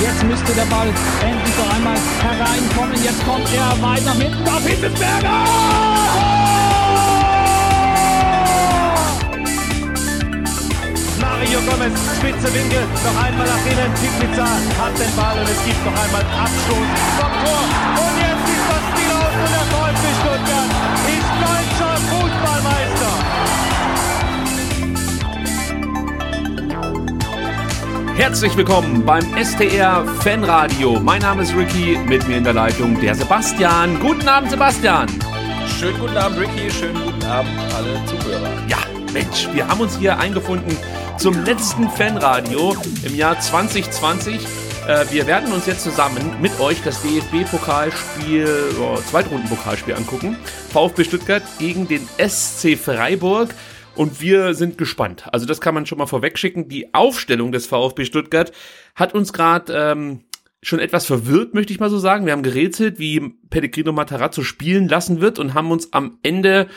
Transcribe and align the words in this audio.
Jetzt 0.00 0.22
müsste 0.24 0.52
der 0.54 0.64
Ball 0.66 0.88
endlich 1.20 1.56
noch 1.58 1.74
einmal 1.74 1.96
hereinkommen. 2.22 3.02
Jetzt 3.02 3.24
kommt 3.24 3.48
er 3.54 3.82
weit 3.82 4.04
nach 4.04 4.14
hinten 4.14 4.48
auf 4.48 4.66
Hitzelsberger! 4.66 5.88
Mario 11.20 11.60
Gomez, 11.60 11.98
spitze 12.18 12.52
Winkel, 12.52 12.82
noch 13.04 13.22
einmal 13.22 13.46
nach 13.46 13.64
innen. 13.70 13.92
Pizza 14.18 14.44
hat 14.44 14.98
den 14.98 15.14
Ball 15.14 15.38
und 15.38 15.48
es 15.48 15.64
gibt 15.64 15.84
noch 15.86 15.96
einmal 16.02 16.22
Abstoß 16.22 16.88
vom 17.18 17.32
Tor. 17.42 17.62
Und 18.02 18.14
jetzt 18.18 18.46
ist 18.54 18.66
das 18.70 18.82
Spiel 18.90 19.10
aus 19.14 19.34
und 19.38 19.50
der 19.54 19.66
VfB 19.70 20.04
Stuttgart 20.18 20.57
Herzlich 28.18 28.56
willkommen 28.56 29.06
beim 29.06 29.22
STR 29.40 30.04
Fanradio. 30.04 30.98
Mein 30.98 31.22
Name 31.22 31.44
ist 31.44 31.54
Ricky, 31.54 31.96
mit 31.96 32.26
mir 32.26 32.38
in 32.38 32.42
der 32.42 32.52
Leitung 32.52 33.00
der 33.00 33.14
Sebastian. 33.14 34.00
Guten 34.00 34.26
Abend, 34.26 34.50
Sebastian. 34.50 35.06
Schönen 35.78 36.00
guten 36.00 36.16
Abend, 36.16 36.40
Ricky. 36.40 36.68
Schönen 36.68 37.00
guten 37.00 37.22
Abend, 37.22 37.56
alle 37.76 38.04
Zuhörer. 38.06 38.50
Ja, 38.66 38.78
Mensch, 39.12 39.48
wir 39.52 39.68
haben 39.68 39.80
uns 39.80 39.96
hier 39.98 40.18
eingefunden 40.18 40.76
zum 41.16 41.44
letzten 41.44 41.88
Fanradio 41.90 42.76
im 43.04 43.14
Jahr 43.14 43.38
2020. 43.38 44.44
Äh, 44.88 45.04
wir 45.12 45.28
werden 45.28 45.52
uns 45.52 45.66
jetzt 45.66 45.84
zusammen 45.84 46.40
mit 46.42 46.58
euch 46.58 46.82
das 46.82 47.00
DFB-Pokalspiel, 47.02 48.74
oh, 48.80 48.96
Zweitrunden-Pokalspiel 48.96 49.94
angucken. 49.94 50.36
VfB 50.72 51.04
Stuttgart 51.04 51.44
gegen 51.60 51.86
den 51.86 52.08
SC 52.18 52.76
Freiburg. 52.76 53.54
Und 53.98 54.20
wir 54.20 54.54
sind 54.54 54.78
gespannt. 54.78 55.24
Also 55.32 55.44
das 55.44 55.60
kann 55.60 55.74
man 55.74 55.84
schon 55.84 55.98
mal 55.98 56.06
vorwegschicken. 56.06 56.68
Die 56.68 56.94
Aufstellung 56.94 57.50
des 57.50 57.66
VfB 57.66 58.04
Stuttgart 58.04 58.52
hat 58.94 59.12
uns 59.12 59.32
gerade 59.32 59.72
ähm, 59.74 60.20
schon 60.62 60.78
etwas 60.78 61.04
verwirrt, 61.04 61.52
möchte 61.52 61.72
ich 61.72 61.80
mal 61.80 61.90
so 61.90 61.98
sagen. 61.98 62.24
Wir 62.24 62.32
haben 62.32 62.44
gerätselt, 62.44 63.00
wie 63.00 63.34
Pellegrino 63.50 63.90
Matarazzo 63.90 64.42
spielen 64.44 64.86
lassen 64.86 65.20
wird 65.20 65.40
und 65.40 65.54
haben 65.54 65.72
uns 65.72 65.92
am 65.92 66.18
Ende 66.22 66.68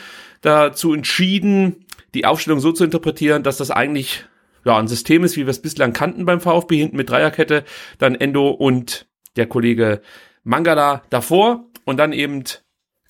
dazu 0.41 0.95
entschieden, 0.95 1.85
die 2.15 2.25
Aufstellung 2.25 2.59
so 2.59 2.71
zu 2.71 2.83
interpretieren, 2.83 3.43
dass 3.43 3.57
das 3.57 3.69
eigentlich 3.69 4.25
ja, 4.65 4.79
ein 4.79 4.87
System 4.87 5.23
ist, 5.23 5.37
wie 5.37 5.45
wir 5.45 5.51
es 5.51 5.61
bislang 5.61 5.93
kannten 5.93 6.25
beim 6.25 6.41
VfB, 6.41 6.77
hinten 6.77 6.97
mit 6.97 7.11
Dreierkette, 7.11 7.65
dann 7.99 8.15
Endo 8.15 8.49
und 8.49 9.05
der 9.35 9.45
Kollege 9.45 10.01
Mangala 10.43 11.03
davor 11.11 11.69
und 11.85 11.97
dann 11.97 12.13
eben 12.13 12.43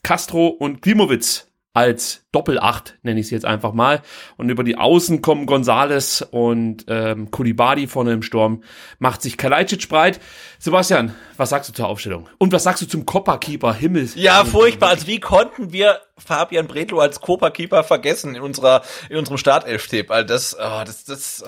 Castro 0.03 0.47
und 0.47 0.81
Klimowitz 0.81 1.50
als 1.73 2.25
Doppelacht, 2.33 2.97
nenne 3.01 3.19
ich 3.19 3.27
es 3.27 3.31
jetzt 3.31 3.45
einfach 3.45 3.71
mal. 3.71 4.01
Und 4.35 4.49
über 4.49 4.63
die 4.63 4.77
Außen 4.77 5.21
kommen 5.21 5.45
Gonzales 5.45 6.21
und 6.21 6.85
ähm, 6.87 7.31
Kulibadi 7.31 7.87
vorne 7.87 8.11
im 8.11 8.23
Sturm. 8.23 8.63
Macht 8.99 9.21
sich 9.21 9.37
Kalajdzic 9.37 9.87
breit. 9.87 10.19
Sebastian, 10.59 11.15
was 11.37 11.49
sagst 11.49 11.69
du 11.69 11.73
zur 11.73 11.87
Aufstellung? 11.87 12.27
Und 12.37 12.51
was 12.51 12.63
sagst 12.63 12.81
du 12.81 12.87
zum 12.87 13.05
Copperkeeper 13.05 13.73
Himmels? 13.73 14.15
Ja, 14.15 14.43
furchtbar. 14.43 14.89
Also 14.89 15.07
wie 15.07 15.21
konnten 15.21 15.71
wir 15.71 16.01
Fabian 16.17 16.67
Bredlo 16.67 16.99
als 16.99 17.21
Copperkeeper 17.21 17.83
vergessen 17.83 18.35
in 18.35 18.41
unserer 18.41 18.81
in 19.09 19.17
unserem 19.17 19.37
Startelf-Tipp? 19.37 20.11
Also 20.11 20.27
das, 20.27 20.57
oh, 20.59 20.83
das, 20.85 21.05
das 21.05 21.43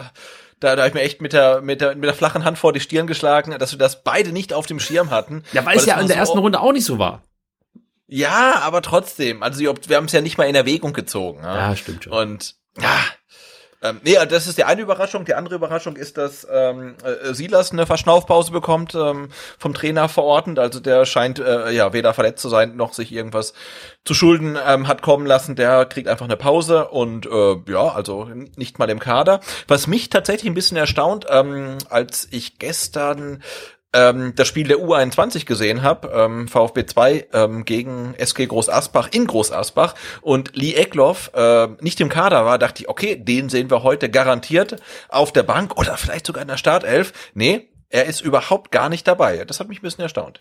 da, 0.62 0.78
da 0.78 0.84
habe 0.84 0.88
ich 0.90 0.94
mir 0.94 1.02
echt 1.02 1.22
mit 1.22 1.34
der, 1.34 1.60
mit, 1.60 1.82
der, 1.82 1.96
mit 1.96 2.06
der 2.06 2.14
flachen 2.14 2.46
Hand 2.46 2.58
vor 2.58 2.72
die 2.72 2.80
Stirn 2.80 3.08
geschlagen, 3.08 3.54
dass 3.60 3.74
wir 3.74 3.80
das 3.80 4.04
beide 4.04 4.32
nicht 4.32 4.54
auf 4.54 4.66
dem 4.66 4.80
Schirm 4.80 5.10
hatten. 5.12 5.44
Ja, 5.52 5.66
weil 5.66 5.76
es 5.76 5.86
ja 5.86 6.00
in 6.00 6.08
der 6.08 6.16
so 6.16 6.20
ersten 6.20 6.40
Runde 6.40 6.62
auch 6.62 6.72
nicht 6.72 6.86
so 6.86 6.98
war. 6.98 7.22
Ja, 8.16 8.62
aber 8.62 8.84
trotzdem, 8.84 9.42
also 9.42 9.60
wir 9.60 9.98
haben 9.98 10.06
es 10.06 10.12
ja 10.12 10.22
nicht 10.22 10.38
mal 10.38 10.44
in 10.44 10.54
Erwägung 10.54 10.94
gezogen. 10.94 11.40
Ja, 11.42 11.70
ja 11.70 11.76
stimmt 11.76 12.04
schon. 12.04 12.14
Und 12.14 12.54
ja, 12.80 13.00
ähm, 13.82 14.02
nee, 14.04 14.16
das 14.30 14.46
ist 14.46 14.60
die 14.60 14.66
eine 14.66 14.82
Überraschung. 14.82 15.26
Die 15.26 15.34
andere 15.34 15.56
Überraschung 15.56 15.96
ist, 15.96 16.20
dass 16.20 16.48
ähm, 16.48 16.94
äh, 17.04 17.34
Silas 17.34 17.72
eine 17.72 17.88
Verschnaufpause 17.88 18.52
bekommt, 18.52 18.94
ähm, 18.94 19.30
vom 19.58 19.74
Trainer 19.74 20.10
verordnet. 20.10 20.60
Also 20.60 20.80
der 20.80 21.06
scheint 21.06 21.40
äh, 21.40 21.72
ja 21.72 21.92
weder 21.92 22.14
verletzt 22.14 22.44
zu 22.44 22.50
sein, 22.50 22.76
noch 22.76 22.94
sich 22.94 23.12
irgendwas 23.12 23.56
zu 24.06 24.14
Schulden 24.14 24.60
ähm, 24.64 24.88
hat 24.88 25.02
kommen 25.02 25.26
lassen. 25.26 25.56
Der 25.56 25.84
kriegt 25.86 26.08
einfach 26.08 26.26
eine 26.26 26.38
Pause 26.38 26.90
und 26.90 27.26
äh, 27.26 27.56
ja, 27.68 27.94
also 27.94 28.30
nicht 28.58 28.78
mal 28.78 28.92
im 28.92 29.00
Kader. 29.00 29.40
Was 29.68 29.88
mich 29.88 30.10
tatsächlich 30.10 30.52
ein 30.52 30.56
bisschen 30.56 30.78
erstaunt, 30.78 31.26
ähm, 31.32 31.80
als 31.90 32.28
ich 32.30 32.60
gestern 32.60 33.42
ähm, 33.94 34.34
das 34.36 34.48
Spiel 34.48 34.68
der 34.68 34.78
U21 34.78 35.46
gesehen 35.46 35.82
habe, 35.82 36.12
ähm, 36.14 36.48
VfB 36.48 36.86
2 36.86 37.28
ähm, 37.34 37.66
gegen 37.66 38.14
SG 38.18 38.48
Groß 38.48 38.70
Asbach 38.70 39.10
in 39.12 39.28
Groß 39.28 39.52
Asbach 39.52 39.96
und 40.22 40.56
Lee 40.56 40.74
Eckloff 40.74 41.32
äh, 41.34 41.68
nicht 41.80 42.02
im 42.02 42.10
Kader 42.10 42.46
war, 42.46 42.58
dachte 42.58 42.84
ich, 42.84 42.90
okay, 42.90 43.16
den 43.16 43.50
sehen 43.50 43.70
wir 43.70 43.84
heute 43.84 44.10
garantiert 44.10 44.82
auf 45.10 45.32
der 45.32 45.44
Bank 45.44 45.78
oder 45.78 45.98
vielleicht 45.98 46.26
sogar 46.26 46.42
in 46.42 46.48
der 46.48 46.58
Startelf. 46.58 47.14
Nee, 47.34 47.70
er 47.90 48.06
ist 48.06 48.22
überhaupt 48.22 48.72
gar 48.72 48.90
nicht 48.90 49.08
dabei. 49.08 49.46
Das 49.46 49.60
hat 49.60 49.70
mich 49.70 49.80
ein 49.80 49.84
bisschen 49.84 50.02
erstaunt. 50.04 50.40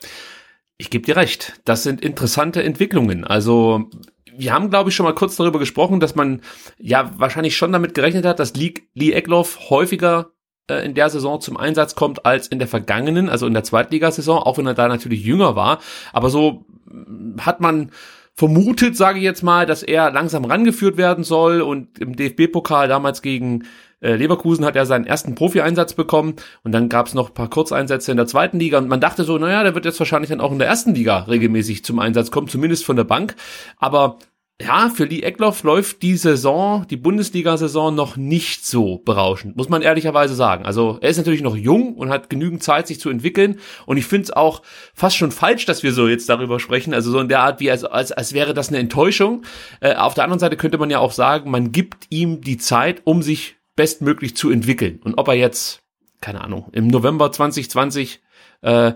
Ich 0.78 0.90
gebe 0.90 1.04
dir 1.04 1.16
recht. 1.16 1.60
Das 1.64 1.82
sind 1.82 2.00
interessante 2.00 2.62
Entwicklungen. 2.62 3.24
Also 3.24 3.90
wir 4.34 4.52
haben, 4.52 4.70
glaube 4.70 4.90
ich, 4.90 4.96
schon 4.96 5.04
mal 5.04 5.14
kurz 5.14 5.36
darüber 5.36 5.58
gesprochen, 5.58 6.00
dass 6.00 6.14
man 6.14 6.40
ja 6.78 7.12
wahrscheinlich 7.18 7.56
schon 7.56 7.72
damit 7.72 7.94
gerechnet 7.94 8.24
hat, 8.24 8.40
dass 8.40 8.54
Lee, 8.54 8.74
Lee 8.94 9.12
Eckloff 9.12 9.70
häufiger 9.70 10.30
äh, 10.68 10.84
in 10.84 10.94
der 10.94 11.10
Saison 11.10 11.40
zum 11.40 11.56
Einsatz 11.56 11.94
kommt 11.94 12.24
als 12.26 12.46
in 12.48 12.58
der 12.58 12.68
vergangenen, 12.68 13.28
also 13.28 13.46
in 13.46 13.54
der 13.54 13.64
Zweitligasaison, 13.64 14.38
auch 14.38 14.58
wenn 14.58 14.66
er 14.66 14.74
da 14.74 14.88
natürlich 14.88 15.24
jünger 15.24 15.56
war. 15.56 15.80
Aber 16.12 16.30
so 16.30 16.64
mm, 16.86 17.40
hat 17.40 17.60
man 17.60 17.90
vermutet, 18.34 18.96
sage 18.96 19.18
ich 19.18 19.24
jetzt 19.24 19.42
mal, 19.42 19.66
dass 19.66 19.82
er 19.82 20.10
langsam 20.10 20.44
rangeführt 20.44 20.96
werden 20.96 21.24
soll 21.24 21.60
und 21.60 21.98
im 21.98 22.16
DFB-Pokal 22.16 22.88
damals 22.88 23.22
gegen 23.22 23.64
äh, 24.00 24.16
Leverkusen 24.16 24.64
hat 24.64 24.74
er 24.74 24.86
seinen 24.86 25.06
ersten 25.06 25.34
Profi-Einsatz 25.34 25.94
bekommen 25.94 26.36
und 26.64 26.72
dann 26.72 26.88
gab 26.88 27.06
es 27.06 27.14
noch 27.14 27.28
ein 27.30 27.34
paar 27.34 27.50
Kurzeinsätze 27.50 28.10
in 28.10 28.16
der 28.16 28.26
zweiten 28.26 28.58
Liga 28.58 28.78
und 28.78 28.88
man 28.88 29.00
dachte 29.00 29.24
so, 29.24 29.38
naja, 29.38 29.62
der 29.62 29.74
wird 29.74 29.84
jetzt 29.84 30.00
wahrscheinlich 30.00 30.30
dann 30.30 30.40
auch 30.40 30.52
in 30.52 30.58
der 30.58 30.68
ersten 30.68 30.94
Liga 30.94 31.18
regelmäßig 31.20 31.84
zum 31.84 31.98
Einsatz 31.98 32.30
kommen, 32.30 32.48
zumindest 32.48 32.84
von 32.84 32.96
der 32.96 33.04
Bank. 33.04 33.36
Aber 33.78 34.18
ja, 34.62 34.88
für 34.88 35.04
Lee 35.04 35.22
Eckloff 35.22 35.62
läuft 35.62 36.02
die 36.02 36.16
Saison, 36.16 36.86
die 36.88 36.96
Bundesliga-Saison 36.96 37.94
noch 37.94 38.16
nicht 38.16 38.66
so 38.66 38.98
berauschend, 38.98 39.56
muss 39.56 39.68
man 39.68 39.82
ehrlicherweise 39.82 40.34
sagen. 40.34 40.64
Also 40.64 40.98
er 41.00 41.10
ist 41.10 41.16
natürlich 41.16 41.42
noch 41.42 41.56
jung 41.56 41.94
und 41.96 42.10
hat 42.10 42.30
genügend 42.30 42.62
Zeit, 42.62 42.86
sich 42.86 43.00
zu 43.00 43.10
entwickeln. 43.10 43.58
Und 43.86 43.96
ich 43.96 44.06
finde 44.06 44.24
es 44.24 44.30
auch 44.30 44.62
fast 44.94 45.16
schon 45.16 45.32
falsch, 45.32 45.66
dass 45.66 45.82
wir 45.82 45.92
so 45.92 46.06
jetzt 46.08 46.28
darüber 46.28 46.60
sprechen. 46.60 46.94
Also 46.94 47.10
so 47.10 47.18
in 47.18 47.28
der 47.28 47.40
Art, 47.40 47.60
wie 47.60 47.70
als, 47.70 47.84
als, 47.84 48.12
als 48.12 48.32
wäre 48.32 48.54
das 48.54 48.68
eine 48.68 48.78
Enttäuschung. 48.78 49.42
Äh, 49.80 49.94
auf 49.94 50.14
der 50.14 50.24
anderen 50.24 50.40
Seite 50.40 50.56
könnte 50.56 50.78
man 50.78 50.90
ja 50.90 50.98
auch 50.98 51.12
sagen, 51.12 51.50
man 51.50 51.72
gibt 51.72 52.06
ihm 52.10 52.40
die 52.40 52.58
Zeit, 52.58 53.02
um 53.04 53.22
sich 53.22 53.56
bestmöglich 53.74 54.36
zu 54.36 54.50
entwickeln. 54.50 55.00
Und 55.02 55.14
ob 55.18 55.28
er 55.28 55.34
jetzt, 55.34 55.82
keine 56.20 56.42
Ahnung, 56.42 56.68
im 56.72 56.86
November 56.86 57.32
2020 57.32 58.20
äh, 58.62 58.92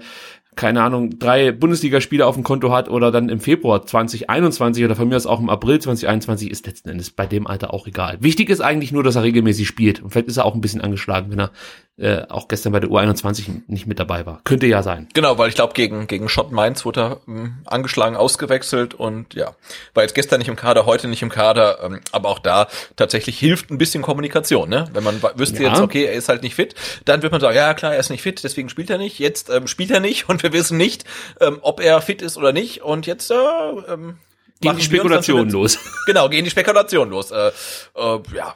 keine 0.57 0.83
Ahnung, 0.83 1.19
drei 1.19 1.53
Bundesligaspiele 1.53 2.27
auf 2.27 2.35
dem 2.35 2.43
Konto 2.43 2.73
hat 2.73 2.89
oder 2.89 3.13
dann 3.13 3.29
im 3.29 3.41
Februar 3.41 3.87
2021 3.87 4.85
oder 4.85 4.97
von 4.97 5.09
mir 5.09 5.17
aus 5.17 5.27
auch 5.27 5.39
im 5.39 5.51
April 5.51 5.79
2021, 5.79 6.51
ist 6.51 6.67
letzten 6.67 6.89
Endes 6.89 7.11
bei 7.11 7.27
dem 7.27 7.47
Alter 7.47 7.73
auch 7.75 7.87
egal. 7.87 8.17
Wichtig 8.21 8.49
ist 8.49 8.63
eigentlich 8.63 8.91
nur, 8.91 9.05
dass 9.05 9.17
er 9.17 9.23
regelmäßig 9.23 9.69
spielt. 9.69 10.03
Und 10.03 10.11
vielleicht 10.11 10.29
ist 10.29 10.39
er 10.39 10.47
auch 10.47 10.55
ein 10.55 10.63
bisschen 10.63 10.81
angeschlagen, 10.81 11.31
wenn 11.31 11.41
er 11.41 11.51
äh, 11.99 12.27
auch 12.29 12.49
gestern 12.49 12.73
bei 12.73 12.81
der 12.81 12.91
U21 12.91 13.63
nicht 13.69 13.87
mit 13.87 13.99
dabei 13.99 14.27
war. 14.27 14.43
Könnte 14.45 14.67
ja 14.67 14.83
sein. 14.83 15.09
Genau, 15.15 15.39
weil 15.39 15.49
ich 15.49 15.55
glaube, 15.55 15.73
gegen, 15.73 16.07
gegen 16.07 16.29
Schott 16.29 16.53
Mainz 16.53 16.85
wurde 16.85 17.01
er 17.01 17.21
ähm, 17.27 17.59
angeschlagen, 17.65 18.17
ausgewechselt 18.17 18.93
und 18.93 19.33
ja, 19.35 19.55
war 19.95 20.03
jetzt 20.03 20.15
gestern 20.15 20.39
nicht 20.39 20.49
im 20.49 20.57
Kader, 20.57 20.85
heute 20.85 21.09
nicht 21.09 21.23
im 21.23 21.31
Kader, 21.31 21.79
ähm, 21.83 22.01
aber 22.13 22.29
auch 22.29 22.39
da 22.39 22.69
tatsächlich 22.97 23.39
hilft 23.39 23.71
ein 23.71 23.79
bisschen 23.79 24.03
Kommunikation, 24.03 24.69
ne? 24.69 24.85
Wenn 24.93 25.05
man 25.05 25.23
wüsste 25.37 25.63
ja. 25.63 25.71
jetzt, 25.71 25.81
okay, 25.81 26.05
er 26.05 26.13
ist 26.13 26.29
halt 26.29 26.43
nicht 26.43 26.55
fit, 26.55 26.75
dann 27.07 27.23
wird 27.23 27.33
man 27.33 27.41
sagen, 27.41 27.57
ja 27.57 27.73
klar, 27.73 27.95
er 27.95 28.01
ist 28.01 28.11
nicht 28.11 28.23
fit, 28.23 28.45
deswegen 28.45 28.69
spielt 28.69 28.91
er 28.91 28.99
nicht. 28.99 29.19
Jetzt 29.19 29.49
ähm, 29.49 29.67
spielt 29.67 29.91
er 29.91 30.01
nicht 30.01 30.29
und 30.29 30.43
wir 30.53 30.61
wissen 30.61 30.77
nicht, 30.77 31.05
ähm, 31.41 31.59
ob 31.63 31.81
er 31.81 32.01
fit 32.01 32.23
ist 32.23 32.37
oder 32.37 32.53
nicht 32.53 32.83
und 32.83 33.07
jetzt 33.07 33.31
äh, 33.31 33.35
ähm, 33.35 34.19
gehen 34.61 34.77
die 34.77 34.83
Spekulationen 34.83 35.51
los. 35.51 35.79
Genau, 36.07 36.29
gehen 36.29 36.45
die 36.45 36.51
Spekulationen 36.51 37.11
los. 37.11 37.31
Äh, 37.33 37.49
äh, 37.97 38.21
ja, 38.35 38.55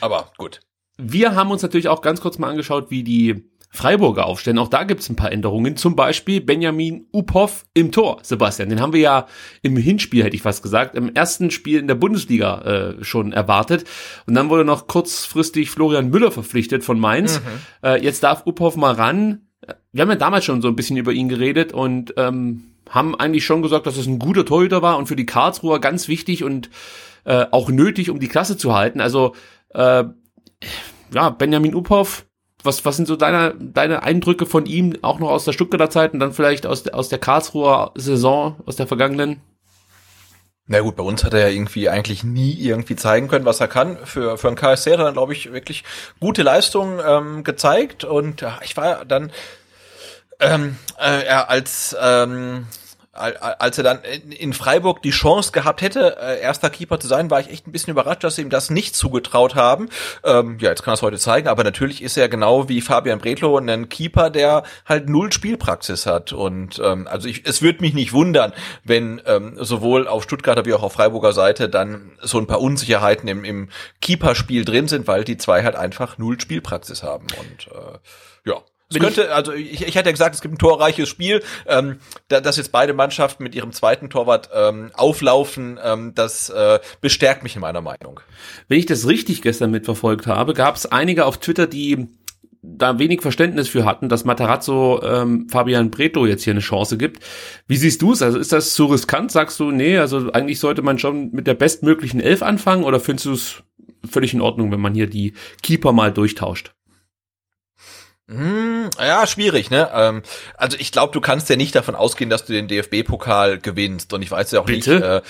aber 0.00 0.30
gut. 0.36 0.60
Wir 0.98 1.34
haben 1.34 1.50
uns 1.50 1.62
natürlich 1.62 1.88
auch 1.88 2.02
ganz 2.02 2.20
kurz 2.20 2.38
mal 2.38 2.50
angeschaut, 2.50 2.90
wie 2.90 3.02
die 3.02 3.50
Freiburger 3.70 4.26
aufstellen. 4.26 4.58
Auch 4.58 4.68
da 4.68 4.84
gibt's 4.84 5.08
ein 5.10 5.16
paar 5.16 5.30
Änderungen. 5.30 5.76
Zum 5.76 5.96
Beispiel 5.96 6.40
Benjamin 6.40 7.06
Uphoff 7.12 7.66
im 7.74 7.92
Tor, 7.92 8.18
Sebastian. 8.22 8.70
Den 8.70 8.80
haben 8.80 8.94
wir 8.94 9.00
ja 9.00 9.26
im 9.62 9.76
Hinspiel, 9.76 10.24
hätte 10.24 10.34
ich 10.34 10.42
fast 10.42 10.62
gesagt, 10.62 10.94
im 10.94 11.14
ersten 11.14 11.50
Spiel 11.50 11.78
in 11.78 11.88
der 11.88 11.94
Bundesliga 11.94 12.62
äh, 12.62 13.04
schon 13.04 13.32
erwartet. 13.32 13.84
Und 14.26 14.34
dann 14.34 14.48
wurde 14.48 14.64
noch 14.64 14.86
kurzfristig 14.86 15.70
Florian 15.70 16.08
Müller 16.08 16.30
verpflichtet 16.30 16.84
von 16.84 16.98
Mainz. 16.98 17.40
Mhm. 17.40 17.88
Äh, 17.88 18.02
jetzt 18.02 18.22
darf 18.22 18.46
Uphoff 18.46 18.76
mal 18.76 18.94
ran. 18.94 19.45
Wir 19.96 20.02
haben 20.02 20.10
ja 20.10 20.16
damals 20.16 20.44
schon 20.44 20.60
so 20.60 20.68
ein 20.68 20.76
bisschen 20.76 20.98
über 20.98 21.12
ihn 21.12 21.30
geredet 21.30 21.72
und 21.72 22.12
ähm, 22.18 22.64
haben 22.90 23.14
eigentlich 23.14 23.46
schon 23.46 23.62
gesagt, 23.62 23.86
dass 23.86 23.96
es 23.96 24.06
ein 24.06 24.18
guter 24.18 24.44
Torhüter 24.44 24.82
war 24.82 24.98
und 24.98 25.06
für 25.06 25.16
die 25.16 25.24
Karlsruher 25.24 25.80
ganz 25.80 26.06
wichtig 26.06 26.44
und 26.44 26.68
äh, 27.24 27.46
auch 27.50 27.70
nötig, 27.70 28.10
um 28.10 28.20
die 28.20 28.28
Klasse 28.28 28.58
zu 28.58 28.74
halten. 28.74 29.00
Also 29.00 29.34
äh, 29.70 30.04
ja, 31.14 31.30
Benjamin 31.30 31.74
Uphoff, 31.74 32.26
was, 32.62 32.84
was 32.84 32.96
sind 32.96 33.08
so 33.08 33.16
deine, 33.16 33.54
deine 33.58 34.02
Eindrücke 34.02 34.44
von 34.44 34.66
ihm, 34.66 34.98
auch 35.00 35.18
noch 35.18 35.30
aus 35.30 35.46
der 35.46 35.52
Stuttgarter 35.52 35.88
Zeit 35.88 36.12
und 36.12 36.20
dann 36.20 36.34
vielleicht 36.34 36.66
aus, 36.66 36.86
aus 36.88 37.08
der 37.08 37.18
Karlsruher 37.18 37.92
Saison, 37.94 38.56
aus 38.66 38.76
der 38.76 38.86
vergangenen? 38.86 39.40
Na 40.66 40.80
gut, 40.80 40.96
bei 40.96 41.04
uns 41.04 41.24
hat 41.24 41.32
er 41.32 41.40
ja 41.40 41.48
irgendwie 41.48 41.88
eigentlich 41.88 42.22
nie 42.22 42.52
irgendwie 42.52 42.96
zeigen 42.96 43.28
können, 43.28 43.46
was 43.46 43.60
er 43.60 43.68
kann. 43.68 43.96
Für, 44.04 44.36
für 44.36 44.48
einen 44.48 44.56
KSC 44.56 44.92
hat 44.92 44.98
er 44.98 45.04
dann, 45.06 45.14
glaube 45.14 45.32
ich, 45.32 45.54
wirklich 45.54 45.84
gute 46.20 46.42
Leistungen 46.42 47.00
ähm, 47.02 47.44
gezeigt. 47.44 48.04
Und 48.04 48.42
ja, 48.42 48.58
ich 48.62 48.76
war 48.76 49.06
dann 49.06 49.32
ähm, 50.40 50.78
äh, 50.98 51.28
als 51.28 51.96
ähm, 52.00 52.66
als 53.16 53.78
er 53.78 53.84
dann 53.84 54.00
in 54.02 54.52
Freiburg 54.52 55.02
die 55.02 55.10
Chance 55.10 55.52
gehabt 55.52 55.80
hätte, 55.82 56.16
äh, 56.20 56.40
erster 56.40 56.70
Keeper 56.70 57.00
zu 57.00 57.08
sein, 57.08 57.30
war 57.30 57.40
ich 57.40 57.50
echt 57.50 57.66
ein 57.66 57.72
bisschen 57.72 57.92
überrascht, 57.92 58.24
dass 58.24 58.36
sie 58.36 58.42
ihm 58.42 58.50
das 58.50 58.70
nicht 58.70 58.94
zugetraut 58.94 59.54
haben. 59.54 59.88
Ähm, 60.24 60.58
ja, 60.60 60.70
jetzt 60.70 60.82
kann 60.82 60.92
er 60.92 60.96
es 60.96 61.02
heute 61.02 61.18
zeigen, 61.18 61.48
aber 61.48 61.64
natürlich 61.64 62.02
ist 62.02 62.16
er 62.16 62.28
genau 62.28 62.68
wie 62.68 62.80
Fabian 62.80 63.18
Bretlo 63.18 63.56
ein 63.56 63.88
Keeper, 63.88 64.30
der 64.30 64.64
halt 64.84 65.08
null 65.08 65.32
Spielpraxis 65.32 66.06
hat. 66.06 66.32
Und 66.32 66.80
ähm, 66.84 67.08
also 67.08 67.28
ich, 67.28 67.46
es 67.46 67.62
würde 67.62 67.80
mich 67.80 67.94
nicht 67.94 68.12
wundern, 68.12 68.52
wenn 68.84 69.22
ähm, 69.26 69.56
sowohl 69.58 70.06
auf 70.08 70.22
Stuttgarter 70.22 70.66
wie 70.66 70.74
auch 70.74 70.82
auf 70.82 70.92
Freiburger 70.92 71.32
Seite 71.32 71.68
dann 71.68 72.12
so 72.20 72.38
ein 72.38 72.46
paar 72.46 72.60
Unsicherheiten 72.60 73.28
im, 73.28 73.44
im 73.44 73.68
Keeperspiel 74.00 74.64
drin 74.64 74.88
sind, 74.88 75.06
weil 75.06 75.24
die 75.24 75.38
zwei 75.38 75.64
halt 75.64 75.76
einfach 75.76 76.18
null 76.18 76.40
Spielpraxis 76.40 77.02
haben. 77.02 77.26
Und 77.38 77.68
äh, 77.72 77.98
ja, 78.44 78.62
es 78.88 78.98
könnte, 79.00 79.34
also 79.34 79.52
ich, 79.52 79.82
ich 79.86 79.96
hatte 79.96 80.08
ja 80.08 80.12
gesagt, 80.12 80.34
es 80.34 80.40
gibt 80.40 80.54
ein 80.54 80.58
torreiches 80.58 81.08
Spiel. 81.08 81.42
Ähm, 81.66 81.98
da, 82.28 82.40
dass 82.40 82.56
jetzt 82.56 82.70
beide 82.70 82.94
Mannschaften 82.94 83.42
mit 83.42 83.54
ihrem 83.54 83.72
zweiten 83.72 84.10
Torwart 84.10 84.50
ähm, 84.54 84.90
auflaufen, 84.94 85.78
ähm, 85.82 86.12
das 86.14 86.50
äh, 86.50 86.78
bestärkt 87.00 87.42
mich 87.42 87.56
in 87.56 87.62
meiner 87.62 87.80
Meinung. 87.80 88.20
Wenn 88.68 88.78
ich 88.78 88.86
das 88.86 89.08
richtig 89.08 89.42
gestern 89.42 89.72
mitverfolgt 89.72 90.26
habe, 90.26 90.54
gab 90.54 90.76
es 90.76 90.86
einige 90.86 91.24
auf 91.24 91.38
Twitter, 91.38 91.66
die 91.66 92.08
da 92.62 92.98
wenig 92.98 93.22
Verständnis 93.22 93.68
für 93.68 93.84
hatten, 93.84 94.08
dass 94.08 94.24
Matarazzo 94.24 95.00
ähm, 95.02 95.48
Fabian 95.48 95.90
Breto 95.90 96.26
jetzt 96.26 96.44
hier 96.44 96.52
eine 96.52 96.60
Chance 96.60 96.96
gibt. 96.96 97.22
Wie 97.66 97.76
siehst 97.76 98.02
du 98.02 98.12
es? 98.12 98.22
Also 98.22 98.38
ist 98.38 98.52
das 98.52 98.74
zu 98.74 98.86
riskant? 98.86 99.30
Sagst 99.30 99.58
du, 99.60 99.70
nee, 99.70 99.98
also 99.98 100.32
eigentlich 100.32 100.58
sollte 100.58 100.82
man 100.82 100.98
schon 100.98 101.30
mit 101.32 101.46
der 101.46 101.54
bestmöglichen 101.54 102.20
Elf 102.20 102.42
anfangen 102.42 102.84
oder 102.84 103.00
findest 103.00 103.26
du 103.26 103.32
es 103.32 103.62
völlig 104.08 104.34
in 104.34 104.40
Ordnung, 104.40 104.72
wenn 104.72 104.80
man 104.80 104.94
hier 104.94 105.06
die 105.08 105.34
Keeper 105.62 105.92
mal 105.92 106.12
durchtauscht? 106.12 106.75
Hm, 108.28 108.90
ja, 108.98 109.24
schwierig, 109.26 109.70
ne? 109.70 109.88
Ähm, 109.94 110.22
also 110.56 110.76
ich 110.80 110.90
glaube, 110.90 111.12
du 111.12 111.20
kannst 111.20 111.48
ja 111.48 111.56
nicht 111.56 111.74
davon 111.74 111.94
ausgehen, 111.94 112.28
dass 112.28 112.44
du 112.44 112.52
den 112.52 112.66
DFB-Pokal 112.66 113.58
gewinnst. 113.58 114.12
Und 114.12 114.22
ich 114.22 114.30
weiß 114.30 114.50
ja 114.50 114.60
auch 114.60 114.66
Bitte? 114.66 114.94
nicht, 114.94 115.04
äh, 115.04 115.22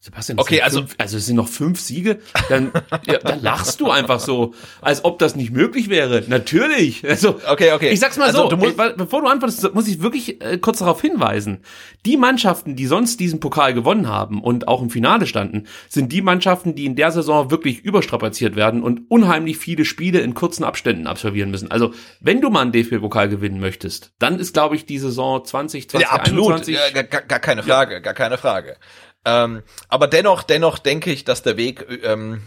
Sebastian, 0.00 0.38
okay, 0.38 0.62
also, 0.62 0.78
fünf, 0.78 0.94
also 0.96 1.16
es 1.16 1.26
sind 1.26 1.34
noch 1.34 1.48
fünf 1.48 1.80
Siege, 1.80 2.20
dann, 2.48 2.70
ja, 3.04 3.18
dann 3.18 3.42
lachst 3.42 3.80
du 3.80 3.90
einfach 3.90 4.20
so, 4.20 4.54
als 4.80 5.04
ob 5.04 5.18
das 5.18 5.34
nicht 5.34 5.50
möglich 5.50 5.88
wäre. 5.88 6.22
Natürlich. 6.28 7.04
Also, 7.08 7.40
okay, 7.48 7.72
okay. 7.72 7.90
Ich 7.90 7.98
sag's 7.98 8.16
mal 8.16 8.26
also, 8.26 8.42
so, 8.42 8.48
du 8.50 8.56
musst, 8.58 8.76
bevor 8.76 9.22
du 9.22 9.26
antwortest, 9.26 9.74
muss 9.74 9.88
ich 9.88 10.00
wirklich 10.00 10.40
äh, 10.40 10.58
kurz 10.58 10.78
darauf 10.78 11.00
hinweisen. 11.00 11.64
Die 12.06 12.16
Mannschaften, 12.16 12.76
die 12.76 12.86
sonst 12.86 13.18
diesen 13.18 13.40
Pokal 13.40 13.74
gewonnen 13.74 14.06
haben 14.06 14.40
und 14.40 14.68
auch 14.68 14.82
im 14.82 14.90
Finale 14.90 15.26
standen, 15.26 15.66
sind 15.88 16.12
die 16.12 16.22
Mannschaften, 16.22 16.76
die 16.76 16.84
in 16.84 16.94
der 16.94 17.10
Saison 17.10 17.50
wirklich 17.50 17.80
überstrapaziert 17.80 18.54
werden 18.54 18.84
und 18.84 19.10
unheimlich 19.10 19.58
viele 19.58 19.84
Spiele 19.84 20.20
in 20.20 20.34
kurzen 20.34 20.62
Abständen 20.62 21.08
absolvieren 21.08 21.50
müssen. 21.50 21.72
Also, 21.72 21.92
wenn 22.20 22.40
du 22.40 22.50
mal 22.50 22.62
einen 22.62 22.72
DFB-Pokal 22.72 23.28
gewinnen 23.28 23.58
möchtest, 23.58 24.12
dann 24.20 24.38
ist, 24.38 24.52
glaube 24.52 24.76
ich, 24.76 24.86
die 24.86 24.98
Saison 24.98 25.44
2020, 25.44 26.00
ja, 26.00 26.10
absolut. 26.10 26.52
21, 26.52 26.76
ja, 26.76 27.02
gar, 27.02 27.22
gar 27.22 27.40
keine 27.40 27.64
Frage, 27.64 27.94
ja. 27.94 28.00
gar 28.00 28.14
keine 28.14 28.38
Frage. 28.38 28.76
Ähm, 29.24 29.62
aber 29.88 30.06
dennoch, 30.06 30.42
dennoch 30.42 30.78
denke 30.78 31.10
ich, 31.10 31.24
dass 31.24 31.42
der 31.42 31.56
Weg 31.56 31.86
ähm, 32.02 32.42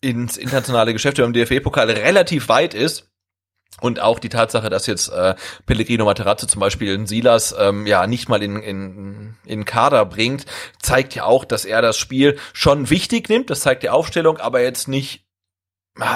ins 0.00 0.36
internationale 0.36 0.92
Geschäft 0.92 1.18
im 1.18 1.32
DFB-Pokal 1.32 1.90
relativ 1.90 2.48
weit 2.48 2.74
ist. 2.74 3.10
Und 3.80 4.00
auch 4.00 4.18
die 4.18 4.30
Tatsache, 4.30 4.70
dass 4.70 4.86
jetzt 4.86 5.08
äh, 5.08 5.34
Pellegrino 5.66 6.06
Materazzo 6.06 6.46
zum 6.46 6.60
Beispiel 6.60 6.94
in 6.94 7.06
Silas 7.06 7.54
ähm, 7.58 7.86
ja 7.86 8.06
nicht 8.06 8.28
mal 8.28 8.42
in, 8.42 8.62
in, 8.62 9.36
in 9.44 9.64
Kader 9.66 10.06
bringt, 10.06 10.46
zeigt 10.80 11.14
ja 11.14 11.24
auch, 11.24 11.44
dass 11.44 11.66
er 11.66 11.82
das 11.82 11.98
Spiel 11.98 12.38
schon 12.54 12.88
wichtig 12.88 13.28
nimmt. 13.28 13.50
Das 13.50 13.60
zeigt 13.60 13.82
die 13.82 13.90
Aufstellung, 13.90 14.38
aber 14.38 14.62
jetzt 14.62 14.88
nicht 14.88 15.25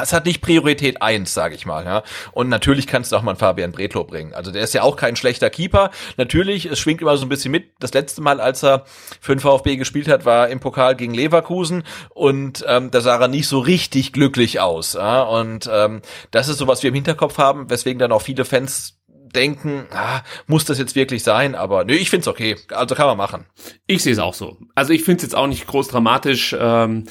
es 0.03 0.13
hat 0.13 0.27
nicht 0.27 0.43
Priorität 0.43 1.01
eins, 1.01 1.33
sage 1.33 1.55
ich 1.55 1.65
mal. 1.65 1.85
Ja. 1.85 2.03
Und 2.33 2.49
natürlich 2.49 2.87
kannst 2.87 3.13
du 3.13 3.17
auch 3.17 3.23
mal 3.23 3.33
einen 3.33 3.39
Fabian 3.39 3.73
Bretlo 3.73 4.05
bringen. 4.05 4.35
Also 4.35 4.51
der 4.51 4.63
ist 4.63 4.75
ja 4.75 4.83
auch 4.83 4.97
kein 4.97 5.17
schlechter 5.17 5.51
Keeper. 5.51 5.91
Natürlich, 6.17 6.67
es 6.67 6.79
schwingt 6.79 7.01
immer 7.01 7.17
so 7.17 7.25
ein 7.25 7.29
bisschen 7.29 7.51
mit. 7.51 7.71
Das 7.79 7.95
letzte 7.95 8.21
Mal, 8.21 8.41
als 8.41 8.63
er 8.63 8.85
für 9.21 9.35
den 9.35 9.41
VfB 9.41 9.77
gespielt 9.77 10.09
hat, 10.09 10.25
war 10.25 10.49
im 10.49 10.61
Pokal 10.61 10.97
gegen 10.97 11.15
Leverkusen 11.15 11.85
und 12.11 12.65
ähm, 12.69 12.91
da 12.91 13.01
sah 13.01 13.19
er 13.19 13.29
nicht 13.29 13.49
so 13.49 13.59
richtig 13.59 14.13
glücklich 14.13 14.61
aus. 14.61 14.95
Ja. 14.95 15.23
Und 15.23 15.69
ähm, 15.73 16.03
das 16.31 16.49
ist 16.49 16.59
so, 16.59 16.67
was 16.67 16.83
wir 16.83 16.89
im 16.89 16.95
Hinterkopf 16.95 17.39
haben, 17.39 17.71
weswegen 17.71 17.99
dann 17.99 18.13
auch 18.13 18.23
viele 18.23 18.45
Fans 18.45 19.01
denken, 19.35 19.87
ah, 19.93 20.23
muss 20.47 20.65
das 20.65 20.79
jetzt 20.79 20.97
wirklich 20.97 21.23
sein? 21.23 21.55
Aber 21.55 21.85
nö, 21.85 21.95
ich 21.95 22.11
find's 22.11 22.29
okay. 22.29 22.57
Also 22.71 22.95
kann 22.95 23.07
man 23.07 23.17
machen. 23.17 23.47
Ich 23.87 24.03
sehe 24.03 24.13
es 24.13 24.19
auch 24.19 24.35
so. 24.35 24.59
Also 24.75 24.93
ich 24.93 25.05
find's 25.05 25.23
jetzt 25.23 25.37
auch 25.37 25.47
nicht 25.47 25.67
groß 25.67 25.89
dramatisch. 25.89 26.55
Ähm 26.59 27.07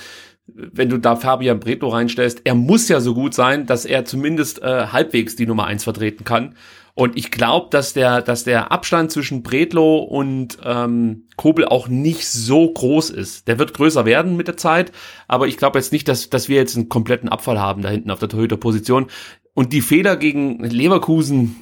wenn 0.55 0.89
du 0.89 0.97
da 0.97 1.15
Fabian 1.15 1.59
Bretlo 1.59 1.89
reinstellst, 1.89 2.41
er 2.43 2.55
muss 2.55 2.87
ja 2.89 2.99
so 2.99 3.13
gut 3.13 3.33
sein, 3.33 3.65
dass 3.65 3.85
er 3.85 4.05
zumindest 4.05 4.61
äh, 4.61 4.87
halbwegs 4.87 5.35
die 5.35 5.45
Nummer 5.45 5.65
eins 5.65 5.83
vertreten 5.83 6.23
kann. 6.23 6.55
Und 6.95 7.17
ich 7.17 7.31
glaube, 7.31 7.67
dass 7.71 7.93
der, 7.93 8.21
dass 8.21 8.43
der 8.43 8.73
Abstand 8.73 9.11
zwischen 9.11 9.41
Bretlo 9.41 9.99
und 9.99 10.57
ähm, 10.65 11.27
Kobel 11.37 11.65
auch 11.65 11.87
nicht 11.87 12.27
so 12.27 12.69
groß 12.69 13.09
ist. 13.09 13.47
Der 13.47 13.57
wird 13.57 13.73
größer 13.73 14.03
werden 14.03 14.35
mit 14.35 14.47
der 14.47 14.57
Zeit, 14.57 14.91
aber 15.27 15.47
ich 15.47 15.55
glaube 15.55 15.79
jetzt 15.79 15.93
nicht, 15.93 16.09
dass, 16.09 16.29
dass 16.29 16.49
wir 16.49 16.57
jetzt 16.57 16.75
einen 16.75 16.89
kompletten 16.89 17.29
Abfall 17.29 17.59
haben 17.59 17.81
da 17.81 17.89
hinten 17.89 18.11
auf 18.11 18.19
der 18.19 18.27
Torhüterposition. 18.27 19.07
Und 19.53 19.71
die 19.71 19.81
Fehler 19.81 20.17
gegen 20.17 20.61
Leverkusen, 20.63 21.55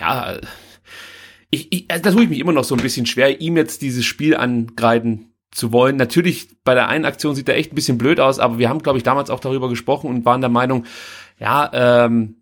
ja, 0.00 0.36
ich, 1.50 1.72
ich, 1.72 1.88
da 1.88 2.10
tue 2.10 2.24
ich 2.24 2.28
mich 2.28 2.38
immer 2.38 2.52
noch 2.52 2.64
so 2.64 2.74
ein 2.74 2.82
bisschen 2.82 3.06
schwer, 3.06 3.40
ihm 3.40 3.56
jetzt 3.56 3.80
dieses 3.80 4.04
Spiel 4.04 4.36
angreifen 4.36 5.32
zu 5.50 5.72
wollen. 5.72 5.96
Natürlich, 5.96 6.48
bei 6.64 6.74
der 6.74 6.88
einen 6.88 7.04
Aktion 7.04 7.34
sieht 7.34 7.48
er 7.48 7.56
echt 7.56 7.72
ein 7.72 7.74
bisschen 7.74 7.98
blöd 7.98 8.20
aus, 8.20 8.38
aber 8.38 8.58
wir 8.58 8.68
haben, 8.68 8.82
glaube 8.82 8.98
ich, 8.98 9.04
damals 9.04 9.30
auch 9.30 9.40
darüber 9.40 9.68
gesprochen 9.68 10.08
und 10.08 10.24
waren 10.24 10.40
der 10.40 10.50
Meinung, 10.50 10.84
ja, 11.38 11.70
ähm, 11.72 12.36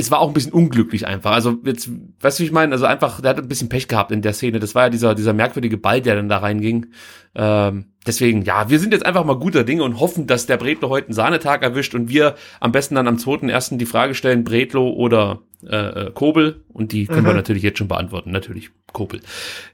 es 0.00 0.10
war 0.10 0.20
auch 0.20 0.28
ein 0.28 0.34
bisschen 0.34 0.52
unglücklich 0.52 1.06
einfach. 1.06 1.32
Also 1.32 1.58
jetzt, 1.64 1.90
weißt 2.20 2.38
du, 2.38 2.42
wie 2.42 2.46
ich 2.46 2.52
meine? 2.52 2.72
Also 2.72 2.86
einfach, 2.86 3.20
der 3.20 3.30
hat 3.30 3.38
ein 3.38 3.48
bisschen 3.48 3.68
Pech 3.68 3.86
gehabt 3.86 4.10
in 4.10 4.22
der 4.22 4.32
Szene. 4.32 4.58
Das 4.58 4.74
war 4.74 4.84
ja 4.84 4.90
dieser, 4.90 5.14
dieser 5.14 5.32
merkwürdige 5.32 5.76
Ball, 5.76 6.00
der 6.00 6.16
dann 6.16 6.28
da 6.28 6.38
reinging. 6.38 6.86
Ähm, 7.34 7.92
deswegen, 8.06 8.42
ja, 8.42 8.70
wir 8.70 8.78
sind 8.78 8.92
jetzt 8.92 9.04
einfach 9.04 9.24
mal 9.24 9.38
guter 9.38 9.62
Dinge 9.62 9.84
und 9.84 10.00
hoffen, 10.00 10.26
dass 10.26 10.46
der 10.46 10.56
Bretlo 10.56 10.88
heute 10.88 11.08
einen 11.08 11.14
Sahnetag 11.14 11.62
erwischt 11.62 11.94
und 11.94 12.08
wir 12.08 12.34
am 12.60 12.72
besten 12.72 12.94
dann 12.94 13.08
am 13.08 13.16
2.1. 13.16 13.76
die 13.76 13.86
Frage 13.86 14.14
stellen, 14.14 14.42
Bretlo 14.42 14.90
oder 14.90 15.42
äh, 15.66 16.06
äh, 16.06 16.10
Kobel 16.12 16.62
und 16.72 16.92
die 16.92 17.06
können 17.06 17.22
mhm. 17.22 17.26
wir 17.26 17.34
natürlich 17.34 17.62
jetzt 17.62 17.78
schon 17.78 17.88
beantworten, 17.88 18.30
natürlich 18.30 18.70
Kobel. 18.92 19.20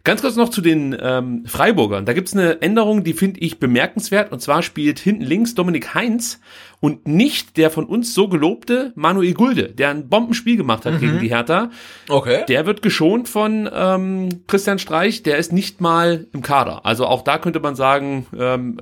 Ganz 0.05 0.21
kurz 0.21 0.37
noch 0.37 0.49
zu 0.49 0.61
den 0.61 0.97
ähm, 1.01 1.45
Freiburgern. 1.47 2.05
Da 2.05 2.13
gibt's 2.13 2.35
eine 2.35 2.61
Änderung, 2.61 3.05
die 3.05 3.13
finde 3.13 3.41
ich 3.41 3.59
bemerkenswert 3.59 4.33
und 4.33 4.41
zwar 4.41 4.63
spielt 4.63 4.99
hinten 4.99 5.23
links 5.23 5.55
Dominik 5.55 5.95
Heinz 5.95 6.41
und 6.81 7.07
nicht 7.07 7.57
der 7.57 7.71
von 7.71 7.87
uns 7.87 8.15
so 8.15 8.29
gelobte 8.29 8.93
Manuel 8.95 9.35
Gulde, 9.35 9.69
der 9.69 9.91
ein 9.91 10.09
Bombenspiel 10.09 10.57
gemacht 10.57 10.85
hat 10.85 10.95
mhm. 10.95 10.99
gegen 10.99 11.19
die 11.21 11.29
Hertha. 11.29 11.71
Okay. 12.09 12.45
Der 12.49 12.67
wird 12.67 12.83
geschont 12.83 13.29
von 13.29 13.69
ähm, 13.73 14.43
Christian 14.47 14.79
Streich, 14.79 15.23
der 15.23 15.39
ist 15.39 15.53
nicht 15.53 15.81
mal 15.81 16.27
im 16.33 16.43
Kader. 16.43 16.85
Also 16.85 17.07
auch 17.07 17.23
da 17.23 17.39
könnte 17.39 17.61
man 17.61 17.77
sagen, 17.77 18.27
ähm, 18.37 18.81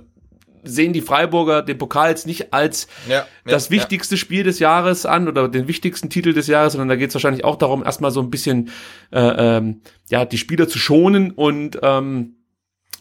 sehen 0.65 0.93
die 0.93 1.01
Freiburger 1.01 1.63
den 1.63 1.79
Pokal 1.79 2.11
jetzt 2.11 2.27
nicht 2.27 2.53
als 2.53 2.89
ja, 3.09 3.27
das 3.45 3.67
ja, 3.67 3.71
wichtigste 3.73 4.15
ja. 4.15 4.19
Spiel 4.19 4.43
des 4.45 4.59
Jahres 4.59 5.07
an 5.07 5.29
oder 5.29 5.49
den 5.49 5.69
wichtigsten 5.69 6.11
Titel 6.11 6.33
des 6.33 6.47
Jahres, 6.47 6.73
sondern 6.73 6.89
da 6.89 6.97
geht 6.97 7.09
es 7.09 7.15
wahrscheinlich 7.15 7.45
auch 7.45 7.57
darum, 7.57 7.85
erstmal 7.85 8.11
so 8.11 8.21
ein 8.21 8.31
bisschen 8.31 8.71
äh, 9.13 9.21
ähm, 9.21 9.83
ja 10.11 10.25
die 10.25 10.39
Spieler 10.39 10.69
zu 10.69 10.79
schonen 10.79 11.31
und 11.31 11.79
ähm, 11.83 12.37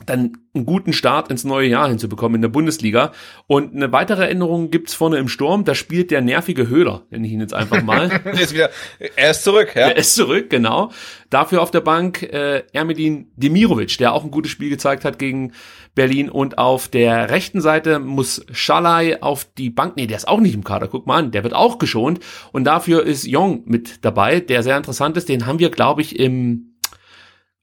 dann 0.05 0.37
einen 0.53 0.65
guten 0.65 0.93
Start 0.93 1.31
ins 1.31 1.43
neue 1.43 1.67
Jahr 1.67 1.87
hinzubekommen 1.87 2.35
in 2.35 2.41
der 2.41 2.49
Bundesliga. 2.49 3.11
Und 3.47 3.73
eine 3.73 3.91
weitere 3.91 4.27
Änderung 4.27 4.69
gibt's 4.69 4.93
vorne 4.93 5.17
im 5.17 5.27
Sturm. 5.27 5.65
Da 5.65 5.75
spielt 5.75 6.11
der 6.11 6.21
nervige 6.21 6.67
Höhler, 6.67 7.05
nenne 7.09 7.25
ich 7.25 7.33
ihn 7.33 7.39
jetzt 7.39 7.53
einfach 7.53 7.81
mal. 7.81 8.21
ist 8.33 8.53
wieder, 8.53 8.69
er 9.15 9.31
ist 9.31 9.43
zurück, 9.43 9.73
ja. 9.75 9.89
Er 9.89 9.97
ist 9.97 10.15
zurück, 10.15 10.49
genau. 10.49 10.91
Dafür 11.29 11.61
auf 11.61 11.71
der 11.71 11.81
Bank 11.81 12.23
äh, 12.23 12.63
Ermedin 12.73 13.31
Demirovic, 13.35 13.97
der 13.97 14.13
auch 14.13 14.23
ein 14.23 14.31
gutes 14.31 14.51
Spiel 14.51 14.69
gezeigt 14.69 15.05
hat 15.05 15.17
gegen 15.17 15.53
Berlin. 15.95 16.29
Und 16.29 16.57
auf 16.57 16.87
der 16.87 17.29
rechten 17.29 17.61
Seite 17.61 17.99
muss 17.99 18.45
Schalai 18.51 19.21
auf 19.21 19.45
die 19.45 19.69
Bank. 19.69 19.95
Nee, 19.95 20.07
der 20.07 20.17
ist 20.17 20.27
auch 20.27 20.39
nicht 20.39 20.53
im 20.53 20.63
Kader. 20.63 20.87
Guck 20.87 21.07
mal 21.07 21.17
an, 21.17 21.31
der 21.31 21.43
wird 21.43 21.53
auch 21.53 21.79
geschont. 21.79 22.19
Und 22.51 22.65
dafür 22.65 23.03
ist 23.03 23.25
Jong 23.25 23.63
mit 23.65 24.05
dabei, 24.05 24.39
der 24.39 24.63
sehr 24.63 24.77
interessant 24.77 25.17
ist. 25.17 25.29
Den 25.29 25.45
haben 25.45 25.59
wir, 25.59 25.69
glaube 25.69 26.01
ich, 26.01 26.19
im 26.19 26.72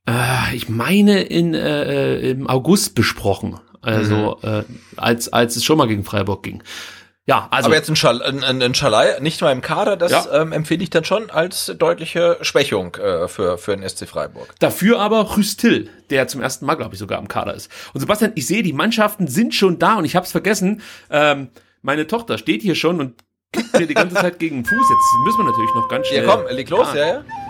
äh, 0.09 0.54
ich 0.54 0.69
meine 0.69 1.23
in 1.23 1.54
äh, 1.54 2.16
äh, 2.16 2.30
im 2.30 2.49
August 2.49 2.95
besprochen. 2.95 3.59
Also 3.83 4.38
mhm. 4.42 4.49
äh, 4.49 4.62
als 4.97 5.33
als 5.33 5.57
es 5.57 5.64
schon 5.64 5.78
mal 5.78 5.88
gegen 5.88 6.04
Freiburg 6.04 6.42
ging. 6.42 6.62
Ja, 7.26 7.47
also. 7.52 7.66
Aber 7.66 7.76
jetzt 7.76 7.88
ein, 7.88 7.95
Schal 7.95 8.23
ein, 8.23 8.42
ein 8.42 8.75
Schalai, 8.75 9.21
nicht 9.21 9.40
mal 9.40 9.52
im 9.52 9.61
Kader, 9.61 9.97
das 9.97 10.11
ja. 10.11 10.42
ähm, 10.42 10.52
empfehle 10.52 10.83
ich 10.83 10.90
dann 10.90 11.04
schon 11.04 11.30
als 11.30 11.73
deutliche 11.78 12.38
Schwächung 12.40 12.97
äh, 12.97 13.28
für, 13.28 13.57
für 13.57 13.76
den 13.76 13.88
SC 13.88 14.09
Freiburg. 14.09 14.52
Dafür 14.59 14.99
aber 14.99 15.37
Rüstil, 15.37 15.90
der 16.11 16.26
zum 16.26 16.40
ersten 16.40 16.66
Mal, 16.66 16.75
glaube 16.75 16.95
ich, 16.95 16.99
sogar 16.99 17.21
im 17.21 17.28
Kader 17.28 17.54
ist. 17.54 17.71
Und 17.95 18.00
Sebastian, 18.00 18.33
ich 18.35 18.49
sehe, 18.49 18.64
die 18.64 18.73
Mannschaften 18.73 19.28
sind 19.28 19.54
schon 19.54 19.78
da 19.78 19.95
und 19.95 20.07
ich 20.07 20.16
habe 20.16 20.26
es 20.26 20.33
vergessen. 20.33 20.83
Ähm, 21.09 21.50
meine 21.83 22.09
Tochter 22.09 22.37
steht 22.37 22.62
hier 22.62 22.75
schon 22.75 23.00
und 23.00 23.23
kickt 23.52 23.78
mir 23.78 23.87
die 23.87 23.95
ganze 23.95 24.16
Zeit 24.16 24.40
gegen 24.40 24.57
den 24.57 24.64
Fuß. 24.64 24.76
Jetzt 24.76 25.25
müssen 25.25 25.38
wir 25.38 25.45
natürlich 25.45 25.75
noch 25.75 25.88
ganz 25.88 26.09
schnell. 26.09 26.25
Ja, 26.25 26.37
komm, 26.37 26.57
leg 26.57 26.69
los, 26.69 26.88
ja, 26.95 27.00
ja. 27.00 27.07
ja 27.07 27.50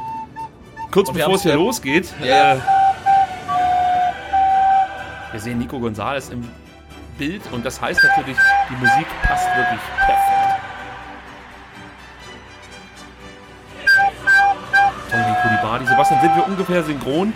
kurz 0.90 1.08
Und 1.08 1.16
bevor 1.16 1.34
es 1.34 1.42
hier 1.42 1.54
losgeht. 1.54 2.12
Ja. 2.22 2.54
Äh, 2.54 2.58
wir 5.32 5.40
sehen 5.40 5.58
Nico 5.58 5.78
Gonzalez 5.78 6.28
im 6.30 6.48
Bild 7.18 7.42
und 7.52 7.64
das 7.64 7.80
heißt 7.80 8.00
natürlich, 8.02 8.36
die 8.68 8.74
Musik 8.74 9.06
passt 9.22 9.46
wirklich 9.56 9.80
perfekt. 9.98 10.40
Tongi 15.10 15.34
Kulibadi. 15.42 15.86
Sebastian, 15.86 16.20
sind 16.20 16.36
wir 16.36 16.46
ungefähr 16.46 16.82
synchron? 16.82 17.32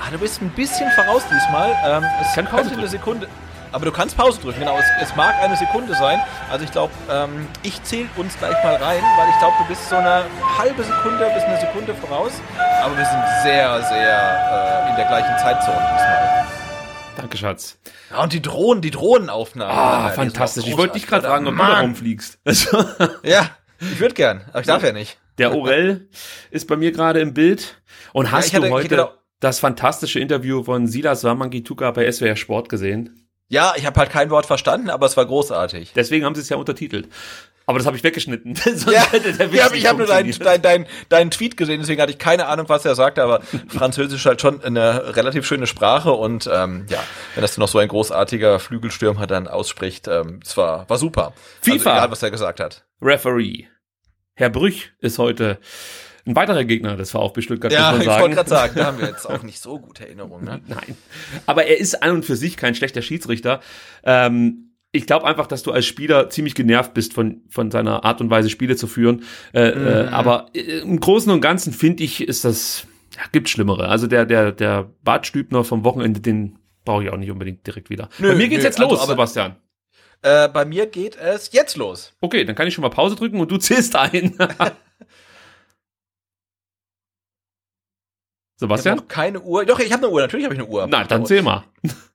Ah, 0.00 0.10
du 0.10 0.18
bist 0.18 0.42
ein 0.42 0.50
bisschen 0.50 0.90
voraus 0.92 1.22
diesmal. 1.32 1.70
Ähm, 1.86 2.04
es 2.20 2.34
kann 2.34 2.46
könnte 2.46 2.76
eine 2.76 2.88
Sekunde. 2.88 3.28
Aber 3.72 3.86
du 3.86 3.92
kannst 3.92 4.16
Pause 4.16 4.38
drücken, 4.40 4.60
genau. 4.60 4.78
Es, 4.78 4.84
es 5.08 5.16
mag 5.16 5.34
eine 5.40 5.56
Sekunde 5.56 5.94
sein. 5.94 6.20
Also 6.50 6.64
ich 6.64 6.70
glaube, 6.70 6.92
ähm, 7.10 7.48
ich 7.62 7.82
zähle 7.82 8.08
uns 8.16 8.38
gleich 8.38 8.62
mal 8.62 8.76
rein, 8.76 9.02
weil 9.16 9.28
ich 9.30 9.38
glaube, 9.38 9.54
du 9.58 9.64
bist 9.64 9.88
so 9.88 9.96
eine 9.96 10.24
halbe 10.58 10.82
Sekunde 10.82 11.30
bis 11.34 11.42
eine 11.42 11.58
Sekunde 11.58 11.94
voraus. 11.94 12.32
Aber 12.82 12.96
wir 12.96 13.04
sind 13.04 13.22
sehr, 13.42 13.82
sehr 13.84 14.86
äh, 14.86 14.90
in 14.90 14.96
der 14.96 15.06
gleichen 15.06 15.38
Zeitzone 15.38 15.78
diesmal. 15.78 16.46
Danke, 17.16 17.36
Schatz. 17.38 17.78
Ja, 18.10 18.22
und 18.22 18.32
die 18.32 18.42
Drohnen, 18.42 18.82
die 18.82 18.90
Drohnenaufnahmen. 18.90 19.74
Ah, 19.74 20.10
fantastisch. 20.10 20.66
Ich 20.66 20.76
wollte 20.76 20.94
dich 20.94 21.06
gerade 21.06 21.26
fragen, 21.26 21.46
ob 21.46 21.54
Mann. 21.54 21.68
du 21.68 21.72
da 21.72 21.80
rumfliegst. 21.80 22.40
ja, 23.22 23.48
ich 23.80 24.00
würde 24.00 24.14
gern, 24.14 24.42
aber 24.50 24.60
ich 24.60 24.66
darf 24.66 24.82
ja 24.82 24.92
nicht. 24.92 25.18
Der 25.38 25.54
Orel 25.54 26.08
ist 26.50 26.68
bei 26.68 26.76
mir 26.76 26.92
gerade 26.92 27.20
im 27.20 27.32
Bild. 27.32 27.80
Und 28.12 28.30
hast 28.32 28.52
ja, 28.52 28.58
hatte, 28.58 28.68
du 28.68 28.74
heute 28.74 29.10
das 29.40 29.58
fantastische 29.58 30.20
Interview 30.20 30.62
von 30.62 30.86
Silas 30.86 31.24
Wamangituka 31.24 31.90
bei 31.90 32.10
SWR 32.10 32.36
Sport 32.36 32.68
gesehen? 32.68 33.21
Ja, 33.52 33.74
ich 33.76 33.84
habe 33.84 34.00
halt 34.00 34.08
kein 34.08 34.30
Wort 34.30 34.46
verstanden, 34.46 34.88
aber 34.88 35.04
es 35.04 35.18
war 35.18 35.26
großartig. 35.26 35.92
Deswegen 35.94 36.24
haben 36.24 36.34
sie 36.34 36.40
es 36.40 36.48
ja 36.48 36.56
untertitelt. 36.56 37.10
Aber 37.66 37.78
das 37.78 37.86
habe 37.86 37.98
ich 37.98 38.02
weggeschnitten. 38.02 38.54
ja, 38.90 39.04
ich 39.74 39.86
habe 39.86 39.98
nur 39.98 40.06
deinen 40.06 40.32
dein, 40.38 40.62
dein, 40.62 40.86
dein 41.10 41.30
Tweet 41.30 41.58
gesehen, 41.58 41.80
deswegen 41.80 42.00
hatte 42.00 42.12
ich 42.12 42.18
keine 42.18 42.46
Ahnung, 42.46 42.70
was 42.70 42.86
er 42.86 42.94
sagte, 42.94 43.22
aber 43.22 43.42
Französisch 43.68 44.20
ist 44.20 44.26
halt 44.26 44.40
schon 44.40 44.64
eine 44.64 45.16
relativ 45.16 45.46
schöne 45.46 45.66
Sprache 45.66 46.12
und 46.12 46.48
ähm, 46.50 46.86
ja, 46.88 46.98
wenn 47.34 47.42
das 47.42 47.58
noch 47.58 47.68
so 47.68 47.78
ein 47.78 47.88
großartiger 47.88 48.58
Flügelstürmer 48.58 49.26
dann 49.26 49.46
ausspricht, 49.46 50.08
ähm, 50.08 50.40
es 50.42 50.56
war, 50.56 50.88
war 50.88 50.96
super. 50.96 51.34
FIFA. 51.60 51.72
Also 51.74 51.90
egal, 51.90 52.10
was 52.10 52.22
er 52.22 52.30
gesagt 52.30 52.58
hat. 52.58 52.86
Referee. 53.02 53.66
Herr 54.34 54.48
Brüch 54.48 54.94
ist 55.00 55.18
heute 55.18 55.58
ein 56.24 56.36
weiterer 56.36 56.64
Gegner 56.64 56.96
des 56.96 57.10
VfB 57.10 57.42
Stuttgart, 57.42 57.72
ja, 57.72 57.96
ich 57.96 58.06
wollte 58.06 58.36
gerade 58.36 58.48
sagen, 58.48 58.74
da 58.76 58.86
haben 58.86 59.00
wir 59.00 59.08
jetzt 59.08 59.28
auch 59.28 59.42
nicht 59.42 59.60
so 59.60 59.78
gute 59.78 60.04
Erinnerungen. 60.04 60.44
Ne? 60.44 60.60
Nein, 60.68 60.96
aber 61.46 61.64
er 61.66 61.78
ist 61.78 62.02
an 62.02 62.10
und 62.10 62.24
für 62.24 62.36
sich 62.36 62.56
kein 62.56 62.74
schlechter 62.74 63.02
Schiedsrichter. 63.02 63.60
Ähm, 64.04 64.72
ich 64.92 65.06
glaube 65.06 65.26
einfach, 65.26 65.46
dass 65.46 65.62
du 65.62 65.72
als 65.72 65.86
Spieler 65.86 66.28
ziemlich 66.28 66.54
genervt 66.54 66.92
bist 66.94 67.14
von, 67.14 67.42
von 67.48 67.70
seiner 67.70 68.04
Art 68.04 68.20
und 68.20 68.30
Weise, 68.30 68.50
Spiele 68.50 68.76
zu 68.76 68.86
führen. 68.86 69.24
Äh, 69.52 69.70
äh 69.70 69.74
mhm. 69.74 69.86
äh, 69.86 70.10
aber 70.10 70.46
im 70.52 71.00
Großen 71.00 71.32
und 71.32 71.40
Ganzen 71.40 71.72
finde 71.72 72.04
ich, 72.04 72.26
ist 72.28 72.44
das, 72.44 72.86
ja, 73.16 73.22
gibt 73.32 73.48
Schlimmere. 73.48 73.88
Also 73.88 74.06
der, 74.06 74.26
der, 74.26 74.52
der 74.52 74.90
Bartstübner 75.02 75.64
vom 75.64 75.84
Wochenende, 75.84 76.20
den 76.20 76.58
brauche 76.84 77.04
ich 77.04 77.10
auch 77.10 77.16
nicht 77.16 77.30
unbedingt 77.30 77.66
direkt 77.66 77.88
wieder. 77.88 78.10
Nö, 78.18 78.28
bei 78.28 78.34
mir 78.34 78.48
geht's 78.48 78.62
nö, 78.62 78.68
jetzt 78.68 78.78
los, 78.78 79.00
also, 79.00 79.06
Sebastian. 79.06 79.56
Äh, 80.20 80.48
bei 80.48 80.64
mir 80.64 80.86
geht 80.86 81.16
es 81.16 81.50
jetzt 81.52 81.76
los. 81.76 82.12
Okay, 82.20 82.44
dann 82.44 82.54
kann 82.54 82.68
ich 82.68 82.74
schon 82.74 82.82
mal 82.82 82.90
Pause 82.90 83.16
drücken 83.16 83.40
und 83.40 83.50
du 83.50 83.56
zählst 83.56 83.96
ein. 83.96 84.36
Sebastian? 88.56 88.98
Ich 88.98 89.08
keine 89.08 89.40
Uhr. 89.40 89.64
Doch, 89.64 89.80
ich 89.80 89.92
habe 89.92 90.06
eine 90.06 90.12
Uhr. 90.12 90.20
Natürlich 90.20 90.44
habe 90.44 90.54
ich 90.54 90.60
eine 90.60 90.68
Uhr. 90.68 90.86
Na, 90.88 91.04
dann 91.04 91.26
zähl 91.26 91.42
mal. 91.42 91.64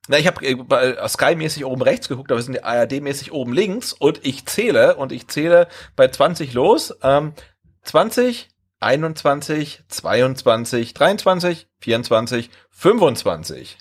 Na, 0.08 0.18
ich 0.18 0.26
habe 0.26 0.44
äh, 0.44 1.08
Sky-mäßig 1.08 1.64
oben 1.64 1.82
rechts 1.82 2.08
geguckt, 2.08 2.30
aber 2.30 2.38
wir 2.38 2.44
sind 2.44 2.64
ARD-mäßig 2.64 3.32
oben 3.32 3.52
links 3.52 3.92
und 3.92 4.24
ich 4.24 4.46
zähle 4.46 4.96
und 4.96 5.12
ich 5.12 5.28
zähle 5.28 5.68
bei 5.96 6.08
20 6.08 6.54
los. 6.54 6.96
Ähm, 7.02 7.34
20, 7.82 8.48
21, 8.80 9.82
22, 9.88 10.94
23, 10.94 11.66
24, 11.80 12.50
25. 12.70 13.78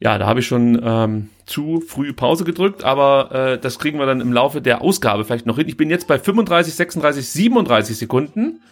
Ja, 0.00 0.18
da 0.18 0.26
habe 0.26 0.40
ich 0.40 0.46
schon 0.46 0.80
ähm, 0.82 1.30
zu 1.46 1.80
früh 1.80 2.12
Pause 2.12 2.44
gedrückt, 2.44 2.82
aber 2.82 3.30
äh, 3.32 3.58
das 3.58 3.78
kriegen 3.78 3.98
wir 3.98 4.06
dann 4.06 4.20
im 4.20 4.32
Laufe 4.32 4.60
der 4.60 4.80
Ausgabe 4.80 5.24
vielleicht 5.24 5.46
noch 5.46 5.58
hin. 5.58 5.68
Ich 5.68 5.76
bin 5.76 5.90
jetzt 5.90 6.08
bei 6.08 6.18
35, 6.18 6.74
36, 6.74 7.28
37 7.28 7.96
Sekunden. 7.96 8.62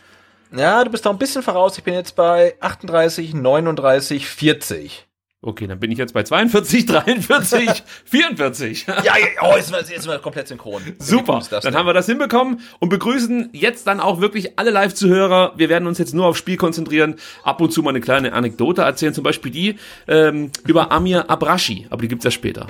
Ja, 0.56 0.82
du 0.84 0.90
bist 0.90 1.04
noch 1.04 1.12
ein 1.12 1.18
bisschen 1.18 1.42
voraus. 1.42 1.78
Ich 1.78 1.84
bin 1.84 1.94
jetzt 1.94 2.16
bei 2.16 2.54
38, 2.60 3.34
39, 3.34 4.26
40. 4.26 5.06
Okay, 5.42 5.66
dann 5.66 5.80
bin 5.80 5.90
ich 5.90 5.96
jetzt 5.96 6.12
bei 6.12 6.22
42, 6.22 6.84
43, 6.84 7.82
44. 8.04 8.86
ja, 8.86 8.94
ja, 9.04 9.14
oh, 9.40 9.56
jetzt, 9.56 9.70
jetzt 9.70 9.88
sind 9.88 10.06
wir 10.06 10.18
komplett 10.18 10.48
synchron. 10.48 10.82
Super, 10.98 11.40
dann 11.62 11.74
haben 11.74 11.86
wir 11.86 11.94
das 11.94 12.04
hinbekommen 12.04 12.60
und 12.78 12.90
begrüßen 12.90 13.48
jetzt 13.52 13.86
dann 13.86 14.00
auch 14.00 14.20
wirklich 14.20 14.58
alle 14.58 14.70
Live-Zuhörer. 14.70 15.54
Wir 15.56 15.70
werden 15.70 15.88
uns 15.88 15.96
jetzt 15.96 16.12
nur 16.12 16.26
aufs 16.26 16.38
Spiel 16.38 16.58
konzentrieren, 16.58 17.14
ab 17.42 17.62
und 17.62 17.72
zu 17.72 17.82
mal 17.82 17.90
eine 17.90 18.02
kleine 18.02 18.34
Anekdote 18.34 18.82
erzählen, 18.82 19.14
zum 19.14 19.24
Beispiel 19.24 19.50
die 19.50 19.76
ähm, 20.08 20.50
über 20.66 20.92
Amir 20.92 21.30
Abrashi, 21.30 21.86
aber 21.88 22.02
die 22.02 22.08
gibt's 22.08 22.24
ja 22.26 22.30
später. 22.30 22.66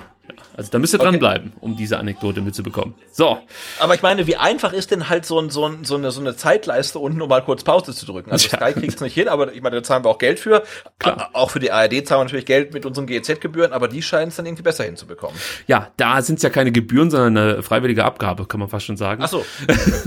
Also 0.57 0.71
da 0.71 0.79
müsst 0.79 0.95
ihr 0.95 1.01
okay. 1.01 1.11
dranbleiben, 1.11 1.53
um 1.61 1.77
diese 1.77 1.99
Anekdote 1.99 2.41
mitzubekommen. 2.41 2.95
So. 3.13 3.39
Aber 3.79 3.95
ich 3.95 4.03
meine, 4.03 4.27
wie 4.27 4.37
einfach 4.37 4.73
ist 4.73 4.91
denn 4.91 5.09
halt 5.09 5.27
so, 5.27 5.39
ein, 5.41 5.51
so, 5.51 5.67
ein, 5.67 5.85
so, 5.85 5.97
eine, 5.97 6.11
so 6.11 6.21
eine 6.21 6.37
Zeitleiste 6.37 6.99
unten, 6.99 7.21
um 7.23 7.29
mal 7.29 7.43
kurz 7.43 7.65
Pause 7.65 7.95
zu 7.95 8.07
drücken? 8.07 8.31
Also 8.31 8.49
ja. 8.49 8.59
Sky 8.59 8.79
kriegt's 8.79 9.01
nicht 9.01 9.15
hin, 9.15 9.29
aber 9.29 9.53
ich 9.53 9.63
meine, 9.63 9.77
da 9.77 9.83
zahlen 9.83 10.05
wir 10.05 10.11
auch 10.11 10.19
Geld 10.19 10.39
für. 10.39 10.63
Klar. 10.99 11.31
Auch 11.33 11.51
für 11.51 11.61
die 11.61 11.73
ARD 11.73 12.07
zahlen 12.07 12.21
wir 12.21 12.25
natürlich 12.25 12.47
Geld 12.47 12.75
mit 12.75 12.87
unseren 12.87 13.07
GEZ-Gebühren, 13.07 13.73
aber 13.73 13.89
die 13.89 14.03
scheinen 14.03 14.29
es 14.29 14.37
dann 14.37 14.47
irgendwie 14.47 14.63
besser 14.63 14.85
hinzubekommen. 14.85 15.37
Ja, 15.67 15.89
da 15.97 16.23
sind's 16.23 16.43
ja 16.43 16.51
keine 16.51 16.73
Gebühren, 16.73 17.11
sondern 17.11 17.37
eine 17.37 17.63
freiwillige 17.63 18.05
Abgabe, 18.05 18.47
kann 18.47 18.61
man 18.61 18.69
fast 18.69 18.87
schon 18.87 18.97
sagen. 18.97 19.23
Ach 19.23 19.29
so. 19.29 19.45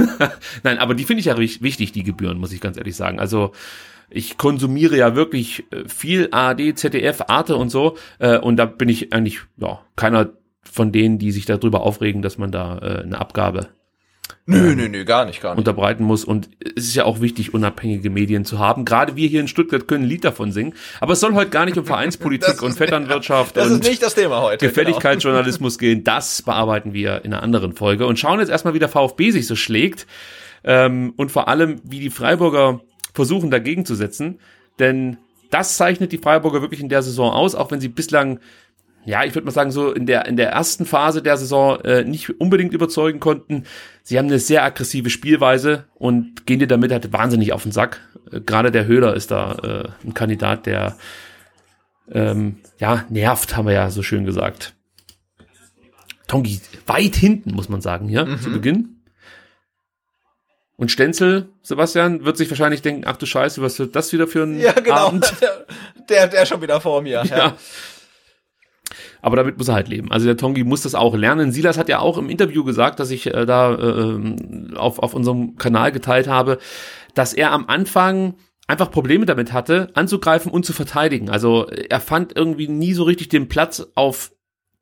Nein, 0.64 0.80
aber 0.80 0.94
die 0.94 1.06
finde 1.06 1.22
ich 1.22 1.26
ja 1.26 1.38
wichtig, 1.38 1.92
die 1.92 2.04
Gebühren, 2.04 2.38
muss 2.38 2.52
ich 2.52 2.62
ganz 2.62 2.78
ehrlich 2.78 2.96
sagen. 2.96 3.20
Also 3.20 3.52
ich 4.10 4.38
konsumiere 4.38 4.98
ja 4.98 5.16
wirklich 5.16 5.66
äh, 5.72 5.88
viel 5.88 6.30
ARD, 6.32 6.78
ZDF, 6.78 7.24
Arte 7.28 7.56
und 7.56 7.70
so. 7.70 7.98
Äh, 8.20 8.38
und 8.38 8.58
da 8.58 8.66
bin 8.66 8.90
ich 8.90 9.14
eigentlich 9.14 9.42
ja 9.58 9.82
keiner 9.96 10.30
von 10.62 10.92
denen, 10.92 11.20
die 11.20 11.32
sich 11.32 11.46
darüber 11.46 11.82
aufregen, 11.82 12.22
dass 12.22 12.38
man 12.38 12.52
da 12.52 12.78
äh, 12.80 13.04
eine 13.04 13.20
Abgabe 13.20 13.70
Nö, 14.46 14.72
ähm, 14.72 14.78
nö, 14.78 14.90
nö, 14.90 15.06
gar 15.06 15.26
nicht, 15.26 15.42
gar 15.42 15.52
nicht. 15.52 15.60
Unterbreiten 15.60 16.04
muss. 16.04 16.26
Und 16.26 16.50
es 16.60 16.86
ist 16.88 16.96
ja 16.96 17.06
auch 17.06 17.22
wichtig, 17.22 17.54
unabhängige 17.54 18.10
Medien 18.10 18.44
zu 18.44 18.60
haben. 18.60 18.84
Gerade 18.84 19.16
wir 19.16 19.28
hier 19.28 19.40
in 19.40 19.48
Stuttgart 19.48 19.88
können 19.88 20.04
ein 20.04 20.10
Lied 20.10 20.26
davon 20.26 20.52
singen. 20.52 20.74
Aber 21.00 21.14
es 21.14 21.22
soll 21.22 21.34
heute 21.34 21.50
gar 21.50 21.66
nicht 21.66 21.78
um 21.78 21.86
Vereinspolitik 21.86 22.62
und 22.62 22.74
Vetternwirtschaft 22.74 23.56
das 23.58 23.68
und 23.68 23.82
ist 23.82 23.90
nicht 23.90 24.04
das 24.04 24.16
Thema 24.16 24.42
heute, 24.42 24.68
Gefälligkeitsjournalismus 24.68 25.78
genau. 25.78 25.94
gehen. 25.94 26.04
Das 26.04 26.42
bearbeiten 26.42 26.94
wir 26.94 27.24
in 27.24 27.34
einer 27.34 27.42
anderen 27.42 27.74
Folge 27.74 28.06
und 28.06 28.20
schauen 28.20 28.40
jetzt 28.40 28.50
erstmal, 28.50 28.74
wie 28.74 28.80
der 28.80 28.90
VfB 28.90 29.32
sich 29.32 29.48
so 29.48 29.56
schlägt. 29.56 30.08
Ähm, 30.66 31.14
und 31.16 31.32
vor 31.32 31.48
allem, 31.48 31.80
wie 31.84 32.00
die 32.00 32.10
Freiburger 32.10 32.82
versuchen, 33.14 33.52
dagegen 33.52 33.86
zu 33.86 33.96
setzen. 33.96 34.40
Denn 34.80 35.18
das 35.50 35.78
zeichnet 35.78 36.12
die 36.12 36.18
Freiburger 36.18 36.62
wirklich 36.62 36.82
in 36.82 36.90
der 36.90 37.04
Saison 37.04 37.32
aus, 37.32 37.56
auch 37.56 37.72
wenn 37.72 37.82
sie 37.82 37.90
bislang 37.90 38.40
ja, 39.06 39.24
ich 39.24 39.36
würde 39.36 39.46
mal 39.46 39.52
sagen, 39.52 39.72
so 39.72 39.92
in 39.92 40.06
der, 40.06 40.26
in 40.26 40.38
der 40.38 40.52
ersten 40.52 40.86
Phase 40.86 41.22
der 41.22 41.38
Saison 41.38 41.80
äh, 41.82 42.04
nicht 42.04 42.40
unbedingt 42.40 42.74
überzeugen 42.74 43.20
konnten. 43.20 43.66
Sie 44.02 44.18
haben 44.18 44.28
eine 44.28 44.40
sehr 44.40 44.64
aggressive 44.64 45.10
Spielweise 45.10 45.86
und 45.96 46.46
gehen 46.46 46.60
dir 46.60 46.68
damit 46.68 46.92
halt 46.92 47.12
wahnsinnig 47.12 47.52
auf 47.54 47.64
den 47.64 47.72
Sack. 47.72 48.02
Äh, 48.32 48.42
Gerade 48.42 48.72
der 48.72 48.86
Höhler 48.86 49.14
ist 49.14 49.32
da 49.32 49.56
äh, 50.04 50.08
ein 50.08 50.14
Kandidat, 50.14 50.66
der 50.66 50.98
ähm, 52.12 52.58
ja, 52.80 53.06
nervt, 53.10 53.56
haben 53.58 53.68
wir 53.68 53.74
ja 53.74 53.90
so 53.90 54.04
schön 54.04 54.26
gesagt. 54.26 54.74
Tongi 56.28 56.62
weit 56.86 57.16
hinten, 57.16 57.54
muss 57.54 57.70
man 57.70 57.82
sagen, 57.82 58.08
hier 58.08 58.26
mhm. 58.26 58.40
zu 58.40 58.52
Beginn. 58.52 59.03
Und 60.76 60.92
Stenzel, 60.92 61.50
Sebastian, 61.62 62.26
wird 62.26 62.38
sich 62.38 62.50
wahrscheinlich 62.50 62.82
denken, 62.82 63.04
ach 63.06 63.18
du 63.18 63.26
Scheiße, 63.26 63.62
was 63.62 63.78
wird 63.78 63.96
das 63.96 64.12
wieder 64.12 64.28
für 64.28 64.44
ein 64.44 64.60
Ja, 64.60 64.74
genau. 64.74 65.08
Abend? 65.08 65.34
Der, 66.10 66.28
der, 66.28 66.46
schon 66.46 66.62
wieder 66.62 66.82
vor 66.82 67.02
mir. 67.02 67.24
ja. 67.24 67.38
ja. 67.38 67.58
Aber 69.22 69.38
damit 69.38 69.58
muss 69.58 69.70
er 69.70 69.76
halt 69.76 69.88
leben. 69.88 70.12
Also 70.12 70.26
der 70.26 70.36
Tongi 70.36 70.66
muss 70.66 70.82
das 70.82 70.96
auch 70.96 71.16
lernen. 71.16 71.54
Silas 71.54 71.78
hat 71.78 71.88
ja 71.88 72.00
auch 72.00 72.18
im 72.18 72.30
Interview 72.30 72.66
gesagt, 72.66 73.00
dass 73.00 73.10
ich 73.10 73.28
äh, 73.28 73.46
da 73.46 73.74
äh, 73.74 74.76
auf, 74.76 75.00
auf 75.00 75.14
unserem 75.14 75.56
Kanal 75.56 75.94
geteilt 75.94 76.28
habe, 76.28 76.58
dass 77.16 77.34
er 77.34 77.54
am 77.54 77.68
Anfang 77.68 78.36
einfach 78.68 78.92
Probleme 78.92 79.26
damit 79.26 79.54
hatte, 79.54 79.90
anzugreifen 79.94 80.52
und 80.52 80.66
zu 80.66 80.74
verteidigen. 80.74 81.30
Also 81.30 81.68
er 81.68 82.02
fand 82.02 82.36
irgendwie 82.36 82.68
nie 82.68 82.94
so 82.94 83.04
richtig 83.04 83.30
den 83.30 83.48
Platz 83.48 83.88
auf 83.96 84.32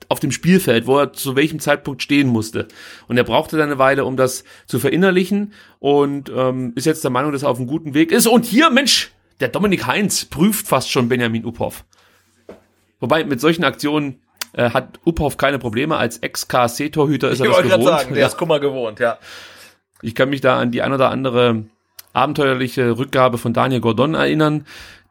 auf 0.09 0.19
dem 0.19 0.31
Spielfeld, 0.31 0.87
wo 0.87 0.97
er 0.99 1.13
zu 1.13 1.35
welchem 1.35 1.59
Zeitpunkt 1.59 2.01
stehen 2.03 2.27
musste. 2.27 2.67
Und 3.07 3.17
er 3.17 3.23
brauchte 3.23 3.57
dann 3.57 3.67
eine 3.69 3.77
Weile, 3.79 4.05
um 4.05 4.17
das 4.17 4.43
zu 4.67 4.79
verinnerlichen 4.79 5.53
und 5.79 6.29
ähm, 6.35 6.73
ist 6.75 6.85
jetzt 6.85 7.03
der 7.03 7.11
Meinung, 7.11 7.31
dass 7.31 7.43
er 7.43 7.49
auf 7.49 7.57
einem 7.57 7.67
guten 7.67 7.93
Weg 7.93 8.11
ist. 8.11 8.27
Und 8.27 8.45
hier, 8.45 8.69
Mensch, 8.69 9.11
der 9.39 9.47
Dominik 9.49 9.87
Heinz 9.87 10.25
prüft 10.25 10.67
fast 10.67 10.91
schon 10.91 11.09
Benjamin 11.09 11.45
Uphoff. 11.45 11.83
Wobei 12.99 13.23
mit 13.23 13.41
solchen 13.41 13.63
Aktionen 13.63 14.19
äh, 14.53 14.69
hat 14.69 14.99
Uphoff 15.05 15.37
keine 15.37 15.59
Probleme. 15.59 15.97
Als 15.97 16.17
Ex-KSC-Torhüter 16.19 17.29
ist 17.29 17.39
er 17.39 17.45
Ich 17.45 17.49
das 17.49 17.57
wollte 17.57 17.69
gerade 17.69 17.81
gewohnt. 17.83 17.99
sagen, 17.99 18.13
der 18.13 18.21
Ja. 18.21 18.27
ist 18.27 18.37
Kummer 18.37 18.59
gewohnt, 18.59 18.99
ja. 18.99 19.17
Ich 20.01 20.13
kann 20.15 20.29
mich 20.29 20.41
da 20.41 20.59
an 20.59 20.71
die 20.71 20.81
ein 20.81 20.93
oder 20.93 21.09
andere 21.09 21.63
abenteuerliche 22.13 22.97
Rückgabe 22.97 23.37
von 23.37 23.53
Daniel 23.53 23.81
Gordon 23.81 24.13
erinnern, 24.15 24.65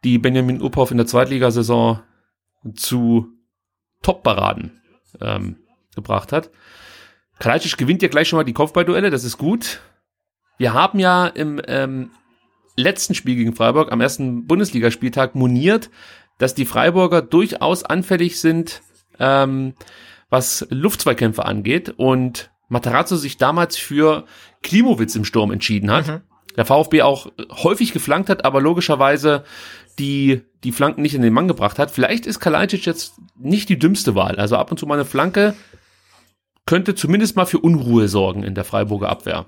die 0.04 0.18
Benjamin 0.18 0.60
Uphoff 0.62 0.90
in 0.90 0.96
der 0.98 1.06
Zweitligasaison 1.06 2.00
zu 2.74 3.28
Top-Paraden 4.02 4.79
ähm, 5.20 5.56
gebracht 5.94 6.32
hat. 6.32 6.50
Kalajdzic 7.38 7.76
gewinnt 7.78 8.02
ja 8.02 8.08
gleich 8.08 8.28
schon 8.28 8.36
mal 8.36 8.44
die 8.44 8.52
Kopfballduelle, 8.52 9.10
das 9.10 9.24
ist 9.24 9.38
gut. 9.38 9.80
Wir 10.58 10.74
haben 10.74 10.98
ja 10.98 11.26
im 11.26 11.60
ähm, 11.66 12.10
letzten 12.76 13.14
Spiel 13.14 13.36
gegen 13.36 13.54
Freiburg 13.54 13.90
am 13.92 14.00
ersten 14.00 14.46
Bundesligaspieltag 14.46 15.34
moniert, 15.34 15.90
dass 16.38 16.54
die 16.54 16.66
Freiburger 16.66 17.22
durchaus 17.22 17.84
anfällig 17.84 18.40
sind, 18.40 18.82
ähm, 19.18 19.74
was 20.28 20.66
Luftzweikämpfe 20.70 21.44
angeht 21.44 21.94
und 21.96 22.50
Matarazzo 22.68 23.16
sich 23.16 23.36
damals 23.36 23.76
für 23.76 24.24
Klimowitz 24.62 25.16
im 25.16 25.24
Sturm 25.24 25.50
entschieden 25.50 25.90
hat. 25.90 26.22
Der 26.56 26.64
VfB 26.64 27.02
auch 27.02 27.30
häufig 27.50 27.92
geflankt 27.92 28.28
hat, 28.28 28.44
aber 28.44 28.60
logischerweise 28.60 29.44
die, 30.00 30.42
die 30.64 30.72
Flanken 30.72 31.02
nicht 31.02 31.14
in 31.14 31.22
den 31.22 31.32
Mann 31.32 31.46
gebracht 31.46 31.78
hat. 31.78 31.90
Vielleicht 31.90 32.26
ist 32.26 32.40
Kalajdzic 32.40 32.86
jetzt 32.86 33.14
nicht 33.38 33.68
die 33.68 33.78
dümmste 33.78 34.14
Wahl. 34.14 34.36
Also 34.36 34.56
ab 34.56 34.70
und 34.70 34.78
zu 34.78 34.86
mal 34.86 34.94
eine 34.94 35.04
Flanke 35.04 35.54
könnte 36.66 36.94
zumindest 36.94 37.36
mal 37.36 37.46
für 37.46 37.58
Unruhe 37.58 38.08
sorgen 38.08 38.42
in 38.42 38.54
der 38.54 38.64
Freiburger 38.64 39.08
Abwehr. 39.08 39.46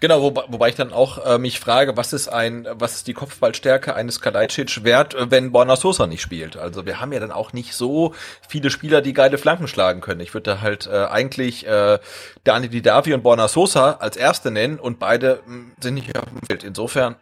Genau, 0.00 0.22
wobei, 0.22 0.44
wobei 0.48 0.68
ich 0.70 0.74
dann 0.74 0.92
auch 0.92 1.24
äh, 1.26 1.38
mich 1.38 1.60
frage, 1.60 1.96
was 1.96 2.14
ist 2.14 2.28
ein, 2.28 2.66
was 2.72 2.94
ist 2.94 3.06
die 3.06 3.12
Kopfballstärke 3.12 3.94
eines 3.94 4.22
Kalajdzic 4.22 4.82
wert, 4.82 5.14
äh, 5.14 5.30
wenn 5.30 5.52
Borna 5.52 5.76
Sosa 5.76 6.06
nicht 6.06 6.22
spielt? 6.22 6.56
Also 6.56 6.86
wir 6.86 7.00
haben 7.00 7.12
ja 7.12 7.20
dann 7.20 7.30
auch 7.32 7.52
nicht 7.52 7.74
so 7.74 8.14
viele 8.48 8.70
Spieler, 8.70 9.02
die 9.02 9.12
geile 9.12 9.36
Flanken 9.36 9.68
schlagen 9.68 10.00
können. 10.00 10.20
Ich 10.20 10.32
würde 10.32 10.52
da 10.52 10.60
halt 10.62 10.86
äh, 10.86 11.04
eigentlich 11.04 11.66
äh, 11.66 11.98
Dani 12.44 12.68
Didavi 12.68 13.12
und 13.12 13.22
Borna 13.22 13.46
Sosa 13.46 13.92
als 14.00 14.16
erste 14.16 14.50
nennen 14.50 14.78
und 14.78 14.98
beide 14.98 15.40
mh, 15.46 15.72
sind 15.80 15.94
nicht 15.94 16.16
auf 16.16 16.24
dem 16.30 16.46
Feld. 16.46 16.64
Insofern 16.64 17.16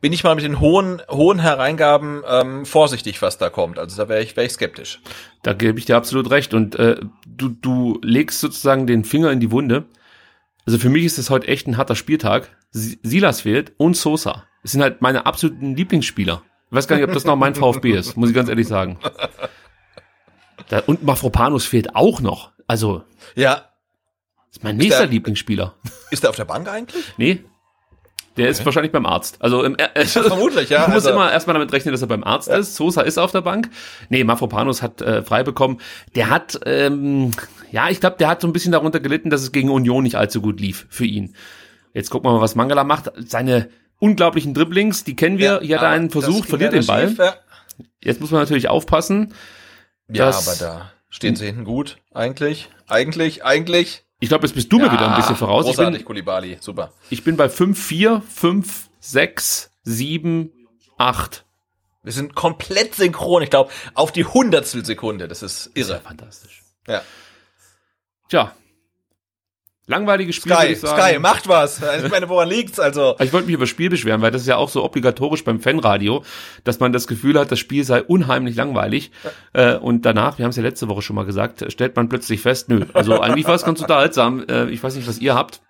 bin 0.00 0.12
ich 0.12 0.22
mal 0.22 0.36
mit 0.36 0.44
den 0.44 0.60
hohen, 0.60 1.02
hohen 1.08 1.40
Hereingaben 1.40 2.22
ähm, 2.28 2.66
vorsichtig, 2.66 3.20
was 3.20 3.38
da 3.38 3.50
kommt. 3.50 3.78
Also 3.80 3.96
da 3.96 4.08
wäre 4.08 4.22
ich, 4.22 4.36
wäre 4.36 4.46
ich 4.46 4.52
skeptisch. 4.52 5.00
Da 5.42 5.54
gebe 5.54 5.78
ich 5.78 5.86
dir 5.86 5.96
absolut 5.96 6.30
recht. 6.30 6.54
Und 6.54 6.76
äh, 6.76 6.96
du, 7.26 7.48
du 7.48 7.98
legst 8.02 8.40
sozusagen 8.40 8.86
den 8.86 9.04
Finger 9.04 9.32
in 9.32 9.40
die 9.40 9.50
Wunde. 9.50 9.84
Also 10.66 10.78
für 10.78 10.88
mich 10.88 11.04
ist 11.04 11.18
es 11.18 11.30
heute 11.30 11.48
echt 11.48 11.66
ein 11.66 11.76
harter 11.76 11.96
Spieltag. 11.96 12.56
Si- 12.70 12.98
Silas 13.02 13.40
fehlt 13.42 13.72
und 13.78 13.96
Sosa. 13.96 14.44
Das 14.62 14.72
sind 14.72 14.82
halt 14.82 15.02
meine 15.02 15.26
absoluten 15.26 15.74
Lieblingsspieler. 15.74 16.42
Ich 16.70 16.76
weiß 16.76 16.88
gar 16.88 16.96
nicht, 16.96 17.04
ob 17.06 17.12
das 17.12 17.24
noch 17.24 17.36
mein 17.36 17.54
VfB 17.54 17.92
ist, 17.92 18.16
muss 18.16 18.28
ich 18.30 18.34
ganz 18.34 18.48
ehrlich 18.48 18.68
sagen. 18.68 18.98
Da, 20.68 20.78
und 20.86 21.02
Mafropanus 21.02 21.64
fehlt 21.66 21.94
auch 21.96 22.20
noch. 22.20 22.52
Also, 22.66 23.02
Ja, 23.34 23.54
das 24.48 24.58
ist 24.58 24.64
mein 24.64 24.76
nächster 24.76 25.00
der- 25.00 25.08
Lieblingsspieler. 25.08 25.74
ist 26.10 26.24
er 26.24 26.30
auf 26.30 26.36
der 26.36 26.44
Bank 26.44 26.68
eigentlich? 26.68 27.02
Nee. 27.16 27.44
Der 28.38 28.48
ist 28.48 28.64
wahrscheinlich 28.64 28.92
beim 28.92 29.04
Arzt. 29.04 29.36
Also 29.42 29.62
im, 29.62 29.76
äh, 29.76 30.06
Vermutlich, 30.06 30.70
ja. 30.70 30.78
Du 30.86 30.92
musst 30.92 31.06
Also- 31.06 31.10
immer 31.18 31.30
erstmal 31.30 31.52
damit 31.54 31.70
rechnen, 31.72 31.92
dass 31.92 32.00
er 32.00 32.08
beim 32.08 32.24
Arzt 32.24 32.48
ist. 32.48 32.76
Sosa 32.76 33.02
ist 33.02 33.18
auf 33.18 33.32
der 33.32 33.42
Bank. 33.42 33.68
Nee, 34.08 34.24
Mafropanus 34.24 34.80
hat 34.80 35.02
äh, 35.02 35.22
frei 35.22 35.42
bekommen. 35.42 35.78
Der 36.14 36.30
hat, 36.30 36.58
ähm, 36.64 37.32
ja, 37.72 37.88
ich 37.88 37.98
glaube, 38.00 38.16
der 38.18 38.28
hat 38.28 38.40
so 38.40 38.46
ein 38.46 38.52
bisschen 38.52 38.70
darunter 38.72 39.00
gelitten, 39.00 39.30
dass 39.30 39.42
es 39.42 39.50
gegen 39.50 39.70
Union 39.70 40.04
nicht 40.04 40.14
allzu 40.16 40.40
gut 40.40 40.60
lief 40.60 40.86
für 40.88 41.04
ihn. 41.06 41.34
Jetzt 41.94 42.10
gucken 42.10 42.30
wir 42.30 42.34
mal, 42.34 42.40
was 42.40 42.54
Mangala 42.54 42.84
macht. 42.84 43.10
Seine 43.16 43.68
unglaublichen 43.98 44.54
Dribblings, 44.54 45.04
die 45.04 45.16
kennen 45.16 45.38
wir. 45.38 45.60
Hier 45.60 45.76
hat 45.76 45.82
er 45.84 45.88
einen 45.90 46.08
das 46.08 46.12
Versuch, 46.24 46.42
ging 46.42 46.48
verliert 46.50 46.72
den 46.74 46.86
Ball. 46.86 47.08
schief, 47.08 47.18
ja. 47.18 47.34
Jetzt 48.02 48.20
muss 48.20 48.30
man 48.30 48.40
natürlich 48.40 48.68
aufpassen. 48.68 49.34
Ja, 50.08 50.26
Das- 50.26 50.46
aber 50.48 50.56
da 50.58 50.92
stehen 51.08 51.34
sie 51.36 51.46
hinten 51.46 51.64
gut. 51.64 51.98
Eigentlich, 52.12 52.68
eigentlich, 52.86 53.44
eigentlich. 53.44 54.04
Ich 54.20 54.28
glaube, 54.28 54.46
jetzt 54.46 54.54
bist 54.54 54.72
du 54.72 54.78
mir 54.78 54.92
wieder 54.92 55.08
ein 55.10 55.16
bisschen 55.16 55.34
voraus. 55.36 55.66
Ich 55.66 55.74
Großartig, 55.74 55.98
bin, 56.00 56.04
Kulibali, 56.06 56.58
super. 56.60 56.92
ich 57.10 57.24
bin 57.24 57.36
bei 57.36 57.48
5-4, 57.48 58.20
5, 58.22 58.88
6, 59.00 59.70
7, 59.82 60.52
8. 60.98 61.44
Wir 62.04 62.12
sind 62.12 62.34
komplett 62.34 62.94
synchron. 62.94 63.42
Ich 63.42 63.50
glaube, 63.50 63.70
auf 63.94 64.12
die 64.12 64.24
Hundertstel 64.24 64.84
Sekunde. 64.84 65.28
Das 65.28 65.42
ist 65.42 65.66
Ist 65.74 65.88
ja 65.88 65.96
irre. 65.96 66.04
fantastisch. 66.04 66.62
Ja. 66.88 67.02
Tja. 68.32 68.54
Langweiliges 69.86 70.36
Spiel, 70.36 70.52
würde 70.52 70.62
Sky, 70.62 70.72
ich 70.72 70.80
sagen. 70.80 71.02
Sky, 71.02 71.18
macht 71.18 71.48
was. 71.48 71.82
Ich 72.02 72.10
meine, 72.10 72.30
woran 72.30 72.48
liegt's? 72.48 72.80
Also, 72.80 73.14
Ich 73.18 73.30
wollte 73.34 73.44
mich 73.44 73.54
über 73.54 73.64
das 73.64 73.68
Spiel 73.68 73.90
beschweren, 73.90 74.22
weil 74.22 74.30
das 74.30 74.40
ist 74.40 74.48
ja 74.48 74.56
auch 74.56 74.70
so 74.70 74.82
obligatorisch 74.82 75.44
beim 75.44 75.60
Fanradio, 75.60 76.24
dass 76.64 76.80
man 76.80 76.94
das 76.94 77.06
Gefühl 77.06 77.38
hat, 77.38 77.52
das 77.52 77.58
Spiel 77.58 77.84
sei 77.84 78.02
unheimlich 78.02 78.56
langweilig. 78.56 79.10
Äh, 79.52 79.74
und 79.74 80.06
danach, 80.06 80.38
wir 80.38 80.44
haben 80.46 80.50
es 80.50 80.56
ja 80.56 80.62
letzte 80.62 80.88
Woche 80.88 81.02
schon 81.02 81.14
mal 81.14 81.26
gesagt, 81.26 81.62
stellt 81.70 81.94
man 81.94 82.08
plötzlich 82.08 82.40
fest, 82.40 82.70
nö, 82.70 82.86
also 82.94 83.20
eigentlich 83.20 83.46
war 83.46 83.54
es 83.54 83.64
ganz 83.64 83.82
unterhaltsam. 83.82 84.46
Äh, 84.48 84.70
ich 84.70 84.82
weiß 84.82 84.96
nicht, 84.96 85.06
was 85.06 85.18
ihr 85.18 85.34
habt. 85.34 85.60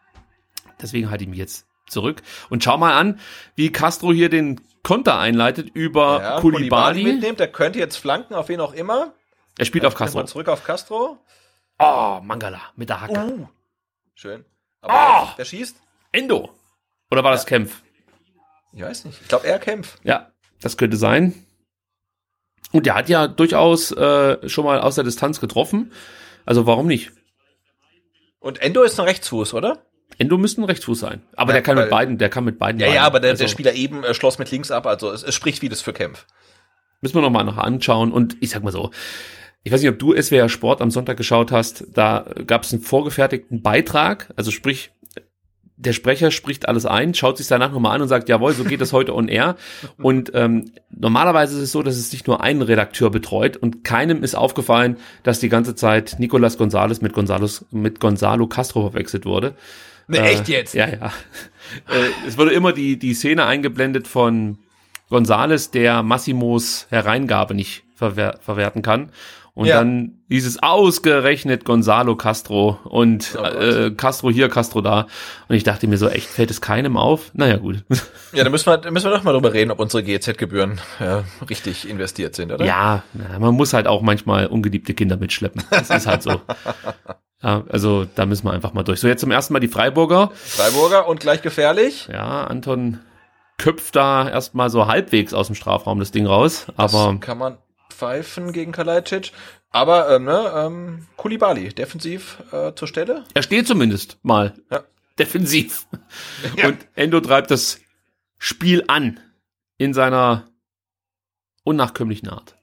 Deswegen 0.81 1.11
halte 1.11 1.25
ich 1.25 1.31
mich 1.31 1.41
jetzt 1.41 1.67
zurück. 1.89 2.23
Und 2.49 2.63
schau 2.63 2.79
mal 2.79 2.93
an, 2.93 3.19
wie 3.57 3.73
Castro 3.73 4.13
hier 4.13 4.29
den 4.29 4.61
Konter 4.85 5.19
einleitet 5.19 5.71
über 5.75 6.21
ja, 6.23 6.41
Kulibali. 6.41 7.03
mitnimmt. 7.03 7.41
Der 7.41 7.49
könnte 7.49 7.81
jetzt 7.81 7.97
flanken, 7.97 8.35
auf 8.35 8.49
wen 8.49 8.61
auch 8.61 8.73
immer. 8.73 9.15
Er 9.59 9.65
spielt 9.65 9.85
auf 9.85 9.97
Castro. 9.97 10.21
Castro. 10.21 10.33
Zurück 10.33 10.49
auf 10.49 10.63
Castro. 10.63 11.19
Oh, 11.83 12.21
Mangala 12.23 12.61
mit 12.77 12.89
der 12.89 13.01
Hacke. 13.01 13.25
Uh. 13.25 13.47
Schön. 14.15 14.45
Aber 14.81 14.93
Ah! 14.95 15.33
wer 15.37 15.45
schießt? 15.45 15.77
Endo. 16.13 16.51
Oder 17.11 17.25
war 17.25 17.33
das 17.33 17.47
Kempf? 17.47 17.83
Ich 18.73 18.83
weiß 18.83 19.05
nicht. 19.05 19.21
Ich 19.21 19.29
glaube, 19.29 19.47
er 19.47 19.59
kämpft. 19.59 19.99
Ja, 20.05 20.31
das 20.61 20.77
könnte 20.77 20.97
sein. 20.97 21.35
Und 22.73 22.87
der 22.87 22.95
hat 22.95 23.09
ja 23.09 23.27
durchaus 23.29 23.91
äh, 23.93 24.49
schon 24.49 24.65
mal 24.65 24.81
aus 24.81 24.95
der 24.95 25.05
Distanz 25.05 25.41
getroffen. 25.41 25.93
Also 26.47 26.67
warum 26.67 26.87
nicht? 26.87 27.13
Und 28.41 28.61
Endo 28.63 28.83
ist 28.83 28.99
ein 28.99 29.05
Rechtsfuß, 29.07 29.55
oder? 29.55 29.85
Endo 30.19 30.39
müsste 30.39 30.61
ein 30.63 30.65
Rechtsfuß 30.65 30.99
sein. 31.01 31.23
Aber 31.37 31.51
Ja, 31.53 31.55
der 31.55 31.63
kann 31.63 31.77
mit 31.77 31.91
beiden, 31.91 32.19
der 32.19 32.29
kann 32.31 32.45
mit 32.45 32.59
beiden. 32.59 32.81
Ja, 32.81 32.87
ja, 32.87 32.93
Beinen. 32.95 33.05
aber 33.07 33.21
der, 33.21 33.31
also, 33.33 33.45
der 33.45 33.49
Spieler 33.49 33.73
eben 33.75 34.05
äh, 34.05 34.15
schloss 34.15 34.39
mit 34.39 34.51
links 34.51 34.71
ab. 34.71 34.87
Also 34.87 35.11
es, 35.11 35.23
es 35.23 35.35
spricht 35.35 35.59
vieles 35.61 35.81
für 35.83 35.93
Kempf. 35.93 36.27
Müssen 37.01 37.15
wir 37.17 37.23
nochmal 37.23 37.45
nachher 37.45 37.65
anschauen. 37.65 38.13
Und 38.13 38.37
ich 38.41 38.51
sag 38.51 38.63
mal 38.63 38.73
so, 38.73 38.91
ich 39.65 39.73
weiß 39.73 39.81
nicht, 39.81 39.91
ob 39.91 39.99
du 39.99 40.21
SWR 40.21 40.49
Sport 40.49 40.81
am 40.83 40.91
Sonntag 40.91 41.17
geschaut 41.17 41.53
hast. 41.53 41.87
Da 41.95 42.27
gab 42.47 42.65
es 42.65 42.73
einen 42.73 42.83
vorgefertigten 42.83 43.63
Beitrag. 43.63 44.33
Also 44.37 44.51
sprich, 44.51 44.91
der 45.77 45.93
Sprecher 45.93 46.31
spricht 46.31 46.69
alles 46.69 46.87
ein, 46.87 47.15
schaut 47.15 47.39
sich 47.39 47.47
danach 47.47 47.73
nochmal 47.73 47.95
an 47.95 48.03
und 48.03 48.09
sagt, 48.09 48.29
jawohl, 48.29 48.53
so 48.53 48.65
geht 48.65 48.81
das 48.81 48.93
heute 48.93 49.15
on 49.15 49.29
air. 49.29 49.57
Und 49.99 50.33
ähm, 50.35 50.73
normalerweise 50.91 51.57
ist 51.57 51.63
es 51.63 51.73
so, 51.73 51.83
dass 51.83 51.97
es 51.97 52.13
nicht 52.13 52.27
nur 52.27 52.41
einen 52.41 52.63
Redakteur 52.63 53.11
betreut 53.11 53.57
und 53.57 53.85
keinem 53.85 54.23
ist 54.23 54.35
aufgefallen, 54.35 54.97
dass 55.23 55.41
die 55.41 55.49
ganze 55.49 55.75
Zeit 55.75 56.17
Nicolas 56.19 56.59
Gonzalez 56.59 57.01
mit, 57.01 57.13
Gonzales, 57.13 57.65
mit 57.71 58.01
Gonzalo 58.01 58.47
Castro 58.47 58.91
verwechselt 58.91 59.27
wurde. 59.27 59.55
Ne, 60.09 60.19
Äh, 60.19 60.33
echt 60.33 60.49
jetzt? 60.49 60.75
Ja, 60.75 60.89
ja. 60.89 61.07
äh, 61.89 62.09
es 62.27 62.37
wurde 62.39 62.53
immer 62.53 62.73
die, 62.73 62.99
die 62.99 63.15
Szene 63.15 63.47
eingeblendet 63.47 64.07
von 64.07 64.59
Gonzales, 65.09 65.71
der 65.71 66.03
Massimos 66.03 66.87
Hereingabe 66.91 67.55
nicht 67.55 67.85
verwer 67.95 68.39
verwerten 68.41 68.83
kann. 68.83 69.11
Und 69.55 69.67
Ja. 69.67 69.79
dann 69.79 70.23
hieß 70.31 70.47
es 70.47 70.63
ausgerechnet 70.63 71.67
Gonzalo 71.67 72.17
Castro 72.17 72.79
und 72.85 73.37
Oh 73.39 73.43
äh, 73.45 73.91
Castro 73.91 74.31
hier, 74.31 74.49
Castro 74.49 74.81
da. 74.81 75.07
Und 75.49 75.55
ich 75.57 75.63
dachte 75.63 75.87
mir 75.87 75.99
so, 75.99 76.09
echt, 76.09 76.27
fällt 76.27 76.51
es 76.51 76.63
keinem 76.63 76.97
auf? 76.97 77.31
Naja, 77.35 77.57
gut. 77.59 77.85
Ja, 78.33 78.45
da 78.45 78.49
müssen 78.51 78.65
wir, 78.65 78.79
da 78.79 78.91
müssen 78.91 79.11
wir 79.11 79.15
doch 79.15 79.25
mal 79.25 79.33
drüber 79.35 79.53
reden, 79.53 79.71
ob 79.71 79.79
unsere 79.79 80.03
GEZ-Gebühren 80.03 80.81
ja, 81.01 81.25
richtig 81.51 81.87
investiert 81.87 82.35
sind, 82.35 82.51
oder? 82.51 82.65
ja, 82.65 83.03
man 83.39 83.53
muss 83.55 83.75
halt 83.75 83.87
auch 83.87 84.01
manchmal 84.01 84.47
ungeliebte 84.47 84.95
Kinder 84.95 85.19
mitschleppen. 85.19 85.63
Das 85.71 85.91
ist 85.91 86.07
halt 86.07 86.23
so. 86.23 86.41
Ja, 87.43 87.65
also 87.69 88.05
da 88.15 88.25
müssen 88.25 88.47
wir 88.47 88.53
einfach 88.53 88.73
mal 88.73 88.85
durch. 88.85 89.01
So, 89.01 89.09
jetzt 89.09 89.21
zum 89.21 89.33
ersten 89.33 89.53
Mal 89.53 89.59
die 89.59 89.67
Freiburger. 89.67 90.31
Freiburger 90.33 91.09
und 91.09 91.19
gleich 91.19 91.43
gefährlich. 91.43 92.09
Ja, 92.11 92.45
Anton 92.45 93.01
köpft 93.59 93.97
da 93.97 94.29
erstmal 94.29 94.71
so 94.71 94.87
halbwegs 94.87 95.35
aus 95.35 95.49
dem 95.49 95.57
Strafraum 95.57 95.99
das 95.99 96.13
Ding 96.13 96.25
raus. 96.25 96.67
Aber 96.77 97.11
das 97.15 97.21
kann 97.21 97.39
man 97.39 97.59
pfeifen 98.03 98.53
gegen 98.53 98.73
Kalajdzic. 98.73 99.33
Aber 99.71 100.11
ähm, 100.11 100.25
ne, 100.25 100.53
ähm, 100.55 101.07
Kulibali, 101.17 101.69
defensiv 101.69 102.43
äh, 102.53 102.75
zur 102.75 102.89
Stelle. 102.89 103.25
er 103.33 103.43
steht 103.43 103.67
zumindest 103.69 104.19
mal 104.23 104.55
Ja. 104.71 104.83
defensiv. 105.19 105.87
Ja. 106.57 106.69
Und 106.69 106.79
Endo 106.97 107.21
treibt 107.21 107.51
das 107.53 107.79
Spiel 108.39 108.83
an 108.89 109.21
in 109.79 109.95
seiner 109.95 110.49
unnachkömmlichen 111.65 112.29
Art. 112.29 112.57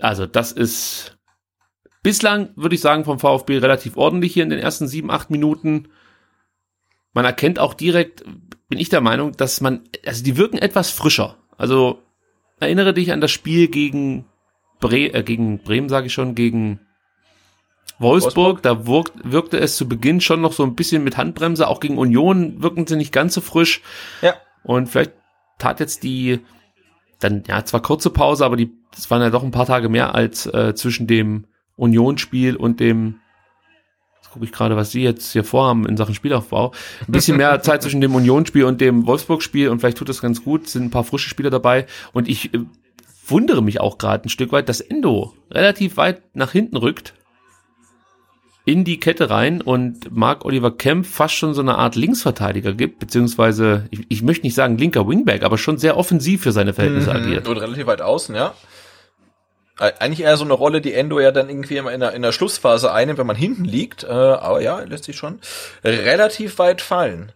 Also 0.00 0.26
das 0.26 0.52
ist 0.52 1.18
bislang 2.02 2.50
würde 2.56 2.74
ich 2.74 2.80
sagen 2.80 3.04
vom 3.04 3.18
VfB 3.20 3.58
relativ 3.58 3.96
ordentlich 3.96 4.32
hier 4.32 4.42
in 4.42 4.50
den 4.50 4.58
ersten 4.58 4.88
sieben, 4.88 5.10
acht 5.10 5.30
Minuten. 5.30 5.88
Man 7.12 7.24
erkennt 7.26 7.58
auch 7.58 7.74
direkt, 7.74 8.24
bin 8.68 8.78
ich 8.78 8.88
der 8.88 9.02
Meinung, 9.02 9.32
dass 9.32 9.60
man, 9.60 9.84
also 10.06 10.24
die 10.24 10.38
wirken 10.38 10.58
etwas 10.58 10.90
frischer. 10.90 11.36
Also 11.58 12.02
erinnere 12.62 12.94
dich 12.94 13.12
an 13.12 13.20
das 13.20 13.30
Spiel 13.30 13.68
gegen, 13.68 14.24
Bre 14.80 15.12
äh, 15.12 15.22
gegen 15.22 15.58
Bremen, 15.58 15.88
sage 15.88 16.06
ich 16.06 16.12
schon, 16.12 16.34
gegen 16.34 16.80
Wolfsburg, 17.98 18.62
Wolfsburg? 18.62 18.62
da 18.62 18.86
wirkt, 18.86 19.12
wirkte 19.24 19.58
es 19.58 19.76
zu 19.76 19.88
Beginn 19.88 20.20
schon 20.20 20.40
noch 20.40 20.52
so 20.52 20.62
ein 20.62 20.74
bisschen 20.74 21.04
mit 21.04 21.16
Handbremse, 21.16 21.68
auch 21.68 21.80
gegen 21.80 21.98
Union 21.98 22.62
wirken 22.62 22.86
sie 22.86 22.96
nicht 22.96 23.12
ganz 23.12 23.34
so 23.34 23.40
frisch. 23.40 23.82
Ja. 24.22 24.34
Und 24.64 24.88
vielleicht 24.88 25.12
tat 25.58 25.80
jetzt 25.80 26.02
die, 26.02 26.40
dann, 27.20 27.44
ja, 27.46 27.64
zwar 27.64 27.82
kurze 27.82 28.10
Pause, 28.10 28.44
aber 28.44 28.56
die, 28.56 28.72
das 28.94 29.10
waren 29.10 29.22
ja 29.22 29.30
doch 29.30 29.42
ein 29.42 29.50
paar 29.50 29.66
Tage 29.66 29.88
mehr 29.88 30.14
als 30.14 30.46
äh, 30.46 30.74
zwischen 30.74 31.06
dem 31.06 31.46
Unionsspiel 31.76 32.56
und 32.56 32.80
dem, 32.80 33.20
gucke 34.32 34.44
ich 34.44 34.52
gerade, 34.52 34.76
was 34.76 34.90
sie 34.90 35.02
jetzt 35.02 35.32
hier 35.32 35.44
vorhaben 35.44 35.86
in 35.86 35.96
Sachen 35.96 36.14
Spielaufbau. 36.14 36.72
Ein 37.06 37.12
bisschen 37.12 37.36
mehr 37.36 37.60
Zeit 37.62 37.82
zwischen 37.82 38.00
dem 38.00 38.14
Unionsspiel 38.14 38.64
und 38.64 38.80
dem 38.80 39.06
Wolfsburg-Spiel 39.06 39.68
und 39.68 39.80
vielleicht 39.80 39.98
tut 39.98 40.08
das 40.08 40.22
ganz 40.22 40.42
gut, 40.42 40.68
sind 40.68 40.84
ein 40.84 40.90
paar 40.90 41.04
frische 41.04 41.28
Spieler 41.28 41.50
dabei 41.50 41.86
und 42.12 42.28
ich 42.28 42.54
äh, 42.54 42.60
wundere 43.26 43.62
mich 43.62 43.80
auch 43.80 43.98
gerade 43.98 44.26
ein 44.26 44.30
Stück 44.30 44.52
weit, 44.52 44.68
dass 44.68 44.80
Endo 44.80 45.34
relativ 45.50 45.96
weit 45.96 46.22
nach 46.34 46.52
hinten 46.52 46.76
rückt 46.76 47.14
in 48.64 48.84
die 48.84 49.00
Kette 49.00 49.28
rein 49.28 49.60
und 49.60 50.14
Mark 50.16 50.44
Oliver 50.44 50.70
Kemp 50.76 51.04
fast 51.04 51.34
schon 51.34 51.52
so 51.52 51.60
eine 51.60 51.76
Art 51.76 51.96
Linksverteidiger 51.96 52.72
gibt, 52.72 53.00
beziehungsweise 53.00 53.86
ich, 53.90 54.06
ich 54.08 54.22
möchte 54.22 54.46
nicht 54.46 54.54
sagen 54.54 54.78
linker 54.78 55.06
Wingback, 55.08 55.42
aber 55.42 55.58
schon 55.58 55.78
sehr 55.78 55.96
offensiv 55.96 56.42
für 56.42 56.52
seine 56.52 56.72
Verhältnisse 56.72 57.10
mhm. 57.10 57.16
agiert. 57.16 57.48
Und 57.48 57.58
relativ 57.58 57.86
weit 57.86 58.00
außen, 58.00 58.34
ja. 58.34 58.54
Eigentlich 59.78 60.20
eher 60.20 60.36
so 60.36 60.44
eine 60.44 60.52
Rolle, 60.52 60.80
die 60.80 60.92
Endo 60.92 61.18
ja 61.18 61.32
dann 61.32 61.48
irgendwie 61.48 61.76
immer 61.76 61.92
in 61.92 62.00
der, 62.00 62.12
in 62.12 62.22
der 62.22 62.32
Schlussphase 62.32 62.92
einnimmt, 62.92 63.18
wenn 63.18 63.26
man 63.26 63.36
hinten 63.36 63.64
liegt. 63.64 64.04
Äh, 64.04 64.08
aber 64.08 64.60
ja, 64.60 64.80
lässt 64.80 65.04
sich 65.04 65.16
schon 65.16 65.40
relativ 65.82 66.58
weit 66.58 66.82
fallen. 66.82 67.32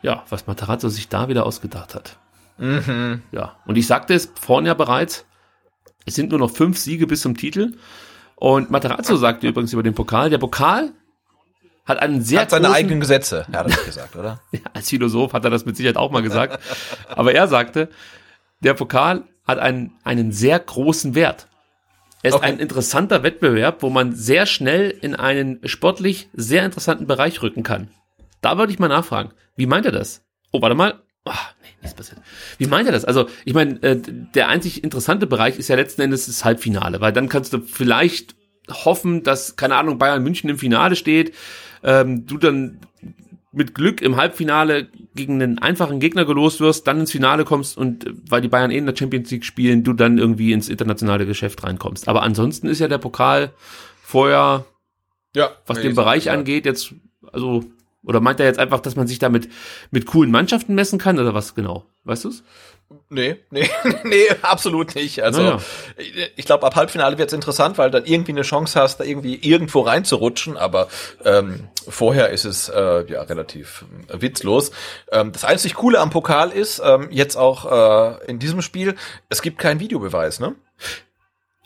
Ja, 0.00 0.24
was 0.28 0.46
Matarazzo 0.46 0.88
sich 0.88 1.08
da 1.08 1.28
wieder 1.28 1.44
ausgedacht 1.44 1.94
hat. 1.94 2.16
Mhm. 2.58 3.22
Ja, 3.32 3.56
und 3.66 3.76
ich 3.76 3.86
sagte 3.86 4.14
es 4.14 4.32
vorhin 4.40 4.66
ja 4.66 4.74
bereits, 4.74 5.24
es 6.06 6.14
sind 6.14 6.30
nur 6.30 6.38
noch 6.38 6.50
fünf 6.50 6.78
Siege 6.78 7.06
bis 7.06 7.22
zum 7.22 7.36
Titel. 7.36 7.76
Und 8.34 8.70
Materazzo 8.70 9.16
sagte 9.16 9.48
übrigens 9.48 9.72
über 9.72 9.82
den 9.82 9.94
Pokal, 9.94 10.30
der 10.30 10.38
Pokal 10.38 10.92
hat 11.84 11.98
einen 11.98 12.22
sehr 12.22 12.42
hat 12.42 12.50
seine 12.50 12.70
eigenen 12.70 13.00
Gesetze, 13.00 13.46
er 13.50 13.60
hat 13.60 13.70
das 13.70 13.84
gesagt, 13.84 14.14
oder? 14.14 14.40
ja, 14.52 14.60
als 14.74 14.90
Philosoph 14.90 15.32
hat 15.32 15.44
er 15.44 15.50
das 15.50 15.64
mit 15.64 15.76
Sicherheit 15.76 15.96
auch 15.96 16.10
mal 16.10 16.22
gesagt. 16.22 16.62
Aber 17.08 17.32
er 17.32 17.48
sagte, 17.48 17.88
der 18.60 18.74
Pokal 18.74 19.24
hat 19.48 19.58
einen, 19.58 19.92
einen 20.04 20.30
sehr 20.30 20.58
großen 20.60 21.14
Wert. 21.16 21.48
Er 22.22 22.30
ist 22.30 22.34
okay. 22.36 22.46
ein 22.46 22.58
interessanter 22.58 23.22
Wettbewerb, 23.22 23.82
wo 23.82 23.90
man 23.90 24.12
sehr 24.12 24.46
schnell 24.46 24.90
in 24.90 25.14
einen 25.14 25.60
sportlich 25.64 26.28
sehr 26.32 26.64
interessanten 26.64 27.06
Bereich 27.06 27.42
rücken 27.42 27.62
kann. 27.62 27.88
Da 28.40 28.58
würde 28.58 28.72
ich 28.72 28.78
mal 28.78 28.88
nachfragen. 28.88 29.30
Wie 29.56 29.66
meint 29.66 29.86
er 29.86 29.92
das? 29.92 30.22
Oh, 30.52 30.60
warte 30.60 30.74
mal. 30.74 31.00
Oh, 31.24 31.32
nee, 31.62 31.68
nichts 31.80 31.96
passiert. 31.96 32.20
Wie 32.58 32.66
meint 32.66 32.86
er 32.86 32.92
das? 32.92 33.04
Also, 33.04 33.28
ich 33.44 33.54
meine, 33.54 33.82
äh, 33.82 34.00
der 34.34 34.48
einzig 34.48 34.84
interessante 34.84 35.26
Bereich 35.26 35.58
ist 35.58 35.68
ja 35.68 35.76
letzten 35.76 36.02
Endes 36.02 36.26
das 36.26 36.44
Halbfinale, 36.44 37.00
weil 37.00 37.12
dann 37.12 37.28
kannst 37.28 37.52
du 37.52 37.60
vielleicht 37.60 38.34
hoffen, 38.70 39.22
dass, 39.22 39.56
keine 39.56 39.76
Ahnung, 39.76 39.98
Bayern 39.98 40.22
München 40.22 40.50
im 40.50 40.58
Finale 40.58 40.96
steht, 40.96 41.34
ähm, 41.82 42.26
du 42.26 42.36
dann 42.38 42.80
mit 43.58 43.74
Glück 43.74 44.00
im 44.00 44.16
Halbfinale 44.16 44.88
gegen 45.14 45.34
einen 45.34 45.58
einfachen 45.58 46.00
Gegner 46.00 46.24
gelost 46.24 46.60
wirst, 46.60 46.86
dann 46.86 47.00
ins 47.00 47.12
Finale 47.12 47.44
kommst 47.44 47.76
und 47.76 48.06
äh, 48.06 48.12
weil 48.28 48.40
die 48.40 48.48
Bayern 48.48 48.70
eh 48.70 48.78
in 48.78 48.86
der 48.86 48.96
Champions 48.96 49.30
League 49.30 49.44
spielen, 49.44 49.84
du 49.84 49.92
dann 49.92 50.16
irgendwie 50.16 50.52
ins 50.52 50.70
internationale 50.70 51.26
Geschäft 51.26 51.62
reinkommst. 51.64 52.08
Aber 52.08 52.22
ansonsten 52.22 52.68
ist 52.68 52.78
ja 52.78 52.88
der 52.88 52.98
Pokal 52.98 53.52
vorher, 54.02 54.64
ja, 55.34 55.50
was 55.66 55.82
den 55.82 55.94
Bereich 55.94 56.30
angeht, 56.30 56.64
jetzt, 56.64 56.94
also 57.32 57.64
oder 58.04 58.20
meint 58.20 58.40
er 58.40 58.46
jetzt 58.46 58.58
einfach, 58.58 58.80
dass 58.80 58.96
man 58.96 59.06
sich 59.06 59.18
damit 59.18 59.48
mit 59.90 60.06
coolen 60.06 60.30
Mannschaften 60.30 60.74
messen 60.74 60.98
kann 60.98 61.18
oder 61.18 61.34
was 61.34 61.54
genau? 61.54 61.84
Weißt 62.04 62.24
du's? 62.24 62.42
Nee, 63.10 63.36
nee, 63.50 63.68
nee, 64.04 64.24
absolut 64.42 64.94
nicht. 64.94 65.22
Also 65.22 65.42
naja. 65.42 65.58
ich 66.36 66.44
glaube, 66.46 66.66
ab 66.66 66.74
Halbfinale 66.74 67.18
wird's 67.18 67.34
interessant, 67.34 67.76
weil 67.76 67.90
dann 67.90 68.06
irgendwie 68.06 68.32
eine 68.32 68.42
Chance 68.42 68.80
hast, 68.80 68.98
da 68.98 69.04
irgendwie 69.04 69.34
irgendwo 69.36 69.80
reinzurutschen, 69.80 70.56
aber 70.56 70.88
ähm, 71.24 71.68
vorher 71.86 72.30
ist 72.30 72.46
es 72.46 72.68
äh, 72.70 73.04
ja 73.10 73.22
relativ 73.22 73.84
äh, 74.08 74.20
witzlos. 74.22 74.70
Ähm, 75.12 75.32
das 75.32 75.44
einzig 75.44 75.74
Coole 75.74 76.00
am 76.00 76.10
Pokal 76.10 76.50
ist, 76.50 76.80
ähm, 76.82 77.08
jetzt 77.10 77.36
auch 77.36 78.18
äh, 78.20 78.24
in 78.26 78.38
diesem 78.38 78.62
Spiel, 78.62 78.94
es 79.28 79.42
gibt 79.42 79.58
keinen 79.58 79.80
Videobeweis, 79.80 80.40
ne? 80.40 80.54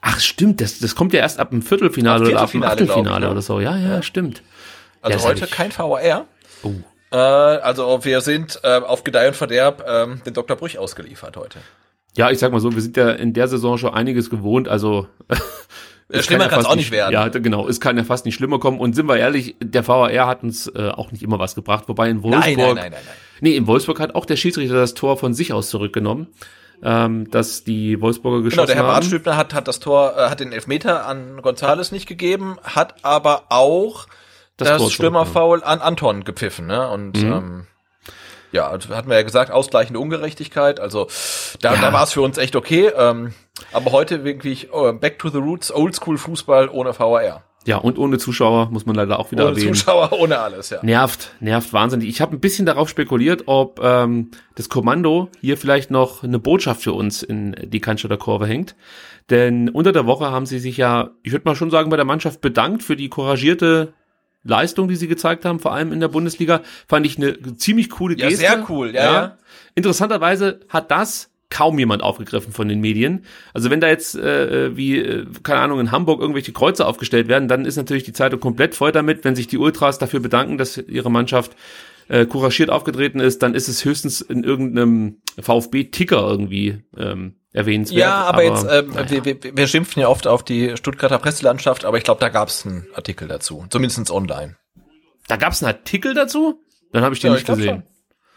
Ach 0.00 0.18
stimmt, 0.18 0.60
das, 0.60 0.80
das 0.80 0.96
kommt 0.96 1.12
ja 1.12 1.20
erst 1.20 1.38
ab 1.38 1.50
dem 1.50 1.62
Viertelfinale, 1.62 2.28
oder 2.28 2.40
ab 2.40 2.50
dem 2.50 2.64
Achtelfinale 2.64 3.16
ich, 3.16 3.20
ne? 3.20 3.30
oder 3.30 3.42
so. 3.42 3.60
Ja, 3.60 3.76
ja, 3.76 3.90
ja. 3.90 4.02
stimmt. 4.02 4.42
Also 5.00 5.18
ja, 5.18 5.24
heute 5.24 5.46
kein 5.46 5.70
VR. 5.70 6.26
Oh. 6.64 6.72
Äh, 7.12 7.16
also 7.16 8.04
wir 8.04 8.20
sind 8.20 8.60
äh, 8.62 8.78
auf 8.78 9.04
Gedeih 9.04 9.28
und 9.28 9.36
Verderb 9.36 9.84
äh, 9.86 10.06
den 10.24 10.34
Dr. 10.34 10.56
Brüch 10.56 10.78
ausgeliefert 10.78 11.36
heute. 11.36 11.58
Ja, 12.14 12.30
ich 12.30 12.38
sag 12.38 12.52
mal 12.52 12.60
so, 12.60 12.74
wir 12.74 12.82
sind 12.82 12.96
ja 12.96 13.10
in 13.10 13.32
der 13.32 13.48
Saison 13.48 13.78
schon 13.78 13.94
einiges 13.94 14.28
gewohnt, 14.28 14.68
also 14.68 15.06
es 16.08 16.26
schlimmer 16.26 16.48
kann 16.48 16.60
es 16.60 16.66
auch 16.66 16.74
nicht 16.74 16.90
werden. 16.90 17.12
Ja, 17.12 17.28
genau, 17.28 17.66
es 17.68 17.80
kann 17.80 17.96
ja 17.96 18.04
fast 18.04 18.26
nicht 18.26 18.34
schlimmer 18.34 18.58
kommen. 18.58 18.78
Und 18.78 18.94
sind 18.94 19.06
wir 19.06 19.16
ehrlich, 19.16 19.56
der 19.60 19.86
VAR 19.86 20.26
hat 20.26 20.42
uns 20.42 20.66
äh, 20.66 20.88
auch 20.88 21.10
nicht 21.10 21.22
immer 21.22 21.38
was 21.38 21.54
gebracht, 21.54 21.84
wobei 21.86 22.10
in 22.10 22.22
Wolfsburg. 22.22 22.44
Nein, 22.44 22.56
nein, 22.56 22.74
nein, 22.74 22.92
nein, 22.92 23.02
nein. 23.06 23.16
Nee, 23.40 23.56
in 23.56 23.66
Wolfsburg 23.66 23.98
hat 23.98 24.14
auch 24.14 24.26
der 24.26 24.36
Schiedsrichter 24.36 24.74
das 24.74 24.94
Tor 24.94 25.16
von 25.16 25.34
sich 25.34 25.52
aus 25.52 25.70
zurückgenommen. 25.70 26.28
Ähm, 26.84 27.30
dass 27.30 27.62
die 27.62 28.00
Wolfsburger 28.00 28.42
geschossen 28.42 28.62
haben. 28.62 28.66
Genau, 28.66 28.80
der 28.80 28.86
Herr 28.88 28.92
Bartstübner 28.92 29.36
hat, 29.36 29.54
hat 29.54 29.68
das 29.68 29.78
Tor, 29.78 30.14
äh, 30.16 30.28
hat 30.28 30.40
den 30.40 30.50
Elfmeter 30.50 31.06
an 31.06 31.40
Gonzales 31.40 31.92
nicht 31.92 32.08
gegeben, 32.08 32.56
hat 32.64 32.96
aber 33.04 33.44
auch 33.50 34.08
das, 34.64 34.82
das 34.82 34.92
Stürmerfoul 34.92 35.62
an 35.62 35.80
Anton 35.80 36.24
gepfiffen, 36.24 36.66
ne? 36.66 36.88
Und 36.88 37.22
mhm. 37.22 37.32
ähm, 37.32 37.66
ja, 38.52 38.68
also 38.68 38.94
hatten 38.94 39.08
wir 39.08 39.16
ja 39.16 39.22
gesagt, 39.22 39.50
ausgleichende 39.50 39.98
Ungerechtigkeit. 39.98 40.78
Also 40.78 41.08
da, 41.60 41.74
ja. 41.74 41.80
da 41.80 41.92
war 41.92 42.04
es 42.04 42.12
für 42.12 42.20
uns 42.20 42.38
echt 42.38 42.54
okay. 42.54 42.92
Ähm, 42.96 43.32
aber 43.72 43.92
heute 43.92 44.24
wirklich 44.24 44.72
oh, 44.72 44.92
Back 44.92 45.18
to 45.18 45.30
the 45.30 45.38
Roots, 45.38 45.72
Oldschool 45.72 46.18
Fußball 46.18 46.68
ohne 46.68 46.98
VAR. 46.98 47.42
Ja, 47.64 47.76
und 47.76 47.96
ohne 47.96 48.18
Zuschauer, 48.18 48.70
muss 48.70 48.86
man 48.86 48.96
leider 48.96 49.20
auch 49.20 49.30
wieder 49.30 49.44
ohne 49.44 49.52
erwähnen. 49.52 49.68
Ohne 49.68 49.76
Zuschauer, 49.76 50.12
ohne 50.12 50.38
alles, 50.38 50.70
ja. 50.70 50.80
Nervt, 50.82 51.30
nervt 51.38 51.72
wahnsinnig. 51.72 52.08
Ich 52.08 52.20
habe 52.20 52.34
ein 52.36 52.40
bisschen 52.40 52.66
darauf 52.66 52.88
spekuliert, 52.88 53.44
ob 53.46 53.80
ähm, 53.82 54.32
das 54.56 54.68
Kommando 54.68 55.28
hier 55.40 55.56
vielleicht 55.56 55.90
noch 55.90 56.24
eine 56.24 56.40
Botschaft 56.40 56.82
für 56.82 56.92
uns 56.92 57.22
in 57.22 57.54
die 57.62 57.80
Cannstatter 57.80 58.16
Kurve 58.16 58.46
hängt. 58.46 58.74
Denn 59.30 59.68
unter 59.68 59.92
der 59.92 60.06
Woche 60.06 60.30
haben 60.30 60.46
sie 60.46 60.58
sich 60.58 60.76
ja, 60.76 61.10
ich 61.22 61.30
würde 61.30 61.48
mal 61.48 61.54
schon 61.54 61.70
sagen, 61.70 61.88
bei 61.90 61.96
der 61.96 62.04
Mannschaft 62.04 62.40
bedankt 62.40 62.82
für 62.82 62.96
die 62.96 63.08
couragierte 63.08 63.94
Leistung, 64.44 64.88
die 64.88 64.96
sie 64.96 65.08
gezeigt 65.08 65.44
haben, 65.44 65.60
vor 65.60 65.72
allem 65.72 65.92
in 65.92 66.00
der 66.00 66.08
Bundesliga, 66.08 66.62
fand 66.88 67.06
ich 67.06 67.16
eine 67.16 67.56
ziemlich 67.56 67.90
coole 67.90 68.16
Geste. 68.16 68.42
Ja, 68.42 68.54
sehr 68.54 68.66
cool, 68.68 68.94
ja, 68.94 69.04
ja. 69.04 69.12
ja. 69.12 69.38
Interessanterweise 69.74 70.60
hat 70.68 70.90
das 70.90 71.30
kaum 71.52 71.78
jemand 71.78 72.02
aufgegriffen 72.02 72.52
von 72.52 72.66
den 72.66 72.80
Medien. 72.80 73.24
Also 73.52 73.70
wenn 73.70 73.80
da 73.80 73.88
jetzt 73.88 74.14
äh, 74.14 74.74
wie 74.74 74.98
äh, 74.98 75.26
keine 75.42 75.60
Ahnung 75.60 75.80
in 75.80 75.92
Hamburg 75.92 76.20
irgendwelche 76.20 76.52
Kreuze 76.52 76.86
aufgestellt 76.86 77.28
werden, 77.28 77.46
dann 77.46 77.66
ist 77.66 77.76
natürlich 77.76 78.04
die 78.04 78.14
Zeitung 78.14 78.40
komplett 78.40 78.74
voll 78.74 78.90
damit. 78.90 79.22
Wenn 79.24 79.36
sich 79.36 79.48
die 79.48 79.58
Ultras 79.58 79.98
dafür 79.98 80.20
bedanken, 80.20 80.56
dass 80.56 80.78
ihre 80.78 81.10
Mannschaft 81.10 81.54
äh, 82.08 82.26
couragiert 82.26 82.70
aufgetreten 82.70 83.20
ist, 83.20 83.42
dann 83.42 83.54
ist 83.54 83.68
es 83.68 83.84
höchstens 83.84 84.20
in 84.20 84.44
irgendeinem 84.44 85.22
VfB-Ticker 85.40 86.20
irgendwie 86.20 86.82
ähm, 86.96 87.36
erwähnenswert. 87.52 88.00
Ja, 88.00 88.14
aber, 88.22 88.28
aber 88.28 88.42
jetzt, 88.44 88.66
ähm, 88.70 88.90
naja. 88.94 89.24
wir, 89.24 89.24
wir, 89.42 89.56
wir 89.56 89.66
schimpfen 89.66 90.00
ja 90.00 90.08
oft 90.08 90.26
auf 90.26 90.42
die 90.42 90.76
Stuttgarter 90.76 91.18
Presselandschaft, 91.18 91.84
aber 91.84 91.98
ich 91.98 92.04
glaube, 92.04 92.20
da 92.20 92.28
gab 92.28 92.48
es 92.48 92.66
einen 92.66 92.86
Artikel 92.94 93.28
dazu, 93.28 93.66
zumindest 93.70 94.10
online. 94.10 94.56
Da 95.28 95.36
gab 95.36 95.52
es 95.52 95.62
einen 95.62 95.74
Artikel 95.74 96.14
dazu? 96.14 96.60
Dann 96.92 97.02
habe 97.02 97.14
ich 97.14 97.20
den 97.20 97.28
ja, 97.28 97.34
nicht 97.34 97.48
ich 97.48 97.54
gesehen. 97.54 97.84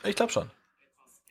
Schon. 0.01 0.09
Ich 0.09 0.15
glaube 0.15 0.31
schon. 0.31 0.51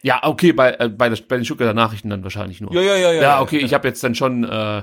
Ja, 0.03 0.21
okay, 0.23 0.53
bei, 0.53 0.73
äh, 0.73 0.89
bei, 0.89 1.09
der, 1.09 1.19
bei 1.27 1.37
den 1.37 1.45
Stuttgarter 1.45 1.73
Nachrichten 1.73 2.11
dann 2.11 2.23
wahrscheinlich 2.23 2.61
nur. 2.61 2.75
Ja, 2.75 2.83
ja, 2.83 2.97
ja. 2.97 3.13
Ja, 3.13 3.23
ja 3.23 3.41
okay, 3.41 3.61
ja. 3.61 3.65
ich 3.65 3.73
habe 3.73 3.89
jetzt 3.89 4.05
dann 4.05 4.15
schon, 4.15 4.45
äh, 4.45 4.83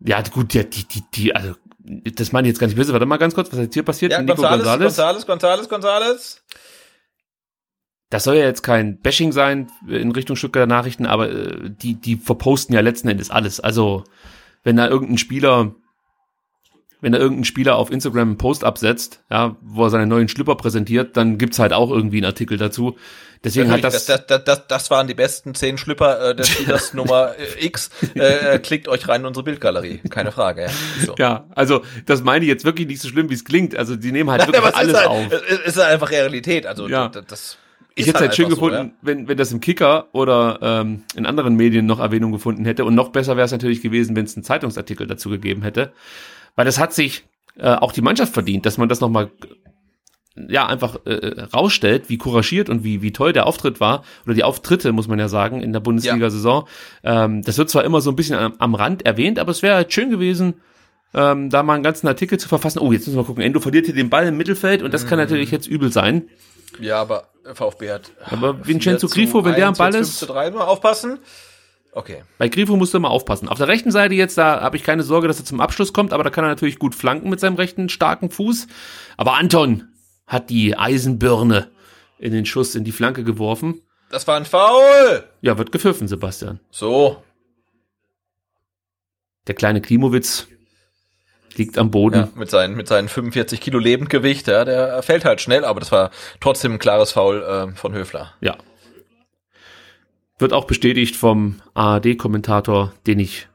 ja 0.00 0.22
gut, 0.32 0.54
die, 0.54 0.68
die, 0.68 0.84
die, 0.84 1.02
die, 1.14 1.36
also 1.36 1.54
das 1.78 2.32
meine 2.32 2.48
ich 2.48 2.52
jetzt 2.52 2.58
gar 2.58 2.66
nicht 2.66 2.76
böse. 2.76 2.92
Warte 2.92 3.06
mal 3.06 3.18
ganz 3.18 3.34
kurz, 3.34 3.52
was 3.52 3.58
jetzt 3.58 3.74
hier 3.74 3.84
passiert? 3.84 4.12
Ja, 4.12 4.20
Nico 4.20 4.34
Gonzales, 4.36 4.64
Gonzales, 4.64 5.26
Gonzales, 5.26 5.26
Gonzales, 5.26 5.68
Gonzales 5.68 6.44
das 8.10 8.24
soll 8.24 8.36
ja 8.36 8.44
jetzt 8.44 8.62
kein 8.62 8.98
Bashing 9.00 9.32
sein 9.32 9.70
in 9.86 10.12
Richtung 10.12 10.36
Stuttgarter 10.36 10.66
Nachrichten, 10.66 11.06
aber 11.06 11.30
äh, 11.30 11.70
die, 11.70 11.94
die 11.94 12.16
verposten 12.16 12.74
ja 12.74 12.80
letzten 12.80 13.08
Endes 13.08 13.30
alles. 13.30 13.60
Also, 13.60 14.04
wenn 14.64 14.76
da 14.76 14.88
irgendein 14.88 15.18
Spieler, 15.18 15.74
wenn 17.00 17.12
da 17.12 17.18
irgendein 17.18 17.44
Spieler 17.44 17.76
auf 17.76 17.90
Instagram 17.90 18.28
einen 18.28 18.38
Post 18.38 18.64
absetzt, 18.64 19.22
ja, 19.30 19.56
wo 19.60 19.84
er 19.84 19.90
seine 19.90 20.06
neuen 20.06 20.28
Schlüpper 20.28 20.56
präsentiert, 20.56 21.16
dann 21.18 21.36
gibt's 21.36 21.58
halt 21.58 21.74
auch 21.74 21.90
irgendwie 21.90 22.16
einen 22.16 22.26
Artikel 22.26 22.56
dazu. 22.56 22.96
Deswegen 23.44 23.70
hat 23.70 23.84
das, 23.84 24.06
das, 24.06 24.26
das, 24.26 24.42
das, 24.42 24.66
das 24.66 24.90
waren 24.90 25.06
die 25.06 25.14
besten 25.14 25.54
zehn 25.54 25.78
Schlüpper 25.78 26.30
äh, 26.30 26.34
des 26.34 26.48
Spielers 26.48 26.94
Nummer 26.94 27.34
äh, 27.38 27.66
X. 27.66 27.90
Äh, 28.16 28.54
äh, 28.54 28.58
klickt 28.58 28.88
euch 28.88 29.06
rein 29.06 29.20
in 29.20 29.26
unsere 29.28 29.44
Bildgalerie, 29.44 30.00
keine 30.10 30.32
Frage. 30.32 30.62
Ja, 30.62 30.70
so. 31.04 31.14
ja 31.18 31.46
also 31.54 31.82
das 32.06 32.22
meine 32.22 32.44
ich 32.44 32.48
jetzt 32.48 32.64
wirklich 32.64 32.88
nicht 32.88 33.00
so 33.00 33.08
schlimm, 33.08 33.30
wie 33.30 33.34
es 33.34 33.44
klingt. 33.44 33.76
Also 33.76 33.94
die 33.94 34.10
nehmen 34.10 34.30
halt 34.30 34.46
wirklich 34.46 34.74
alles 34.74 34.96
halt, 34.96 35.06
auf. 35.06 35.30
Es 35.30 35.60
ist 35.60 35.76
halt 35.76 35.92
einfach 35.92 36.10
Realität. 36.10 36.66
Also 36.66 36.88
ja. 36.88 37.08
das 37.08 37.58
ich 37.98 38.06
hätte 38.06 38.16
es 38.16 38.20
halt, 38.20 38.30
halt 38.30 38.36
schön 38.36 38.48
gefunden, 38.48 38.76
so, 38.76 38.82
ja? 38.82 38.90
wenn, 39.02 39.28
wenn 39.28 39.36
das 39.36 39.52
im 39.52 39.60
Kicker 39.60 40.08
oder 40.12 40.58
ähm, 40.62 41.04
in 41.14 41.26
anderen 41.26 41.56
Medien 41.56 41.86
noch 41.86 42.00
Erwähnung 42.00 42.32
gefunden 42.32 42.64
hätte. 42.64 42.84
Und 42.84 42.94
noch 42.94 43.10
besser 43.10 43.36
wäre 43.36 43.44
es 43.44 43.52
natürlich 43.52 43.82
gewesen, 43.82 44.16
wenn 44.16 44.24
es 44.24 44.36
einen 44.36 44.44
Zeitungsartikel 44.44 45.06
dazu 45.06 45.30
gegeben 45.30 45.62
hätte. 45.62 45.92
Weil 46.54 46.64
das 46.64 46.78
hat 46.78 46.92
sich 46.92 47.24
äh, 47.58 47.74
auch 47.74 47.92
die 47.92 48.02
Mannschaft 48.02 48.32
verdient, 48.32 48.66
dass 48.66 48.78
man 48.78 48.88
das 48.88 49.00
nochmal 49.00 49.30
ja 50.48 50.66
einfach 50.66 51.04
äh, 51.04 51.42
rausstellt, 51.52 52.08
wie 52.08 52.18
couragiert 52.18 52.68
und 52.68 52.84
wie 52.84 53.02
wie 53.02 53.12
toll 53.12 53.32
der 53.32 53.46
Auftritt 53.46 53.80
war 53.80 54.04
oder 54.24 54.34
die 54.34 54.44
Auftritte 54.44 54.92
muss 54.92 55.08
man 55.08 55.18
ja 55.18 55.28
sagen 55.28 55.60
in 55.60 55.72
der 55.72 55.80
Bundesliga-Saison. 55.80 56.68
Ähm, 57.02 57.42
das 57.42 57.58
wird 57.58 57.70
zwar 57.70 57.84
immer 57.84 58.00
so 58.00 58.10
ein 58.10 58.16
bisschen 58.16 58.36
am, 58.36 58.54
am 58.58 58.74
Rand 58.74 59.04
erwähnt, 59.04 59.38
aber 59.38 59.50
es 59.50 59.62
wäre 59.62 59.74
halt 59.74 59.92
schön 59.92 60.10
gewesen, 60.10 60.54
ähm, 61.14 61.50
da 61.50 61.62
mal 61.62 61.74
einen 61.74 61.82
ganzen 61.82 62.06
Artikel 62.06 62.38
zu 62.38 62.48
verfassen. 62.48 62.78
Oh, 62.78 62.92
jetzt 62.92 63.06
müssen 63.06 63.18
wir 63.18 63.24
gucken. 63.24 63.42
Endo 63.42 63.60
verliert 63.60 63.86
hier 63.86 63.94
den 63.94 64.10
Ball 64.10 64.26
im 64.26 64.36
Mittelfeld 64.36 64.82
und 64.82 64.92
das 64.94 65.06
kann 65.06 65.18
natürlich 65.18 65.50
jetzt 65.50 65.66
übel 65.66 65.90
sein. 65.90 66.28
Ja, 66.80 67.00
aber 67.00 67.28
VfB 67.54 67.90
hat. 67.90 68.10
Aber 68.24 68.66
Vincenzo 68.66 69.08
Grifo, 69.08 69.44
wenn 69.44 69.54
der 69.54 69.68
am 69.68 69.74
Ball 69.74 69.94
ist. 69.94 70.18
5 70.18 70.18
zu 70.18 70.26
3, 70.26 70.50
mal 70.50 70.64
aufpassen. 70.64 71.18
Okay. 71.92 72.22
Bei 72.36 72.48
Grifo 72.48 72.76
musst 72.76 72.92
du 72.92 72.98
immer 72.98 73.10
aufpassen. 73.10 73.48
Auf 73.48 73.58
der 73.58 73.68
rechten 73.68 73.90
Seite 73.90 74.14
jetzt, 74.14 74.38
da 74.38 74.60
habe 74.60 74.76
ich 74.76 74.84
keine 74.84 75.02
Sorge, 75.02 75.26
dass 75.26 75.38
er 75.38 75.44
zum 75.44 75.60
Abschluss 75.60 75.92
kommt, 75.92 76.12
aber 76.12 76.22
da 76.22 76.30
kann 76.30 76.44
er 76.44 76.48
natürlich 76.48 76.78
gut 76.78 76.94
flanken 76.94 77.30
mit 77.30 77.40
seinem 77.40 77.56
rechten 77.56 77.88
starken 77.88 78.30
Fuß. 78.30 78.66
Aber 79.16 79.34
Anton 79.34 79.88
hat 80.26 80.50
die 80.50 80.76
Eisenbirne 80.76 81.70
in 82.18 82.32
den 82.32 82.46
Schuss 82.46 82.74
in 82.74 82.84
die 82.84 82.92
Flanke 82.92 83.24
geworfen. 83.24 83.82
Das 84.10 84.26
war 84.26 84.36
ein 84.36 84.44
Foul. 84.44 85.24
Ja, 85.40 85.58
wird 85.58 85.72
gepfiffen, 85.72 86.08
Sebastian. 86.08 86.60
So. 86.70 87.22
Der 89.46 89.54
kleine 89.54 89.80
Klimowitz 89.80 90.46
liegt 91.56 91.78
am 91.78 91.90
Boden. 91.90 92.16
Ja, 92.16 92.28
mit 92.34 92.50
seinen, 92.50 92.76
mit 92.76 92.88
seinen 92.88 93.08
45 93.08 93.60
Kilo 93.60 93.78
Lebendgewicht, 93.78 94.48
ja, 94.48 94.64
der 94.64 95.02
fällt 95.02 95.24
halt 95.24 95.40
schnell, 95.40 95.64
aber 95.64 95.80
das 95.80 95.92
war 95.92 96.10
trotzdem 96.40 96.74
ein 96.74 96.78
klares 96.78 97.12
Foul 97.12 97.42
äh, 97.42 97.76
von 97.76 97.94
Höfler. 97.94 98.32
Ja. 98.40 98.56
Wird 100.38 100.52
auch 100.52 100.66
bestätigt 100.66 101.16
vom 101.16 101.56
ARD-Kommentator, 101.74 102.92
den 103.06 103.18
ich 103.18 103.48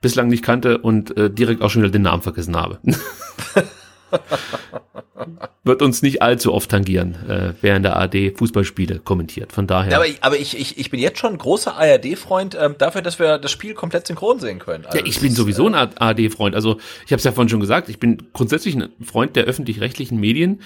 bislang 0.00 0.28
nicht 0.28 0.42
kannte 0.42 0.78
und 0.78 1.16
äh, 1.16 1.30
direkt 1.30 1.62
auch 1.62 1.70
schon 1.70 1.82
wieder 1.82 1.92
den 1.92 2.02
Namen 2.02 2.22
vergessen 2.22 2.56
habe. 2.56 2.78
Wird 5.64 5.82
uns 5.82 6.02
nicht 6.02 6.22
allzu 6.22 6.54
oft 6.54 6.70
tangieren, 6.70 7.16
äh, 7.62 7.76
in 7.76 7.82
der 7.82 7.96
ARD 7.96 8.36
Fußballspiele 8.36 9.00
kommentiert. 9.00 9.52
Von 9.52 9.66
daher. 9.66 9.92
Ja, 9.92 9.96
aber 9.98 10.06
ich, 10.06 10.18
aber 10.22 10.38
ich, 10.38 10.58
ich, 10.58 10.78
ich 10.78 10.90
bin 10.90 10.98
jetzt 10.98 11.18
schon 11.18 11.36
großer 11.36 11.76
ARD-Freund 11.76 12.56
ähm, 12.58 12.76
dafür, 12.78 13.02
dass 13.02 13.18
wir 13.18 13.38
das 13.38 13.50
Spiel 13.50 13.74
komplett 13.74 14.06
synchron 14.06 14.40
sehen 14.40 14.58
können. 14.58 14.86
Also 14.86 14.98
ja, 14.98 15.04
ich 15.04 15.20
bin 15.20 15.32
sowieso 15.32 15.66
ein 15.68 15.74
ARD-Freund. 15.74 16.54
Also 16.54 16.78
ich 17.04 17.12
habe 17.12 17.18
es 17.18 17.24
ja 17.24 17.32
vorhin 17.32 17.50
schon 17.50 17.60
gesagt, 17.60 17.88
ich 17.88 17.98
bin 17.98 18.28
grundsätzlich 18.32 18.74
ein 18.74 18.88
Freund 19.04 19.36
der 19.36 19.44
öffentlich-rechtlichen 19.44 20.18
Medien 20.18 20.62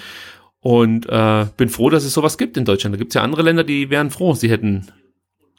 und 0.61 1.07
äh, 1.09 1.45
bin 1.57 1.69
froh, 1.69 1.89
dass 1.89 2.05
es 2.05 2.13
sowas 2.13 2.37
gibt 2.37 2.57
in 2.57 2.65
Deutschland. 2.65 2.95
Da 2.95 2.97
gibt 2.97 3.11
es 3.11 3.15
ja 3.15 3.21
andere 3.21 3.41
Länder, 3.41 3.63
die 3.63 3.89
wären 3.89 4.11
froh, 4.11 4.33
sie 4.33 4.49
hätten 4.49 4.87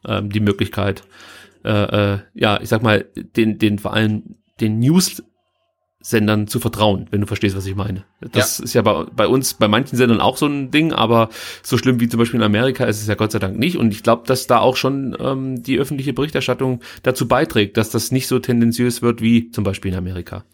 ähm, 0.06 0.30
die 0.30 0.40
Möglichkeit, 0.40 1.02
äh, 1.64 2.14
äh, 2.14 2.18
ja, 2.34 2.60
ich 2.60 2.68
sag 2.68 2.82
mal, 2.82 3.04
den, 3.14 3.58
den 3.58 3.78
vor 3.78 3.92
allem 3.92 4.36
den 4.60 4.78
News 4.78 5.22
Sendern 6.08 6.46
zu 6.46 6.60
vertrauen, 6.60 7.08
wenn 7.10 7.20
du 7.20 7.26
verstehst, 7.26 7.56
was 7.56 7.66
ich 7.66 7.74
meine. 7.74 8.04
Das 8.20 8.58
ja. 8.58 8.64
ist 8.64 8.74
ja 8.74 8.82
bei, 8.82 9.06
bei 9.16 9.26
uns, 9.26 9.54
bei 9.54 9.66
manchen 9.66 9.96
Sendern 9.96 10.20
auch 10.20 10.36
so 10.36 10.46
ein 10.46 10.70
Ding, 10.70 10.92
aber 10.92 11.30
so 11.64 11.78
schlimm 11.78 11.98
wie 11.98 12.08
zum 12.08 12.18
Beispiel 12.18 12.38
in 12.38 12.46
Amerika 12.46 12.84
ist 12.84 13.00
es 13.00 13.08
ja 13.08 13.16
Gott 13.16 13.32
sei 13.32 13.40
Dank 13.40 13.58
nicht. 13.58 13.76
Und 13.76 13.90
ich 13.90 14.04
glaube, 14.04 14.22
dass 14.24 14.46
da 14.46 14.60
auch 14.60 14.76
schon 14.76 15.16
ähm, 15.18 15.64
die 15.64 15.78
öffentliche 15.78 16.12
Berichterstattung 16.12 16.80
dazu 17.02 17.26
beiträgt, 17.26 17.76
dass 17.76 17.90
das 17.90 18.12
nicht 18.12 18.28
so 18.28 18.38
tendenziös 18.38 19.02
wird 19.02 19.20
wie 19.20 19.50
zum 19.50 19.64
Beispiel 19.64 19.90
in 19.90 19.98
Amerika. 19.98 20.44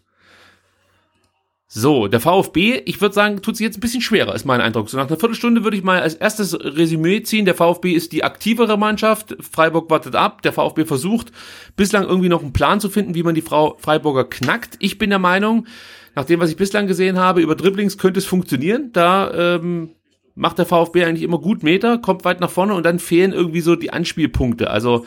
So, 1.75 2.07
der 2.07 2.21
VfB, 2.21 2.83
ich 2.85 3.01
würde 3.01 3.15
sagen, 3.15 3.41
tut 3.41 3.57
sich 3.57 3.65
jetzt 3.65 3.79
ein 3.79 3.81
bisschen 3.81 4.03
schwerer, 4.03 4.35
ist 4.35 4.45
mein 4.45 4.61
Eindruck. 4.61 4.91
So 4.91 4.99
nach 4.99 5.09
einer 5.09 5.19
Viertelstunde 5.19 5.65
würde 5.65 5.79
ich 5.79 5.83
mal 5.83 6.03
als 6.03 6.13
erstes 6.13 6.53
Resümee 6.53 7.23
ziehen. 7.23 7.47
Der 7.47 7.55
VfB 7.55 7.93
ist 7.93 8.13
die 8.13 8.25
aktivere 8.25 8.77
Mannschaft. 8.77 9.35
Freiburg 9.41 9.89
wartet 9.89 10.15
ab. 10.15 10.43
Der 10.43 10.53
VfB 10.53 10.85
versucht 10.85 11.33
bislang 11.75 12.05
irgendwie 12.05 12.29
noch 12.29 12.43
einen 12.43 12.53
Plan 12.53 12.79
zu 12.79 12.91
finden, 12.91 13.15
wie 13.15 13.23
man 13.23 13.35
die 13.35 13.41
Frau 13.41 13.79
Freiburger 13.81 14.25
knackt. 14.25 14.77
Ich 14.81 14.99
bin 14.99 15.09
der 15.09 15.19
Meinung, 15.19 15.67
nach 16.15 16.27
dem, 16.27 16.41
was 16.41 16.51
ich 16.51 16.59
bislang 16.59 16.87
gesehen 16.89 17.19
habe, 17.19 17.41
über 17.41 17.57
Dribblings 17.57 17.97
könnte 17.97 18.19
es 18.19 18.27
funktionieren. 18.27 18.91
Da 18.93 19.33
ähm, 19.33 19.93
macht 20.35 20.59
der 20.59 20.67
VfB 20.67 21.05
eigentlich 21.07 21.23
immer 21.23 21.39
gut 21.39 21.63
Meter, 21.63 21.97
kommt 21.97 22.27
weit 22.27 22.41
nach 22.41 22.51
vorne 22.51 22.75
und 22.75 22.85
dann 22.85 22.99
fehlen 22.99 23.33
irgendwie 23.33 23.63
so 23.63 23.77
die 23.77 23.95
Anspielpunkte. 23.95 24.69
Also 24.69 25.07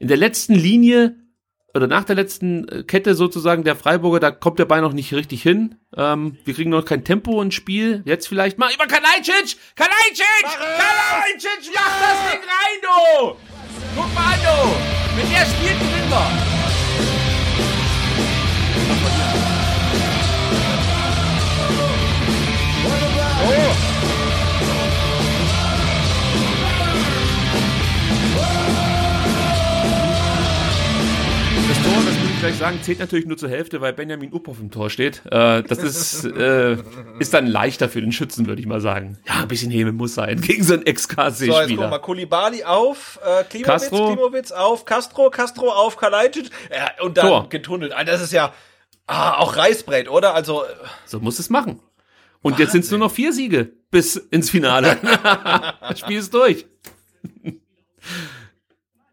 in 0.00 0.08
der 0.08 0.16
letzten 0.16 0.56
Linie 0.56 1.19
oder 1.74 1.86
nach 1.86 2.04
der 2.04 2.16
letzten 2.16 2.68
äh, 2.68 2.82
Kette 2.82 3.14
sozusagen 3.14 3.64
der 3.64 3.76
Freiburger, 3.76 4.20
da 4.20 4.30
kommt 4.30 4.58
der 4.58 4.64
Ball 4.64 4.80
noch 4.80 4.92
nicht 4.92 5.12
richtig 5.14 5.42
hin. 5.42 5.76
Ähm, 5.96 6.38
wir 6.44 6.54
kriegen 6.54 6.70
noch 6.70 6.84
kein 6.84 7.04
Tempo 7.04 7.40
ins 7.42 7.54
Spiel. 7.54 8.02
Jetzt 8.04 8.28
vielleicht 8.28 8.58
mal 8.58 8.72
über 8.72 8.86
Kalajdzic! 8.86 9.56
Kalajdzic! 9.76 10.42
Kalajdzic, 10.42 11.72
mach 11.74 12.00
das 12.00 12.32
Ding 12.32 12.40
rein, 12.40 12.80
du! 12.82 13.36
Guck 13.96 14.14
mal 14.14 14.34
an, 14.34 14.40
du! 14.42 15.16
Wenn 15.16 15.30
der 15.30 15.46
spielt, 15.46 15.78
gewinnen 15.78 16.10
wir! 16.10 16.60
Oh! 23.42 23.89
Gleich 32.40 32.56
sagen, 32.56 32.78
zählt 32.82 32.98
natürlich 32.98 33.26
nur 33.26 33.36
zur 33.36 33.50
Hälfte, 33.50 33.80
weil 33.82 33.92
Benjamin 33.92 34.32
Uphoff 34.32 34.60
im 34.60 34.70
Tor 34.70 34.88
steht. 34.88 35.22
Äh, 35.26 35.62
das 35.62 35.78
ist, 35.78 36.24
äh, 36.24 36.78
ist 37.18 37.34
dann 37.34 37.46
leichter 37.46 37.88
für 37.88 38.00
den 38.00 38.12
Schützen, 38.12 38.46
würde 38.46 38.60
ich 38.60 38.66
mal 38.66 38.80
sagen. 38.80 39.18
Ja, 39.26 39.42
ein 39.42 39.48
bisschen 39.48 39.70
Häme 39.70 39.92
muss 39.92 40.14
sein 40.14 40.40
gegen 40.40 40.64
so 40.64 40.74
einen 40.74 40.86
Ex-KC-Spieler. 40.86 41.32
So, 41.32 41.60
jetzt 41.60 41.76
guck 41.76 41.90
mal, 41.90 41.98
Kulibali 41.98 42.64
auf, 42.64 43.20
äh, 43.22 43.44
Klimowitz, 43.44 43.82
Castro. 43.82 44.14
Klimowitz 44.14 44.52
auf, 44.52 44.84
Castro, 44.86 45.28
Castro 45.30 45.70
auf, 45.70 45.98
Kalajdzic 45.98 46.50
äh, 46.70 47.02
und 47.04 47.18
dann 47.18 47.26
Tor. 47.26 47.48
getunnelt. 47.50 47.92
Ah, 47.94 48.04
das 48.04 48.22
ist 48.22 48.32
ja 48.32 48.54
ah, 49.06 49.38
auch 49.38 49.56
Reißbrett, 49.56 50.08
oder? 50.08 50.34
Also 50.34 50.64
So 51.04 51.20
muss 51.20 51.38
es 51.38 51.50
machen. 51.50 51.80
Und 52.40 52.52
Wahnsinn. 52.52 52.64
jetzt 52.64 52.72
sind 52.72 52.84
es 52.84 52.90
nur 52.90 53.00
noch 53.00 53.12
vier 53.12 53.34
Siege 53.34 53.70
bis 53.90 54.16
ins 54.16 54.48
Finale. 54.48 54.96
das 55.80 55.98
Spiel 56.00 56.18
ist 56.18 56.32
durch. 56.32 56.64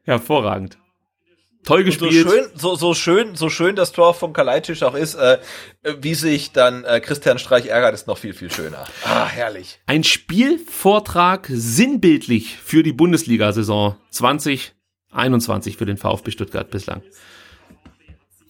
Hervorragend 0.03 0.77
toll 1.67 1.83
gespielt. 1.83 2.13
so 2.13 2.29
schön, 2.29 2.45
so, 2.55 2.75
so 2.75 2.93
schön, 2.93 3.35
so 3.35 3.49
schön 3.49 3.75
das 3.75 3.91
Tor 3.91 4.13
von 4.13 4.33
Kalajdzic 4.33 4.81
auch 4.83 4.95
ist, 4.95 5.15
äh, 5.15 5.39
wie 5.99 6.15
sich 6.15 6.51
dann 6.51 6.83
äh, 6.85 6.99
Christian 6.99 7.39
Streich 7.39 7.67
ärgert, 7.67 7.93
ist 7.93 8.07
noch 8.07 8.17
viel, 8.17 8.33
viel 8.33 8.51
schöner. 8.51 8.85
Ah, 9.03 9.25
herrlich. 9.25 9.79
Ein 9.85 10.03
Spielvortrag 10.03 11.47
sinnbildlich 11.49 12.57
für 12.57 12.83
die 12.83 12.93
Bundesliga-Saison 12.93 13.97
2021 14.11 15.77
für 15.77 15.85
den 15.85 15.97
VfB 15.97 16.31
Stuttgart 16.31 16.69
bislang. 16.69 17.01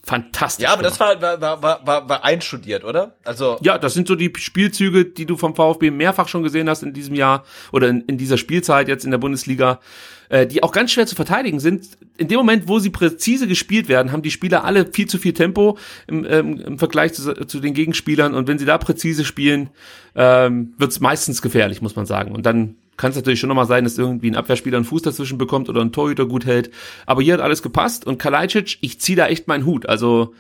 Fantastisch. 0.03 0.63
Ja, 0.63 0.71
aber 0.71 0.83
das 0.83 0.99
war, 1.01 1.21
war, 1.21 1.41
war, 1.41 1.85
war, 1.85 2.07
war 2.07 2.23
einstudiert, 2.23 2.85
oder? 2.85 3.17
Also. 3.25 3.57
Ja, 3.61 3.77
das 3.77 3.93
sind 3.93 4.07
so 4.07 4.15
die 4.15 4.31
Spielzüge, 4.37 5.03
die 5.03 5.25
du 5.25 5.35
vom 5.35 5.53
VfB 5.53 5.91
mehrfach 5.91 6.29
schon 6.29 6.43
gesehen 6.43 6.69
hast 6.69 6.81
in 6.81 6.93
diesem 6.93 7.13
Jahr 7.13 7.43
oder 7.73 7.89
in, 7.89 8.01
in 8.01 8.17
dieser 8.17 8.37
Spielzeit 8.37 8.87
jetzt 8.87 9.03
in 9.03 9.11
der 9.11 9.17
Bundesliga 9.17 9.81
äh, 10.29 10.47
die 10.47 10.63
auch 10.63 10.71
ganz 10.71 10.91
schwer 10.91 11.07
zu 11.07 11.15
verteidigen 11.15 11.59
sind. 11.59 11.97
In 12.17 12.27
dem 12.27 12.37
Moment, 12.37 12.67
wo 12.67 12.79
sie 12.79 12.89
präzise 12.89 13.47
gespielt 13.47 13.87
werden, 13.87 14.11
haben 14.11 14.21
die 14.21 14.31
Spieler 14.31 14.63
alle 14.63 14.85
viel 14.91 15.07
zu 15.07 15.17
viel 15.17 15.33
Tempo 15.33 15.77
im, 16.07 16.25
ähm, 16.29 16.59
im 16.59 16.79
Vergleich 16.79 17.13
zu, 17.13 17.33
zu, 17.45 17.59
den 17.59 17.73
Gegenspielern. 17.73 18.33
Und 18.33 18.47
wenn 18.47 18.59
sie 18.59 18.65
da 18.65 18.77
präzise 18.77 19.25
spielen, 19.25 19.69
ähm, 20.15 20.73
wird 20.77 20.91
es 20.91 20.99
meistens 20.99 21.41
gefährlich, 21.41 21.81
muss 21.81 21.95
man 21.95 22.05
sagen. 22.05 22.33
Und 22.33 22.45
dann 22.45 22.75
kann 22.97 23.11
es 23.11 23.15
natürlich 23.15 23.39
schon 23.39 23.49
nochmal 23.49 23.67
sein, 23.67 23.83
dass 23.83 23.97
irgendwie 23.97 24.29
ein 24.29 24.35
Abwehrspieler 24.35 24.77
einen 24.77 24.85
Fuß 24.85 25.03
dazwischen 25.03 25.37
bekommt 25.37 25.69
oder 25.69 25.81
ein 25.81 25.91
Torhüter 25.91 26.25
gut 26.25 26.45
hält. 26.45 26.71
Aber 27.05 27.21
hier 27.21 27.33
hat 27.33 27.41
alles 27.41 27.61
gepasst. 27.61 28.05
Und 28.05 28.17
Kalajdzic, 28.17 28.79
ich 28.81 28.99
ziehe 28.99 29.15
da 29.15 29.27
echt 29.27 29.47
meinen 29.47 29.65
Hut. 29.65 29.87
Also 29.87 30.33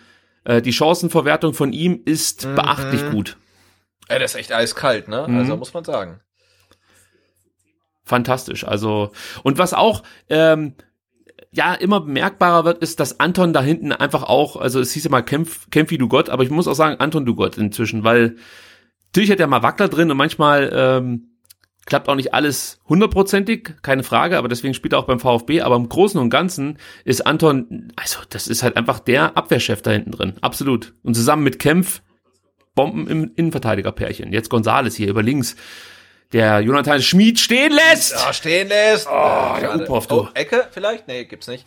äh, 0.43 0.61
die 0.61 0.73
Chancenverwertung 0.73 1.53
von 1.53 1.71
ihm 1.71 2.01
ist 2.05 2.45
mhm. 2.45 2.55
beachtlich 2.55 3.09
gut. 3.11 3.37
Ja, 4.09 4.19
das 4.19 4.33
ist 4.33 4.39
echt 4.39 4.53
eiskalt, 4.53 5.07
ne? 5.07 5.25
Mhm. 5.27 5.37
Also 5.37 5.57
muss 5.57 5.73
man 5.73 5.83
sagen 5.83 6.19
fantastisch. 8.07 8.65
Also, 8.65 9.11
und 9.43 9.57
was 9.57 9.73
auch, 9.73 10.03
ähm, 10.29 10.75
ja, 11.51 11.73
immer 11.73 12.01
bemerkbarer 12.01 12.65
wird, 12.65 12.79
ist, 12.79 12.99
dass 12.99 13.19
Anton 13.19 13.53
da 13.53 13.61
hinten 13.61 13.91
einfach 13.91 14.23
auch, 14.23 14.57
also 14.57 14.79
es 14.79 14.91
hieß 14.91 15.05
ja 15.05 15.09
mal 15.09 15.21
Kämpf, 15.21 15.69
Kämpf 15.69 15.91
wie 15.91 15.97
du 15.97 16.07
Gott, 16.07 16.29
aber 16.29 16.43
ich 16.43 16.49
muss 16.49 16.67
auch 16.67 16.75
sagen, 16.75 16.99
Anton 16.99 17.25
du 17.25 17.35
Gott 17.35 17.57
inzwischen, 17.57 18.03
weil 18.03 18.35
natürlich 19.07 19.31
hat 19.31 19.39
er 19.39 19.47
mal 19.47 19.63
Wackler 19.63 19.87
drin 19.87 20.11
und 20.11 20.17
manchmal 20.17 20.69
ähm, 20.73 21.29
klappt 21.85 22.09
auch 22.09 22.15
nicht 22.15 22.33
alles 22.33 22.79
hundertprozentig, 22.87 23.75
keine 23.81 24.03
Frage, 24.03 24.37
aber 24.37 24.49
deswegen 24.49 24.73
spielt 24.73 24.93
er 24.93 24.99
auch 24.99 25.07
beim 25.07 25.19
VfB, 25.19 25.61
aber 25.61 25.77
im 25.77 25.89
Großen 25.89 26.19
und 26.19 26.29
Ganzen 26.29 26.77
ist 27.05 27.25
Anton, 27.25 27.91
also 27.95 28.19
das 28.29 28.47
ist 28.47 28.61
halt 28.61 28.75
einfach 28.75 28.99
der 28.99 29.37
Abwehrchef 29.37 29.81
da 29.81 29.91
hinten 29.91 30.11
drin, 30.11 30.33
absolut. 30.41 30.93
Und 31.03 31.15
zusammen 31.15 31.43
mit 31.43 31.59
Kempf 31.59 32.01
Bomben 32.77 33.07
im 33.07 33.31
Innenverteidigerpärchen. 33.35 34.31
Jetzt 34.31 34.49
Gonzales 34.49 34.95
hier 34.95 35.09
über 35.09 35.23
links 35.23 35.57
der 36.33 36.59
Jonathan 36.59 37.01
Schmid 37.01 37.39
stehen 37.39 37.71
lässt. 37.71 38.11
Ja, 38.13 38.33
stehen 38.33 38.67
lässt. 38.67 39.07
Oh, 39.07 39.55
der 39.59 39.75
Uphoff, 39.75 40.07
du. 40.07 40.21
Oh, 40.21 40.27
Ecke 40.33 40.67
vielleicht? 40.71 41.07
Nee, 41.07 41.25
gibt's 41.25 41.47
nicht. 41.47 41.65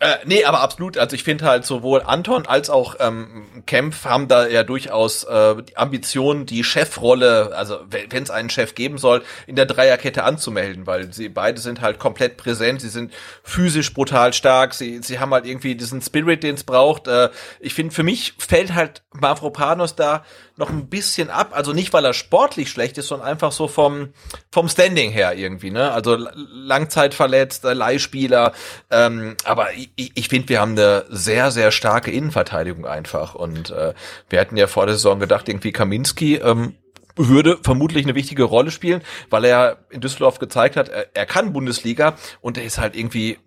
Äh, 0.00 0.18
nee, 0.26 0.44
aber 0.44 0.60
absolut. 0.60 0.96
Also 0.96 1.16
ich 1.16 1.24
finde 1.24 1.44
halt 1.44 1.66
sowohl 1.66 2.02
Anton 2.02 2.46
als 2.46 2.70
auch 2.70 2.94
ähm, 3.00 3.46
Kempf 3.66 4.04
haben 4.04 4.28
da 4.28 4.46
ja 4.46 4.62
durchaus 4.62 5.24
äh, 5.24 5.60
die 5.60 5.76
Ambitionen, 5.76 6.46
die 6.46 6.62
Chefrolle, 6.62 7.50
also 7.56 7.80
wenn 7.90 8.22
es 8.22 8.30
einen 8.30 8.48
Chef 8.48 8.76
geben 8.76 8.98
soll, 8.98 9.24
in 9.48 9.56
der 9.56 9.66
Dreierkette 9.66 10.22
anzumelden, 10.22 10.86
weil 10.86 11.12
sie 11.12 11.28
beide 11.28 11.60
sind 11.60 11.80
halt 11.80 11.98
komplett 11.98 12.36
präsent, 12.36 12.80
sie 12.80 12.90
sind 12.90 13.12
physisch 13.42 13.92
brutal 13.92 14.32
stark, 14.32 14.72
sie, 14.72 15.00
sie 15.02 15.18
haben 15.18 15.34
halt 15.34 15.46
irgendwie 15.46 15.74
diesen 15.74 16.00
Spirit, 16.00 16.44
den 16.44 16.54
es 16.54 16.62
braucht. 16.62 17.08
Äh, 17.08 17.30
ich 17.58 17.74
finde, 17.74 17.92
für 17.92 18.04
mich 18.04 18.34
fällt 18.38 18.74
halt 18.74 19.02
Mavropanos 19.14 19.96
da 19.96 20.22
noch 20.58 20.70
ein 20.70 20.88
bisschen 20.88 21.30
ab. 21.30 21.50
Also 21.52 21.72
nicht, 21.72 21.92
weil 21.92 22.04
er 22.04 22.12
sportlich 22.14 22.70
schlecht 22.70 22.98
ist, 22.98 23.08
sondern 23.08 23.28
einfach 23.28 23.52
so 23.52 23.68
vom, 23.68 24.12
vom 24.50 24.68
Standing 24.68 25.10
her 25.10 25.34
irgendwie, 25.34 25.70
ne? 25.70 25.92
Also 25.92 26.16
Langzeitverletzt, 26.16 27.64
Leihspieler. 27.64 28.52
Ähm, 28.90 29.36
aber 29.44 29.68
ich, 29.96 30.12
ich 30.14 30.28
finde, 30.28 30.48
wir 30.48 30.60
haben 30.60 30.72
eine 30.72 31.04
sehr, 31.08 31.50
sehr 31.50 31.70
starke 31.70 32.10
Innenverteidigung 32.10 32.86
einfach. 32.86 33.34
Und 33.34 33.70
äh, 33.70 33.94
wir 34.28 34.40
hatten 34.40 34.56
ja 34.56 34.66
vor 34.66 34.86
der 34.86 34.94
Saison 34.94 35.20
gedacht, 35.20 35.48
irgendwie 35.48 35.72
Kaminski 35.72 36.36
ähm, 36.36 36.74
würde 37.16 37.58
vermutlich 37.62 38.04
eine 38.04 38.14
wichtige 38.14 38.44
Rolle 38.44 38.70
spielen, 38.70 39.02
weil 39.30 39.44
er 39.44 39.78
in 39.90 40.00
Düsseldorf 40.00 40.38
gezeigt 40.38 40.76
hat, 40.76 40.88
er, 40.88 41.06
er 41.14 41.26
kann 41.26 41.52
Bundesliga 41.52 42.14
und 42.40 42.58
er 42.58 42.64
ist 42.64 42.78
halt 42.78 42.96
irgendwie 42.96 43.38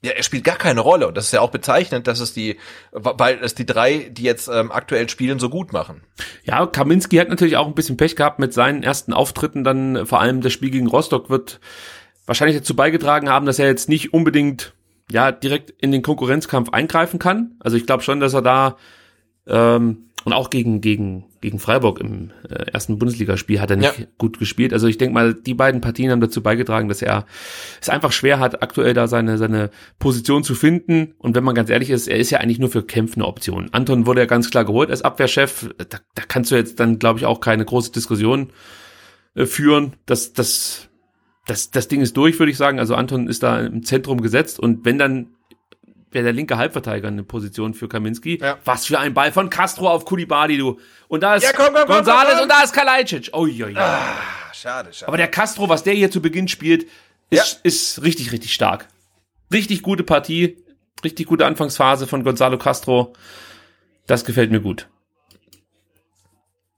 ja, 0.00 0.12
er 0.12 0.22
spielt 0.22 0.44
gar 0.44 0.56
keine 0.56 0.80
Rolle. 0.80 1.08
Und 1.08 1.16
das 1.16 1.26
ist 1.26 1.32
ja 1.32 1.40
auch 1.40 1.50
bezeichnend, 1.50 2.06
dass 2.06 2.20
es 2.20 2.32
die, 2.32 2.56
weil 2.92 3.40
es 3.42 3.54
die 3.54 3.66
drei, 3.66 4.08
die 4.10 4.22
jetzt 4.22 4.48
ähm, 4.48 4.70
aktuell 4.70 5.08
spielen, 5.08 5.40
so 5.40 5.50
gut 5.50 5.72
machen. 5.72 6.02
Ja, 6.44 6.66
Kaminski 6.66 7.16
hat 7.16 7.28
natürlich 7.28 7.56
auch 7.56 7.66
ein 7.66 7.74
bisschen 7.74 7.96
Pech 7.96 8.14
gehabt 8.14 8.38
mit 8.38 8.54
seinen 8.54 8.84
ersten 8.84 9.12
Auftritten. 9.12 9.64
Dann 9.64 10.06
vor 10.06 10.20
allem 10.20 10.40
das 10.40 10.52
Spiel 10.52 10.70
gegen 10.70 10.86
Rostock 10.86 11.30
wird 11.30 11.58
wahrscheinlich 12.26 12.56
dazu 12.56 12.76
beigetragen 12.76 13.28
haben, 13.28 13.46
dass 13.46 13.58
er 13.58 13.66
jetzt 13.66 13.88
nicht 13.88 14.12
unbedingt 14.12 14.72
ja 15.10 15.32
direkt 15.32 15.70
in 15.70 15.92
den 15.92 16.02
Konkurrenzkampf 16.02 16.70
eingreifen 16.70 17.18
kann. 17.18 17.56
Also 17.60 17.76
ich 17.76 17.86
glaube 17.86 18.02
schon, 18.02 18.20
dass 18.20 18.34
er 18.34 18.42
da 18.42 18.76
ähm, 19.46 20.08
und 20.24 20.32
auch 20.32 20.50
gegen, 20.50 20.80
gegen, 20.80 21.24
gegen 21.40 21.58
Freiburg 21.58 22.00
im 22.00 22.32
äh, 22.50 22.70
ersten 22.72 22.98
Bundesligaspiel 22.98 23.60
hat 23.60 23.70
er 23.70 23.76
nicht 23.76 23.98
ja. 23.98 24.06
gut 24.18 24.38
gespielt. 24.38 24.72
Also 24.72 24.86
ich 24.86 24.98
denke 24.98 25.14
mal, 25.14 25.32
die 25.32 25.54
beiden 25.54 25.80
Partien 25.80 26.10
haben 26.10 26.20
dazu 26.20 26.42
beigetragen, 26.42 26.88
dass 26.88 27.02
er 27.02 27.24
es 27.80 27.88
einfach 27.88 28.12
schwer 28.12 28.40
hat, 28.40 28.62
aktuell 28.62 28.94
da 28.94 29.06
seine, 29.06 29.38
seine 29.38 29.70
Position 29.98 30.44
zu 30.44 30.54
finden. 30.54 31.14
Und 31.18 31.34
wenn 31.34 31.44
man 31.44 31.54
ganz 31.54 31.70
ehrlich 31.70 31.90
ist, 31.90 32.08
er 32.08 32.18
ist 32.18 32.30
ja 32.30 32.40
eigentlich 32.40 32.58
nur 32.58 32.68
für 32.68 32.82
Kämpfe 32.82 33.16
eine 33.16 33.26
Option. 33.26 33.68
Anton 33.72 34.06
wurde 34.06 34.20
ja 34.20 34.26
ganz 34.26 34.50
klar 34.50 34.64
geholt 34.64 34.90
als 34.90 35.02
Abwehrchef. 35.02 35.70
Da, 35.78 35.98
da 36.14 36.22
kannst 36.26 36.50
du 36.50 36.56
jetzt 36.56 36.80
dann, 36.80 36.98
glaube 36.98 37.20
ich, 37.20 37.24
auch 37.24 37.40
keine 37.40 37.64
große 37.64 37.92
Diskussion 37.92 38.50
äh, 39.34 39.46
führen. 39.46 39.94
Das, 40.04 40.32
das, 40.32 40.87
das, 41.48 41.70
das 41.70 41.88
Ding 41.88 42.00
ist 42.00 42.16
durch, 42.16 42.38
würde 42.38 42.52
ich 42.52 42.58
sagen. 42.58 42.78
Also 42.78 42.94
Anton 42.94 43.26
ist 43.26 43.42
da 43.42 43.60
im 43.60 43.82
Zentrum 43.82 44.20
gesetzt. 44.20 44.60
Und 44.60 44.84
wenn 44.84 44.98
dann 44.98 45.28
wäre 46.10 46.24
der 46.24 46.32
linke 46.32 46.56
Halbverteidiger 46.56 47.08
eine 47.08 47.22
Position 47.22 47.74
für 47.74 47.88
Kaminski. 47.88 48.38
Ja. 48.40 48.58
Was 48.64 48.86
für 48.86 48.98
ein 48.98 49.14
Ball 49.14 49.32
von 49.32 49.50
Castro 49.50 49.90
auf 49.90 50.04
Kulibali, 50.04 50.56
du. 50.56 50.78
Und 51.08 51.22
da 51.22 51.34
ist 51.34 51.42
ja, 51.42 51.50
komm, 51.54 51.74
komm, 51.74 51.86
Gonzales 51.86 52.34
komm, 52.34 52.42
und 52.44 52.48
da 52.48 52.62
ist 52.62 52.72
Kalajdzic. 52.72 53.30
Oh, 53.32 53.46
ja, 53.46 53.68
ja. 53.68 53.80
Ah, 53.80 54.54
schade, 54.54 54.92
schade. 54.92 55.08
Aber 55.08 55.16
der 55.16 55.28
Castro, 55.28 55.68
was 55.68 55.82
der 55.82 55.94
hier 55.94 56.10
zu 56.10 56.22
Beginn 56.22 56.48
spielt, 56.48 56.84
ist, 57.30 57.52
ja. 57.54 57.60
ist 57.62 58.02
richtig, 58.02 58.32
richtig 58.32 58.54
stark. 58.54 58.88
Richtig 59.52 59.82
gute 59.82 60.02
Partie, 60.02 60.56
richtig 61.04 61.26
gute 61.26 61.46
Anfangsphase 61.46 62.06
von 62.06 62.24
Gonzalo 62.24 62.58
Castro. 62.58 63.14
Das 64.06 64.24
gefällt 64.24 64.50
mir 64.50 64.60
gut. 64.60 64.88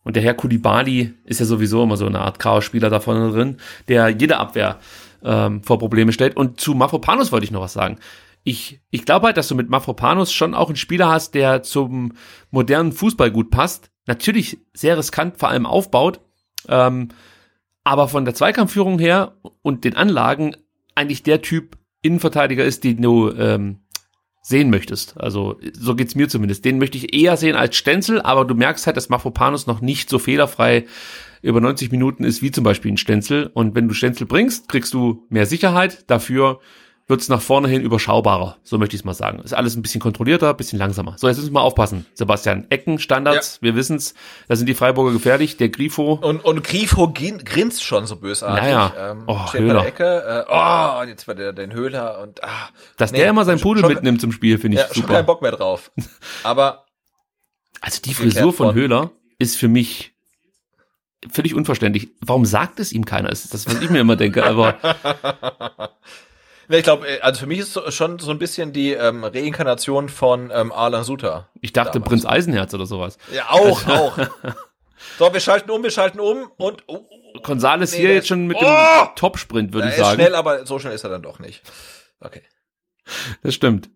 Und 0.03 0.17
der 0.17 0.23
Herr 0.23 0.35
Kulibali 0.35 1.15
ist 1.25 1.41
ja 1.41 1.47
sowieso 1.47 1.83
immer 1.83 1.97
so 1.97 2.07
eine 2.07 2.21
Art 2.21 2.39
Chaos-Spieler 2.39 2.91
da 2.91 3.01
vorne 3.01 3.31
drin, 3.33 3.59
der 3.89 4.09
jede 4.09 4.39
Abwehr 4.39 4.79
ähm, 5.23 5.63
vor 5.63 5.79
Probleme 5.79 6.13
stellt. 6.13 6.37
Und 6.37 6.61
zu 6.61 6.75
Mafropanos 6.75 7.33
wollte 7.33 7.45
ich 7.45 7.51
noch 7.51 7.61
was 7.61 7.75
sagen 7.75 7.99
ich, 8.45 8.81
ich 8.91 9.05
glaube 9.05 9.27
halt, 9.27 9.37
dass 9.37 9.49
du 9.49 9.55
mit 9.55 9.69
Mafropanos 9.69 10.33
schon 10.33 10.55
auch 10.55 10.69
einen 10.69 10.77
Spieler 10.77 11.09
hast, 11.09 11.35
der 11.35 11.63
zum 11.63 12.13
modernen 12.51 12.93
Fußball 12.93 13.31
gut 13.31 13.51
passt. 13.51 13.91
Natürlich 14.07 14.59
sehr 14.73 14.97
riskant, 14.97 15.39
vor 15.39 15.51
allem 15.51 15.67
aufbaut, 15.67 16.21
ähm, 16.69 17.09
aber 17.85 18.09
von 18.09 18.25
der 18.25 18.35
Zweikampfführung 18.35 18.99
her 18.99 19.37
und 19.63 19.85
den 19.85 19.97
Anlagen 19.97 20.57
eigentlich 20.95 21.23
der 21.23 21.43
Typ 21.43 21.77
Innenverteidiger 22.03 22.65
ist, 22.65 22.85
den 22.85 23.03
du 23.03 23.31
ähm, 23.31 23.80
sehen 24.43 24.71
möchtest. 24.71 25.21
Also 25.21 25.59
so 25.73 25.95
geht's 25.95 26.15
mir 26.15 26.29
zumindest. 26.29 26.65
Den 26.65 26.79
möchte 26.79 26.97
ich 26.97 27.15
eher 27.15 27.37
sehen 27.37 27.57
als 27.57 27.77
Stenzel, 27.77 28.21
aber 28.23 28.45
du 28.45 28.55
merkst 28.55 28.87
halt, 28.87 28.97
dass 28.97 29.09
Mafropanos 29.09 29.67
noch 29.67 29.81
nicht 29.81 30.09
so 30.09 30.19
fehlerfrei 30.19 30.87
über 31.43 31.61
90 31.61 31.91
Minuten 31.91 32.25
ist 32.25 32.43
wie 32.43 32.51
zum 32.51 32.65
Beispiel 32.65 32.93
ein 32.93 32.97
Stenzel. 32.97 33.51
Und 33.53 33.75
wenn 33.75 33.89
du 33.89 33.95
Stenzel 33.95 34.27
bringst, 34.27 34.69
kriegst 34.69 34.95
du 34.95 35.27
mehr 35.29 35.47
Sicherheit. 35.47 36.05
Dafür 36.07 36.61
wird 37.11 37.21
es 37.21 37.29
nach 37.29 37.43
vorne 37.43 37.69
hin 37.69 37.83
überschaubarer. 37.83 38.57
So 38.63 38.79
möchte 38.79 38.95
ich 38.95 39.03
es 39.03 39.05
mal 39.05 39.15
sagen. 39.15 39.41
Ist 39.41 39.53
alles 39.53 39.77
ein 39.77 39.83
bisschen 39.83 40.01
kontrollierter, 40.01 40.55
bisschen 40.55 40.79
langsamer. 40.79 41.17
So, 41.19 41.29
jetzt 41.29 41.37
müssen 41.37 41.51
wir 41.51 41.55
mal 41.55 41.63
aufpassen. 41.63 42.07
Sebastian, 42.15 42.67
Ecken, 42.71 42.99
Standards, 42.99 43.57
ja. 43.57 43.63
wir 43.63 43.75
wissen's, 43.77 44.15
da 44.49 44.57
sind 44.57 44.69
die 44.69 44.75
Freiburger 44.75 45.13
gefährlich, 45.13 45.57
der 45.57 45.69
Grifo. 45.69 46.15
Und, 46.15 46.45
und 46.45 46.65
Grifo 46.65 47.13
grinst 47.13 47.85
schon 47.85 48.07
so 48.07 48.17
bösartig. 48.17 48.63
Naja. 48.63 48.93
Ähm, 48.99 49.25
oh, 49.27 49.47
steht 49.49 49.61
Höhler. 49.61 49.75
bei 49.75 49.81
der 49.81 49.89
Ecke. 49.89 50.47
Äh, 50.49 50.53
oh, 50.53 51.01
und 51.03 51.09
jetzt 51.09 51.29
war 51.29 51.35
der 51.35 51.53
den 51.53 51.73
Höhler 51.73 52.21
und 52.23 52.43
ah. 52.45 52.69
Dass 52.97 53.13
nee, 53.13 53.19
der 53.19 53.31
immer 53.31 53.45
seinen 53.45 53.61
Pudel 53.61 53.83
schon, 53.83 53.93
mitnimmt 53.93 54.21
zum 54.21 54.33
Spiel, 54.33 54.59
finde 54.59 54.77
ich 54.77 54.83
ja, 54.83 54.89
super. 54.89 55.01
Schon 55.01 55.17
keinen 55.17 55.27
Bock 55.27 55.43
mehr 55.43 55.53
drauf. 55.53 55.91
Aber. 56.45 56.87
Also 57.81 58.01
die 58.03 58.15
Frisur 58.15 58.53
von 58.53 58.75
Höhler 58.75 59.11
ist 59.39 59.57
für 59.57 59.69
mich 59.69 60.13
völlig 61.31 61.55
unverständlich. 61.55 62.09
Warum 62.21 62.45
sagt 62.45 62.79
es 62.79 62.93
ihm 62.93 63.05
keiner? 63.05 63.31
Das 63.31 63.45
ist 63.45 63.55
das, 63.55 63.67
was 63.67 63.81
ich 63.81 63.91
mir 63.91 64.01
immer 64.01 64.17
denke, 64.17 64.45
aber. 64.45 64.77
Ich 66.71 66.85
glaube, 66.85 67.07
äh, 67.07 67.21
also 67.21 67.41
für 67.41 67.47
mich 67.47 67.59
ist 67.59 67.77
es 67.77 67.95
schon 67.95 68.19
so 68.19 68.31
ein 68.31 68.39
bisschen 68.39 68.73
die 68.73 68.93
ähm, 68.93 69.25
Reinkarnation 69.25 70.09
von 70.09 70.51
ähm, 70.55 70.73
Alan 70.73 71.05
Suter. 71.05 71.49
Ich 71.61 71.73
dachte 71.73 71.95
damals. 71.95 72.09
Prinz 72.09 72.27
Eisenherz 72.27 72.75
oder 72.75 72.87
sowas. 72.87 73.19
Ja, 73.33 73.51
auch, 73.51 73.87
auch. 73.87 74.19
So, 75.19 75.33
wir 75.33 75.41
schalten 75.41 75.71
um, 75.71 75.83
wir 75.83 75.91
schalten 75.91 76.21
um 76.21 76.51
und 76.57 76.85
oh, 76.87 77.07
oh, 77.09 77.41
Gonzales 77.43 77.93
nee, 77.93 78.01
hier 78.01 78.15
jetzt 78.15 78.29
schon 78.29 78.47
mit 78.47 78.57
oh! 78.59 78.61
dem 78.61 79.15
Top-Sprint, 79.17 79.73
würde 79.73 79.89
ich 79.89 79.95
sagen. 79.95 80.19
Ist 80.21 80.27
schnell, 80.27 80.35
aber 80.35 80.67
so 80.67 80.79
schnell 80.79 80.95
ist 80.95 81.05
er 81.05 81.11
dann 81.11 81.23
doch 81.23 81.39
nicht. 81.39 81.63
Okay. 82.21 82.43
Das 83.43 83.55
stimmt. 83.55 83.89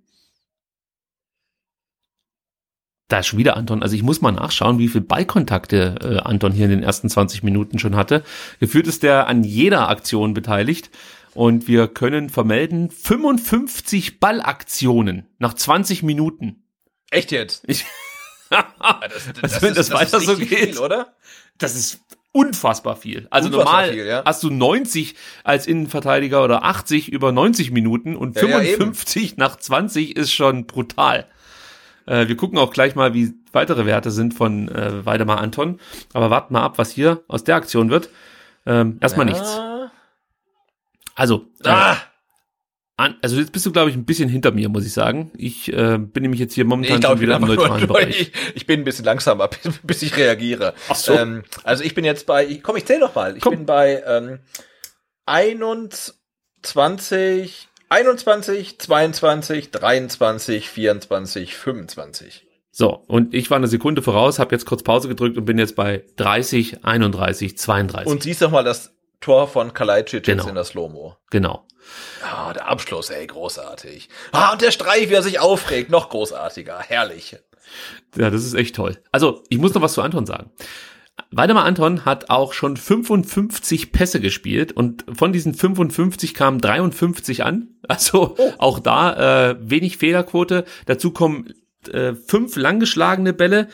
Da 3.09 3.19
ist 3.19 3.27
schon 3.27 3.39
wieder 3.39 3.57
Anton. 3.57 3.83
Also 3.83 3.95
ich 3.95 4.03
muss 4.03 4.23
mal 4.23 4.33
nachschauen, 4.33 4.79
wie 4.79 4.89
viele 4.89 5.05
Ballkontakte 5.05 5.95
äh, 6.01 6.19
Anton 6.27 6.53
hier 6.53 6.65
in 6.65 6.71
den 6.71 6.83
ersten 6.83 7.11
20 7.11 7.43
Minuten 7.43 7.79
schon 7.79 7.97
hatte. 7.97 8.25
Gefühlt 8.61 8.87
ist 8.87 9.03
der 9.03 9.27
an 9.27 9.45
jeder 9.45 9.89
Aktion 9.89 10.33
beteiligt. 10.33 10.91
Und 11.35 11.67
wir 11.67 11.89
können 11.89 12.31
vermelden 12.31 12.91
55 12.91 14.21
Ballaktionen 14.21 15.27
nach 15.39 15.55
20 15.55 16.03
Minuten. 16.03 16.65
Echt 17.11 17.33
jetzt? 17.33 17.65
Ich, 17.67 17.85
das, 18.51 18.63
das, 19.41 19.43
also, 19.43 19.63
wenn 19.63 19.75
das, 19.75 19.89
das 19.89 19.91
weiter 19.91 20.21
so 20.21 20.37
geht, 20.37 20.49
viel, 20.49 20.79
oder? 20.79 21.15
Das 21.59 21.75
ist 21.75 22.01
unfassbar 22.33 22.97
viel. 22.97 23.27
Also 23.31 23.49
unfassbar 23.49 23.73
normal 23.73 23.93
viel, 23.93 24.07
ja. 24.07 24.23
hast 24.25 24.43
du 24.43 24.51
90 24.51 25.15
als 25.45 25.67
Innenverteidiger 25.67 26.45
oder 26.45 26.65
80 26.65 27.09
über 27.09 27.33
90 27.33 27.71
Minuten 27.71 28.17
und 28.17 28.39
55 28.39 29.31
ja, 29.31 29.35
nach 29.37 29.57
20 29.57 30.17
ist 30.17 30.33
schon 30.33 30.67
brutal. 30.67 31.27
Äh, 32.07 32.29
wir 32.29 32.37
gucken 32.37 32.59
auch 32.59 32.73
gleich 32.73 32.95
mal, 32.95 33.15
wie 33.15 33.35
weitere 33.53 33.87
Werte 33.87 34.11
sind 34.11 34.35
von 34.35 34.69
äh, 34.69 35.05
Weidemar 35.07 35.39
Anton. 35.39 35.81
Aber 36.13 36.31
warten 36.31 36.55
mal 36.55 36.63
ab, 36.63 36.79
was 36.79 36.91
hier 36.91 37.23
aus 37.29 37.45
der 37.45 37.57
Aktion 37.57 37.91
wird. 37.91 38.11
Ähm, 38.67 38.99
erstmal 39.01 39.27
nichts. 39.27 39.61
Also, 41.15 41.47
äh, 41.65 41.69
ah! 41.69 41.97
an, 42.97 43.17
also 43.23 43.37
jetzt 43.37 43.53
bist 43.53 43.67
du, 43.67 43.73
glaube 43.73 43.91
ich, 43.91 43.97
ein 43.97 44.05
bisschen 44.05 44.29
hinter 44.29 44.53
mir, 44.53 44.69
muss 44.69 44.87
ich 44.87 44.93
sagen. 44.93 45.33
Ich 45.37 45.73
äh, 45.73 45.99
bin 45.99 46.23
nämlich 46.23 46.39
jetzt 46.41 46.55
hier 46.55 46.65
momentan 46.65 47.01
glaub, 47.01 47.13
schon 47.13 47.21
wieder 47.21 47.37
im 47.37 47.43
neutralen 47.43 47.87
Bereich. 47.89 48.21
Ich, 48.21 48.33
ich, 48.55 48.67
bin 48.67 48.81
ein 48.81 48.85
bisschen 48.85 49.05
langsamer, 49.05 49.51
bis 49.83 50.03
ich 50.03 50.17
reagiere. 50.17 50.75
Ach 50.89 50.97
so. 50.97 51.13
Ähm, 51.13 51.43
also 51.65 51.85
ich 51.85 51.95
bin 51.95 52.05
jetzt 52.05 52.27
bei, 52.27 52.61
komm, 52.63 52.77
ich 52.77 52.85
zähle 52.85 53.01
noch 53.01 53.15
mal. 53.15 53.37
Ich 53.37 53.43
komm. 53.43 53.57
bin 53.57 53.67
bei 53.67 54.03
ähm, 54.07 54.41
21, 55.27 57.69
21, 57.89 58.79
22, 58.79 59.71
23, 59.71 60.69
24, 60.69 61.57
25. 61.57 62.47
So, 62.71 63.05
und 63.07 63.35
ich 63.35 63.51
war 63.51 63.57
eine 63.57 63.69
Sekunde 63.69 64.03
voraus, 64.03 64.41
habe 64.41 64.53
jetzt 64.53 64.67
kurz 64.67 64.83
Pause 64.83 65.07
gedrückt 65.07 65.39
und 65.39 65.45
bin 65.45 65.59
jetzt 65.59 65.77
bei 65.77 66.05
30, 66.17 66.85
31, 66.85 67.57
32. 67.57 68.11
Und 68.11 68.25
siehst 68.25 68.43
doch 68.43 68.51
mal 68.51 68.65
das 68.65 68.94
Tor 69.25 69.49
von 69.49 69.73
Kalajdzic 69.73 70.25
genau. 70.25 70.47
in 70.47 70.55
der 70.55 70.65
Slow-Mo. 70.65 71.17
Genau. 71.31 71.67
Ah, 72.23 72.53
der 72.53 72.69
Abschluss, 72.69 73.09
ey, 73.09 73.27
großartig. 73.27 74.11
Ah, 74.33 74.53
und 74.53 74.61
der 74.61 74.71
Streich, 74.71 75.09
wie 75.09 75.15
er 75.15 75.23
sich 75.23 75.41
aufregt, 75.41 75.89
noch 75.89 76.11
großartiger, 76.11 76.79
herrlich. 76.81 77.37
Ja, 78.17 78.29
das 78.29 78.45
ist 78.45 78.53
echt 78.53 78.77
toll. 78.77 78.99
Also, 79.13 79.43
ich 79.49 79.57
muss 79.57 79.73
noch 79.73 79.81
was 79.81 79.95
zu 79.95 80.03
Anton 80.03 80.27
sagen. 80.27 80.51
Waldemar 81.31 81.65
Anton 81.65 82.05
hat 82.05 82.29
auch 82.29 82.53
schon 82.53 82.77
55 82.77 83.93
Pässe 83.93 84.21
gespielt 84.21 84.73
und 84.73 85.07
von 85.17 85.33
diesen 85.33 85.55
55 85.55 86.35
kamen 86.35 86.61
53 86.61 87.45
an. 87.45 87.69
Also 87.89 88.35
oh. 88.37 88.53
auch 88.59 88.79
da 88.79 89.51
äh, 89.51 89.57
wenig 89.61 89.97
Fehlerquote. 89.97 90.65
Dazu 90.87 91.13
kommen 91.13 91.55
äh, 91.91 92.15
fünf 92.15 92.57
langgeschlagene 92.57 93.33
Bälle 93.33 93.69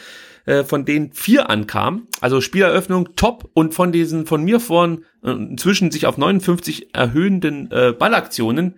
äh, 0.50 0.64
von 0.64 0.84
denen 0.84 1.12
vier 1.12 1.48
ankamen. 1.48 2.08
Also 2.20 2.40
Spieleröffnung 2.40 3.14
top 3.14 3.48
und 3.54 3.72
von 3.72 3.92
diesen 3.92 4.26
von 4.26 4.42
mir 4.42 4.58
vorn 4.58 5.04
äh, 5.22 5.30
inzwischen 5.30 5.92
sich 5.92 6.06
auf 6.06 6.18
59 6.18 6.92
erhöhenden 6.92 7.70
äh, 7.70 7.92
Ballaktionen 7.92 8.74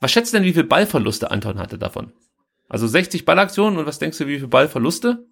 Was 0.00 0.10
schätzt 0.10 0.32
du 0.32 0.38
denn, 0.38 0.44
wie 0.44 0.52
viel 0.52 0.64
Ballverluste 0.64 1.30
Anton 1.30 1.58
hatte 1.60 1.78
davon? 1.78 2.12
Also 2.68 2.88
60 2.88 3.24
Ballaktionen 3.24 3.78
und 3.78 3.86
was 3.86 4.00
denkst 4.00 4.18
du, 4.18 4.26
wie 4.26 4.40
viel 4.40 4.48
Ballverluste? 4.48 5.24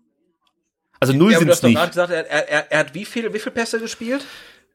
Also 1.01 1.15
null 1.15 1.33
Ja, 1.33 1.39
sind 1.39 1.49
du 1.49 1.53
hast 1.53 1.65
es 1.65 1.69
nicht. 1.69 1.89
gesagt, 1.89 2.11
er, 2.13 2.31
er, 2.31 2.49
er, 2.49 2.71
er 2.73 2.79
hat 2.79 2.95
wie 2.95 3.05
viel, 3.05 3.35
wie 3.35 3.41
viel 3.41 3.51
Pässe 3.53 3.81
gespielt? 3.81 4.25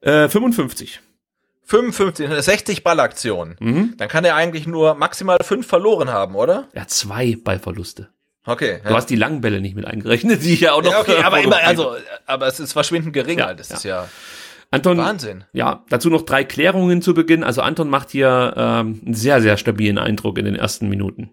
Äh, 0.01 0.27
55. 0.27 0.99
55, 1.63 2.29
60 2.43 2.83
Ballaktionen. 2.83 3.55
Mhm. 3.61 3.93
Dann 3.97 4.09
kann 4.09 4.25
er 4.25 4.35
eigentlich 4.35 4.67
nur 4.67 4.95
maximal 4.95 5.37
fünf 5.41 5.67
verloren 5.67 6.09
haben, 6.09 6.35
oder? 6.35 6.67
Er 6.73 6.81
hat 6.81 6.89
zwei 6.89 7.37
Ballverluste. 7.41 8.09
Okay. 8.47 8.79
Du 8.81 8.91
hast 8.91 9.07
die 9.07 9.17
langen 9.17 9.41
Bälle 9.41 9.59
nicht 9.59 9.75
mit 9.75 9.85
eingerechnet, 9.85 10.43
die 10.43 10.53
ich 10.53 10.61
ja 10.61 10.71
auch 10.73 10.81
noch. 10.81 10.91
ja, 10.91 11.01
okay, 11.01 11.19
äh, 11.19 11.23
aber 11.23 11.41
immer, 11.41 11.57
also, 11.57 11.95
aber 12.25 12.47
es 12.47 12.59
ist 12.59 12.71
verschwindend 12.71 13.13
gering, 13.13 13.39
Ja, 13.39 13.47
halt. 13.47 13.59
Das 13.59 13.69
ja. 13.69 13.75
ist 13.75 13.83
ja 13.83 14.09
Anton, 14.71 14.97
Wahnsinn. 14.97 15.43
Ja, 15.53 15.83
dazu 15.89 16.09
noch 16.09 16.23
drei 16.23 16.43
Klärungen 16.43 17.01
zu 17.01 17.13
Beginn. 17.13 17.43
Also 17.43 17.61
Anton 17.61 17.89
macht 17.89 18.09
hier 18.11 18.53
ähm, 18.57 19.01
einen 19.05 19.13
sehr, 19.13 19.41
sehr 19.41 19.57
stabilen 19.57 19.97
Eindruck 19.97 20.37
in 20.37 20.45
den 20.45 20.55
ersten 20.55 20.89
Minuten. 20.89 21.31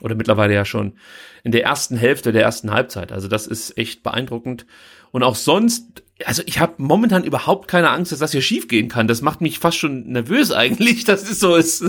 Oder 0.00 0.14
mittlerweile 0.14 0.54
ja 0.54 0.64
schon 0.64 0.98
in 1.44 1.52
der 1.52 1.64
ersten 1.64 1.96
Hälfte 1.96 2.32
der 2.32 2.42
ersten 2.42 2.72
Halbzeit. 2.72 3.12
Also 3.12 3.28
das 3.28 3.46
ist 3.46 3.76
echt 3.76 4.02
beeindruckend. 4.02 4.66
Und 5.12 5.22
auch 5.22 5.34
sonst, 5.34 6.02
also 6.24 6.42
ich 6.46 6.60
habe 6.60 6.74
momentan 6.78 7.24
überhaupt 7.24 7.68
keine 7.68 7.90
Angst, 7.90 8.12
dass 8.12 8.18
das 8.18 8.32
hier 8.32 8.42
schief 8.42 8.68
gehen 8.68 8.88
kann. 8.88 9.06
Das 9.06 9.22
macht 9.22 9.40
mich 9.40 9.58
fast 9.58 9.78
schon 9.78 10.08
nervös 10.08 10.52
eigentlich, 10.52 11.04
dass 11.04 11.28
es 11.28 11.40
so 11.40 11.56
ist. 11.56 11.84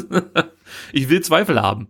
ich 0.93 1.09
will 1.09 1.21
Zweifel 1.21 1.61
haben. 1.61 1.89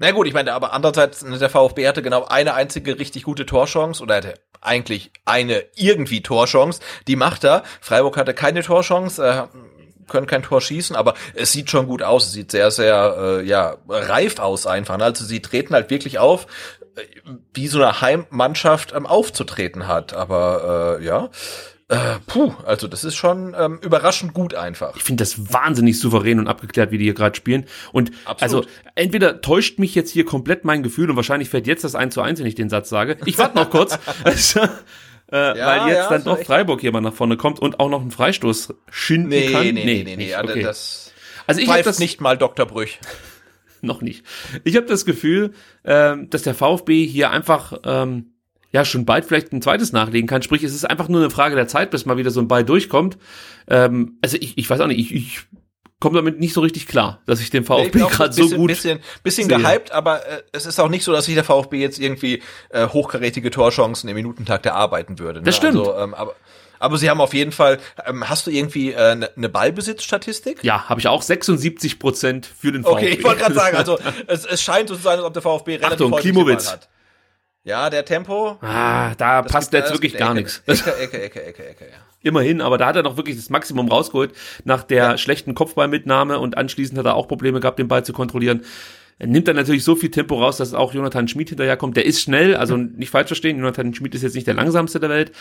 Na 0.00 0.12
gut, 0.12 0.26
ich 0.26 0.32
meine, 0.32 0.54
aber 0.54 0.72
andererseits, 0.72 1.22
ne, 1.22 1.38
der 1.38 1.50
VfB 1.50 1.86
hatte 1.86 2.00
genau 2.00 2.24
eine 2.24 2.54
einzige 2.54 2.98
richtig 2.98 3.24
gute 3.24 3.44
Torchance 3.44 4.02
oder 4.02 4.16
hatte 4.16 4.34
eigentlich 4.62 5.10
eine 5.26 5.62
irgendwie 5.74 6.22
Torchance. 6.22 6.80
Die 7.06 7.16
macht 7.16 7.44
er. 7.44 7.64
Freiburg 7.82 8.16
hatte 8.16 8.32
keine 8.32 8.62
Torchance, 8.62 9.22
äh, 9.22 9.42
können 10.08 10.26
kein 10.26 10.42
Tor 10.42 10.62
schießen, 10.62 10.96
aber 10.96 11.12
es 11.34 11.52
sieht 11.52 11.70
schon 11.70 11.86
gut 11.86 12.02
aus. 12.02 12.28
Es 12.28 12.32
sieht 12.32 12.50
sehr, 12.50 12.70
sehr, 12.70 13.14
äh, 13.18 13.44
ja, 13.44 13.76
reif 13.88 14.38
aus 14.38 14.66
einfach. 14.66 14.96
ne? 14.96 15.04
Also 15.04 15.26
sie 15.26 15.42
treten 15.42 15.74
halt 15.74 15.90
wirklich 15.90 16.18
auf, 16.18 16.46
äh, 16.96 17.02
wie 17.52 17.68
so 17.68 17.82
eine 17.82 18.00
Heimmannschaft 18.00 18.94
ähm, 18.94 19.04
aufzutreten 19.04 19.86
hat. 19.86 20.14
Aber 20.14 20.98
äh, 20.98 21.04
ja, 21.04 21.28
äh, 21.90 22.18
puh, 22.26 22.54
also 22.64 22.86
das 22.86 23.02
ist 23.04 23.16
schon 23.16 23.54
ähm, 23.58 23.78
überraschend 23.82 24.32
gut 24.32 24.54
einfach. 24.54 24.96
Ich 24.96 25.02
finde 25.02 25.22
das 25.22 25.52
wahnsinnig 25.52 25.98
souverän 25.98 26.38
und 26.38 26.46
abgeklärt, 26.46 26.92
wie 26.92 26.98
die 26.98 27.04
hier 27.04 27.14
gerade 27.14 27.36
spielen. 27.36 27.66
Und 27.92 28.12
Absolut. 28.24 28.66
also 28.66 28.70
entweder 28.94 29.40
täuscht 29.40 29.78
mich 29.80 29.94
jetzt 29.96 30.10
hier 30.10 30.24
komplett 30.24 30.64
mein 30.64 30.82
Gefühl 30.82 31.10
und 31.10 31.16
wahrscheinlich 31.16 31.50
fällt 31.50 31.66
jetzt 31.66 31.82
das 31.82 31.94
1 31.96 32.14
zu 32.14 32.22
1, 32.22 32.38
wenn 32.38 32.46
ich 32.46 32.54
den 32.54 32.68
Satz 32.68 32.88
sage. 32.88 33.16
Ich 33.24 33.38
warte 33.38 33.56
noch 33.56 33.70
kurz. 33.70 33.98
Also, 34.24 34.60
äh, 35.32 35.58
Ja, 35.58 35.66
weil 35.66 35.88
jetzt 35.88 35.96
ja, 35.98 36.08
dann 36.08 36.24
doch. 36.24 36.38
Freiburg 36.38 36.80
hier 36.80 36.92
mal 36.92 37.00
nach 37.00 37.14
vorne 37.14 37.36
kommt 37.36 37.58
und 37.60 37.80
auch 37.80 37.88
noch 37.88 38.00
einen 38.00 38.10
Freistoß 38.10 38.74
schinden 38.90 39.28
Nee, 39.28 39.50
kann. 39.52 39.62
nee, 39.62 39.72
nee, 39.72 40.02
nee, 40.04 40.16
nee, 40.16 40.34
also 40.34 40.52
okay. 40.52 40.62
das 40.62 41.12
also 41.46 41.60
ich 41.60 41.68
habe 41.68 41.82
das 41.82 41.98
nicht 41.98 42.20
mal 42.20 42.38
Dr. 42.38 42.66
Brüch. 42.66 43.00
noch 43.80 44.00
nicht. 44.02 44.24
Ich 44.62 44.76
habe 44.76 44.86
das 44.86 45.04
Gefühl, 45.04 45.52
ähm, 45.84 46.30
dass 46.30 46.42
der 46.42 46.54
VfB 46.54 47.04
hier 47.06 47.30
einfach 47.30 47.72
ähm, 47.84 48.34
ja 48.72 48.84
schon 48.84 49.04
bald 49.04 49.24
vielleicht 49.24 49.52
ein 49.52 49.62
zweites 49.62 49.92
nachlegen 49.92 50.28
kann. 50.28 50.42
Sprich, 50.42 50.62
es 50.62 50.74
ist 50.74 50.84
einfach 50.84 51.08
nur 51.08 51.20
eine 51.20 51.30
Frage 51.30 51.56
der 51.56 51.68
Zeit, 51.68 51.90
bis 51.90 52.06
mal 52.06 52.16
wieder 52.16 52.30
so 52.30 52.40
ein 52.40 52.48
Ball 52.48 52.64
durchkommt. 52.64 53.18
Ähm, 53.68 54.18
also 54.22 54.36
ich, 54.40 54.56
ich 54.58 54.68
weiß 54.70 54.80
auch 54.80 54.86
nicht, 54.86 54.98
ich, 54.98 55.14
ich 55.14 55.40
komme 56.00 56.16
damit 56.16 56.40
nicht 56.40 56.54
so 56.54 56.60
richtig 56.62 56.86
klar, 56.86 57.20
dass 57.26 57.40
ich 57.40 57.50
den 57.50 57.64
VfB 57.64 57.90
glaub, 57.90 58.10
gerade 58.10 58.32
so 58.32 58.48
gut 58.48 58.68
Bisschen, 58.68 59.00
bisschen 59.22 59.48
sehe. 59.48 59.58
gehypt, 59.58 59.92
aber 59.92 60.26
äh, 60.26 60.42
es 60.52 60.66
ist 60.66 60.80
auch 60.80 60.88
nicht 60.88 61.04
so, 61.04 61.12
dass 61.12 61.26
sich 61.26 61.34
der 61.34 61.44
VfB 61.44 61.78
jetzt 61.80 61.98
irgendwie 61.98 62.42
äh, 62.70 62.86
hochkarätige 62.88 63.50
Torchancen 63.50 64.08
im 64.08 64.14
Minutentakt 64.16 64.64
erarbeiten 64.66 65.18
würde. 65.18 65.40
Ne? 65.40 65.44
Das 65.44 65.56
stimmt. 65.56 65.76
Also, 65.78 65.96
ähm, 65.98 66.14
aber, 66.14 66.34
aber 66.78 66.96
sie 66.96 67.10
haben 67.10 67.20
auf 67.20 67.34
jeden 67.34 67.52
Fall, 67.52 67.78
ähm, 68.06 68.26
hast 68.28 68.46
du 68.46 68.50
irgendwie 68.50 68.94
eine 68.96 69.10
äh, 69.10 69.14
ne- 69.16 69.30
ne 69.36 69.48
Ballbesitzstatistik? 69.50 70.64
Ja, 70.64 70.88
habe 70.88 71.00
ich 71.00 71.08
auch 71.08 71.20
76 71.20 71.98
Prozent 71.98 72.46
für 72.46 72.72
den 72.72 72.82
VfB. 72.82 72.94
Okay, 72.96 73.08
ich 73.18 73.24
wollte 73.24 73.40
gerade 73.40 73.54
sagen, 73.54 73.76
also 73.76 73.98
es, 74.26 74.46
es 74.46 74.62
scheint 74.62 74.88
so 74.88 74.96
zu 74.96 75.02
sein, 75.02 75.18
als 75.18 75.26
ob 75.26 75.34
der 75.34 75.42
VfB 75.42 75.76
relativ 75.76 75.92
Achtung, 76.06 76.16
Klimowitz. 76.18 76.72
Hat. 76.72 76.88
Ja, 77.62 77.90
der 77.90 78.04
Tempo. 78.04 78.56
ah, 78.62 79.14
da 79.16 79.42
passt 79.42 79.72
jetzt 79.72 79.92
wirklich 79.92 80.16
gar 80.16 80.34
nichts. 80.34 80.62
Ecke, 80.66 80.96
Ecke, 80.96 81.22
Ecke, 81.22 81.44
Ecke, 81.44 81.68
Ecke, 81.68 81.84
ja. 81.84 81.98
Immerhin, 82.22 82.60
aber 82.60 82.78
da 82.78 82.86
hat 82.86 82.96
er 82.96 83.02
noch 83.02 83.16
wirklich 83.16 83.36
das 83.36 83.50
Maximum 83.50 83.88
rausgeholt 83.88 84.32
nach 84.64 84.82
der 84.82 85.18
schlechten 85.18 85.54
Kopfballmitnahme 85.54 86.38
und 86.38 86.56
anschließend 86.56 86.98
hat 86.98 87.06
er 87.06 87.14
auch 87.14 87.28
Probleme 87.28 87.60
gehabt, 87.60 87.78
den 87.78 87.88
Ball 87.88 88.04
zu 88.04 88.12
kontrollieren. 88.12 88.62
Er 89.18 89.26
nimmt 89.26 89.48
dann 89.48 89.56
natürlich 89.56 89.84
so 89.84 89.94
viel 89.96 90.10
Tempo 90.10 90.36
raus, 90.36 90.56
dass 90.56 90.72
auch 90.72 90.94
Jonathan 90.94 91.28
Schmid 91.28 91.50
hinterherkommt. 91.50 91.96
Der 91.96 92.06
ist 92.06 92.22
schnell, 92.22 92.56
also 92.56 92.76
nicht 92.76 93.10
falsch 93.10 93.28
verstehen, 93.28 93.58
Jonathan 93.58 93.92
Schmid 93.94 94.14
ist 94.14 94.22
jetzt 94.22 94.34
nicht 94.34 94.46
der 94.46 94.54
langsamste 94.54 94.98
der 94.98 95.10
Welt, 95.10 95.32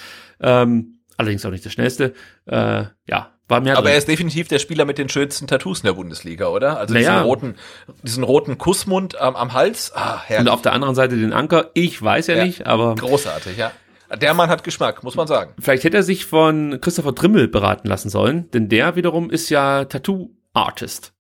ähm, 0.42 1.00
allerdings 1.16 1.46
auch 1.46 1.52
nicht 1.52 1.64
der 1.64 1.70
schnellste. 1.70 2.14
Äh, 2.46 2.86
ja, 3.08 3.39
war 3.50 3.60
mehr 3.60 3.74
Aber 3.74 3.84
drin. 3.84 3.92
er 3.94 3.98
ist 3.98 4.08
definitiv 4.08 4.48
der 4.48 4.60
Spieler 4.60 4.86
mit 4.86 4.98
den 4.98 5.10
schönsten 5.10 5.48
Tattoos 5.48 5.80
in 5.82 5.88
der 5.88 5.94
Bundesliga, 5.94 6.48
oder? 6.48 6.78
Also 6.80 6.94
Naja. 6.94 7.12
diesen 7.16 7.26
roten, 7.26 7.56
diesen 8.04 8.24
roten 8.24 8.58
Kussmund 8.58 9.20
am, 9.20 9.36
am 9.36 9.54
Hals. 9.54 9.92
Ah, 9.94 10.14
und 10.14 10.20
herrlich. 10.30 10.50
auf 10.54 10.62
der 10.62 10.72
anderen 10.74 10.96
Seite 10.96 11.18
den 11.18 11.34
Anker. 11.34 11.72
Ich 11.74 12.02
weiß 12.02 12.28
ja, 12.28 12.36
Ja. 12.38 12.46
nicht, 12.46 12.66
aber 12.66 12.96
Großartig, 12.96 13.58
ja. 13.58 13.72
Der 14.22 14.34
Mann 14.34 14.50
hat 14.50 14.64
Geschmack, 14.64 15.04
muss 15.04 15.16
man 15.16 15.28
sagen. 15.28 15.54
vielleicht 15.60 15.84
hätte 15.84 15.98
er 15.98 16.04
sich 16.04 16.26
von 16.26 16.80
Christopher 16.82 17.14
Trimmel 17.14 17.48
beraten 17.48 17.88
lassen 17.88 18.10
sollen, 18.10 18.50
denn 18.52 18.68
der 18.70 18.96
wiederum 18.96 19.30
ist 19.30 19.50
ja 19.50 19.86
Tattoo-Artist. 19.86 21.14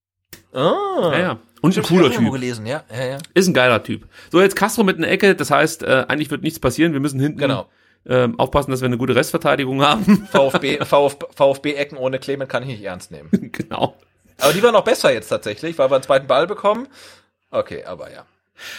Ah, 0.53 0.73
Ja, 1.11 1.19
ja. 1.19 1.39
Und 1.61 1.75
ein 1.77 1.83
cooler 1.83 2.09
Typ. 2.09 2.31
gelesen, 2.31 2.65
ja, 2.65 2.83
ja, 2.95 3.05
ja. 3.05 3.17
Ist 3.33 3.47
ein 3.47 3.53
geiler 3.53 3.83
Typ. 3.83 4.07
So, 4.31 4.39
jetzt 4.41 4.55
Castro 4.55 4.83
mit 4.83 4.97
einer 4.97 5.09
Ecke, 5.09 5.35
das 5.35 5.51
heißt, 5.51 5.83
äh, 5.83 6.05
eigentlich 6.07 6.31
wird 6.31 6.41
nichts 6.41 6.57
passieren. 6.59 6.93
Wir 6.93 7.01
müssen 7.01 7.19
hinten 7.19 7.37
Genau. 7.37 7.67
Ähm, 8.05 8.39
aufpassen, 8.39 8.71
dass 8.71 8.81
wir 8.81 8.87
eine 8.87 8.97
gute 8.97 9.15
Restverteidigung 9.15 9.81
haben. 9.81 10.27
VfB, 10.31 10.83
VfB, 10.83 11.25
VfB-Ecken 11.35 11.97
ohne 11.97 12.19
Clement 12.19 12.49
kann 12.49 12.63
ich 12.63 12.69
nicht 12.69 12.83
ernst 12.83 13.11
nehmen. 13.11 13.29
genau. 13.31 13.95
Aber 14.39 14.53
die 14.53 14.63
war 14.63 14.71
noch 14.71 14.83
besser 14.83 15.13
jetzt 15.13 15.29
tatsächlich, 15.29 15.77
weil 15.77 15.89
wir 15.89 15.95
einen 15.95 16.03
zweiten 16.03 16.27
Ball 16.27 16.47
bekommen. 16.47 16.87
Okay, 17.51 17.83
aber 17.83 18.11
ja. 18.11 18.25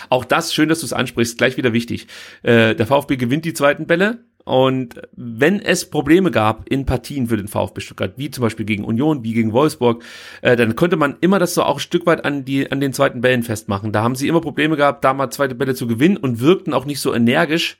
Auch 0.08 0.24
das, 0.24 0.54
schön, 0.54 0.68
dass 0.68 0.80
du 0.80 0.86
es 0.86 0.92
ansprichst, 0.92 1.38
gleich 1.38 1.56
wieder 1.56 1.72
wichtig. 1.72 2.06
Äh, 2.42 2.74
der 2.74 2.86
VfB 2.86 3.16
gewinnt 3.16 3.44
die 3.44 3.54
zweiten 3.54 3.86
Bälle. 3.86 4.24
Und 4.44 5.00
wenn 5.14 5.60
es 5.60 5.90
Probleme 5.90 6.30
gab 6.30 6.68
in 6.68 6.86
Partien 6.86 7.26
für 7.26 7.36
den 7.36 7.46
VfB 7.46 7.80
Stuttgart, 7.80 8.14
wie 8.16 8.30
zum 8.30 8.42
Beispiel 8.42 8.64
gegen 8.64 8.84
Union, 8.84 9.22
wie 9.22 9.34
gegen 9.34 9.52
Wolfsburg, 9.52 10.02
äh, 10.40 10.56
dann 10.56 10.76
konnte 10.76 10.96
man 10.96 11.16
immer 11.20 11.38
das 11.38 11.54
so 11.54 11.62
auch 11.62 11.76
ein 11.76 11.80
Stück 11.80 12.06
weit 12.06 12.24
an, 12.24 12.44
die, 12.44 12.70
an 12.70 12.80
den 12.80 12.92
zweiten 12.92 13.20
Bällen 13.20 13.42
festmachen. 13.42 13.92
Da 13.92 14.02
haben 14.02 14.16
sie 14.16 14.28
immer 14.28 14.40
Probleme 14.40 14.76
gehabt, 14.76 15.04
da 15.04 15.12
mal 15.12 15.30
zweite 15.30 15.54
Bälle 15.54 15.74
zu 15.74 15.86
gewinnen 15.86 16.16
und 16.16 16.40
wirkten 16.40 16.72
auch 16.72 16.86
nicht 16.86 17.00
so 17.00 17.14
energisch 17.14 17.78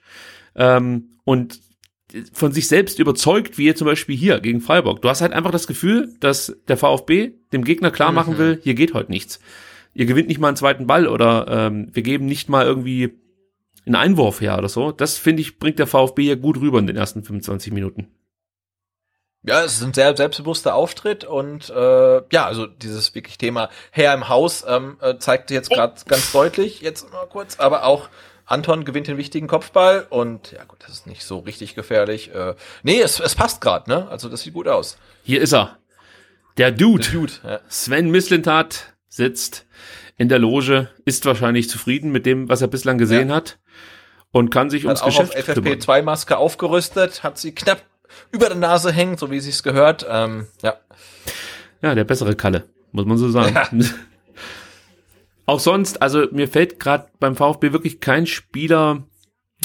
ähm, 0.55 1.09
und 1.23 1.59
von 2.33 2.51
sich 2.51 2.67
selbst 2.67 2.99
überzeugt, 2.99 3.57
wie 3.57 3.73
zum 3.73 3.85
Beispiel 3.85 4.17
hier 4.17 4.39
gegen 4.39 4.61
Freiburg. 4.61 5.01
Du 5.01 5.09
hast 5.09 5.21
halt 5.21 5.33
einfach 5.33 5.51
das 5.51 5.67
Gefühl, 5.67 6.13
dass 6.19 6.55
der 6.67 6.77
VfB 6.77 7.31
dem 7.53 7.63
Gegner 7.63 7.91
klar 7.91 8.11
machen 8.11 8.37
will, 8.37 8.59
hier 8.63 8.73
geht 8.73 8.93
heute 8.93 9.11
nichts. 9.11 9.39
Ihr 9.93 10.05
gewinnt 10.05 10.27
nicht 10.27 10.39
mal 10.39 10.49
einen 10.49 10.57
zweiten 10.57 10.87
Ball 10.87 11.07
oder 11.07 11.47
ähm, 11.49 11.89
wir 11.93 12.03
geben 12.03 12.25
nicht 12.25 12.49
mal 12.49 12.65
irgendwie 12.65 13.13
einen 13.85 13.95
Einwurf 13.95 14.41
her 14.41 14.57
oder 14.57 14.69
so. 14.69 14.91
Das 14.91 15.17
finde 15.17 15.41
ich, 15.41 15.59
bringt 15.59 15.79
der 15.79 15.87
VfB 15.87 16.23
ja 16.23 16.35
gut 16.35 16.57
rüber 16.59 16.79
in 16.79 16.87
den 16.87 16.97
ersten 16.97 17.23
25 17.23 17.73
Minuten. 17.73 18.07
Ja, 19.43 19.63
es 19.63 19.73
ist 19.73 19.83
ein 19.83 19.93
sehr 19.93 20.15
selbstbewusster 20.15 20.75
Auftritt 20.75 21.23
und 21.23 21.69
äh, 21.71 22.21
ja, 22.31 22.45
also 22.45 22.67
dieses 22.67 23.15
wirklich 23.15 23.39
Thema 23.39 23.69
Herr 23.89 24.13
im 24.13 24.29
Haus 24.29 24.63
ähm, 24.67 24.97
äh, 25.01 25.17
zeigt 25.17 25.49
jetzt 25.49 25.71
gerade 25.71 25.99
ganz 26.07 26.31
deutlich, 26.31 26.81
jetzt 26.81 27.11
mal 27.11 27.25
kurz, 27.25 27.59
aber 27.59 27.85
auch 27.85 28.07
Anton 28.51 28.85
gewinnt 28.85 29.07
den 29.07 29.17
wichtigen 29.17 29.47
Kopfball 29.47 30.05
und 30.09 30.51
ja 30.51 30.63
gut, 30.63 30.79
das 30.81 30.91
ist 30.91 31.07
nicht 31.07 31.23
so 31.23 31.39
richtig 31.39 31.75
gefährlich. 31.75 32.33
Äh, 32.33 32.55
nee, 32.83 33.01
es, 33.01 33.19
es 33.19 33.35
passt 33.35 33.61
gerade, 33.61 33.89
ne? 33.89 34.07
Also 34.09 34.29
das 34.29 34.41
sieht 34.41 34.53
gut 34.53 34.67
aus. 34.67 34.97
Hier 35.23 35.41
ist 35.41 35.53
er. 35.53 35.77
Der 36.57 36.71
Dude. 36.71 37.07
Dude, 37.11 37.33
ja. 37.43 37.59
Sven 37.69 38.11
Mislintat 38.11 38.93
sitzt 39.07 39.65
in 40.17 40.29
der 40.29 40.39
Loge, 40.39 40.89
ist 41.05 41.25
wahrscheinlich 41.25 41.69
zufrieden 41.69 42.11
mit 42.11 42.25
dem, 42.25 42.49
was 42.49 42.61
er 42.61 42.67
bislang 42.67 42.97
gesehen 42.97 43.31
hat 43.31 43.59
und 44.31 44.49
kann 44.49 44.69
sich 44.69 44.85
ums 44.85 45.01
Hat 45.01 45.07
auch 45.07 45.19
auf 45.19 45.29
Geschäft 45.29 45.53
kümmern. 45.53 45.73
FFP2-Maske 45.73 46.37
aufgerüstet, 46.37 47.23
hat 47.23 47.37
sie 47.37 47.53
knapp 47.53 47.81
über 48.31 48.47
der 48.47 48.57
Nase 48.57 48.91
hängen, 48.91 49.17
so 49.17 49.31
wie 49.31 49.39
sich's 49.39 49.63
gehört. 49.63 50.05
Ähm, 50.09 50.47
ja. 50.61 50.75
Ja, 51.81 51.95
der 51.95 52.03
bessere 52.03 52.35
Kalle, 52.35 52.65
muss 52.91 53.05
man 53.05 53.17
so 53.17 53.29
sagen. 53.29 53.55
Auch 55.45 55.59
sonst, 55.59 56.01
also 56.01 56.27
mir 56.31 56.47
fällt 56.47 56.79
gerade 56.79 57.07
beim 57.19 57.35
VfB 57.35 57.73
wirklich 57.73 57.99
kein 57.99 58.27
Spieler 58.27 59.03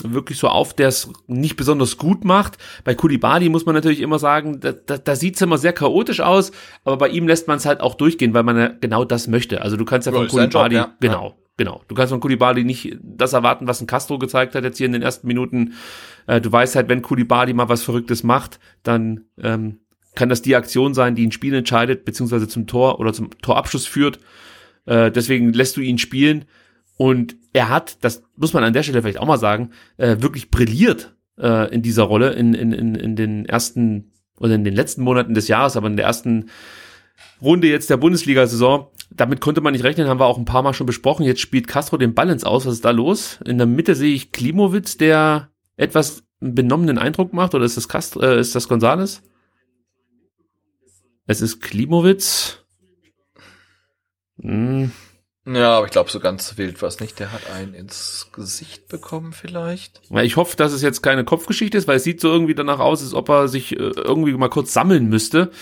wirklich 0.03 0.39
so 0.39 0.49
auf, 0.49 0.74
der 0.74 0.89
es 0.89 1.11
nicht 1.27 1.57
besonders 1.57 1.97
gut 1.97 2.24
macht. 2.24 2.59
Bei 2.85 2.95
Kulibali 2.95 3.49
muss 3.49 3.66
man 3.66 3.74
natürlich 3.74 4.01
immer 4.01 4.18
sagen, 4.18 4.61
da, 4.61 4.72
da, 4.72 4.99
da 4.99 5.16
sieht 5.16 5.37
es 5.37 5.43
immer 5.43 5.59
sehr 5.59 5.72
chaotisch 5.72 6.20
aus, 6.20 6.53
aber 6.85 6.97
bei 6.99 7.09
ihm 7.09 7.27
lässt 7.27 7.49
man 7.49 7.57
es 7.57 7.66
halt 7.66 7.81
auch 7.81 7.95
durchgehen, 7.95 8.35
weil 8.35 8.43
man 8.43 8.59
ja 8.59 8.68
genau 8.68 9.05
das 9.05 9.27
möchte. 9.27 9.62
Also 9.62 9.77
du 9.77 9.85
kannst 9.85 10.07
ja 10.07 10.12
von 10.12 10.29
Kulibali, 10.29 10.77
ja. 10.77 10.95
genau, 11.01 11.39
genau. 11.57 11.83
Du 11.89 11.95
kannst 11.95 12.11
von 12.11 12.20
Kulibali 12.20 12.64
nicht 12.64 12.97
das 13.03 13.33
erwarten, 13.33 13.66
was 13.66 13.81
ein 13.81 13.87
Castro 13.87 14.18
gezeigt 14.18 14.55
hat 14.55 14.64
jetzt 14.64 14.77
hier 14.77 14.87
in 14.87 14.93
den 14.93 15.03
ersten 15.03 15.27
Minuten. 15.27 15.74
Äh, 16.27 16.41
du 16.41 16.53
weißt 16.53 16.77
halt, 16.77 16.89
wenn 16.89 17.01
Kulibali 17.03 17.55
mal 17.55 17.68
was 17.68 17.83
Verrücktes 17.83 18.22
macht, 18.22 18.61
dann 18.83 19.24
ähm, 19.43 19.81
kann 20.14 20.29
das 20.29 20.43
die 20.43 20.57
Aktion 20.57 20.95
sein, 20.95 21.14
die 21.14 21.27
ein 21.27 21.33
Spiel 21.33 21.55
entscheidet, 21.55 22.05
beziehungsweise 22.05 22.49
zum 22.49 22.66
Tor 22.66 23.01
oder 23.01 23.12
zum 23.12 23.31
Torabschluss 23.41 23.87
führt. 23.87 24.18
Äh, 24.87 25.11
deswegen 25.11 25.53
lässt 25.53 25.76
du 25.76 25.80
ihn 25.80 25.99
spielen. 25.99 26.47
Und 26.97 27.37
er 27.53 27.68
hat, 27.68 27.99
das 28.03 28.22
muss 28.37 28.55
man 28.55 28.64
an 28.64 28.72
der 28.72 28.82
Stelle 28.82 29.03
vielleicht 29.03 29.18
auch 29.18 29.26
mal 29.26 29.39
sagen, 29.39 29.70
äh, 29.99 30.16
wirklich 30.20 30.51
brilliert 30.51 31.14
äh, 31.39 31.72
in 31.74 31.82
dieser 31.82 32.05
Rolle 32.05 32.32
in, 32.32 32.55
in, 32.55 32.72
in, 32.72 32.95
in 32.95 33.16
den 33.16 33.45
ersten 33.45 34.12
oder 34.39 34.55
in 34.55 34.64
den 34.64 34.74
letzten 34.74 35.03
Monaten 35.03 35.34
des 35.34 35.49
Jahres, 35.49 35.76
aber 35.76 35.87
in 35.87 35.97
der 35.97 36.07
ersten 36.07 36.51
Runde 37.41 37.68
jetzt 37.68 37.91
der 37.91 37.97
Bundesliga-Saison. 37.97 38.89
Damit 39.11 39.41
konnte 39.41 39.61
man 39.61 39.72
nicht 39.72 39.84
rechnen, 39.84 40.09
haben 40.09 40.20
wir 40.20 40.26
auch 40.26 40.39
ein 40.39 40.45
paar 40.45 40.62
Mal 40.62 40.74
schon 40.74 40.87
besprochen. 40.87 41.24
Jetzt 41.24 41.41
spielt 41.41 41.68
Castro 41.68 41.97
den 41.97 42.12
ins 42.12 42.45
Aus. 42.45 42.66
Was 42.66 42.74
ist 42.74 42.84
da 42.84 42.91
los? 42.91 43.39
In 43.45 43.59
der 43.59 43.66
Mitte 43.66 43.95
sehe 43.95 44.14
ich 44.14 44.32
Klimowitz, 44.32 44.97
der 44.97 45.51
etwas 45.76 46.24
einen 46.41 46.55
benommenen 46.55 46.99
Eindruck 46.99 47.32
macht. 47.32 47.55
Oder 47.55 47.64
ist 47.64 47.76
das 47.76 47.89
Castro, 47.89 48.20
äh, 48.20 48.41
ist 48.41 48.55
das 48.55 48.68
Gonzales? 48.68 49.22
Es 51.26 51.41
ist 51.41 51.61
Klimowitz. 51.61 52.66
Hm. 54.41 54.91
Ja, 55.49 55.76
aber 55.76 55.87
ich 55.87 55.93
glaube, 55.93 56.11
so 56.11 56.18
ganz 56.18 56.59
wild 56.59 56.82
war 56.82 56.89
es 56.89 56.99
nicht. 56.99 57.20
Der 57.20 57.30
hat 57.32 57.49
einen 57.51 57.72
ins 57.72 58.30
Gesicht 58.32 58.89
bekommen 58.89 59.32
vielleicht. 59.32 60.01
Ja, 60.11 60.22
ich 60.22 60.37
hoffe, 60.37 60.57
dass 60.57 60.72
es 60.72 60.82
jetzt 60.82 61.03
keine 61.03 61.24
Kopfgeschichte 61.24 61.78
ist, 61.78 61.87
weil 61.87 61.99
es 61.99 62.05
sieht 62.05 62.20
so 62.20 62.28
irgendwie 62.28 62.57
danach 62.57 62.80
aus, 62.80 63.01
als 63.03 63.14
ob 63.14 63.28
er 63.28 63.47
sich 63.47 63.72
äh, 63.72 63.76
irgendwie 63.76 64.32
mal 64.32 64.49
kurz 64.49 64.72
sammeln 64.72 65.07
müsste. 65.07 65.53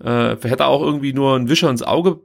Äh, 0.00 0.30
hätte 0.30 0.64
er 0.64 0.66
auch 0.66 0.82
irgendwie 0.82 1.12
nur 1.12 1.36
einen 1.36 1.48
Wischer 1.48 1.70
ins 1.70 1.84
Auge, 1.84 2.20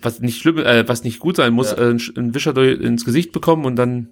was 0.00 0.20
nicht 0.20 0.40
schlimm, 0.40 0.58
äh, 0.58 0.86
was 0.88 1.02
nicht 1.02 1.18
gut 1.18 1.36
sein 1.36 1.52
muss, 1.52 1.72
Ja. 1.72 1.78
äh, 1.78 1.96
einen 2.16 2.34
Wischer 2.34 2.52
durch, 2.54 2.80
ins 2.80 3.04
Gesicht 3.04 3.32
bekommen 3.32 3.64
und 3.64 3.74
dann 3.74 4.08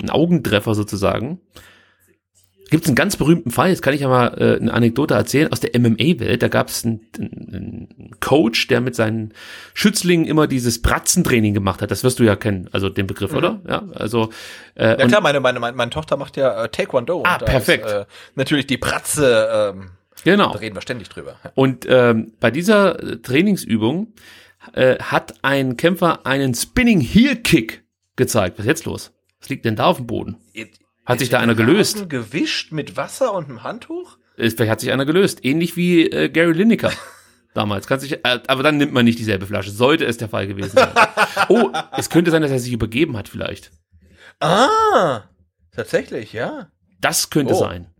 einen 0.00 0.10
Augentreffer 0.10 0.76
sozusagen. 0.76 1.40
Gibt 2.72 2.84
es 2.84 2.88
einen 2.88 2.96
ganz 2.96 3.16
berühmten 3.16 3.50
Fall, 3.50 3.68
jetzt 3.68 3.82
kann 3.82 3.92
ich 3.92 4.00
ja 4.00 4.08
mal 4.08 4.28
äh, 4.38 4.56
eine 4.56 4.72
Anekdote 4.72 5.12
erzählen, 5.12 5.52
aus 5.52 5.60
der 5.60 5.78
MMA-Welt. 5.78 6.42
Da 6.42 6.48
gab 6.48 6.68
es 6.68 6.86
einen, 6.86 7.00
einen 7.18 8.16
Coach, 8.20 8.66
der 8.68 8.80
mit 8.80 8.96
seinen 8.96 9.34
Schützlingen 9.74 10.26
immer 10.26 10.46
dieses 10.46 10.80
Bratzentraining 10.80 11.52
gemacht 11.52 11.82
hat. 11.82 11.90
Das 11.90 12.02
wirst 12.02 12.18
du 12.18 12.24
ja 12.24 12.34
kennen, 12.34 12.70
also 12.72 12.88
den 12.88 13.06
Begriff, 13.06 13.34
oder? 13.34 13.60
Ja, 13.68 13.82
also 13.92 14.30
äh, 14.74 14.98
Ja 14.98 15.06
klar, 15.06 15.20
meine, 15.20 15.40
meine, 15.40 15.60
meine, 15.60 15.76
meine 15.76 15.90
Tochter 15.90 16.16
macht 16.16 16.38
ja 16.38 16.64
äh, 16.64 16.70
Taekwondo. 16.70 17.18
und 17.18 17.26
Ah, 17.26 17.36
perfekt. 17.36 17.84
Ist, 17.84 17.92
äh, 17.92 18.04
natürlich 18.36 18.66
die 18.66 18.78
Pratze, 18.78 19.74
ähm, 19.74 19.90
genau. 20.24 20.54
da 20.54 20.58
reden 20.58 20.74
wir 20.74 20.80
ständig 20.80 21.10
drüber. 21.10 21.36
Und 21.54 21.84
ähm, 21.86 22.32
bei 22.40 22.50
dieser 22.50 22.98
äh, 23.02 23.16
Trainingsübung 23.18 24.14
äh, 24.72 24.96
hat 24.98 25.34
ein 25.42 25.76
Kämpfer 25.76 26.24
einen 26.24 26.54
Spinning 26.54 27.02
Heel 27.02 27.36
Kick 27.36 27.84
gezeigt. 28.16 28.58
Was 28.58 28.64
ist 28.64 28.68
jetzt 28.68 28.86
los? 28.86 29.12
Was 29.40 29.50
liegt 29.50 29.66
denn 29.66 29.76
da 29.76 29.84
auf 29.84 29.98
dem 29.98 30.06
Boden? 30.06 30.38
Hat 31.04 31.18
sich 31.18 31.28
da 31.30 31.40
einer 31.40 31.54
gelöst? 31.54 31.96
Rasen 31.96 32.08
Gewischt 32.08 32.72
mit 32.72 32.96
Wasser 32.96 33.32
und 33.34 33.48
einem 33.48 33.62
Handtuch? 33.62 34.18
Äh, 34.36 34.50
Vielleicht 34.50 34.70
hat 34.70 34.80
sich 34.80 34.92
einer 34.92 35.04
gelöst. 35.06 35.44
Ähnlich 35.44 35.76
wie 35.76 36.06
äh, 36.06 36.28
Gary 36.28 36.52
Lineker. 36.52 36.92
Damals. 37.54 37.86
Kann 37.86 38.00
sich, 38.00 38.12
äh, 38.12 38.40
aber 38.46 38.62
dann 38.62 38.76
nimmt 38.78 38.92
man 38.92 39.04
nicht 39.04 39.18
dieselbe 39.18 39.46
Flasche. 39.46 39.70
Sollte 39.70 40.04
es 40.06 40.16
der 40.16 40.28
Fall 40.28 40.46
gewesen 40.46 40.76
sein. 40.76 40.90
Oh, 41.48 41.70
es 41.96 42.08
könnte 42.08 42.30
sein, 42.30 42.40
dass 42.42 42.50
er 42.52 42.58
sich 42.60 42.72
übergeben 42.72 43.16
hat 43.16 43.28
vielleicht. 43.28 43.72
Ah, 44.40 45.22
tatsächlich, 45.72 46.32
ja. 46.32 46.70
Das 47.00 47.30
könnte 47.30 47.54
Oh. 47.54 47.58
sein. 47.58 47.90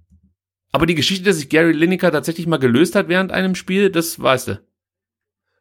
Aber 0.70 0.86
die 0.86 0.94
Geschichte, 0.94 1.24
dass 1.24 1.36
sich 1.36 1.48
Gary 1.48 1.72
Lineker 1.72 2.12
tatsächlich 2.12 2.46
mal 2.46 2.58
gelöst 2.58 2.94
hat 2.94 3.08
während 3.08 3.32
einem 3.32 3.54
Spiel, 3.54 3.90
das 3.90 4.20
weißt 4.20 4.48
du. 4.48 4.60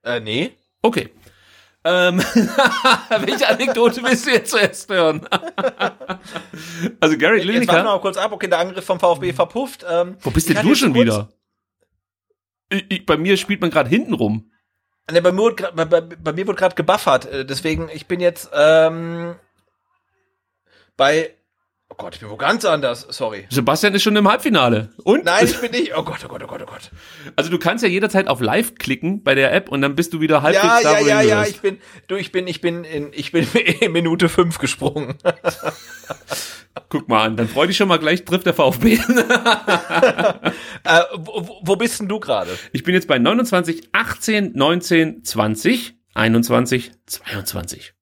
Äh, 0.04 0.20
nee. 0.20 0.52
Okay. 0.82 1.10
Ähm, 1.84 2.20
welche 3.20 3.48
Anekdote 3.48 4.04
willst 4.04 4.28
du 4.28 4.32
jetzt 4.32 4.52
zuerst 4.52 4.90
hören? 4.90 5.28
also 7.00 7.18
Gary 7.18 7.38
Jetzt 7.40 7.48
warten 7.48 7.48
wir 7.48 7.54
Lineker, 7.54 7.84
mal 7.84 8.00
kurz 8.02 8.18
ab. 8.18 8.32
Okay, 8.32 8.48
der 8.48 8.60
Angriff 8.60 8.86
vom 8.86 9.00
VfB 9.00 9.34
verpufft. 9.34 9.86
Ähm, 9.90 10.16
wo 10.22 10.30
bist 10.32 10.48
denn 10.50 10.62
du 10.62 10.76
schon 10.76 10.94
kurz- 10.94 11.06
wieder? 11.06 11.30
Ich, 12.70 12.86
ich, 12.90 13.06
bei 13.06 13.18
mir 13.18 13.36
spielt 13.38 13.62
man 13.62 13.70
gerade 13.72 13.90
hinten 13.90 14.14
rum. 14.14 14.52
Ne, 15.12 15.22
bei 15.22 15.32
mir 15.32 15.40
wurde 15.40 15.72
bei, 15.76 15.86
bei 15.86 16.34
mir 16.34 16.48
wurde 16.48 16.58
gerade 16.60 16.76
gebuffert. 16.76 17.26
äh, 17.26 17.46
Deswegen, 17.46 17.90
ich 17.92 18.06
bin 18.08 18.20
jetzt 18.20 18.50
ähm, 18.54 19.36
bei. 20.96 21.36
Oh 22.02 22.06
Gott, 22.06 22.16
ich 22.16 22.22
bin 22.22 22.32
wo 22.32 22.36
ganz 22.36 22.66
anders. 22.66 23.06
Sorry. 23.12 23.46
Sebastian 23.52 23.94
ist 23.94 24.02
schon 24.02 24.16
im 24.16 24.28
Halbfinale. 24.28 24.90
Und? 25.04 25.24
Nein, 25.26 25.46
ich 25.46 25.62
bin 25.62 25.70
nicht. 25.70 25.96
Oh 25.96 26.02
Gott, 26.02 26.18
oh 26.26 26.28
Gott, 26.28 26.42
oh 26.44 26.48
Gott, 26.48 26.62
oh 26.64 26.66
Gott. 26.66 26.90
Also 27.36 27.52
du 27.52 27.60
kannst 27.60 27.84
ja 27.84 27.90
jederzeit 27.90 28.28
auf 28.28 28.42
Live 28.42 28.74
klicken 28.76 29.22
bei 29.22 29.36
der 29.36 29.54
App 29.54 29.70
und 29.70 29.84
dann 29.84 29.94
bist 29.96 30.12
du 30.12 30.20
wieder 30.20 30.42
halbwegs 30.42 30.64
Ja, 30.64 30.82
da, 30.82 30.92
ja, 30.94 31.00
wo 31.00 31.04
du 31.04 31.10
ja, 31.10 31.16
ja. 31.16 31.20
hingehörst. 31.22 31.52
Ich 31.52 31.62
bin, 31.62 31.78
du, 32.08 32.16
ich 32.16 32.32
bin, 32.32 32.48
ich 32.48 32.60
bin 32.60 32.84
in, 32.86 33.10
ich 33.14 33.32
bin 33.32 33.48
in 33.82 33.92
Minute 33.92 34.30
fünf 34.30 34.58
gesprungen. 34.58 35.14
Guck 36.90 37.08
mal 37.08 37.24
an, 37.26 37.38
dann 37.38 37.48
freu 37.48 37.68
dich 37.68 37.78
schon 37.78 37.88
mal 37.88 38.00
gleich, 38.00 38.26
trifft 38.26 38.48
der 38.48 38.56
VfB. 38.56 38.94
äh, 38.96 38.98
wo- 41.18 41.60
wo 41.62 41.76
bist 41.76 42.00
denn 42.00 42.08
du 42.08 42.20
gerade? 42.20 42.58
ich 42.72 42.82
bin 42.84 42.96
jetzt 42.96 43.08
bei 43.08 43.20
29, 43.20 43.90
18, 43.92 44.54
19, 44.56 45.24
20, 45.24 45.94
21, 46.16 46.92
22. 47.06 47.94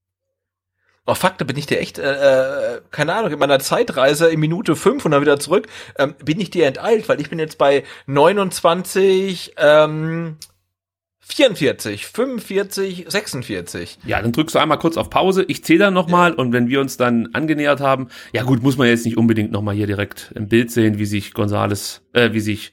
Oh 1.10 1.16
fuck, 1.16 1.39
da 1.39 1.45
bin 1.45 1.57
ich 1.57 1.66
dir 1.66 1.80
echt, 1.80 1.97
äh, 1.97 2.76
äh, 2.76 2.82
keine 2.91 3.16
Ahnung, 3.16 3.32
in 3.32 3.39
meiner 3.39 3.57
Zeitreise 3.57 4.30
in 4.30 4.39
Minute 4.39 4.76
fünf 4.76 5.05
und 5.05 5.12
dann 5.12 5.22
wieder 5.22 5.39
zurück, 5.39 5.68
ähm, 5.97 6.14
bin 6.24 6.39
ich 6.39 6.51
dir 6.51 6.68
enteilt, 6.68 7.10
weil 7.10 7.20
ich 7.20 7.32
bin 7.32 7.39
jetzt 7.39 7.57
bei 7.57 7.84
29, 8.05 9.53
ähm, 9.57 10.38
44, 11.22 12.05
45, 12.05 13.05
46. 13.07 13.97
Ja, 14.05 14.22
dann 14.22 14.32
drückst 14.32 14.53
du 14.53 14.60
einmal 14.60 14.78
kurz 14.78 14.97
auf 14.97 15.10
Pause. 15.10 15.45
Ich 15.47 15.64
zähle 15.64 15.80
dann 15.80 15.95
nochmal 15.95 16.34
und 16.34 16.53
wenn 16.53 16.68
wir 16.68 16.80
uns 16.80 16.97
dann 16.97 17.30
angenähert 17.34 17.80
haben, 17.80 18.10
ja 18.32 18.43
gut, 18.43 18.62
muss 18.62 18.78
man 18.78 18.88
jetzt 18.88 19.05
nicht 19.05 19.18
unbedingt 19.18 19.51
nochmal 19.51 19.74
hier 19.74 19.88
direkt 19.88 20.32
im 20.36 20.47
Bild 20.47 20.70
sehen, 20.70 20.99
wie 20.99 21.05
sich 21.05 21.34
Gonzales, 21.34 22.03
äh, 22.14 22.34
wie 22.34 22.39
sich 22.39 22.72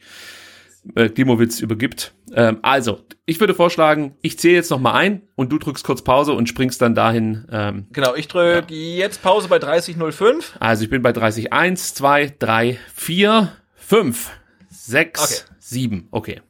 äh, 0.94 1.08
Klimowitz 1.08 1.60
übergibt. 1.60 2.14
Ähm, 2.32 2.58
also, 2.62 3.00
ich 3.24 3.40
würde 3.40 3.54
vorschlagen, 3.54 4.16
ich 4.22 4.38
zähle 4.38 4.54
jetzt 4.54 4.70
nochmal 4.70 4.94
ein 4.94 5.22
und 5.34 5.50
du 5.52 5.58
drückst 5.58 5.84
kurz 5.84 6.02
Pause 6.02 6.32
und 6.32 6.48
springst 6.48 6.80
dann 6.82 6.94
dahin. 6.94 7.46
Ähm, 7.50 7.86
Genau, 7.92 8.14
ich 8.14 8.28
drücke 8.28 8.72
jetzt 8.74 9.22
Pause 9.22 9.48
bei 9.48 9.56
30.05. 9.58 10.58
also 10.60 10.84
ich 10.84 10.90
bin 10.90 11.02
bei 11.02 11.12
30, 11.12 11.52
1, 11.52 11.94
2, 11.94 12.34
3, 12.38 12.78
4, 12.94 13.52
5, 13.76 14.30
6, 14.70 15.22
Okay. 15.22 15.54
7. 15.58 16.08
Okay. 16.10 16.40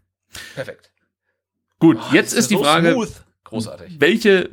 Perfekt. 0.54 0.90
Gut, 1.78 1.98
Oh, 2.00 2.14
jetzt 2.14 2.32
das 2.32 2.40
ist 2.40 2.50
die 2.50 2.56
so 2.56 2.62
Frage, 2.64 2.92
smooth. 2.92 3.10
Großartig. 3.44 3.96
welche, 4.00 4.50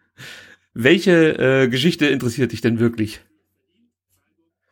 welche 0.74 1.62
äh, 1.64 1.68
Geschichte 1.68 2.06
interessiert 2.06 2.52
dich 2.52 2.60
denn 2.60 2.78
wirklich? 2.78 3.20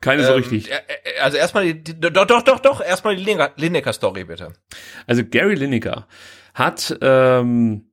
Keine 0.00 0.24
so 0.24 0.30
Ähm, 0.32 0.38
richtig. 0.38 0.70
äh, 0.70 0.74
äh, 0.76 1.20
Also 1.20 1.36
erstmal 1.36 1.64
die, 1.72 1.82
die, 1.84 2.00
doch, 2.00 2.26
doch, 2.26 2.42
doch, 2.42 2.60
doch, 2.60 2.80
erstmal 2.80 3.16
die 3.16 3.22
Lineker- 3.24 3.52
Lineker-Story 3.56 4.24
bitte. 4.24 4.52
Also 5.06 5.22
Gary 5.24 5.54
Lineker 5.54 6.06
hat, 6.54 6.96
ähm, 7.02 7.90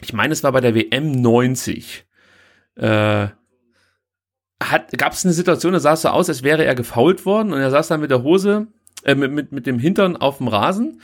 ich 0.00 0.12
meine, 0.12 0.32
es 0.32 0.42
war 0.42 0.52
bei 0.52 0.60
der 0.60 0.74
WM 0.74 1.12
90, 1.12 2.06
äh, 2.76 3.26
hat, 4.62 4.90
gab 4.98 5.12
es 5.12 5.24
eine 5.24 5.34
Situation, 5.34 5.72
da 5.72 5.80
sah 5.80 5.92
es 5.92 6.02
so 6.02 6.08
aus, 6.08 6.28
als 6.28 6.42
wäre 6.42 6.64
er 6.64 6.74
gefault 6.74 7.24
worden 7.26 7.52
und 7.52 7.60
er 7.60 7.70
saß 7.70 7.88
dann 7.88 8.00
mit 8.00 8.10
der 8.10 8.22
Hose, 8.22 8.66
äh, 9.04 9.14
mit, 9.14 9.30
mit, 9.32 9.52
mit 9.52 9.66
dem 9.66 9.78
Hintern 9.78 10.16
auf 10.16 10.38
dem 10.38 10.48
Rasen 10.48 11.00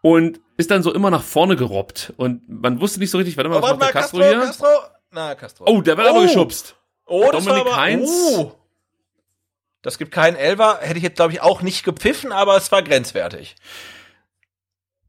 und 0.00 0.40
ist 0.56 0.70
dann 0.70 0.82
so 0.82 0.94
immer 0.94 1.10
nach 1.10 1.22
vorne 1.22 1.56
gerobbt 1.56 2.14
und 2.16 2.48
man 2.48 2.80
wusste 2.80 3.00
nicht 3.00 3.10
so 3.10 3.18
richtig, 3.18 3.36
warte 3.36 3.50
mal, 3.50 3.56
Oh, 3.58 3.62
was 3.62 3.70
warte 3.70 3.80
macht 3.84 3.94
der 3.94 4.00
Castro, 4.00 4.18
Castro, 4.18 4.32
hier? 4.38 4.46
Castro. 4.46 4.68
Na, 5.10 5.34
Castro. 5.34 5.64
Oh, 5.68 5.80
der 5.82 5.96
wird 5.98 6.08
aber 6.08 6.20
Oh. 6.20 6.22
geschubst. 6.22 6.76
Oh, 7.06 7.28
das 7.32 7.44
Dominik 7.44 7.66
war 7.66 7.72
aber, 7.72 7.82
Heinz. 7.82 8.10
Oh. 8.36 8.52
Das 9.86 9.98
gibt 9.98 10.10
keinen 10.10 10.34
Elfer. 10.34 10.80
Hätte 10.80 10.96
ich 10.96 11.04
jetzt, 11.04 11.14
glaube 11.14 11.32
ich, 11.32 11.40
auch 11.40 11.62
nicht 11.62 11.84
gepfiffen, 11.84 12.32
aber 12.32 12.56
es 12.56 12.72
war 12.72 12.82
grenzwertig. 12.82 13.54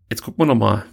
Jetzt 0.07 0.21
gucken 0.21 0.39
wir 0.39 0.45
noch 0.45 0.53
mal. 0.53 0.85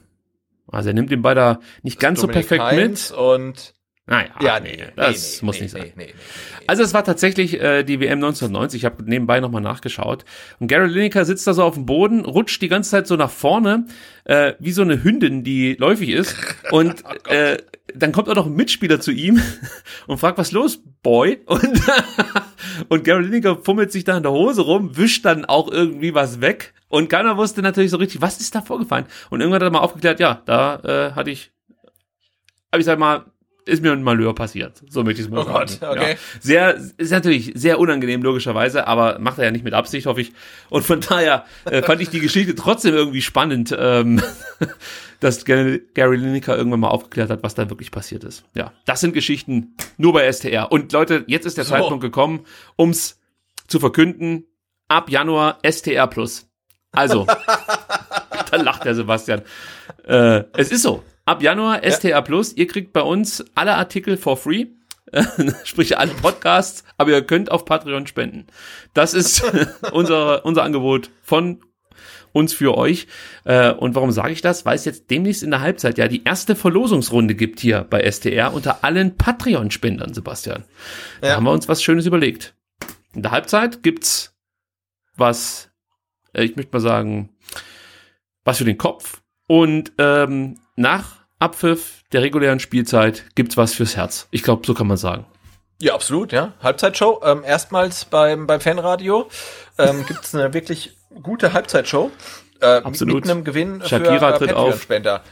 Also 0.69 0.89
er 0.89 0.95
nimmt 0.95 1.11
den 1.11 1.21
Ball 1.21 1.35
da 1.35 1.61
nicht 1.83 2.01
ganz 2.01 2.19
Dominik 2.23 2.45
so 2.45 2.49
perfekt 2.49 2.63
Heinz 2.63 3.11
mit. 3.11 3.19
Und 3.19 3.75
Naja, 4.07 4.29
ja, 4.43 4.61
nee, 4.61 4.77
das 4.97 5.41
nee, 5.41 5.47
muss 5.47 5.57
nee, 5.57 5.63
nicht 5.63 5.75
nee, 5.75 5.81
sein. 5.81 5.93
Nee, 5.97 6.05
nee, 6.07 6.13
nee. 6.15 6.65
Also 6.67 6.83
es 6.83 6.93
war 6.93 7.05
tatsächlich 7.05 7.59
äh, 7.59 7.85
die 7.85 8.01
WM 8.01 8.19
1990. 8.19 8.83
Ich 8.83 8.85
habe 8.85 9.03
nebenbei 9.05 9.41
nochmal 9.41 9.63
nachgeschaut. 9.63 10.27
Und 10.61 10.67
Gary 10.67 10.89
Lineker 10.89 11.25
sitzt 11.25 11.47
da 11.47 11.55
so 11.55 11.63
auf 11.63 11.75
dem 11.75 11.87
Boden, 11.87 12.27
rutscht 12.27 12.61
die 12.61 12.69
ganze 12.69 12.91
Zeit 12.91 13.07
so 13.07 13.17
nach 13.17 13.31
vorne, 13.31 13.87
äh, 14.25 14.53
wie 14.59 14.73
so 14.73 14.83
eine 14.83 15.03
Hündin, 15.03 15.43
die 15.43 15.75
läufig 15.75 16.11
ist. 16.11 16.37
Und 16.71 17.03
Oh 17.05 17.33
äh, 17.33 17.57
dann 17.95 18.13
kommt 18.13 18.29
auch 18.29 18.35
noch 18.35 18.47
ein 18.47 18.55
Mitspieler 18.55 19.01
zu 19.01 19.11
ihm 19.11 19.41
und 20.07 20.19
fragt, 20.19 20.39
was 20.39 20.53
los, 20.53 20.83
Boy? 21.03 21.41
Und, 21.47 21.81
und 22.89 23.05
Gary 23.05 23.25
Lineker 23.25 23.59
fummelt 23.63 23.93
sich 23.93 24.05
da 24.05 24.17
in 24.17 24.23
der 24.23 24.33
Hose 24.33 24.63
rum, 24.63 24.97
wischt 24.97 25.25
dann 25.25 25.45
auch 25.45 25.71
irgendwie 25.71 26.15
was 26.15 26.41
weg. 26.41 26.73
Und 26.89 27.09
keiner 27.09 27.37
wusste 27.37 27.63
natürlich 27.63 27.91
so 27.91 27.99
richtig, 27.99 28.21
was 28.21 28.41
ist 28.41 28.55
da 28.55 28.63
vorgefallen. 28.63 29.07
Und 29.31 29.41
irgendwann 29.41 29.61
hat 29.61 29.69
er 29.69 29.73
mal 29.73 29.81
aufgeklärt, 29.81 30.21
ja, 30.21 30.43
da 30.47 30.81
äh, 30.81 31.13
hatte 31.13 31.31
ich, 31.31 31.53
aber 32.71 32.81
ich 32.81 32.87
sag 32.87 32.99
mal, 32.99 33.27
ist 33.67 33.83
mir 33.83 33.93
ein 33.93 34.03
Malheur 34.03 34.35
passiert. 34.35 34.83
So 34.89 35.03
möchte 35.05 35.21
ich 35.21 35.27
es 35.27 35.31
mal 35.33 35.41
Oh 35.41 35.45
sagen. 35.45 35.71
Gott, 35.81 35.91
okay. 35.91 36.13
Ja. 36.13 36.19
Sehr, 36.41 36.75
ist 36.97 37.11
natürlich 37.13 37.53
sehr 37.55 37.79
unangenehm, 37.79 38.23
logischerweise, 38.23 38.87
aber 38.87 39.19
macht 39.19 39.39
er 39.39 39.45
ja 39.45 39.51
nicht 39.51 39.65
mit 39.65 39.75
Absicht, 39.75 40.07
hoffe 40.07 40.21
ich. 40.21 40.33
Und 40.71 40.85
von 40.85 41.01
daher 41.01 41.45
äh, 41.65 41.83
fand 41.83 42.01
ich 42.01 42.11
die 42.11 42.21
Geschichte 42.21 42.55
trotzdem 42.55 42.95
irgendwie 42.95 43.23
spannend, 43.23 43.75
ähm, 43.79 44.23
dass 45.21 45.45
Gary 45.45 45.83
Lineker 45.95 46.57
irgendwann 46.57 46.81
mal 46.81 46.89
aufgeklärt 46.89 47.31
hat, 47.31 47.43
was 47.43 47.55
da 47.55 47.71
wirklich 47.71 47.91
passiert 47.91 48.25
ist. 48.25 48.45
Ja, 48.55 48.73
das 48.85 49.01
sind 49.01 49.15
Geschichten 49.15 49.75
nur 49.97 50.13
bei 50.13 50.31
STR. 50.31 50.71
Und 50.71 50.93
Leute, 50.93 51.25
jetzt 51.27 51.47
ist 51.47 51.57
der 51.57 51.65
So. 51.65 51.71
Zeitpunkt 51.71 52.03
gekommen, 52.03 52.41
ums 52.79 53.21
zu 53.67 53.81
verkünden, 53.81 54.45
ab 54.89 55.09
Januar 55.11 55.59
STR 55.69 56.07
Plus. 56.07 56.47
Also, 56.93 57.27
da 58.51 58.57
lacht 58.57 58.85
der 58.85 58.95
Sebastian. 58.95 59.43
Äh, 60.07 60.45
es 60.53 60.71
ist 60.71 60.83
so. 60.83 61.03
Ab 61.27 61.43
Januar 61.43 61.83
STR 61.83 62.23
Plus, 62.23 62.53
ihr 62.53 62.67
kriegt 62.67 62.93
bei 62.93 63.01
uns 63.03 63.45
alle 63.55 63.75
Artikel 63.77 64.17
for 64.17 64.37
free. 64.37 64.67
Sprich 65.65 65.97
alle 65.97 66.13
Podcasts, 66.13 66.85
aber 66.99 67.11
ihr 67.13 67.23
könnt 67.25 67.51
auf 67.51 67.65
Patreon 67.65 68.07
spenden. 68.07 68.47
Das 68.95 69.15
ist 69.15 69.43
unser, 69.93 70.45
unser 70.45 70.65
Angebot 70.65 71.11
von 71.23 71.61
uns 72.33 72.53
für 72.53 72.77
euch. 72.77 73.07
Äh, 73.45 73.71
und 73.73 73.95
warum 73.95 74.11
sage 74.11 74.33
ich 74.33 74.43
das? 74.43 74.67
Weil 74.67 74.75
es 74.75 74.85
jetzt 74.85 75.11
demnächst 75.11 75.43
in 75.45 75.51
der 75.53 75.61
Halbzeit 75.61 75.99
ja 75.99 76.09
die 76.09 76.25
erste 76.25 76.57
Verlosungsrunde 76.57 77.35
gibt 77.37 77.61
hier 77.61 77.87
bei 77.89 78.11
STR 78.11 78.53
unter 78.53 78.83
allen 78.83 79.17
Patreon-Spendern, 79.17 80.13
Sebastian. 80.15 80.65
Da 81.21 81.29
Ja. 81.29 81.37
haben 81.37 81.45
wir 81.45 81.53
uns 81.53 81.69
was 81.69 81.83
Schönes 81.83 82.07
überlegt. 82.07 82.55
In 83.15 83.23
der 83.23 83.31
Halbzeit 83.31 83.83
gibt's 83.85 84.35
was, 85.17 85.71
äh, 86.33 86.43
ich 86.45 86.57
möchte 86.57 86.73
mal 86.73 86.81
sagen, 86.81 87.31
was 88.45 88.59
für 88.59 88.65
den 88.65 88.79
Kopf. 88.79 89.23
Und 89.47 89.93
ähm, 89.99 90.59
nach 90.77 91.25
Abpfiff 91.39 92.03
der 92.13 92.23
regulären 92.23 92.61
Spielzeit 92.61 93.25
gibt's 93.35 93.57
was 93.57 93.75
fürs 93.75 93.97
Herz. 93.97 94.29
Ich 94.31 94.43
glaube, 94.43 94.67
so 94.67 94.75
kann 94.75 94.87
man 94.87 94.97
sagen. 94.97 95.27
Ja, 95.81 95.95
absolut, 95.95 96.33
ja. 96.33 96.55
Halbzeitshow. 96.63 97.21
Ähm, 97.25 97.43
erstmals 97.45 98.05
beim, 98.07 98.47
beim 98.47 98.61
Fanradio 98.61 99.29
ähm, 99.79 100.07
gibt 100.07 100.25
es 100.25 100.35
eine 100.35 100.55
wirklich 100.55 100.97
gute 101.23 101.53
Halbzeitshow. 101.53 102.11
Äh, 102.61 102.67
Absolut. 102.67 103.17
Mit 103.17 103.31
einem 103.31 103.45
Gewinn 103.45 103.83
Shakira 103.85 104.33
für 104.33 104.39
tritt 104.39 104.51
äh, 104.51 104.55
auf. 104.55 104.65
Patreon-Spender. 104.67 105.23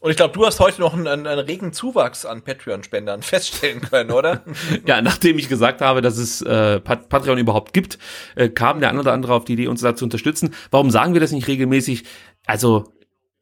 Und 0.00 0.10
ich 0.10 0.16
glaube, 0.16 0.32
du 0.32 0.46
hast 0.46 0.60
heute 0.60 0.80
noch 0.80 0.94
einen, 0.94 1.06
einen, 1.06 1.38
regen 1.40 1.72
Zuwachs 1.72 2.24
an 2.24 2.42
Patreon-Spendern 2.42 3.22
feststellen 3.22 3.80
können, 3.80 4.10
oder? 4.10 4.42
Ja, 4.86 5.02
nachdem 5.02 5.38
ich 5.38 5.48
gesagt 5.48 5.80
habe, 5.80 6.02
dass 6.02 6.18
es 6.18 6.40
äh, 6.42 6.80
Pat 6.80 7.08
Patreon 7.08 7.38
überhaupt 7.38 7.72
gibt, 7.72 7.98
äh, 8.36 8.48
kam 8.48 8.80
der 8.80 8.90
ein 8.90 8.98
oder 8.98 9.12
andere 9.12 9.34
auf 9.34 9.44
die 9.44 9.54
Idee, 9.54 9.66
uns 9.66 9.80
da 9.80 9.96
zu 9.96 10.04
unterstützen. 10.04 10.54
Warum 10.70 10.90
sagen 10.90 11.14
wir 11.14 11.20
das 11.20 11.32
nicht 11.32 11.48
regelmäßig? 11.48 12.04
Also, 12.46 12.92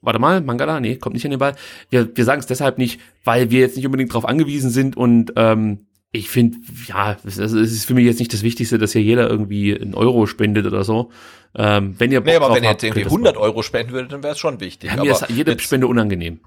warte 0.01 0.19
mal, 0.19 0.41
Mangala, 0.41 0.81
nee, 0.81 0.97
kommt 0.97 1.15
nicht 1.15 1.25
an 1.25 1.31
den 1.31 1.41
Ball. 1.41 1.57
Wir, 1.91 2.17
wir 2.17 2.25
sagen 2.25 2.41
es 2.41 2.47
deshalb 2.47 2.79
nicht, 2.79 3.01
weil 3.25 3.51
wir 3.51 3.61
jetzt 3.61 3.77
nicht 3.77 3.87
unbedingt 3.87 4.11
darauf 4.11 4.27
angewiesen 4.27 4.71
sind 4.71 4.97
und 4.97 5.33
ähm, 5.37 5.86
ich 6.13 6.31
finde, 6.31 6.59
ja, 6.87 7.17
es 7.25 7.39
ist 7.39 7.85
für 7.85 7.95
mich 7.95 8.07
jetzt 8.07 8.19
nicht 8.19 8.33
das 8.33 8.43
Wichtigste, 8.43 8.79
dass 8.79 8.93
hier 8.93 9.03
jeder 9.03 9.29
irgendwie 9.29 9.79
einen 9.79 9.95
Euro 9.95 10.27
spendet 10.27 10.67
oder 10.67 10.85
so. 10.85 11.11
Ähm, 11.55 11.95
wenn 11.99 12.13
ihr 12.13 12.21
Bock 12.21 12.27
nee, 12.27 12.37
aber 12.37 12.55
wenn 12.55 12.65
ihr 12.65 12.71
jetzt 12.71 12.83
irgendwie 12.83 13.03
könnt 13.03 13.07
ihr 13.07 13.11
das 13.11 13.13
100 13.13 13.35
machen. 13.35 13.45
Euro 13.45 13.63
spenden 13.63 13.93
würdet, 13.93 14.13
dann 14.13 14.23
wäre 14.23 14.33
es 14.35 14.39
schon 14.39 14.61
wichtig. 14.61 14.91
Ja, 14.91 15.03
mir 15.03 15.13
ist 15.13 15.27
jede 15.29 15.59
Spende 15.59 15.87
unangenehm. 15.87 16.41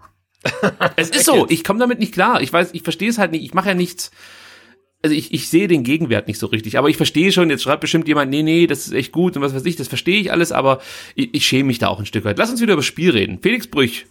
es 0.96 1.10
ist 1.10 1.26
so, 1.26 1.48
ich 1.50 1.64
komme 1.64 1.80
damit 1.80 2.00
nicht 2.00 2.14
klar. 2.14 2.42
Ich 2.42 2.52
weiß, 2.54 2.70
ich 2.74 2.84
verstehe 2.84 3.10
es 3.10 3.18
halt 3.18 3.32
nicht. 3.32 3.44
Ich 3.44 3.54
mache 3.54 3.70
ja 3.70 3.74
nichts. 3.76 4.12
Also 5.02 5.16
ich, 5.16 5.34
ich 5.34 5.50
sehe 5.50 5.68
den 5.68 5.84
Gegenwert 5.84 6.28
nicht 6.28 6.40
so 6.40 6.48
richtig, 6.48 6.78
aber 6.78 6.90
ich 6.90 6.98
verstehe 6.98 7.32
schon, 7.32 7.50
jetzt 7.50 7.64
schreibt 7.64 7.80
bestimmt 7.80 8.10
jemand, 8.10 8.32
nee, 8.32 8.44
nee, 8.44 8.68
das 8.68 8.88
ist 8.88 8.94
echt 8.94 9.14
gut 9.14 9.38
und 9.38 9.42
was 9.42 9.56
weiß 9.56 9.66
ich, 9.66 9.78
das 9.78 9.88
verstehe 9.88 10.20
ich 10.20 10.30
alles, 10.30 10.52
aber 10.52 10.82
ich, 11.16 11.34
ich 11.34 11.46
schäme 11.46 11.68
mich 11.68 11.80
da 11.80 11.88
auch 11.88 12.00
ein 12.00 12.06
Stück 12.06 12.26
weit. 12.26 12.38
Lass 12.38 12.52
uns 12.52 12.60
wieder 12.60 12.74
über 12.74 12.82
das 12.82 12.86
Spiel 12.86 13.12
reden. 13.12 13.40
Felix 13.42 13.68
Brüch 13.68 14.08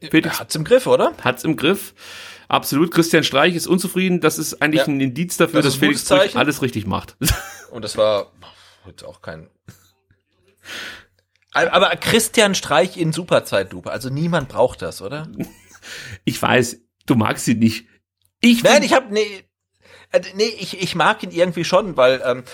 Felix 0.00 0.38
Hat's 0.38 0.54
im 0.54 0.62
Griff, 0.62 0.86
oder? 0.86 1.12
hat's 1.22 1.42
im 1.42 1.56
Griff. 1.56 1.94
Absolut. 2.48 2.90
Christian 2.92 3.24
Streich 3.24 3.54
ist 3.54 3.66
unzufrieden. 3.66 4.20
Das 4.20 4.38
ist 4.38 4.60
eigentlich 4.62 4.80
Ja. 4.80 4.86
ein 4.88 5.00
Indiz 5.00 5.36
dafür, 5.36 5.60
Das 5.62 5.72
dass 5.74 5.80
Felix 5.80 6.04
Zeichen. 6.06 6.38
alles 6.38 6.62
richtig 6.62 6.86
macht. 6.86 7.16
Und 7.70 7.82
das 7.82 7.96
war 7.96 8.32
jetzt 8.86 9.04
auch 9.04 9.20
kein. 9.20 9.48
Aber 11.52 11.88
Christian 11.96 12.54
Streich 12.54 12.96
in 12.96 13.12
Superzeitlupe. 13.12 13.90
Also 13.90 14.10
niemand 14.10 14.48
braucht 14.48 14.82
das, 14.82 15.02
oder? 15.02 15.28
Ich 16.24 16.40
weiß, 16.40 16.80
du 17.06 17.14
magst 17.16 17.48
ihn 17.48 17.58
nicht. 17.58 17.86
Ich 18.40 18.62
Nein, 18.62 18.82
ich 18.82 18.92
habe 18.92 19.12
nee, 19.12 19.44
äh, 20.12 20.20
nee, 20.34 20.44
ich, 20.44 20.80
ich 20.80 20.94
mag 20.94 21.22
ihn 21.22 21.30
irgendwie 21.30 21.64
schon, 21.64 21.96
weil 21.96 22.22
ähm, 22.24 22.44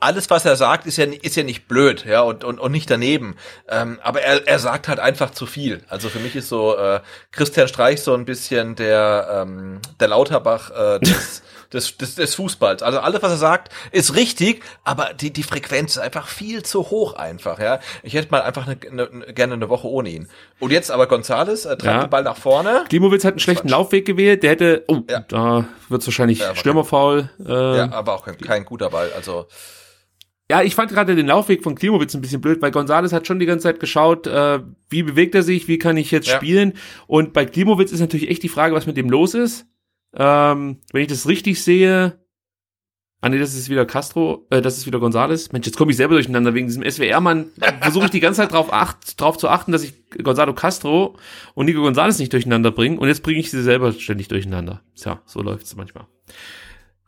alles, 0.00 0.28
was 0.30 0.44
er 0.44 0.56
sagt, 0.56 0.86
ist 0.86 0.98
ja 0.98 1.06
ist 1.06 1.36
ja 1.36 1.42
nicht 1.42 1.66
blöd, 1.66 2.04
ja 2.04 2.20
und 2.20 2.44
und, 2.44 2.58
und 2.60 2.72
nicht 2.72 2.90
daneben. 2.90 3.36
Ähm, 3.68 3.98
aber 4.02 4.22
er, 4.22 4.46
er 4.46 4.58
sagt 4.58 4.88
halt 4.88 5.00
einfach 5.00 5.30
zu 5.30 5.46
viel. 5.46 5.82
Also 5.88 6.08
für 6.08 6.18
mich 6.18 6.36
ist 6.36 6.48
so 6.48 6.76
äh, 6.76 7.00
Christian 7.32 7.68
Streich 7.68 8.02
so 8.02 8.14
ein 8.14 8.24
bisschen 8.24 8.76
der 8.76 9.42
ähm, 9.42 9.80
der 9.98 10.08
Lauterbach 10.08 10.70
äh, 10.70 11.00
des, 11.00 11.42
des, 11.72 11.96
des, 11.96 12.16
des 12.16 12.34
Fußballs. 12.34 12.82
Also 12.82 12.98
alles, 12.98 13.22
was 13.22 13.30
er 13.32 13.36
sagt, 13.38 13.72
ist 13.92 14.16
richtig, 14.16 14.62
aber 14.84 15.10
die 15.14 15.32
die 15.32 15.42
Frequenz 15.42 15.92
ist 15.96 16.02
einfach 16.02 16.26
viel 16.26 16.62
zu 16.62 16.90
hoch 16.90 17.14
einfach. 17.14 17.58
Ja, 17.58 17.78
ich 18.02 18.14
hätte 18.14 18.28
mal 18.30 18.42
einfach 18.42 18.66
eine, 18.66 18.76
eine, 18.90 19.32
gerne 19.32 19.54
eine 19.54 19.68
Woche 19.68 19.86
ohne 19.88 20.08
ihn. 20.08 20.28
Und 20.58 20.72
jetzt 20.72 20.90
aber 20.90 21.06
Gonzales 21.06 21.64
äh, 21.66 21.70
treibt 21.76 21.84
Ja. 21.84 22.00
den 22.06 22.10
Ball 22.10 22.22
nach 22.24 22.36
vorne. 22.36 22.84
Klimowitz 22.88 23.24
hat 23.24 23.34
einen 23.34 23.40
schlechten 23.40 23.68
Laufweg 23.68 24.04
gewählt. 24.04 24.42
Der 24.42 24.50
hätte, 24.50 24.84
oh, 24.88 24.98
Ja. 25.08 25.20
da 25.28 25.64
wird's 25.88 26.06
wahrscheinlich 26.06 26.40
Ja, 26.40 26.54
Stürmerfaul. 26.54 27.30
Äh, 27.44 27.48
Ja, 27.52 27.76
ja. 27.76 27.92
aber 27.92 28.14
auch 28.14 28.24
kein, 28.24 28.36
kein 28.38 28.64
guter 28.64 28.90
Ball. 28.90 29.10
Also 29.14 29.46
ich 30.64 30.74
fand 30.74 30.90
gerade 30.90 31.14
den 31.14 31.28
Laufweg 31.28 31.62
von 31.62 31.76
Klimowitz 31.76 32.12
ein 32.14 32.20
bisschen 32.20 32.40
blöd, 32.40 32.60
weil 32.60 32.72
Gonzales 32.72 33.12
hat 33.12 33.24
schon 33.28 33.38
die 33.38 33.46
ganze 33.46 33.62
Zeit 33.64 33.78
geschaut, 33.78 34.26
äh, 34.26 34.58
wie 34.88 35.04
bewegt 35.04 35.36
er 35.36 35.44
sich, 35.44 35.68
wie 35.68 35.78
kann 35.78 35.96
ich 35.96 36.10
jetzt 36.10 36.26
Ja. 36.26 36.34
spielen. 36.36 36.72
Und 37.06 37.32
bei 37.32 37.46
Klimowitz 37.46 37.92
ist 37.92 38.00
natürlich 38.00 38.28
echt 38.28 38.42
die 38.42 38.48
Frage, 38.48 38.74
was 38.74 38.86
mit 38.86 38.96
dem 38.96 39.08
los 39.08 39.34
ist. 39.34 39.66
Ähm, 40.14 40.78
wenn 40.92 41.02
ich 41.02 41.08
das 41.08 41.28
richtig 41.28 41.62
sehe, 41.62 42.18
ah 43.20 43.28
nee, 43.28 43.38
das 43.38 43.54
ist 43.54 43.68
wieder 43.70 43.86
Castro, 43.86 44.46
äh, 44.50 44.60
das 44.60 44.76
ist 44.78 44.86
wieder 44.86 44.98
Gonzales. 44.98 45.52
Mensch, 45.52 45.66
jetzt 45.66 45.76
komme 45.76 45.90
ich 45.92 45.96
selber 45.96 46.14
durcheinander 46.14 46.54
wegen 46.54 46.66
diesem 46.66 46.82
SWR-Mann. 46.88 47.46
Versuche 47.80 48.06
ich 48.06 48.10
die 48.10 48.20
ganze 48.20 48.38
Zeit 48.40 48.52
drauf, 48.52 48.72
acht, 48.72 49.20
drauf 49.20 49.36
zu 49.38 49.48
achten, 49.48 49.72
dass 49.72 49.82
ich 49.84 49.94
Gonzalo 50.22 50.54
Castro 50.54 51.16
und 51.54 51.66
Nico 51.66 51.80
Gonzales 51.82 52.18
nicht 52.18 52.32
durcheinander 52.32 52.70
bringe. 52.72 52.98
Und 52.98 53.08
jetzt 53.08 53.22
bringe 53.22 53.38
ich 53.40 53.50
sie 53.50 53.62
selber 53.62 53.92
ständig 53.92 54.28
durcheinander. 54.28 54.82
Tja, 54.96 55.22
so 55.26 55.40
läuft's 55.42 55.76
manchmal. 55.76 56.06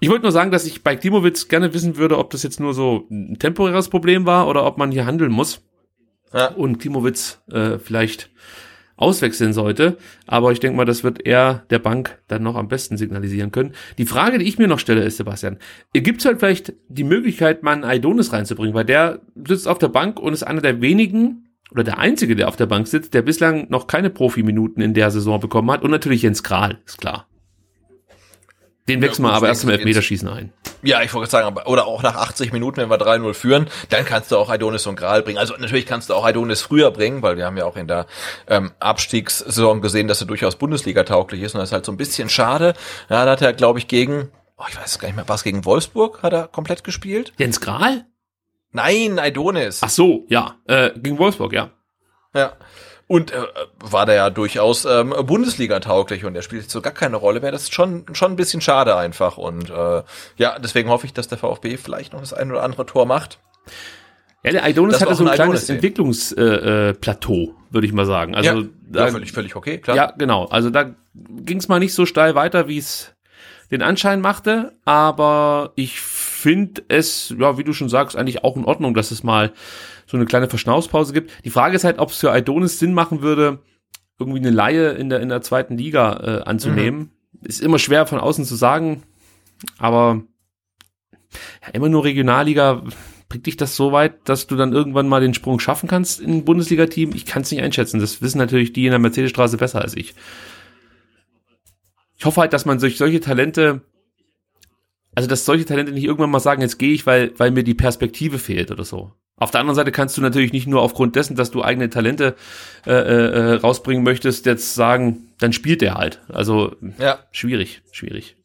Ich 0.00 0.08
wollte 0.08 0.22
nur 0.22 0.32
sagen, 0.32 0.50
dass 0.50 0.66
ich 0.66 0.82
bei 0.82 0.96
Klimowitz 0.96 1.48
gerne 1.48 1.74
wissen 1.74 1.96
würde, 1.96 2.18
ob 2.18 2.30
das 2.30 2.42
jetzt 2.42 2.58
nur 2.60 2.74
so 2.74 3.06
ein 3.10 3.38
temporäres 3.38 3.88
Problem 3.88 4.26
war 4.26 4.48
oder 4.48 4.64
ob 4.66 4.76
man 4.76 4.90
hier 4.90 5.06
handeln 5.06 5.30
muss 5.30 5.62
Ja. 6.34 6.48
und 6.48 6.78
Klimowitz 6.78 7.40
äh, 7.50 7.78
vielleicht 7.78 8.30
auswechseln 9.02 9.52
sollte. 9.52 9.98
Aber 10.26 10.52
ich 10.52 10.60
denke 10.60 10.76
mal, 10.76 10.84
das 10.84 11.04
wird 11.04 11.26
er 11.26 11.64
der 11.70 11.78
Bank 11.78 12.18
dann 12.28 12.42
noch 12.42 12.56
am 12.56 12.68
besten 12.68 12.96
signalisieren 12.96 13.52
können. 13.52 13.72
Die 13.98 14.06
Frage, 14.06 14.38
die 14.38 14.46
ich 14.46 14.58
mir 14.58 14.68
noch 14.68 14.78
stelle, 14.78 15.02
ist, 15.02 15.18
Sebastian, 15.18 15.58
gibt 15.92 16.20
es 16.20 16.26
halt 16.26 16.38
vielleicht 16.38 16.72
die 16.88 17.04
Möglichkeit, 17.04 17.62
mal 17.62 17.72
einen 17.72 17.84
Aidonis 17.84 18.32
reinzubringen, 18.32 18.74
weil 18.74 18.84
der 18.84 19.20
sitzt 19.46 19.68
auf 19.68 19.78
der 19.78 19.88
Bank 19.88 20.18
und 20.18 20.32
ist 20.32 20.42
einer 20.42 20.62
der 20.62 20.80
wenigen 20.80 21.48
oder 21.70 21.84
der 21.84 21.98
einzige, 21.98 22.36
der 22.36 22.48
auf 22.48 22.56
der 22.56 22.66
Bank 22.66 22.86
sitzt, 22.86 23.14
der 23.14 23.22
bislang 23.22 23.66
noch 23.70 23.86
keine 23.86 24.10
Profiminuten 24.10 24.82
in 24.82 24.94
der 24.94 25.10
Saison 25.10 25.40
bekommen 25.40 25.70
hat. 25.70 25.82
Und 25.82 25.90
natürlich 25.90 26.22
Jens 26.22 26.42
Kral, 26.42 26.78
ist 26.86 26.98
klar. 26.98 27.26
Den 28.88 29.00
wechseln 29.00 29.24
wir 29.24 29.32
aber 29.32 29.48
erst 29.48 29.62
im 29.62 29.70
Elfmeterschießen 29.70 30.28
ein. 30.28 30.52
Ja, 30.82 31.02
ich 31.02 31.14
wollte 31.14 31.30
sagen, 31.30 31.46
aber, 31.46 31.68
oder 31.68 31.86
auch 31.86 32.02
nach 32.02 32.16
80 32.16 32.52
Minuten, 32.52 32.78
wenn 32.78 32.90
wir 32.90 32.98
3-0 32.98 33.34
führen, 33.34 33.68
dann 33.90 34.04
kannst 34.04 34.32
du 34.32 34.36
auch 34.36 34.50
Aidonis 34.50 34.86
und 34.88 34.96
Gral 34.96 35.22
bringen. 35.22 35.38
Also 35.38 35.54
natürlich 35.56 35.86
kannst 35.86 36.10
du 36.10 36.14
auch 36.14 36.24
Aidonis 36.24 36.62
früher 36.62 36.90
bringen, 36.90 37.22
weil 37.22 37.36
wir 37.36 37.46
haben 37.46 37.56
ja 37.56 37.64
auch 37.64 37.76
in 37.76 37.86
der 37.86 38.06
ähm, 38.48 38.72
Abstiegssaison 38.80 39.80
gesehen, 39.80 40.08
dass 40.08 40.20
er 40.20 40.26
durchaus 40.26 40.56
Bundesliga 40.56 41.04
tauglich 41.04 41.42
ist 41.42 41.54
und 41.54 41.60
das 41.60 41.68
ist 41.68 41.72
halt 41.72 41.86
so 41.86 41.92
ein 41.92 41.96
bisschen 41.96 42.28
schade. 42.28 42.74
Ja, 43.08 43.24
da 43.24 43.30
hat 43.30 43.42
er, 43.42 43.52
glaube 43.52 43.78
ich, 43.78 43.86
gegen, 43.86 44.30
oh, 44.58 44.64
ich 44.68 44.76
weiß 44.76 44.98
gar 44.98 45.06
nicht 45.06 45.16
mehr, 45.16 45.28
was 45.28 45.44
gegen 45.44 45.64
Wolfsburg 45.64 46.22
hat 46.24 46.32
er 46.32 46.48
komplett 46.48 46.82
gespielt? 46.82 47.32
Jens 47.38 47.60
Kral? 47.60 48.06
Nein, 48.72 49.20
Aidonis. 49.20 49.80
Ach 49.82 49.90
so, 49.90 50.24
ja. 50.28 50.56
Äh, 50.66 50.90
gegen 50.96 51.18
Wolfsburg, 51.18 51.52
ja. 51.52 51.70
Ja. 52.34 52.54
Und 53.12 53.30
äh, 53.30 53.44
war 53.78 54.06
der 54.06 54.14
ja 54.14 54.30
durchaus 54.30 54.86
ähm, 54.86 55.14
Bundesliga 55.26 55.80
tauglich 55.80 56.24
und 56.24 56.34
er 56.34 56.40
spielt 56.40 56.70
so 56.70 56.80
gar 56.80 56.94
keine 56.94 57.16
Rolle 57.18 57.40
mehr. 57.40 57.52
Das 57.52 57.64
ist 57.64 57.74
schon 57.74 58.06
schon 58.14 58.32
ein 58.32 58.36
bisschen 58.36 58.62
schade 58.62 58.96
einfach 58.96 59.36
und 59.36 59.68
äh, 59.68 60.02
ja, 60.38 60.58
deswegen 60.58 60.88
hoffe 60.88 61.04
ich, 61.04 61.12
dass 61.12 61.28
der 61.28 61.36
VfB 61.36 61.76
vielleicht 61.76 62.14
noch 62.14 62.20
das 62.20 62.32
ein 62.32 62.50
oder 62.50 62.62
andere 62.62 62.86
Tor 62.86 63.04
macht. 63.04 63.38
Ja, 64.42 64.52
der 64.52 64.62
war 64.62 64.92
hatte 64.98 65.14
so 65.14 65.24
ein 65.24 65.28
ein 65.28 65.34
kleines. 65.34 65.68
Entwicklungsplateau, 65.68 66.88
äh, 66.88 66.94
Plateau, 66.94 67.54
würde 67.68 67.86
ich 67.86 67.92
mal 67.92 68.06
sagen. 68.06 68.34
Also 68.34 68.60
ja, 68.60 68.66
da, 68.88 69.04
ja, 69.04 69.12
völlig 69.12 69.32
völlig 69.32 69.56
okay, 69.56 69.76
klar. 69.76 69.94
ja, 69.94 70.14
genau. 70.16 70.46
Also 70.46 70.70
da 70.70 70.94
ging 71.12 71.58
es 71.58 71.68
mal 71.68 71.80
nicht 71.80 71.92
so 71.92 72.06
steil 72.06 72.34
weiter, 72.34 72.66
wie 72.66 72.78
es 72.78 73.12
den 73.70 73.82
Anschein 73.82 74.22
machte, 74.22 74.72
aber 74.86 75.72
ich 75.74 76.00
finde 76.42 76.82
es, 76.88 77.34
ja, 77.38 77.56
wie 77.56 77.64
du 77.64 77.72
schon 77.72 77.88
sagst, 77.88 78.16
eigentlich 78.16 78.44
auch 78.44 78.56
in 78.56 78.64
Ordnung, 78.64 78.94
dass 78.94 79.10
es 79.10 79.22
mal 79.22 79.52
so 80.06 80.16
eine 80.16 80.26
kleine 80.26 80.48
Verschnaufspause 80.48 81.12
gibt. 81.12 81.32
Die 81.44 81.50
Frage 81.50 81.76
ist 81.76 81.84
halt, 81.84 81.98
ob 81.98 82.10
es 82.10 82.18
für 82.18 82.32
Aidonis 82.32 82.78
Sinn 82.78 82.92
machen 82.92 83.22
würde, 83.22 83.60
irgendwie 84.18 84.40
eine 84.40 84.50
Laie 84.50 84.90
in 84.90 85.08
der 85.08 85.20
in 85.20 85.28
der 85.28 85.42
zweiten 85.42 85.78
Liga 85.78 86.40
äh, 86.40 86.42
anzunehmen. 86.42 87.12
Ist 87.42 87.60
immer 87.60 87.78
schwer 87.78 88.06
von 88.06 88.20
außen 88.20 88.44
zu 88.44 88.54
sagen, 88.54 89.02
aber 89.78 90.22
ja, 91.62 91.68
immer 91.72 91.88
nur 91.88 92.04
Regionalliga 92.04 92.82
bringt 93.28 93.46
dich 93.46 93.56
das 93.56 93.76
so 93.76 93.92
weit, 93.92 94.28
dass 94.28 94.46
du 94.46 94.56
dann 94.56 94.72
irgendwann 94.72 95.08
mal 95.08 95.22
den 95.22 95.32
Sprung 95.32 95.58
schaffen 95.58 95.88
kannst 95.88 96.20
in 96.20 96.30
ein 96.30 96.44
Bundesliga-Team? 96.44 97.12
Ich 97.14 97.24
kann 97.24 97.42
es 97.42 97.50
nicht 97.50 97.62
einschätzen. 97.62 97.98
Das 97.98 98.20
wissen 98.20 98.36
natürlich 98.36 98.74
die 98.74 98.84
in 98.84 98.90
der 98.90 98.98
Mercedesstraße 98.98 99.56
besser 99.56 99.80
als 99.80 99.96
ich. 99.96 100.14
Ich 102.18 102.26
hoffe 102.26 102.42
halt, 102.42 102.52
dass 102.52 102.66
man 102.66 102.78
solche 102.78 103.20
Talente, 103.20 103.80
also 105.14 105.28
dass 105.28 105.44
solche 105.44 105.64
Talente 105.64 105.92
nicht 105.92 106.04
irgendwann 106.04 106.30
mal 106.30 106.40
sagen, 106.40 106.62
jetzt 106.62 106.78
gehe 106.78 106.92
ich, 106.92 107.06
weil, 107.06 107.32
weil 107.38 107.50
mir 107.50 107.64
die 107.64 107.74
Perspektive 107.74 108.38
fehlt 108.38 108.70
oder 108.70 108.84
so. 108.84 109.12
Auf 109.36 109.50
der 109.50 109.60
anderen 109.60 109.74
Seite 109.76 109.90
kannst 109.92 110.16
du 110.16 110.20
natürlich 110.20 110.52
nicht 110.52 110.66
nur 110.68 110.82
aufgrund 110.82 111.16
dessen, 111.16 111.34
dass 111.36 111.50
du 111.50 111.62
eigene 111.64 111.90
Talente 111.90 112.36
äh, 112.86 112.92
äh, 112.92 113.54
rausbringen 113.54 114.04
möchtest, 114.04 114.46
jetzt 114.46 114.74
sagen, 114.74 115.28
dann 115.38 115.52
spielt 115.52 115.80
der 115.80 115.94
halt. 115.94 116.20
Also 116.28 116.76
Ja. 116.98 117.18
schwierig, 117.32 117.82
schwierig. 117.90 118.36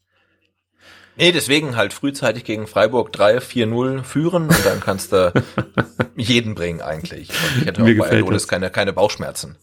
Nee, 1.16 1.32
deswegen 1.32 1.76
halt 1.76 1.92
frühzeitig 1.92 2.44
gegen 2.44 2.66
Freiburg 2.68 3.10
3-4-0 3.14 4.02
führen 4.04 4.44
und 4.48 4.64
dann 4.64 4.80
kannst 4.80 5.12
du 5.12 5.32
jeden 6.16 6.54
bringen 6.54 6.80
eigentlich. 6.80 7.30
Und 7.30 7.60
ich 7.60 7.66
hätte 7.66 7.82
Mir 7.82 8.02
auch 8.02 8.08
bei 8.08 8.22
das. 8.32 8.46
keine, 8.48 8.70
keine 8.70 8.92
Bauchschmerzen. 8.92 9.56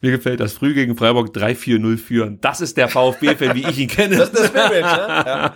Mir 0.00 0.10
gefällt 0.12 0.40
das 0.40 0.52
früh 0.52 0.74
gegen 0.74 0.96
Freiburg 0.96 1.28
3-4-0 1.34 1.96
führen. 1.96 2.40
Das 2.40 2.60
ist 2.60 2.76
der 2.76 2.88
VfB-Fan, 2.88 3.54
wie 3.54 3.68
ich 3.68 3.78
ihn 3.78 3.88
kenne. 3.88 4.16
Das 4.16 4.30
ist 4.30 4.52
der 4.54 4.66
Spirit, 4.66 4.82
ne? 4.82 5.22
Ja. 5.26 5.54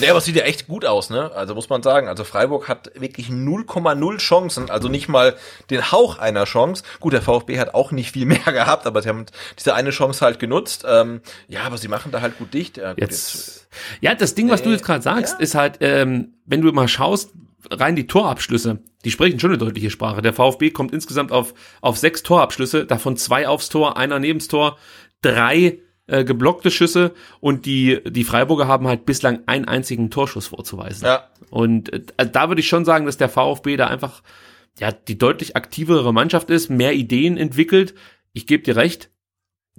Nee, 0.00 0.08
aber 0.08 0.18
es 0.18 0.24
sieht 0.24 0.36
ja 0.36 0.44
echt 0.44 0.66
gut 0.68 0.84
aus, 0.84 1.10
ne? 1.10 1.30
Also 1.32 1.54
muss 1.54 1.68
man 1.68 1.82
sagen. 1.82 2.08
Also 2.08 2.24
Freiburg 2.24 2.68
hat 2.68 2.90
wirklich 2.94 3.28
0,0 3.28 4.16
Chancen, 4.18 4.70
also 4.70 4.88
nicht 4.88 5.08
mal 5.08 5.36
den 5.70 5.92
Hauch 5.92 6.18
einer 6.18 6.44
Chance. 6.44 6.82
Gut, 7.00 7.12
der 7.12 7.22
VfB 7.22 7.58
hat 7.58 7.74
auch 7.74 7.92
nicht 7.92 8.12
viel 8.12 8.26
mehr 8.26 8.38
gehabt, 8.38 8.86
aber 8.86 9.02
sie 9.02 9.08
haben 9.08 9.26
diese 9.58 9.74
eine 9.74 9.90
Chance 9.90 10.24
halt 10.24 10.38
genutzt. 10.38 10.84
Ähm, 10.88 11.20
ja, 11.48 11.62
aber 11.62 11.78
sie 11.78 11.88
machen 11.88 12.12
da 12.12 12.20
halt 12.20 12.38
gut 12.38 12.54
dicht. 12.54 12.76
Ja, 12.78 12.92
gut, 12.92 13.00
Jetzt, 13.00 13.68
ja 14.00 14.14
das 14.14 14.34
Ding, 14.34 14.48
was 14.50 14.62
du 14.62 14.70
jetzt 14.70 14.84
gerade 14.84 15.02
sagst, 15.02 15.40
ist 15.40 15.54
halt, 15.54 15.78
ähm, 15.80 16.34
wenn 16.46 16.60
du 16.60 16.72
mal 16.72 16.88
schaust, 16.88 17.30
rein 17.70 17.96
die 17.96 18.06
Torabschlüsse, 18.06 18.78
die 19.04 19.10
sprechen 19.10 19.38
schon 19.40 19.50
eine 19.50 19.58
deutliche 19.58 19.90
Sprache. 19.90 20.22
Der 20.22 20.32
VfB 20.32 20.70
kommt 20.70 20.92
insgesamt 20.92 21.32
auf, 21.32 21.54
auf 21.80 21.98
sechs 21.98 22.22
Torabschlüsse, 22.22 22.86
davon 22.86 23.16
zwei 23.16 23.48
aufs 23.48 23.68
Tor, 23.68 23.96
einer 23.96 24.18
nebens 24.18 24.48
Tor, 24.48 24.78
drei 25.22 25.78
äh, 26.06 26.24
geblockte 26.24 26.70
Schüsse 26.70 27.12
und 27.40 27.66
die, 27.66 28.00
die 28.04 28.24
Freiburger 28.24 28.66
haben 28.66 28.88
halt 28.88 29.06
bislang 29.06 29.40
einen 29.46 29.66
einzigen 29.66 30.10
Torschuss 30.10 30.48
vorzuweisen. 30.48 31.06
Ja. 31.06 31.28
Und 31.50 31.92
äh, 31.92 32.02
also 32.16 32.32
da 32.32 32.48
würde 32.48 32.60
ich 32.60 32.68
schon 32.68 32.84
sagen, 32.84 33.06
dass 33.06 33.16
der 33.16 33.28
VfB 33.28 33.76
da 33.76 33.86
einfach 33.86 34.22
ja 34.78 34.90
die 34.90 35.18
deutlich 35.18 35.56
aktivere 35.56 36.12
Mannschaft 36.12 36.50
ist, 36.50 36.70
mehr 36.70 36.94
Ideen 36.94 37.36
entwickelt. 37.36 37.94
Ich 38.32 38.46
gebe 38.46 38.62
dir 38.62 38.76
recht, 38.76 39.10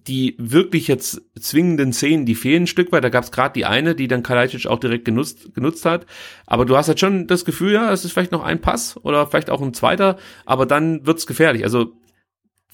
die 0.08 0.36
wirklich 0.38 0.88
jetzt 0.88 1.22
zwingenden 1.40 1.94
Szenen, 1.94 2.26
die 2.26 2.36
fehlen 2.36 2.64
ein 2.64 2.68
Stück 2.68 2.92
weit. 2.92 3.04
Da 3.04 3.10
gab 3.10 3.24
es 3.24 3.32
gerade 3.32 3.54
die 3.54 3.66
eine, 3.66 3.96
die 3.96 4.08
dann 4.08 4.24
Kalajdzic 4.24 4.68
auch 4.68 4.80
direkt 4.80 5.06
genutzt, 5.06 5.54
genutzt 5.54 5.86
hat. 5.86 6.06
Aber 6.46 6.66
du 6.66 6.76
hast 6.76 6.88
halt 6.88 7.00
schon 7.00 7.28
das 7.28 7.46
Gefühl, 7.46 7.74
ja, 7.74 7.92
es 7.92 8.04
ist 8.04 8.12
vielleicht 8.12 8.32
noch 8.32 8.44
ein 8.44 8.60
Pass 8.62 8.98
oder 9.04 9.28
vielleicht 9.28 9.50
auch 9.50 9.62
ein 9.62 9.74
zweiter, 9.74 10.18
aber 10.46 10.66
dann 10.66 11.06
wird's 11.06 11.26
gefährlich. 11.28 11.64
Also 11.64 11.94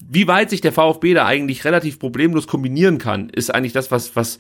wie 0.06 0.28
weit 0.28 0.50
sich 0.50 0.62
der 0.62 0.72
VfB 0.72 1.14
da 1.14 1.26
eigentlich 1.26 1.66
relativ 1.66 2.00
problemlos 2.00 2.48
kombinieren 2.48 2.98
kann, 2.98 3.30
ist 3.30 3.54
eigentlich 3.54 3.74
das, 3.74 3.92
was, 3.92 4.16
was 4.16 4.40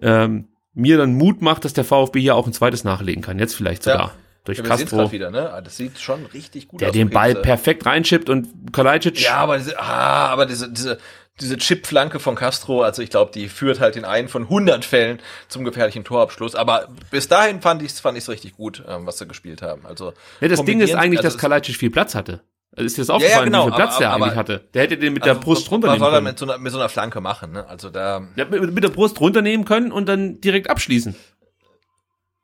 ähm, 0.00 0.48
mir 0.74 0.96
dann 0.98 1.14
Mut 1.14 1.42
macht, 1.42 1.64
dass 1.64 1.72
der 1.72 1.84
VfB 1.84 2.20
hier 2.20 2.34
auch 2.36 2.46
ein 2.46 2.52
zweites 2.52 2.84
nachlegen 2.84 3.22
kann. 3.22 3.38
Jetzt 3.38 3.54
vielleicht 3.54 3.82
sogar. 3.82 4.00
Ja. 4.00 4.14
Durch 4.44 4.58
Ja, 4.58 4.64
Castro, 4.64 5.12
wieder, 5.12 5.30
ne? 5.30 5.52
Ah, 5.52 5.60
Das 5.60 5.76
sieht 5.76 5.98
schon 5.98 6.24
richtig 6.26 6.68
gut 6.68 6.80
der 6.80 6.88
aus. 6.88 6.94
den 6.94 7.10
Ball 7.10 7.34
perfekt 7.34 7.84
reinschippt 7.84 8.30
und 8.30 8.72
Kalajdzic 8.72 9.20
Ja, 9.20 9.36
aber 9.36 9.58
diese, 9.58 9.78
ah, 9.78 10.28
aber 10.28 10.46
diese, 10.46 10.70
diese, 10.72 10.98
diese 11.40 11.58
Chip-Flanke 11.58 12.20
von 12.20 12.36
Castro, 12.36 12.82
also 12.82 13.02
ich 13.02 13.10
glaube, 13.10 13.32
die 13.34 13.48
führt 13.48 13.80
halt 13.80 13.96
in 13.96 14.06
einen 14.06 14.28
von 14.28 14.44
100 14.44 14.84
Fällen 14.86 15.20
zum 15.48 15.64
gefährlichen 15.64 16.04
Torabschluss. 16.04 16.54
Aber 16.54 16.88
bis 17.10 17.28
dahin 17.28 17.60
fand 17.60 17.82
ich 17.82 17.92
es 17.92 18.00
fand 18.00 18.16
ich's 18.16 18.30
richtig 18.30 18.56
gut, 18.56 18.82
ähm, 18.88 19.06
was 19.06 19.18
sie 19.18 19.26
gespielt 19.26 19.60
haben. 19.60 19.84
Also 19.84 20.14
Ja, 20.40 20.48
das 20.48 20.64
Ding 20.64 20.80
ist 20.80 20.94
eigentlich, 20.94 21.20
also 21.20 21.28
dass 21.30 21.38
Kalajdzic 21.38 21.76
viel 21.76 21.90
Platz 21.90 22.14
hatte. 22.14 22.40
Ist 22.76 22.96
dir 22.96 23.02
das 23.02 23.10
aufgefallen, 23.10 23.46
genau, 23.46 23.66
wie 23.66 23.70
viel 23.70 23.76
Platz 23.76 23.90
aber- 23.94 23.98
der 23.98 24.10
aber- 24.10 24.24
eigentlich 24.26 24.36
hatte? 24.36 24.68
Der 24.74 24.82
hätte 24.82 24.96
den 24.96 25.12
mit 25.12 25.22
also, 25.24 25.34
der 25.34 25.40
Brust 25.40 25.66
was 25.66 25.72
runternehmen 25.72 25.98
soll 26.00 26.08
er 26.10 26.14
können. 26.16 26.24
mit 26.26 26.38
so, 26.38 26.44
einer, 26.44 26.58
mit 26.58 26.72
so 26.72 26.78
einer 26.78 26.88
Flanke 26.88 27.20
machen? 27.20 27.52
Ne? 27.52 27.68
Also 27.68 27.90
da 27.90 28.22
Ja, 28.36 28.44
mit, 28.44 28.72
mit 28.72 28.84
der 28.84 28.90
Brust 28.90 29.20
runternehmen 29.20 29.64
können 29.66 29.90
und 29.90 30.08
dann 30.08 30.40
direkt 30.40 30.70
abschließen. 30.70 31.16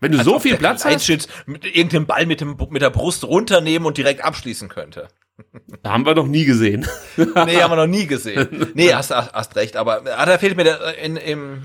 Wenn 0.01 0.13
du 0.13 0.19
als 0.19 0.27
so 0.27 0.39
viel 0.39 0.57
Platz 0.57 0.85
hast, 0.85 1.09
mit 1.47 1.65
irgendeinem 1.65 2.07
Ball 2.07 2.27
mit, 2.27 2.41
dem, 2.41 2.57
mit 2.71 2.83
der 2.83 2.91
Brust 2.91 3.25
runternehmen 3.25 3.87
und 3.87 3.97
direkt 3.97 4.23
abschließen 4.25 4.69
könnte. 4.69 5.09
haben 5.85 6.05
wir 6.05 6.15
noch 6.15 6.27
nie 6.27 6.45
gesehen. 6.45 6.87
Nee, 7.17 7.63
haben 7.63 7.71
wir 7.71 7.77
noch 7.77 7.87
nie 7.87 8.07
gesehen. 8.07 8.73
Nee, 8.75 8.93
hast, 8.93 9.11
hast, 9.15 9.33
hast 9.33 9.57
recht, 9.57 9.77
aber 9.77 10.03
ah, 10.17 10.27
da 10.27 10.39
fehlt 10.39 10.57
mir 10.57 10.65
der, 10.65 10.99
in, 10.99 11.17
im, 11.17 11.63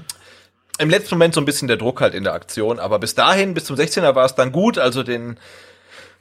im 0.77 0.89
letzten 0.89 1.15
Moment 1.15 1.33
so 1.33 1.41
ein 1.41 1.45
bisschen 1.45 1.67
der 1.67 1.77
Druck 1.77 1.99
halt 1.99 2.13
in 2.13 2.23
der 2.23 2.33
Aktion. 2.33 2.79
Aber 2.79 2.99
bis 2.99 3.15
dahin, 3.15 3.53
bis 3.53 3.65
zum 3.65 3.75
16er 3.75 4.15
war 4.15 4.25
es 4.25 4.35
dann 4.35 4.51
gut. 4.51 4.77
Also 4.77 5.03
den, 5.03 5.37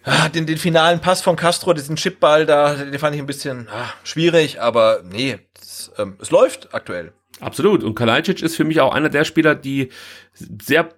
ah, 0.05 0.29
den, 0.29 0.47
den 0.47 0.59
finalen 0.59 1.01
Pass 1.01 1.23
von 1.23 1.37
Castro, 1.37 1.73
diesen 1.73 1.97
Chipball 1.97 2.47
da, 2.47 2.75
den 2.75 2.99
fand 2.99 3.15
ich 3.15 3.21
ein 3.21 3.27
bisschen 3.27 3.69
ah, 3.69 3.93
schwierig, 4.05 4.61
aber 4.61 5.03
nee, 5.11 5.39
das, 5.59 5.93
ähm, 5.99 6.17
es 6.21 6.31
läuft 6.31 6.75
aktuell. 6.75 7.13
Absolut. 7.41 7.83
Und 7.83 7.95
Kalajdzic 7.95 8.43
ist 8.43 8.57
für 8.57 8.65
mich 8.65 8.81
auch 8.81 8.95
einer 8.95 9.09
der 9.09 9.25
Spieler, 9.25 9.55
die 9.55 9.89
sehr 10.35 10.91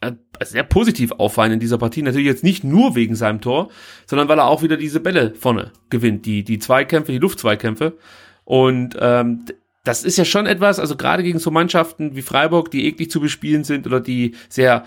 äh, 0.00 0.12
sehr 0.44 0.64
positiv 0.64 1.12
auffallen 1.12 1.52
in 1.52 1.60
dieser 1.60 1.78
Partie. 1.78 2.02
Natürlich 2.02 2.26
jetzt 2.26 2.44
nicht 2.44 2.64
nur 2.64 2.94
wegen 2.94 3.14
seinem 3.14 3.40
Tor, 3.40 3.70
sondern 4.04 4.28
weil 4.28 4.38
er 4.38 4.46
auch 4.46 4.62
wieder 4.62 4.76
diese 4.76 5.00
Bälle 5.00 5.34
vorne 5.34 5.72
gewinnt, 5.88 6.26
die 6.26 6.44
die 6.44 6.58
Zweikämpfe, 6.58 7.12
die 7.12 7.18
Luftzweikämpfe. 7.18 7.96
Und 8.44 8.96
ähm, 9.00 9.46
das 9.84 10.04
ist 10.04 10.18
ja 10.18 10.24
schon 10.24 10.46
etwas, 10.46 10.78
also 10.78 10.96
gerade 10.96 11.22
gegen 11.22 11.38
so 11.38 11.50
Mannschaften 11.50 12.14
wie 12.14 12.22
Freiburg, 12.22 12.70
die 12.70 12.86
eklig 12.86 13.10
zu 13.10 13.20
bespielen 13.20 13.64
sind 13.64 13.86
oder 13.86 14.00
die 14.00 14.34
sehr 14.48 14.84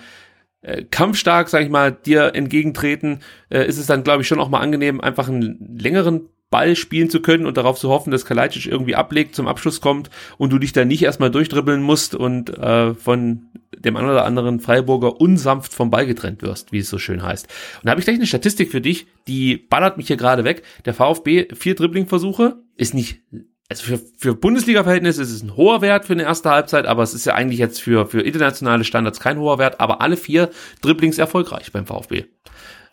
äh, 0.62 0.84
kampfstark, 0.84 1.50
sag 1.50 1.64
ich 1.64 1.70
mal, 1.70 1.92
dir 1.92 2.36
entgegentreten, 2.36 3.20
äh, 3.50 3.66
ist 3.66 3.78
es 3.78 3.88
dann, 3.88 4.04
glaube 4.04 4.22
ich, 4.22 4.28
schon 4.28 4.40
auch 4.40 4.50
mal 4.50 4.60
angenehm, 4.60 5.02
einfach 5.02 5.30
einen 5.30 5.78
längeren 5.78 6.30
Ball 6.50 6.76
spielen 6.76 7.10
zu 7.10 7.22
können 7.22 7.46
und 7.46 7.58
darauf 7.58 7.78
zu 7.78 7.90
hoffen, 7.90 8.12
dass 8.12 8.26
Kalajdzic 8.26 8.66
irgendwie 8.66 8.96
ablegt, 8.96 9.36
zum 9.36 9.48
Abschluss 9.48 9.82
kommt 9.82 10.10
und 10.38 10.52
du 10.52 10.58
dich 10.58 10.74
da 10.74 10.84
nicht 10.84 11.04
erstmal 11.04 11.30
durchdribbeln 11.30 11.82
musst 11.82 12.16
und 12.16 12.50
äh, 12.58 12.96
von 12.96 13.44
dem 13.78 13.96
einen 13.96 14.10
oder 14.10 14.26
anderen 14.26 14.60
Freiburger 14.60 15.22
unsanft 15.22 15.74
vom 15.74 15.90
Ball 15.92 16.06
getrennt 16.06 16.42
wirst, 16.42 16.72
wie 16.72 16.80
es 16.80 16.90
so 16.90 16.98
schön 16.98 17.22
heißt. 17.22 17.46
Und 17.46 17.86
da 17.86 17.92
habe 17.92 18.02
ich 18.02 18.06
gleich 18.06 18.18
eine 18.18 18.28
Statistik 18.28 18.72
für 18.72 18.82
dich, 18.82 19.08
die 19.28 19.58
ballert 19.58 19.98
mich 19.98 20.08
hier 20.08 20.18
gerade 20.18 20.44
weg. 20.44 20.64
Der 20.86 20.94
VfB, 20.94 21.48
vier 21.54 21.76
Dribbling-Versuche, 21.76 22.58
ist 22.76 22.94
nicht, 22.94 23.22
also 23.70 23.84
für, 23.84 24.00
für 24.18 24.36
Bundesliga-Verhältnisse 24.36 25.22
ist 25.22 25.32
es 25.32 25.44
ein 25.44 25.56
hoher 25.56 25.82
Wert 25.82 26.06
für 26.06 26.14
eine 26.14 26.24
erste 26.24 26.50
Halbzeit, 26.50 26.88
aber 26.88 27.04
es 27.04 27.14
ist 27.14 27.26
ja 27.26 27.36
eigentlich 27.36 27.60
jetzt 27.60 27.82
für, 27.82 28.08
für 28.08 28.22
internationale 28.22 28.84
Standards 28.84 29.20
kein 29.20 29.38
hoher 29.38 29.60
Wert, 29.60 29.80
aber 29.80 30.02
alle 30.02 30.18
vier 30.18 30.50
Dribblings 30.82 31.20
erfolgreich 31.20 31.72
beim 31.72 31.86
VfB. 31.86 32.26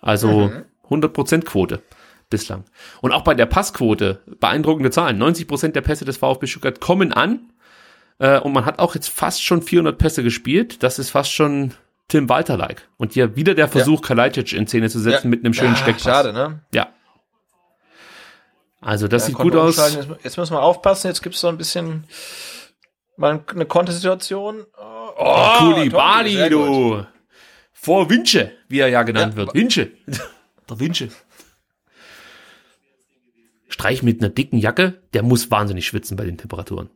Also 0.03 0.53
100% 0.91 1.45
Quote 1.45 1.81
bislang. 2.29 2.65
Und 3.01 3.13
auch 3.13 3.23
bei 3.23 3.35
der 3.35 3.47
Passquote, 3.47 4.21
beeindruckende 4.39 4.91
Zahlen. 4.91 5.21
90% 5.21 5.69
der 5.69 5.81
Pässe 5.81 6.05
des 6.05 6.19
VfB 6.19 6.47
Stuttgart 6.47 6.81
kommen 6.81 7.13
an. 7.13 7.53
Äh, 8.19 8.41
und 8.41 8.53
man 8.53 8.67
hat 8.67 8.79
auch 8.79 8.95
jetzt 8.95 9.09
fast 9.09 9.43
schon 9.43 9.63
400 9.63 9.97
Pässe 9.97 10.23
gespielt. 10.23 10.83
Das 10.83 10.99
ist 10.99 11.11
fast 11.11 11.33
schon 11.33 11.73
Tim 12.09 12.29
Walter-like. 12.29 12.89
Und 12.97 13.13
hier 13.13 13.37
wieder 13.37 13.55
der 13.55 13.69
Versuch, 13.69 14.03
Kalajdzic 14.03 14.53
in 14.53 14.67
Szene 14.67 14.91
zu 14.91 14.99
setzen 14.99 15.31
mit 15.31 15.45
einem 15.45 15.55
schönen 15.55 15.75
ja, 15.75 15.77
Steckpass. 15.77 16.03
Schade, 16.03 16.33
ne? 16.33 16.61
Ja. 16.73 16.89
Also 18.87 19.09
das 19.09 19.23
Ja, 19.23 19.27
sieht 19.29 19.37
gut 19.39 19.57
aus. 19.57 19.77
Jetzt, 19.77 20.09
jetzt 20.23 20.39
müssen 20.39 20.53
wir 20.55 20.63
aufpassen, 20.63 21.09
jetzt 21.09 21.21
gibt 21.23 21.35
es 21.35 21.41
so 21.41 21.49
ein 21.49 21.59
bisschen 21.59 22.05
mal 23.17 23.43
eine 23.53 23.67
Kontersituation. 23.67 24.65
Oh, 24.79 24.93
Oh, 25.19 25.59
Kulibali, 25.59 26.35
sehr 26.35 26.51
gut. 26.51 26.67
du. 26.69 27.07
Vor 27.73 28.11
Winche, 28.11 28.53
wie 28.69 28.79
er 28.81 28.89
ja 28.89 29.03
genannt 29.03 29.33
Ja, 29.33 29.37
wird. 29.39 29.55
Winche. 29.55 29.91
Der 30.69 30.79
Winche. 30.79 31.09
Streich 33.69 34.03
mit 34.03 34.21
einer 34.21 34.29
dicken 34.29 34.59
Jacke, 34.59 35.03
der 35.15 35.23
muss 35.23 35.51
wahnsinnig 35.51 35.87
schwitzen 35.87 36.17
bei 36.17 36.25
den 36.25 36.39
Temperaturen. 36.39 36.91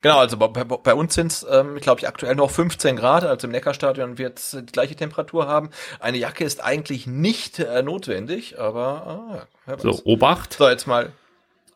Genau, 0.00 0.18
also 0.18 0.36
bei, 0.36 0.46
bei, 0.46 0.94
uns 0.94 1.14
sind 1.14 1.32
es, 1.32 1.46
ähm, 1.50 1.76
glaube 1.80 2.00
ich, 2.00 2.06
aktuell 2.06 2.36
noch 2.36 2.52
15 2.52 2.96
Grad, 2.96 3.24
also 3.24 3.48
im 3.48 3.50
Neckarstadion 3.50 4.16
wird 4.16 4.38
es 4.38 4.50
die 4.52 4.66
gleiche 4.66 4.94
Temperatur 4.94 5.48
haben. 5.48 5.70
Eine 5.98 6.18
Jacke 6.18 6.44
ist 6.44 6.62
eigentlich 6.62 7.08
nicht 7.08 7.58
äh, 7.58 7.82
notwendig, 7.82 8.60
aber 8.60 9.48
ah, 9.66 9.72
weiß. 9.72 9.82
So, 9.82 10.00
Obacht. 10.04 10.52
so, 10.52 10.68
jetzt 10.68 10.86
mal 10.86 11.12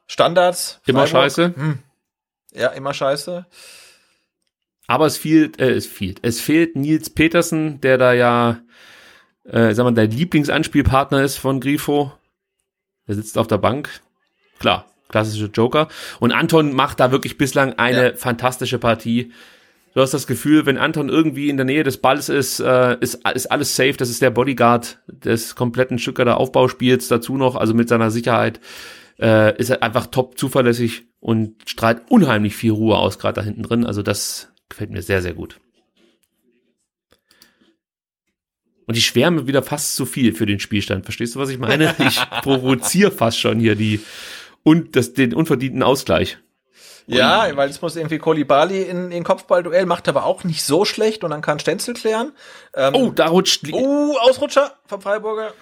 Standards. 0.07 0.81
Immer 0.87 1.07
Freiburg. 1.07 1.23
scheiße. 1.23 1.55
Ja, 2.53 2.68
immer 2.68 2.95
scheiße. 2.95 3.47
Aber 4.87 5.07
es 5.07 5.16
fehlt, 5.16 5.59
äh, 5.61 5.70
es 5.70 5.87
fehlt, 5.87 6.20
es 6.23 6.41
fehlt 6.41 6.77
Nils 6.77 7.11
Petersen, 7.11 7.81
der 7.81 7.99
da 7.99 8.12
ja, 8.12 8.61
äh, 9.45 9.75
sag 9.75 9.85
mal, 9.85 9.95
der 9.95 10.07
Lieblingsanspielpartner 10.07 11.23
ist 11.23 11.39
von 11.39 11.61
Grifo. 11.61 12.12
Der 13.09 13.16
sitzt 13.16 13.37
auf 13.37 13.49
der 13.49 13.59
Bank. 13.59 14.01
Klar, 14.61 14.91
klassischer 15.13 15.51
Joker. 15.53 15.87
Und 16.19 16.33
Anton 16.33 16.73
macht 16.75 16.99
da 16.99 17.13
wirklich 17.13 17.39
bislang 17.39 17.75
eine 17.75 18.11
Ja. 18.11 18.17
fantastische 18.17 18.79
Partie. 18.81 19.31
Du 19.95 20.01
hast 20.01 20.15
das 20.15 20.27
Gefühl, 20.27 20.65
wenn 20.67 20.79
Anton 20.79 21.09
irgendwie 21.11 21.51
in 21.51 21.59
der 21.59 21.67
Nähe 21.67 21.85
des 21.85 21.99
Balls 21.99 22.29
ist, 22.31 22.61
äh, 22.61 22.97
ist, 23.01 23.21
ist 23.35 23.47
alles 23.53 23.77
safe. 23.77 23.93
Das 23.93 24.09
ist 24.09 24.23
der 24.23 24.31
Bodyguard 24.31 24.99
des 25.07 25.55
kompletten 25.55 25.99
Stuttgarter 25.99 26.39
Aufbauspiels 26.39 27.09
dazu 27.09 27.37
noch, 27.37 27.57
also 27.57 27.75
mit 27.75 27.89
seiner 27.89 28.11
Sicherheit. 28.11 28.59
Äh, 29.21 29.57
ist 29.59 29.69
er 29.69 29.83
einfach 29.83 30.07
top 30.07 30.39
zuverlässig 30.39 31.05
und 31.21 31.57
strahlt 31.69 32.01
unheimlich 32.09 32.57
viel 32.57 32.73
Ruhe 32.73 32.97
aus, 32.97 33.19
gerade 33.19 33.35
da 33.35 33.43
hinten 33.43 33.63
drin. 33.63 33.85
Also 33.87 34.03
das 34.03 34.49
gefällt 34.71 34.91
mir 34.91 35.03
sehr, 35.03 35.21
sehr 35.21 35.35
gut. 35.35 35.61
Und 38.87 38.97
ich 38.97 39.07
schwärme 39.07 39.47
wieder 39.47 39.63
fast 39.63 39.95
zu 39.95 40.07
viel 40.07 40.35
für 40.35 40.45
den 40.47 40.59
Spielstand. 40.59 41.05
Verstehst 41.05 41.35
du, 41.35 41.39
was 41.39 41.51
ich 41.51 41.59
meine? 41.59 41.95
Ich 42.09 42.19
provoziere 42.43 43.11
fast 43.13 43.39
schon 43.39 43.59
hier 43.61 43.75
die 43.77 44.01
und 44.65 44.97
das, 44.97 45.13
den 45.13 45.35
unverdienten 45.35 45.83
Ausgleich. 45.83 46.39
Ja, 47.09 47.49
weil 47.57 47.69
es 47.69 47.83
muss 47.83 47.97
irgendwie 47.97 48.19
Kolibali 48.19 48.83
in 48.83 49.11
in 49.11 49.25
Kopfballduell, 49.25 49.87
macht 49.87 50.09
aber 50.09 50.25
auch 50.25 50.45
nicht 50.45 50.63
so 50.63 50.85
schlecht 50.85 51.25
und 51.25 51.31
dann 51.31 51.43
kann 51.43 51.59
Stenzel 51.59 51.95
klären. 51.95 52.33
Ähm, 52.75 52.95
Oh, 52.95 53.11
da 53.11 53.27
rutscht. 53.27 53.65
Oh, 53.73 54.17
Ausrutscher 54.21 54.77
vom 54.87 55.01
Freiburger. 55.03 55.53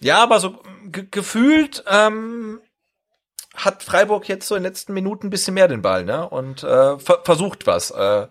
Ja, 0.00 0.18
aber 0.22 0.40
so 0.40 0.58
ge 0.84 1.06
gefühlt 1.10 1.82
ähm, 1.90 2.60
hat 3.54 3.82
Freiburg 3.82 4.28
jetzt 4.28 4.46
so 4.46 4.54
in 4.54 4.62
den 4.62 4.70
letzten 4.70 4.92
Minuten 4.92 5.28
ein 5.28 5.30
bisschen 5.30 5.54
mehr 5.54 5.66
den 5.68 5.82
Ball, 5.82 6.04
ne? 6.04 6.28
Und 6.28 6.62
äh, 6.62 6.98
ver 6.98 7.22
versucht 7.24 7.66
was. 7.66 7.90
Äh, 7.90 8.26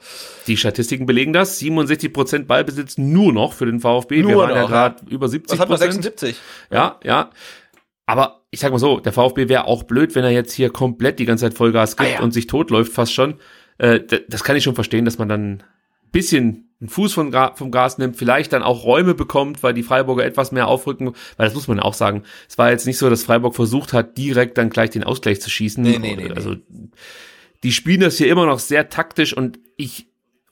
Die 0.46 0.56
Statistiken 0.58 1.06
belegen 1.08 1.34
das. 1.34 1.60
67% 1.60 2.46
Ballbesitz 2.46 2.98
nur 2.98 3.34
noch 3.34 3.54
für 3.54 3.66
den 3.66 3.82
VfB. 3.82 4.18
Wir 4.18 4.24
Nur 4.24 4.44
waren 4.44 4.56
ja 4.56 4.62
noch, 4.62 4.70
gerade 4.70 5.06
über 5.10 5.26
70%. 5.28 5.50
was 5.50 5.60
hat 5.60 5.70
man 5.70 5.78
76? 5.80 6.38
Ja, 6.70 6.98
ja. 7.04 7.32
Aber 8.06 8.37
ich 8.50 8.60
sag 8.60 8.72
mal 8.72 8.80
so, 8.80 9.00
der 9.00 9.14
VfB 9.14 9.50
wäre 9.50 9.66
auch 9.66 9.84
blöd, 9.84 10.16
wenn 10.16 10.24
er 10.24 10.32
jetzt 10.32 10.54
hier 10.54 10.70
komplett 10.70 11.20
die 11.20 11.26
ganze 11.26 11.46
Zeit 11.46 11.54
Vollgas 11.54 11.98
gibt 11.98 12.10
Ah, 12.10 12.14
ja. 12.14 12.22
und 12.22 12.32
sich 12.34 12.48
totläuft 12.48 12.94
fast 12.94 13.14
schon. 13.14 13.36
Äh, 13.78 14.00
das 14.30 14.44
kann 14.44 14.56
ich 14.56 14.64
schon 14.64 14.76
verstehen, 14.76 15.06
dass 15.06 15.18
man 15.18 15.30
dann 15.30 15.64
bisschen 16.12 16.70
einen 16.80 16.90
Fuß 16.90 17.14
vom, 17.14 17.34
vom 17.56 17.72
Gas 17.72 17.98
nimmt, 17.98 18.16
vielleicht 18.16 18.54
dann 18.54 18.64
auch 18.64 18.84
Räume 18.84 19.14
bekommt, 19.16 19.64
weil 19.64 19.74
die 19.74 19.84
Freiburger 19.84 20.24
etwas 20.24 20.52
mehr 20.52 20.68
aufrücken, 20.68 21.14
weil 21.36 21.48
das 21.48 21.54
muss 21.56 21.68
man 21.68 21.80
auch 21.80 21.94
sagen. 21.94 22.24
Es 22.48 22.58
war 22.58 22.70
jetzt 22.72 22.86
nicht 22.86 22.98
so, 22.98 23.10
dass 23.10 23.24
Freiburg 23.24 23.56
versucht 23.56 23.94
hat, 23.94 24.18
direkt 24.18 24.58
dann 24.58 24.70
gleich 24.70 24.92
den 24.92 25.04
Ausgleich 25.04 25.42
zu 25.42 25.50
schießen. 25.50 25.84
Nee, 25.84 25.98
nee, 26.00 26.16
nee, 26.16 26.32
also 26.32 26.56
die 27.64 27.72
spielen 27.72 28.02
das 28.02 28.18
hier 28.18 28.30
immer 28.30 28.46
noch 28.46 28.60
sehr 28.60 28.90
taktisch 28.90 29.36
und 29.36 29.60
ich 29.76 30.08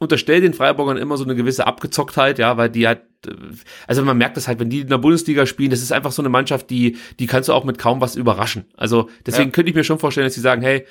unterstelle 0.06 0.42
den 0.42 0.54
Freiburgern 0.54 0.98
immer 0.98 1.18
so 1.18 1.24
eine 1.24 1.36
gewisse 1.36 1.68
Abgezocktheit, 1.68 2.40
ja, 2.40 2.58
weil 2.58 2.70
die 2.70 2.88
halt, 2.88 3.02
also 3.88 4.04
man 4.04 4.18
merkt 4.18 4.38
das 4.38 4.48
halt, 4.48 4.60
wenn 4.60 4.70
die 4.70 4.82
in 4.82 4.88
der 4.88 4.98
Bundesliga 4.98 5.46
spielen, 5.46 5.72
das 5.72 5.82
ist 5.82 5.92
einfach 5.92 6.12
so 6.12 6.22
eine 6.22 6.30
Mannschaft, 6.30 6.70
die, 6.70 6.98
die 7.20 7.28
kannst 7.28 7.50
du 7.50 7.54
auch 7.54 7.64
mit 7.64 7.78
kaum 7.78 8.02
was 8.02 8.16
überraschen. 8.16 8.66
Also 8.76 9.10
deswegen 9.26 9.50
ja. 9.50 9.54
könnte 9.54 9.70
ich 9.70 9.76
mir 9.76 9.84
schon 9.84 10.00
vorstellen, 10.00 10.26
dass 10.26 10.34
sie 10.36 10.42
sagen, 10.42 10.62
hey, 10.62 10.86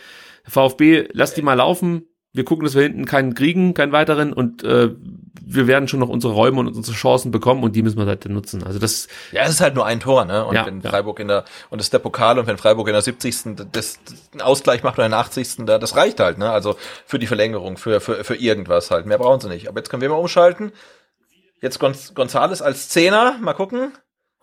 VfB, 0.44 1.08
lass 1.12 1.34
die 1.34 1.42
mal 1.42 1.54
laufen, 1.54 2.06
wir 2.35 2.45
gucken, 2.45 2.64
dass 2.64 2.74
wir 2.74 2.82
hinten 2.82 3.07
keinen 3.07 3.35
kriegen, 3.35 3.72
keinen 3.74 3.93
weiteren 3.93 4.32
und 4.32 4.62
äh, 4.64 4.91
wir 5.47 5.66
werden 5.66 5.87
schon 5.89 6.01
noch 6.01 6.09
unsere 6.09 6.32
Räume 6.32 6.59
und 6.61 6.68
unsere 6.68 6.97
Chancen 6.97 7.30
bekommen 7.30 7.62
und 7.62 7.76
die 7.76 7.82
müssen 7.82 7.97
wir 7.99 8.07
halt 8.07 8.28
nutzen. 8.28 8.62
Also 8.64 8.78
das 8.78 9.07
Ja, 9.32 9.43
es 9.45 9.51
ist 9.51 9.61
halt 9.61 9.74
nur 9.74 9.87
ein 9.87 10.01
Tor, 10.01 10.24
ne? 10.24 10.45
Und 10.45 10.55
Ja, 10.57 10.66
wenn 10.66 10.80
ja. 10.80 10.91
Freiburg 10.91 11.20
in 11.20 11.28
der 11.28 11.45
und 11.70 11.78
das 11.80 11.87
ist 11.87 11.93
der 11.93 11.99
Pokal 12.01 12.39
und 12.39 12.47
wenn 12.47 12.59
Freiburg 12.59 12.89
in 12.89 12.93
der 12.93 13.03
70. 13.03 13.57
das, 13.72 13.99
einen 14.32 14.41
Ausgleich 14.43 14.82
macht 14.82 14.99
oder 14.99 15.07
in 15.07 15.12
der 15.12 15.20
80. 15.20 15.64
da 15.66 15.78
das 15.78 15.97
reicht 15.97 16.18
halt, 16.20 16.39
ne? 16.39 16.51
Also 16.51 16.76
für 17.07 17.18
die 17.18 17.26
Verlängerung, 17.26 17.76
für 17.76 18.01
für 18.01 18.24
für 18.24 18.35
irgendwas 18.35 18.91
halt. 18.91 19.07
Mehr 19.07 19.18
brauchen 19.18 19.41
sie 19.41 19.49
nicht. 19.49 19.68
Aber 19.68 19.78
jetzt 19.78 19.89
können 19.91 20.03
wir 20.03 20.09
mal 20.09 20.16
umschalten. 20.16 20.72
Jetzt 21.61 21.78
Gonz 21.78 22.14
Gonzales 22.14 22.61
als 22.62 22.89
Zehner, 22.89 23.37
mal 23.41 23.55
gucken. 23.55 23.93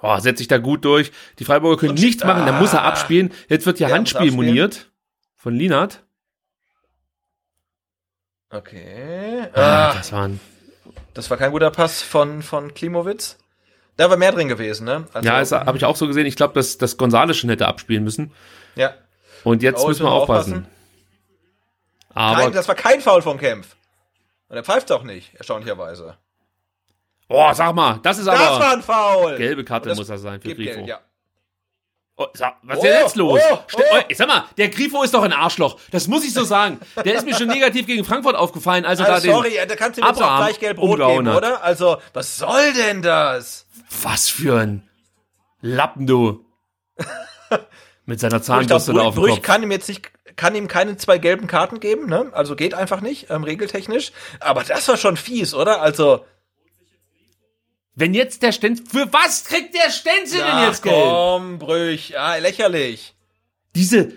oh, 0.01 0.17
setzt 0.19 0.37
sich 0.39 0.47
da 0.47 0.57
gut 0.59 0.85
durch. 0.85 1.11
Die 1.39 1.45
Freiburger 1.45 1.77
können 1.77 1.91
Und- 1.91 1.99
nichts 1.99 2.23
machen, 2.23 2.45
dann 2.45 2.57
muss 2.59 2.73
er 2.73 2.83
Ah. 2.83 2.87
abspielen. 2.89 3.31
Jetzt 3.49 3.65
wird 3.65 3.77
hier 3.79 3.89
Ja, 3.89 3.95
Handspiel 3.95 4.31
moniert 4.31 4.91
von 5.35 5.53
Linard. 5.53 6.03
Okay. 8.51 9.47
Ah, 9.53 9.89
Ah, 9.89 9.93
das 9.95 10.11
war 10.11 10.27
ein 10.27 10.39
das 11.13 11.29
war 11.29 11.37
kein 11.37 11.51
guter 11.51 11.71
Pass 11.71 12.01
von 12.01 12.41
von 12.41 12.73
Klimowitz. 12.73 13.37
Da 13.97 14.09
war 14.09 14.17
mehr 14.17 14.31
drin 14.31 14.47
gewesen, 14.47 14.85
ne? 14.85 15.07
Also, 15.13 15.27
ja, 15.27 15.39
das 15.39 15.51
habe 15.51 15.77
ich 15.77 15.85
auch 15.85 15.95
so 15.95 16.07
gesehen. 16.07 16.25
Ich 16.25 16.35
glaube, 16.35 16.53
dass 16.53 16.77
das 16.77 16.97
Gonzales 16.97 17.37
schon 17.37 17.49
hätte 17.49 17.67
abspielen 17.67 18.03
müssen. 18.03 18.31
ja. 18.75 18.93
Und 19.43 19.63
jetzt 19.63 19.81
Oh, 19.83 19.87
müssen 19.87 20.03
wir 20.03 20.09
wir 20.09 20.13
aufpassen. 20.13 20.67
Aber 22.13 22.41
Kein, 22.41 22.51
das 22.53 22.67
war 22.67 22.75
kein 22.75 23.01
Foul 23.01 23.21
von 23.23 23.37
Kempf. 23.39 23.75
Und 24.49 24.55
er 24.57 24.63
pfeift 24.63 24.91
auch 24.91 25.03
nicht, 25.03 25.33
erstaunlicherweise. 25.35 26.15
oh, 27.27 27.51
sag 27.53 27.73
mal, 27.73 27.99
das 28.03 28.19
ist 28.19 28.27
Das 28.27 28.39
aber 28.39 28.59
war 28.59 28.73
ein 28.73 28.81
Foul. 28.83 29.37
gelbe 29.37 29.63
Karte 29.63 29.89
das 29.89 29.97
muss 29.97 30.07
das 30.07 30.21
sein 30.21 30.39
für 30.41 30.53
Grifo. 30.53 30.75
Geld, 30.75 30.87
ja. 30.87 30.99
Oh, 32.17 32.27
sag, 32.33 32.57
was 32.61 32.77
Oh, 32.77 32.81
ist 32.83 32.87
denn 32.89 33.01
jetzt 33.01 33.15
los? 33.15 33.39
oh, 33.51 33.57
oh. 33.73 33.81
oh, 33.93 34.01
sag 34.13 34.27
mal, 34.27 34.43
der 34.57 34.69
Grifo 34.69 35.01
ist 35.01 35.13
doch 35.13 35.23
ein 35.23 35.33
Arschloch. 35.33 35.79
Das 35.91 36.07
muss 36.07 36.23
ich 36.23 36.33
so 36.33 36.43
sagen. 36.43 36.79
Der 37.03 37.15
ist 37.15 37.25
mir 37.25 37.35
schon 37.35 37.47
negativ 37.47 37.87
gegen 37.87 38.03
Frankfurt 38.05 38.35
aufgefallen, 38.35 38.85
also 38.85 39.03
da 39.03 39.13
Also, 39.13 39.27
den 39.27 39.33
sorry, 39.35 39.53
da 39.67 39.75
kannst 39.75 39.97
du 39.97 40.03
mir 40.03 40.09
jetzt 40.09 40.21
auch 40.21 40.37
gleich 40.37 40.59
gelb-rot 40.59 40.99
geben, 40.99 41.27
oder? 41.29 41.63
Also, 41.63 41.97
was 42.13 42.37
soll 42.37 42.73
denn 42.73 43.01
das? 43.01 43.65
Was 44.03 44.29
für 44.29 44.59
ein 44.59 44.87
Lappen, 45.61 46.05
du. 46.05 46.45
Mit 48.05 48.19
seiner 48.19 48.41
Zahnbürste 48.41 48.93
da 48.93 49.01
auf 49.01 49.15
dem 49.15 49.25
Kopf. 49.25 49.41
kann 49.41 49.63
ihm 49.63 49.71
jetzt 49.71 49.87
nicht, 49.87 50.11
kann 50.35 50.55
ihm 50.55 50.67
keine 50.67 50.97
zwei 50.97 51.17
gelben 51.17 51.47
Karten 51.47 51.79
geben, 51.79 52.07
ne? 52.07 52.29
Also 52.33 52.55
geht 52.55 52.73
einfach 52.73 53.01
nicht, 53.01 53.29
ähm, 53.29 53.43
regeltechnisch. 53.43 54.11
Aber 54.39 54.63
das 54.63 54.87
war 54.87 54.97
schon 54.97 55.17
fies, 55.17 55.53
oder? 55.53 55.81
Also, 55.81 56.25
Wenn 57.95 58.13
jetzt 58.13 58.41
der 58.41 58.51
Stenzel, 58.53 58.85
für 58.85 59.11
was 59.13 59.43
kriegt 59.45 59.75
der 59.75 59.89
Stenzel 59.91 60.39
denn 60.39 60.59
jetzt 60.67 60.81
Geld? 60.83 60.95
komm, 60.95 61.59
Brüch, 61.59 62.09
ja, 62.11 62.35
lächerlich. 62.37 63.13
Diese 63.75 64.13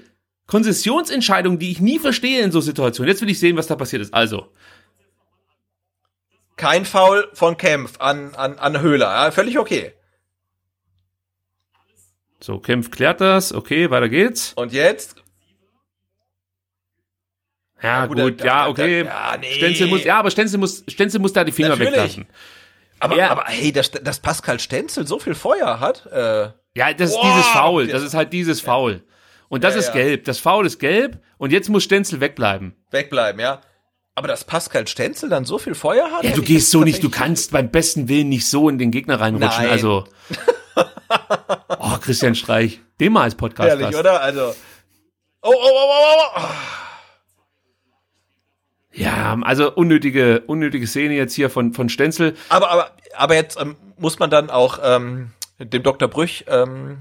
Konzessionsentscheidung, 0.46 1.58
die 1.58 1.70
ich 1.72 1.80
nie 1.80 1.98
verstehe 1.98 2.42
in 2.42 2.52
so 2.52 2.60
Situationen. 2.60 3.08
Jetzt 3.10 3.20
will 3.22 3.30
ich 3.30 3.40
sehen, 3.40 3.56
was 3.56 3.66
da 3.66 3.74
passiert 3.76 4.02
ist. 4.02 4.14
Also, 4.14 4.48
Kein 6.56 6.84
Foul 6.84 7.28
von 7.32 7.56
Kempf 7.56 7.98
an, 8.00 8.34
an, 8.36 8.58
an 8.58 8.80
Höhler, 8.80 9.06
ja, 9.06 9.30
völlig 9.32 9.58
okay. 9.58 9.92
so, 12.40 12.58
Kempf 12.60 12.90
klärt 12.90 13.20
das. 13.20 13.52
Okay, 13.52 13.90
weiter 13.90 14.08
geht's. 14.08 14.52
Und 14.54 14.72
jetzt? 14.72 15.16
Ja, 17.82 18.06
gut, 18.06 18.18
gut, 18.18 18.40
da- 18.40 18.44
ja, 18.46 18.68
okay. 18.68 19.04
ja, 19.04 19.36
nee. 19.38 19.52
Stenzel 19.56 19.88
muss, 19.88 20.04
ja, 20.04 20.18
aber 20.18 20.30
Stenzel 20.30 20.58
muss, 20.58 20.84
Stenzel 20.88 21.20
muss 21.20 21.32
da 21.32 21.42
die 21.44 21.52
Finger 21.52 21.70
Natürlich. 21.70 21.92
weglassen. 21.92 22.26
Aber, 23.04 23.16
Ja. 23.16 23.30
aber 23.30 23.44
hey, 23.46 23.72
dass, 23.72 23.90
dass 23.90 24.18
Pascal 24.20 24.58
Stenzel 24.60 25.06
so 25.06 25.18
viel 25.18 25.34
Feuer 25.34 25.80
hat, 25.80 26.06
äh, 26.06 26.48
Ja, 26.76 26.92
das 26.92 27.10
ist 27.10 27.16
Boah, 27.16 27.24
dieses 27.30 27.46
Foul. 27.48 27.86
Das 27.86 28.02
ist 28.02 28.14
halt 28.14 28.32
dieses 28.32 28.60
Foul. 28.60 29.02
Und 29.48 29.62
das 29.62 29.74
Ja, 29.74 29.80
ist 29.80 29.86
ja. 29.88 29.92
gelb. 29.94 30.24
Das 30.24 30.38
Foul 30.38 30.66
ist 30.66 30.78
gelb 30.80 31.18
und 31.38 31.52
jetzt 31.52 31.68
muss 31.68 31.84
Stenzel 31.84 32.20
wegbleiben. 32.20 32.74
wegbleiben, 32.90 33.40
ja. 33.40 33.60
Aber 34.16 34.28
dass 34.28 34.44
Pascal 34.44 34.86
Stenzel 34.86 35.28
dann 35.28 35.44
so 35.44 35.58
viel 35.58 35.74
Feuer 35.74 36.10
hat? 36.12 36.22
Ja, 36.24 36.30
du 36.32 36.42
gehst 36.42 36.70
so 36.70 36.82
nicht, 36.82 37.02
du 37.02 37.10
kannst 37.10 37.50
beim 37.50 37.68
besten 37.70 38.08
Willen 38.08 38.28
nicht 38.28 38.48
so 38.48 38.68
in 38.68 38.78
den 38.78 38.90
Gegner 38.92 39.20
reinrutschen. 39.20 39.64
Nein. 39.64 39.72
Also. 39.72 40.04
Oh, 41.78 41.96
Christian 42.00 42.34
Streich. 42.34 42.80
Den 43.00 43.12
mal 43.12 43.22
als 43.22 43.34
Podcast. 43.34 43.68
Ehrlich, 43.68 43.94
oder? 43.96 44.20
Also. 44.20 44.54
Oh, 45.42 45.52
oh, 45.52 45.52
oh, 45.52 45.70
oh, 45.74 46.16
oh, 46.36 46.38
oh. 46.38 46.40
Ja, 48.94 49.36
also 49.42 49.72
unnötige, 49.72 50.42
unnötige 50.46 50.86
Szene 50.86 51.14
jetzt 51.14 51.34
hier 51.34 51.50
von, 51.50 51.72
von 51.72 51.88
Stenzel. 51.88 52.34
Aber, 52.48 52.70
aber, 52.70 52.90
aber 53.16 53.34
jetzt 53.34 53.60
ähm, 53.60 53.76
muss 53.98 54.18
man 54.18 54.30
dann 54.30 54.50
auch 54.50 54.78
ähm, 54.82 55.30
dem 55.58 55.82
Dr. 55.82 56.08
Brüch 56.08 56.44
ähm, 56.48 56.98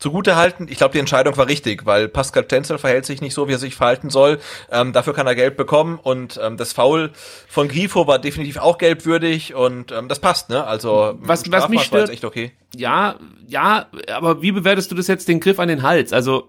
zugute 0.00 0.36
halten. 0.36 0.66
Ich 0.70 0.78
glaube, 0.78 0.92
die 0.92 1.00
Entscheidung 1.00 1.36
war 1.36 1.48
richtig, 1.48 1.84
weil 1.84 2.06
Pascal 2.08 2.44
Stenzel 2.44 2.78
verhält 2.78 3.04
sich 3.04 3.20
nicht 3.20 3.34
so, 3.34 3.48
wie 3.48 3.52
er 3.52 3.58
sich 3.58 3.74
verhalten 3.74 4.10
soll. 4.10 4.38
Ähm, 4.70 4.92
dafür 4.92 5.12
kann 5.12 5.26
er 5.26 5.34
gelb 5.34 5.56
bekommen 5.56 5.98
und 6.00 6.38
ähm, 6.42 6.56
das 6.56 6.72
Foul 6.72 7.10
von 7.48 7.66
Grifo 7.68 8.06
war 8.06 8.18
definitiv 8.20 8.58
auch 8.58 8.78
gelbwürdig 8.78 9.54
und 9.54 9.90
ähm, 9.90 10.06
das 10.08 10.20
passt, 10.20 10.50
ne? 10.50 10.64
Also 10.64 11.14
Was- 11.20 11.50
was 11.50 11.68
mich 11.68 11.82
stört- 11.82 12.02
jetzt 12.08 12.10
echt 12.14 12.24
okay. 12.24 12.52
Ja, 12.76 13.16
ja, 13.48 13.86
aber 14.12 14.40
wie 14.42 14.52
bewertest 14.52 14.90
du 14.90 14.94
das 14.94 15.08
jetzt, 15.08 15.26
den 15.28 15.40
Griff 15.40 15.58
an 15.58 15.66
den 15.68 15.82
Hals? 15.82 16.12
Also, 16.12 16.48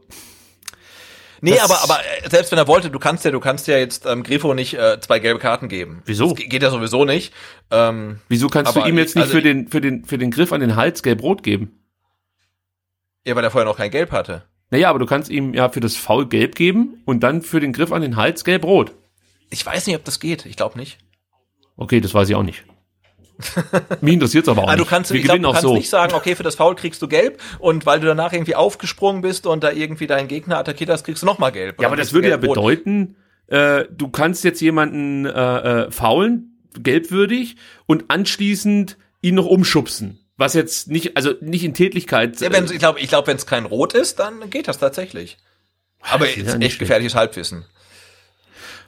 Nee, 1.41 1.51
Das- 1.51 1.61
aber, 1.69 1.81
aber 1.83 1.99
äh, 2.23 2.29
selbst 2.29 2.51
wenn 2.51 2.57
er 2.59 2.67
wollte, 2.67 2.89
du 2.89 2.99
kannst 2.99 3.23
ja, 3.25 3.31
du 3.31 3.39
kannst 3.39 3.67
ja 3.67 3.77
jetzt 3.77 4.05
ähm, 4.05 4.23
Grifo 4.23 4.53
nicht 4.53 4.73
äh, 4.73 4.99
zwei 4.99 5.19
gelbe 5.19 5.39
Karten 5.39 5.69
geben. 5.69 6.01
Wieso? 6.05 6.29
Das 6.29 6.35
ge- 6.37 6.47
geht 6.47 6.61
ja 6.63 6.69
sowieso 6.69 7.05
nicht. 7.05 7.33
Ähm, 7.71 8.19
wieso 8.27 8.47
kannst 8.47 8.75
du 8.75 8.81
ihm 8.83 8.97
jetzt 8.97 9.15
nicht 9.15 9.23
also 9.23 9.35
für 9.35 9.41
den, 9.41 9.67
für 9.67 9.81
den, 9.81 10.05
für 10.05 10.17
den 10.17 10.31
Griff 10.31 10.51
an 10.51 10.61
den 10.61 10.75
Hals 10.75 11.03
gelb-rot 11.03 11.43
geben? 11.43 11.75
ja, 13.25 13.35
weil 13.35 13.43
er 13.43 13.51
vorher 13.51 13.65
noch 13.69 13.77
kein 13.77 13.91
Gelb 13.91 14.11
hatte. 14.11 14.43
Naja, 14.71 14.89
aber 14.89 14.99
du 14.99 15.05
kannst 15.05 15.29
ihm 15.29 15.53
ja 15.53 15.69
für 15.69 15.79
das 15.81 15.95
Foul 15.95 16.27
gelb 16.27 16.55
geben 16.55 17.01
und 17.05 17.21
dann 17.21 17.41
für 17.41 17.59
den 17.59 17.73
Griff 17.73 17.91
an 17.91 18.01
den 18.01 18.15
Hals 18.15 18.43
gelb-rot. 18.43 18.91
Ich 19.49 19.65
weiß 19.65 19.87
nicht, 19.87 19.95
ob 19.95 20.03
das 20.05 20.19
geht. 20.19 20.45
Ich 20.45 20.55
glaube 20.55 20.77
nicht. 20.77 20.97
Okay, 21.75 22.01
das 22.01 22.13
weiß 22.13 22.29
ich 22.29 22.35
auch 22.35 22.43
nicht. 22.43 22.63
Mich 24.01 24.13
interessiert's 24.13 24.49
aber 24.49 24.63
auch 24.63 24.67
Ah, 24.69 24.73
du 24.75 24.79
nicht. 24.81 24.89
kannst, 24.89 25.11
Wir 25.11 25.19
ich 25.19 25.25
glaub, 25.25 25.37
du 25.37 25.43
kannst 25.43 25.61
so. 25.61 25.73
nicht 25.73 25.89
sagen, 25.89 26.13
okay, 26.13 26.35
für 26.35 26.43
das 26.43 26.55
Foul 26.55 26.75
kriegst 26.75 27.01
du 27.01 27.07
gelb 27.07 27.41
und 27.59 27.85
weil 27.85 27.99
du 27.99 28.07
danach 28.07 28.33
irgendwie 28.33 28.55
aufgesprungen 28.55 29.21
bist 29.21 29.47
und 29.47 29.63
da 29.63 29.71
irgendwie 29.71 30.07
deinen 30.07 30.27
Gegner 30.27 30.57
attackiert 30.57 30.89
hast, 30.89 31.03
kriegst 31.05 31.21
du 31.23 31.25
nochmal 31.25 31.51
gelb. 31.51 31.81
Ja, 31.81 31.87
aber 31.87 31.95
das 31.95 32.11
würde 32.13 32.29
ja 32.29 32.37
bedeuten, 32.37 33.15
äh, 33.47 33.85
du 33.91 34.09
kannst 34.09 34.43
jetzt 34.43 34.59
jemanden 34.61 35.25
äh, 35.25 35.29
äh, 35.31 35.91
faulen, 35.91 36.59
gelbwürdig, 36.77 37.55
und 37.85 38.05
anschließend 38.09 38.97
ihn 39.21 39.35
noch 39.35 39.45
umschubsen. 39.45 40.19
Was 40.37 40.53
jetzt 40.53 40.89
nicht, 40.89 41.17
also 41.17 41.33
nicht 41.41 41.63
in 41.63 41.73
Tätlichkeit. 41.73 42.39
Ja, 42.41 42.51
wenn, 42.51 42.65
ich 42.65 42.79
glaube, 42.79 42.99
ich 42.99 43.07
glaub, 43.09 43.27
wenn 43.27 43.35
es 43.37 43.45
kein 43.45 43.65
Rot 43.65 43.93
ist, 43.93 44.19
dann 44.19 44.49
geht 44.49 44.67
das 44.67 44.79
tatsächlich. 44.79 45.37
Aber 46.01 46.25
Das 46.25 46.37
ist 46.37 46.47
ja 46.47 46.57
nicht 46.57 46.67
echt 46.71 46.79
gefährliches 46.79 47.15
Halbwissen. 47.15 47.65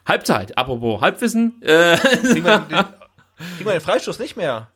Halbzeit, 0.05 0.57
apropos 0.57 1.01
Halbwissen. 1.01 1.61
Äh, 1.61 1.97
Kriegen 3.57 3.69
wir 3.69 3.73
den, 3.73 3.81
Freistoß 3.81 4.19
nicht 4.19 4.37
mehr. 4.37 4.69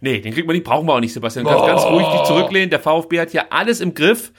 nee, 0.00 0.20
den 0.20 0.32
kriegt 0.32 0.46
man 0.46 0.54
nicht, 0.54 0.64
brauchen 0.64 0.86
wir 0.86 0.94
auch 0.94 1.00
nicht, 1.00 1.12
Sebastian. 1.12 1.44
Du 1.44 1.50
kannst 1.50 1.66
ganz 1.66 1.82
ruhig 1.84 2.06
dich 2.06 2.22
zurücklehnen. 2.24 2.70
Der 2.70 2.80
VfB 2.80 3.20
hat 3.20 3.30
hier 3.30 3.52
alles 3.52 3.80
im 3.80 3.94
Griff. 3.94 4.32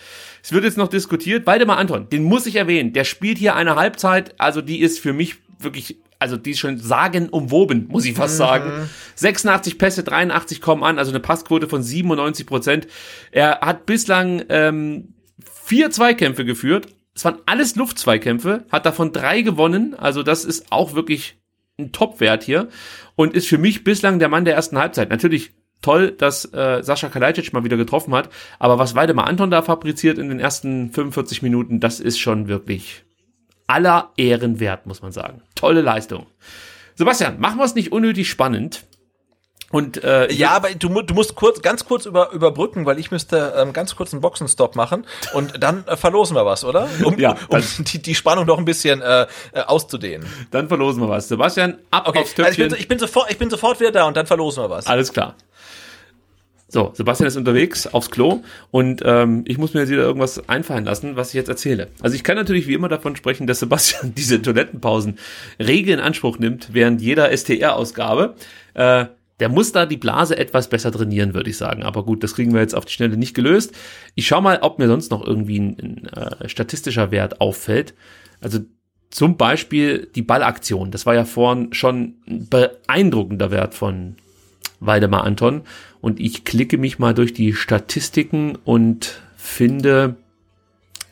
Es 0.44 0.52
wird 0.52 0.66
jetzt 0.66 0.78
noch 0.78 0.90
diskutiert. 0.90 1.48
Waldemar 1.48 1.78
Anton, 1.78 2.10
den 2.10 2.24
muss 2.24 2.46
ich 2.46 2.58
erwähnen. 2.58 2.92
Der 2.94 3.06
spielt 3.06 3.38
hier 3.38 3.56
eine 3.56 3.76
Halbzeit, 3.76 4.36
also 4.40 4.62
die 4.62 4.82
ist 4.82 5.00
für 5.00 5.14
mich 5.14 5.36
wirklich, 5.58 5.98
also 6.20 6.36
die 6.36 6.52
ist 6.52 6.60
schon 6.60 6.78
sagenumwoben, 6.78 7.88
muss 7.88 8.06
ich 8.06 8.14
fast 8.14 8.36
sagen. 8.38 8.90
86 9.16 9.78
Pässe, 9.78 10.04
83 10.04 10.60
kommen 10.60 10.84
an, 10.84 11.00
also 11.00 11.12
eine 11.12 11.22
Passquote 11.22 11.68
von 11.70 11.82
97 11.82 12.46
Prozent. 12.46 12.88
Er 13.32 13.62
hat 13.62 13.86
bislang 13.86 14.44
ähm, 14.50 15.14
vier 15.64 15.92
Zweikämpfe 15.92 16.44
geführt. 16.44 16.88
Es 17.16 17.24
waren 17.24 17.38
alles 17.46 17.76
Luftzweikämpfe, 17.76 18.66
hat 18.70 18.86
davon 18.86 19.14
drei 19.14 19.42
gewonnen. 19.42 19.94
Also 19.94 20.24
das 20.24 20.44
ist 20.44 20.72
auch 20.72 20.94
wirklich 20.94 21.38
ein 21.80 21.92
Topwert 21.92 22.44
hier 22.44 22.68
und 23.16 23.34
ist 23.34 23.47
für 23.47 23.57
mich 23.57 23.84
bislang 23.84 24.20
der 24.20 24.30
Mann 24.30 24.45
der 24.45 24.55
ersten 24.55 24.78
Halbzeit. 24.78 25.09
Natürlich 25.09 25.51
toll, 25.82 26.11
dass 26.11 26.45
äh, 26.53 26.82
Sascha 26.82 27.09
Kalajdzic 27.09 27.53
mal 27.53 27.64
wieder 27.64 27.78
getroffen 27.78 28.14
hat, 28.14 28.30
aber 28.59 28.80
was 28.80 28.95
Weidemar 28.95 29.28
Anton 29.28 29.51
da 29.51 29.61
fabriziert 29.61 30.18
in 30.18 30.30
den 30.30 30.39
ersten 30.39 30.91
45 30.91 31.41
Minuten, 31.41 31.80
das 31.80 31.99
ist 31.99 32.20
schon 32.20 32.47
wirklich 32.47 33.03
aller 33.68 34.11
Ehren 34.18 34.59
wert, 34.59 34.86
muss 34.86 35.01
man 35.01 35.11
sagen. 35.11 35.41
Tolle 35.55 35.82
Leistung. 35.82 36.26
Sebastian, 36.95 37.39
machen 37.39 37.57
wir 37.57 37.66
es 37.66 37.76
nicht 37.76 37.91
unnötig 37.91 38.30
spannend 38.30 38.86
Und 39.74 40.04
äh, 40.04 40.32
ja, 40.32 40.52
aber 40.52 40.70
du, 40.76 41.02
du 41.02 41.14
musst 41.16 41.34
kurz, 41.34 41.64
ganz 41.64 41.84
kurz 41.86 42.06
über, 42.06 42.32
überbrücken, 42.32 42.86
weil 42.86 43.00
ich 43.00 43.10
müsste 43.10 43.56
ähm, 43.58 43.74
ganz 43.74 43.96
kurz 43.96 44.14
einen 44.14 44.22
Boxenstopp 44.22 44.76
machen 44.76 45.04
und 45.34 45.64
dann 45.64 45.84
äh, 45.88 45.98
verlosen 45.98 46.36
wir 46.36 46.46
was, 46.46 46.64
oder? 46.64 46.88
Um, 47.04 47.18
Ja, 47.18 47.36
um 47.50 47.60
die, 47.80 48.00
die 48.00 48.14
Spannung 48.14 48.46
noch 48.46 48.60
ein 48.60 48.66
bisschen 48.66 49.02
äh, 49.02 49.26
äh, 49.52 49.62
auszudehnen. 49.62 50.28
dann 50.52 50.68
verlosen 50.68 51.02
wir 51.02 51.10
was. 51.10 51.28
Sebastian, 51.28 51.80
ab 51.90 52.08
Okay, 52.08 52.20
aufs 52.20 52.30
also 52.38 52.42
ich, 52.44 52.48
Töpfchen. 52.58 52.70
bin, 52.70 52.78
ich, 52.80 52.88
bin 52.88 53.00
sofort, 53.00 53.32
ich 53.32 53.40
bin 53.40 53.50
sofort 53.50 53.80
wieder 53.80 53.92
da 53.92 54.04
und 54.06 54.16
dann 54.16 54.28
verlosen 54.28 54.64
wir 54.64 54.70
was. 54.70 54.86
Alles 54.86 55.12
klar. 55.12 55.34
So, 56.68 56.92
Sebastian 56.94 57.28
ist 57.28 57.36
unterwegs 57.38 57.88
aufs 57.88 58.12
Klo 58.12 58.42
und 58.70 59.02
ähm, 59.06 59.44
ich 59.48 59.58
muss 59.58 59.74
mir 59.74 59.80
jetzt 59.82 59.90
wieder 59.90 60.04
irgendwas 60.04 60.48
einfallen 60.50 60.86
lassen, 60.86 61.16
was 61.16 61.30
ich 61.30 61.34
jetzt 61.34 61.50
erzähle. 61.50 61.88
Also 62.02 62.16
ich 62.16 62.24
kann 62.24 62.36
natürlich 62.36 62.68
wie 62.68 62.74
immer 62.76 62.90
davon 62.90 63.16
sprechen, 63.16 63.48
dass 63.48 63.60
Sebastian 63.60 64.14
diese 64.18 64.40
Toilettenpausen 64.40 65.18
rege 65.60 65.94
in 65.94 66.00
Anspruch 66.00 66.38
nimmt 66.38 66.74
während 66.74 67.02
jeder 67.02 67.36
STR-Ausgabe. 67.36 68.36
Äh, 68.76 69.06
der 69.40 69.50
muss 69.50 69.72
da 69.72 69.86
die 69.86 69.98
Blase 69.98 70.38
etwas 70.38 70.70
besser 70.70 70.92
trainieren, 70.92 71.34
würde 71.34 71.50
ich 71.50 71.58
sagen. 71.58 71.84
Aber 71.84 72.04
gut, 72.06 72.24
das 72.24 72.36
kriegen 72.36 72.54
wir 72.54 72.62
jetzt 72.62 72.76
auf 72.76 72.86
die 72.86 72.94
Schnelle 72.94 73.18
nicht 73.18 73.34
gelöst. 73.34 73.74
Ich 74.16 74.28
schau 74.28 74.42
mal, 74.42 74.60
ob 74.62 74.80
mir 74.80 74.88
sonst 74.88 75.12
noch 75.12 75.26
irgendwie 75.26 75.60
ein, 75.60 75.78
ein 75.80 76.06
äh, 76.08 76.50
statistischer 76.50 77.12
Wert 77.12 77.42
auffällt. 77.42 77.94
Also 78.42 78.60
zum 79.10 79.38
Beispiel 79.38 80.10
die 80.16 80.22
Ballaktion. 80.22 80.92
Das 80.92 81.06
war 81.06 81.16
ja 81.16 81.26
vorhin 81.26 81.74
schon 81.74 82.16
ein 82.28 82.48
beeindruckender 82.50 83.52
Wert 83.52 83.74
von 83.74 84.16
Waldemar 84.80 85.24
Anton. 85.24 85.62
Und 86.02 86.20
ich 86.20 86.44
klicke 86.44 86.78
mich 86.78 87.00
mal 87.00 87.14
durch 87.14 87.34
die 87.34 87.54
Statistiken 87.54 88.58
und 88.66 89.22
finde 89.36 90.16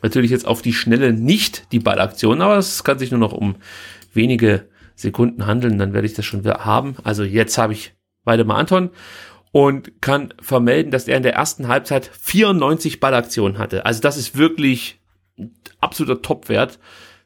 natürlich 0.02 0.30
jetzt 0.30 0.46
auf 0.46 0.62
die 0.62 0.72
Schnelle 0.72 1.12
nicht 1.12 1.72
die 1.72 1.78
Ballaktion, 1.78 2.42
aber 2.42 2.58
es 2.58 2.82
kann 2.84 2.98
sich 2.98 3.10
nur 3.10 3.20
noch 3.20 3.32
um 3.32 3.56
wenige 4.12 4.66
Sekunden 4.96 5.46
handeln, 5.46 5.78
dann 5.78 5.94
werde 5.94 6.06
ich 6.06 6.14
das 6.14 6.24
schon 6.24 6.44
haben. 6.44 6.96
Also 7.04 7.22
jetzt 7.22 7.56
habe 7.56 7.72
ich 7.72 7.94
Waldemar 8.24 8.58
Anton 8.58 8.90
und 9.52 10.00
kann 10.00 10.32
vermelden, 10.40 10.90
dass 10.90 11.08
er 11.08 11.16
in 11.16 11.22
der 11.22 11.34
ersten 11.34 11.68
Halbzeit 11.68 12.10
94 12.20 13.00
Ballaktionen 13.00 13.58
hatte. 13.58 13.84
Also 13.86 14.00
das 14.00 14.16
ist 14.16 14.36
wirklich 14.36 14.98
absoluter 15.80 16.22
Topwert. 16.22 16.78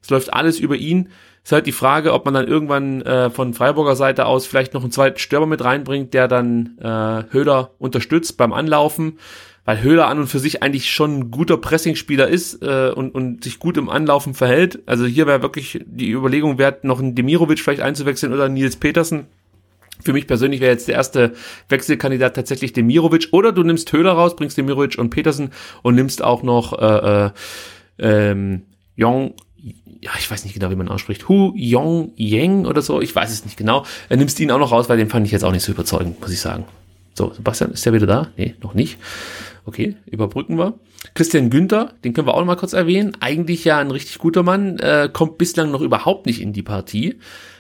Es 0.03 0.11
läuft 0.11 0.32
alles 0.32 0.59
über 0.59 0.76
ihn. 0.76 1.09
Ist 1.44 1.53
halt 1.53 1.66
die 1.66 1.72
Frage, 1.72 2.12
ob 2.12 2.24
man 2.24 2.34
dann 2.34 2.49
irgendwann 2.49 3.03
äh, 3.03 3.30
von 3.30 3.55
Freiburger 3.55 3.94
Seite 3.94 4.26
aus 4.26 4.47
vielleicht 4.47 4.74
noch 4.74 4.82
einen 4.82 4.90
zweiten 4.90 5.20
Stürmer 5.20 5.47
mit 5.47 5.62
reinbringt, 5.62 6.12
der 6.12 6.26
dann 6.26 6.76
äh, 6.80 7.32
Höhler 7.32 7.70
unterstützt 7.78 8.36
beim 8.36 8.53
Anlaufen, 8.53 9.20
weil 9.64 9.80
Höhler 9.80 10.09
an 10.09 10.18
und 10.18 10.26
für 10.26 10.40
sich 10.40 10.64
eigentlich 10.64 10.90
schon 10.90 11.18
ein 11.18 11.30
guter 11.30 11.57
Pressingspieler 11.57 12.26
ist 12.26 12.64
äh, 12.64 12.90
und, 12.90 13.14
und 13.14 13.44
sich 13.44 13.61
gut 13.61 13.76
im 13.76 13.88
Anlaufen 13.88 14.34
verhält. 14.34 14.82
Also 14.86 15.07
hier 15.07 15.28
wäre 15.28 15.42
wirklich 15.42 15.84
die 15.86 16.11
Überlegung 16.11 16.59
wert, 16.59 16.82
noch 16.82 16.99
einen 16.99 17.14
Demirovic 17.14 17.61
vielleicht 17.61 17.82
einzuwechseln 17.82 18.32
oder 18.32 18.49
Nils 18.49 18.74
Petersen. 18.74 19.26
Für 20.07 20.12
mich 20.12 20.28
persönlich 20.28 20.61
wäre 20.61 20.70
jetzt 20.70 20.86
der 20.86 20.94
erste 20.94 21.32
Wechselkandidat 21.68 22.36
tatsächlich 22.36 22.72
Demirovic 22.72 23.30
oder 23.32 23.50
du 23.50 23.64
nimmst 23.64 23.92
Höhler 23.92 24.12
raus, 24.12 24.36
bringst 24.36 24.57
Demirovic 24.57 24.98
und 24.98 25.11
Petersen 25.11 25.50
und 25.82 25.96
nimmst 25.96 26.22
auch 26.22 26.44
noch 26.44 26.78
äh, 26.78 27.26
äh, 27.26 27.30
ähm, 27.98 28.62
Jong, 28.94 29.34
ja, 30.00 30.12
ich 30.16 30.30
weiß 30.30 30.44
nicht 30.44 30.54
genau, 30.54 30.70
wie 30.70 30.76
man 30.76 30.86
ausspricht, 30.86 31.28
Hu 31.28 31.52
Yong 31.57 32.12
Yang 32.14 32.66
oder 32.66 32.82
so, 32.82 33.00
ich 33.00 33.16
weiß 33.16 33.32
es 33.32 33.44
nicht 33.44 33.57
genau. 33.57 33.84
Er 34.09 34.16
nimmst 34.16 34.38
ihn 34.38 34.52
auch 34.52 34.61
noch 34.61 34.70
raus, 34.70 34.88
weil 34.88 34.96
den 34.96 35.09
fand 35.09 35.26
ich 35.26 35.32
jetzt 35.32 35.42
auch 35.42 35.50
nicht 35.50 35.64
so 35.64 35.72
überzeugend, 35.72 36.20
muss 36.20 36.30
ich 36.30 36.40
sagen. 36.40 36.66
So, 37.14 37.32
Sebastian, 37.32 37.72
ist 37.72 37.84
der 37.84 37.92
wieder 37.92 38.07
da? 38.07 38.28
Nee, 38.36 38.54
noch 38.62 38.74
nicht. 38.74 38.98
Okay, 39.64 39.96
überbrücken 40.07 40.57
wir. 40.57 40.74
Christian 41.14 41.50
Günther, 41.50 41.94
den 42.04 42.12
können 42.12 42.28
wir 42.28 42.34
auch 42.34 42.38
noch 42.38 42.46
mal 42.46 42.54
kurz 42.54 42.74
erwähnen. 42.74 43.16
Eigentlich 43.18 43.64
ja 43.64 43.80
ein 43.80 43.90
richtig 43.90 44.18
guter 44.18 44.44
Mann, 44.44 44.78
äh, 44.78 45.09
kommt 45.12 45.36
bislang 45.36 45.72
noch 45.72 45.80
überhaupt 45.80 46.26
nicht 46.26 46.40
in 46.40 46.52
die 46.52 46.62
Partie. 46.62 47.16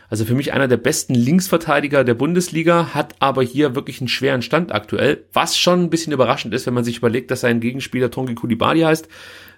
Also 0.08 0.24
für 0.24 0.34
mich 0.34 0.52
einer 0.52 0.68
der 0.68 0.76
besten 0.76 1.14
Linksverteidiger 1.14 2.04
der 2.04 2.14
Bundesliga, 2.14 2.94
hat 2.94 3.14
aber 3.18 3.42
hier 3.42 3.74
wirklich 3.74 4.00
einen 4.00 4.08
schweren 4.08 4.42
Stand 4.42 4.72
aktuell, 4.72 5.24
was 5.32 5.56
schon 5.56 5.84
ein 5.84 5.90
bisschen 5.90 6.12
überraschend 6.12 6.54
ist, 6.54 6.66
wenn 6.66 6.74
man 6.74 6.84
sich 6.84 6.98
überlegt, 6.98 7.30
dass 7.30 7.40
sein 7.40 7.60
Gegenspieler 7.60 8.10
Tongi 8.10 8.34
Kulibali 8.34 8.80
heißt, 8.80 9.08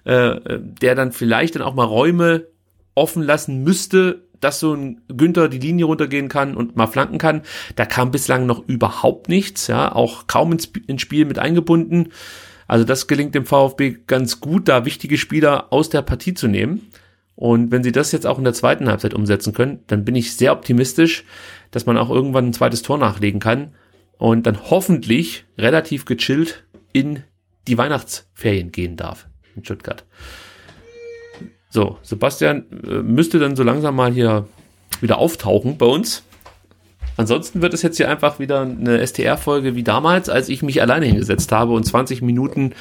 äh, 0.05 0.59
der 0.59 0.95
dann 0.95 1.11
vielleicht 1.11 1.55
dann 1.55 1.61
auch 1.61 1.75
mal 1.75 1.83
Räume 1.83 2.47
offen 2.95 3.23
lassen 3.23 3.63
müsste, 3.63 4.25
dass 4.39 4.59
so 4.59 4.73
ein 4.73 5.01
Günther 5.09 5.49
die 5.49 5.59
Linie 5.59 5.85
runtergehen 5.85 6.29
kann 6.29 6.55
und 6.55 6.75
mal 6.75 6.87
flanken 6.87 7.17
kann. 7.17 7.41
Da 7.75 7.85
kam 7.85 8.11
bislang 8.11 8.45
noch 8.45 8.67
überhaupt 8.67 9.29
nichts, 9.29 9.67
ja, 9.67 9.93
auch 9.93 10.27
kaum 10.27 10.53
ins, 10.53 10.71
ins 10.87 11.01
Spiel 11.01 11.25
mit 11.25 11.39
eingebunden. 11.39 12.09
Also 12.67 12.85
das 12.85 13.07
gelingt 13.07 13.35
dem 13.35 13.45
VfB 13.45 13.97
ganz 14.07 14.39
gut, 14.39 14.67
da 14.67 14.85
wichtige 14.85 15.17
Spieler 15.17 15.73
aus 15.73 15.89
der 15.89 16.03
Partie 16.03 16.33
zu 16.33 16.47
nehmen. 16.47 16.87
Und 17.39 17.71
wenn 17.71 17.83
sie 17.83 17.93
das 17.93 18.11
jetzt 18.11 18.27
auch 18.27 18.37
in 18.37 18.43
der 18.43 18.51
zweiten 18.51 18.89
Halbzeit 18.89 19.13
umsetzen 19.13 19.53
können, 19.53 19.79
dann 19.87 20.03
bin 20.03 20.13
ich 20.13 20.35
sehr 20.35 20.51
optimistisch, 20.51 21.23
dass 21.71 21.85
man 21.85 21.97
auch 21.97 22.09
irgendwann 22.09 22.47
ein 22.47 22.53
zweites 22.53 22.81
Tor 22.81 22.97
nachlegen 22.97 23.39
kann 23.39 23.75
und 24.17 24.45
dann 24.45 24.69
hoffentlich 24.69 25.45
relativ 25.57 26.03
gechillt 26.03 26.65
in 26.91 27.23
die 27.69 27.77
Weihnachtsferien 27.77 28.73
gehen 28.73 28.97
darf 28.97 29.29
in 29.55 29.63
Stuttgart. 29.63 30.03
So, 31.69 31.97
Sebastian 32.01 32.65
äh, 32.85 32.95
müsste 33.03 33.39
dann 33.39 33.55
so 33.55 33.63
langsam 33.63 33.95
mal 33.95 34.11
hier 34.11 34.45
wieder 34.99 35.17
auftauchen 35.17 35.77
bei 35.77 35.85
uns. 35.85 36.23
Ansonsten 37.15 37.61
wird 37.61 37.73
es 37.73 37.83
jetzt 37.83 37.95
hier 37.95 38.09
einfach 38.09 38.39
wieder 38.39 38.63
eine 38.63 39.07
STR-Folge 39.07 39.75
wie 39.75 39.83
damals, 39.83 40.27
als 40.27 40.49
ich 40.49 40.61
mich 40.61 40.81
alleine 40.81 41.05
hingesetzt 41.05 41.53
habe 41.53 41.71
und 41.71 41.85
20 41.85 42.21
Minuten 42.21 42.73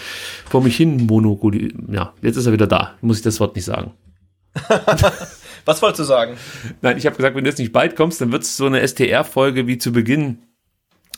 vor 0.51 0.65
mich 0.65 0.77
hin 0.77 1.07
monogoli. 1.07 1.73
Ja, 1.93 2.13
jetzt 2.23 2.35
ist 2.37 2.47
er 2.47 2.53
wieder 2.53 2.67
da. 2.67 2.95
Muss 3.03 3.19
ich 3.19 3.23
das 3.23 3.39
Wort 3.39 3.55
nicht 3.55 3.65
sagen. 3.65 3.93
Was 5.65 5.83
wolltest 5.83 6.01
du 6.01 6.05
sagen? 6.05 6.37
Nein, 6.81 6.97
ich 6.97 7.07
habe 7.07 7.17
gesagt, 7.17 7.37
wenn 7.37 7.45
du 7.45 7.51
jetzt 7.51 7.59
nicht 7.59 7.73
bald 7.73 7.95
kommst, 7.95 8.21
dann 8.21 8.33
wird 8.33 8.43
es 8.43 8.57
so 8.57 8.67
eine 8.67 8.87
STR-Folge 8.87 9.67
wie 9.67 9.79
zu 9.79 9.93
Beginn 9.93 10.39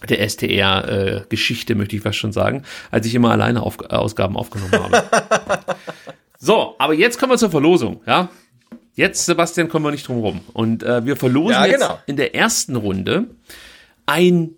der 0.08 0.28
STR-Geschichte, 0.28 1.74
möchte 1.74 1.96
ich 1.96 2.02
fast 2.02 2.18
schon 2.18 2.32
sagen, 2.32 2.64
als 2.90 3.06
ich 3.06 3.14
immer 3.14 3.30
alleine 3.30 3.62
auf, 3.62 3.78
Ausgaben 3.90 4.36
aufgenommen 4.36 4.72
habe. 4.72 5.04
so, 6.38 6.74
aber 6.78 6.94
jetzt 6.94 7.18
kommen 7.18 7.32
wir 7.32 7.38
zur 7.38 7.50
Verlosung, 7.50 8.00
ja. 8.06 8.30
Jetzt, 8.94 9.24
Sebastian, 9.24 9.68
kommen 9.68 9.84
wir 9.84 9.92
nicht 9.92 10.08
drum 10.08 10.18
rum. 10.18 10.40
Und 10.52 10.82
äh, 10.82 11.04
wir 11.06 11.16
verlosen 11.16 11.52
Ja, 11.52 11.66
jetzt 11.66 11.80
genau. 11.80 11.98
in 12.06 12.16
der 12.16 12.34
ersten 12.34 12.76
Runde 12.76 13.26
ein, 14.04 14.56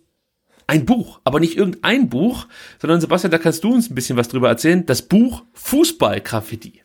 ein 0.66 0.86
Buch, 0.86 1.20
aber 1.24 1.38
nicht 1.38 1.56
irgendein 1.56 2.08
Buch, 2.08 2.46
sondern 2.80 3.00
Sebastian, 3.00 3.30
da 3.30 3.38
kannst 3.38 3.62
du 3.62 3.72
uns 3.72 3.90
ein 3.90 3.94
bisschen 3.94 4.16
was 4.16 4.28
drüber 4.28 4.48
erzählen. 4.48 4.86
Das 4.86 5.02
Buch 5.02 5.44
Fußball-Graffiti. 5.52 6.82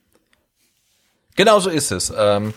Genau 1.38 1.60
so 1.60 1.70
ist 1.70 1.92
es. 1.92 2.12
Ähm, 2.18 2.54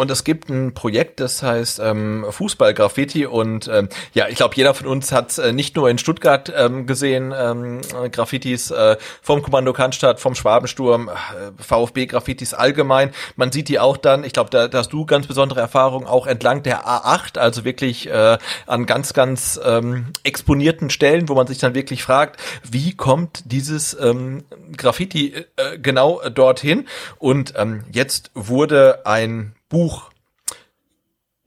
und 0.00 0.10
es 0.10 0.24
gibt 0.24 0.48
ein 0.48 0.72
Projekt, 0.72 1.20
das 1.20 1.42
heißt 1.42 1.78
ähm, 1.84 2.24
Fußball-Graffiti. 2.30 3.26
Und 3.26 3.68
ähm, 3.68 3.90
ja, 4.14 4.28
ich 4.28 4.36
glaube, 4.36 4.54
jeder 4.56 4.72
von 4.72 4.86
uns 4.86 5.12
hat 5.12 5.36
äh, 5.36 5.52
nicht 5.52 5.76
nur 5.76 5.90
in 5.90 5.98
Stuttgart 5.98 6.50
ähm, 6.56 6.86
gesehen, 6.86 7.34
ähm, 7.36 7.82
äh, 8.02 8.08
Graffitis 8.08 8.70
äh, 8.70 8.96
vom 9.20 9.42
Kommando 9.42 9.74
Cannstatt, 9.74 10.18
vom 10.18 10.34
Schwabensturm, 10.34 11.08
äh, 11.08 11.62
VfB-Graffitis 11.62 12.54
allgemein. 12.54 13.10
Man 13.36 13.52
sieht 13.52 13.68
die 13.68 13.78
auch 13.78 13.98
dann, 13.98 14.24
ich 14.24 14.32
glaube, 14.32 14.48
da, 14.48 14.68
da 14.68 14.78
hast 14.78 14.90
du 14.94 15.04
ganz 15.04 15.26
besondere 15.26 15.60
Erfahrungen, 15.60 16.06
auch 16.06 16.26
entlang 16.26 16.62
der 16.62 16.86
A8, 16.86 17.36
also 17.36 17.66
wirklich 17.66 18.08
äh, 18.08 18.38
an 18.66 18.86
ganz, 18.86 19.12
ganz 19.12 19.60
ähm, 19.62 20.06
exponierten 20.24 20.88
Stellen, 20.88 21.28
wo 21.28 21.34
man 21.34 21.46
sich 21.46 21.58
dann 21.58 21.74
wirklich 21.74 22.02
fragt, 22.02 22.40
wie 22.70 22.96
kommt 22.96 23.42
dieses 23.44 23.94
ähm, 24.00 24.44
Graffiti 24.74 25.34
äh, 25.56 25.78
genau 25.78 26.22
dorthin? 26.30 26.88
Und 27.18 27.52
ähm, 27.58 27.84
jetzt 27.92 28.30
wurde 28.34 29.04
ein 29.04 29.54
Buch 29.70 30.10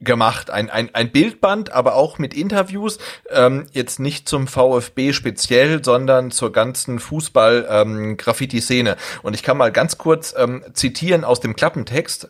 gemacht, 0.00 0.50
ein, 0.50 0.70
ein, 0.70 0.94
ein 0.94 1.10
Bildband, 1.12 1.72
aber 1.72 1.94
auch 1.94 2.18
mit 2.18 2.34
Interviews, 2.34 2.98
ähm, 3.30 3.66
jetzt 3.72 4.00
nicht 4.00 4.28
zum 4.28 4.46
VfB 4.46 5.12
speziell, 5.12 5.82
sondern 5.82 6.30
zur 6.30 6.52
ganzen 6.52 6.98
Fußball-Graffiti-Szene. 6.98 8.96
Und 9.22 9.34
ich 9.34 9.42
kann 9.42 9.56
mal 9.56 9.72
ganz 9.72 9.98
kurz 9.98 10.34
ähm, 10.36 10.64
zitieren 10.74 11.24
aus 11.24 11.40
dem 11.40 11.56
Klappentext. 11.56 12.28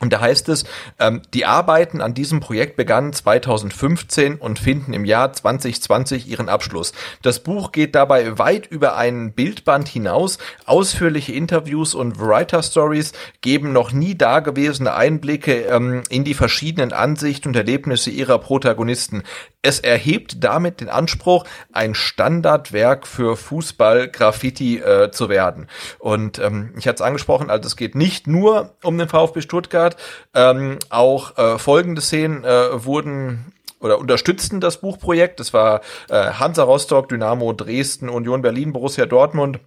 Und 0.00 0.12
da 0.12 0.20
heißt 0.20 0.48
es, 0.50 0.64
ähm, 0.98 1.22
die 1.32 1.46
Arbeiten 1.46 2.00
an 2.00 2.12
diesem 2.12 2.40
Projekt 2.40 2.76
begannen 2.76 3.12
2015 3.12 4.36
und 4.36 4.58
finden 4.58 4.92
im 4.92 5.04
Jahr 5.04 5.32
2020 5.32 6.28
ihren 6.28 6.48
Abschluss. 6.48 6.92
Das 7.22 7.40
Buch 7.42 7.72
geht 7.72 7.94
dabei 7.94 8.38
weit 8.38 8.66
über 8.66 8.96
einen 8.96 9.32
Bildband 9.32 9.88
hinaus. 9.88 10.38
Ausführliche 10.66 11.32
Interviews 11.32 11.94
und 11.94 12.20
Writer 12.20 12.62
Stories 12.62 13.12
geben 13.40 13.72
noch 13.72 13.92
nie 13.92 14.16
dagewesene 14.16 14.94
Einblicke 14.94 15.62
ähm, 15.62 16.02
in 16.10 16.24
die 16.24 16.34
verschiedenen 16.34 16.92
Ansichten 16.92 17.48
und 17.48 17.56
Erlebnisse 17.56 18.10
ihrer 18.10 18.38
Protagonisten. 18.38 19.22
Es 19.62 19.80
erhebt 19.80 20.44
damit 20.44 20.80
den 20.80 20.88
Anspruch, 20.88 21.44
ein 21.72 21.94
Standardwerk 21.94 23.06
für 23.06 23.36
Fußball-Graffiti 23.36 24.78
äh, 24.78 25.10
zu 25.10 25.28
werden. 25.28 25.66
Und 25.98 26.38
ähm, 26.38 26.72
ich 26.78 26.86
hatte 26.86 26.96
es 26.96 27.00
angesprochen, 27.00 27.50
also 27.50 27.66
es 27.66 27.76
geht 27.76 27.94
nicht 27.94 28.26
nur 28.26 28.74
um 28.84 28.96
den 28.96 29.08
VfB 29.08 29.40
Stuttgart, 29.40 29.85
ähm, 30.34 30.78
auch 30.90 31.38
äh, 31.38 31.58
folgende 31.58 32.00
Szenen 32.00 32.42
äh, 32.42 32.84
wurden 32.84 33.52
oder 33.80 33.98
unterstützten 33.98 34.60
das 34.60 34.80
Buchprojekt. 34.80 35.38
Das 35.38 35.52
war 35.52 35.82
äh, 36.08 36.32
Hansa 36.32 36.64
Rostock, 36.64 37.08
Dynamo 37.08 37.52
Dresden, 37.52 38.08
Union 38.08 38.42
Berlin, 38.42 38.72
Borussia 38.72 39.06
Dortmund. 39.06 39.60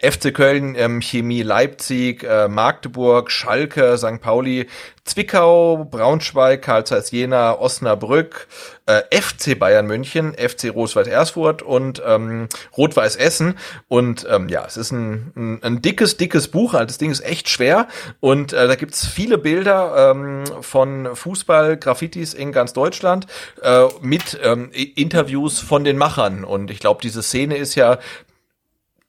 FC 0.00 0.32
Köln, 0.32 0.74
ähm, 0.76 1.00
Chemie 1.00 1.42
Leipzig, 1.42 2.24
äh, 2.24 2.48
Magdeburg, 2.48 3.30
Schalke, 3.30 3.96
St. 3.98 4.20
Pauli, 4.20 4.68
Zwickau, 5.04 5.88
Braunschweig, 5.90 6.62
Karl 6.62 6.86
Zeiss 6.86 7.10
Jena, 7.10 7.58
Osnabrück, 7.58 8.46
äh, 8.86 9.02
FC 9.10 9.58
Bayern 9.58 9.86
München, 9.86 10.34
FC 10.34 10.70
Rot-Weiß 10.70 11.06
Erfurt 11.06 11.62
und 11.62 12.02
ähm, 12.06 12.48
Rot-Weiß 12.76 13.16
Essen. 13.16 13.58
Und 13.88 14.26
ähm, 14.30 14.48
ja, 14.48 14.64
es 14.66 14.76
ist 14.76 14.92
ein, 14.92 15.32
ein, 15.36 15.62
ein 15.62 15.82
dickes, 15.82 16.16
dickes 16.16 16.48
Buch. 16.48 16.74
Also 16.74 16.86
das 16.86 16.98
Ding 16.98 17.10
ist 17.10 17.24
echt 17.24 17.48
schwer. 17.48 17.88
Und 18.20 18.52
äh, 18.52 18.68
da 18.68 18.74
gibt's 18.76 19.06
viele 19.06 19.38
Bilder 19.38 20.10
ähm, 20.12 20.44
von 20.60 21.14
Fußball-Graffitis 21.14 22.34
in 22.34 22.52
ganz 22.52 22.72
Deutschland 22.72 23.26
äh, 23.62 23.86
mit 24.00 24.38
ähm, 24.42 24.70
Interviews 24.72 25.60
von 25.60 25.82
den 25.82 25.98
Machern. 25.98 26.44
Und 26.44 26.70
ich 26.70 26.78
glaube, 26.78 27.00
diese 27.02 27.22
Szene 27.22 27.56
ist 27.56 27.74
ja 27.74 27.98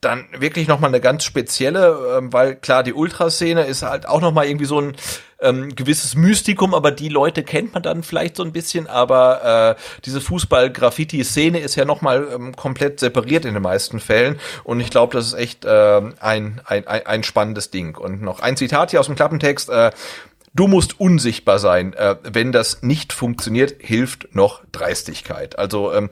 dann 0.02 0.26
wirklich 0.36 0.68
noch 0.68 0.80
mal 0.80 0.88
eine 0.88 1.00
ganz 1.00 1.24
spezielle, 1.24 2.18
ähm, 2.18 2.34
weil 2.34 2.56
klar 2.56 2.82
die 2.82 2.94
Ultraszene 2.94 3.64
ist 3.66 3.84
halt 3.84 4.08
auch 4.08 4.20
noch 4.20 4.34
mal 4.34 4.46
irgendwie 4.48 4.66
so 4.66 4.82
ein 4.82 4.96
ähm, 5.40 5.76
gewisses 5.76 6.16
Mystikum, 6.16 6.74
aber 6.74 6.92
die 6.92 7.10
Leute 7.10 7.44
kennt 7.44 7.74
man 7.74 7.84
dann 7.84 8.02
vielleicht 8.02 8.36
so 8.36 8.44
ein 8.44 8.52
bisschen, 8.52 8.88
aber 8.88 9.76
äh, 9.78 9.82
diese 10.06 10.20
Fußball-Graffiti-Szene 10.20 11.60
ist 11.60 11.76
ja 11.76 11.86
noch 11.86 12.02
mal 12.02 12.28
ähm, 12.34 12.56
komplett 12.56 13.00
separiert 13.00 13.46
in 13.46 13.54
den 13.54 13.64
meisten 13.64 14.00
Fällen 14.00 14.40
und 14.64 14.80
ich 14.80 14.90
glaube, 14.90 15.14
das 15.14 15.28
ist 15.28 15.34
echt 15.36 15.66
äh, 15.66 16.02
ein, 16.20 16.62
ein, 16.66 16.88
ein, 16.88 17.06
ein 17.06 17.24
spannendes 17.24 17.70
Ding. 17.70 17.96
Und 17.96 18.24
noch 18.24 18.40
ein 18.40 18.58
Zitat 18.58 18.92
hier 18.92 19.00
aus 19.00 19.08
dem 19.08 19.16
Klappentext. 19.16 19.70
Äh, 19.70 19.92
Du 20.54 20.68
musst 20.68 21.00
unsichtbar 21.00 21.60
sein. 21.60 21.94
Äh, 21.94 22.18
wenn 22.24 22.52
das 22.52 22.84
nicht 22.84 23.14
funktioniert, 23.14 23.76
hilft 23.80 24.36
noch 24.36 24.62
Dreistigkeit. 24.74 25.58
Also 25.58 25.94
ähm, 25.94 26.10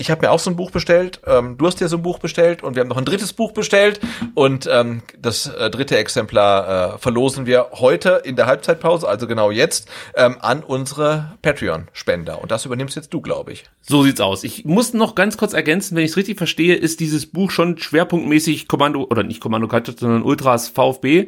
ich 0.00 0.12
habe 0.12 0.24
mir 0.24 0.30
auch 0.30 0.38
so 0.38 0.48
ein 0.48 0.56
Buch 0.56 0.70
bestellt, 0.70 1.20
ähm, 1.26 1.58
du 1.58 1.66
hast 1.66 1.80
dir 1.80 1.88
so 1.88 1.96
ein 1.96 2.02
Buch 2.02 2.20
bestellt 2.20 2.62
und 2.62 2.76
wir 2.76 2.80
haben 2.80 2.88
noch 2.88 2.96
ein 2.96 3.04
drittes 3.04 3.32
Buch 3.32 3.50
bestellt 3.50 3.98
und 4.34 4.68
ähm, 4.70 5.02
das 5.20 5.48
äh, 5.48 5.70
dritte 5.70 5.96
Exemplar 5.96 6.94
äh, 6.94 6.98
verlosen 6.98 7.46
wir 7.46 7.70
heute 7.72 8.22
in 8.24 8.36
der 8.36 8.46
Halbzeitpause, 8.46 9.08
also 9.08 9.26
genau 9.26 9.50
jetzt, 9.50 9.88
ähm, 10.14 10.36
an 10.40 10.62
unsere 10.62 11.36
Patreon-Spender. 11.42 12.40
Und 12.40 12.52
das 12.52 12.64
übernimmst 12.64 12.94
jetzt 12.94 13.12
du, 13.12 13.20
glaube 13.20 13.52
ich. 13.52 13.64
So 13.82 14.04
sieht's 14.04 14.20
aus. 14.20 14.44
Ich 14.44 14.64
muss 14.64 14.94
noch 14.94 15.16
ganz 15.16 15.36
kurz 15.36 15.52
ergänzen, 15.52 15.96
wenn 15.96 16.04
ich 16.04 16.12
es 16.12 16.16
richtig 16.16 16.38
verstehe, 16.38 16.76
ist 16.76 17.00
dieses 17.00 17.26
Buch 17.26 17.50
schon 17.50 17.76
schwerpunktmäßig 17.76 18.68
Kommando, 18.68 19.04
oder 19.10 19.24
nicht 19.24 19.40
Kommando 19.40 19.66
Karte, 19.66 19.96
sondern 19.98 20.22
Ultras 20.22 20.68
VfB. 20.68 21.26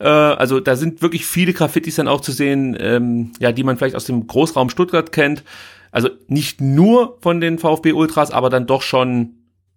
Äh, 0.00 0.08
also 0.08 0.58
da 0.58 0.74
sind 0.74 1.02
wirklich 1.02 1.24
viele 1.24 1.52
Graffitis 1.52 1.94
dann 1.94 2.08
auch 2.08 2.20
zu 2.20 2.32
sehen, 2.32 2.76
ähm, 2.80 3.32
ja, 3.38 3.52
die 3.52 3.62
man 3.62 3.76
vielleicht 3.76 3.94
aus 3.94 4.06
dem 4.06 4.26
Großraum 4.26 4.70
Stuttgart 4.70 5.12
kennt. 5.12 5.44
Also 5.90 6.10
nicht 6.26 6.60
nur 6.60 7.18
von 7.20 7.40
den 7.40 7.58
VfB 7.58 7.92
Ultras, 7.92 8.30
aber 8.30 8.50
dann 8.50 8.66
doch 8.66 8.82
schon 8.82 9.34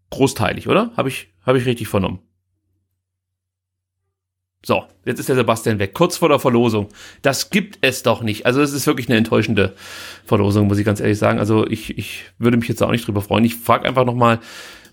großteilig, 0.09 0.67
oder? 0.67 0.91
Habe 0.95 1.09
ich, 1.09 1.29
hab 1.45 1.55
ich 1.55 1.65
richtig 1.65 1.87
vernommen. 1.87 2.19
So, 4.63 4.83
jetzt 5.05 5.19
ist 5.19 5.27
der 5.27 5.35
Sebastian 5.35 5.79
weg, 5.79 5.95
kurz 5.95 6.17
vor 6.17 6.29
der 6.29 6.37
Verlosung. 6.37 6.89
Das 7.23 7.49
gibt 7.49 7.79
es 7.81 8.03
doch 8.03 8.21
nicht. 8.21 8.45
Also 8.45 8.61
es 8.61 8.73
ist 8.73 8.85
wirklich 8.85 9.09
eine 9.09 9.17
enttäuschende 9.17 9.73
Verlosung, 10.23 10.67
muss 10.67 10.77
ich 10.77 10.85
ganz 10.85 10.99
ehrlich 10.99 11.17
sagen. 11.17 11.39
Also 11.39 11.65
ich, 11.65 11.97
ich 11.97 12.25
würde 12.37 12.57
mich 12.57 12.67
jetzt 12.67 12.83
auch 12.83 12.91
nicht 12.91 13.07
drüber 13.07 13.21
freuen. 13.21 13.43
Ich 13.43 13.55
frage 13.55 13.87
einfach 13.87 14.05
nochmal, 14.05 14.39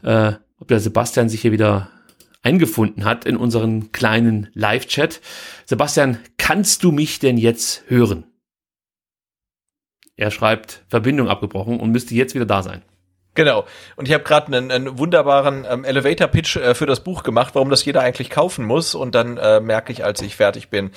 äh, 0.03 0.33
ob 0.59 0.69
der 0.69 0.81
Sebastian 0.81 1.29
sich 1.29 1.43
hier 1.43 1.53
wieder 1.53 1.91
eingefunden 2.43 3.05
hat 3.05 3.27
in 3.27 3.37
unseren 3.37 3.93
kleinen 3.93 4.49
Live-Chat. 4.55 5.21
Sebastian, 5.67 6.19
kannst 6.39 6.83
du 6.83 6.91
mich 6.91 7.19
denn 7.19 7.37
jetzt 7.37 7.85
hören? 7.89 8.25
Er 10.19 10.31
schreibt 10.31 10.83
Verbindung 10.89 11.29
abgebrochen 11.29 11.81
und 11.81 11.91
müsste 11.93 12.15
jetzt 12.15 12.35
wieder 12.35 12.45
da 12.45 12.63
sein. 12.63 12.83
Genau. 13.35 13.65
Und 13.95 14.09
ich 14.09 14.15
habe 14.15 14.25
gerade 14.25 14.49
einen, 14.49 14.73
einen 14.73 14.99
wunderbaren 14.99 15.65
ähm, 15.71 15.85
Elevator-Pitch 15.85 16.57
äh, 16.57 16.75
für 16.75 16.87
das 16.87 17.05
Buch 17.05 17.23
gemacht, 17.23 17.55
warum 17.55 17.71
das 17.71 17.85
jeder 17.85 18.01
eigentlich 18.01 18.31
kaufen 18.31 18.65
muss. 18.65 18.97
Und 18.97 19.15
dann 19.15 19.37
äh, 19.37 19.61
merke 19.61 19.93
ich, 19.93 20.05
als 20.05 20.21
ich 20.23 20.35
fertig 20.35 20.71
bin, 20.71 20.91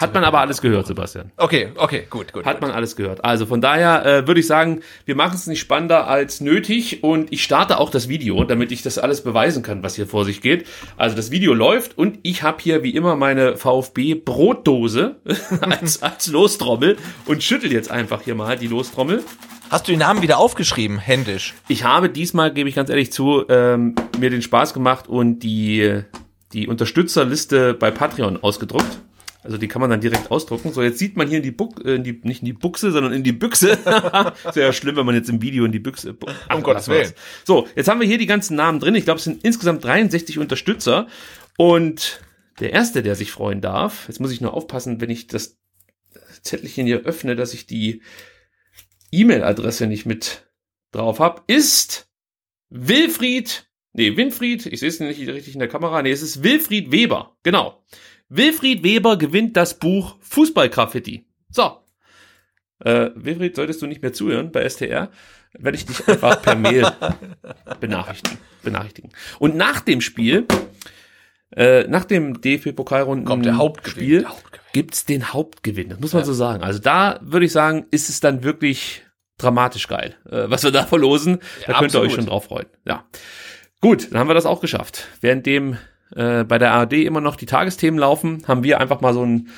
Hat 0.00 0.14
man 0.14 0.22
aber 0.24 0.40
alles 0.40 0.60
gehört, 0.60 0.86
Sebastian. 0.86 1.32
Okay, 1.36 1.70
okay, 1.74 2.06
gut, 2.08 2.32
gut. 2.32 2.44
Hat 2.44 2.56
gut. 2.56 2.62
man 2.62 2.70
alles 2.70 2.94
gehört. 2.94 3.24
Also 3.24 3.46
von 3.46 3.60
daher 3.60 4.06
äh, 4.06 4.26
würde 4.26 4.40
ich 4.40 4.46
sagen, 4.46 4.82
wir 5.04 5.16
machen 5.16 5.34
es 5.34 5.46
nicht 5.46 5.60
spannender 5.60 6.06
als 6.06 6.40
nötig 6.40 7.02
und 7.02 7.32
ich 7.32 7.42
starte 7.42 7.78
auch 7.78 7.90
das 7.90 8.08
Video, 8.08 8.44
damit 8.44 8.70
ich 8.70 8.82
das 8.82 8.98
alles 8.98 9.22
beweisen 9.22 9.62
kann, 9.62 9.82
was 9.82 9.96
hier 9.96 10.06
vor 10.06 10.24
sich 10.24 10.40
geht. 10.40 10.66
Also 10.96 11.16
das 11.16 11.30
Video 11.30 11.54
läuft 11.54 11.98
und 11.98 12.18
ich 12.22 12.42
habe 12.42 12.58
hier 12.62 12.82
wie 12.82 12.90
immer 12.90 13.16
meine 13.16 13.56
VfB 13.56 14.14
Brotdose 14.14 15.16
als, 15.60 16.02
als 16.02 16.28
Lostrommel 16.28 16.96
und 17.26 17.42
schüttel 17.42 17.72
jetzt 17.72 17.90
einfach 17.90 18.22
hier 18.22 18.34
mal 18.34 18.56
die 18.56 18.68
Lostrommel. 18.68 19.24
Hast 19.70 19.86
du 19.86 19.92
den 19.92 20.00
Namen 20.00 20.22
wieder 20.22 20.38
aufgeschrieben, 20.38 20.98
händisch? 20.98 21.54
Ich 21.68 21.84
habe 21.84 22.10
diesmal, 22.10 22.52
gebe 22.52 22.68
ich 22.68 22.74
ganz 22.74 22.90
ehrlich 22.90 23.12
zu, 23.12 23.44
ähm, 23.48 23.94
mir 24.18 24.28
den 24.30 24.42
Spaß 24.42 24.74
gemacht 24.74 25.08
und 25.08 25.40
die, 25.40 26.02
die 26.52 26.66
Unterstützerliste 26.66 27.74
bei 27.74 27.92
Patreon 27.92 28.42
ausgedruckt. 28.42 29.00
Also 29.42 29.56
die 29.56 29.68
kann 29.68 29.80
man 29.80 29.90
dann 29.90 30.00
direkt 30.00 30.30
ausdrucken. 30.30 30.72
So, 30.72 30.82
jetzt 30.82 30.98
sieht 30.98 31.16
man 31.16 31.28
hier 31.28 31.38
in 31.38 31.42
die, 31.42 31.50
Buch, 31.50 31.74
äh, 31.84 31.94
in 31.94 32.04
die 32.04 32.20
nicht 32.22 32.42
in 32.42 32.46
die 32.46 32.52
Buchse, 32.52 32.92
sondern 32.92 33.12
in 33.12 33.22
die 33.22 33.32
Büchse. 33.32 33.78
Sehr 34.52 34.72
schlimm, 34.72 34.96
wenn 34.96 35.06
man 35.06 35.14
jetzt 35.14 35.30
im 35.30 35.40
Video 35.40 35.64
in 35.64 35.72
die 35.72 35.78
Büchse. 35.78 36.16
Ach, 36.48 36.56
um 36.56 36.62
Gottes 36.62 36.88
Willen. 36.88 37.12
So, 37.44 37.66
jetzt 37.74 37.88
haben 37.88 38.00
wir 38.00 38.06
hier 38.06 38.18
die 38.18 38.26
ganzen 38.26 38.56
Namen 38.56 38.80
drin. 38.80 38.94
Ich 38.94 39.04
glaube, 39.04 39.18
es 39.18 39.24
sind 39.24 39.44
insgesamt 39.44 39.84
63 39.84 40.38
Unterstützer. 40.38 41.06
Und 41.56 42.20
der 42.60 42.72
erste, 42.72 43.02
der 43.02 43.14
sich 43.14 43.32
freuen 43.32 43.60
darf, 43.60 44.06
jetzt 44.08 44.20
muss 44.20 44.32
ich 44.32 44.40
nur 44.40 44.54
aufpassen, 44.54 45.00
wenn 45.00 45.10
ich 45.10 45.26
das 45.26 45.58
Zettelchen 46.42 46.86
hier 46.86 47.00
öffne, 47.00 47.36
dass 47.36 47.54
ich 47.54 47.66
die 47.66 48.02
E-Mail-Adresse 49.10 49.86
nicht 49.86 50.06
mit 50.06 50.46
drauf 50.92 51.18
habe, 51.18 51.42
ist 51.46 52.08
Wilfried, 52.68 53.68
nee, 53.92 54.16
Winfried, 54.16 54.66
ich 54.66 54.80
sehe 54.80 54.88
es 54.88 55.00
nicht 55.00 55.18
richtig 55.20 55.54
in 55.54 55.58
der 55.58 55.68
Kamera, 55.68 56.02
nee, 56.02 56.10
es 56.10 56.22
ist 56.22 56.42
Wilfried 56.42 56.92
Weber, 56.92 57.36
genau. 57.42 57.82
Wilfried 58.30 58.84
Weber 58.84 59.18
gewinnt 59.18 59.56
das 59.56 59.78
Buch 59.78 60.16
Fußball-Graffiti. 60.20 61.26
So. 61.50 61.78
Äh, 62.78 63.10
Wilfried, 63.16 63.56
solltest 63.56 63.82
du 63.82 63.86
nicht 63.86 64.02
mehr 64.02 64.12
zuhören 64.12 64.52
bei 64.52 64.66
STR, 64.66 65.10
werde 65.58 65.76
ich 65.76 65.84
dich 65.84 66.06
einfach 66.08 66.40
per 66.40 66.54
Mail 66.54 66.90
benachrichtigen. 67.80 68.38
benachrichtigen. 68.62 69.10
Und 69.40 69.56
nach 69.56 69.80
dem 69.80 70.00
Spiel, 70.00 70.46
äh, 71.56 71.88
nach 71.88 72.04
dem 72.04 72.40
DFB-Pokalrunden 72.40 73.26
Kommt 73.26 73.44
der 73.44 73.56
Hauptgewinn. 73.56 74.20
Spiel, 74.22 74.26
gibt's 74.72 75.04
den 75.04 75.32
Hauptgewinn. 75.32 75.88
Das 75.88 75.98
muss 75.98 76.12
man 76.12 76.22
ja. 76.22 76.26
so 76.26 76.32
sagen. 76.32 76.62
Also 76.62 76.78
da 76.78 77.18
würde 77.22 77.46
ich 77.46 77.52
sagen, 77.52 77.86
ist 77.90 78.08
es 78.08 78.20
dann 78.20 78.44
wirklich 78.44 79.02
dramatisch 79.38 79.88
geil, 79.88 80.14
äh, 80.30 80.44
was 80.48 80.62
wir 80.62 80.70
da 80.70 80.84
verlosen. 80.84 81.40
Da 81.66 81.72
ja, 81.72 81.78
könnt 81.80 81.94
ihr 81.94 82.00
euch 82.00 82.12
schon 82.12 82.26
drauf 82.26 82.44
freuen. 82.44 82.66
Ja. 82.86 83.04
Gut, 83.80 84.12
dann 84.12 84.20
haben 84.20 84.28
wir 84.28 84.34
das 84.34 84.46
auch 84.46 84.60
geschafft. 84.60 85.08
Währenddem 85.20 85.78
äh, 86.14 86.44
bei 86.44 86.58
der 86.58 86.72
ARD 86.72 86.94
immer 86.94 87.20
noch 87.20 87.36
die 87.36 87.46
Tagesthemen 87.46 87.98
laufen, 87.98 88.42
haben 88.46 88.62
wir 88.62 88.80
einfach 88.80 89.00
mal 89.00 89.14
so 89.14 89.24
ein 89.24 89.48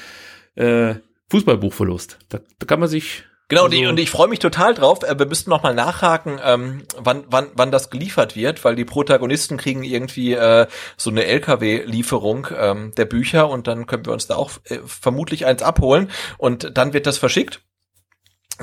äh, 0.54 0.94
Fußballbuchverlust. 1.30 2.18
Da, 2.28 2.40
da 2.58 2.66
kann 2.66 2.80
man 2.80 2.88
sich 2.88 3.24
Genau, 3.52 3.66
also, 3.66 3.88
und 3.90 4.00
ich 4.00 4.08
freue 4.08 4.28
mich 4.28 4.38
total 4.38 4.72
drauf. 4.72 5.02
Äh, 5.02 5.18
wir 5.18 5.26
müssten 5.26 5.50
noch 5.50 5.62
mal 5.62 5.74
nachhaken, 5.74 6.40
ähm, 6.42 6.84
wann, 6.96 7.24
wann, 7.28 7.48
wann 7.54 7.70
das 7.70 7.90
geliefert 7.90 8.34
wird, 8.34 8.64
weil 8.64 8.76
die 8.76 8.86
Protagonisten 8.86 9.58
kriegen 9.58 9.84
irgendwie 9.84 10.32
äh, 10.32 10.66
so 10.96 11.10
eine 11.10 11.26
LKW-Lieferung 11.26 12.48
ähm, 12.56 12.92
der 12.96 13.04
Bücher 13.04 13.50
und 13.50 13.66
dann 13.66 13.84
können 13.84 14.06
wir 14.06 14.14
uns 14.14 14.26
da 14.26 14.36
auch 14.36 14.52
äh, 14.64 14.78
vermutlich 14.86 15.44
eins 15.44 15.62
abholen 15.62 16.10
und 16.38 16.78
dann 16.78 16.94
wird 16.94 17.06
das 17.06 17.18
verschickt. 17.18 17.60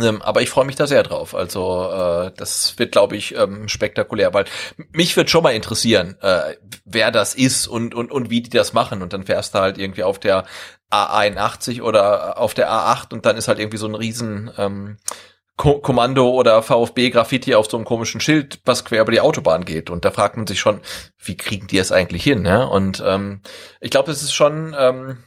Ähm, 0.01 0.21
aber 0.21 0.41
ich 0.41 0.49
freue 0.49 0.65
mich 0.65 0.75
da 0.75 0.87
sehr 0.87 1.03
drauf. 1.03 1.35
Also 1.35 1.89
äh, 1.91 2.31
das 2.35 2.77
wird, 2.77 2.91
glaube 2.91 3.15
ich, 3.15 3.35
ähm, 3.35 3.67
spektakulär, 3.67 4.33
weil 4.33 4.45
mich 4.91 5.15
wird 5.17 5.29
schon 5.29 5.43
mal 5.43 5.51
interessieren, 5.51 6.17
äh, 6.21 6.55
wer 6.85 7.11
das 7.11 7.35
ist 7.35 7.67
und, 7.67 7.93
und, 7.93 8.11
und 8.11 8.29
wie 8.29 8.41
die 8.41 8.49
das 8.49 8.73
machen. 8.73 9.01
Und 9.01 9.13
dann 9.13 9.25
fährst 9.25 9.55
du 9.55 9.59
halt 9.59 9.77
irgendwie 9.77 10.03
auf 10.03 10.19
der 10.19 10.45
A81 10.91 11.81
oder 11.81 12.37
auf 12.37 12.53
der 12.53 12.69
A8 12.69 13.13
und 13.13 13.25
dann 13.25 13.37
ist 13.37 13.47
halt 13.47 13.59
irgendwie 13.59 13.77
so 13.77 13.87
ein 13.87 13.95
riesen 13.95 14.51
ähm, 14.57 14.97
Ko 15.55 15.79
Kommando 15.79 16.29
oder 16.29 16.63
VfB-Graffiti 16.63 17.53
auf 17.53 17.69
so 17.69 17.75
einem 17.75 17.85
komischen 17.85 18.21
Schild, 18.21 18.61
was 18.63 18.85
quer 18.85 19.01
über 19.01 19.11
die 19.11 19.19
Autobahn 19.19 19.65
geht. 19.65 19.89
Und 19.89 20.05
da 20.05 20.11
fragt 20.11 20.37
man 20.37 20.47
sich 20.47 20.59
schon, 20.59 20.79
wie 21.21 21.35
kriegen 21.35 21.67
die 21.67 21.77
es 21.77 21.91
eigentlich 21.91 22.23
hin? 22.23 22.43
Ne? 22.43 22.67
Und 22.67 23.03
ähm, 23.05 23.41
ich 23.81 23.91
glaube, 23.91 24.11
es 24.11 24.23
ist 24.23 24.33
schon... 24.33 24.75
Ähm, 24.77 25.23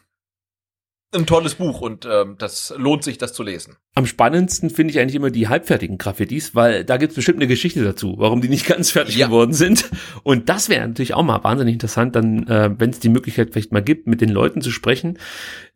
ein 1.14 1.26
tolles 1.26 1.56
Buch 1.56 1.80
und 1.80 2.06
ähm, 2.10 2.36
das 2.38 2.72
lohnt 2.76 3.04
sich, 3.04 3.18
das 3.18 3.32
zu 3.32 3.42
lesen. 3.42 3.76
Am 3.94 4.06
spannendsten 4.06 4.70
finde 4.70 4.92
ich 4.92 4.98
eigentlich 4.98 5.14
immer 5.14 5.30
die 5.30 5.48
halbfertigen 5.48 5.98
Graffitis, 5.98 6.54
weil 6.54 6.84
da 6.84 6.96
gibt 6.96 7.10
es 7.10 7.16
bestimmt 7.16 7.38
eine 7.38 7.46
Geschichte 7.46 7.84
dazu, 7.84 8.14
warum 8.18 8.40
die 8.40 8.48
nicht 8.48 8.66
ganz 8.68 8.90
fertig 8.90 9.16
ja. 9.16 9.26
geworden 9.26 9.52
sind. 9.52 9.90
Und 10.22 10.48
das 10.48 10.68
wäre 10.68 10.86
natürlich 10.86 11.14
auch 11.14 11.22
mal 11.22 11.44
wahnsinnig 11.44 11.74
interessant, 11.74 12.16
dann, 12.16 12.46
äh, 12.46 12.70
wenn 12.78 12.90
es 12.90 13.00
die 13.00 13.10
Möglichkeit 13.10 13.50
vielleicht 13.52 13.72
mal 13.72 13.82
gibt, 13.82 14.06
mit 14.06 14.20
den 14.20 14.30
Leuten 14.30 14.62
zu 14.62 14.70
sprechen, 14.70 15.18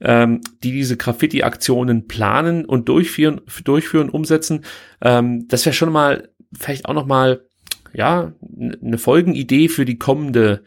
ähm, 0.00 0.40
die 0.62 0.72
diese 0.72 0.96
Graffiti-Aktionen 0.96 2.06
planen 2.06 2.64
und 2.64 2.88
durchführen, 2.88 3.42
durchführen, 3.64 4.08
umsetzen. 4.08 4.64
Ähm, 5.02 5.46
das 5.48 5.66
wäre 5.66 5.74
schon 5.74 5.92
mal 5.92 6.30
vielleicht 6.58 6.86
auch 6.86 6.94
noch 6.94 7.06
mal 7.06 7.42
ja 7.92 8.32
eine 8.82 8.98
Folgenidee 8.98 9.68
für 9.68 9.84
die 9.84 9.98
kommende 9.98 10.62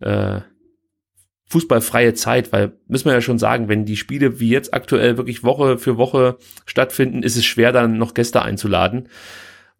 äh, 0.00 0.40
fußballfreie 1.48 2.14
Zeit, 2.14 2.52
weil 2.52 2.72
müssen 2.86 3.06
wir 3.06 3.14
ja 3.14 3.20
schon 3.20 3.38
sagen, 3.38 3.68
wenn 3.68 3.84
die 3.84 3.96
Spiele 3.96 4.38
wie 4.38 4.50
jetzt 4.50 4.74
aktuell 4.74 5.16
wirklich 5.16 5.42
Woche 5.42 5.78
für 5.78 5.96
Woche 5.96 6.36
stattfinden, 6.66 7.22
ist 7.22 7.36
es 7.36 7.44
schwer 7.44 7.72
dann 7.72 7.98
noch 7.98 8.14
Gäste 8.14 8.42
einzuladen. 8.42 9.08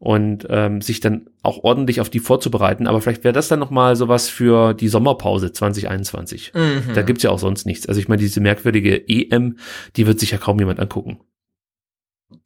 und 0.00 0.46
ähm, 0.48 0.80
sich 0.80 1.00
dann 1.00 1.28
auch 1.42 1.64
ordentlich 1.64 2.00
auf 2.00 2.08
die 2.08 2.20
vorzubereiten. 2.20 2.86
Aber 2.86 3.00
vielleicht 3.00 3.24
wäre 3.24 3.32
das 3.32 3.48
dann 3.48 3.58
nochmal 3.58 3.96
sowas 3.96 4.28
für 4.28 4.72
die 4.72 4.88
Sommerpause 4.88 5.52
2021. 5.52 6.52
Mhm. 6.54 6.94
Da 6.94 7.02
gibt's 7.02 7.24
ja 7.24 7.30
auch 7.30 7.38
sonst 7.38 7.66
nichts. 7.66 7.88
Also 7.88 8.00
ich 8.00 8.08
meine, 8.08 8.20
diese 8.20 8.40
merkwürdige 8.40 9.08
EM, 9.08 9.58
die 9.96 10.06
wird 10.06 10.20
sich 10.20 10.30
ja 10.30 10.38
kaum 10.38 10.58
jemand 10.60 10.78
angucken. 10.78 11.20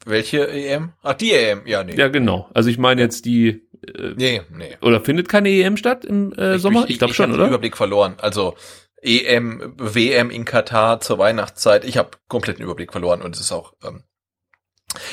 Welche 0.07 0.49
EM? 0.49 0.93
Ach, 1.03 1.15
die 1.15 1.33
EM, 1.33 1.67
ja, 1.67 1.85
nee. 1.85 1.95
Ja, 1.95 2.09
genau. 2.09 2.49
Also 2.55 2.71
ich 2.71 2.79
meine 2.79 3.03
jetzt 3.03 3.25
die. 3.27 3.63
Äh, 3.87 4.15
nee, 4.17 4.43
nee. 4.57 4.77
Oder 4.81 5.01
findet 5.01 5.29
keine 5.29 5.51
EM 5.51 5.77
statt 5.77 6.05
im 6.05 6.33
äh, 6.33 6.59
Sommer? 6.59 6.85
Ich, 6.85 6.91
ich 6.91 6.99
glaube 6.99 7.15
schon, 7.15 7.31
ich 7.31 7.35
oder? 7.35 7.45
Den 7.45 7.51
Überblick 7.51 7.77
verloren. 7.77 8.15
Also 8.19 8.55
EM, 9.03 9.75
WM 9.77 10.31
in 10.31 10.45
Katar 10.45 11.01
zur 11.01 11.19
Weihnachtszeit. 11.19 11.85
Ich 11.85 11.97
habe 11.97 12.11
kompletten 12.29 12.65
Überblick 12.65 12.93
verloren 12.93 13.23
und 13.23 13.35
es 13.35 13.41
ist 13.41 13.53
auch 13.53 13.75
ähm, 13.83 14.05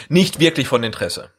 nicht 0.07 0.39
wirklich 0.39 0.67
von 0.67 0.83
Interesse. 0.83 1.31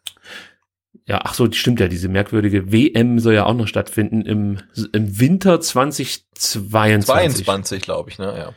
Ja, 1.04 1.20
ach 1.24 1.34
so, 1.34 1.50
stimmt 1.50 1.80
ja. 1.80 1.88
Diese 1.88 2.08
merkwürdige 2.08 2.72
WM 2.72 3.18
soll 3.18 3.34
ja 3.34 3.46
auch 3.46 3.54
noch 3.54 3.66
stattfinden 3.68 4.22
im, 4.22 4.60
im 4.92 5.18
Winter 5.18 5.60
2022. 5.60 7.04
22, 7.44 7.82
glaube 7.82 8.10
ich, 8.10 8.18
ne? 8.18 8.34
Ja. 8.36 8.54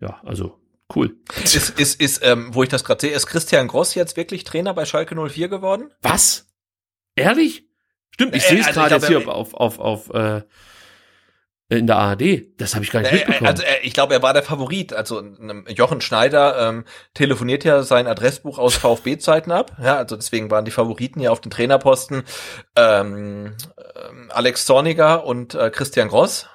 Ja, 0.00 0.20
also 0.24 0.58
Cool. 0.94 1.16
Ist, 1.42 1.78
ist, 1.78 2.00
ist 2.00 2.24
ähm, 2.24 2.54
wo 2.54 2.62
ich 2.62 2.68
das 2.68 2.84
gerade 2.84 3.00
sehe, 3.00 3.10
ist 3.10 3.26
Christian 3.26 3.68
Gross 3.68 3.94
jetzt 3.94 4.16
wirklich 4.16 4.44
Trainer 4.44 4.74
bei 4.74 4.84
Schalke 4.84 5.14
04 5.14 5.48
geworden? 5.48 5.90
Was? 6.02 6.46
Ehrlich? 7.16 7.64
Stimmt, 8.10 8.36
ich 8.36 8.44
äh, 8.44 8.48
sehe 8.48 8.60
es 8.60 8.66
also 8.68 8.80
gerade 8.80 8.94
jetzt 8.96 9.06
hier 9.06 9.28
auf, 9.28 9.54
auf, 9.54 9.78
auf, 9.78 10.10
äh, 10.10 10.42
in 11.76 11.86
der 11.86 11.96
ARD. 11.96 12.46
Das 12.58 12.74
habe 12.74 12.84
ich 12.84 12.90
gar 12.90 13.00
nicht 13.00 13.12
äh, 13.12 13.16
mitbekommen. 13.16 13.46
Also 13.46 13.62
äh, 13.62 13.80
ich 13.82 13.92
glaube, 13.94 14.14
er 14.14 14.22
war 14.22 14.32
der 14.32 14.42
Favorit. 14.42 14.92
Also 14.92 15.22
Jochen 15.68 16.00
Schneider 16.00 16.68
ähm, 16.68 16.84
telefoniert 17.14 17.64
ja 17.64 17.82
sein 17.82 18.06
Adressbuch 18.06 18.58
aus 18.58 18.76
VfB-Zeiten 18.76 19.50
ab. 19.50 19.72
Ja, 19.82 19.96
also 19.96 20.16
deswegen 20.16 20.50
waren 20.50 20.64
die 20.64 20.70
Favoriten 20.70 21.20
ja 21.20 21.30
auf 21.30 21.40
den 21.40 21.50
Trainerposten 21.50 22.24
ähm, 22.76 23.54
ähm, 24.08 24.30
Alex 24.30 24.66
Zorniger 24.66 25.24
und 25.24 25.54
äh, 25.54 25.70
Christian 25.70 26.08
Gross. 26.08 26.48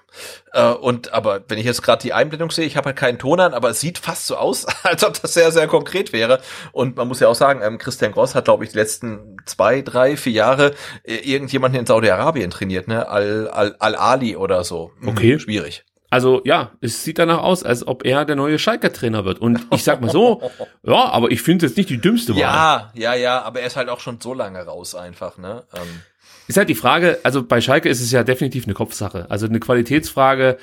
Äh, 0.53 0.71
und 0.71 1.13
aber 1.13 1.41
wenn 1.47 1.57
ich 1.57 1.65
jetzt 1.65 1.81
gerade 1.81 2.01
die 2.01 2.13
Einblendung 2.13 2.51
sehe, 2.51 2.65
ich 2.65 2.77
habe 2.77 2.87
halt 2.87 2.97
keinen 2.97 3.19
Ton 3.19 3.39
an, 3.39 3.53
aber 3.53 3.69
es 3.69 3.79
sieht 3.79 3.97
fast 3.97 4.27
so 4.27 4.35
aus, 4.35 4.65
als 4.83 5.03
ob 5.03 5.19
das 5.21 5.33
sehr, 5.33 5.51
sehr 5.51 5.67
konkret 5.67 6.13
wäre. 6.13 6.39
Und 6.71 6.97
man 6.97 7.07
muss 7.07 7.19
ja 7.19 7.27
auch 7.27 7.35
sagen, 7.35 7.61
ähm, 7.63 7.77
Christian 7.77 8.11
Gross 8.11 8.35
hat, 8.35 8.45
glaube 8.45 8.63
ich, 8.63 8.71
die 8.71 8.77
letzten 8.77 9.37
zwei, 9.45 9.81
drei, 9.81 10.17
vier 10.17 10.33
Jahre 10.33 10.73
äh, 11.03 11.15
irgendjemanden 11.15 11.79
in 11.79 11.85
Saudi-Arabien 11.85 12.51
trainiert, 12.51 12.87
ne? 12.87 13.07
Al-Ali 13.07 13.75
Al, 13.79 13.95
Al 13.95 14.35
oder 14.35 14.63
so. 14.63 14.91
Hm, 14.99 15.09
okay. 15.09 15.39
Schwierig. 15.39 15.85
Also 16.11 16.41
ja, 16.43 16.71
es 16.81 17.03
sieht 17.03 17.19
danach 17.19 17.39
aus, 17.39 17.63
als 17.63 17.87
ob 17.87 18.03
er 18.03 18.25
der 18.25 18.35
neue 18.35 18.57
Schalker 18.57 18.91
Trainer 18.91 19.25
wird. 19.25 19.39
Und 19.39 19.67
ich 19.71 19.83
sag 19.83 20.01
mal 20.01 20.09
so, 20.09 20.41
ja, 20.83 21.09
aber 21.09 21.29
ich 21.29 21.41
finde 21.41 21.65
es 21.65 21.71
jetzt 21.71 21.77
nicht 21.77 21.89
die 21.89 22.01
dümmste 22.01 22.33
Wahl. 22.33 22.41
Ja, 22.41 22.91
ja, 22.95 23.13
ja, 23.13 23.41
aber 23.43 23.59
er 23.59 23.67
ist 23.67 23.75
halt 23.75 23.89
auch 23.89 23.99
schon 23.99 24.19
so 24.19 24.33
lange 24.33 24.63
raus 24.65 24.95
einfach, 24.95 25.37
ne? 25.37 25.65
Ähm. 25.73 26.01
Ist 26.49 26.57
halt 26.57 26.67
die 26.67 26.73
Frage, 26.75 27.19
also 27.21 27.45
bei 27.45 27.61
Schalke 27.61 27.89
ist 27.89 28.01
es 28.01 28.11
ja 28.11 28.23
definitiv 28.23 28.65
eine 28.65 28.73
Kopfsache. 28.73 29.29
Also 29.29 29.45
eine 29.45 29.59
Qualitätsfrage 29.59 30.57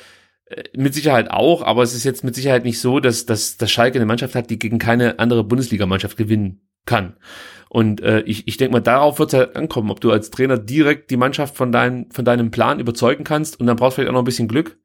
äh, 0.47 0.65
mit 0.77 0.95
Sicherheit 0.95 1.31
auch, 1.31 1.63
aber 1.63 1.85
es 1.85 1.95
ist 1.95 2.03
jetzt 2.03 2.25
mit 2.25 2.35
Sicherheit 2.35 2.65
nicht 2.65 2.81
so, 2.81 2.99
dass, 2.99 3.25
dass, 3.25 3.57
dass 3.57 3.71
Schalke 3.71 3.97
eine 3.97 4.05
Mannschaft 4.05 4.35
hat, 4.35 4.51
die 4.51 4.59
gegen 4.59 4.81
keine 4.81 5.21
andere 5.21 5.45
Bundesligamannschaft 5.45 6.17
gewinnen 6.17 6.69
kann. 6.87 7.15
Und 7.69 8.01
äh, 8.01 8.23
ich, 8.23 8.49
ich 8.49 8.57
denke 8.57 8.73
mal, 8.73 8.81
darauf 8.81 9.21
wird 9.21 9.33
es 9.33 9.39
halt 9.39 9.55
ankommen, 9.55 9.93
ob 9.93 10.01
du 10.01 10.11
als 10.11 10.33
Trainer 10.33 10.59
direkt 10.59 11.13
die 11.13 11.17
Mannschaft 11.17 11.57
von, 11.57 11.71
dein, 11.71 12.11
von 12.11 12.25
deinem 12.25 12.51
Plan 12.51 12.81
überzeugen 12.81 13.23
kannst 13.23 13.61
und 13.61 13.69
dann 13.69 13.77
brauchst 13.77 13.97
du 13.97 14.01
vielleicht 14.01 14.11
auch 14.11 14.15
noch 14.15 14.23
ein 14.23 14.25
bisschen 14.25 14.49
Glück 14.49 14.79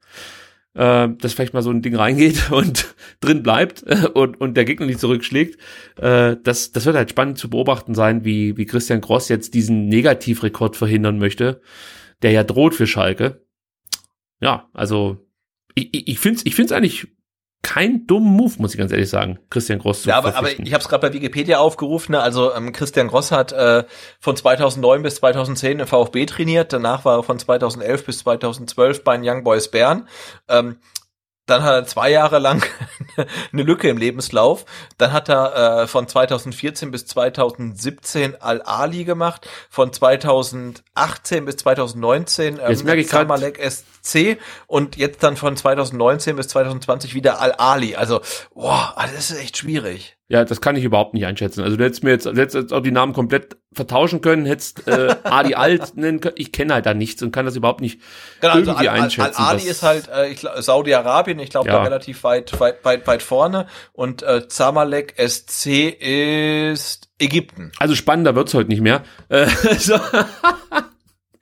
äh, 0.74 1.10
dass 1.10 1.34
vielleicht 1.34 1.54
mal 1.54 1.62
so 1.62 1.72
ein 1.72 1.82
Ding 1.82 1.96
reingeht 1.96 2.52
und 2.52 2.96
drin 3.20 3.44
bleibt 3.44 3.84
äh, 3.86 4.08
und, 4.14 4.40
und 4.40 4.56
der 4.56 4.66
Gegner 4.66 4.86
nicht 4.86 5.00
zurückschlägt. 5.00 5.60
Äh, 5.98 6.38
das, 6.44 6.72
das 6.72 6.86
wird 6.86 6.96
halt 6.96 7.10
spannend 7.10 7.38
zu 7.38 7.50
beobachten 7.50 7.96
sein, 7.96 8.26
wie, 8.26 8.58
wie 8.58 8.66
Christian 8.66 9.02
Gross 9.02 9.30
jetzt 9.30 9.54
diesen 9.54 9.88
Negativrekord 9.88 10.76
verhindern 10.76 11.20
möchte, 11.20 11.62
der 12.22 12.32
ja 12.32 12.44
droht 12.44 12.76
für 12.76 12.88
Schalke. 12.88 13.46
Ja, 14.40 14.70
also 14.74 15.18
ich, 15.76 16.08
ich 16.08 16.20
finde 16.20 16.38
es 16.38 16.46
ich 16.46 16.56
find's 16.56 16.72
eigentlich 16.72 17.08
kein 17.64 18.08
dummen 18.08 18.36
Move, 18.36 18.54
muss 18.58 18.74
ich 18.74 18.80
ganz 18.80 18.92
ehrlich 18.92 19.10
sagen, 19.10 19.40
Christian 19.50 19.80
Gross 19.80 20.02
zu 20.02 20.10
Ja, 20.10 20.18
aber, 20.18 20.36
aber 20.36 20.52
ich 20.52 20.74
habe 20.74 20.82
es 20.82 20.90
gerade 20.90 21.08
bei 21.08 21.14
Wikipedia 21.14 21.60
aufgerufen. 21.60 22.14
Ne? 22.14 22.22
Also 22.22 22.54
ähm, 22.54 22.72
Christian 22.72 23.08
Gross 23.08 23.32
hat 23.32 23.52
äh, 23.52 23.84
von 24.20 24.36
2009 24.36 25.04
bis 25.04 25.16
2010 25.16 25.80
im 25.80 25.88
VfB 25.88 26.26
trainiert. 26.26 26.74
Danach 26.74 27.06
war 27.06 27.20
er 27.20 27.24
von 27.24 27.38
2011 27.38 28.06
bis 28.06 28.20
2012 28.20 29.04
bei 29.04 29.16
den 29.16 29.28
Young 29.28 29.44
Boys 29.44 29.70
Bern. 29.70 30.08
Ähm, 30.48 30.78
dann 31.46 31.64
hat 31.64 31.74
er 31.74 31.86
zwei 31.86 32.10
Jahre 32.10 32.40
lang 32.40 32.64
eine 33.54 33.64
Lücke 33.64 33.90
im 33.90 33.98
Lebenslauf. 33.98 34.66
Dann 34.98 35.12
hat 35.12 35.30
er 35.30 35.84
äh, 35.84 35.88
von 35.88 36.08
2014 36.08 36.92
bis 36.92 37.06
2017 37.08 38.42
Al-Ali 38.42 39.04
gemacht. 39.04 39.48
Von 39.70 39.92
2018 39.94 41.46
bis 41.46 41.58
2019 41.58 42.60
ähm, 42.60 42.70
jetzt 42.70 42.84
merke 42.84 43.02
ich 43.02 43.10
Samalek 43.10 43.60
SC 43.60 44.38
und 44.68 44.98
jetzt 44.98 45.24
dann 45.24 45.38
von 45.38 45.56
2019 45.56 46.36
bis 46.36 46.48
2020 46.50 47.14
wieder 47.14 47.40
Al-Ali. 47.40 47.96
Also, 47.96 48.22
boah, 48.54 48.96
das 48.98 49.32
ist 49.32 49.40
echt 49.40 49.58
schwierig. 49.58 50.18
Ja, 50.32 50.46
das 50.46 50.62
kann 50.62 50.78
ich 50.78 50.86
überhaupt 50.86 51.14
nicht 51.14 51.26
einschätzen. 51.26 51.62
Also 51.62 51.76
du 51.76 51.84
hättest 51.84 52.06
mir 52.06 52.12
jetzt, 52.12 52.26
du 52.26 52.30
hättest 52.30 52.56
jetzt 52.56 52.72
auch 52.72 52.80
die 52.80 52.92
Namen 52.92 53.12
komplett 53.12 53.58
vertauschen 53.74 54.22
können, 54.22 54.46
hättest 54.46 54.88
äh, 54.88 55.14
Adi 55.26 55.56
Alt 55.56 55.98
nennen 55.98 56.22
können. 56.22 56.36
Ich 56.38 56.54
kenne 56.54 56.74
halt 56.74 56.86
da 56.86 56.94
nichts 56.94 57.22
und 57.22 57.34
kann 57.34 57.46
das 57.46 57.58
überhaupt 57.58 57.82
nicht 57.82 58.00
genau, 58.40 58.54
also 58.54 58.72
irgendwie 58.72 58.88
also 58.88 59.04
einschätzen. 59.04 59.42
Al, 59.42 59.48
Al, 59.48 59.56
Ali 59.58 59.68
ist 59.68 59.84
halt 59.84 60.08
äh, 60.08 60.62
Saudi-Arabien, 60.62 61.38
ich 61.40 61.50
glaube 61.50 61.68
ja. 61.68 61.74
da 61.74 61.84
relativ 61.84 62.24
weit, 62.24 62.58
weit, 62.62 62.86
weit, 62.86 63.08
weit 63.08 63.22
vorne 63.22 63.68
und 63.92 64.24
äh, 64.24 64.48
Zamalek 64.48 65.16
SC 65.18 65.90
ist 66.00 67.10
Ägypten. 67.20 67.74
Also 67.78 67.96
spannender 67.96 68.34
wird's 68.34 68.54
heute 68.54 68.70
nicht 68.70 68.82
mehr. 68.82 69.04
Äh, 69.28 69.48
so. 69.78 70.00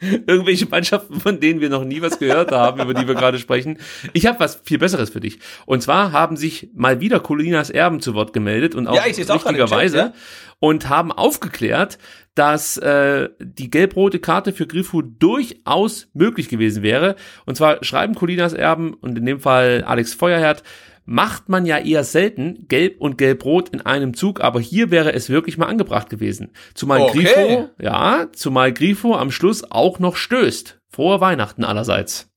Irgendwelche 0.01 0.65
Mannschaften, 0.67 1.19
von 1.19 1.39
denen 1.39 1.59
wir 1.61 1.69
noch 1.69 1.84
nie 1.84 2.01
was 2.01 2.19
gehört 2.19 2.51
haben, 2.51 2.81
über 2.81 2.93
die 2.93 3.07
wir 3.07 3.15
gerade 3.15 3.38
sprechen. 3.39 3.77
Ich 4.13 4.26
habe 4.26 4.39
was 4.39 4.61
viel 4.63 4.77
Besseres 4.77 5.09
für 5.09 5.19
dich. 5.19 5.39
Und 5.65 5.81
zwar 5.81 6.11
haben 6.11 6.38
sich 6.38 6.69
mal 6.73 7.01
wieder 7.01 7.19
Colinas 7.19 7.69
Erben 7.69 7.99
zu 7.99 8.13
Wort 8.13 8.34
gemeldet 8.34 8.76
und 8.76 8.88
auch 8.88 8.95
ja, 8.95 9.03
richtigerweise 9.03 9.97
ja? 9.97 10.13
und 10.59 10.89
haben 10.89 11.11
aufgeklärt, 11.11 11.97
dass 12.35 12.77
äh, 12.77 13.30
die 13.39 13.69
gelb-rote 13.69 14.19
Karte 14.19 14.53
für 14.53 14.67
Grifo 14.67 15.01
durchaus 15.01 16.07
möglich 16.13 16.47
gewesen 16.47 16.84
wäre. 16.84 17.15
Und 17.45 17.55
zwar 17.55 17.84
schreiben 17.84 18.15
Colinas 18.15 18.53
Erben 18.53 18.93
und 18.93 19.17
in 19.17 19.26
dem 19.26 19.41
Fall 19.41 19.84
Alex 19.85 20.13
Feuerherd, 20.13 20.63
macht 21.10 21.49
man 21.49 21.65
ja 21.65 21.80
eher 21.80 22.03
selten 22.03 22.68
gelb 22.68 23.02
und 23.02 23.18
gelb-rot 23.18 23.69
in 23.69 23.81
einem 23.81 24.14
Zug, 24.14 24.41
aber 24.41 24.60
hier 24.60 24.91
wäre 24.91 25.11
es 25.11 25.27
wirklich 25.30 25.57
mal 25.57 25.65
angebracht 25.65 26.07
gewesen. 26.07 26.53
Zumal 26.76 27.02
okay. 27.02 27.23
Grifo, 27.23 27.69
ja, 27.80 28.27
zumal 28.31 28.72
Grifo 28.72 29.15
am 29.15 29.31
Schluss 29.31 29.64
auch 29.72 29.98
noch 29.98 30.15
stößt. 30.15 30.80
Frohe 30.88 31.19
Weihnachten 31.19 31.64
allerseits. 31.64 32.30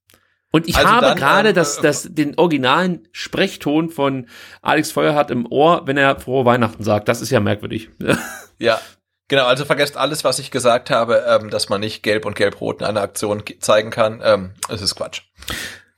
Und 0.53 0.69
ich 0.69 0.77
also 0.77 0.89
habe 0.89 1.15
gerade 1.19 1.51
ähm, 1.51 1.55
das, 1.55 1.79
äh, 1.79 1.83
das, 1.83 2.09
den 2.11 2.39
originalen 2.39 3.09
Sprechton 3.13 3.91
von 3.91 4.27
Alex 4.63 4.91
Feuerhardt 4.91 5.31
im 5.31 5.47
Ohr, 5.51 5.83
wenn 5.87 5.99
er 5.99 6.19
frohe 6.19 6.47
Weihnachten 6.47 6.83
sagt. 6.83 7.09
Das 7.09 7.21
ist 7.21 7.31
ja 7.31 7.41
merkwürdig. 7.41 7.91
Ja, 8.59 8.81
Genau, 9.27 9.47
also 9.47 9.65
vergesst 9.65 9.97
alles, 9.97 10.25
was 10.25 10.39
ich 10.39 10.51
gesagt 10.51 10.91
habe, 10.91 11.25
ähm, 11.27 11.49
dass 11.49 11.71
man 11.71 11.81
nicht 11.81 12.03
gelb 12.03 12.27
und 12.27 12.37
gelb-rot 12.37 12.81
in 12.81 12.87
einer 12.87 13.01
Aktion 13.01 13.43
zeigen 13.61 13.91
kann. 13.91 14.21
Ähm, 14.23 14.53
es 14.69 14.83
ist 14.83 14.95
Quatsch. 14.95 15.23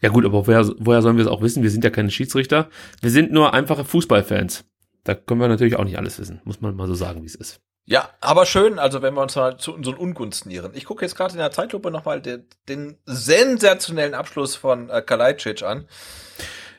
Ja 0.00 0.10
gut, 0.10 0.24
aber 0.24 0.46
woher, 0.46 0.68
woher 0.78 1.02
sollen 1.02 1.16
wir 1.16 1.24
es 1.24 1.30
auch 1.30 1.42
wissen? 1.42 1.62
Wir 1.62 1.70
sind 1.70 1.84
ja 1.84 1.90
keine 1.90 2.10
Schiedsrichter. 2.10 2.68
Wir 3.00 3.10
sind 3.10 3.32
nur 3.32 3.54
einfache 3.54 3.84
Fußballfans. 3.84 4.64
Da 5.04 5.14
können 5.14 5.40
wir 5.40 5.48
natürlich 5.48 5.76
auch 5.76 5.84
nicht 5.84 5.98
alles 5.98 6.18
wissen. 6.18 6.40
Muss 6.44 6.60
man 6.60 6.76
mal 6.76 6.86
so 6.86 6.94
sagen, 6.94 7.22
wie 7.22 7.26
es 7.26 7.34
ist. 7.34 7.60
Ja, 7.86 8.08
aber 8.20 8.46
schön, 8.46 8.78
also 8.78 9.02
wenn 9.02 9.12
wir 9.12 9.20
uns 9.20 9.36
mal 9.36 9.58
zu 9.58 9.74
unseren 9.74 9.96
Ungunsten 9.96 10.50
irren. 10.50 10.72
Ich 10.74 10.86
gucke 10.86 11.04
jetzt 11.04 11.16
gerade 11.16 11.32
in 11.32 11.38
der 11.38 11.50
Zeitlupe 11.50 11.90
nochmal 11.90 12.22
den, 12.22 12.48
den 12.66 12.96
sensationellen 13.04 14.14
Abschluss 14.14 14.56
von 14.56 14.88
äh, 14.88 15.02
Kalajdzic 15.02 15.62
an. 15.62 15.86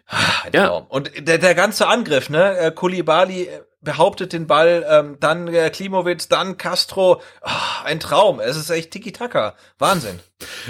Ein 0.07 0.51
ja. 0.53 0.67
Traum. 0.67 0.85
Und 0.87 1.27
der, 1.27 1.37
der 1.37 1.55
ganze 1.55 1.87
Angriff, 1.87 2.29
ne? 2.29 2.57
Äh, 2.57 2.71
Kulibali 2.71 3.43
äh, 3.43 3.61
behauptet 3.81 4.33
den 4.33 4.47
Ball, 4.47 4.85
ähm, 4.89 5.17
dann 5.19 5.47
äh, 5.47 5.69
Klimowitz, 5.69 6.27
dann 6.27 6.57
Castro. 6.57 7.21
Oh, 7.41 7.85
ein 7.85 7.99
Traum. 7.99 8.39
Es 8.39 8.57
ist 8.57 8.69
echt 8.69 8.91
Tiki-Taka. 8.91 9.55
Wahnsinn. 9.77 10.19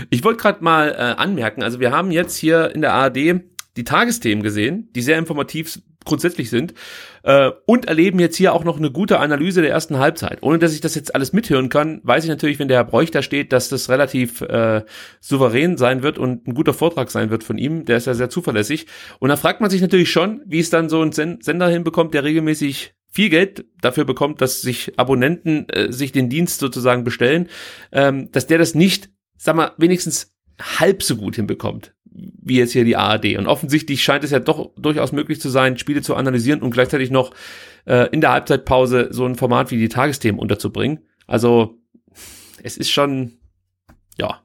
Ich 0.09 0.23
wollte 0.23 0.41
gerade 0.41 0.63
mal 0.63 0.91
äh, 0.91 1.19
anmerken, 1.19 1.63
also 1.63 1.79
wir 1.79 1.91
haben 1.91 2.11
jetzt 2.11 2.37
hier 2.37 2.73
in 2.75 2.81
der 2.81 2.93
ARD 2.93 3.41
die 3.77 3.83
Tagesthemen 3.83 4.43
gesehen, 4.43 4.89
die 4.93 5.01
sehr 5.01 5.17
informativ 5.17 5.81
grundsätzlich 6.05 6.49
sind 6.49 6.73
äh, 7.23 7.51
und 7.65 7.85
erleben 7.85 8.19
jetzt 8.19 8.37
hier 8.37 8.53
auch 8.53 8.63
noch 8.63 8.77
eine 8.77 8.91
gute 8.91 9.19
Analyse 9.19 9.61
der 9.61 9.71
ersten 9.71 9.97
Halbzeit. 9.97 10.41
Ohne 10.41 10.59
dass 10.59 10.73
ich 10.73 10.81
das 10.81 10.95
jetzt 10.95 11.13
alles 11.13 11.33
mithören 11.33 11.69
kann, 11.69 11.99
weiß 12.03 12.23
ich 12.23 12.29
natürlich, 12.29 12.59
wenn 12.59 12.67
der 12.67 12.77
Herr 12.77 12.85
Bräuch 12.85 13.11
da 13.11 13.21
steht, 13.21 13.51
dass 13.51 13.69
das 13.69 13.89
relativ 13.89 14.41
äh, 14.41 14.83
souverän 15.19 15.77
sein 15.77 16.03
wird 16.03 16.17
und 16.17 16.47
ein 16.47 16.53
guter 16.53 16.73
Vortrag 16.73 17.11
sein 17.11 17.29
wird 17.29 17.43
von 17.43 17.57
ihm. 17.57 17.85
Der 17.85 17.97
ist 17.97 18.07
ja 18.07 18.13
sehr 18.13 18.29
zuverlässig. 18.29 18.85
Und 19.19 19.29
da 19.29 19.35
fragt 19.35 19.61
man 19.61 19.69
sich 19.69 19.81
natürlich 19.81 20.11
schon, 20.11 20.41
wie 20.45 20.59
es 20.59 20.69
dann 20.69 20.89
so 20.89 21.01
ein 21.01 21.11
Sender 21.11 21.67
hinbekommt, 21.67 22.13
der 22.13 22.23
regelmäßig 22.23 22.93
viel 23.09 23.29
Geld 23.29 23.65
dafür 23.81 24.05
bekommt, 24.05 24.41
dass 24.41 24.61
sich 24.61 24.99
Abonnenten 24.99 25.67
äh, 25.69 25.91
sich 25.91 26.11
den 26.11 26.29
Dienst 26.29 26.59
sozusagen 26.59 27.03
bestellen, 27.03 27.47
ähm, 27.91 28.29
dass 28.31 28.45
der 28.45 28.57
das 28.57 28.75
nicht, 28.75 29.09
sag 29.37 29.55
mal, 29.55 29.71
wenigstens 29.77 30.35
halb 30.61 31.01
so 31.01 31.15
gut 31.15 31.35
hinbekommt 31.37 31.94
wie 32.15 32.57
jetzt 32.57 32.71
hier 32.71 32.85
die 32.85 32.95
ARD. 32.95 33.37
Und 33.37 33.47
offensichtlich 33.47 34.03
scheint 34.03 34.23
es 34.23 34.31
ja 34.31 34.39
doch 34.39 34.71
durchaus 34.77 35.11
möglich 35.11 35.41
zu 35.41 35.49
sein, 35.49 35.77
Spiele 35.77 36.01
zu 36.01 36.15
analysieren 36.15 36.61
und 36.61 36.71
gleichzeitig 36.71 37.11
noch 37.11 37.31
äh, 37.85 38.09
in 38.11 38.21
der 38.21 38.31
Halbzeitpause 38.31 39.09
so 39.11 39.25
ein 39.25 39.35
Format 39.35 39.71
wie 39.71 39.77
die 39.77 39.89
Tagesthemen 39.89 40.39
unterzubringen. 40.39 40.99
Also 41.27 41.77
es 42.63 42.77
ist 42.77 42.91
schon, 42.91 43.33
ja, 44.17 44.41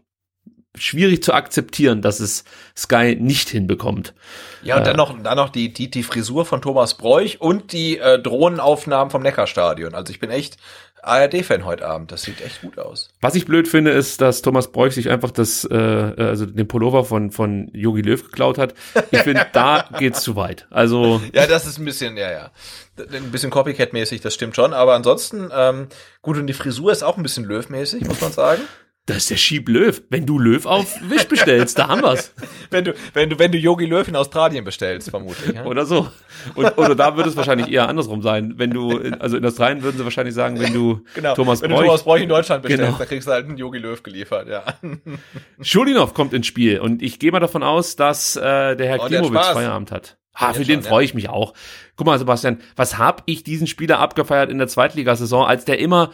schwierig 0.80 1.22
zu 1.22 1.32
akzeptieren, 1.32 2.02
dass 2.02 2.20
es 2.20 2.44
Sky 2.76 3.16
nicht 3.18 3.48
hinbekommt. 3.48 4.14
Ja, 4.62 4.78
und 4.78 4.86
dann 4.86 4.96
noch, 4.96 5.22
dann 5.22 5.36
noch 5.36 5.50
die, 5.50 5.72
die, 5.72 5.90
die 5.90 6.02
Frisur 6.02 6.44
von 6.44 6.62
Thomas 6.62 6.94
Bräuch 6.94 7.40
und 7.40 7.72
die 7.72 7.98
äh, 7.98 8.18
Drohnenaufnahmen 8.18 9.10
vom 9.10 9.22
Neckarstadion. 9.22 9.94
Also 9.94 10.12
ich 10.12 10.20
bin 10.20 10.30
echt 10.30 10.56
ARD-Fan 11.02 11.64
heute 11.64 11.86
Abend. 11.86 12.12
Das 12.12 12.22
sieht 12.22 12.40
echt 12.40 12.60
gut 12.60 12.78
aus. 12.78 13.08
Was 13.20 13.34
ich 13.34 13.46
blöd 13.46 13.68
finde, 13.68 13.90
ist, 13.90 14.20
dass 14.20 14.42
Thomas 14.42 14.70
Bräuch 14.70 14.92
sich 14.92 15.08
einfach 15.10 15.30
das, 15.30 15.64
äh, 15.64 15.74
also 15.74 16.46
den 16.46 16.68
Pullover 16.68 17.04
von 17.04 17.30
von 17.30 17.70
Yogi 17.72 18.02
Löw 18.02 18.22
geklaut 18.22 18.58
hat. 18.58 18.74
Ich 19.10 19.20
finde, 19.20 19.46
da 19.52 19.88
geht's 19.98 20.22
zu 20.22 20.36
weit. 20.36 20.66
Also 20.70 21.20
Ja, 21.32 21.46
das 21.46 21.66
ist 21.66 21.78
ein 21.78 21.84
bisschen, 21.84 22.16
ja, 22.16 22.30
ja. 22.30 22.50
Ein 22.98 23.30
bisschen 23.30 23.50
Copycat-mäßig, 23.50 24.20
das 24.20 24.34
stimmt 24.34 24.56
schon. 24.56 24.74
Aber 24.74 24.94
ansonsten, 24.94 25.50
ähm, 25.54 25.88
gut, 26.20 26.36
und 26.36 26.46
die 26.46 26.52
Frisur 26.52 26.92
ist 26.92 27.02
auch 27.02 27.16
ein 27.16 27.22
bisschen 27.22 27.44
Löw-mäßig, 27.44 28.04
muss 28.06 28.20
man 28.20 28.32
sagen. 28.32 28.62
Das 29.06 29.16
ist 29.18 29.30
der 29.30 29.36
Schieb 29.36 29.68
Löw. 29.68 30.00
Wenn 30.10 30.24
du 30.26 30.38
Löw 30.38 30.64
auf 30.66 30.94
Wisch 31.08 31.24
bestellst, 31.24 31.78
da 31.78 31.88
haben 31.88 32.02
wir's. 32.02 32.32
Wenn 32.70 32.84
du, 32.84 32.94
wenn 33.14 33.28
du, 33.28 33.36
wenn 33.40 33.50
du 33.50 33.58
Yogi 33.58 33.84
Löw 33.84 34.06
in 34.06 34.14
Australien 34.14 34.64
bestellst, 34.64 35.10
vermutlich. 35.10 35.56
Ja? 35.56 35.64
Oder 35.64 35.84
so. 35.84 36.06
Und, 36.54 36.78
oder 36.78 36.94
da 36.94 37.16
würde 37.16 37.28
es 37.28 37.34
wahrscheinlich 37.36 37.68
eher 37.68 37.88
andersrum 37.88 38.22
sein. 38.22 38.54
Wenn 38.58 38.70
du, 38.70 38.96
also 39.18 39.36
in 39.36 39.44
Australien 39.44 39.82
würden 39.82 39.98
sie 39.98 40.04
wahrscheinlich 40.04 40.34
sagen, 40.36 40.60
wenn 40.60 40.72
du 40.72 41.02
Genau. 41.14 41.34
Thomas 41.34 41.60
wenn 41.62 41.70
du 41.70 41.74
Bräuch, 41.74 41.86
Thomas 41.86 42.02
Bräuch 42.04 42.22
in 42.22 42.28
Deutschland 42.28 42.62
bestellst, 42.62 42.84
Genau. 42.86 42.98
dann 42.98 43.08
kriegst 43.08 43.26
du 43.26 43.32
halt 43.32 43.46
einen 43.46 43.56
Yogi 43.56 43.78
Löw 43.78 44.00
geliefert, 44.00 44.46
ja. 44.48 44.62
Schulinov 45.60 46.14
kommt 46.14 46.32
ins 46.32 46.46
Spiel 46.46 46.78
und 46.78 47.02
ich 47.02 47.18
gehe 47.18 47.32
mal 47.32 47.40
davon 47.40 47.62
aus, 47.64 47.96
dass 47.96 48.36
äh, 48.36 48.76
der 48.76 48.86
Herr 48.86 49.00
Oh, 49.02 49.06
Klimowitz. 49.06 49.48
Feierabend 49.48 49.90
hat. 49.90 50.18
Ah, 50.32 50.52
für 50.52 50.60
Jetzt 50.60 50.68
den 50.68 50.82
freue 50.82 51.04
ich 51.04 51.14
mich 51.14 51.28
auch. 51.28 51.54
Guck 51.96 52.06
mal, 52.06 52.18
Sebastian, 52.18 52.60
was 52.76 52.98
hab 52.98 53.22
ich 53.26 53.42
diesen 53.42 53.66
Spieler 53.66 53.98
abgefeiert 53.98 54.48
in 54.50 54.58
der 54.58 54.68
Zweitligasaison, 54.68 55.44
als 55.44 55.64
der 55.64 55.78
immer 55.80 56.12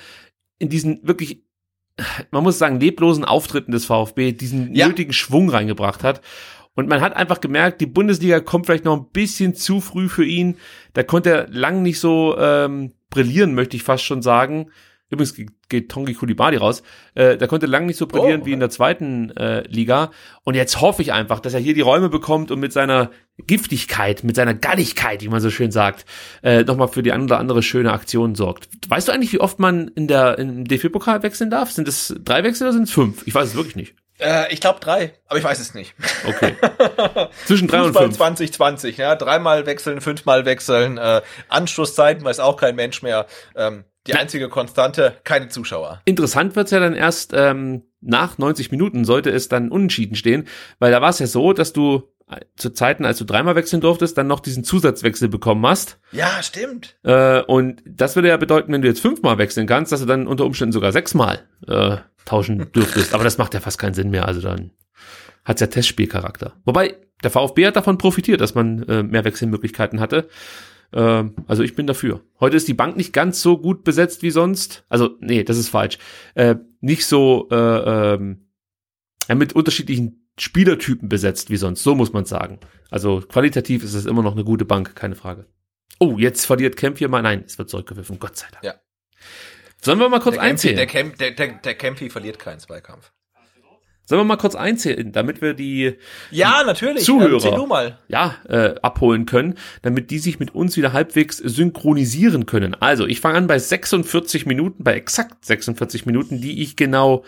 in 0.59 0.69
diesen 0.71 1.07
wirklich, 1.07 1.43
man 2.31 2.43
muss 2.43 2.59
sagen, 2.59 2.81
leblosen 2.81 3.25
Auftritten 3.25 3.73
des 3.73 3.87
VfB 3.87 4.33
diesen 4.33 4.75
Ja. 4.75 4.89
nötigen 4.89 5.13
Schwung 5.13 5.49
reingebracht 5.51 6.05
hat. 6.05 6.21
Und 6.75 6.89
man 6.89 7.01
hat 7.01 7.17
einfach 7.17 7.41
gemerkt, 7.41 7.81
die 7.81 7.87
Bundesliga 7.87 8.41
kommt 8.41 8.67
vielleicht 8.67 8.85
noch 8.85 8.97
ein 8.97 9.07
bisschen 9.11 9.55
zu 9.55 9.81
früh 9.81 10.09
für 10.11 10.27
ihn. 10.27 10.57
Da 10.93 11.03
konnte 11.03 11.31
er 11.31 11.49
lang 11.49 11.83
nicht 11.83 11.99
so 11.99 12.37
ähm, 12.39 12.93
brillieren, 13.09 13.55
möchte 13.55 13.77
ich 13.77 13.83
fast 13.83 14.05
schon 14.05 14.21
sagen. 14.21 14.71
Übrigens 15.09 15.35
ge- 15.35 15.47
geht 15.69 15.89
Tongi 15.91 16.15
Kulibadi 16.15 16.57
raus. 16.57 16.83
Äh, 17.15 17.37
da 17.37 17.47
konnte 17.47 17.67
lang 17.67 17.87
nicht 17.87 17.97
so 17.97 18.07
brillieren 18.09 18.43
Oh. 18.43 18.47
wie 18.47 18.53
in 18.53 18.61
der 18.61 18.71
zweiten 18.71 19.31
äh, 19.37 19.61
Liga. 19.69 20.11
Und 20.43 20.55
jetzt 20.55 20.81
hoffe 20.81 21.03
ich 21.03 21.13
einfach, 21.13 21.39
dass 21.41 21.55
er 21.55 21.61
hier 21.61 21.75
die 21.75 21.81
Räume 21.81 22.09
bekommt 22.09 22.51
und 22.51 22.59
mit 22.59 22.73
seiner 22.73 23.11
Giftigkeit, 23.47 24.25
mit 24.25 24.35
seiner 24.35 24.55
Galligkeit, 24.55 25.23
wie 25.23 25.29
man 25.29 25.41
so 25.41 25.51
schön 25.51 25.71
sagt, 25.71 26.07
äh, 26.43 26.65
nochmal 26.65 26.89
für 26.89 27.03
die 27.03 27.13
eine 27.13 27.25
oder 27.25 27.39
andere 27.39 27.63
schöne 27.63 27.93
Aktion 27.93 28.35
sorgt. 28.35 28.69
Weißt 28.89 29.07
du 29.09 29.13
eigentlich, 29.13 29.33
wie 29.33 29.41
oft 29.41 29.59
man 29.61 29.89
in 29.89 30.09
der 30.09 30.39
im 30.39 30.65
DFB-Pokal 30.65 31.23
wechseln 31.23 31.51
darf? 31.51 31.71
Sind 31.71 31.87
es 31.87 32.15
drei 32.25 32.43
Wechsel 32.43 32.65
oder 32.65 32.73
sind 32.73 32.85
es 32.85 32.91
fünf? 32.93 33.27
Ich 33.27 33.35
weiß 33.35 33.49
es 33.51 33.55
wirklich 33.55 33.77
nicht. 33.77 33.95
Äh, 34.19 34.53
ich 34.53 34.61
glaube 34.61 34.81
drei, 34.81 35.13
aber 35.27 35.39
ich 35.39 35.45
weiß 35.45 35.61
es 35.61 35.75
nicht. 35.75 35.95
Okay. 36.27 36.55
Zwischen 37.47 37.69
drei 37.69 37.79
und 37.83 37.89
Fußball 37.89 38.05
fünf. 38.07 38.17
2020, 38.17 38.97
ja. 38.97 39.15
Dreimal 39.15 39.67
wechseln, 39.67 40.01
fünfmal 40.01 40.45
wechseln, 40.47 40.97
äh, 40.99 41.21
Anschlusszeiten 41.49 42.25
weiß 42.25 42.41
auch 42.41 42.57
kein 42.57 42.75
Mensch 42.77 43.03
mehr. 43.03 43.27
Ähm, 43.55 43.85
die 44.07 44.15
einzige 44.15 44.49
Konstante, 44.49 45.15
keine 45.25 45.49
Zuschauer. 45.49 46.01
Interessant 46.05 46.57
wird's 46.57 46.71
ja 46.71 46.81
dann 46.81 46.95
erst 46.95 47.33
ähm, 47.35 47.83
nach 48.01 48.39
90 48.39 48.71
Minuten, 48.71 49.05
sollte 49.05 49.31
es 49.31 49.49
dann 49.49 49.71
unentschieden 49.71 50.17
stehen, 50.17 50.47
weil 50.79 50.93
da 50.93 51.01
war 51.01 51.11
es 51.11 51.19
ja 51.19 51.27
so, 51.27 51.53
dass 51.53 51.73
du 51.73 52.09
äh, 52.29 52.41
zu 52.57 52.71
Zeiten, 52.71 53.05
als 53.05 53.19
du 53.19 53.25
dreimal 53.25 53.55
wechseln 53.55 53.81
durftest, 53.81 54.19
dann 54.19 54.27
noch 54.27 54.41
diesen 54.41 54.65
Zusatzwechsel 54.65 55.29
bekommen 55.29 55.65
hast. 55.67 55.99
Ja, 56.13 56.43
stimmt. 56.43 56.97
Äh, 57.05 57.43
und 57.43 57.83
das 57.87 58.17
würde 58.17 58.29
ja 58.29 58.37
bedeuten, 58.37 58.73
wenn 58.73 58.83
du 58.83 58.89
jetzt 58.89 59.01
fünfmal 59.01 59.39
wechseln 59.39 59.67
kannst, 59.67 59.93
dass 59.93 60.01
du 60.01 60.07
dann 60.07 60.27
unter 60.27 60.45
Umständen 60.45 60.73
sogar 60.73 60.93
sechsmal 60.93 61.41
äh, 61.69 61.99
tauschen 62.25 62.71
dürftest. 62.75 63.15
Aber 63.15 63.25
das 63.25 63.39
macht 63.39 63.55
ja 63.55 63.61
fast 63.61 63.79
keinen 63.79 63.95
Sinn 63.95 64.11
mehr. 64.11 64.27
Also 64.27 64.41
dann 64.41 64.73
hat's 65.45 65.61
ja 65.61 65.69
Testspielcharakter. 65.69 66.55
Wobei, 66.65 66.97
der 67.23 67.31
VfB 67.31 67.67
hat 67.67 67.77
davon 67.77 67.99
profitiert, 67.99 68.41
dass 68.41 68.55
man 68.55 68.83
äh, 68.89 69.03
mehr 69.03 69.25
Wechselmöglichkeiten 69.25 70.01
hatte. 70.01 70.29
Äh, 70.93 71.25
also 71.47 71.63
ich 71.63 71.75
bin 71.75 71.87
dafür. 71.87 72.23
Heute 72.41 72.57
ist 72.57 72.69
die 72.69 72.75
Bank 72.75 72.97
nicht 72.97 73.13
ganz 73.13 73.43
so 73.43 73.59
gut 73.59 73.85
besetzt 73.85 74.23
wie 74.23 74.31
sonst. 74.31 74.85
Also, 74.89 75.17
nee, 75.21 75.45
das 75.45 75.59
ist 75.59 75.69
falsch. 75.69 75.99
Äh, 76.35 76.57
nicht 76.81 77.07
so 77.07 77.49
äh, 77.51 78.15
ähm, 78.15 78.49
mit 79.35 79.55
unterschiedlichen 79.55 80.31
Spielertypen 80.39 81.09
besetzt 81.09 81.51
wie 81.51 81.57
sonst. 81.57 81.83
So 81.83 81.95
muss 81.95 82.13
man 82.13 82.25
sagen. 82.25 82.61
Also 82.91 83.21
qualitativ 83.21 83.83
ist 83.83 83.95
es 83.95 84.07
immer 84.07 84.23
noch 84.23 84.33
eine 84.33 84.45
gute 84.45 84.65
Bank, 84.65 84.95
keine 84.95 85.17
Frage. 85.17 85.47
Oh, 85.99 86.17
jetzt 86.19 86.45
verliert 86.45 86.77
Kemp 86.77 86.99
hier 86.99 87.09
mal. 87.09 87.23
Nein, 87.23 87.45
es 87.47 87.59
wird 87.59 87.71
zurückgepfiffen, 87.71 88.19
Gott 88.19 88.37
sei 88.37 88.47
Dank. 88.53 88.65
Ja. 88.65 88.75
Sollen 89.81 89.99
wir 89.99 90.09
mal 90.09 90.21
kurz 90.21 90.35
Der 90.35 90.43
Kempfi, 90.45 90.51
einzählen? 90.51 90.77
der, 90.77 90.87
Kemp, 90.87 91.19
der, 91.19 91.31
der, 91.33 91.53
der 91.59 91.75
Kempfi 91.75 92.11
verliert 92.11 92.39
keinen 92.39 92.61
Zweikampf. 92.61 93.13
Sollen 94.07 94.21
wir 94.21 94.25
mal 94.25 94.37
kurz 94.37 94.55
einzählen, 94.55 95.11
damit 95.11 95.43
wir 95.43 95.53
die 95.53 95.95
Ja, 96.31 96.63
natürlich. 96.65 97.05
Zuhörer. 97.05 97.41
Ja, 98.07 98.37
äh, 98.49 98.77
abholen 98.81 99.27
können, 99.27 99.57
damit 99.83 100.11
die 100.11 100.21
sich 100.21 100.39
mit 100.39 100.55
uns 100.55 100.77
wieder 100.77 100.93
halbwegs 100.93 101.39
synchronisieren 101.39 102.47
können. 102.47 102.75
Also, 102.75 103.05
ich 103.07 103.21
fange 103.21 103.39
an 103.39 103.49
bei 103.49 103.59
46 103.59 104.47
Minuten, 104.47 104.85
bei 104.85 104.95
exakt 104.95 105.45
46 105.45 106.07
Minuten, 106.07 106.41
die 106.41 106.63
ich 106.63 106.77
genau 106.77 107.25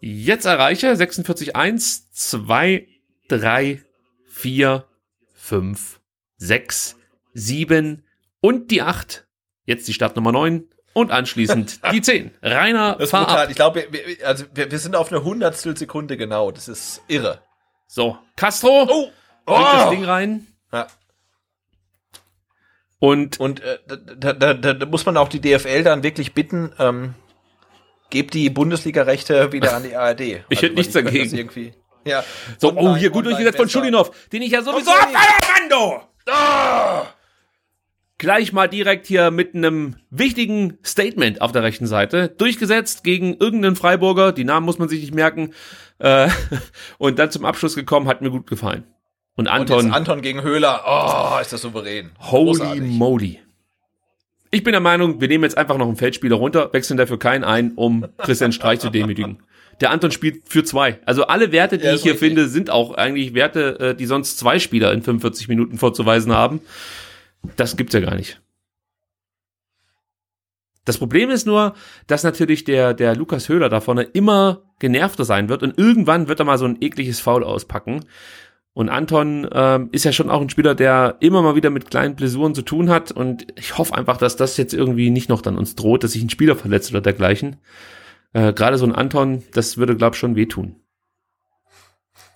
jetzt 0.00 0.46
erreiche. 0.46 0.96
46, 0.96 1.54
1, 1.54 2.10
2, 2.12 2.86
3, 3.28 3.82
4, 4.26 4.84
5, 5.34 6.00
6, 6.38 6.96
7 7.34 8.04
und 8.40 8.70
die 8.70 8.80
8. 8.80 9.26
Jetzt 9.66 9.86
die 9.86 9.92
Startnummer 9.92 10.32
9 10.32 10.64
und 10.96 11.10
anschließend 11.10 11.80
die 11.92 12.00
10. 12.00 12.30
Rainer, 12.42 12.94
Das 12.94 13.04
ist 13.04 13.10
fahr 13.10 13.26
brutal. 13.26 13.42
ab. 13.44 13.50
Ich 13.50 13.56
glaube, 13.56 13.86
wir, 13.90 14.26
also 14.26 14.44
wir, 14.54 14.70
wir 14.70 14.78
sind 14.78 14.96
auf 14.96 15.12
eine 15.12 15.22
Hundertstel 15.22 15.76
Sekunde 15.76 16.16
genau. 16.16 16.50
Das 16.50 16.68
ist 16.68 17.02
irre. 17.06 17.42
So, 17.86 18.16
Castro, 18.34 18.86
Oh! 18.88 19.10
bringt 19.44 19.66
das 19.74 19.86
oh. 19.86 19.90
Ding 19.90 20.04
rein. 20.04 20.46
Ja. 20.72 20.86
Und 22.98 23.38
Und 23.38 23.60
äh, 23.60 23.78
da, 23.86 24.32
da, 24.32 24.54
da, 24.54 24.72
da 24.72 24.86
muss 24.86 25.04
man 25.04 25.18
auch 25.18 25.28
die 25.28 25.40
DFL 25.40 25.82
dann 25.84 26.02
wirklich 26.02 26.32
bitten, 26.32 26.72
ähm, 26.78 27.14
gebt 28.08 28.32
die 28.32 28.48
Bundesliga-Rechte 28.48 29.52
wieder 29.52 29.76
an 29.76 29.82
die 29.82 29.94
ARD. 29.96 30.20
Ich 30.20 30.36
Also, 30.48 30.62
hätte 30.62 30.74
nichts 30.76 30.94
dagegen. 30.94 31.36
Irgendwie, 31.36 31.74
ja. 32.06 32.24
So, 32.58 32.70
Online- 32.70 32.88
oh, 32.90 32.96
hier 32.96 33.10
gut 33.10 33.26
durchgesetzt 33.26 33.58
von. 33.58 33.68
Schulinov, 33.68 34.10
den 34.32 34.40
ich 34.40 34.50
ja 34.52 34.62
sowieso 34.62 34.90
Okay. 34.90 35.00
abfeier, 35.14 35.60
Mando! 35.60 36.02
Gleich 38.18 38.52
mal 38.54 38.66
direkt 38.66 39.06
hier 39.06 39.30
mit 39.30 39.54
einem 39.54 39.96
wichtigen 40.10 40.78
Statement 40.82 41.42
auf 41.42 41.52
der 41.52 41.62
rechten 41.62 41.86
Seite. 41.86 42.28
Durchgesetzt 42.38 43.04
gegen 43.04 43.34
irgendeinen 43.34 43.76
Freiburger, 43.76 44.32
die 44.32 44.44
Namen 44.44 44.64
muss 44.64 44.78
man 44.78 44.88
sich 44.88 45.00
nicht 45.00 45.14
merken. 45.14 45.52
Äh, 45.98 46.28
und 46.98 47.18
dann 47.18 47.30
zum 47.30 47.44
Abschluss 47.44 47.74
gekommen, 47.74 48.08
hat 48.08 48.22
mir 48.22 48.30
gut 48.30 48.46
gefallen. 48.46 48.84
Und 49.34 49.48
Und 49.48 49.48
Anton, 49.48 49.84
jetzt 49.86 49.94
Anton 49.94 50.22
gegen 50.22 50.42
Höhler. 50.42 50.82
Oh, 50.86 51.38
ist 51.40 51.52
das 51.52 51.60
souverän. 51.60 52.10
holy 52.18 52.44
Großartig. 52.58 52.82
moly. 52.84 53.40
Ich 54.50 54.62
bin 54.62 54.72
der 54.72 54.80
Meinung, 54.80 55.20
wir 55.20 55.28
nehmen 55.28 55.44
jetzt 55.44 55.58
einfach 55.58 55.76
noch 55.76 55.86
einen 55.86 55.96
Feldspieler 55.96 56.36
runter, 56.36 56.72
wechseln 56.72 56.96
dafür 56.96 57.18
keinen 57.18 57.44
ein, 57.44 57.72
um 57.74 58.06
Christian 58.16 58.52
Streich 58.52 58.78
zu 58.80 58.88
demütigen. 58.88 59.42
Der 59.82 59.90
Anton 59.90 60.10
spielt 60.10 60.48
für 60.48 60.64
zwei. 60.64 61.00
Also 61.04 61.26
alle 61.26 61.52
Werte, 61.52 61.76
die 61.76 61.84
Ja, 61.84 61.92
ich 61.92 62.02
hier 62.02 62.12
richtig. 62.12 62.28
finde, 62.28 62.48
sind 62.48 62.70
auch 62.70 62.94
eigentlich 62.94 63.34
Werte, 63.34 63.78
äh, 63.80 63.94
die 63.94 64.06
sonst 64.06 64.38
zwei 64.38 64.58
Spieler 64.58 64.92
in 64.94 65.02
45 65.02 65.48
Minuten 65.48 65.76
vorzuweisen 65.76 66.32
haben. 66.32 66.60
Das 67.56 67.76
gibt's 67.76 67.94
ja 67.94 68.00
gar 68.00 68.14
nicht. 68.14 68.40
Das 70.84 70.98
Problem 70.98 71.30
ist 71.30 71.46
nur, 71.46 71.74
dass 72.06 72.22
natürlich 72.22 72.64
der, 72.64 72.94
der 72.94 73.16
Lukas 73.16 73.48
Höhler 73.48 73.68
da 73.68 73.80
vorne 73.80 74.02
immer 74.02 74.62
genervter 74.78 75.24
sein 75.24 75.48
wird 75.48 75.62
und 75.62 75.76
irgendwann 75.78 76.28
wird 76.28 76.38
er 76.38 76.46
mal 76.46 76.58
so 76.58 76.64
ein 76.64 76.78
ekliges 76.80 77.18
Foul 77.20 77.42
auspacken. 77.42 78.04
Und 78.72 78.90
Anton 78.90 79.48
ähm, 79.52 79.88
ist 79.92 80.04
ja 80.04 80.12
schon 80.12 80.28
auch 80.28 80.42
ein 80.42 80.50
Spieler, 80.50 80.74
der 80.74 81.16
immer 81.20 81.40
mal 81.40 81.56
wieder 81.56 81.70
mit 81.70 81.90
kleinen 81.90 82.14
Blessuren 82.14 82.54
zu 82.54 82.60
tun 82.60 82.90
hat. 82.90 83.10
Und 83.10 83.46
ich 83.58 83.78
hoffe 83.78 83.94
einfach, 83.94 84.18
dass 84.18 84.36
das 84.36 84.58
jetzt 84.58 84.74
irgendwie 84.74 85.08
nicht 85.08 85.30
noch 85.30 85.40
dann 85.40 85.56
uns 85.56 85.76
droht, 85.76 86.04
dass 86.04 86.12
sich 86.12 86.22
ein 86.22 86.28
Spieler 86.28 86.56
verletzt 86.56 86.90
oder 86.90 87.00
dergleichen. 87.00 87.56
Äh, 88.34 88.52
Gerade 88.52 88.76
so 88.76 88.84
ein 88.84 88.94
Anton, 88.94 89.42
das 89.54 89.78
würde, 89.78 89.96
glaube 89.96 90.14
ich, 90.14 90.20
schon 90.20 90.36
wehtun. 90.36 90.76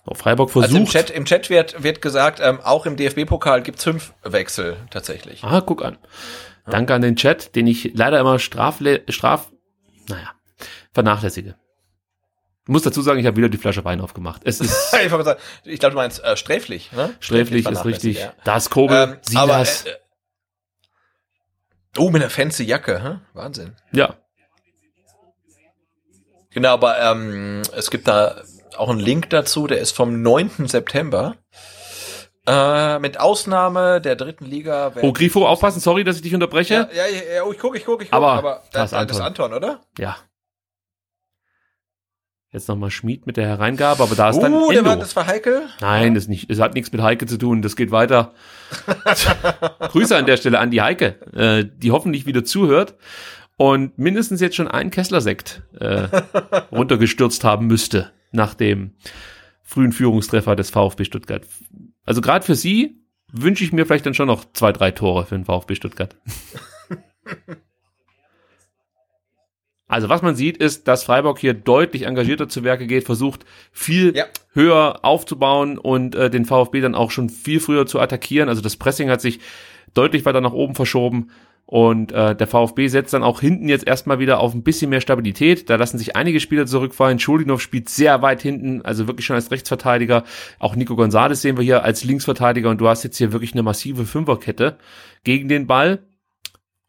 So, 0.05 0.13
Freiburg 0.15 0.49
versucht. 0.49 0.69
Also 0.69 0.77
im 0.77 0.85
Chat, 0.85 1.09
im 1.11 1.25
Chat 1.25 1.49
wird, 1.49 1.83
wird 1.83 2.01
gesagt, 2.01 2.39
ähm, 2.41 2.59
auch 2.61 2.85
im 2.85 2.95
DFB-Pokal 2.97 3.61
gibt's 3.61 3.83
fünf 3.83 4.13
Wechsel 4.23 4.77
tatsächlich. 4.89 5.43
Ah, 5.43 5.61
guck 5.61 5.83
an. 5.83 5.97
Danke 6.65 6.93
an 6.93 7.01
den 7.01 7.15
Chat, 7.15 7.55
den 7.55 7.67
ich 7.67 7.91
leider 7.93 8.19
immer 8.19 8.39
strafle 8.39 9.03
straf, 9.09 9.51
naja, 10.07 10.31
vernachlässige. 10.93 11.55
Ich 12.63 12.69
muss 12.69 12.83
dazu 12.83 13.01
sagen, 13.01 13.19
ich 13.19 13.25
habe 13.25 13.37
wieder 13.37 13.49
die 13.49 13.57
Flasche 13.57 13.83
Wein 13.83 14.01
aufgemacht. 14.01 14.41
Es 14.45 14.61
ist 14.61 14.93
Ich, 15.63 15.79
glaube, 15.79 15.93
du 15.93 15.95
meinst 15.97 16.23
äh, 16.23 16.37
sträflich. 16.37 16.91
Ne? 16.91 17.15
sträflich, 17.19 17.67
ist 17.67 17.85
richtig. 17.85 18.19
ja. 18.19 18.33
Da 18.43 18.57
ist 18.57 18.69
Kobel, 18.69 18.97
Ähm, 19.13 19.17
sieh 19.21 19.37
aber, 19.37 19.57
das. 19.59 19.85
äh, 19.85 19.95
oh, 21.97 22.09
mit 22.11 22.21
einer 22.21 22.29
fancy 22.29 22.63
Jacke, 22.63 23.03
hä? 23.03 23.19
Wahnsinn. 23.33 23.75
ja, 23.91 24.15
Genau, 26.53 26.73
aber 26.73 26.99
ähm, 26.99 27.61
es 27.75 27.89
gibt 27.89 28.07
da 28.07 28.41
auch 28.77 28.89
einen 28.89 28.99
Link 28.99 29.29
dazu, 29.29 29.67
der 29.67 29.79
ist 29.79 29.95
vom 29.95 30.21
9. 30.21 30.67
September. 30.67 31.35
Äh, 32.47 32.97
mit 32.99 33.19
Ausnahme 33.19 34.01
der 34.01 34.15
dritten 34.15 34.45
Liga. 34.45 34.93
Oh, 35.01 35.13
Grifo, 35.13 35.45
aufpassen, 35.45 35.79
sorry, 35.79 36.03
dass 36.03 36.15
ich 36.15 36.21
dich 36.23 36.33
unterbreche. 36.33 36.89
ja, 36.91 37.05
ja, 37.05 37.35
ja, 37.35 37.43
oh, 37.43 37.51
ich 37.51 37.59
gucke, 37.59 37.77
ich 37.77 37.85
gucke, 37.85 38.03
ich 38.03 38.09
gucke. 38.09 38.17
Aber 38.17 38.33
aber 38.33 38.63
das 38.71 38.89
das, 38.89 39.01
ist 39.01 39.09
das 39.11 39.17
ist 39.17 39.23
Anton, 39.23 39.53
oder? 39.53 39.81
Ja. 39.99 40.17
Jetzt 42.51 42.67
nochmal 42.67 42.89
Schmied 42.89 43.27
mit 43.27 43.37
der 43.37 43.47
Hereingabe, 43.47 44.01
aber 44.03 44.15
da 44.15 44.29
ist 44.29 44.39
dann 44.39 44.53
Uh, 44.53 44.71
der 44.71 44.83
war, 44.83 44.97
das 44.97 45.15
war 45.15 45.27
heikel. 45.27 45.61
Nein, 45.79 46.15
das 46.15 46.27
nicht. 46.27 46.49
Es 46.49 46.59
hat 46.59 46.73
nichts 46.73 46.91
mit 46.91 47.01
Heike 47.01 47.27
zu 47.27 47.37
tun. 47.37 47.61
Das 47.61 47.75
geht 47.75 47.91
weiter. 47.91 48.33
Grüße 49.79 50.17
an 50.17 50.25
der 50.25 50.35
Stelle 50.35 50.59
an 50.59 50.71
die 50.71 50.81
Heike, 50.81 51.15
äh, 51.33 51.63
die 51.63 51.91
hoffentlich 51.91 52.25
wieder 52.25 52.43
zuhört 52.43 52.95
und 53.55 53.97
mindestens 53.99 54.41
jetzt 54.41 54.55
schon 54.55 54.67
einen 54.67 54.89
Kessler-Sekt 54.89 55.61
äh, 55.79 56.07
runtergestürzt 56.71 57.43
haben 57.43 57.67
müsste 57.67 58.11
nach 58.31 58.53
dem 58.53 58.95
frühen 59.63 59.91
Führungstreffer 59.91 60.55
des 60.55 60.69
VfB 60.69 61.05
Stuttgart. 61.05 61.45
Also 62.05 62.21
gerade 62.21 62.45
für 62.45 62.55
sie 62.55 63.01
wünsche 63.31 63.63
ich 63.63 63.71
mir 63.71 63.85
vielleicht 63.85 64.05
dann 64.05 64.13
schon 64.13 64.27
noch 64.27 64.45
zwei, 64.53 64.71
drei 64.71 64.91
Tore 64.91 65.25
für 65.25 65.35
den 65.35 65.45
VfB 65.45 65.75
Stuttgart. 65.75 66.15
Also 69.87 70.07
was 70.07 70.21
man 70.21 70.35
sieht, 70.37 70.55
ist, 70.55 70.87
dass 70.87 71.03
Freiburg 71.03 71.37
hier 71.37 71.53
deutlich 71.53 72.03
engagierter 72.03 72.47
zu 72.47 72.63
Werke 72.63 72.87
geht, 72.87 73.03
versucht 73.03 73.43
viel 73.73 74.15
Ja. 74.15 74.23
höher 74.53 74.99
aufzubauen 75.03 75.77
und 75.77 76.15
äh, 76.15 76.29
den 76.29 76.45
VfB 76.45 76.79
dann 76.79 76.95
auch 76.95 77.11
schon 77.11 77.29
viel 77.29 77.59
früher 77.59 77.85
zu 77.85 77.99
attackieren. 77.99 78.47
Also 78.47 78.61
das 78.61 78.77
Pressing 78.77 79.09
hat 79.09 79.19
sich 79.19 79.41
deutlich 79.93 80.23
weiter 80.23 80.39
nach 80.39 80.53
oben 80.53 80.75
verschoben 80.75 81.31
und 81.71 82.11
äh, 82.11 82.35
der 82.35 82.47
VfB 82.47 82.89
setzt 82.89 83.13
dann 83.13 83.23
auch 83.23 83.39
hinten 83.39 83.69
jetzt 83.69 83.87
erstmal 83.87 84.19
wieder 84.19 84.41
auf 84.41 84.53
ein 84.53 84.61
bisschen 84.61 84.89
mehr 84.89 84.99
Stabilität. 84.99 85.69
Da 85.69 85.77
lassen 85.77 85.97
sich 85.97 86.17
einige 86.17 86.41
Spieler 86.41 86.65
zurückfallen. 86.65 87.17
Schulinov 87.17 87.61
spielt 87.61 87.87
sehr 87.87 88.21
weit 88.21 88.41
hinten, 88.41 88.81
also 88.81 89.07
wirklich 89.07 89.25
schon 89.25 89.37
als 89.37 89.51
Rechtsverteidiger. 89.51 90.25
Auch 90.59 90.75
Nico 90.75 90.97
Gonzalez 90.97 91.41
sehen 91.41 91.55
wir 91.55 91.63
hier 91.63 91.85
als 91.85 92.03
Linksverteidiger 92.03 92.69
und 92.69 92.81
du 92.81 92.89
hast 92.89 93.03
jetzt 93.03 93.15
hier 93.15 93.31
wirklich 93.31 93.53
eine 93.53 93.63
massive 93.63 94.03
Fünferkette 94.03 94.79
gegen 95.23 95.47
den 95.47 95.65
Ball. 95.65 95.99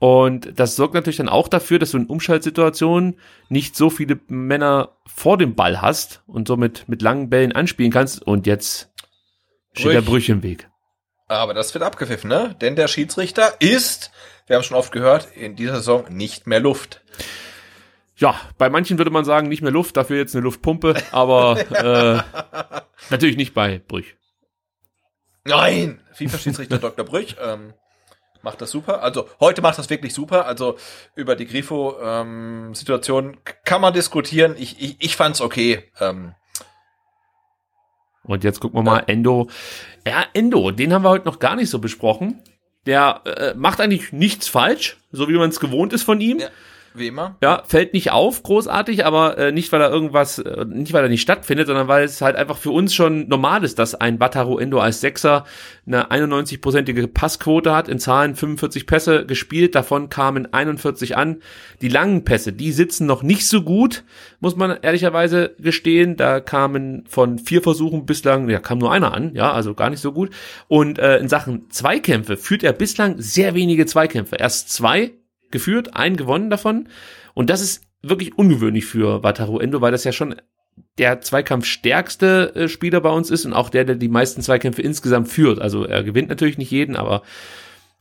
Und 0.00 0.58
das 0.58 0.74
sorgt 0.74 0.94
natürlich 0.94 1.18
dann 1.18 1.28
auch 1.28 1.46
dafür, 1.46 1.78
dass 1.78 1.92
du 1.92 1.98
in 1.98 2.06
Umschaltsituationen 2.06 3.20
nicht 3.48 3.76
so 3.76 3.88
viele 3.88 4.18
Männer 4.26 4.96
vor 5.06 5.38
dem 5.38 5.54
Ball 5.54 5.80
hast 5.80 6.24
und 6.26 6.48
somit 6.48 6.88
mit 6.88 7.02
langen 7.02 7.30
Bällen 7.30 7.52
anspielen 7.52 7.92
kannst. 7.92 8.20
Und 8.26 8.48
jetzt 8.48 8.90
steht 9.74 9.84
Brüch. 9.84 9.92
der 9.92 10.00
Brüch 10.00 10.28
im 10.28 10.42
Weg. 10.42 10.68
Aber 11.28 11.54
das 11.54 11.72
wird 11.72 11.84
abgepfiffen, 11.84 12.28
ne? 12.28 12.56
Denn 12.60 12.74
der 12.74 12.88
Schiedsrichter 12.88 13.54
ist, 13.60 14.10
wir 14.46 14.56
haben 14.56 14.62
schon 14.62 14.76
oft 14.76 14.92
gehört, 14.92 15.28
in 15.34 15.56
dieser 15.56 15.76
Saison 15.76 16.04
nicht 16.10 16.46
mehr 16.46 16.60
Luft. 16.60 17.02
Ja, 18.16 18.40
bei 18.58 18.68
manchen 18.70 18.98
würde 18.98 19.10
man 19.10 19.24
sagen, 19.24 19.48
nicht 19.48 19.62
mehr 19.62 19.72
Luft, 19.72 19.96
dafür 19.96 20.16
jetzt 20.18 20.34
eine 20.34 20.44
Luftpumpe, 20.44 20.94
aber 21.10 21.58
äh, 21.70 22.80
natürlich 23.10 23.36
nicht 23.36 23.54
bei 23.54 23.78
Brüch. 23.78 24.16
Nein! 25.44 26.00
FIFA-Schiedsrichter 26.12 26.78
Dr. 26.80 27.04
Brüch 27.04 27.36
ähm, 27.42 27.74
macht 28.42 28.60
das 28.60 28.70
super. 28.70 29.02
Also 29.02 29.28
heute 29.40 29.62
macht 29.62 29.78
das 29.78 29.90
wirklich 29.90 30.14
super. 30.14 30.46
Also 30.46 30.76
über 31.14 31.34
die 31.36 31.46
Grifo-Situation 31.46 33.38
kann 33.64 33.80
man 33.80 33.92
diskutieren. 33.92 34.54
Ich, 34.58 34.80
ich, 34.80 34.96
ich 35.00 35.16
fand's 35.16 35.40
okay. 35.40 35.90
Ähm, 36.00 36.34
Und 38.24 38.44
jetzt 38.44 38.60
gucken 38.60 38.78
wir 38.78 38.82
mal 38.84 39.04
Endo. 39.06 39.48
Ja, 40.06 40.26
Endo, 40.32 40.70
den 40.70 40.92
haben 40.92 41.02
wir 41.02 41.10
heute 41.10 41.26
noch 41.26 41.38
gar 41.38 41.56
nicht 41.56 41.70
so 41.70 41.78
besprochen. 41.78 42.42
Der 42.86 43.20
äh, 43.24 43.54
macht 43.54 43.80
eigentlich 43.80 44.12
nichts 44.12 44.48
falsch, 44.48 44.96
so 45.12 45.28
wie 45.28 45.34
man 45.34 45.50
es 45.50 45.60
gewohnt 45.60 45.92
ist 45.92 46.02
von 46.02 46.20
ihm. 46.20 46.40
Ja. 46.40 46.48
Wie 46.94 47.06
immer. 47.06 47.36
Ja, 47.42 47.62
fällt 47.66 47.94
nicht 47.94 48.10
auf, 48.10 48.42
großartig, 48.42 49.06
aber 49.06 49.38
äh, 49.38 49.52
nicht, 49.52 49.72
weil 49.72 49.80
er 49.80 49.90
irgendwas, 49.90 50.38
äh, 50.38 50.64
nicht 50.66 50.92
weil 50.92 51.02
er 51.02 51.08
nicht 51.08 51.22
stattfindet, 51.22 51.66
sondern 51.66 51.88
weil 51.88 52.04
es 52.04 52.20
halt 52.20 52.36
einfach 52.36 52.58
für 52.58 52.70
uns 52.70 52.94
schon 52.94 53.28
normal 53.28 53.64
ist, 53.64 53.78
dass 53.78 53.94
ein 53.94 54.20
Wataru 54.20 54.58
Endo 54.58 54.78
als 54.78 55.00
Sechser 55.00 55.44
eine 55.86 56.10
91-prozentige 56.10 57.06
Passquote 57.08 57.74
hat, 57.74 57.88
in 57.88 57.98
Zahlen 57.98 58.34
45 58.34 58.86
Pässe 58.86 59.26
gespielt, 59.26 59.74
davon 59.74 60.08
kamen 60.08 60.52
41 60.52 61.16
an. 61.16 61.42
Die 61.80 61.88
langen 61.88 62.24
Pässe, 62.24 62.52
die 62.52 62.72
sitzen 62.72 63.06
noch 63.06 63.22
nicht 63.22 63.46
so 63.46 63.62
gut, 63.62 64.04
muss 64.40 64.56
man 64.56 64.78
ehrlicherweise 64.82 65.54
gestehen. 65.58 66.16
Da 66.16 66.40
kamen 66.40 67.04
von 67.08 67.38
vier 67.38 67.62
Versuchen 67.62 68.06
bislang, 68.06 68.48
ja, 68.48 68.60
kam 68.60 68.78
nur 68.78 68.92
einer 68.92 69.14
an, 69.14 69.34
ja, 69.34 69.52
also 69.52 69.74
gar 69.74 69.90
nicht 69.90 70.00
so 70.00 70.12
gut. 70.12 70.30
Und 70.68 70.98
äh, 70.98 71.18
in 71.18 71.28
Sachen 71.28 71.70
Zweikämpfe 71.70 72.36
führt 72.36 72.62
er 72.62 72.72
bislang 72.72 73.16
sehr 73.18 73.54
wenige 73.54 73.86
Zweikämpfe. 73.86 74.36
Erst 74.36 74.70
zwei 74.70 75.12
geführt, 75.52 75.94
einen 75.94 76.16
gewonnen 76.16 76.50
davon. 76.50 76.88
Und 77.34 77.50
das 77.50 77.60
ist 77.60 77.84
wirklich 78.02 78.36
ungewöhnlich 78.36 78.84
für 78.84 79.22
Wataru 79.22 79.58
Endo, 79.58 79.80
weil 79.80 79.92
das 79.92 80.04
ja 80.04 80.12
schon 80.12 80.34
der 80.98 81.20
zweikampfstärkste 81.20 82.54
äh, 82.54 82.68
Spieler 82.68 83.00
bei 83.00 83.10
uns 83.10 83.30
ist 83.30 83.44
und 83.44 83.52
auch 83.52 83.70
der, 83.70 83.84
der 83.84 83.96
die 83.96 84.08
meisten 84.08 84.42
Zweikämpfe 84.42 84.82
insgesamt 84.82 85.28
führt. 85.28 85.60
Also 85.60 85.84
er 85.84 86.02
gewinnt 86.02 86.28
natürlich 86.28 86.58
nicht 86.58 86.70
jeden, 86.70 86.96
aber 86.96 87.22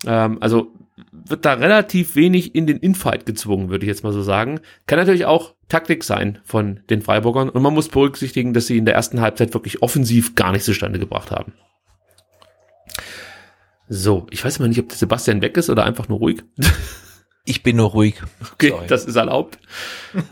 ähm, 0.06 0.38
also 0.42 0.72
wird 1.12 1.46
da 1.46 1.54
relativ 1.54 2.16
wenig 2.16 2.56
in 2.56 2.68
den 2.68 2.78
Infight 2.78 3.26
gezwungen, 3.26 3.70
würde 3.70 3.86
ich 3.86 3.90
jetzt 3.90 4.04
mal 4.04 4.14
so 4.14 4.22
sagen. 4.22 4.60
Kann 4.88 5.00
natürlich 5.00 5.26
auch 5.26 5.56
Taktik 5.70 6.04
sein 6.04 6.40
von 6.44 6.82
den 6.90 7.02
Freiburgern 7.02 7.50
und 7.50 7.62
man 7.62 7.74
muss 7.74 7.90
berücksichtigen, 7.90 8.54
dass 8.54 8.68
sie 8.68 8.78
in 8.78 8.86
der 8.86 8.96
ersten 8.96 9.22
Halbzeit 9.22 9.54
wirklich 9.54 9.82
offensiv 9.82 10.36
gar 10.36 10.52
nicht 10.52 10.66
zustande 10.66 11.00
gebracht 11.00 11.32
haben. 11.32 11.54
So, 13.88 14.28
ich 14.30 14.44
weiß 14.44 14.58
immer 14.58 14.68
nicht, 14.68 14.80
ob 14.80 14.90
der 14.90 14.98
Sebastian 14.98 15.42
weg 15.42 15.58
ist 15.58 15.70
oder 15.70 15.86
einfach 15.86 16.08
nur 16.08 16.20
ruhig. 16.20 16.44
Ich 17.46 17.64
bin 17.64 17.78
nur 17.78 17.90
ruhig. 17.90 18.16
Okay, 18.54 18.70
Sorry. 18.70 18.88
das 18.88 19.06
ist 19.06 19.16
erlaubt. 19.16 19.58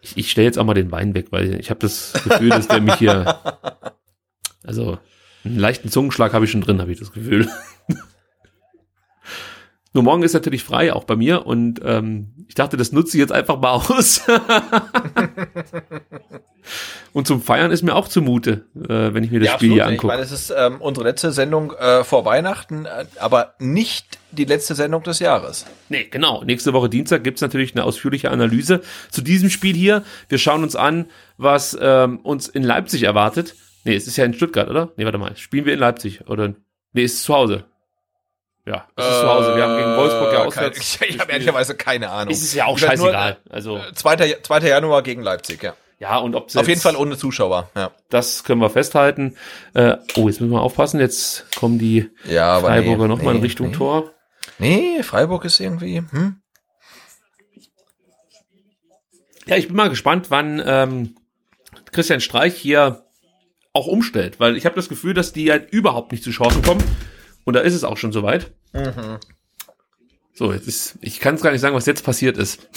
ich 0.00 0.16
ich 0.16 0.30
stelle 0.30 0.46
jetzt 0.46 0.58
auch 0.58 0.64
mal 0.64 0.74
den 0.74 0.92
Wein 0.92 1.14
weg, 1.14 1.26
weil 1.30 1.58
ich 1.58 1.70
habe 1.70 1.80
das 1.80 2.12
Gefühl, 2.24 2.50
dass 2.50 2.68
der 2.68 2.80
mich 2.80 2.94
hier. 2.94 3.38
Also, 4.62 4.98
einen 5.42 5.58
leichten 5.58 5.88
Zungenschlag 5.88 6.34
habe 6.34 6.44
ich 6.44 6.50
schon 6.50 6.60
drin, 6.60 6.82
habe 6.82 6.92
ich 6.92 6.98
das 6.98 7.12
Gefühl. 7.12 7.48
Nur 9.94 10.04
morgen 10.04 10.22
ist 10.22 10.34
natürlich 10.34 10.62
frei, 10.62 10.92
auch 10.92 11.04
bei 11.04 11.16
mir. 11.16 11.46
Und 11.46 11.80
ähm, 11.82 12.34
ich 12.46 12.56
dachte, 12.56 12.76
das 12.76 12.92
nutze 12.92 13.16
ich 13.16 13.20
jetzt 13.20 13.32
einfach 13.32 13.58
mal 13.58 13.70
aus. 13.70 14.20
Und 17.12 17.26
zum 17.26 17.42
Feiern 17.42 17.70
ist 17.70 17.82
mir 17.82 17.94
auch 17.96 18.08
zumute, 18.08 18.64
äh, 18.76 19.12
wenn 19.14 19.24
ich 19.24 19.30
mir 19.30 19.40
das 19.40 19.48
Ja, 19.48 19.54
Spiel 19.56 19.72
hier 19.72 19.82
absolut. 19.82 19.94
Ich 19.94 20.00
angucke. 20.00 20.06
meine, 20.12 20.22
es 20.22 20.30
ist 20.32 20.52
ähm, 20.56 20.80
unsere 20.80 21.06
letzte 21.08 21.32
Sendung 21.32 21.72
äh, 21.72 22.04
vor 22.04 22.24
Weihnachten, 22.24 22.86
äh, 22.86 23.04
aber 23.18 23.54
nicht 23.58 24.18
die 24.30 24.44
letzte 24.44 24.74
Sendung 24.74 25.02
des 25.02 25.18
Jahres. 25.18 25.66
Nee, 25.88 26.04
genau. 26.10 26.42
Nächste 26.44 26.72
Woche 26.72 26.88
Dienstag 26.88 27.24
gibt's 27.24 27.40
natürlich 27.40 27.74
eine 27.74 27.84
ausführliche 27.84 28.30
Analyse 28.30 28.80
zu 29.10 29.22
diesem 29.22 29.50
Spiel 29.50 29.74
hier. 29.74 30.04
Wir 30.28 30.38
schauen 30.38 30.62
uns 30.62 30.76
an, 30.76 31.06
was 31.36 31.76
ähm, 31.80 32.18
uns 32.20 32.48
in 32.48 32.62
Leipzig 32.62 33.02
erwartet. 33.02 33.54
Nee, 33.84 33.96
es 33.96 34.06
ist 34.06 34.16
ja 34.16 34.24
in 34.24 34.34
Stuttgart, 34.34 34.68
oder? 34.68 34.90
Nee, 34.96 35.04
warte 35.04 35.18
mal. 35.18 35.36
Spielen 35.36 35.64
wir 35.64 35.72
in 35.74 35.80
Leipzig? 35.80 36.28
Oder 36.28 36.54
nee, 36.92 37.02
ist 37.02 37.14
es 37.14 37.22
zu 37.22 37.34
Hause. 37.34 37.64
Ja, 38.66 38.86
es 38.94 39.04
ist 39.06 39.20
zu 39.20 39.26
Hause. 39.26 39.56
Wir 39.56 39.62
haben 39.64 39.76
gegen 39.78 39.96
Wolfsburg 39.96 40.32
ja 40.34 40.42
Äh, 40.44 40.46
auswärts. 40.46 40.98
kein- 40.98 41.08
Ich, 41.08 41.14
ich 41.14 41.20
habe 41.20 41.32
ehrlicherweise 41.32 41.74
keine 41.74 42.10
Ahnung. 42.10 42.32
Es 42.32 42.42
ist 42.42 42.54
ja 42.54 42.66
auch 42.66 42.78
scheißegal. 42.78 43.38
Also, 43.48 43.78
äh, 43.78 43.92
2. 43.94 44.36
2. 44.42 44.58
Januar 44.68 45.02
gegen 45.02 45.22
Leipzig, 45.22 45.62
ja. 45.62 45.74
Ja, 46.00 46.16
und 46.16 46.34
ob 46.34 46.54
Auf 46.56 46.66
jeden 46.66 46.80
Fall 46.80 46.96
ohne 46.96 47.18
Zuschauer, 47.18 47.70
ja. 47.76 47.90
Das 48.08 48.42
können 48.42 48.60
wir 48.60 48.70
festhalten. 48.70 49.36
Äh, 49.74 49.98
oh, 50.16 50.28
jetzt 50.28 50.40
müssen 50.40 50.50
wir 50.50 50.62
aufpassen. 50.62 50.98
Jetzt 50.98 51.54
kommen 51.56 51.78
die 51.78 52.08
Ja, 52.24 52.58
Freiburger 52.58 53.02
nee, 53.02 53.08
nochmal 53.08 53.34
in 53.34 53.40
nee, 53.40 53.46
Richtung 53.46 53.68
nee. 53.68 53.74
Tor. 53.74 54.10
Nee, 54.58 55.02
Freiburg 55.02 55.44
ist 55.44 55.60
irgendwie, 55.60 55.98
hm? 55.98 56.40
Ja, 59.46 59.56
ich 59.56 59.66
bin 59.66 59.76
mal 59.76 59.90
gespannt, 59.90 60.30
wann 60.30 60.62
ähm, 60.64 61.16
Christian 61.92 62.20
Streich 62.20 62.56
hier 62.56 63.04
auch 63.74 63.86
umstellt, 63.86 64.40
weil 64.40 64.56
ich 64.56 64.64
habe 64.64 64.76
das 64.76 64.88
Gefühl, 64.88 65.12
dass 65.12 65.34
die 65.34 65.50
halt 65.50 65.70
überhaupt 65.70 66.12
nicht 66.12 66.24
zu 66.24 66.30
Chancen 66.30 66.62
kommen. 66.62 66.82
Und 67.44 67.54
da 67.54 67.60
ist 67.60 67.74
es 67.74 67.84
auch 67.84 67.98
schon 67.98 68.12
soweit. 68.12 68.52
So, 70.32 70.52
jetzt 70.52 70.66
ist, 70.66 70.98
ich 71.02 71.20
kann 71.20 71.34
es 71.34 71.42
gar 71.42 71.52
nicht 71.52 71.60
sagen, 71.60 71.74
was 71.76 71.84
jetzt 71.84 72.04
passiert 72.04 72.38
ist. 72.38 72.68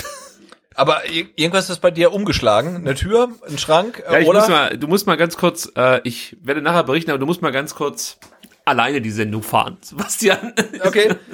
Aber 0.76 1.06
ir- 1.06 1.28
irgendwas 1.36 1.70
ist 1.70 1.80
bei 1.82 1.91
dir 1.91 2.12
umgeschlagen. 2.14 2.76
Eine 2.78 2.95
Tür, 2.95 3.30
ein 3.48 3.58
Schrank, 3.58 4.04
äh, 4.08 4.14
Ja, 4.14 4.20
ich 4.20 4.28
oder? 4.28 4.40
muss 4.40 4.50
mal, 4.50 4.78
du 4.78 4.88
musst 4.88 5.08
mal 5.08 5.18
ganz 5.18 5.38
kurz, 5.38 5.72
äh, 5.76 6.02
ich 6.04 6.38
werde 6.41 6.62
nachher 6.62 6.84
berichten, 6.84 7.12
aber 7.12 7.20
du 7.20 7.26
musst 7.26 7.41
mal 7.41 7.52
ganz 7.52 7.76
kurz 7.76 8.18
alleine 8.66 9.02
die 9.02 9.12
Sendung 9.12 9.44
fahren, 9.44 9.78
Sebastian. 9.82 10.54
Okay. 10.84 11.16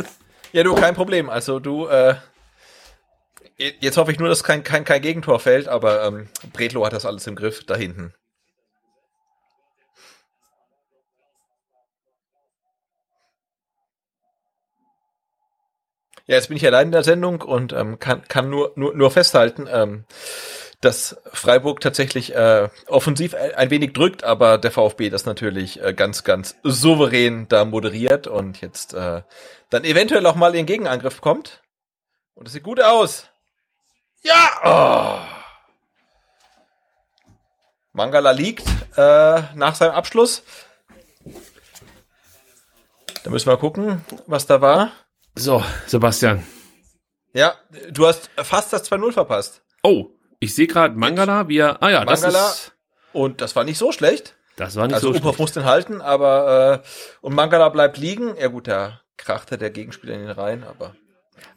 Ja, 0.52 0.64
du, 0.64 0.74
kein 0.74 0.96
Problem. 0.96 1.30
Also 1.30 1.60
du, 1.60 1.86
äh, 1.86 2.16
jetzt 3.58 3.98
hoffe 3.98 4.12
ich 4.12 4.18
nur, 4.20 4.30
dass 4.30 4.44
kein, 4.44 4.64
kein, 4.64 4.84
kein 4.84 5.00
Gegentor 5.02 5.40
fällt, 5.40 5.68
aber 5.68 6.04
ähm, 6.06 6.28
Bredlo 6.54 6.84
hat 6.86 6.94
das 6.94 7.06
alles 7.06 7.28
im 7.28 7.36
Griff 7.36 7.64
da 7.66 7.76
hinten. 7.76 8.14
Ja, 16.30 16.36
jetzt 16.36 16.50
bin 16.50 16.58
ich 16.58 16.66
allein 16.68 16.90
in 16.90 16.92
der 16.92 17.02
Sendung 17.04 17.42
und 17.42 17.74
ähm, 17.74 17.98
kann, 17.98 18.22
kann 18.28 18.52
nur, 18.52 18.72
nur, 18.76 18.94
nur 18.94 19.10
festhalten, 19.10 19.68
ähm, 19.68 20.06
dass 20.80 21.18
Freiburg 21.34 21.80
tatsächlich 21.80 22.36
äh, 22.36 22.70
offensiv 22.86 23.34
ein 23.34 23.72
wenig 23.72 23.94
drückt, 23.94 24.24
aber 24.24 24.60
der 24.60 24.70
VfB 24.70 25.10
das 25.10 25.26
natürlich 25.26 25.82
äh, 25.82 25.92
ganz, 25.92 26.24
ganz 26.24 26.56
souverän 26.62 27.48
da 27.48 27.66
moderiert 27.66 28.28
und 28.28 28.62
jetzt 28.62 28.94
äh, 28.94 29.24
dann 29.72 29.84
eventuell 29.84 30.24
auch 30.28 30.36
mal 30.36 30.54
in 30.54 30.68
Gegenangriff 30.68 31.20
kommt. 31.20 31.64
Und 32.36 32.46
es 32.46 32.54
sieht 32.54 32.62
gut 32.62 32.80
aus. 32.80 33.26
Ja! 34.22 34.62
Oh. 34.64 35.20
Mangala 37.92 38.30
liegt 38.30 38.68
äh, 38.98 39.42
nach 39.56 39.74
seinem 39.74 39.96
Abschluss. 39.96 40.44
Da 43.24 43.32
müssen 43.32 43.48
wir 43.50 43.58
gucken, 43.58 44.06
was 44.28 44.46
da 44.46 44.62
war. 44.62 44.92
So, 45.36 45.64
Sebastian. 45.88 46.44
Ja, 47.34 47.54
du 47.92 48.08
hast 48.08 48.30
fast 48.38 48.74
das 48.74 48.90
2-0 48.92 49.12
verpasst. 49.14 49.62
Oh, 49.84 50.08
ich 50.40 50.54
sehe 50.56 50.68
gerade 50.68 50.96
Mangala, 50.96 51.48
wie 51.48 51.58
er, 51.60 51.82
ah 51.82 51.90
ja, 51.90 52.00
Mangala. 52.04 52.32
das 52.32 52.56
ist, 52.56 52.72
Und 53.14 53.42
das 53.42 53.56
war 53.56 53.64
nicht 53.64 53.78
so 53.78 53.92
schlecht. 53.92 54.36
das 54.58 54.76
war 54.76 54.88
nicht 54.88 54.96
Also 54.96 55.08
so 55.08 55.14
Uphoff 55.14 55.24
schlecht. 55.36 55.40
muss 55.40 55.52
den 55.54 55.66
halten, 55.66 56.02
aber 56.02 56.82
äh, 56.84 56.88
und 57.22 57.36
Mangala 57.36 57.70
bleibt 57.70 57.98
liegen. 57.98 58.36
Ja 58.38 58.48
gut, 58.48 58.68
da 58.68 59.02
krachte 59.18 59.58
der 59.58 59.70
Gegenspieler 59.70 60.14
in 60.16 60.22
den 60.22 60.32
Reihen, 60.32 60.64
aber. 60.64 60.96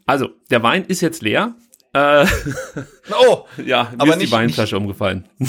Also, 0.06 0.28
der 0.50 0.62
Wein 0.62 0.84
ist 0.84 1.00
jetzt 1.00 1.22
leer. 1.22 1.54
Äh, 1.92 2.26
Oh! 3.26 3.46
ja, 3.58 3.84
mir 3.84 4.00
Aber 4.00 4.06
ist 4.10 4.14
die 4.14 4.18
nicht- 4.24 4.32
Weinflasche 4.32 4.76
umgefallen. 4.76 5.28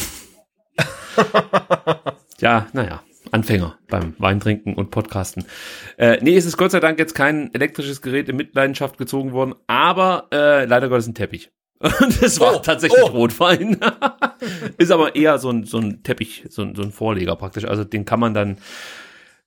ja, 2.39 2.67
naja, 2.73 3.03
Anfänger 3.31 3.77
beim 3.89 4.15
Weintrinken 4.17 4.73
und 4.75 4.91
Podcasten. 4.91 5.45
Äh, 5.97 6.17
nee, 6.21 6.35
es 6.35 6.45
ist 6.45 6.57
Gott 6.57 6.71
sei 6.71 6.79
Dank 6.79 6.99
jetzt 6.99 7.15
kein 7.15 7.53
elektrisches 7.53 8.01
Gerät 8.01 8.29
in 8.29 8.35
Mitleidenschaft 8.35 8.97
gezogen 8.97 9.31
worden, 9.31 9.55
aber 9.67 10.27
äh, 10.31 10.65
leider 10.65 10.89
Gottes 10.89 11.07
ein 11.07 11.15
Teppich. 11.15 11.51
Und 11.79 12.21
es 12.21 12.39
war 12.39 12.55
Oh, 12.55 12.59
tatsächlich 12.59 13.03
oh. 13.03 13.07
Rotwein. 13.07 13.77
ist 14.77 14.91
aber 14.91 15.15
eher 15.15 15.37
so 15.37 15.49
ein, 15.49 15.65
so 15.65 15.79
ein 15.79 16.01
Teppich, 16.03 16.45
so 16.49 16.61
ein, 16.61 16.75
so 16.75 16.81
ein 16.81 16.91
Vorleger 16.91 17.35
praktisch. 17.35 17.65
Also 17.65 17.83
den 17.83 18.05
kann 18.05 18.19
man 18.21 18.33
dann 18.33 18.57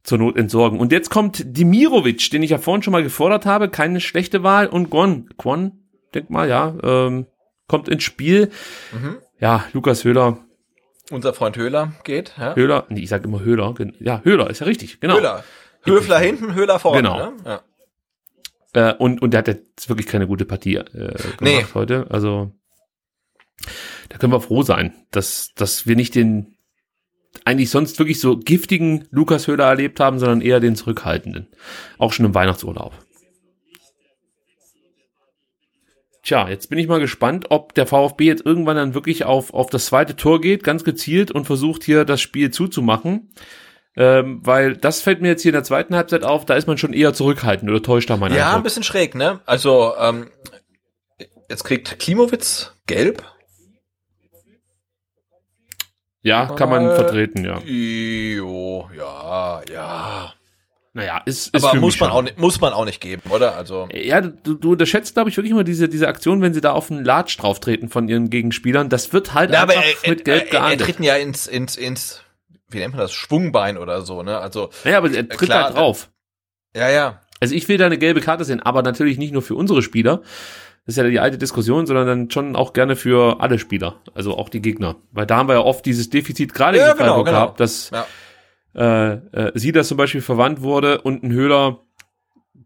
zur 0.02 0.18
Not 0.18 0.36
entsorgen. 0.36 0.78
Und 0.78 0.92
jetzt 0.92 1.10
kommt 1.10 1.42
Dimirovic, 1.56 2.30
den 2.30 2.42
ich 2.42 2.50
ja 2.50 2.58
vorhin 2.58 2.82
schon 2.82 2.92
mal 2.92 3.02
gefordert 3.02 3.46
habe. 3.46 3.70
Keine 3.70 4.00
schlechte 4.00 4.42
Wahl. 4.42 4.66
Und 4.66 4.90
Gon, 4.90 5.30
Gon, 5.38 5.72
denk 6.14 6.28
mal, 6.30 6.48
ja, 6.48 6.74
ähm, 6.82 7.26
kommt 7.68 7.88
ins 7.88 8.04
Spiel. 8.04 8.50
Mhm. 8.92 9.16
Ja, 9.40 9.64
Lukas 9.72 10.04
Höhler, 10.04 10.38
Unser 11.10 11.32
Freund 11.34 11.56
Höhler 11.56 11.92
geht. 12.04 12.34
Ja? 12.36 12.54
Höhler, 12.56 12.86
nee, 12.88 13.00
ich 13.00 13.08
sag 13.08 13.24
immer 13.24 13.40
Höhler. 13.40 13.74
Ja, 14.00 14.20
Höhler, 14.24 14.50
ist 14.50 14.60
ja 14.60 14.66
richtig, 14.66 15.00
genau. 15.00 15.16
Höhler. 15.16 15.44
Höfler 15.84 16.18
hinten, 16.18 16.54
Höhler 16.54 16.78
vorne. 16.78 16.98
Genau. 16.98 17.16
Ne? 17.16 17.32
Ja. 17.44 18.90
Äh, 18.90 18.94
und, 18.94 19.22
und 19.22 19.30
der 19.30 19.38
hat 19.38 19.48
jetzt 19.48 19.88
wirklich 19.88 20.06
keine 20.06 20.26
gute 20.26 20.44
Partie 20.44 20.74
äh, 20.76 20.82
gemacht 20.82 21.40
Nee. 21.40 21.64
heute. 21.74 22.06
Also 22.10 22.52
da 24.08 24.18
können 24.18 24.32
wir 24.32 24.40
froh 24.40 24.62
sein, 24.62 24.92
dass, 25.12 25.54
dass 25.54 25.86
wir 25.86 25.96
nicht 25.96 26.14
den 26.14 26.56
eigentlich 27.44 27.70
sonst 27.70 27.98
wirklich 27.98 28.18
so 28.20 28.36
giftigen 28.36 29.06
Lukas 29.10 29.46
Höhler 29.46 29.66
erlebt 29.66 30.00
haben, 30.00 30.18
sondern 30.18 30.40
eher 30.40 30.58
den 30.58 30.74
zurückhaltenden. 30.74 31.48
Auch 31.98 32.12
schon 32.12 32.26
im 32.26 32.34
Weihnachtsurlaub. 32.34 32.92
Tja, 36.26 36.48
jetzt 36.48 36.70
bin 36.70 36.78
ich 36.80 36.88
mal 36.88 36.98
gespannt, 36.98 37.46
ob 37.50 37.72
der 37.74 37.86
VfB 37.86 38.24
jetzt 38.24 38.44
irgendwann 38.44 38.74
dann 38.74 38.94
wirklich 38.94 39.24
auf, 39.24 39.54
auf 39.54 39.70
das 39.70 39.86
zweite 39.86 40.16
Tor 40.16 40.40
geht, 40.40 40.64
ganz 40.64 40.82
gezielt 40.82 41.30
und 41.30 41.44
versucht 41.44 41.84
hier 41.84 42.04
das 42.04 42.20
Spiel 42.20 42.50
zuzumachen. 42.50 43.30
Ähm, 43.96 44.40
weil 44.42 44.76
das 44.76 45.02
fällt 45.02 45.22
mir 45.22 45.28
jetzt 45.28 45.42
hier 45.42 45.50
in 45.50 45.54
der 45.54 45.62
zweiten 45.62 45.94
Halbzeit 45.94 46.24
auf, 46.24 46.44
da 46.44 46.54
ist 46.56 46.66
man 46.66 46.78
schon 46.78 46.92
eher 46.92 47.14
zurückhaltend 47.14 47.70
oder 47.70 47.80
täuscht 47.80 48.10
da 48.10 48.16
mein 48.16 48.32
ja, 48.32 48.38
ein 48.38 48.46
Eindruck. 48.48 48.64
bisschen 48.64 48.82
schräg, 48.82 49.14
ne? 49.14 49.38
Also, 49.46 49.94
ähm, 50.00 50.28
jetzt 51.48 51.62
kriegt 51.62 52.00
Klimowitz 52.00 52.72
gelb. 52.86 53.22
Ja, 56.22 56.46
kann 56.46 56.68
man 56.68 56.90
Äh, 56.90 56.94
vertreten, 56.96 57.44
ja. 57.44 57.60
Jo, 57.60 58.90
ja, 58.98 59.62
ja. 59.72 60.34
Naja, 60.96 61.20
ist, 61.26 61.54
ist 61.54 61.62
Aber 61.62 61.78
muss 61.78 62.00
man, 62.00 62.10
auch 62.10 62.22
nicht, 62.22 62.38
muss 62.38 62.58
man 62.58 62.72
auch 62.72 62.86
nicht 62.86 63.02
geben, 63.02 63.20
oder? 63.28 63.54
Also, 63.54 63.86
Ja, 63.92 64.22
du, 64.22 64.54
du 64.54 64.72
unterschätzt, 64.72 65.12
glaube 65.12 65.28
ich, 65.28 65.36
wirklich 65.36 65.50
immer 65.52 65.62
diese, 65.62 65.90
diese 65.90 66.08
Aktion, 66.08 66.40
wenn 66.40 66.54
sie 66.54 66.62
da 66.62 66.72
auf 66.72 66.90
einen 66.90 67.04
Latsch 67.04 67.38
drauf 67.38 67.60
treten 67.60 67.90
von 67.90 68.08
ihren 68.08 68.30
Gegenspielern. 68.30 68.88
Das 68.88 69.12
wird 69.12 69.34
halt 69.34 69.50
na, 69.50 69.64
einfach 69.64 69.74
er, 69.74 70.10
mit 70.10 70.20
er, 70.20 70.24
Gelb 70.24 70.44
er, 70.44 70.50
geahndet. 70.60 70.80
tritt 70.86 71.00
ja 71.00 71.16
ins, 71.16 71.46
ins, 71.46 71.76
ins, 71.76 72.22
wie 72.70 72.78
nennt 72.78 72.94
man 72.94 73.02
das, 73.02 73.12
Schwungbein 73.12 73.76
oder 73.76 74.00
so, 74.00 74.22
ne? 74.22 74.38
Also, 74.38 74.70
naja, 74.84 74.96
aber 74.96 75.10
er 75.10 75.28
tritt 75.28 75.38
klar, 75.50 75.64
halt 75.64 75.76
drauf. 75.76 76.08
ja, 76.74 76.88
ja. 76.88 77.20
Also 77.40 77.54
ich 77.54 77.68
will 77.68 77.76
da 77.76 77.84
eine 77.84 77.98
gelbe 77.98 78.22
Karte 78.22 78.46
sehen, 78.46 78.60
aber 78.62 78.80
natürlich 78.80 79.18
nicht 79.18 79.34
nur 79.34 79.42
für 79.42 79.54
unsere 79.54 79.82
Spieler. 79.82 80.22
Das 80.86 80.94
ist 80.94 80.96
ja 80.96 81.02
die 81.04 81.20
alte 81.20 81.36
Diskussion, 81.36 81.84
sondern 81.86 82.06
dann 82.06 82.30
schon 82.30 82.56
auch 82.56 82.72
gerne 82.72 82.96
für 82.96 83.40
alle 83.42 83.58
Spieler, 83.58 83.96
also 84.14 84.38
auch 84.38 84.48
die 84.48 84.62
Gegner. 84.62 84.96
Weil 85.12 85.26
da 85.26 85.36
haben 85.36 85.48
wir 85.50 85.56
ja 85.56 85.60
oft 85.60 85.84
dieses 85.84 86.08
Defizit 86.08 86.54
gerade 86.54 86.78
Ja, 86.78 86.86
gegen 86.86 86.96
genau, 87.00 87.08
Freiburg 87.10 87.26
genau. 87.26 87.38
gehabt, 87.38 87.60
dass 87.60 87.90
Ja. 87.90 88.06
Äh, 88.76 89.14
äh, 89.14 89.52
Silas 89.54 89.88
zum 89.88 89.96
Beispiel 89.96 90.20
verwandt 90.20 90.60
wurde 90.60 91.00
und 91.00 91.22
ein 91.22 91.32
Höhler, 91.32 91.80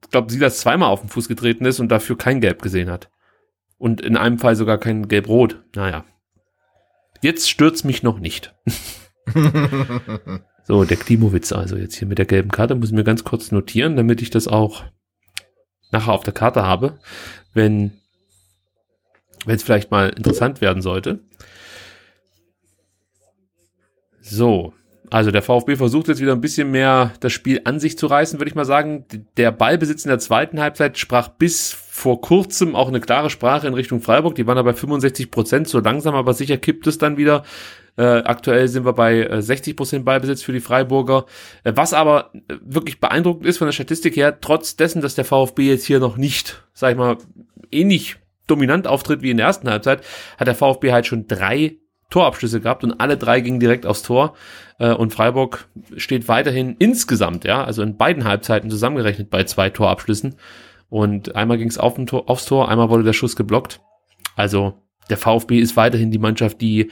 ich 0.02 0.10
glaube, 0.10 0.30
Silas 0.30 0.58
zweimal 0.58 0.90
auf 0.90 1.00
den 1.00 1.08
Fuß 1.08 1.28
getreten 1.28 1.64
ist 1.64 1.78
und 1.80 1.88
dafür 1.88 2.18
kein 2.18 2.40
Gelb 2.40 2.62
gesehen 2.62 2.90
hat. 2.90 3.10
Und 3.78 4.00
in 4.00 4.16
einem 4.16 4.38
Fall 4.38 4.56
sogar 4.56 4.78
kein 4.78 5.08
Gelb-Rot. 5.08 5.62
Naja. 5.74 6.04
Jetzt 7.22 7.48
stürzt 7.48 7.84
mich 7.84 8.02
noch 8.02 8.18
nicht. 8.18 8.54
so, 10.64 10.84
der 10.84 10.96
Klimowitz 10.96 11.52
also 11.52 11.76
jetzt 11.76 11.94
hier 11.94 12.08
mit 12.08 12.18
der 12.18 12.26
gelben 12.26 12.50
Karte 12.50 12.74
muss 12.74 12.88
ich 12.88 12.94
mir 12.94 13.04
ganz 13.04 13.24
kurz 13.24 13.52
notieren, 13.52 13.96
damit 13.96 14.20
ich 14.20 14.30
das 14.30 14.48
auch 14.48 14.84
nachher 15.92 16.12
auf 16.12 16.24
der 16.24 16.34
Karte 16.34 16.62
habe, 16.62 16.98
wenn 17.54 17.92
wenn 19.46 19.56
es 19.56 19.62
vielleicht 19.62 19.90
mal 19.90 20.10
interessant 20.10 20.60
werden 20.60 20.82
sollte. 20.82 21.20
So, 24.20 24.74
also 25.10 25.32
der 25.32 25.42
VfB 25.42 25.76
versucht 25.76 26.08
jetzt 26.08 26.20
wieder 26.20 26.32
ein 26.32 26.40
bisschen 26.40 26.70
mehr 26.70 27.12
das 27.20 27.32
Spiel 27.32 27.60
an 27.64 27.80
sich 27.80 27.98
zu 27.98 28.06
reißen, 28.06 28.38
würde 28.38 28.48
ich 28.48 28.54
mal 28.54 28.64
sagen. 28.64 29.04
Der 29.36 29.50
Ballbesitz 29.50 30.04
in 30.04 30.08
der 30.08 30.20
zweiten 30.20 30.60
Halbzeit 30.60 30.98
sprach 30.98 31.28
bis 31.28 31.72
vor 31.72 32.20
kurzem 32.20 32.76
auch 32.76 32.88
eine 32.88 33.00
klare 33.00 33.28
Sprache 33.28 33.66
in 33.66 33.74
Richtung 33.74 34.00
Freiburg. 34.00 34.36
Die 34.36 34.46
waren 34.46 34.56
da 34.56 34.62
bei 34.62 34.72
65 34.72 35.30
Prozent, 35.30 35.68
so 35.68 35.80
langsam 35.80 36.14
aber 36.14 36.32
sicher 36.32 36.56
kippt 36.56 36.86
es 36.86 36.98
dann 36.98 37.16
wieder. 37.16 37.42
Äh, 37.96 38.22
aktuell 38.22 38.68
sind 38.68 38.84
wir 38.84 38.92
bei 38.92 39.24
äh, 39.24 39.42
60 39.42 39.76
Prozent 39.76 40.04
Ballbesitz 40.04 40.42
für 40.42 40.52
die 40.52 40.60
Freiburger. 40.60 41.26
Äh, 41.64 41.72
was 41.74 41.92
aber 41.92 42.30
äh, 42.32 42.54
wirklich 42.62 43.00
beeindruckend 43.00 43.46
ist 43.46 43.58
von 43.58 43.66
der 43.66 43.72
Statistik 43.72 44.16
her, 44.16 44.40
trotz 44.40 44.76
dessen, 44.76 45.02
dass 45.02 45.16
der 45.16 45.24
VfB 45.24 45.68
jetzt 45.68 45.84
hier 45.84 45.98
noch 45.98 46.16
nicht, 46.16 46.64
sag 46.72 46.92
ich 46.92 46.96
mal, 46.96 47.18
ähnlich 47.72 48.16
dominant 48.46 48.86
auftritt 48.86 49.22
wie 49.22 49.30
in 49.30 49.36
der 49.36 49.46
ersten 49.46 49.68
Halbzeit, 49.68 50.02
hat 50.38 50.46
der 50.46 50.54
VfB 50.54 50.92
halt 50.92 51.06
schon 51.06 51.26
drei 51.26 51.76
Torabschlüsse 52.10 52.60
gehabt 52.60 52.84
und 52.84 53.00
alle 53.00 53.16
drei 53.16 53.40
gingen 53.40 53.60
direkt 53.60 53.86
aufs 53.86 54.02
Tor. 54.02 54.34
Äh, 54.78 54.92
und 54.92 55.14
Freiburg 55.14 55.68
steht 55.96 56.28
weiterhin 56.28 56.76
insgesamt, 56.78 57.44
ja, 57.44 57.64
also 57.64 57.82
in 57.82 57.96
beiden 57.96 58.24
Halbzeiten 58.24 58.70
zusammengerechnet 58.70 59.30
bei 59.30 59.44
zwei 59.44 59.70
Torabschlüssen. 59.70 60.34
Und 60.88 61.36
einmal 61.36 61.56
ging 61.56 61.68
es 61.68 61.78
auf 61.78 61.94
Tor, 62.06 62.28
aufs 62.28 62.46
Tor, 62.46 62.68
einmal 62.68 62.90
wurde 62.90 63.04
der 63.04 63.12
Schuss 63.12 63.36
geblockt. 63.36 63.80
Also 64.36 64.74
der 65.08 65.16
VfB 65.16 65.60
ist 65.60 65.76
weiterhin 65.76 66.10
die 66.10 66.18
Mannschaft, 66.18 66.60
die 66.60 66.90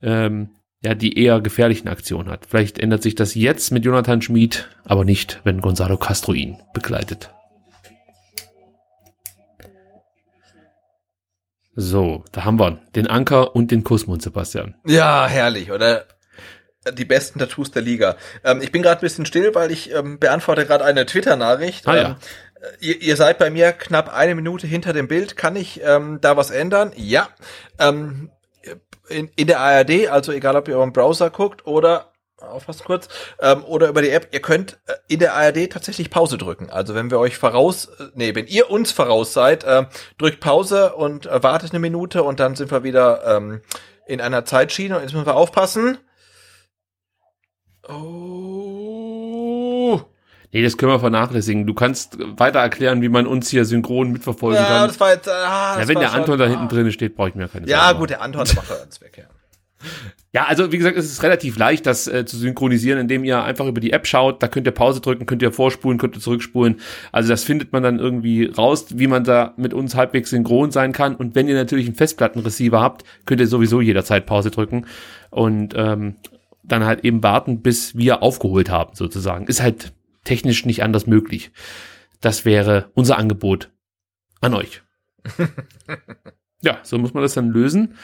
ähm, 0.00 0.50
ja 0.84 0.94
die 0.94 1.18
eher 1.18 1.40
gefährlichen 1.40 1.88
Aktionen 1.88 2.28
hat. 2.30 2.46
Vielleicht 2.46 2.78
ändert 2.78 3.02
sich 3.02 3.14
das 3.14 3.34
jetzt 3.34 3.70
mit 3.70 3.84
Jonathan 3.84 4.22
Schmid, 4.22 4.68
aber 4.84 5.04
nicht, 5.04 5.40
wenn 5.44 5.60
Gonzalo 5.60 5.96
Castro 5.96 6.32
ihn 6.32 6.58
begleitet. 6.72 7.30
So, 11.74 12.24
da 12.32 12.44
haben 12.44 12.58
wir 12.58 12.80
den 12.94 13.06
Anker 13.06 13.56
und 13.56 13.70
den 13.70 13.82
Kussmund, 13.82 14.22
Sebastian. 14.22 14.74
Ja, 14.84 15.26
herrlich, 15.26 15.70
oder? 15.72 16.04
Die 16.92 17.04
besten 17.04 17.38
Tattoos 17.38 17.70
der 17.70 17.82
Liga. 17.82 18.16
Ähm, 18.44 18.60
ich 18.60 18.72
bin 18.72 18.82
gerade 18.82 18.98
ein 18.98 19.02
bisschen 19.02 19.24
still, 19.24 19.54
weil 19.54 19.70
ich 19.70 19.94
ähm, 19.94 20.18
beantworte 20.18 20.66
gerade 20.66 20.84
eine 20.84 21.06
Twitter-Nachricht. 21.06 21.86
Ah, 21.86 21.96
ja. 21.96 22.08
ähm, 22.08 22.16
ihr, 22.80 23.00
ihr 23.00 23.16
seid 23.16 23.38
bei 23.38 23.50
mir 23.50 23.72
knapp 23.72 24.12
eine 24.12 24.34
Minute 24.34 24.66
hinter 24.66 24.92
dem 24.92 25.08
Bild. 25.08 25.36
Kann 25.36 25.56
ich 25.56 25.80
ähm, 25.84 26.18
da 26.20 26.36
was 26.36 26.50
ändern? 26.50 26.92
Ja. 26.96 27.28
Ähm, 27.78 28.30
in, 29.08 29.30
in 29.36 29.46
der 29.46 29.60
ARD, 29.60 30.08
also 30.08 30.32
egal 30.32 30.56
ob 30.56 30.68
ihr 30.68 30.76
euren 30.76 30.92
Browser 30.92 31.30
guckt 31.30 31.66
oder 31.66 32.11
aufpassen 32.50 32.84
kurz, 32.84 33.08
ähm, 33.40 33.64
oder 33.64 33.88
über 33.88 34.02
die 34.02 34.10
App, 34.10 34.28
ihr 34.32 34.40
könnt 34.40 34.78
äh, 34.86 34.94
in 35.08 35.18
der 35.20 35.34
ARD 35.34 35.70
tatsächlich 35.70 36.10
Pause 36.10 36.38
drücken. 36.38 36.70
Also 36.70 36.94
wenn 36.94 37.10
wir 37.10 37.18
euch 37.18 37.36
voraus, 37.36 37.86
äh, 37.98 38.04
nee, 38.14 38.34
wenn 38.34 38.46
ihr 38.46 38.70
uns 38.70 38.92
voraus 38.92 39.32
seid, 39.32 39.64
äh, 39.64 39.86
drückt 40.18 40.40
Pause 40.40 40.94
und 40.94 41.26
äh, 41.26 41.42
wartet 41.42 41.70
eine 41.72 41.80
Minute 41.80 42.22
und 42.22 42.40
dann 42.40 42.56
sind 42.56 42.70
wir 42.70 42.82
wieder 42.84 43.36
ähm, 43.36 43.60
in 44.06 44.20
einer 44.20 44.44
Zeitschiene 44.44 44.96
und 44.96 45.02
jetzt 45.02 45.12
müssen 45.12 45.26
wir 45.26 45.36
aufpassen. 45.36 45.98
Oh. 47.88 50.00
Nee, 50.54 50.62
das 50.62 50.76
können 50.76 50.92
wir 50.92 51.00
vernachlässigen. 51.00 51.66
Du 51.66 51.72
kannst 51.74 52.18
weiter 52.38 52.58
erklären, 52.58 53.00
wie 53.00 53.08
man 53.08 53.26
uns 53.26 53.48
hier 53.48 53.64
synchron 53.64 54.12
mitverfolgen 54.12 54.60
Ja, 54.62 54.68
kann. 54.68 54.88
das 54.88 55.00
war 55.00 55.12
jetzt, 55.14 55.28
ah, 55.28 55.32
Ja, 55.74 55.78
das 55.78 55.88
wenn 55.88 55.94
war 55.96 56.02
der 56.02 56.10
schon- 56.10 56.20
Anton 56.20 56.38
da 56.38 56.44
ah. 56.44 56.48
hinten 56.48 56.68
drin 56.68 56.92
steht, 56.92 57.16
brauche 57.16 57.30
ich 57.30 57.34
mir 57.34 57.48
keine 57.48 57.66
Ja, 57.66 57.86
Sorgen 57.86 58.00
gut, 58.00 58.10
machen. 58.10 58.32
der 58.32 58.42
Anton 58.42 58.56
macht 58.56 58.82
uns 58.84 59.00
weg, 59.00 59.16
ja. 59.18 59.24
Ja, 60.34 60.46
also 60.46 60.72
wie 60.72 60.78
gesagt, 60.78 60.96
es 60.96 61.04
ist 61.04 61.22
relativ 61.22 61.58
leicht, 61.58 61.84
das 61.84 62.08
äh, 62.08 62.24
zu 62.24 62.38
synchronisieren, 62.38 62.98
indem 62.98 63.22
ihr 63.22 63.42
einfach 63.44 63.66
über 63.66 63.80
die 63.80 63.92
App 63.92 64.06
schaut. 64.06 64.42
Da 64.42 64.48
könnt 64.48 64.66
ihr 64.66 64.72
Pause 64.72 65.02
drücken, 65.02 65.26
könnt 65.26 65.42
ihr 65.42 65.52
vorspulen, 65.52 65.98
könnt 65.98 66.16
ihr 66.16 66.22
zurückspulen. 66.22 66.80
Also 67.12 67.28
das 67.28 67.44
findet 67.44 67.72
man 67.72 67.82
dann 67.82 67.98
irgendwie 67.98 68.46
raus, 68.46 68.86
wie 68.90 69.08
man 69.08 69.24
da 69.24 69.52
mit 69.58 69.74
uns 69.74 69.94
halbwegs 69.94 70.30
synchron 70.30 70.70
sein 70.70 70.92
kann. 70.92 71.16
Und 71.16 71.34
wenn 71.34 71.48
ihr 71.48 71.54
natürlich 71.54 71.86
einen 71.86 71.96
Festplattenreceiver 71.96 72.80
habt, 72.80 73.04
könnt 73.26 73.42
ihr 73.42 73.46
sowieso 73.46 73.82
jederzeit 73.82 74.24
Pause 74.24 74.50
drücken 74.50 74.86
und 75.28 75.74
ähm, 75.76 76.16
dann 76.62 76.86
halt 76.86 77.04
eben 77.04 77.22
warten, 77.22 77.60
bis 77.60 77.96
wir 77.98 78.22
aufgeholt 78.22 78.70
haben, 78.70 78.94
sozusagen. 78.94 79.46
Ist 79.46 79.60
halt 79.60 79.92
technisch 80.24 80.64
nicht 80.64 80.82
anders 80.82 81.06
möglich. 81.06 81.50
Das 82.22 82.46
wäre 82.46 82.90
unser 82.94 83.18
Angebot 83.18 83.70
an 84.40 84.54
euch. 84.54 84.82
ja, 86.62 86.78
so 86.84 86.96
muss 86.96 87.12
man 87.12 87.22
das 87.22 87.34
dann 87.34 87.50
lösen. 87.50 87.96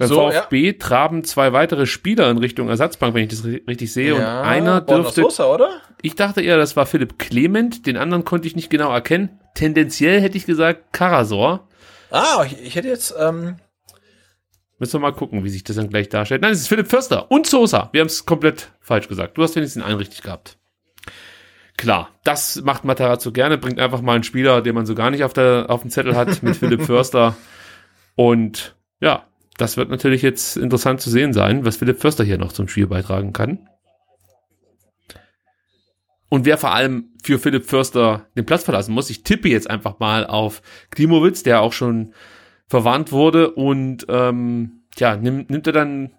Beim 0.00 0.08
So, 0.08 0.30
VfB 0.30 0.72
traben 0.72 1.22
zwei 1.24 1.52
weitere 1.52 1.86
Spieler 1.86 2.28
in 2.30 2.38
Richtung 2.38 2.68
Ersatzbank, 2.68 3.14
wenn 3.14 3.22
ich 3.24 3.28
das 3.28 3.44
ri- 3.44 3.64
richtig 3.68 3.92
sehe. 3.92 4.14
und 4.16 4.22
einer 4.22 4.80
dürfte, 4.80 5.20
Sosa, 5.22 5.46
oder? 5.46 5.80
ich 6.02 6.14
dachte 6.16 6.40
eher, 6.40 6.56
das 6.56 6.74
war 6.74 6.86
Philipp 6.86 7.18
Clement, 7.18 7.86
den 7.86 7.96
anderen 7.96 8.24
konnte 8.24 8.48
ich 8.48 8.56
nicht 8.56 8.70
genau 8.70 8.90
erkennen. 8.92 9.38
Tendenziell 9.54 10.20
hätte 10.20 10.36
ich 10.38 10.46
gesagt 10.46 10.92
Karasor. 10.92 11.68
Ah, 12.10 12.42
ich, 12.46 12.60
ich 12.60 12.74
hätte 12.74 12.88
jetzt, 12.88 13.14
ähm, 13.18 13.56
Müssen 14.78 14.94
wir 14.94 15.00
mal 15.00 15.12
gucken, 15.12 15.44
wie 15.44 15.50
sich 15.50 15.62
das 15.62 15.76
dann 15.76 15.90
gleich 15.90 16.08
darstellt. 16.08 16.40
Nein, 16.40 16.52
es 16.52 16.60
ist 16.62 16.68
Philipp 16.68 16.88
Förster 16.88 17.30
und 17.30 17.46
Sosa. 17.46 17.90
Wir 17.92 18.00
haben 18.00 18.06
es 18.08 18.24
komplett 18.24 18.70
falsch 18.80 19.06
gesagt. 19.08 19.36
Du 19.36 19.42
hast 19.42 19.54
wenigstens 19.54 19.84
einen 19.84 19.98
richtig 19.98 20.22
gehabt. 20.22 20.56
Klar, 21.76 22.08
das 22.24 22.62
macht 22.62 22.84
Matarazzo 22.84 23.30
gerne, 23.32 23.58
bringt 23.58 23.78
einfach 23.78 24.00
mal 24.00 24.14
einen 24.14 24.24
Spieler, 24.24 24.62
den 24.62 24.74
man 24.74 24.86
so 24.86 24.94
gar 24.94 25.10
nicht 25.10 25.24
auf, 25.24 25.32
der, 25.34 25.66
auf 25.68 25.82
dem 25.82 25.90
Zettel 25.90 26.16
hat, 26.16 26.42
mit 26.42 26.56
Philipp 26.56 26.82
Förster. 26.86 27.36
Und 28.16 28.74
ja, 29.00 29.26
das 29.60 29.76
wird 29.76 29.90
natürlich 29.90 30.22
jetzt 30.22 30.56
interessant 30.56 31.00
zu 31.00 31.10
sehen 31.10 31.32
sein, 31.32 31.64
was 31.64 31.76
Philipp 31.76 32.00
Förster 32.00 32.24
hier 32.24 32.38
noch 32.38 32.52
zum 32.52 32.68
Spiel 32.68 32.86
beitragen 32.86 33.32
kann. 33.32 33.68
Und 36.28 36.44
wer 36.44 36.58
vor 36.58 36.72
allem 36.72 37.10
für 37.22 37.38
Philipp 37.38 37.66
Förster 37.66 38.26
den 38.36 38.46
Platz 38.46 38.62
verlassen 38.62 38.94
muss, 38.94 39.10
ich 39.10 39.24
tippe 39.24 39.48
jetzt 39.48 39.68
einfach 39.68 39.98
mal 39.98 40.26
auf 40.26 40.62
Klimowitz, 40.90 41.42
der 41.42 41.60
auch 41.60 41.72
schon 41.72 42.14
verwarnt 42.68 43.10
wurde 43.10 43.50
und 43.50 44.06
ähm, 44.08 44.84
ja, 44.96 45.16
nimmt, 45.16 45.50
nimmt 45.50 45.66
er 45.66 45.72
dann 45.72 46.12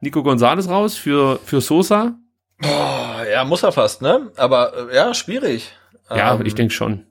Nico 0.00 0.22
Gonzalez 0.22 0.68
raus 0.68 0.96
für, 0.96 1.38
für 1.44 1.60
Sosa? 1.60 2.18
Boah, 2.58 3.24
ja, 3.30 3.44
muss 3.44 3.62
er 3.62 3.72
fast, 3.72 4.02
ne? 4.02 4.32
Aber 4.36 4.90
äh, 4.90 4.96
ja, 4.96 5.14
schwierig. 5.14 5.72
Ja, 6.10 6.34
Ähm, 6.34 6.44
ich 6.44 6.54
denke 6.54 6.74
schon. 6.74 7.06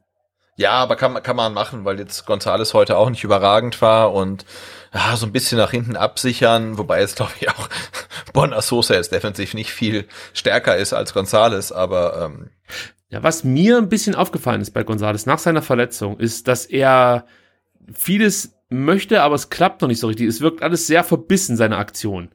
Ja, 0.55 0.71
aber 0.73 0.95
kann, 0.97 1.13
man 1.13 1.23
kann 1.23 1.35
man 1.35 1.53
machen, 1.53 1.85
weil 1.85 1.97
jetzt 1.97 2.25
Gonzales 2.25 2.73
heute 2.73 2.97
auch 2.97 3.09
nicht 3.09 3.23
überragend 3.23 3.81
war 3.81 4.13
und 4.13 4.45
ja, 4.93 5.15
so 5.17 5.25
ein 5.25 5.31
bisschen 5.31 5.57
nach 5.57 5.71
hinten 5.71 5.95
absichern, 5.95 6.77
wobei 6.77 7.01
jetzt 7.01 7.15
glaube 7.15 7.31
ich 7.39 7.49
auch 7.49 7.69
Bonner 8.33 8.61
Sosa 8.61 8.93
jetzt 8.93 9.11
defensiv 9.11 9.53
nicht 9.53 9.71
viel 9.71 10.05
stärker 10.33 10.77
ist 10.77 10.93
als 10.93 11.13
Gonzales, 11.13 11.71
aber 11.71 12.21
ähm, 12.25 12.49
Ja, 13.09 13.23
was 13.23 13.43
mir 13.43 13.77
ein 13.77 13.89
bisschen 13.89 14.15
aufgefallen 14.15 14.61
ist 14.61 14.71
bei 14.71 14.83
Gonzalez 14.83 15.25
nach 15.25 15.39
seiner 15.39 15.61
Verletzung, 15.61 16.19
ist, 16.19 16.47
dass 16.47 16.65
er 16.65 17.25
vieles 17.91 18.55
möchte, 18.69 19.21
aber 19.21 19.35
es 19.35 19.49
klappt 19.49 19.81
noch 19.81 19.87
nicht 19.87 19.99
so 19.99 20.07
richtig. 20.07 20.27
Es 20.27 20.41
wirkt 20.41 20.61
alles 20.61 20.87
sehr 20.87 21.03
verbissen, 21.03 21.57
seine 21.57 21.77
Aktion. 21.77 22.29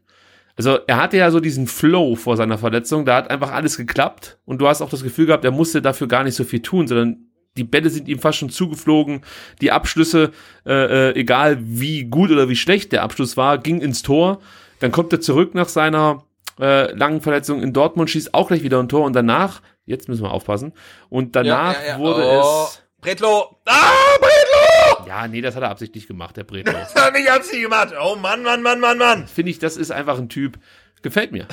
Also 0.57 0.79
er 0.87 0.97
hatte 0.97 1.17
ja 1.17 1.31
so 1.31 1.39
diesen 1.39 1.69
Flow 1.69 2.17
vor 2.17 2.37
seiner 2.37 2.59
Verletzung, 2.59 3.05
da 3.05 3.17
hat 3.17 3.31
einfach 3.31 3.53
alles 3.53 3.77
geklappt 3.77 4.39
und 4.45 4.61
du 4.61 4.67
hast 4.67 4.83
auch 4.83 4.91
das 4.91 5.05
Gefühl 5.05 5.27
gehabt, 5.27 5.45
er 5.45 5.53
musste 5.53 5.81
dafür 5.81 6.09
gar 6.09 6.25
nicht 6.25 6.35
so 6.35 6.43
viel 6.43 6.63
tun, 6.63 6.89
sondern 6.89 7.28
die 7.59 7.65
Bälle 7.65 7.91
sind 7.91 8.09
ihm 8.09 8.19
fast 8.19 8.39
schon 8.39 8.51
zugeflogen, 8.51 9.23
die 9.61 9.73
Abschlüsse, 9.73 10.33
äh, 10.65 11.11
äh, 11.11 11.15
egal 11.15 11.59
wie 11.61 12.05
gut 12.05 12.31
oder 12.31 12.49
wie 12.49 12.57
schlecht 12.57 12.93
der 12.93 13.03
Abschluss 13.03 13.37
war, 13.37 13.59
ging 13.59 13.81
ins 13.81 14.03
Tor. 14.03 14.41
Dann 14.81 14.93
kommt 14.93 15.13
er 15.13 15.21
zurück 15.21 15.55
nach 15.55 15.69
seiner 15.69 16.25
äh, 16.61 16.93
langen 16.93 17.21
Verletzung 17.21 17.63
in 17.63 17.73
Dortmund, 17.73 18.11
schießt 18.11 18.33
auch 18.33 18.49
gleich 18.49 18.63
wieder 18.63 18.79
ein 18.79 18.89
Tor 18.89 19.05
und 19.05 19.15
danach, 19.15 19.61
jetzt 19.85 20.09
müssen 20.09 20.23
wir 20.23 20.31
aufpassen, 20.31 20.73
und 21.09 21.37
danach 21.37 21.75
ja, 21.75 21.81
ja, 21.81 21.89
ja. 21.89 21.99
wurde 21.99 22.23
oh, 22.25 22.67
es, 22.69 22.83
Bretlo! 23.01 23.59
Ah, 23.65 23.93
Bretlo! 24.19 25.07
ja, 25.07 25.29
nee, 25.29 25.41
das 25.41 25.55
hat 25.55 25.63
er 25.63 25.71
absichtlich 25.71 26.07
gemacht, 26.07 26.37
der 26.37 26.45
Bretlo. 26.45 26.73
Das 26.79 26.95
hat 26.95 27.13
er 27.13 27.19
nicht 27.19 27.31
absichtlich 27.31 27.63
gemacht. 27.63 27.95
Oh 28.01 28.17
Mann, 28.17 28.43
Mann, 28.43 28.63
Mann, 28.63 28.81
Mann, 28.81 28.99
Mann. 28.99 29.27
Finde 29.27 29.51
ich, 29.51 29.59
das 29.59 29.77
ist 29.77 29.91
einfach 29.91 30.19
ein 30.19 30.29
Typ, 30.29 30.59
gefällt 31.03 31.33
mir. 31.33 31.47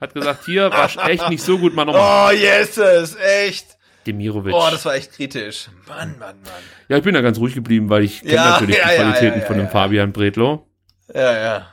Hat 0.00 0.14
gesagt, 0.14 0.46
hier 0.46 0.70
war 0.70 0.88
echt 1.08 1.28
nicht 1.28 1.42
so 1.42 1.58
gut, 1.58 1.74
mal 1.74 1.84
nochmal. 1.84 2.34
Oh, 2.34 2.36
yes, 2.36 2.78
echt. 3.16 3.76
Demirovic. 4.06 4.54
Oh, 4.54 4.68
das 4.70 4.84
war 4.84 4.94
echt 4.94 5.12
kritisch. 5.12 5.68
Mann, 5.88 6.18
Mann, 6.18 6.36
Mann. 6.42 6.52
ja, 6.88 6.96
ich 6.96 7.02
bin 7.04 7.14
da 7.14 7.20
ganz 7.20 7.38
ruhig 7.38 7.54
geblieben, 7.54 7.90
weil 7.90 8.04
ich 8.04 8.20
kenne 8.20 8.34
Ja, 8.34 8.50
natürlich 8.50 8.76
ja, 8.76 8.84
die 8.88 8.94
ja, 8.94 9.02
Qualitäten 9.02 9.42
von 9.42 9.58
dem. 9.58 9.68
Fabian 9.68 10.12
Bretlo. 10.12 10.66
Ja, 11.14 11.38
ja. 11.38 11.66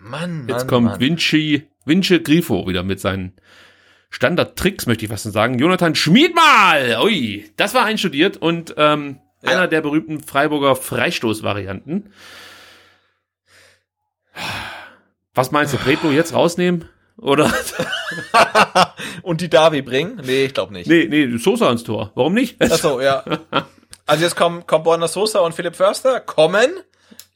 Mann, 0.00 0.38
Mann, 0.40 0.48
Jetzt 0.48 0.68
kommt 0.68 0.86
Mann. 0.88 1.00
Vinci, 1.00 1.68
Vinci 1.86 2.20
Grifo 2.20 2.66
wieder 2.66 2.82
mit 2.82 3.00
seinen 3.00 3.32
Standard-Tricks, 4.10 4.86
möchte 4.86 5.04
ich 5.04 5.10
fast 5.10 5.24
sagen. 5.32 5.58
Jonathan 5.58 5.94
Schmied 5.94 6.34
mal! 6.34 7.00
Ui, 7.02 7.50
das 7.56 7.74
war 7.74 7.84
einstudiert 7.84 8.36
und 8.36 8.74
ähm, 8.76 9.18
einer 9.42 9.66
der 9.66 9.80
berühmten 9.80 10.20
Freiburger 10.22 10.76
Freistoßvarianten. 10.76 12.12
Was 15.34 15.50
meinst 15.50 15.74
du, 15.74 15.78
Bretlo 15.78 16.10
jetzt 16.10 16.32
rausnehmen? 16.34 16.88
Oder? 17.16 17.52
Und 19.22 19.40
die 19.40 19.48
Davi 19.48 19.82
bringen? 19.82 20.20
Nee, 20.24 20.46
ich 20.46 20.54
glaube 20.54 20.72
nicht. 20.72 20.88
nee, 20.88 21.06
nee, 21.08 21.36
Sosa 21.38 21.68
ans 21.68 21.84
Tor. 21.84 22.10
Warum 22.14 22.34
nicht? 22.34 22.56
Ach 22.60 22.76
so, 22.76 23.00
ja. 23.00 23.24
Also 24.06 24.22
jetzt 24.22 24.36
kommen, 24.36 24.66
kommen 24.66 24.84
Borna 24.84 25.08
Sosa 25.08 25.38
und 25.38 25.54
Philipp 25.54 25.76
Förster, 25.76 26.20
kommen. 26.20 26.70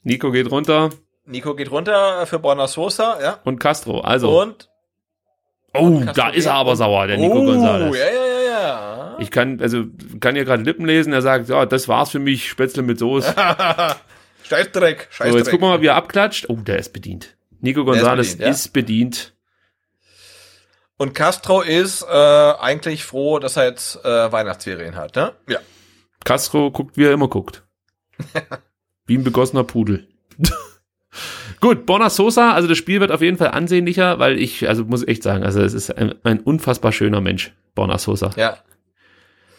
Nico 0.03 0.31
geht 0.31 0.51
runter 0.51 0.91
Nico 1.25 1.55
geht 1.55 1.71
runter 1.71 2.25
für 2.25 2.39
Borna 2.39 2.67
Sosa, 2.67 3.17
ja. 3.21 3.39
und 3.43 3.59
Castro. 3.59 4.01
Also, 4.01 4.41
Und 4.41 4.69
oh, 5.73 5.99
Castro 5.99 6.13
da 6.13 6.29
ist 6.29 6.45
er 6.45 6.53
aber 6.53 6.75
sauer, 6.75 7.07
der 7.07 7.17
Nico 7.17 7.39
oh, 7.39 7.45
Gonzalez. 7.45 7.97
Ja, 7.97 8.05
ja, 8.05 8.25
ja, 8.25 8.41
ja. 8.49 9.15
Ich 9.19 9.31
kann, 9.31 9.59
also, 9.61 9.85
kann 10.19 10.35
hier 10.35 10.45
gerade 10.45 10.63
Lippen 10.63 10.85
lesen. 10.85 11.13
Er 11.13 11.21
sagt, 11.21 11.49
ja, 11.49 11.65
das 11.65 11.87
war's 11.87 12.09
für 12.09 12.19
mich, 12.19 12.49
Spätzle 12.49 12.81
mit 12.83 12.99
Soße. 12.99 13.33
Scheißdreck, 14.43 15.07
So, 15.09 15.15
Scheißdreck. 15.15 15.37
jetzt 15.37 15.51
gucken 15.51 15.67
wir 15.67 15.69
mal, 15.69 15.81
wie 15.81 15.87
er 15.87 15.95
abklatscht. 15.95 16.49
Oh, 16.49 16.55
der 16.55 16.79
ist 16.79 16.93
bedient. 16.93 17.35
Nico 17.61 17.85
Gonzalez 17.85 18.31
bedient, 18.31 18.41
ja. 18.41 18.49
ist 18.49 18.73
bedient. 18.73 19.33
Und 20.99 21.15
Castro 21.15 21.61
ist 21.61 22.03
äh, 22.03 22.07
eigentlich 22.13 23.05
froh, 23.05 23.39
dass 23.39 23.55
er 23.55 23.63
jetzt 23.65 24.03
äh, 24.03 24.31
Weihnachtsferien 24.31 24.95
hat, 24.97 25.15
ne? 25.15 25.31
Ja. 25.47 25.59
Castro 26.25 26.71
guckt, 26.71 26.97
wie 26.97 27.05
er 27.05 27.13
immer 27.13 27.29
guckt. 27.29 27.63
wie 29.07 29.17
ein 29.17 29.23
begossener 29.23 29.63
Pudel. 29.63 30.07
Gut, 31.61 31.85
Borna 31.85 32.09
Sosa, 32.09 32.51
also 32.53 32.67
das 32.67 32.77
Spiel 32.77 32.99
wird 32.99 33.11
auf 33.11 33.21
jeden 33.21 33.37
Fall 33.37 33.51
ansehnlicher, 33.51 34.19
weil 34.19 34.37
ich, 34.37 34.67
also 34.67 34.83
muss 34.83 35.03
ich 35.03 35.07
echt 35.07 35.23
sagen, 35.23 35.43
also 35.43 35.61
es 35.61 35.73
ist 35.73 35.89
ein, 35.97 36.15
ein 36.23 36.41
unfassbar 36.41 36.91
schöner 36.91 37.21
Mensch, 37.21 37.53
Borna 37.75 37.97
Sosa. 37.97 38.31
Ja. 38.35 38.57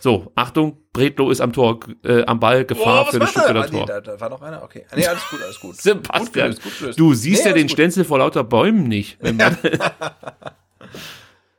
So, 0.00 0.32
Achtung, 0.34 0.78
Bretlo 0.92 1.30
ist 1.30 1.40
am 1.40 1.52
Tor, 1.54 1.80
äh, 2.04 2.22
am 2.24 2.38
Ball, 2.40 2.64
Gefahr 2.66 3.06
für 3.06 3.18
das 3.18 3.34
er? 3.34 3.42
Stuttgarter 3.42 3.60
Ah, 3.60 3.68
nee, 3.70 3.78
Tor. 3.78 3.86
da, 3.86 4.00
da 4.00 4.20
war 4.20 4.28
noch 4.30 4.42
einer, 4.42 4.62
okay. 4.62 4.86
Nee, 4.94 5.06
alles 5.06 5.22
gut, 5.30 5.42
alles 5.42 5.60
gut. 5.60 5.76
Sebastian, 5.80 6.24
Gut 6.24 6.32
gelöst, 6.32 6.62
gut 6.62 6.78
gelöst. 6.78 6.98
du 7.00 7.14
siehst 7.14 7.44
Nee, 7.44 7.50
ja 7.50 7.54
den 7.54 7.66
gut. 7.66 7.72
Stenzel 7.72 8.04
vor 8.04 8.18
lauter 8.18 8.44
Bäumen 8.44 8.84
nicht. 8.84 9.18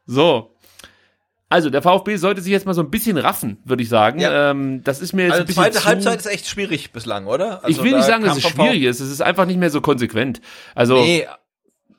So. 0.05 0.55
Also, 1.49 1.69
der 1.69 1.81
VfB 1.81 2.15
sollte 2.15 2.41
sich 2.41 2.51
jetzt 2.51 2.65
mal 2.65 2.73
so 2.73 2.81
ein 2.81 2.89
bisschen 2.89 3.17
raffen, 3.17 3.61
würde 3.65 3.83
ich 3.83 3.89
sagen. 3.89 4.21
Ja. 4.21 4.51
Ähm, 4.51 4.83
das 4.85 5.01
ist 5.01 5.11
mir 5.11 5.23
jetzt 5.23 5.31
Also 5.33 5.43
ein 5.43 5.47
bisschen 5.47 5.63
zweite 5.63 5.79
zu, 5.79 5.85
Halbzeit 5.85 6.19
ist 6.19 6.25
echt 6.27 6.47
schwierig 6.47 6.93
bislang, 6.93 7.27
oder? 7.27 7.63
Also 7.63 7.67
Ich 7.67 7.83
will 7.83 7.93
nicht 7.95 8.05
sagen, 8.05 8.23
dass 8.23 8.37
es 8.37 8.47
schwierig 8.47 8.83
ist. 8.83 9.01
Es 9.01 9.11
ist 9.11 9.21
einfach 9.21 9.45
nicht 9.45 9.57
mehr 9.57 9.69
so 9.69 9.81
konsequent. 9.81 10.41
Also, 10.75 10.95
Nee. 10.95 11.27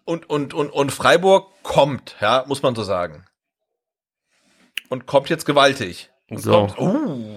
Und, 0.04 0.28
und, 0.28 0.52
und, 0.54 0.70
und 0.70 0.90
Freiburg 0.90 1.48
kommt, 1.62 2.16
ja, 2.20 2.44
muss 2.48 2.62
man 2.62 2.74
so 2.74 2.82
sagen. 2.82 3.24
Und 4.88 5.06
kommt 5.06 5.28
jetzt 5.28 5.44
gewaltig. 5.44 6.10
Und 6.28 6.38
So. 6.38 6.66
kommt, 6.66 6.78
uh, 6.78 7.36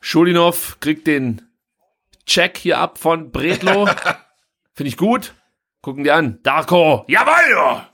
Schulinov 0.00 0.78
kriegt 0.80 1.06
den 1.06 1.42
Check 2.26 2.58
hier 2.58 2.78
ab 2.78 2.98
von 2.98 3.32
Bredlo. 3.32 3.86
Finde 4.74 4.88
ich 4.88 4.96
gut. 4.96 5.34
Gucken 5.80 6.04
die 6.04 6.10
an. 6.10 6.38
Darko. 6.42 7.04
Jawoll! 7.08 7.86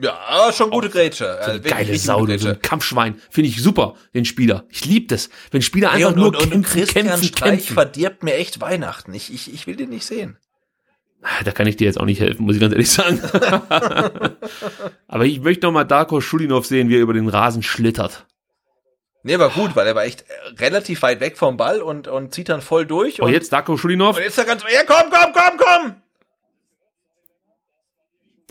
Ja, 0.00 0.52
schon 0.52 0.70
gute 0.70 0.88
Grätsche. 0.90 1.24
So 1.24 1.50
Äh, 1.50 1.54
eine 1.54 1.64
wirklich 1.64 1.72
geile 1.72 1.98
Sau, 1.98 2.26
so 2.36 2.48
ein. 2.48 2.62
Kampfschwein. 2.62 3.20
Finde 3.30 3.50
ich 3.50 3.62
super, 3.62 3.94
den 4.14 4.24
Spieler. 4.24 4.64
Ich 4.68 4.84
liebe 4.84 5.06
das. 5.06 5.28
Wenn 5.50 5.62
Spieler 5.62 5.90
einfach 5.90 6.10
und, 6.10 6.16
nur 6.16 6.26
und, 6.28 6.36
und 6.36 6.50
kämpfen, 6.50 6.62
Christian 6.64 7.06
kämpfen, 7.06 7.24
Streich 7.24 7.50
kämpfen. 7.50 7.74
verdirbt 7.74 8.22
mir 8.22 8.34
echt 8.34 8.60
Weihnachten. 8.60 9.14
Ich, 9.14 9.32
ich, 9.32 9.52
ich 9.52 9.66
will 9.66 9.76
den 9.76 9.90
nicht 9.90 10.06
sehen. 10.06 10.38
Da 11.44 11.50
kann 11.50 11.66
ich 11.66 11.76
dir 11.76 11.86
jetzt 11.86 11.98
auch 11.98 12.04
nicht 12.04 12.20
helfen, 12.20 12.46
muss 12.46 12.54
ich 12.54 12.60
ganz 12.60 12.72
ehrlich 12.72 12.90
sagen. 12.90 13.20
Aber 15.08 15.24
ich 15.24 15.40
möchte 15.40 15.66
noch 15.66 15.72
mal 15.72 15.84
Darko 15.84 16.20
Schulinov 16.20 16.64
sehen, 16.66 16.88
wie 16.88 16.96
er 16.96 17.00
über 17.00 17.12
den 17.12 17.28
Rasen 17.28 17.62
schlittert. 17.62 18.24
Nee, 19.24 19.38
war 19.38 19.50
gut, 19.50 19.74
weil 19.74 19.86
er 19.86 19.96
war 19.96 20.04
echt 20.04 20.22
äh, 20.22 20.24
relativ 20.60 21.02
weit 21.02 21.18
weg 21.20 21.36
vom 21.36 21.56
Ball 21.56 21.82
und, 21.82 22.06
und 22.06 22.32
zieht 22.32 22.48
dann 22.48 22.62
voll 22.62 22.86
durch. 22.86 23.20
Oh, 23.20 23.24
und, 23.26 23.32
jetzt 23.32 23.52
Darko 23.52 23.76
Schulinov. 23.76 24.16
und 24.16 24.22
jetzt 24.22 24.32
ist 24.32 24.38
er 24.38 24.44
ganz, 24.44 24.62
ja, 24.62 24.84
komm, 24.86 25.10
komm, 25.10 25.32
komm, 25.32 25.58
komm! 25.58 25.96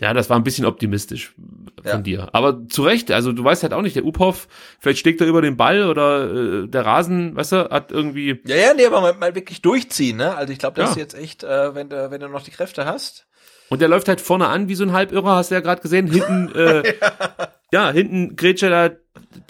Ja, 0.00 0.14
das 0.14 0.30
war 0.30 0.36
ein 0.36 0.44
bisschen 0.44 0.64
optimistisch 0.64 1.34
von 1.82 1.84
Ja. 1.84 1.98
dir. 1.98 2.28
Aber 2.32 2.68
zu 2.68 2.82
Recht, 2.84 3.10
also 3.10 3.32
du 3.32 3.42
weißt 3.42 3.62
halt 3.64 3.72
auch 3.72 3.82
nicht, 3.82 3.96
der 3.96 4.04
Uphoff, 4.04 4.46
vielleicht 4.78 5.00
schlägt 5.00 5.20
er 5.20 5.26
über 5.26 5.42
den 5.42 5.56
Ball 5.56 5.88
oder 5.88 6.62
äh, 6.64 6.68
der 6.68 6.86
Rasen, 6.86 7.34
weißt 7.36 7.52
du, 7.52 7.70
hat 7.70 7.90
irgendwie. 7.90 8.40
Ja, 8.46 8.56
ja, 8.56 8.74
nee, 8.74 8.86
aber 8.86 9.00
mal, 9.00 9.14
mal 9.14 9.34
wirklich 9.34 9.60
durchziehen, 9.62 10.16
ne? 10.16 10.34
Also 10.36 10.52
ich 10.52 10.58
glaube, 10.58 10.76
das 10.80 10.90
Ja. 10.90 10.92
ist 10.92 10.98
jetzt 10.98 11.14
echt, 11.14 11.42
äh, 11.44 11.74
wenn 11.74 11.88
du, 11.88 12.10
wenn 12.10 12.20
du 12.20 12.28
noch 12.28 12.42
die 12.42 12.50
Kräfte 12.52 12.84
hast. 12.86 13.26
Und 13.70 13.80
der 13.80 13.88
läuft 13.88 14.08
halt 14.08 14.20
vorne 14.20 14.48
an 14.48 14.68
wie 14.68 14.74
so 14.74 14.84
ein 14.84 14.92
Halbirrer, 14.92 15.36
hast 15.36 15.50
du 15.50 15.54
ja 15.54 15.60
gerade 15.60 15.82
gesehen. 15.82 16.10
Hinten, 16.10 16.52
äh, 16.54 16.94
ja, 17.72 17.90
hinten 17.90 18.36
grätscht 18.36 18.62
er 18.62 18.70
da 18.70 18.96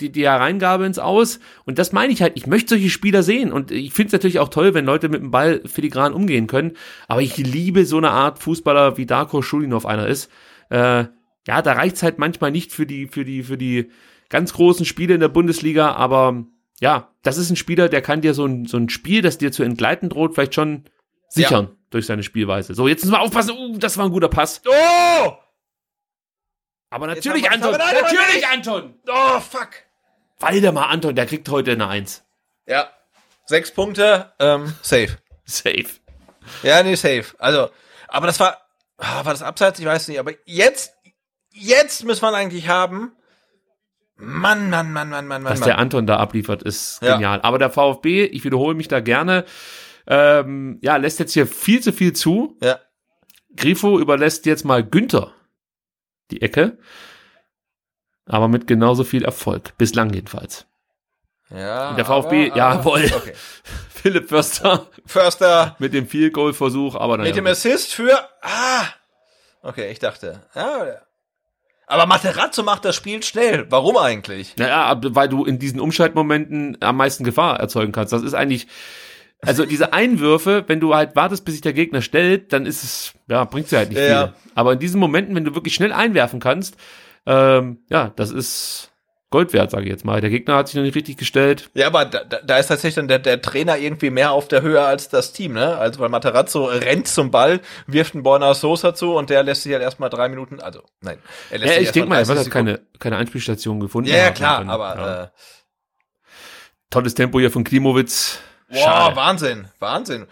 die, 0.00 0.10
die 0.10 0.24
Hereingabe 0.24 0.86
ins 0.86 0.98
Aus. 0.98 1.40
Und 1.64 1.78
das 1.78 1.92
meine 1.92 2.12
ich 2.12 2.22
halt, 2.22 2.32
ich 2.36 2.46
möchte 2.46 2.70
solche 2.70 2.90
Spieler 2.90 3.22
sehen. 3.22 3.52
Und 3.52 3.70
ich 3.70 3.92
finde 3.92 4.08
es 4.08 4.12
natürlich 4.12 4.38
auch 4.40 4.48
toll, 4.48 4.74
wenn 4.74 4.84
Leute 4.84 5.08
mit 5.08 5.20
dem 5.20 5.30
Ball 5.30 5.62
filigran 5.66 6.12
umgehen 6.12 6.46
können. 6.46 6.72
Aber 7.06 7.22
ich 7.22 7.36
liebe 7.36 7.84
so 7.84 7.98
eine 7.98 8.10
Art 8.10 8.40
Fußballer, 8.40 8.96
wie 8.96 9.06
Darko 9.06 9.42
Schulinov 9.42 9.86
einer 9.86 10.08
ist. 10.08 10.30
Äh, 10.70 11.04
ja, 11.46 11.62
da 11.62 11.72
reicht's 11.72 12.02
halt 12.02 12.18
manchmal 12.18 12.50
nicht 12.50 12.72
für 12.72 12.86
die, 12.86 13.06
für 13.06 13.24
die, 13.24 13.42
für 13.42 13.56
die 13.56 13.90
ganz 14.28 14.52
großen 14.52 14.84
Spiele 14.84 15.14
in 15.14 15.20
der 15.20 15.28
Bundesliga, 15.28 15.92
aber 15.92 16.44
ja, 16.80 17.14
das 17.22 17.38
ist 17.38 17.50
ein 17.50 17.56
Spieler, 17.56 17.88
der 17.88 18.02
kann 18.02 18.20
dir 18.20 18.34
so 18.34 18.44
ein, 18.44 18.66
so 18.66 18.76
ein 18.76 18.90
Spiel, 18.90 19.22
das 19.22 19.38
dir 19.38 19.50
zu 19.50 19.62
entgleiten 19.62 20.10
droht, 20.10 20.34
vielleicht 20.34 20.54
schon 20.54 20.84
sichern 21.30 21.77
durch 21.90 22.06
seine 22.06 22.22
Spielweise. 22.22 22.74
So, 22.74 22.88
jetzt 22.88 23.02
müssen 23.04 23.12
wir 23.14 23.20
aufpassen, 23.20 23.52
uh, 23.56 23.78
das 23.78 23.96
war 23.96 24.04
ein 24.06 24.10
guter 24.12 24.28
Pass. 24.28 24.60
Oh! 24.66 25.32
Aber 26.90 27.06
natürlich, 27.06 27.42
wir- 27.44 27.52
Anton, 27.52 27.72
Nein, 27.72 27.94
natürlich. 28.02 28.46
Anton. 28.46 28.94
Oh, 29.08 29.40
fuck! 29.40 29.70
Waldemar 30.40 30.88
Anton, 30.88 31.14
der 31.14 31.26
kriegt 31.26 31.48
heute 31.48 31.72
eine 31.72 31.88
Eins. 31.88 32.24
Ja. 32.66 32.90
Sechs 33.46 33.72
Punkte, 33.72 34.32
ähm, 34.38 34.74
safe. 34.82 35.18
Safe. 35.44 35.86
Ja, 36.62 36.82
nee, 36.82 36.94
safe. 36.94 37.24
Also, 37.38 37.70
Aber 38.08 38.26
das 38.26 38.38
war, 38.40 38.58
ah, 38.98 39.24
war 39.24 39.32
das 39.32 39.42
abseits? 39.42 39.78
Ich 39.80 39.86
weiß 39.86 40.08
nicht. 40.08 40.18
Aber 40.18 40.32
jetzt, 40.46 40.92
jetzt 41.52 42.04
muss 42.04 42.22
man 42.22 42.34
eigentlich 42.34 42.68
haben. 42.68 43.12
Mann, 44.16 44.68
Mann, 44.70 44.92
Mann, 44.92 45.08
Mann, 45.10 45.26
Mann, 45.26 45.44
Was 45.44 45.60
Mann. 45.60 45.66
der 45.68 45.78
Anton 45.78 46.06
da 46.06 46.16
abliefert, 46.16 46.62
ist 46.62 47.00
Ja. 47.02 47.14
genial. 47.14 47.40
Aber 47.42 47.58
der 47.58 47.70
VfB, 47.70 48.24
ich 48.24 48.44
wiederhole 48.44 48.74
mich 48.74 48.88
da 48.88 49.00
gerne, 49.00 49.44
ähm, 50.08 50.78
ja, 50.82 50.96
lässt 50.96 51.18
jetzt 51.18 51.34
hier 51.34 51.46
viel 51.46 51.80
zu 51.80 51.92
viel 51.92 52.14
zu. 52.14 52.56
Ja. 52.62 52.80
Grifo 53.54 53.98
überlässt 53.98 54.46
jetzt 54.46 54.64
mal 54.64 54.82
Günther 54.82 55.34
die 56.30 56.42
Ecke. 56.42 56.78
Aber 58.26 58.48
mit 58.48 58.66
genauso 58.66 59.04
viel 59.04 59.24
Erfolg. 59.24 59.76
Bislang 59.78 60.12
jedenfalls. 60.12 60.66
Ja. 61.50 61.94
Der 61.94 62.04
VfB, 62.04 62.52
jawohl. 62.54 63.04
Okay. 63.04 63.32
Philipp 64.02 64.28
Förster 64.28 64.86
Förster 65.06 65.76
mit 65.78 65.94
dem 65.94 66.06
Field 66.06 66.34
Goal 66.34 66.52
Versuch, 66.52 66.94
aber 66.94 67.16
naja, 67.16 67.30
mit 67.30 67.36
dem 67.36 67.46
Assist 67.46 67.94
für, 67.94 68.16
ah. 68.42 68.84
Okay, 69.62 69.90
ich 69.90 69.98
dachte, 69.98 70.42
ja. 70.54 71.00
Aber 71.86 72.06
Materazzo 72.06 72.62
macht 72.62 72.84
das 72.84 72.94
Spiel 72.94 73.22
schnell. 73.22 73.66
Warum 73.70 73.96
eigentlich? 73.96 74.56
Naja, 74.56 74.84
aber 74.84 75.14
weil 75.14 75.28
du 75.28 75.46
in 75.46 75.58
diesen 75.58 75.80
Umschaltmomenten 75.80 76.76
am 76.80 76.96
meisten 76.98 77.24
Gefahr 77.24 77.58
erzeugen 77.58 77.92
kannst. 77.92 78.12
Das 78.12 78.22
ist 78.22 78.34
eigentlich, 78.34 78.68
also 79.42 79.64
diese 79.64 79.92
Einwürfe, 79.92 80.64
wenn 80.66 80.80
du 80.80 80.94
halt 80.94 81.14
wartest, 81.16 81.44
bis 81.44 81.54
sich 81.54 81.60
der 81.60 81.72
Gegner 81.72 82.02
stellt, 82.02 82.52
dann 82.52 82.66
ist 82.66 82.82
es, 82.82 83.12
ja, 83.28 83.44
bringt 83.44 83.68
sie 83.68 83.76
halt 83.76 83.90
nicht 83.90 83.98
Ja. 84.00 84.26
viel. 84.28 84.34
Aber 84.54 84.72
in 84.72 84.78
diesen 84.78 84.98
Momenten, 85.00 85.34
wenn 85.34 85.44
du 85.44 85.54
wirklich 85.54 85.74
schnell 85.74 85.92
einwerfen 85.92 86.40
kannst, 86.40 86.76
ähm, 87.26 87.78
ja, 87.88 88.12
das 88.16 88.30
ist 88.30 88.90
Gold 89.30 89.52
wert, 89.52 89.70
sage 89.70 89.84
ich 89.84 89.90
jetzt 89.90 90.06
mal. 90.06 90.22
Der 90.22 90.30
Gegner 90.30 90.56
hat 90.56 90.68
sich 90.68 90.76
noch 90.76 90.82
nicht 90.82 90.94
richtig 90.94 91.18
gestellt. 91.18 91.68
Ja, 91.74 91.88
aber 91.88 92.06
da, 92.06 92.24
da 92.24 92.56
ist 92.56 92.68
tatsächlich 92.68 92.94
dann 92.94 93.08
der, 93.08 93.18
der 93.18 93.42
Trainer 93.42 93.76
irgendwie 93.76 94.08
mehr 94.08 94.32
auf 94.32 94.48
der 94.48 94.62
Höhe 94.62 94.80
als 94.82 95.10
das 95.10 95.34
Team, 95.34 95.52
ne? 95.52 95.76
Also 95.76 96.00
weil 96.00 96.08
Materazzo 96.08 96.64
rennt 96.64 97.08
zum 97.08 97.30
Ball, 97.30 97.60
wirft 97.86 98.14
einen 98.14 98.24
nach 98.24 98.54
Sosa 98.54 98.94
zu 98.94 99.14
und 99.14 99.28
der 99.28 99.42
lässt 99.42 99.64
sich 99.64 99.72
halt 99.72 99.82
erstmal 99.82 100.08
drei 100.08 100.30
Minuten, 100.30 100.60
also 100.60 100.82
nein, 101.02 101.18
er 101.50 101.58
lässt 101.58 101.74
Ja, 101.76 101.80
ich 101.82 101.92
denke 101.92 102.08
mal, 102.08 102.16
er 102.16 102.26
wird 102.26 102.38
30 102.38 102.54
halt 102.54 102.66
keine, 102.66 102.80
keine 102.98 103.16
Einspielstation 103.18 103.80
gefunden 103.80 104.08
Ja, 104.08 104.16
ja 104.16 104.30
klar, 104.30 104.66
aber 104.66 104.96
ja. 104.96 105.22
äh, 105.24 105.28
tolles 106.90 107.14
Tempo 107.14 107.38
hier 107.38 107.50
von 107.50 107.64
Klimowitz. 107.64 108.40
Schade. 108.70 109.16
Wahnsinn, 109.16 109.68
Wahnsinn. 109.78 110.26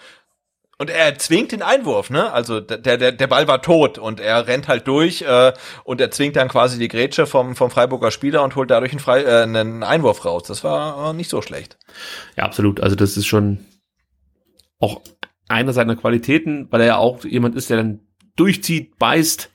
Und 0.78 0.90
er 0.90 1.16
zwingt 1.16 1.52
den 1.52 1.62
Einwurf, 1.62 2.10
ne? 2.10 2.30
Also 2.32 2.60
der, 2.60 2.98
der, 2.98 3.12
der 3.12 3.26
Ball 3.26 3.48
war 3.48 3.62
tot 3.62 3.96
und 3.96 4.20
er 4.20 4.46
rennt 4.46 4.68
halt 4.68 4.86
durch 4.86 5.22
äh, 5.22 5.54
und 5.84 6.02
er 6.02 6.10
zwingt 6.10 6.36
dann 6.36 6.48
quasi 6.48 6.78
die 6.78 6.88
Grätsche 6.88 7.26
vom, 7.26 7.56
vom 7.56 7.70
Freiburger 7.70 8.10
Spieler 8.10 8.42
und 8.42 8.56
holt 8.56 8.70
dadurch 8.70 8.92
einen, 8.92 9.00
Frei, 9.00 9.22
äh, 9.22 9.42
einen 9.42 9.82
Einwurf 9.82 10.26
raus. 10.26 10.42
Das 10.42 10.64
war 10.64 11.10
äh, 11.10 11.12
nicht 11.14 11.30
so 11.30 11.40
schlecht. 11.40 11.78
Ja, 12.36 12.44
absolut. 12.44 12.80
Also 12.80 12.94
das 12.94 13.16
ist 13.16 13.26
schon 13.26 13.64
auch 14.78 15.00
einer 15.48 15.72
seiner 15.72 15.96
Qualitäten, 15.96 16.70
weil 16.70 16.82
er 16.82 16.86
ja 16.86 16.96
auch 16.98 17.24
jemand 17.24 17.56
ist, 17.56 17.70
der 17.70 17.78
dann 17.78 18.00
durchzieht, 18.36 18.98
beißt. 18.98 19.50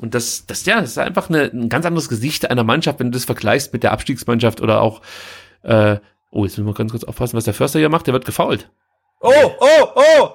Und 0.00 0.14
das, 0.14 0.46
das, 0.46 0.64
ja, 0.64 0.80
das 0.80 0.90
ist 0.90 0.98
einfach 0.98 1.28
eine, 1.28 1.42
ein 1.42 1.68
ganz 1.68 1.84
anderes 1.84 2.08
Gesicht 2.08 2.50
einer 2.50 2.64
Mannschaft, 2.64 3.00
wenn 3.00 3.08
du 3.08 3.16
das 3.16 3.26
vergleichst 3.26 3.74
mit 3.74 3.82
der 3.82 3.92
Abstiegsmannschaft 3.92 4.62
oder 4.62 4.80
auch, 4.80 5.02
äh, 5.62 5.98
oh, 6.30 6.44
jetzt 6.44 6.58
müssen 6.58 6.66
wir 6.66 6.74
ganz 6.74 6.90
kurz 6.92 7.04
aufpassen, 7.04 7.36
was 7.36 7.44
der 7.44 7.54
Förster 7.54 7.78
hier 7.78 7.88
macht, 7.88 8.06
der 8.06 8.14
wird 8.14 8.24
gefault. 8.24 8.70
Oh, 9.20 9.32
oh, 9.60 9.86
oh! 9.94 10.28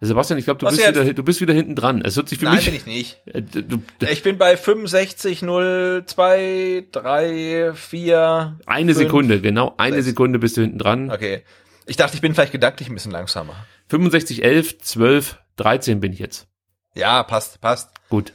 Sebastian, 0.00 0.38
ich 0.38 0.44
glaube, 0.44 0.58
du 0.58 0.66
bist 0.66 0.78
wieder, 0.86 1.14
du 1.14 1.22
bist 1.22 1.40
wieder 1.40 1.54
hinten 1.54 1.76
dran. 1.76 2.02
Es 2.04 2.16
hört 2.16 2.28
sich 2.28 2.38
für 2.38 2.44
Nein, 2.44 2.56
mich, 2.56 2.64
bin 2.66 2.74
ich 2.74 2.86
nicht. 2.86 3.22
äh, 3.26 3.40
du, 3.40 3.80
Ich 4.00 4.22
bin 4.22 4.36
bei 4.38 4.56
65, 4.56 5.40
0, 5.42 6.04
2, 6.06 6.86
3, 6.92 7.72
4. 7.74 8.58
eine 8.66 8.92
fünf. 8.94 9.06
Sekunde, 9.06 9.40
genau, 9.40 9.74
eine 9.78 9.96
sechs. 9.96 10.06
Sekunde 10.08 10.38
bist 10.38 10.56
du 10.56 10.62
hinten 10.62 10.78
dran. 10.78 11.10
Okay. 11.10 11.42
Ich 11.86 11.96
dachte, 11.96 12.16
ich 12.16 12.20
bin 12.20 12.34
vielleicht 12.34 12.52
gedanklich 12.52 12.88
ein 12.88 12.94
bisschen 12.94 13.12
langsamer. 13.12 13.54
65, 13.88 14.42
11, 14.44 14.78
12, 14.80 15.38
13 15.56 16.00
bin 16.00 16.12
ich 16.12 16.18
jetzt. 16.18 16.48
Ja, 16.94 17.22
passt, 17.22 17.60
passt. 17.60 17.90
Gut. 18.10 18.32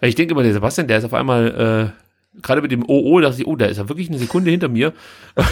Ich 0.00 0.14
denke 0.14 0.32
immer, 0.32 0.42
der 0.42 0.52
Sebastian, 0.52 0.86
der 0.88 0.98
ist 0.98 1.04
auf 1.04 1.14
einmal, 1.14 1.92
äh, 1.94 2.01
gerade 2.40 2.62
mit 2.62 2.70
dem 2.72 2.88
OO, 2.88 3.20
dachte 3.20 3.40
ich, 3.40 3.46
oh, 3.46 3.56
da 3.56 3.66
ist 3.66 3.78
er 3.78 3.88
wirklich 3.88 4.08
eine 4.08 4.18
Sekunde 4.18 4.50
hinter 4.50 4.68
mir. 4.68 4.92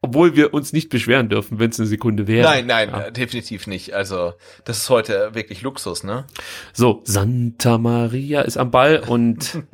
Obwohl 0.00 0.36
wir 0.36 0.54
uns 0.54 0.72
nicht 0.72 0.90
beschweren 0.90 1.28
dürfen, 1.28 1.58
wenn 1.58 1.70
es 1.70 1.78
eine 1.80 1.88
Sekunde 1.88 2.28
wäre. 2.28 2.48
Nein, 2.48 2.66
nein, 2.66 2.88
Ja. 2.90 3.10
definitiv 3.10 3.66
nicht. 3.66 3.94
Also, 3.94 4.34
das 4.64 4.78
ist 4.78 4.90
heute 4.90 5.34
wirklich 5.34 5.62
Luxus, 5.62 6.04
ne? 6.04 6.24
So, 6.72 7.02
Santa 7.04 7.78
Maria 7.78 8.42
ist 8.42 8.56
am 8.58 8.70
Ball 8.70 9.02
und 9.06 9.64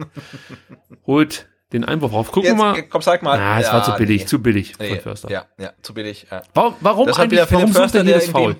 holt 1.06 1.46
den 1.74 1.84
Einwurf 1.84 2.14
auf. 2.14 2.32
Gucken 2.32 2.50
wir 2.52 2.56
mal. 2.56 2.82
komm, 2.84 3.02
sag 3.02 3.22
mal. 3.22 3.38
Ah, 3.38 3.60
es 3.60 3.66
Ja, 3.66 3.74
war 3.74 3.84
zu 3.84 3.92
billig, 3.92 4.22
nee. 4.22 4.26
zu 4.26 4.42
billig 4.42 4.74
Nee, 4.78 4.88
von 4.88 5.00
Förster. 5.00 5.30
Ja, 5.30 5.44
ja, 5.58 5.72
zu 5.82 5.92
billig. 5.92 6.26
Ja. 6.30 6.42
Warum, 6.54 6.74
warum 6.80 7.06
Das 7.06 7.18
eigentlich, 7.18 7.32
wieder 7.42 7.50
warum 7.50 7.72
sucht 7.72 7.94
er 7.94 8.04
hier 8.04 8.14
das 8.14 8.26
Foul? 8.28 8.56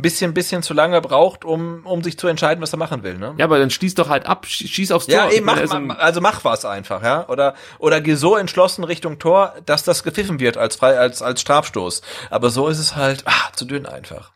Ein 0.00 0.02
bisschen, 0.02 0.34
bisschen 0.34 0.62
zu 0.62 0.74
lange 0.74 1.00
braucht, 1.00 1.44
um, 1.44 1.84
um 1.86 2.02
sich 2.02 2.18
zu 2.18 2.26
entscheiden, 2.26 2.60
was 2.62 2.72
er 2.72 2.78
machen 2.78 3.02
will, 3.02 3.18
ne? 3.18 3.34
Ja, 3.36 3.44
aber 3.44 3.58
dann 3.58 3.70
schließ 3.70 3.94
doch 3.94 4.08
halt 4.08 4.26
ab, 4.26 4.46
sch- 4.46 4.66
schieß 4.66 4.90
aufs 4.92 5.06
Tor. 5.06 5.14
Ja, 5.14 5.30
eben, 5.30 5.46
mach, 5.46 5.58
ein- 5.70 5.90
also 5.92 6.20
mach 6.20 6.44
was 6.44 6.64
einfach, 6.64 7.02
ja, 7.02 7.28
oder 7.28 7.54
oder 7.78 8.00
geh 8.00 8.14
so 8.14 8.36
entschlossen 8.36 8.82
Richtung 8.84 9.18
Tor, 9.18 9.54
dass 9.66 9.84
das 9.84 10.02
gepfiffen 10.02 10.40
wird 10.40 10.56
als 10.56 10.76
frei 10.76 10.98
als 10.98 11.22
als 11.22 11.40
Strafstoß. 11.40 12.02
Aber 12.30 12.50
so 12.50 12.68
ist 12.68 12.78
es 12.78 12.96
halt 12.96 13.22
ah, 13.26 13.52
zu 13.54 13.64
dünn 13.64 13.86
einfach. 13.86 14.32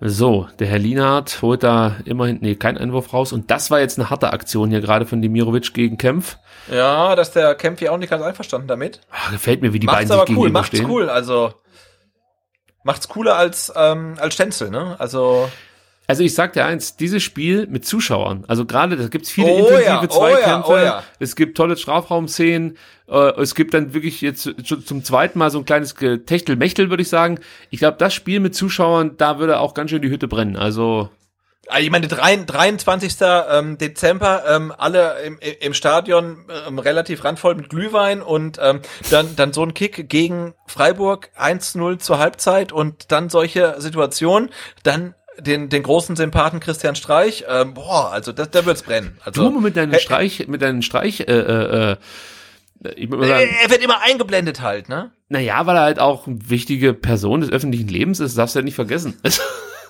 So, 0.00 0.48
der 0.58 0.66
Herr 0.66 0.78
Lienhardt 0.78 1.40
holt 1.40 1.62
da 1.62 1.96
immerhin, 2.04 2.38
nee, 2.42 2.56
kein 2.56 2.76
Einwurf 2.76 3.12
raus. 3.12 3.32
Und 3.32 3.50
das 3.50 3.70
war 3.70 3.80
jetzt 3.80 3.98
eine 3.98 4.10
harte 4.10 4.32
Aktion 4.32 4.68
hier 4.70 4.80
gerade 4.80 5.06
von 5.06 5.22
Demirovic 5.22 5.72
gegen 5.72 5.96
Kempf. 5.96 6.36
Ja, 6.70 7.14
dass 7.16 7.30
der 7.32 7.54
Kempf 7.54 7.80
ja 7.80 7.90
auch 7.92 7.96
nicht 7.96 8.10
ganz 8.10 8.22
einverstanden 8.22 8.68
damit. 8.68 9.00
Ah, 9.10 9.30
gefällt 9.30 9.62
mir, 9.62 9.72
wie 9.72 9.78
die 9.78 9.86
macht's 9.86 10.08
beiden 10.08 10.26
sich 10.26 10.34
aber 10.34 10.40
cool, 10.40 10.50
macht's 10.50 10.80
cool, 10.80 11.08
also 11.08 11.54
macht's 12.84 13.08
cooler 13.08 13.36
als 13.36 13.72
ähm, 13.74 14.14
als 14.18 14.34
Stenzel, 14.34 14.70
ne? 14.70 14.94
Also 14.98 15.50
Also 16.06 16.22
ich 16.22 16.34
sag 16.34 16.52
dir 16.52 16.66
eins, 16.66 16.96
dieses 16.96 17.22
Spiel 17.22 17.66
mit 17.66 17.86
Zuschauern, 17.86 18.44
also 18.46 18.66
gerade, 18.66 18.96
da 18.96 19.08
gibt's 19.08 19.30
viele 19.30 19.48
Oh 19.48 19.58
intensive 19.58 19.84
ja, 19.84 20.02
oh 20.02 20.06
Zweikämpfe, 20.06 20.72
ja, 20.72 20.78
oh 20.78 20.84
ja. 20.84 21.02
es 21.18 21.34
gibt 21.34 21.56
tolle 21.56 21.76
Strafraumszenen, 21.76 22.76
äh, 23.08 23.40
es 23.40 23.54
gibt 23.54 23.72
dann 23.72 23.94
wirklich 23.94 24.20
jetzt 24.20 24.50
zum 24.84 25.02
zweiten 25.02 25.38
Mal 25.38 25.50
so 25.50 25.58
ein 25.58 25.64
kleines 25.64 25.94
Techtelmechtel, 25.94 26.90
würde 26.90 27.02
ich 27.02 27.08
sagen. 27.08 27.38
Ich 27.70 27.78
glaube, 27.78 27.96
das 27.98 28.12
Spiel 28.12 28.40
mit 28.40 28.54
Zuschauern, 28.54 29.16
da 29.16 29.38
würde 29.38 29.60
auch 29.60 29.72
ganz 29.72 29.90
schön 29.90 30.02
die 30.02 30.10
Hütte 30.10 30.28
brennen. 30.28 30.56
Also 30.56 31.08
ich 31.80 31.90
meine, 31.90 32.08
drei- 32.08 32.36
23. 32.36 33.14
ähm, 33.50 33.78
Dezember, 33.78 34.44
ähm, 34.48 34.72
alle 34.76 35.20
im, 35.22 35.38
im 35.60 35.74
Stadion 35.74 36.44
ähm, 36.68 36.78
relativ 36.78 37.24
randvoll 37.24 37.54
mit 37.54 37.68
Glühwein 37.70 38.20
und 38.22 38.58
ähm, 38.62 38.80
dann, 39.10 39.34
dann 39.36 39.52
so 39.52 39.62
ein 39.62 39.72
Kick 39.74 40.08
gegen 40.08 40.54
Freiburg 40.66 41.30
1-0 41.38 41.98
zur 41.98 42.18
Halbzeit 42.18 42.72
und 42.72 43.10
dann 43.12 43.28
solche 43.30 43.76
Situationen, 43.78 44.50
dann 44.82 45.14
den, 45.38 45.68
den 45.68 45.82
großen 45.82 46.14
Sympathen 46.16 46.60
Christian 46.60 46.94
Streich, 46.94 47.44
ähm, 47.48 47.74
boah, 47.74 48.12
also 48.12 48.30
da, 48.30 48.46
da 48.46 48.66
wird's 48.66 48.82
brennen. 48.82 49.18
Also, 49.24 49.50
du 49.50 49.60
mit 49.60 49.76
deinen 49.76 49.92
Hä- 49.92 49.98
Streich, 49.98 50.46
mit 50.46 50.62
deinen 50.62 50.82
Streich, 50.82 51.20
äh, 51.20 51.24
äh, 51.24 51.92
äh, 51.92 51.96
sagen, 52.82 53.50
er 53.62 53.70
wird 53.70 53.82
immer 53.82 54.00
eingeblendet 54.02 54.60
halt, 54.60 54.88
ne? 54.88 55.10
Naja, 55.28 55.64
weil 55.66 55.76
er 55.76 55.82
halt 55.82 55.98
auch 55.98 56.26
eine 56.26 56.38
wichtige 56.50 56.92
Person 56.94 57.40
des 57.40 57.50
öffentlichen 57.50 57.88
Lebens 57.88 58.20
ist, 58.20 58.36
darfst 58.38 58.54
du 58.54 58.60
ja 58.60 58.64
nicht 58.64 58.74
vergessen. 58.74 59.18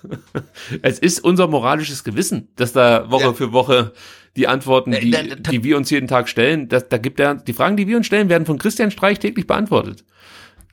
Es 0.83 0.99
ist 0.99 1.23
unser 1.23 1.47
moralisches 1.49 2.05
Gewissen, 2.05 2.49
dass 2.57 2.73
da 2.73 3.11
Woche 3.11 3.25
Ja. 3.25 3.33
für 3.33 3.53
Woche 3.53 3.93
die 4.37 4.49
Antworten, 4.49 4.93
Äh, 4.93 5.01
die, 5.01 5.43
die 5.51 5.65
wir 5.65 5.77
uns 5.77 5.91
jeden 5.91 6.09
Tag 6.09 6.29
stellen, 6.29 6.69
das, 6.69 6.89
da 6.89 6.99
gibt 6.99 7.21
er, 7.21 7.35
die 7.37 7.53
Fragen, 7.53 7.77
die 7.77 7.87
wir 7.87 7.97
uns 7.97 8.07
stellen, 8.07 8.29
werden 8.29 8.47
von 8.47 8.59
Christian 8.59 8.91
Streich 8.91 9.19
täglich 9.19 9.47
beantwortet. 9.47 10.05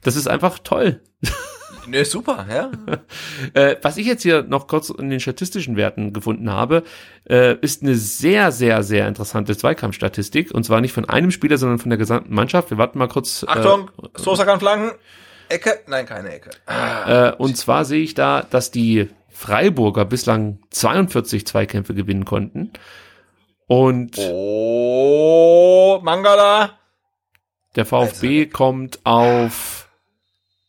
Das 0.04 0.16
ist 0.16 0.28
einfach 0.28 0.60
toll. 0.60 1.02
Ne, 1.88 2.06
super, 2.06 2.46
ja. 2.48 2.70
Äh, 3.56 3.76
was 3.82 3.98
ich 3.98 4.06
jetzt 4.06 4.22
hier 4.22 4.44
noch 4.44 4.68
kurz 4.68 4.92
in 4.92 5.10
den 5.10 5.20
statistischen 5.20 5.76
Werten 5.76 6.14
gefunden 6.14 6.52
habe, 6.52 6.84
äh, 7.28 7.56
ist 7.62 7.82
eine 7.82 7.96
sehr, 7.96 8.52
sehr, 8.52 8.84
sehr 8.84 9.08
interessante 9.08 9.58
Zweikampfstatistik. 9.58 10.52
Und 10.54 10.64
zwar 10.64 10.80
nicht 10.80 10.94
von 10.94 11.10
einem 11.10 11.32
Spieler, 11.32 11.58
sondern 11.58 11.80
von 11.80 11.90
der 11.90 11.98
gesamten 11.98 12.36
Mannschaft. 12.36 12.70
Wir 12.70 12.78
warten 12.78 13.00
mal 13.00 13.08
kurz. 13.08 13.44
Achtung, 13.48 13.90
Äh, 14.02 14.08
Sosa 14.16 14.46
kann 14.46 14.60
flanken. 14.60 14.92
Ecke? 15.50 15.80
Nein, 15.88 16.06
keine 16.06 16.30
Ecke. 16.30 16.52
Äh, 16.68 17.32
und 17.38 17.58
zwar 17.58 17.84
sehe 17.84 18.04
ich 18.04 18.14
da, 18.14 18.46
dass 18.48 18.70
die 18.70 19.10
Freiburger 19.42 20.06
bislang 20.06 20.60
42 20.70 21.48
Zweikämpfe 21.48 21.96
gewinnen 21.96 22.26
konnten. 22.26 22.70
Und 23.66 24.20
Oh, 24.20 26.00
Mangala. 26.04 26.78
der 27.76 27.86
VfB 27.88 28.46
kommt 28.46 29.00
auf 29.04 29.90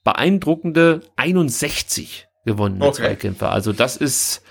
beeindruckende 0.05 1.03
61 1.16 2.28
gewonnene 2.47 2.86
Okay. 2.86 3.03
Zweikämpfe. 3.03 3.51
Also 3.51 3.74
das 3.74 3.99
ist 3.99 4.43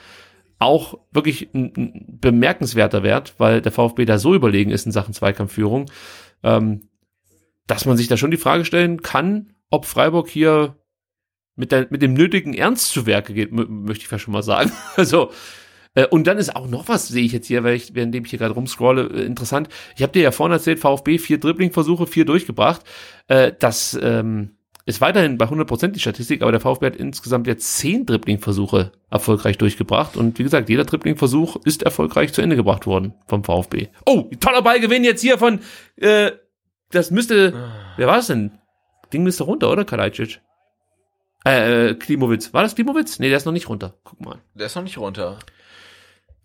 auch 0.60 1.00
wirklich 1.12 1.52
ein, 1.56 1.74
ein 1.76 2.18
bemerkenswerter 2.22 3.02
Wert, 3.02 3.34
weil 3.40 3.60
der 3.62 3.72
VfB 3.72 4.06
da 4.06 4.20
so 4.20 4.36
überlegen 4.36 4.70
ist 4.70 4.86
in 4.86 4.92
Sachen 4.92 5.16
Zweikampfführung, 5.16 5.90
ähm, 6.44 6.90
dass 7.66 7.86
man 7.86 7.98
sich 7.98 8.08
da 8.08 8.18
schon 8.18 8.30
die 8.32 8.38
Frage 8.38 8.66
stellen 8.66 9.02
kann, 9.02 9.56
ob 9.72 9.86
Freiburg 9.86 10.30
hier 10.30 10.76
mit, 11.62 11.72
der, 11.72 11.88
mit 11.92 12.02
dem 12.02 12.14
nötigen 12.14 12.54
Ernst 12.54 12.90
zu 12.90 13.06
Werke 13.06 13.34
geht, 13.34 13.52
mö- 13.54 13.70
möchte 13.70 14.02
ich 14.04 14.08
fast 14.10 14.24
schon 14.24 14.34
mal 14.34 14.44
sagen. 14.44 14.72
Also, 14.98 15.32
äh, 15.94 16.08
und 16.08 16.26
dann 16.26 16.38
ist 16.38 16.56
auch 16.56 16.68
noch 16.68 16.88
was, 16.88 17.08
sehe 17.08 17.24
ich 17.24 17.32
jetzt 17.32 17.48
hier, 17.48 17.64
weil 17.64 17.76
ich, 17.76 17.94
währenddem 17.96 18.24
ich 18.26 18.32
hier 18.32 18.40
gerade 18.40 18.54
rumscrolle, 18.56 19.10
äh, 19.14 19.22
interessant. 19.24 19.70
Ich 19.96 20.02
habe 20.04 20.12
dir 20.12 20.24
ja 20.24 20.32
vorhin 20.32 20.54
erzählt, 20.54 20.80
VfB 20.80 21.18
vier 21.20 21.40
Dribbling-Versuche, 21.40 22.08
vier 22.08 22.26
durchgebracht. 22.26 22.82
Äh, 23.28 23.52
das 23.60 23.98
ähm, 24.02 24.52
ist 24.86 25.00
weiterhin 25.02 25.38
bei 25.38 25.46
100% 25.46 25.90
die 25.90 26.00
Statistik, 26.00 26.42
aber 26.42 26.52
der 26.52 26.60
VfB 26.62 26.88
hat 26.88 26.96
insgesamt 26.96 27.46
jetzt 27.46 27.78
zehn 27.78 28.06
Dribbling-Versuche 28.08 28.92
erfolgreich 29.12 29.58
durchgebracht. 29.60 30.18
Und 30.18 30.40
wie 30.40 30.44
gesagt, 30.44 30.70
jeder 30.70 30.86
Dribbling-Versuch 30.86 31.58
ist 31.66 31.84
erfolgreich 31.84 32.34
zu 32.34 32.42
Ende 32.42 32.56
gebracht 32.56 32.88
worden 32.88 33.14
vom 33.28 33.44
VfB. 33.44 33.90
Oh, 34.06 34.30
toller 34.40 34.64
Ballgewinn 34.64 35.04
jetzt 35.04 35.22
hier 35.22 35.38
von, 35.38 35.60
äh, 35.98 36.32
das 36.90 37.12
müsste, 37.12 37.54
wer 37.98 38.08
war 38.08 38.18
es 38.20 38.28
denn? 38.28 38.52
Ding 39.14 39.24
müsste 39.24 39.44
runter, 39.44 39.70
oder, 39.72 39.84
Kalajdzic? 39.86 40.40
Äh, 41.46 41.90
äh, 41.90 41.94
Klimowitz. 41.96 42.54
War 42.54 42.64
das 42.64 42.76
Klimowitz? 42.76 43.20
Nee, 43.20 43.30
der 43.30 43.38
ist 43.38 43.46
noch 43.46 43.52
nicht 43.52 43.68
runter. 43.70 43.96
Guck 44.04 44.22
mal. 44.22 44.40
Der 44.54 44.68
ist 44.68 44.76
noch 44.76 44.84
nicht 44.84 44.98
runter. 44.98 45.40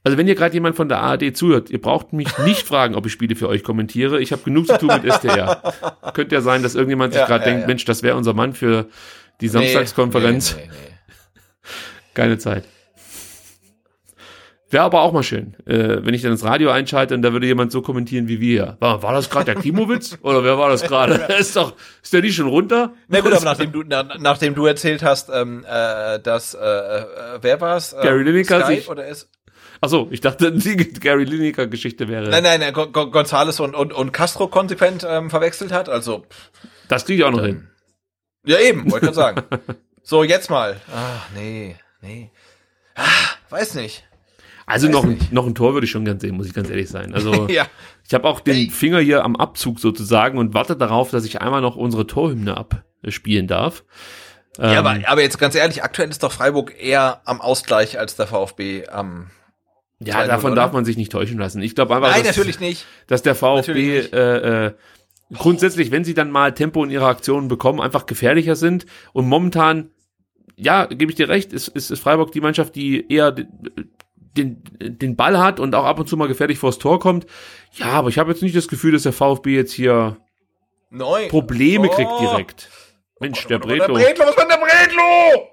Also 0.05 0.17
wenn 0.17 0.29
ihr 0.29 0.37
gerade 0.37 0.55
jemand 0.55 0.77
von 0.77 0.89
der 0.89 1.01
ARD 1.01 1.37
zuhört, 1.37 1.69
ihr 1.69 1.81
braucht 1.81 2.13
mich 2.13 2.39
nicht 2.39 2.63
fragen, 2.67 2.95
ob 2.95 3.07
ich 3.07 3.13
Spiele 3.13 3.35
für 3.35 3.49
euch 3.49 3.65
kommentiere. 3.65 4.21
Ich 4.21 4.33
habe 4.33 4.43
genug 4.43 4.69
zu 4.69 4.79
tun 4.79 4.89
mit 5.03 5.13
STR. 5.13 5.75
Könnte 6.15 6.35
ja 6.35 6.41
sein, 6.41 6.63
dass 6.63 6.75
irgendjemand 6.75 7.13
sich 7.13 7.21
Ja, 7.21 7.27
gerade 7.27 7.45
ja, 7.45 7.51
denkt, 7.51 7.63
ja. 7.63 7.67
Mensch, 7.67 7.85
das 7.85 8.03
wäre 8.03 8.17
unser 8.17 8.33
Mann 8.33 8.53
für 8.53 8.87
die 9.41 9.49
Samstagskonferenz. 9.49 10.55
Nee, 10.55 10.63
nee, 10.63 10.71
nee. 10.71 11.41
Keine 12.15 12.39
Zeit. 12.39 12.65
Wäre 14.77 14.85
aber 14.85 15.01
auch 15.01 15.13
mal 15.15 15.23
schön, 15.23 15.55
äh, 15.65 16.05
wenn 16.05 16.13
ich 16.13 16.21
dann 16.21 16.33
das 16.33 16.45
Radio 16.45 16.69
einschalte 16.71 17.15
und 17.15 17.23
da 17.23 17.33
würde 17.33 17.47
jemand 17.47 17.73
so 17.73 17.81
kommentieren 17.81 18.29
wie 18.29 18.41
wir. 18.43 18.77
War, 18.79 19.03
war 19.03 19.15
das 19.15 19.31
gerade 19.31 19.47
der 19.47 19.55
Klimowitz? 19.55 20.19
Oder 20.23 20.45
wer 20.45 20.59
war 20.59 20.69
das 20.69 20.83
gerade? 20.83 21.15
ist 21.39 21.57
doch, 21.57 21.73
ist 22.03 22.13
der 22.13 22.21
nicht 22.21 22.37
schon 22.37 22.47
runter? 22.47 22.93
Na 23.09 23.21
gut, 23.21 23.33
aber 23.33 23.43
nachdem 23.47 23.73
du, 23.73 23.85
na, 23.87 24.03
nachdem 24.19 24.55
du 24.55 24.67
erzählt 24.67 25.03
hast, 25.03 25.31
ähm, 25.33 25.65
äh, 25.67 26.19
dass, 26.21 26.53
äh, 26.53 26.59
äh, 26.59 27.05
wer 27.41 27.59
war's? 27.63 27.95
Ähm, 27.95 28.01
Gary 28.03 28.23
Lineker 28.25 28.65
Sky 28.67 28.75
sich- 28.77 28.89
oder 28.91 29.07
ist? 29.09 29.31
Achso, 29.81 30.09
ich 30.11 30.21
dachte, 30.21 30.53
die 30.53 30.77
Gary 30.77 31.25
Lineker 31.25 31.67
Geschichte 31.69 32.07
wäre. 32.09 32.29
Nein, 32.29 32.43
nein, 32.43 32.61
nein, 32.61 32.75
Gon- 32.75 32.93
Gonzales 32.93 33.61
und, 33.61 33.75
und, 33.75 33.95
und 33.95 34.13
Castro 34.13 34.47
konsequent 34.49 35.07
ähm, 35.09 35.31
verwechselt 35.31 35.73
hat. 35.73 35.89
Also, 35.89 36.27
Das 36.89 37.07
kriege 37.07 37.23
ich 37.23 37.25
auch 37.25 37.31
noch 37.33 37.47
hin. 37.47 37.67
ja 38.45 38.59
eben, 38.59 38.91
wollte 38.93 39.07
ich 39.07 39.15
gerade 39.15 39.39
sagen. 39.39 39.43
so, 40.03 40.23
jetzt 40.23 40.51
mal. 40.51 40.77
Ah, 40.95 41.23
nee, 41.35 41.77
nee. 42.03 42.31
Ah, 42.95 43.05
weiß 43.49 43.73
nicht. 43.77 44.05
Also 44.67 44.89
noch, 44.89 45.05
ein- 45.05 45.11
nicht. 45.15 45.33
noch 45.33 45.47
ein 45.47 45.55
Tor 45.55 45.75
würde 45.75 45.85
ich 45.85 45.91
schon 45.91 46.05
gern 46.05 46.19
sehen, 46.21 46.37
muss 46.37 46.47
ich 46.47 46.53
ganz 46.55 46.69
ehrlich 46.69 46.89
sein. 46.89 47.15
Also 47.15 47.47
Ja. 47.51 47.67
ich 48.07 48.13
habe 48.15 48.27
auch 48.29 48.41
den. 48.41 48.71
Finger 48.71 48.99
hier 48.99 49.25
am 49.25 49.37
Abzug 49.37 49.79
sozusagen 49.81 50.39
und 50.39 50.55
warte 50.55 50.77
darauf, 50.77 51.11
dass 51.11 51.25
ich 51.25 51.41
einmal 51.41 51.61
noch 51.61 51.77
unsere 51.77 52.07
Torhymne 52.07 52.57
abspielen 52.57 53.47
darf. 53.47 53.85
ja, 54.59 54.73
Ähm, 54.73 54.79
aber, 54.79 54.99
aber 55.09 55.23
jetzt 55.23 55.39
ganz 55.39 55.55
ehrlich, 55.55 55.85
aktuell 55.85 56.11
ist 56.11 56.23
doch 56.23 56.33
Freiburg 56.33 56.75
eher 56.79 57.21
am 57.27 57.41
Ausgleich 57.41 57.99
als 57.99 58.17
der 58.17 58.27
VfB 58.27 58.89
am. 58.89 59.31
ja, 60.01 60.17
2-0, 60.21 60.27
davon 60.27 60.53
oder? 60.53 60.63
darf 60.63 60.73
man 60.73 60.85
sich 60.85 60.97
nicht 60.97 61.13
täuschen 61.13 61.39
lassen. 61.39 61.63
Ich 61.63 61.75
glaube 61.77 61.95
einfach, 61.95 62.11
Nein, 62.11 62.25
dass, 62.25 62.37
natürlich 62.37 62.59
nicht. 62.61 62.85
dass 63.07 63.23
der 63.23 63.37
VfB 63.37 63.99
äh, 64.01 64.67
äh, 64.67 64.73
grundsätzlich, 65.33 65.91
wenn 65.93 66.05
sie 66.05 66.15
dann 66.15 66.31
mal 66.33 66.55
Tempo 66.55 66.83
in 66.85 66.91
ihre 66.91 67.07
Aktionen 67.07 67.47
bekommen, 67.49 67.81
einfach 67.81 68.07
gefährlicher 68.07 68.57
sind. 68.57 68.85
Und 69.13 69.29
momentan, 69.29 69.91
ja, 70.57 70.87
gebe 70.87 71.11
ich 71.13 71.17
dir 71.17 71.29
recht, 71.29 71.53
ist, 71.53 71.69
ist, 71.69 71.91
ist 71.93 72.01
Freiburg 72.01 72.33
die 72.33 72.41
Mannschaft, 72.41 72.75
die 72.75 73.11
eher 73.13 73.35
den, 74.37 74.63
den, 74.81 75.17
Ball 75.17 75.39
hat 75.39 75.61
und 75.61 75.75
auch 75.75 75.85
ab 75.85 75.99
und 75.99 76.09
zu 76.09 76.17
mal 76.17 76.29
gefährlich 76.29 76.59
vors 76.59 76.79
Tor 76.79 77.01
kommt. 77.01 77.27
Ja, 77.73 77.87
aber 77.87 78.09
ich 78.09 78.19
habe 78.19 78.31
jetzt 78.31 78.43
nicht 78.43 78.57
das 78.57 78.69
Gefühl, 78.69 78.93
dass 78.93 79.03
der 79.03 79.13
VfB 79.13 79.55
jetzt 79.55 79.73
hier 79.73 80.17
Neu. 80.91 81.29
Probleme 81.29 81.89
Oh. 81.89 81.95
kriegt 81.95 82.21
direkt. 82.21 82.71
Mensch, 83.21 83.47
der 83.47 83.59
Der 83.59 83.67
Bretlo. 83.67 83.95
Bretlo, 83.95 84.25
was 84.27 84.37
war 84.37 84.47
der 84.47 84.59
Bretlo? 84.59 85.49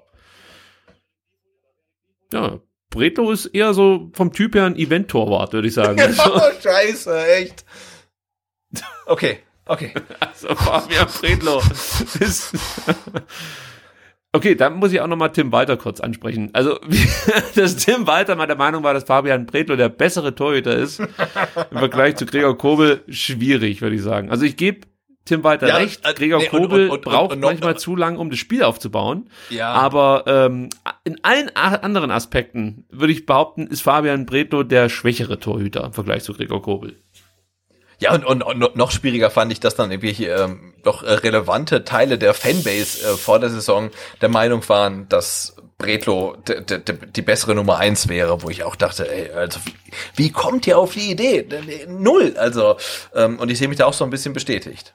Ja, 2.34 2.60
Bretlo 2.90 3.32
ist 3.32 3.46
eher 3.48 3.74
so 3.74 4.12
vom 4.14 4.32
Typ 4.34 4.56
her 4.56 4.66
ein 4.66 4.76
Event-Torwart, 4.76 5.54
würde 5.54 5.68
ich 5.68 5.74
sagen. 5.74 6.00
Oh, 6.26 6.42
scheiße, 6.62 7.28
echt. 7.28 7.66
Okay, 9.06 9.40
okay. 9.66 9.94
Also 10.20 10.56
Fabian 10.56 11.08
Bredlo. 11.20 11.62
ist 12.20 12.54
Okay, 14.36 14.56
dann 14.56 14.78
muss 14.78 14.92
ich 14.92 15.00
auch 15.00 15.08
nochmal 15.08 15.32
Tim 15.32 15.52
Walter 15.52 15.78
kurz 15.78 16.00
ansprechen. 16.00 16.50
Also, 16.54 16.80
dass 17.56 17.76
Tim 17.78 18.08
Walter 18.08 18.36
mal 18.36 18.48
der 18.48 18.56
Meinung 18.56 18.84
war, 18.84 18.94
dass 18.96 19.04
Fabian 19.04 19.46
Bredlo 19.46 19.76
der 19.76 19.90
bessere 19.90 20.34
Torhüter 20.34 20.76
ist, 20.76 21.00
im 21.00 21.78
Vergleich 21.78 22.16
zu 22.16 22.26
Gregor 22.26 22.58
Kobel, 22.58 23.02
schwierig, 23.10 23.82
würde 23.82 23.96
ich 23.96 24.02
sagen. 24.02 24.32
Also 24.32 24.44
ich 24.46 24.58
gebe 24.58 24.88
Tim 25.26 25.44
Walter 25.44 25.68
Ja, 25.68 25.76
recht, 25.78 26.06
äh, 26.06 26.14
Gregor 26.16 26.40
nee, 26.40 26.48
Kobel 26.48 26.86
und- 26.90 26.98
und- 26.98 27.02
braucht 27.06 27.34
und 27.34 27.40
noch- 27.42 27.50
manchmal 27.50 27.78
zu 27.78 27.96
lang, 27.96 28.18
um 28.18 28.30
das 28.32 28.40
Spiel 28.40 28.64
aufzubauen. 28.64 29.30
Ja. 29.52 29.72
Aber 29.72 30.24
ähm, 30.28 30.70
in 31.06 31.24
allen 31.24 31.56
anderen 31.56 32.10
Aspekten 32.12 32.86
würde 32.90 33.14
ich 33.14 33.26
behaupten, 33.26 33.68
ist 33.68 33.82
Fabian 33.84 34.26
Bredlo 34.26 34.64
der 34.64 34.90
schwächere 34.90 35.40
Torhüter 35.40 35.84
im 35.86 35.94
Vergleich 35.94 36.24
zu 36.24 36.34
Gregor 36.34 36.62
Kobel. 36.62 36.98
Ja, 38.04 38.14
und, 38.14 38.24
und, 38.26 38.42
und 38.44 38.76
noch 38.76 38.92
schwieriger 38.92 39.30
fand 39.30 39.52
ich, 39.52 39.60
dass 39.60 39.76
dann 39.76 39.92
irgendwie 39.92 40.26
ähm, 40.26 40.74
doch 40.84 41.04
äh, 41.04 41.12
relevante 41.14 41.84
Teile 41.86 42.18
der 42.18 42.34
Fanbase 42.34 43.06
äh, 43.06 43.18
vor 43.18 43.40
der 43.40 43.50
Saison 43.50 43.90
der 44.22 44.30
Meinung 44.30 44.68
waren, 44.70 45.08
dass 45.10 45.56
Bretlo 45.78 46.38
die 47.16 47.22
bessere 47.22 47.56
Nummer 47.56 47.78
eins 47.78 48.08
wäre, 48.08 48.42
wo 48.42 48.50
ich 48.50 48.64
auch 48.64 48.76
dachte, 48.76 49.10
ey, 49.12 49.32
also 49.32 49.60
wie, 50.16 50.32
kommt 50.32 50.66
ihr 50.68 50.78
auf 50.78 50.94
die 50.94 51.12
Idee? 51.12 51.44
D- 51.44 51.86
Null. 51.88 52.36
Also, 52.38 52.78
ähm, 53.16 53.40
und 53.40 53.50
ich 53.52 53.58
sehe 53.58 53.68
mich 53.68 53.78
da 53.78 53.86
auch 53.86 53.94
so 53.94 54.04
ein 54.04 54.10
bisschen 54.10 54.34
bestätigt. 54.34 54.94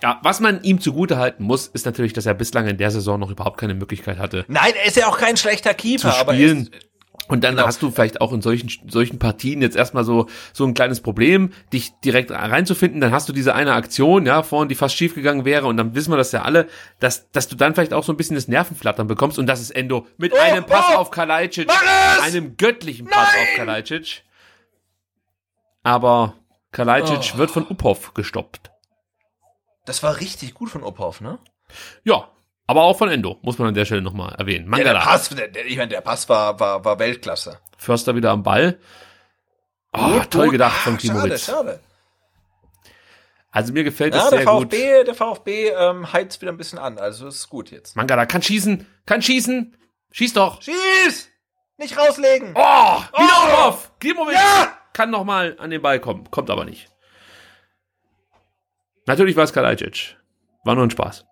Ja, 0.00 0.20
was 0.22 0.38
man 0.38 0.62
ihm 0.62 0.80
zugute 0.80 1.16
halten 1.18 1.42
muss, 1.42 1.66
ist 1.66 1.84
natürlich, 1.84 2.12
dass 2.12 2.24
er 2.24 2.34
bislang 2.34 2.68
in 2.68 2.78
der 2.78 2.92
Saison 2.92 3.18
noch 3.18 3.30
überhaupt 3.30 3.58
keine 3.58 3.74
Möglichkeit 3.74 4.18
hatte 4.18 4.44
Nein, 4.46 4.72
er 4.80 4.86
ist 4.86 4.96
ja 4.96 5.08
auch 5.08 5.18
kein 5.18 5.36
schlechter 5.36 5.74
Keeper, 5.74 6.12
zu 6.12 6.16
aber 6.16 6.32
er 6.34 6.38
spielen. 6.38 6.62
ist, 6.72 6.87
Und 7.28 7.44
dann 7.44 7.56
Genau. 7.56 7.66
hast 7.66 7.82
du 7.82 7.90
vielleicht 7.90 8.20
auch 8.22 8.32
in 8.32 8.40
solchen, 8.42 8.70
solchen 8.90 9.18
Partien 9.18 9.60
jetzt 9.62 9.76
erstmal 9.76 10.02
so, 10.04 10.26
so 10.54 10.64
ein 10.64 10.72
kleines 10.74 11.00
Problem, 11.02 11.52
dich 11.72 11.92
direkt 12.04 12.30
reinzufinden. 12.30 13.00
Dann 13.00 13.12
hast 13.12 13.28
du 13.28 13.32
diese 13.34 13.54
eine 13.54 13.74
Aktion, 13.74 14.24
ja, 14.26 14.42
vorhin, 14.42 14.68
die 14.70 14.74
fast 14.74 14.96
schief 14.96 15.14
gegangen 15.14 15.44
wäre. 15.44 15.66
Und 15.66 15.76
dann 15.76 15.94
wissen 15.94 16.10
wir 16.10 16.16
das 16.16 16.32
ja 16.32 16.42
alle, 16.42 16.68
dass, 17.00 17.30
dass 17.30 17.46
du 17.48 17.54
dann 17.56 17.74
vielleicht 17.74 17.92
auch 17.92 18.02
so 18.02 18.12
ein 18.12 18.16
bisschen 18.16 18.34
das 18.34 18.48
Nervenflattern 18.48 19.06
bekommst. 19.06 19.38
Und 19.38 19.46
das 19.46 19.60
ist 19.60 19.70
Endo 19.70 20.06
mit 20.16 20.32
Oh, 20.32 20.38
einem 20.38 20.64
Pass 20.64 20.86
oh, 20.94 20.96
auf 20.96 21.10
Kalajdzic, 21.10 21.68
einem 22.22 22.56
göttlichen 22.56 23.06
Pass 23.06 23.28
Nein! 23.34 23.42
auf 23.42 23.56
Kalajdzic. 23.56 24.24
Aber 25.82 26.34
Kalajdzic 26.72 27.32
Oh. 27.34 27.38
wird 27.38 27.50
von 27.50 27.66
Uphoff 27.68 28.14
gestoppt. 28.14 28.70
das 29.86 30.02
war 30.02 30.20
richtig 30.20 30.54
gut 30.54 30.68
von 30.70 30.82
Ophoff, 30.82 31.20
ne? 31.20 31.38
Ja, 32.04 32.28
aber 32.68 32.82
auch 32.84 32.96
von 32.96 33.08
Endo, 33.10 33.38
muss 33.42 33.58
man 33.58 33.66
an 33.68 33.74
der 33.74 33.84
Stelle 33.84 34.02
nochmal 34.02 34.34
erwähnen. 34.38 34.70
Ja, 34.70 34.76
der 34.76 34.92
Mangala. 34.94 35.00
Pass, 35.04 35.28
der, 35.30 35.48
der, 35.48 35.66
ich 35.66 35.76
meine, 35.76 35.88
der 35.88 36.00
Pass 36.02 36.28
war, 36.28 36.60
war, 36.60 36.84
war 36.84 36.98
Weltklasse. 37.00 37.58
Förster 37.76 38.14
wieder 38.14 38.30
am 38.30 38.44
Ball. 38.44 38.78
Oh, 39.92 40.20
toll 40.30 40.44
Gut. 40.44 40.52
gedacht 40.52 40.76
Ah, 40.76 40.84
von 40.84 41.00
Schade, 41.00 41.18
Klimowitz. 41.18 41.46
schade. 41.46 41.80
Also 43.50 43.72
mir 43.72 43.82
gefällt 43.82 44.14
Ja, 44.14 44.24
es 44.24 44.30
der 44.30 44.38
sehr 44.40 44.46
gut. 44.46 44.64
VfB, 44.72 45.04
der 45.04 45.14
VfB 45.14 45.68
ähm, 45.70 46.12
heizt 46.12 46.40
wieder 46.42 46.52
ein 46.52 46.58
bisschen 46.58 46.78
an, 46.78 46.98
also 46.98 47.26
ist 47.28 47.48
gut 47.48 47.70
jetzt. 47.70 47.96
Mangala 47.96 48.26
kann 48.26 48.42
schießen, 48.42 48.86
kann 49.06 49.22
schießen. 49.22 49.74
Schieß 50.12 50.34
doch. 50.34 50.60
Schieß! 50.62 51.28
Nicht 51.78 51.96
rauslegen! 51.98 52.52
Oh, 52.54 52.58
wieder 52.60 53.08
Oh! 53.14 53.68
auf. 53.68 53.92
Klimowitz 53.98 54.34
Ja! 54.34 54.76
kann 54.92 55.10
noch 55.10 55.24
mal 55.24 55.56
an 55.58 55.70
den 55.70 55.80
Ball 55.80 55.98
kommen, 56.00 56.30
kommt 56.30 56.50
aber 56.50 56.64
nicht. 56.66 56.90
Natürlich 59.06 59.36
war 59.36 59.44
es 59.44 59.52
Kalajdzic. 59.54 60.16
War 60.64 60.74
nur 60.74 60.84
ein 60.84 60.90
Spaß. 60.90 61.24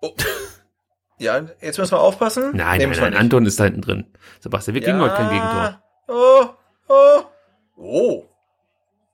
Ja, 1.19 1.47
jetzt 1.61 1.79
müssen 1.79 1.93
wir 1.93 2.01
aufpassen. 2.01 2.53
Nein, 2.55 2.81
nein, 2.81 2.91
nein, 2.91 3.15
Anton 3.15 3.47
ist 3.47 3.59
da 3.59 3.65
hinten 3.65 3.81
drin. 3.81 4.05
Sebastian, 4.41 4.75
wir 4.75 4.83
kriegen 4.83 5.01
heute 5.01 5.15
kein 5.15 5.31
Gegentor. 5.31 5.83
Oh, 6.09 6.47
oh, 6.89 7.23
oh. 7.77 8.25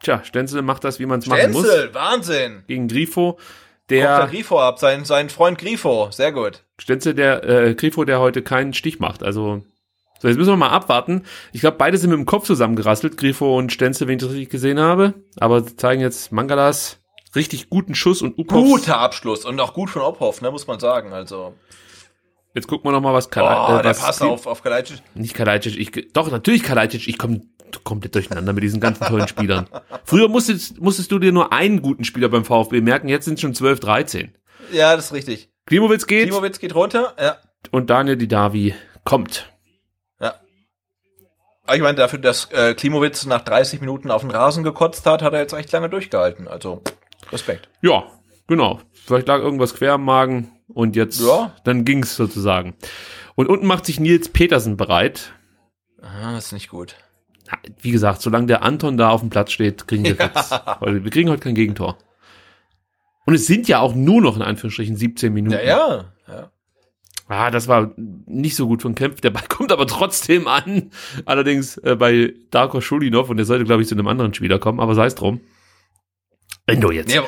Tja, 0.01 0.23
Stenzel 0.25 0.63
macht 0.63 0.83
das, 0.83 0.99
wie 0.99 1.07
man 1.07 1.21
es 1.21 1.27
machen 1.27 1.53
muss. 1.53 1.65
Stenzel, 1.65 1.95
Wahnsinn. 1.95 2.65
Gegen 2.67 2.89
Grifo. 2.89 3.39
Der 3.89 4.19
Der 4.19 4.27
Grifo 4.27 4.59
ab, 4.61 4.79
sein, 4.79 5.05
sein 5.05 5.29
Freund 5.29 5.59
Grifo, 5.59 6.09
sehr 6.11 6.33
gut. 6.33 6.65
Stenzel, 6.79 7.15
der 7.15 7.45
äh, 7.45 7.75
Grifo, 7.75 8.05
der 8.05 8.21
heute 8.21 8.43
keinen 8.43 8.75
Stich 8.75 8.99
macht. 9.01 9.23
Also, 9.23 9.63
so, 10.21 10.29
jetzt 10.29 10.39
müssen 10.39 10.51
wir 10.53 10.57
mal 10.57 10.71
abwarten. 10.71 11.23
Ich 11.53 11.61
glaube, 11.61 11.77
beide 11.77 11.99
sind 11.99 12.11
mit 12.11 12.19
dem 12.19 12.27
Kopf 12.27 12.47
zusammengerasselt, 12.47 13.17
Grifo 13.17 13.57
und 13.57 13.73
Stenzel, 13.73 14.09
wenn 14.09 14.17
ich 14.17 14.23
das 14.23 14.33
richtig 14.33 14.51
gesehen 14.51 14.81
habe. 14.81 15.15
Aber 15.39 15.63
sie 15.63 15.77
zeigen 15.77 16.01
jetzt 16.01 16.33
Mangalas 16.33 16.99
richtig 17.35 17.71
guten 17.71 17.95
Schuss 17.95 18.23
und 18.23 18.39
Uphoffs. 18.39 18.69
Guter 18.69 18.99
Abschluss 18.99 19.45
und 19.45 19.61
auch 19.61 19.75
gut 19.75 19.91
von 19.91 20.03
Ophoff, 20.03 20.43
ne, 20.43 20.51
muss 20.51 20.67
man 20.67 20.81
sagen. 20.81 21.13
Also, 21.13 21.55
Jetzt 22.55 22.69
gucken 22.69 22.87
wir 22.87 22.93
noch 22.93 23.01
mal, 23.01 23.15
was 23.15 23.27
oh, 23.27 23.31
Kala 23.31 23.81
äh, 23.81 23.83
der 23.83 23.95
Pass 23.95 24.21
auf, 24.21 24.47
auf 24.47 24.63
Kalajdzic. 24.63 25.03
nicht 25.15 25.35
Kalajdzic, 25.35 25.79
ich 25.79 26.13
doch 26.13 26.31
natürlich 26.31 26.63
Kalajdzic, 26.63 27.09
ich 27.09 27.19
komme 27.19 27.41
komplett 27.85 28.15
durcheinander 28.15 28.53
mit 28.53 28.63
diesen 28.63 28.81
ganzen 28.81 29.05
tollen 29.07 29.27
Spielern. 29.29 29.69
Früher 30.05 30.29
musstest, 30.29 30.79
musstest 30.79 31.11
du 31.11 31.19
dir 31.19 31.33
nur 31.33 31.53
einen 31.53 31.81
guten 31.81 32.05
Spieler 32.05 32.29
beim 32.29 32.45
VfB 32.45 32.83
merken, 32.83 33.09
jetzt 33.09 33.25
sind 33.25 33.35
es 33.35 33.41
schon 33.41 33.55
12, 33.55 33.81
13. 33.81 34.35
Ja, 34.73 34.95
das 34.95 35.07
ist 35.07 35.13
richtig. 35.15 35.51
Klimowitz 35.67 36.07
geht 36.07 36.25
Klimowitz 36.25 36.59
geht 36.59 36.75
runter, 36.75 37.15
ja. 37.19 37.39
und 37.71 37.89
Daniel 37.89 38.17
Didavi 38.17 38.75
kommt. 39.05 39.51
Ja. 40.21 40.35
Aber 41.65 41.77
ich 41.77 41.83
meine, 41.83 41.97
dafür, 41.97 42.19
dass 42.19 42.51
äh, 42.53 42.75
Klimowitz 42.75 43.25
nach 43.25 43.43
30 43.43 43.81
Minuten 43.81 44.11
auf 44.11 44.23
den 44.23 44.31
Rasen 44.31 44.65
gekotzt 44.65 45.07
hat, 45.07 45.23
hat 45.23 45.33
er 45.33 45.41
jetzt 45.41 45.55
echt 45.55 45.73
lange 45.73 45.89
durchgehalten. 45.89 46.49
Also, 46.49 46.83
Respekt. 47.31 47.69
Ja, 47.81 48.05
genau. 48.47 48.81
Vielleicht 49.05 49.29
lag 49.29 49.41
irgendwas 49.41 49.75
quer 49.75 49.95
am 49.95 50.05
Magen 50.05 50.51
und 50.69 50.97
jetzt, 50.97 51.21
Ja. 51.21 51.55
dann 51.65 51.85
ging's 51.85 52.17
sozusagen. 52.17 52.75
Und 53.35 53.49
unten 53.49 53.67
macht 53.67 53.87
sich 53.87 53.99
Nils 54.01 54.29
Petersen 54.29 54.77
bereit. 54.77 55.33
Ah, 56.01 56.37
ist 56.37 56.53
nicht 56.53 56.69
gut. 56.69 56.97
Ja, 57.47 57.59
Wie 57.81 57.91
gesagt, 57.91 58.23
solange 58.23 58.47
der 58.47 58.63
Anton 58.63 58.97
da 58.97 59.11
auf 59.11 59.21
dem 59.21 59.31
Platz 59.31 59.53
steht, 59.53 59.87
kriegen 59.89 60.05
wir 60.05 60.13
jetzt, 60.19 60.53
heute, 60.81 61.05
wir 61.05 61.11
kriegen 61.11 61.31
heute 61.31 61.43
kein 61.43 61.55
Gegentor. 61.55 61.99
Und 63.27 63.35
es 63.35 63.47
sind 63.47 63.69
ja 63.69 63.79
auch 63.81 63.95
nur 63.95 64.21
noch 64.21 64.37
in 64.37 64.43
Anführungsstrichen 64.43 64.97
17 64.97 65.33
Minuten. 65.33 65.55
Ja, 65.57 65.63
ja. 65.63 66.05
ja. 66.29 66.51
Ah, 67.29 67.51
das 67.51 67.69
war 67.69 67.93
nicht 67.97 68.57
so 68.57 68.67
gut 68.67 68.83
von 68.83 68.95
Kempf. 68.95 69.21
Der 69.21 69.31
Ball 69.31 69.45
kommt 69.49 69.73
aber 69.73 69.87
trotzdem 69.87 70.47
an. 70.49 70.91
Allerdings 71.25 71.79
äh, 71.79 71.97
bei 71.97 72.35
Darko 72.51 72.81
Schulinov 72.81 73.31
und 73.31 73.37
der 73.37 73.47
sollte, 73.47 73.65
glaube 73.65 73.83
ich, 73.83 73.89
zu 73.89 73.95
einem 73.95 74.09
anderen 74.09 74.35
Spieler 74.35 74.59
kommen, 74.59 74.81
aber 74.81 74.95
sei 74.95 75.07
es 75.07 75.15
drum. 75.15 75.41
Endo 76.67 76.91
jetzt. 76.91 77.09
Nee, 77.09 77.21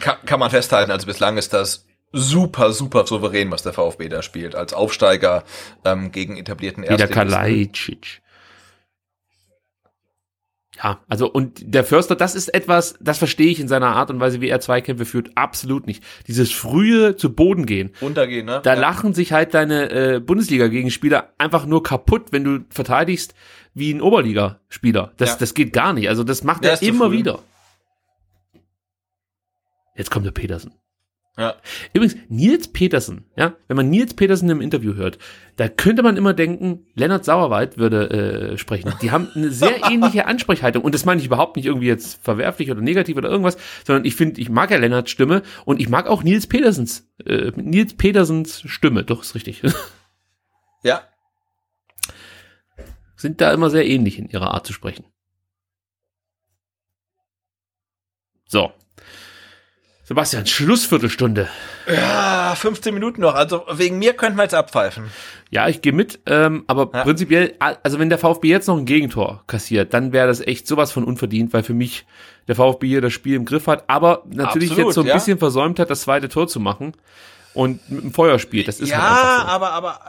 kann, 0.00 0.16
kann 0.24 0.40
man 0.40 0.50
festhalten, 0.50 0.90
also 0.90 1.06
bislang 1.06 1.36
ist 1.36 1.52
das 1.52 1.86
super, 2.12 2.72
super 2.72 3.06
souverän, 3.06 3.50
was 3.50 3.62
der 3.62 3.72
VfB 3.72 4.08
da 4.08 4.22
spielt, 4.22 4.54
als 4.54 4.72
Aufsteiger 4.72 5.44
ähm, 5.84 6.10
gegen 6.10 6.36
etablierten 6.36 6.82
Wieder 6.82 7.06
Kalajdzic. 7.06 8.20
Ja, 10.82 11.00
also 11.08 11.30
und 11.30 11.60
der 11.62 11.84
Förster, 11.84 12.16
das 12.16 12.34
ist 12.34 12.48
etwas, 12.54 12.94
das 13.00 13.18
verstehe 13.18 13.48
ich 13.48 13.60
in 13.60 13.68
seiner 13.68 13.88
Art 13.88 14.10
und 14.10 14.18
Weise, 14.18 14.40
wie 14.40 14.48
er 14.48 14.60
Zweikämpfe 14.60 15.04
führt, 15.04 15.30
absolut 15.34 15.86
nicht. 15.86 16.02
Dieses 16.26 16.50
frühe 16.52 17.16
zu 17.16 17.34
Boden 17.34 17.66
gehen. 17.66 17.90
Untergehen, 18.00 18.46
ne? 18.46 18.60
Da 18.62 18.74
ja. 18.74 18.80
lachen 18.80 19.12
sich 19.12 19.32
halt 19.32 19.52
deine 19.52 19.90
äh, 19.90 20.20
Bundesliga-Gegenspieler 20.20 21.34
einfach 21.36 21.66
nur 21.66 21.82
kaputt, 21.82 22.28
wenn 22.30 22.44
du 22.44 22.60
verteidigst 22.70 23.34
wie 23.74 23.92
ein 23.92 24.00
Oberligaspieler. 24.00 25.12
Das, 25.18 25.30
Ja. 25.30 25.36
das 25.40 25.54
geht 25.54 25.72
gar 25.74 25.92
nicht. 25.92 26.08
Also 26.08 26.24
das 26.24 26.44
macht 26.44 26.64
Der 26.64 26.72
er 26.72 26.82
immer 26.82 27.12
wieder. 27.12 27.40
Jetzt 30.00 30.10
kommt 30.10 30.24
der 30.24 30.30
Petersen. 30.30 30.72
Ja. 31.36 31.56
Übrigens, 31.92 32.16
Nils 32.30 32.68
Petersen, 32.68 33.26
ja, 33.36 33.54
wenn 33.68 33.76
man 33.76 33.90
Nils 33.90 34.14
Petersen 34.14 34.48
im 34.48 34.62
Interview 34.62 34.94
hört, 34.94 35.18
da 35.56 35.68
könnte 35.68 36.02
man 36.02 36.16
immer 36.16 36.32
denken, 36.32 36.86
Lennart 36.94 37.26
Sauerwald 37.26 37.76
würde 37.76 38.08
äh, 38.08 38.56
sprechen. 38.56 38.94
Die 39.02 39.10
haben 39.10 39.28
eine 39.34 39.50
sehr 39.50 39.84
ähnliche 39.90 40.24
Ansprechhaltung 40.24 40.82
und 40.82 40.94
das 40.94 41.04
meine 41.04 41.20
ich 41.20 41.26
überhaupt 41.26 41.56
nicht 41.56 41.66
irgendwie 41.66 41.86
jetzt 41.86 42.24
verwerflich 42.24 42.70
oder 42.70 42.80
negativ 42.80 43.18
oder 43.18 43.28
irgendwas, 43.28 43.58
sondern 43.84 44.06
ich 44.06 44.14
finde, 44.16 44.40
ich 44.40 44.48
mag 44.48 44.70
ja 44.70 44.78
Lennarts 44.78 45.10
Stimme 45.10 45.42
und 45.66 45.82
ich 45.82 45.90
mag 45.90 46.06
auch 46.06 46.22
Nils 46.22 46.46
Petersens, 46.46 47.06
äh, 47.26 47.52
Nils 47.56 47.92
Petersens 47.92 48.62
Stimme, 48.64 49.04
doch 49.04 49.20
ist 49.20 49.34
richtig. 49.34 49.62
Ja. 50.82 51.02
Sind 53.16 53.42
da 53.42 53.52
immer 53.52 53.68
sehr 53.68 53.86
ähnlich 53.86 54.18
in 54.18 54.30
ihrer 54.30 54.54
Art 54.54 54.66
zu 54.66 54.72
sprechen. 54.72 55.04
So. 58.46 58.72
Sebastian, 60.10 60.44
Schlussviertelstunde. 60.44 61.48
Ja, 61.86 62.56
15 62.56 62.92
Minuten 62.92 63.20
noch. 63.20 63.36
Also 63.36 63.64
wegen 63.70 64.00
mir 64.00 64.12
könnten 64.14 64.36
wir 64.38 64.42
jetzt 64.42 64.54
abpfeifen. 64.56 65.04
Ja, 65.50 65.68
ich 65.68 65.82
gehe 65.82 65.92
mit, 65.92 66.18
ähm, 66.26 66.64
aber 66.66 66.90
Ja. 66.92 67.04
prinzipiell, 67.04 67.54
also 67.60 68.00
wenn 68.00 68.08
der 68.08 68.18
VfB 68.18 68.48
jetzt 68.48 68.66
noch 68.66 68.76
ein 68.76 68.86
Gegentor 68.86 69.44
kassiert, 69.46 69.94
dann 69.94 70.12
wäre 70.12 70.26
das 70.26 70.40
echt 70.40 70.66
sowas 70.66 70.90
von 70.90 71.04
unverdient, 71.04 71.52
weil 71.52 71.62
für 71.62 71.74
mich 71.74 72.06
der 72.48 72.56
VfB 72.56 72.88
hier 72.88 73.00
das 73.00 73.12
Spiel 73.12 73.36
im 73.36 73.44
Griff 73.44 73.68
hat, 73.68 73.84
aber 73.86 74.24
natürlich 74.26 74.70
Absolut, 74.72 74.88
jetzt 74.88 74.94
so 74.96 75.00
ein 75.02 75.06
ja. 75.06 75.14
bisschen 75.14 75.38
versäumt 75.38 75.78
hat, 75.78 75.90
das 75.90 76.00
zweite 76.00 76.28
Tor 76.28 76.48
zu 76.48 76.58
machen 76.58 76.92
und 77.54 77.88
mit 77.88 78.02
dem 78.02 78.12
Feuer 78.12 78.40
spielt. 78.40 78.66
Das 78.66 78.80
ist 78.80 78.88
ja, 78.88 78.98
halt 78.98 79.42
so. 79.42 79.46
aber, 79.46 79.70
aber 79.70 80.00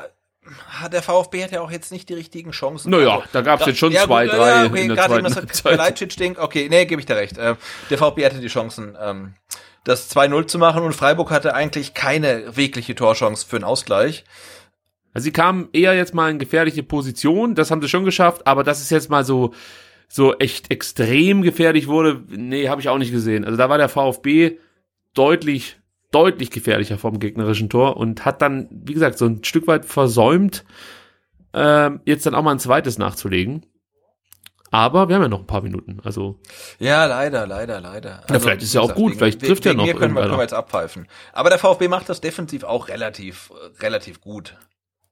äh, 0.83 0.89
der 0.89 1.03
VfB 1.03 1.43
hat 1.43 1.51
ja 1.51 1.61
auch 1.61 1.69
jetzt 1.69 1.91
nicht 1.91 2.09
die 2.09 2.15
richtigen 2.15 2.49
Chancen. 2.49 2.89
Naja, 2.89 3.17
Also, 3.17 3.23
da 3.33 3.41
gab's 3.41 3.65
gra- 3.65 3.67
jetzt 3.67 3.77
schon 3.77 3.91
ja, 3.91 4.05
zwei, 4.05 4.25
gut, 4.25 4.33
drei 4.35 4.49
ja, 4.49 4.63
in 4.63 4.71
okay, 4.71 4.87
der 4.87 4.95
gerade 4.95 5.09
zweiten 5.21 5.35
Halbzeit. 5.35 5.77
Leitschitz-Ding, 5.77 6.37
okay, 6.39 6.69
nee, 6.71 6.85
gebe 6.85 6.99
ich 7.01 7.05
dir 7.05 7.17
recht. 7.17 7.37
Äh, 7.37 7.53
Der 7.91 7.97
VfB 7.99 8.25
hatte 8.25 8.39
die 8.39 8.47
Chancen, 8.47 8.97
ähm, 8.99 9.35
das 9.83 10.15
2-0 10.15 10.47
zu 10.47 10.57
machen 10.59 10.83
und 10.83 10.93
Freiburg 10.93 11.31
hatte 11.31 11.53
eigentlich 11.53 11.93
keine 11.93 12.55
wirkliche 12.55 12.95
Torchance 12.95 13.45
für 13.45 13.57
einen 13.57 13.65
Ausgleich. 13.65 14.23
Also 15.13 15.25
sie 15.25 15.31
kamen 15.31 15.69
eher 15.73 15.93
jetzt 15.93 16.13
mal 16.13 16.31
in 16.31 16.39
gefährliche 16.39 16.83
Position, 16.83 17.55
das 17.55 17.71
haben 17.71 17.81
sie 17.81 17.89
schon 17.89 18.05
geschafft, 18.05 18.47
aber 18.47 18.63
das 18.63 18.81
ist 18.81 18.91
jetzt 18.91 19.09
mal 19.09 19.25
so 19.25 19.53
so 20.07 20.37
echt 20.39 20.71
extrem 20.71 21.41
gefährlich 21.41 21.87
wurde, 21.87 22.21
nee, 22.27 22.67
habe 22.67 22.81
ich 22.81 22.89
auch 22.89 22.97
nicht 22.97 23.13
gesehen. 23.13 23.45
Also 23.45 23.57
da 23.57 23.69
war 23.69 23.77
der 23.77 23.87
VfB 23.87 24.57
deutlich 25.13 25.77
deutlich 26.11 26.51
gefährlicher 26.51 26.97
vom 26.97 27.19
gegnerischen 27.19 27.69
Tor 27.69 27.97
und 27.97 28.25
hat 28.25 28.41
dann, 28.41 28.67
wie 28.69 28.93
gesagt, 28.93 29.17
so 29.17 29.25
ein 29.25 29.43
Stück 29.43 29.67
weit 29.67 29.85
versäumt, 29.85 30.65
ähm, 31.53 32.01
jetzt 32.05 32.25
dann 32.25 32.35
auch 32.35 32.43
mal 32.43 32.51
ein 32.51 32.59
zweites 32.59 32.97
nachzulegen. 32.97 33.65
Aber 34.73 35.09
wir 35.09 35.15
haben 35.15 35.21
ja 35.21 35.27
noch 35.27 35.41
ein 35.41 35.47
paar 35.47 35.61
Minuten, 35.61 35.99
also 36.03 36.39
Ja, 36.79 37.05
leider, 37.05 37.45
leider, 37.45 37.81
leider. 37.81 38.21
Also, 38.21 38.33
Ja, 38.33 38.39
vielleicht 38.39 38.63
ist 38.63 38.73
ja 38.73 38.81
auch 38.81 38.95
gut, 38.95 39.15
vielleicht 39.15 39.41
trifft 39.41 39.65
ja 39.65 39.71
wegen 39.71 39.79
noch 39.79 39.85
mir 39.85 39.93
können 39.95 40.15
wir, 40.15 40.21
können 40.21 40.37
wir 40.37 40.41
jetzt 40.41 40.53
abpfeifen. 40.53 41.07
Aber 41.33 41.49
der 41.49 41.59
VfB 41.59 41.89
macht 41.89 42.07
das 42.07 42.21
defensiv 42.21 42.63
auch 42.63 42.87
relativ, 42.87 43.51
relativ 43.81 44.21
gut. 44.21 44.55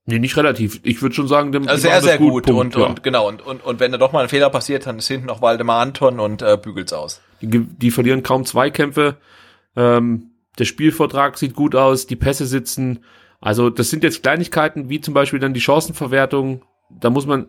nee, 0.05 0.17
nicht 0.17 0.37
relativ. 0.37 0.79
Ich 0.83 1.01
würde 1.01 1.13
schon 1.13 1.27
sagen, 1.27 1.51
dem 1.51 1.67
Also 1.67 1.81
sehr, 1.81 2.01
sehr 2.01 2.17
gut. 2.17 2.45
Punkt, 2.45 2.75
und, 2.75 2.81
ja. 2.81 2.87
und 2.87 3.03
genau, 3.03 3.27
und, 3.27 3.41
und, 3.45 3.63
und 3.63 3.79
wenn 3.81 3.91
da 3.91 3.97
doch 3.97 4.13
mal 4.13 4.23
ein 4.23 4.29
Fehler 4.29 4.49
passiert, 4.49 4.87
dann 4.87 4.97
ist 4.97 5.07
hinten 5.09 5.27
noch 5.27 5.41
Waldemar 5.41 5.81
Anton 5.81 6.21
und 6.21 6.41
äh, 6.41 6.57
bügelt's 6.57 6.93
aus. 6.93 7.21
Die, 7.41 7.59
die 7.59 7.91
verlieren 7.91 8.23
kaum 8.23 8.45
Zweikämpfe. 8.45 9.17
Ähm, 9.75 10.31
der 10.57 10.65
Spielvortrag 10.65 11.37
sieht 11.37 11.53
gut 11.53 11.75
aus, 11.75 12.07
die 12.07 12.15
Pässe 12.15 12.45
sitzen. 12.45 13.03
Also 13.41 13.69
das 13.69 13.89
sind 13.89 14.03
jetzt 14.03 14.23
Kleinigkeiten, 14.23 14.89
wie 14.89 15.01
zum 15.01 15.13
Beispiel 15.13 15.39
dann 15.39 15.53
die 15.53 15.61
Chancenverwertung. 15.61 16.63
Da 16.89 17.09
muss 17.09 17.25
man 17.25 17.47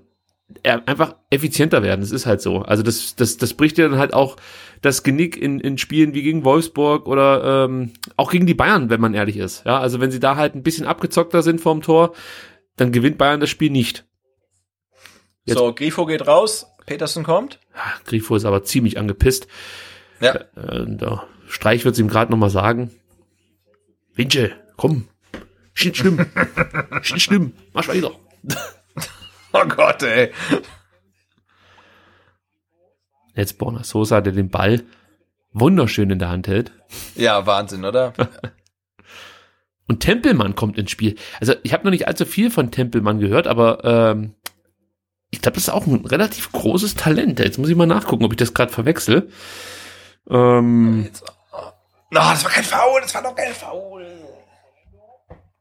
einfach 0.64 1.16
effizienter 1.30 1.82
werden. 1.82 2.00
Das 2.00 2.10
ist 2.10 2.26
halt 2.26 2.40
so. 2.40 2.62
Also 2.62 2.82
das, 2.82 3.16
das, 3.16 3.36
das 3.36 3.54
bricht 3.54 3.78
ja 3.78 3.88
dann 3.88 3.98
halt 3.98 4.12
auch 4.14 4.36
das 4.82 5.02
Genick 5.02 5.36
in, 5.36 5.60
in 5.60 5.78
Spielen 5.78 6.14
wie 6.14 6.22
gegen 6.22 6.44
Wolfsburg 6.44 7.06
oder 7.06 7.64
ähm, 7.66 7.92
auch 8.16 8.30
gegen 8.30 8.46
die 8.46 8.54
Bayern, 8.54 8.90
wenn 8.90 9.00
man 9.00 9.14
ehrlich 9.14 9.36
ist. 9.36 9.64
Ja, 9.64 9.78
also 9.78 10.00
wenn 10.00 10.10
sie 10.10 10.20
da 10.20 10.36
halt 10.36 10.54
ein 10.54 10.62
bisschen 10.62 10.86
abgezockter 10.86 11.42
sind 11.42 11.60
vorm 11.60 11.82
Tor, 11.82 12.14
dann 12.76 12.92
gewinnt 12.92 13.18
Bayern 13.18 13.40
das 13.40 13.50
Spiel 13.50 13.70
nicht. 13.70 14.06
Jetzt- 15.44 15.58
So, 15.58 15.72
Grifo 15.74 16.06
geht 16.06 16.26
raus, 16.26 16.66
Petersen 16.86 17.24
kommt. 17.24 17.58
Ah, 17.74 17.92
Grifo 18.04 18.36
ist 18.36 18.44
aber 18.44 18.62
ziemlich 18.64 18.98
angepisst. 18.98 19.46
Ja. 20.20 20.34
Äh, 20.34 20.84
der 20.86 21.24
Streich 21.48 21.84
wird 21.84 21.98
ihm 21.98 22.08
gerade 22.08 22.30
noch 22.30 22.38
mal 22.38 22.50
sagen. 22.50 22.90
Winche, 24.14 24.52
komm. 24.76 25.08
Ist 25.74 25.84
nicht 25.86 25.96
schlimm. 25.96 26.18
Ist 27.02 27.14
nicht 27.14 27.22
schlimm. 27.22 27.52
Mach 27.72 27.88
weiter. 27.88 28.10
Oh 29.52 29.64
Gott, 29.66 30.02
ey. 30.04 30.32
Jetzt 33.34 33.58
Borna 33.58 33.82
Sosa, 33.82 34.20
der 34.20 34.32
den 34.32 34.48
Ball 34.48 34.84
wunderschön 35.52 36.10
in 36.10 36.18
der 36.18 36.28
Hand 36.28 36.46
hält. 36.46 36.72
Ja, 37.16 37.46
Wahnsinn, 37.46 37.84
oder? 37.84 38.12
Und 39.88 40.00
Tempelmann 40.00 40.54
kommt 40.54 40.78
ins 40.78 40.92
Spiel. 40.92 41.16
Also 41.40 41.54
ich 41.64 41.72
habe 41.72 41.82
noch 41.84 41.90
nicht 41.90 42.06
allzu 42.06 42.24
viel 42.24 42.50
von 42.50 42.70
Tempelmann 42.70 43.18
gehört, 43.18 43.48
aber 43.48 43.84
ähm, 43.84 44.36
ich 45.30 45.40
glaube, 45.40 45.56
das 45.56 45.64
ist 45.64 45.70
auch 45.70 45.86
ein 45.86 46.04
relativ 46.06 46.52
großes 46.52 46.94
Talent. 46.94 47.40
Jetzt 47.40 47.58
muss 47.58 47.68
ich 47.68 47.76
mal 47.76 47.86
nachgucken, 47.86 48.24
ob 48.24 48.32
ich 48.32 48.36
das 48.36 48.54
gerade 48.54 48.72
verwechsel. 48.72 49.30
Ähm, 50.28 51.04
Jetzt, 51.06 51.24
oh. 51.52 51.72
Das 52.12 52.44
war 52.44 52.50
kein 52.52 52.62
Foul, 52.62 53.00
das 53.00 53.14
war 53.14 53.22
doch 53.22 53.34
kein 53.34 53.52
Foul. 53.52 54.06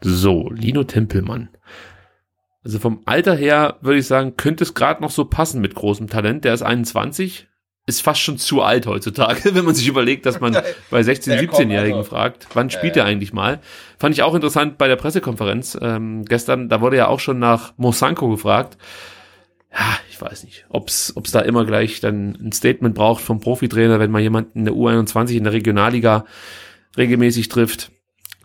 So, 0.01 0.49
Lino 0.51 0.83
Tempelmann. 0.83 1.49
Also 2.63 2.79
vom 2.79 3.01
Alter 3.05 3.35
her 3.35 3.77
würde 3.81 3.99
ich 3.99 4.07
sagen, 4.07 4.35
könnte 4.35 4.63
es 4.63 4.73
gerade 4.73 5.01
noch 5.01 5.11
so 5.11 5.25
passen 5.25 5.61
mit 5.61 5.75
großem 5.75 6.07
Talent. 6.07 6.43
Der 6.43 6.53
ist 6.53 6.61
21, 6.61 7.47
ist 7.85 8.01
fast 8.01 8.21
schon 8.21 8.37
zu 8.37 8.61
alt 8.61 8.85
heutzutage, 8.85 9.41
wenn 9.55 9.65
man 9.65 9.75
sich 9.75 9.87
überlegt, 9.87 10.25
dass 10.25 10.39
man 10.39 10.53
bei 10.89 11.01
16-, 11.01 11.25
Der 11.25 11.45
kommt 11.47 11.59
17-Jährigen 11.59 11.97
also. 11.97 12.09
fragt, 12.09 12.47
wann 12.53 12.69
spielt 12.69 12.97
er 12.97 13.05
eigentlich 13.05 13.33
mal? 13.33 13.59
Fand 13.97 14.15
ich 14.15 14.23
auch 14.23 14.35
interessant 14.35 14.77
bei 14.77 14.87
der 14.87 14.95
Pressekonferenz 14.95 15.77
ähm, 15.81 16.25
gestern, 16.25 16.69
da 16.69 16.81
wurde 16.81 16.97
ja 16.97 17.07
auch 17.07 17.19
schon 17.19 17.39
nach 17.39 17.73
Mosanko 17.77 18.29
gefragt. 18.29 18.77
Ja, 19.71 19.99
ich 20.09 20.19
weiß 20.19 20.45
nicht, 20.45 20.65
ob's 20.69 21.13
ob's 21.15 21.31
da 21.31 21.41
immer 21.41 21.63
gleich 21.63 21.99
dann 21.99 22.35
ein 22.41 22.51
Statement 22.51 22.95
braucht 22.95 23.21
vom 23.23 23.39
Profitrainer, 23.39 23.99
wenn 23.99 24.09
mal 24.09 24.21
jemand 24.21 24.55
in 24.55 24.65
der 24.65 24.73
U21 24.73 25.37
in 25.37 25.43
der 25.43 25.53
Regionalliga 25.53 26.25
regelmäßig 26.97 27.49
trifft. 27.49 27.91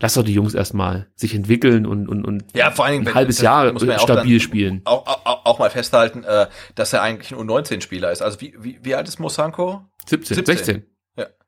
Lass 0.01 0.15
doch 0.15 0.23
die 0.23 0.33
Jungs 0.33 0.53
erstmal 0.53 1.07
sich 1.15 1.33
entwickeln 1.33 1.85
und, 1.85 2.09
und, 2.09 2.25
und 2.25 2.43
Ja, 2.53 2.71
vor 2.71 2.85
allen 2.85 2.95
Dingen, 2.95 3.07
ein 3.07 3.13
halbes 3.15 3.39
Jahr 3.39 3.71
muss 3.71 3.81
man 3.81 3.91
ja 3.91 3.97
auch 3.97 4.03
stabil 4.03 4.33
dann- 4.37 4.39
spielen. 4.41 4.81
Auch, 4.83 5.05
auch, 5.07 5.45
auch 5.45 5.59
mal 5.59 5.69
festhalten, 5.69 6.23
äh, 6.25 6.47
dass 6.75 6.91
er 6.93 7.01
eigentlich 7.01 7.31
ein 7.31 7.37
U19-Spieler 7.37 8.11
ist. 8.11 8.21
Also 8.21 8.41
wie, 8.41 8.53
wie, 8.59 8.79
wie 8.83 8.93
alt 8.95 9.07
ist 9.07 9.19
Mosanko? 9.19 9.85
17, 10.07 10.35
17. 10.35 10.57
16. 10.57 10.85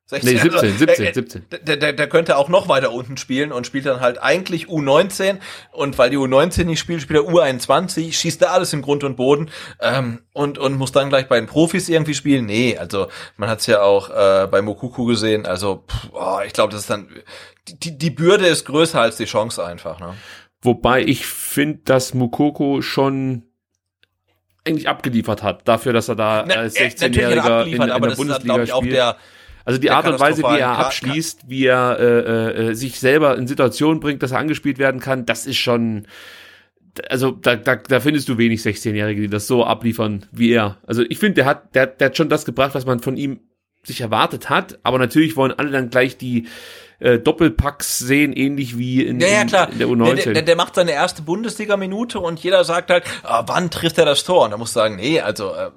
Ja. 0.09 0.19
Nee, 0.21 0.37
17, 0.37 0.53
Also, 0.53 0.77
17, 0.77 1.05
äh, 1.05 1.09
äh, 1.09 1.13
17. 1.13 1.45
Der, 1.63 1.77
der, 1.77 1.93
der 1.93 2.07
könnte 2.07 2.37
auch 2.37 2.47
noch 2.47 2.69
weiter 2.69 2.93
unten 2.93 3.17
spielen 3.17 3.51
und 3.51 3.67
spielt 3.67 3.85
dann 3.85 3.99
halt 3.99 4.21
eigentlich 4.21 4.67
U19 4.67 5.39
und 5.71 5.97
weil 5.97 6.09
die 6.09 6.17
U19 6.17 6.63
nicht 6.63 6.79
spielt, 6.79 7.01
spielt 7.01 7.19
er 7.19 7.29
U21, 7.29 8.13
schießt 8.13 8.41
er 8.41 8.53
alles 8.53 8.71
in 8.71 8.81
Grund 8.81 9.03
und 9.03 9.17
Boden 9.17 9.49
ähm, 9.81 10.21
und, 10.31 10.57
und 10.59 10.77
muss 10.77 10.93
dann 10.93 11.09
gleich 11.09 11.27
bei 11.27 11.37
den 11.37 11.47
Profis 11.47 11.89
irgendwie 11.89 12.13
spielen. 12.13 12.45
Nee, 12.45 12.77
also 12.77 13.07
man 13.35 13.49
hat 13.49 13.59
es 13.59 13.65
ja 13.65 13.81
auch 13.81 14.09
äh, 14.09 14.47
bei 14.47 14.61
Mokuku 14.61 15.05
gesehen, 15.05 15.45
also 15.45 15.83
pff, 15.89 16.09
oh, 16.13 16.39
ich 16.45 16.53
glaube, 16.53 16.71
das 16.71 16.81
ist 16.81 16.89
dann 16.89 17.09
die, 17.67 17.97
die, 17.97 18.09
Bürde 18.09 18.47
ist 18.47 18.63
größer 18.63 19.01
als 19.01 19.17
die 19.17 19.25
Chance 19.25 19.65
einfach. 19.65 19.99
Ne? 19.99 20.13
Wobei 20.61 21.01
ich 21.01 21.25
finde, 21.25 21.81
dass 21.83 22.13
Mukoko 22.13 22.81
schon 22.81 23.43
eigentlich 24.65 24.87
abgeliefert 24.87 25.43
hat, 25.43 25.67
dafür, 25.67 25.93
dass 25.93 26.07
er 26.07 26.15
da 26.15 26.41
als 26.43 26.75
äh, 26.75 26.83
natürlich 26.85 27.01
hat 27.25 27.45
er 27.49 27.65
16-Jähriger 27.65 27.65
in, 27.65 27.73
in 27.73 27.91
aber 27.91 28.07
der 28.07 28.11
ist, 28.11 28.17
Bundesliga 28.17 28.53
glaube 28.53 28.63
ich, 28.63 28.73
auch 28.73 28.81
spielt. 28.81 28.95
der, 28.95 29.17
also 29.67 29.81
die 29.81 29.87
der 29.87 29.97
Art 29.97 30.07
und 30.07 30.17
Weise, 30.17 30.43
wie 30.43 30.59
er 30.59 30.79
abschließt, 30.79 31.49
wie 31.49 31.65
er 31.65 31.99
äh, 31.99 32.69
äh, 32.69 32.73
sich 32.73 33.01
selber 33.01 33.37
in 33.37 33.47
Situationen 33.47 33.99
bringt, 33.99 34.23
dass 34.23 34.31
er 34.31 34.39
angespielt 34.39 34.79
werden 34.79 35.01
kann, 35.01 35.25
das 35.25 35.45
ist 35.45 35.57
schon, 35.57 36.07
also 37.09 37.31
da, 37.31 37.57
da, 37.57 37.75
da 37.75 37.99
findest 37.99 38.29
du 38.29 38.37
wenig 38.37 38.61
16-Jährige, 38.61 39.19
die 39.19 39.27
das 39.27 39.45
so 39.45 39.65
abliefern 39.65 40.25
wie 40.31 40.51
er. 40.51 40.77
Also 40.87 41.03
ich 41.09 41.19
finde, 41.19 41.33
der 41.35 41.45
hat, 41.45 41.75
der, 41.75 41.85
der 41.85 42.05
hat 42.07 42.15
schon 42.15 42.29
das 42.29 42.45
gebracht, 42.45 42.75
was 42.75 42.85
man 42.85 43.01
von 43.01 43.17
ihm 43.17 43.41
sich 43.83 43.99
erwartet 43.99 44.49
hat. 44.49 44.79
Aber 44.83 44.99
natürlich 44.99 45.35
wollen 45.35 45.51
alle 45.51 45.71
dann 45.71 45.89
gleich 45.89 46.17
die 46.17 46.47
äh, 46.99 47.19
Doppelpacks 47.19 47.99
sehen, 47.99 48.31
ähnlich 48.31 48.77
wie 48.77 49.03
in, 49.03 49.19
Ja, 49.19 49.27
ja, 49.27 49.43
klar. 49.43 49.69
in 49.69 49.79
der 49.79 49.87
U19. 49.87 50.15
Der, 50.15 50.33
der, 50.33 50.41
der 50.43 50.55
macht 50.55 50.75
seine 50.75 50.91
erste 50.91 51.23
Bundesliga-Minute 51.23 52.21
und 52.21 52.39
jeder 52.39 52.63
sagt 52.63 52.89
halt, 52.89 53.03
ah, 53.23 53.43
wann 53.47 53.69
trifft 53.69 53.97
er 53.97 54.05
das 54.05 54.23
Tor? 54.23 54.45
Und 54.45 54.51
da 54.51 54.57
muss 54.57 54.71
sagen, 54.71 54.95
nee, 54.95 55.19
also 55.19 55.53
äh, 55.53 55.71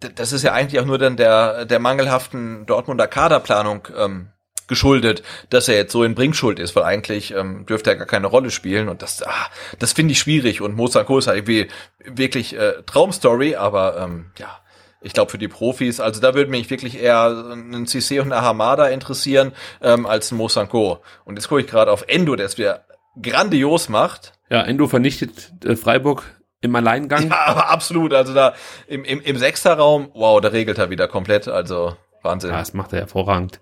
das 0.00 0.32
ist 0.32 0.42
ja 0.42 0.52
eigentlich 0.52 0.80
auch 0.80 0.86
nur 0.86 0.98
dann 0.98 1.16
der, 1.16 1.64
der 1.64 1.78
mangelhaften 1.78 2.66
Dortmunder 2.66 3.06
Kaderplanung 3.06 3.88
ähm, 3.96 4.28
geschuldet, 4.68 5.22
dass 5.50 5.68
er 5.68 5.76
jetzt 5.76 5.92
so 5.92 6.04
in 6.04 6.14
Bringschuld 6.14 6.58
ist, 6.58 6.76
weil 6.76 6.84
eigentlich 6.84 7.34
ähm, 7.34 7.66
dürfte 7.66 7.90
er 7.90 7.96
gar 7.96 8.06
keine 8.06 8.26
Rolle 8.26 8.50
spielen 8.50 8.88
und 8.88 9.02
das, 9.02 9.22
ah, 9.22 9.48
das 9.78 9.92
finde 9.92 10.12
ich 10.12 10.18
schwierig 10.18 10.60
und 10.60 10.76
Mozart 10.76 11.08
ist 11.10 11.26
halt 11.26 11.38
irgendwie 11.38 11.68
wirklich 12.04 12.56
äh, 12.56 12.82
Traumstory, 12.84 13.56
aber 13.56 13.98
ähm, 13.98 14.26
ja, 14.38 14.58
ich 15.00 15.12
glaube 15.14 15.30
für 15.30 15.38
die 15.38 15.48
Profis, 15.48 16.00
also 16.00 16.20
da 16.20 16.34
würde 16.34 16.50
mich 16.50 16.70
wirklich 16.70 17.00
eher 17.00 17.26
ein 17.52 17.86
Cissé 17.86 18.20
und 18.20 18.32
ein 18.32 18.42
Hamada 18.42 18.88
interessieren 18.88 19.52
ähm, 19.80 20.06
als 20.06 20.32
ein 20.32 20.36
Mosanko. 20.36 21.02
Und 21.24 21.36
jetzt 21.36 21.48
gucke 21.48 21.60
ich 21.60 21.66
gerade 21.66 21.90
auf 21.90 22.04
Endo, 22.08 22.36
der 22.36 22.46
es 22.46 22.58
wieder 22.58 22.84
grandios 23.20 23.88
macht. 23.88 24.32
ja, 24.50 24.62
Endo 24.62 24.86
vernichtet 24.88 25.52
äh, 25.64 25.76
Freiburg 25.76 26.24
im 26.60 26.74
Alleingang. 26.74 27.30
Ja, 27.30 27.46
aber 27.46 27.68
absolut, 27.70 28.12
also 28.12 28.34
da 28.34 28.54
im, 28.86 29.04
im, 29.04 29.20
im 29.20 29.36
Sechsterraum, 29.38 30.10
wow, 30.14 30.40
da 30.40 30.48
regelt 30.48 30.78
er 30.78 30.90
wieder 30.90 31.08
komplett, 31.08 31.48
also 31.48 31.96
Wahnsinn. 32.22 32.50
Ja, 32.50 32.58
das 32.58 32.74
macht 32.74 32.92
er 32.92 33.00
hervorragend. 33.00 33.60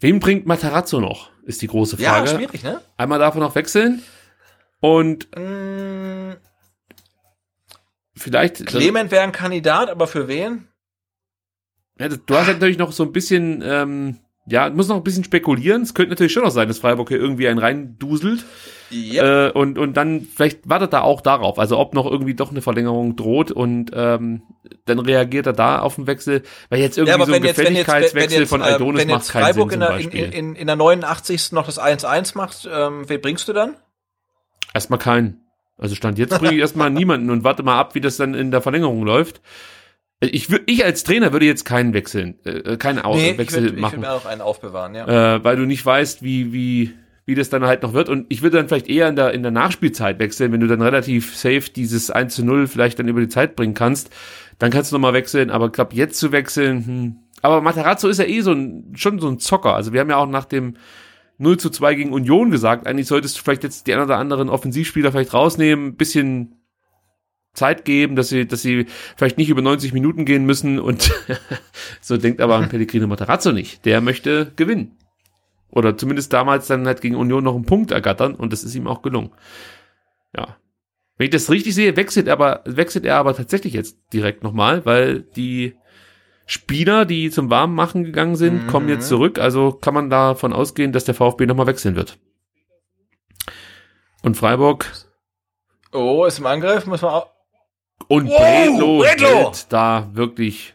Wem 0.00 0.20
bringt 0.20 0.46
Matarazzo 0.46 1.00
noch? 1.00 1.30
Ist 1.44 1.62
die 1.62 1.66
große 1.66 1.96
Ja, 2.00 2.14
Frage. 2.14 2.28
schwierig, 2.28 2.62
ne? 2.62 2.80
Einmal 2.96 3.20
er 3.22 3.40
noch 3.40 3.54
wechseln. 3.54 4.02
Und 4.80 5.28
Mm, 5.36 6.32
vielleicht. 8.16 8.66
Clement 8.66 9.10
wäre 9.10 9.22
ein 9.22 9.32
Kandidat, 9.32 9.88
aber 9.88 10.06
für 10.06 10.28
wen? 10.28 10.68
Ja, 11.98 12.08
du 12.08 12.34
hast 12.36 12.48
natürlich 12.48 12.76
noch 12.78 12.92
so 12.92 13.02
ein 13.04 13.12
bisschen, 13.12 13.62
ähm, 13.64 14.18
ja, 14.46 14.68
muss 14.68 14.88
noch 14.88 14.96
ein 14.96 15.04
bisschen 15.04 15.24
spekulieren. 15.24 15.82
Es 15.82 15.94
könnte 15.94 16.10
natürlich 16.10 16.32
schon 16.32 16.44
noch 16.44 16.50
sein, 16.50 16.68
dass 16.68 16.78
Freiburg 16.78 17.08
hier 17.08 17.18
irgendwie 17.18 17.48
einen 17.48 17.58
reinduselt. 17.58 18.44
Yep. 18.92 19.24
Äh, 19.24 19.58
und, 19.58 19.78
und 19.78 19.96
dann 19.96 20.20
vielleicht 20.22 20.68
wartet 20.68 20.92
er 20.92 21.04
auch 21.04 21.22
darauf, 21.22 21.58
also 21.58 21.78
ob 21.78 21.94
noch 21.94 22.04
irgendwie 22.06 22.34
doch 22.34 22.50
eine 22.50 22.60
Verlängerung 22.60 23.16
droht 23.16 23.50
und 23.50 23.90
ähm, 23.94 24.42
dann 24.84 24.98
reagiert 24.98 25.46
er 25.46 25.52
da 25.54 25.78
auf 25.80 25.96
den 25.96 26.06
Wechsel, 26.06 26.42
weil 26.68 26.80
jetzt 26.80 26.98
irgendwie 26.98 27.24
so 27.24 27.32
ein 27.32 27.42
Gefälligkeitswechsel 27.42 28.46
von 28.46 28.60
äh, 28.60 28.64
Aldonis 28.64 29.00
wenn 29.00 29.08
macht 29.08 29.22
jetzt 29.22 29.32
keinen 29.32 29.44
Sinn 29.46 29.54
Freiburg 29.54 29.70
der, 29.70 29.88
in, 29.88 29.94
Beispiel. 29.94 30.24
in, 30.26 30.32
in, 30.32 30.54
in 30.54 30.66
der 30.66 30.76
89. 30.76 31.52
noch 31.52 31.66
das 31.66 31.80
1-1 31.80 32.36
macht, 32.36 32.68
ähm, 32.70 33.08
wen 33.08 33.20
bringst 33.20 33.48
du 33.48 33.52
dann? 33.52 33.76
Erstmal 34.74 34.98
keinen. 34.98 35.40
Also 35.76 35.94
stand 35.94 36.18
jetzt 36.18 36.38
bringe 36.38 36.54
ich 36.54 36.60
erstmal 36.60 36.90
niemanden 36.90 37.30
und 37.30 37.42
warte 37.42 37.62
mal 37.62 37.78
ab, 37.78 37.94
wie 37.94 38.00
das 38.00 38.16
dann 38.18 38.34
in 38.34 38.50
der 38.50 38.60
Verlängerung 38.60 39.02
läuft. 39.04 39.40
Ich, 40.32 40.48
ich 40.66 40.84
als 40.84 41.04
Trainer 41.04 41.32
würde 41.32 41.46
jetzt 41.46 41.64
keinen 41.64 41.94
wechseln, 41.94 42.38
äh, 42.44 42.76
keinen 42.76 43.04
Au 43.04 43.16
ich 43.16 43.38
Wechsel 43.38 43.62
würd, 43.62 43.74
ich 43.74 43.80
machen. 43.80 43.92
würd 43.94 44.02
mir 44.02 44.12
auch 44.12 44.26
einen 44.26 44.40
aufbewahren, 44.40 44.94
ja. 44.94 45.36
äh, 45.36 45.44
weil 45.44 45.56
du 45.56 45.64
nicht 45.64 45.84
weißt, 45.84 46.22
wie, 46.22 46.52
wie, 46.52 46.92
wie 47.26 47.34
das 47.34 47.50
dann 47.50 47.64
halt 47.64 47.82
noch 47.82 47.92
wird. 47.92 48.08
Und 48.08 48.26
ich 48.28 48.42
würde 48.42 48.56
dann 48.58 48.68
vielleicht 48.68 48.88
eher 48.88 49.08
in 49.08 49.16
der, 49.16 49.32
in 49.32 49.42
der 49.42 49.52
Nachspielzeit 49.52 50.18
wechseln, 50.18 50.52
wenn 50.52 50.60
du 50.60 50.66
dann 50.66 50.82
relativ 50.82 51.36
safe 51.36 51.70
dieses 51.74 52.10
1 52.10 52.34
zu 52.34 52.44
0 52.44 52.66
vielleicht 52.66 52.98
dann 52.98 53.08
über 53.08 53.20
die 53.20 53.28
Zeit 53.28 53.56
bringen 53.56 53.74
kannst. 53.74 54.10
Dann 54.58 54.70
kannst 54.70 54.92
du 54.92 54.96
nochmal 54.96 55.14
wechseln, 55.14 55.50
aber 55.50 55.66
ich 55.66 55.72
glaube, 55.72 55.96
jetzt 55.96 56.18
zu 56.18 56.32
wechseln, 56.32 56.86
hm. 56.86 57.16
Aber 57.44 57.60
Matarazzo 57.60 58.08
ist 58.08 58.16
ja 58.16 58.24
eh 58.24 58.40
so 58.40 58.52
ein, 58.52 58.94
schon 58.94 59.18
so 59.18 59.28
ein 59.28 59.38
Zocker. 59.38 59.74
Also 59.74 59.92
wir 59.92 60.00
haben 60.00 60.08
ja 60.08 60.16
auch 60.16 60.26
nach 60.26 60.46
dem 60.46 60.78
0 61.36 61.58
zu 61.58 61.68
2 61.68 61.94
gegen 61.94 62.12
Union 62.14 62.50
gesagt, 62.50 62.86
eigentlich 62.86 63.06
solltest 63.06 63.36
du 63.36 63.42
vielleicht 63.42 63.64
jetzt 63.64 63.86
die 63.86 63.92
ein 63.92 64.00
oder 64.00 64.16
anderen 64.16 64.48
Offensivspieler 64.48 65.12
vielleicht 65.12 65.34
rausnehmen, 65.34 65.88
ein 65.88 65.96
bisschen 65.96 66.54
Zeit 67.54 67.84
geben, 67.84 68.16
dass 68.16 68.28
sie, 68.28 68.46
dass 68.46 68.62
sie 68.62 68.86
vielleicht 69.16 69.38
nicht 69.38 69.48
über 69.48 69.62
90 69.62 69.92
Minuten 69.92 70.24
gehen 70.24 70.44
müssen 70.44 70.78
und 70.78 71.10
so 72.00 72.16
denkt 72.16 72.40
aber 72.40 72.56
an 72.56 72.68
Pellegrino 72.68 73.06
Matarazzo 73.06 73.52
nicht. 73.52 73.84
Der 73.84 74.00
möchte 74.00 74.52
gewinnen. 74.56 74.96
Oder 75.70 75.96
zumindest 75.96 76.32
damals 76.32 76.66
dann 76.66 76.86
halt 76.86 77.00
gegen 77.00 77.16
Union 77.16 77.42
noch 77.44 77.54
einen 77.54 77.64
Punkt 77.64 77.90
ergattern 77.90 78.34
und 78.34 78.52
das 78.52 78.62
ist 78.64 78.74
ihm 78.74 78.86
auch 78.86 79.02
gelungen. 79.02 79.30
Ja. 80.36 80.56
Wenn 81.16 81.26
ich 81.26 81.30
das 81.30 81.50
richtig 81.50 81.74
sehe, 81.74 81.96
wechselt 81.96 82.26
er 82.26 82.32
aber, 82.34 82.62
wechselt 82.64 83.04
er 83.04 83.16
aber 83.16 83.34
tatsächlich 83.36 83.72
jetzt 83.72 83.98
direkt 84.12 84.42
nochmal, 84.42 84.84
weil 84.84 85.20
die 85.22 85.74
Spieler, 86.46 87.04
die 87.06 87.30
zum 87.30 87.50
Warmmachen 87.50 88.04
gegangen 88.04 88.36
sind, 88.36 88.64
Mhm. 88.64 88.66
kommen 88.66 88.88
jetzt 88.88 89.08
zurück. 89.08 89.38
Also 89.38 89.72
kann 89.72 89.94
man 89.94 90.10
davon 90.10 90.52
ausgehen, 90.52 90.92
dass 90.92 91.04
der 91.04 91.14
VfB 91.14 91.46
nochmal 91.46 91.66
wechseln 91.66 91.96
wird. 91.96 92.18
Und 94.22 94.36
Freiburg 94.36 94.90
Oh, 95.92 96.24
ist 96.24 96.40
im 96.40 96.46
Angriff, 96.46 96.86
muss 96.86 97.02
man 97.02 97.12
auch. 97.12 97.30
Und 98.08 98.28
Wow, 98.28 98.38
Bredlo, 98.38 98.98
Bredlo! 98.98 99.52
da 99.68 100.08
wirklich 100.12 100.74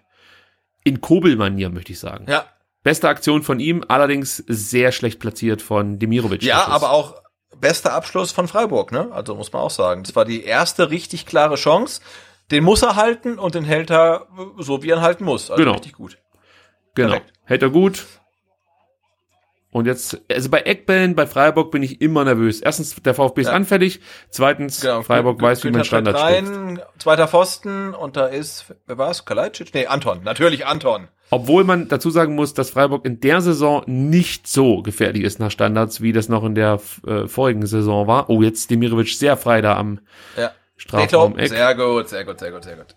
in 0.83 1.01
Kobelmanier, 1.01 1.69
möchte 1.69 1.91
ich 1.91 1.99
sagen. 1.99 2.25
Ja, 2.29 2.45
Beste 2.81 3.09
Aktion 3.09 3.43
von 3.43 3.59
ihm, 3.59 3.83
allerdings 3.89 4.37
sehr 4.47 4.91
schlecht 4.93 5.19
platziert 5.19 5.61
von 5.61 5.99
Demirovic. 5.99 6.41
ja, 6.43 6.65
aber 6.67 6.91
auch 6.91 7.15
bester 7.59 7.91
Abschluss 7.93 8.31
von 8.31 8.47
Freiburg, 8.47 8.91
ne? 8.93 9.09
Also 9.11 9.35
muss 9.35 9.51
man 9.51 9.61
auch 9.63 9.69
sagen. 9.69 10.03
Das 10.03 10.15
war 10.15 10.23
die 10.23 10.43
erste 10.45 10.89
richtig 10.89 11.25
klare 11.25 11.55
Chance. 11.55 12.01
Den 12.51 12.63
muss 12.63 12.81
er 12.81 12.95
halten 12.95 13.37
und 13.37 13.53
den 13.53 13.65
hält 13.65 13.91
er 13.91 14.27
so, 14.57 14.81
wie 14.81 14.89
er 14.91 14.97
ihn 14.97 15.01
halten 15.01 15.25
muss. 15.25 15.51
Also 15.51 15.61
Genau. 15.61 15.73
richtig 15.73 15.93
gut. 15.93 16.17
Genau. 16.95 17.09
Perfekt. 17.09 17.33
Hält 17.43 17.61
er 17.61 17.69
gut. 17.69 18.05
Und 19.71 19.85
jetzt, 19.85 20.19
also 20.31 20.49
bei 20.49 20.61
Eckbällen, 20.61 21.13
bei 21.15 21.27
Freiburg 21.27 21.69
bin 21.69 21.83
ich 21.83 22.01
immer 22.01 22.23
nervös. 22.25 22.59
Erstens, 22.59 22.95
der 22.95 23.13
VfB 23.13 23.41
ist 23.41 23.47
Ja. 23.47 23.53
anfällig. 23.53 23.99
Zweitens, 24.31 24.79
Freiburg 25.03 25.39
Gü- 25.39 25.43
weiß, 25.43 25.63
wie 25.63 25.69
man 25.71 25.83
Standard 25.83 26.15
rein, 26.19 26.81
Zweiter 26.97 27.27
Pfosten 27.27 27.93
und 27.93 28.17
da 28.17 28.25
ist, 28.25 28.65
wer 28.87 28.97
war's? 28.97 29.25
Kalajdzic? 29.25 29.73
Nee, 29.75 29.85
Anton. 29.85 30.21
Natürlich 30.23 30.65
Anton. 30.65 31.07
Obwohl 31.29 31.63
man 31.63 31.87
dazu 31.87 32.09
sagen 32.09 32.33
muss, 32.33 32.55
dass 32.55 32.71
Freiburg 32.71 33.05
in 33.05 33.19
der 33.19 33.41
Saison 33.41 33.83
nicht 33.85 34.47
so 34.47 34.81
gefährlich 34.81 35.21
ist 35.23 35.39
nach 35.39 35.51
Standards, 35.51 36.01
wie 36.01 36.13
das 36.13 36.27
noch 36.29 36.43
in 36.43 36.55
der 36.55 36.79
äh, 37.05 37.27
vorigen 37.27 37.67
Saison 37.67 38.07
war. 38.07 38.31
Oh, 38.31 38.41
jetzt 38.41 38.71
Demirovic 38.71 39.09
sehr 39.09 39.37
frei 39.37 39.61
da 39.61 39.77
am 39.77 39.99
Ja. 40.35 40.49
Strafraum. 40.77 41.35
Sehr 41.45 41.75
gut, 41.75 42.09
sehr 42.09 42.25
gut, 42.25 42.39
sehr 42.39 42.51
gut, 42.51 42.63
sehr 42.63 42.75
gut. 42.77 42.95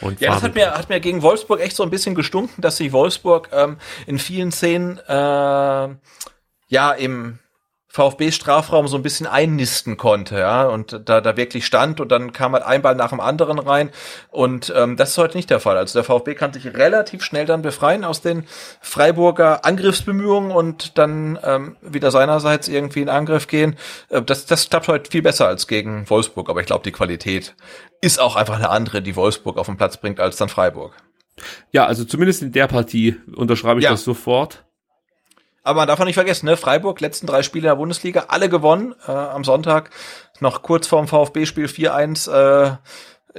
Und 0.00 0.20
Ja, 0.20 0.32
das 0.32 0.42
hat 0.42 0.54
mir, 0.54 0.72
hat 0.72 0.88
mir 0.88 1.00
gegen 1.00 1.22
Wolfsburg 1.22 1.60
echt 1.60 1.76
so 1.76 1.82
ein 1.82 1.90
bisschen 1.90 2.14
gestunken, 2.14 2.60
dass 2.60 2.76
sich 2.76 2.92
Wolfsburg 2.92 3.48
ähm, 3.52 3.78
in 4.06 4.18
vielen 4.18 4.52
Szenen 4.52 4.98
äh, 5.08 5.88
ja 6.68 6.92
im 6.92 7.38
VfB-Strafraum 7.90 8.86
so 8.86 8.96
ein 8.96 9.02
bisschen 9.02 9.26
einnisten 9.26 9.96
konnte, 9.96 10.38
ja, 10.38 10.64
und 10.66 11.00
da, 11.06 11.20
da 11.20 11.36
wirklich 11.36 11.64
stand 11.66 12.00
und 12.00 12.12
dann 12.12 12.32
kam 12.32 12.52
halt 12.52 12.62
ein 12.64 12.82
Ball 12.82 12.94
nach 12.94 13.08
dem 13.10 13.20
anderen 13.20 13.58
rein 13.58 13.90
und 14.30 14.72
ähm, 14.76 14.96
das 14.96 15.10
ist 15.10 15.18
heute 15.18 15.36
nicht 15.36 15.48
der 15.50 15.58
Fall. 15.58 15.76
Also 15.78 15.98
der 15.98 16.04
VfB 16.04 16.34
kann 16.34 16.52
sich 16.52 16.66
relativ 16.66 17.22
schnell 17.24 17.46
dann 17.46 17.62
befreien 17.62 18.04
aus 18.04 18.20
den 18.20 18.44
Freiburger 18.80 19.64
Angriffsbemühungen 19.64 20.50
und 20.50 20.98
dann 20.98 21.38
ähm, 21.42 21.76
wieder 21.80 22.10
seinerseits 22.10 22.68
irgendwie 22.68 23.00
in 23.00 23.08
Angriff 23.08 23.46
gehen. 23.46 23.76
Äh, 24.10 24.22
das, 24.22 24.46
das 24.46 24.68
klappt 24.68 24.88
heute 24.88 25.10
viel 25.10 25.22
besser 25.22 25.48
als 25.48 25.66
gegen 25.66 26.08
Wolfsburg, 26.10 26.50
aber 26.50 26.60
ich 26.60 26.66
glaube, 26.66 26.84
die 26.84 26.92
Qualität 26.92 27.54
ist 28.00 28.20
auch 28.20 28.36
einfach 28.36 28.56
eine 28.56 28.68
andere, 28.70 29.02
die 29.02 29.16
Wolfsburg 29.16 29.56
auf 29.56 29.66
den 29.66 29.76
Platz 29.76 29.96
bringt, 29.96 30.20
als 30.20 30.36
dann 30.36 30.48
Freiburg. 30.48 30.94
Ja, 31.72 31.86
also 31.86 32.04
zumindest 32.04 32.42
in 32.42 32.52
der 32.52 32.66
Partie 32.66 33.16
unterschreibe 33.34 33.80
ich 33.80 33.84
Ja. 33.84 33.90
das 33.92 34.04
sofort. 34.04 34.64
Aber 35.62 35.80
man 35.80 35.88
darf 35.88 36.00
auch 36.00 36.04
nicht 36.04 36.14
vergessen, 36.14 36.46
ne? 36.46 36.56
Freiburg, 36.56 37.00
letzten 37.00 37.26
drei 37.26 37.42
Spiele 37.42 37.66
in 37.66 37.70
der 37.72 37.76
Bundesliga, 37.76 38.26
alle 38.28 38.48
gewonnen. 38.48 38.94
Äh, 39.06 39.12
am 39.12 39.44
Sonntag 39.44 39.90
noch 40.40 40.62
kurz 40.62 40.86
vorm 40.86 41.08
VfB-Spiel 41.08 41.66
4-1 41.66 42.30
äh, 42.30 42.76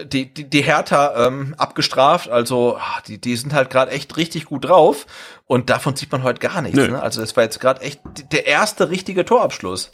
die, 0.06 0.34
die, 0.34 0.50
die 0.50 0.62
Hertha 0.62 1.28
ähm, 1.28 1.56
abgestraft. 1.58 2.30
Also 2.30 2.78
ah, 2.78 3.02
die, 3.08 3.20
die 3.20 3.36
sind 3.36 3.54
halt 3.54 3.70
gerade 3.70 3.92
echt 3.92 4.18
richtig 4.18 4.46
gut 4.46 4.66
drauf. 4.66 5.06
Und 5.46 5.70
davon 5.70 5.96
sieht 5.96 6.12
man 6.12 6.24
heute 6.24 6.40
gar 6.40 6.62
nichts. 6.62 6.78
Nö. 6.78 6.90
Ne? 6.90 7.02
Also 7.02 7.22
das 7.22 7.36
war 7.36 7.44
jetzt 7.44 7.60
gerade 7.60 7.82
echt 7.82 8.02
der 8.32 8.46
erste 8.46 8.90
richtige 8.90 9.26
Torabschluss. 9.26 9.92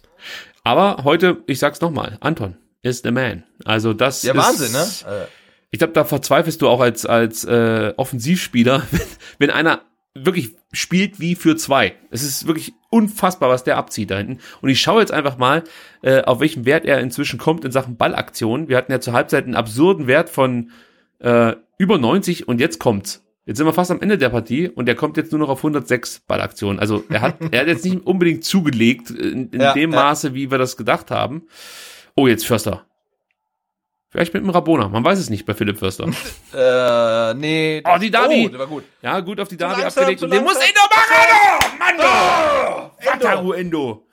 Aber 0.64 1.04
heute, 1.04 1.38
ich 1.48 1.60
sag's 1.60 1.82
nochmal, 1.82 2.18
Anton 2.22 2.58
is 2.82 3.02
the 3.04 3.12
man. 3.12 3.44
Also 3.64 3.94
das 3.94 4.24
Ja, 4.24 4.34
ist, 4.34 4.38
Wahnsinn, 4.38 4.72
ne? 4.72 5.28
Ich 5.72 5.80
glaube, 5.80 5.94
da 5.94 6.06
verzweifelst 6.06 6.62
du 6.62 6.70
auch 6.70 6.80
als, 6.80 7.06
als 7.06 7.44
äh, 7.44 7.94
Offensivspieler, 7.98 8.84
wenn, 8.92 9.02
wenn 9.40 9.50
einer 9.50 9.82
wirklich 10.16 10.56
spielt 10.72 11.20
wie 11.20 11.36
für 11.36 11.56
zwei. 11.58 11.94
Es 12.10 12.24
ist 12.24 12.48
wirklich 12.48 12.74
unfassbar, 12.90 13.50
was 13.50 13.66
der 13.66 13.78
abzieht 13.78 14.10
da 14.10 14.18
hinten. 14.18 14.40
Und 14.62 14.70
ich 14.70 14.80
schaue 14.82 15.02
jetzt 15.02 15.12
einfach 15.12 15.38
mal, 15.38 15.64
äh, 16.02 16.22
auf 16.24 16.40
welchen 16.40 16.66
Wert 16.66 16.86
er 16.86 17.02
inzwischen 17.02 17.38
kommt 17.38 17.66
in 17.66 17.72
Sachen 17.72 17.98
Ballaktion. 17.98 18.70
Wir 18.70 18.78
hatten 18.78 18.92
ja 18.92 19.02
zur 19.02 19.14
Halbzeit 19.14 19.44
einen 19.44 19.56
absurden 19.56 20.08
Wert 20.08 20.30
von 20.30 20.72
äh, 21.20 21.54
über 21.78 21.98
90 21.98 22.48
und 22.48 22.60
jetzt 22.60 22.80
kommt's. 22.80 23.24
Jetzt 23.46 23.58
sind 23.58 23.68
wir 23.68 23.74
fast 23.74 23.92
am 23.92 24.02
Ende 24.02 24.18
der 24.18 24.30
Partie 24.30 24.70
und 24.70 24.90
er 24.90 24.96
kommt 24.96 25.18
jetzt 25.18 25.32
nur 25.32 25.40
noch 25.40 25.50
auf 25.50 25.60
106 25.60 26.22
Ballaktionen. 26.22 26.80
Also 26.80 27.04
er 27.10 27.22
hat, 27.22 27.36
er 27.52 27.62
hat 27.62 27.68
jetzt 27.68 27.86
nicht 27.86 28.06
unbedingt 28.06 28.44
zugelegt 28.44 29.12
in, 29.12 29.50
in 29.50 29.62
Ja, 29.62 29.74
dem 29.74 29.92
ja. 29.92 30.00
Maße, 30.00 30.34
wie 30.34 30.50
wir 30.50 30.58
das 30.58 30.78
gedacht 30.78 31.12
haben. 31.12 31.44
Oh, 32.16 32.28
jetzt 32.28 32.48
Förster. 32.48 32.86
Vielleicht 34.16 34.34
mit 34.34 34.44
dem 34.44 34.50
Rabona. 34.50 34.88
Man 34.88 35.04
weiß 35.04 35.20
es 35.20 35.30
nicht 35.30 35.46
bei 35.46 35.54
Philipp 35.54 35.78
Förster. 35.78 36.06
äh, 36.54 37.34
nee. 37.34 37.84
Oh, 37.86 37.98
die 38.00 38.10
Davi. 38.10 38.46
Oh, 38.46 38.50
der 38.50 38.60
war 38.60 38.68
gut. 38.68 38.86
Ja, 39.02 39.20
gut 39.20 39.42
auf 39.42 39.50
die 39.50 39.58
Davi 39.58 39.84
abgelegt. 39.84 40.24
Und 40.24 40.32
den 40.32 40.42
muss. 40.42 40.56
Endo 40.56 40.80
machen! 40.90 41.82
Endo! 41.92 42.92
Endo. 43.12 43.26
Wataru 43.26 43.52
Endo! 43.52 44.08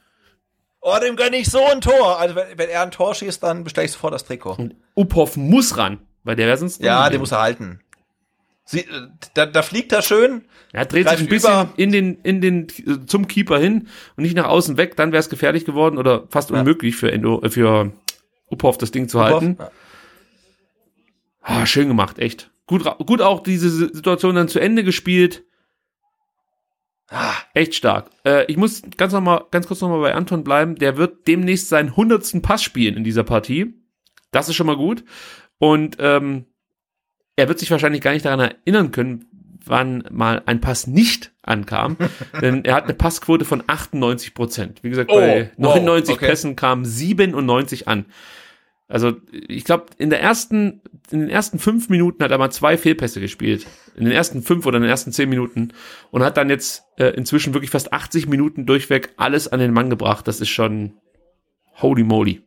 Oh, 0.80 0.96
dem 1.00 1.14
gönn 1.14 1.32
ich 1.34 1.48
so 1.48 1.64
ein 1.64 1.80
Tor. 1.80 2.18
Also 2.18 2.34
wenn, 2.34 2.58
wenn 2.58 2.68
er 2.68 2.82
ein 2.82 2.90
Tor 2.90 3.14
schießt, 3.14 3.40
dann 3.44 3.62
bestelle 3.62 3.84
ich 3.84 3.92
sofort 3.92 4.12
das 4.12 4.24
Trikot. 4.24 4.54
Und 4.58 4.74
Uphoff 4.96 5.36
muss 5.36 5.76
ran, 5.78 6.00
weil 6.24 6.34
der 6.34 6.48
wäre 6.48 6.56
sonst 6.58 6.82
Ja, 6.82 7.08
den 7.08 7.20
muss 7.20 7.30
er 7.30 7.40
halten. 7.42 7.78
Sie, 8.64 8.80
äh, 8.80 8.86
da, 9.34 9.46
da 9.46 9.62
fliegt 9.62 9.92
er 9.92 10.02
schön. 10.02 10.46
Er 10.72 10.84
dreht 10.86 11.08
sich 11.08 11.20
ein 11.20 11.28
bisschen 11.28 11.52
über. 11.52 11.72
in 11.76 11.92
den, 11.92 12.18
in 12.22 12.40
den, 12.40 12.66
zum 13.06 13.28
Keeper 13.28 13.58
hin 13.60 13.86
und 14.16 14.24
nicht 14.24 14.34
nach 14.34 14.46
außen 14.46 14.76
weg, 14.78 14.96
dann 14.96 15.12
wäre 15.12 15.20
es 15.20 15.28
gefährlich 15.28 15.64
geworden 15.64 15.96
oder 15.96 16.24
fast 16.28 16.50
Ja. 16.50 16.58
unmöglich 16.58 16.96
für 16.96 17.12
Endo, 17.12 17.40
äh, 17.42 17.50
für 17.50 17.92
Uphoff 18.50 18.78
das 18.78 18.90
Ding 18.90 19.08
zu 19.08 19.20
halten. 19.20 19.58
Ja. 19.60 19.70
Ah, 21.42 21.66
schön 21.66 21.88
gemacht, 21.88 22.18
echt. 22.18 22.50
Gut, 22.66 22.84
gut 23.06 23.20
auch 23.20 23.40
diese 23.42 23.68
Situation 23.70 24.34
dann 24.34 24.48
zu 24.48 24.60
Ende 24.60 24.84
gespielt. 24.84 25.44
Ah, 27.10 27.34
Echt 27.52 27.74
stark. 27.74 28.10
Äh, 28.24 28.46
ich 28.46 28.56
muss 28.56 28.82
ganz 28.96 29.12
noch 29.12 29.20
mal, 29.20 29.44
ganz 29.50 29.66
kurz 29.66 29.82
nochmal 29.82 30.00
bei 30.00 30.14
Anton 30.14 30.44
bleiben. 30.44 30.76
Der 30.76 30.96
wird 30.96 31.26
demnächst 31.26 31.68
seinen 31.68 31.94
hundertsten 31.94 32.40
Pass 32.40 32.62
spielen 32.62 32.96
in 32.96 33.04
dieser 33.04 33.24
Partie. 33.24 33.74
Das 34.30 34.48
ist 34.48 34.54
schon 34.54 34.66
mal 34.66 34.76
gut. 34.76 35.04
Und 35.58 35.96
ähm, 36.00 36.46
er 37.36 37.48
wird 37.48 37.58
sich 37.58 37.70
wahrscheinlich 37.70 38.00
gar 38.00 38.12
nicht 38.12 38.24
daran 38.24 38.40
erinnern 38.40 38.92
können, 38.92 39.26
wann 39.64 40.04
mal 40.10 40.42
ein 40.46 40.62
Pass 40.62 40.86
nicht 40.86 41.32
ankam. 41.42 41.98
denn 42.40 42.64
er 42.64 42.74
hat 42.76 42.84
eine 42.84 42.94
Passquote 42.94 43.44
von 43.44 43.62
98 43.66 44.32
Prozent. 44.32 44.82
Wie 44.82 44.88
gesagt, 44.88 45.10
Oh, 45.12 45.16
bei 45.16 45.50
wow, 45.58 45.74
99 45.76 46.14
okay. 46.14 46.26
Pässen 46.26 46.56
kamen 46.56 46.86
97 46.86 47.88
an. 47.88 48.06
Also 48.92 49.14
ich 49.30 49.64
glaube, 49.64 49.86
in 49.96 50.10
der 50.10 50.20
ersten, 50.20 50.82
in 51.10 51.20
den 51.20 51.30
ersten 51.30 51.58
fünf 51.58 51.88
Minuten 51.88 52.22
hat 52.22 52.30
er 52.30 52.36
mal 52.36 52.50
zwei 52.50 52.76
Fehlpässe 52.76 53.20
gespielt. 53.20 53.66
In 53.96 54.04
den 54.04 54.12
ersten 54.12 54.42
fünf 54.42 54.66
oder 54.66 54.76
in 54.76 54.82
den 54.82 54.90
ersten 54.90 55.12
zehn 55.12 55.30
Minuten 55.30 55.72
und 56.10 56.22
hat 56.22 56.36
dann 56.36 56.50
jetzt 56.50 56.84
äh, 56.98 57.06
inzwischen 57.06 57.54
wirklich 57.54 57.70
fast 57.70 57.92
80 57.94 58.26
Minuten 58.28 58.66
durchweg 58.66 59.14
alles 59.16 59.48
an 59.48 59.60
den 59.60 59.72
Mann 59.72 59.88
gebracht. 59.88 60.28
Das 60.28 60.42
ist 60.42 60.50
schon 60.50 60.92
holy 61.80 62.02
moly. 62.04 62.42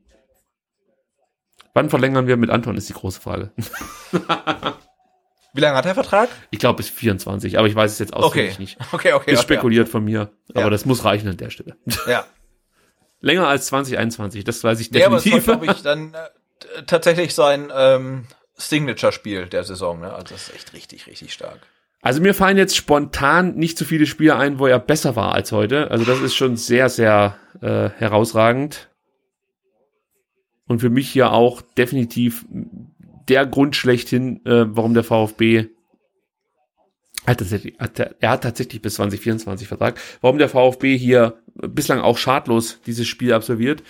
Wann 1.73 1.89
verlängern 1.89 2.27
wir 2.27 2.37
mit 2.37 2.51
Anton, 2.51 2.77
ist 2.77 2.89
die 2.89 2.93
große 2.93 3.19
Frage. 3.21 3.51
wie 5.53 5.61
lange 5.61 5.77
hat 5.77 5.85
der 5.85 5.93
Vertrag? 5.95 6.29
Ich 6.51 6.59
glaube 6.59 6.77
bis 6.77 6.89
24, 6.89 7.57
aber 7.57 7.67
ich 7.67 7.75
weiß 7.75 7.91
es 7.91 7.99
jetzt 7.99 8.13
auswendig 8.13 8.51
Okay. 8.53 8.61
nicht. 8.61 8.77
Okay, 8.93 9.13
okay. 9.13 9.31
Ist 9.33 9.41
spekuliert 9.41 9.89
von 9.89 10.03
mir, 10.05 10.31
aber 10.51 10.61
Ja. 10.65 10.69
das 10.69 10.85
muss 10.85 11.03
reichen 11.05 11.27
an 11.27 11.37
der 11.37 11.49
Stelle. 11.49 11.75
Ja. 12.07 12.25
Länger 13.25 13.47
als 13.47 13.65
2021, 13.65 14.43
das 14.43 14.63
weiß 14.63 14.79
ich 14.79 14.91
Nee, 14.91 15.03
aber 15.03 15.17
es 15.17 15.23
definitiv. 15.23 15.47
war, 15.47 15.63
ich, 15.63 15.81
dann 15.81 16.13
äh, 16.13 16.83
tatsächlich 16.85 17.33
sein 17.33 17.71
ähm, 17.75 18.25
Signature-Spiel 18.55 19.47
der 19.47 19.63
Saison. 19.63 19.99
Ne? 19.99 20.13
Also 20.13 20.35
das 20.35 20.49
ist 20.49 20.53
echt 20.53 20.73
richtig, 20.73 21.07
richtig 21.07 21.33
stark. 21.33 21.59
Also 22.03 22.21
mir 22.21 22.35
fallen 22.35 22.57
jetzt 22.57 22.75
spontan 22.75 23.55
nicht 23.55 23.79
so 23.79 23.85
viele 23.85 24.05
Spiele 24.05 24.35
ein, 24.35 24.59
wo 24.59 24.67
er 24.67 24.77
besser 24.77 25.15
war 25.15 25.33
als 25.33 25.51
heute. 25.51 25.89
Also 25.89 26.05
das 26.05 26.21
ist 26.21 26.35
schon 26.35 26.55
sehr, 26.55 26.87
sehr 26.87 27.35
äh, 27.61 27.89
herausragend. 27.97 28.91
Und 30.67 30.79
für 30.79 30.91
mich 30.91 31.09
hier 31.09 31.31
auch 31.31 31.63
definitiv 31.63 32.45
der 33.27 33.47
Grund 33.47 33.75
schlechthin, 33.75 34.45
äh, 34.45 34.65
warum 34.67 34.93
der 34.93 35.03
VfB 35.03 35.69
hat 37.27 37.39
tatsächlich, 37.39 37.77
hat, 37.79 37.99
er 38.19 38.29
hat 38.29 38.43
tatsächlich 38.43 38.81
bis 38.81 38.95
2024 38.95 39.67
Vertrag, 39.67 39.99
warum 40.21 40.37
der 40.37 40.49
VfB 40.49 40.97
hier 40.97 41.39
bislang 41.55 41.99
auch 42.01 42.17
schadlos 42.17 42.79
dieses 42.85 43.07
Spiel 43.07 43.33
absolviert. 43.33 43.83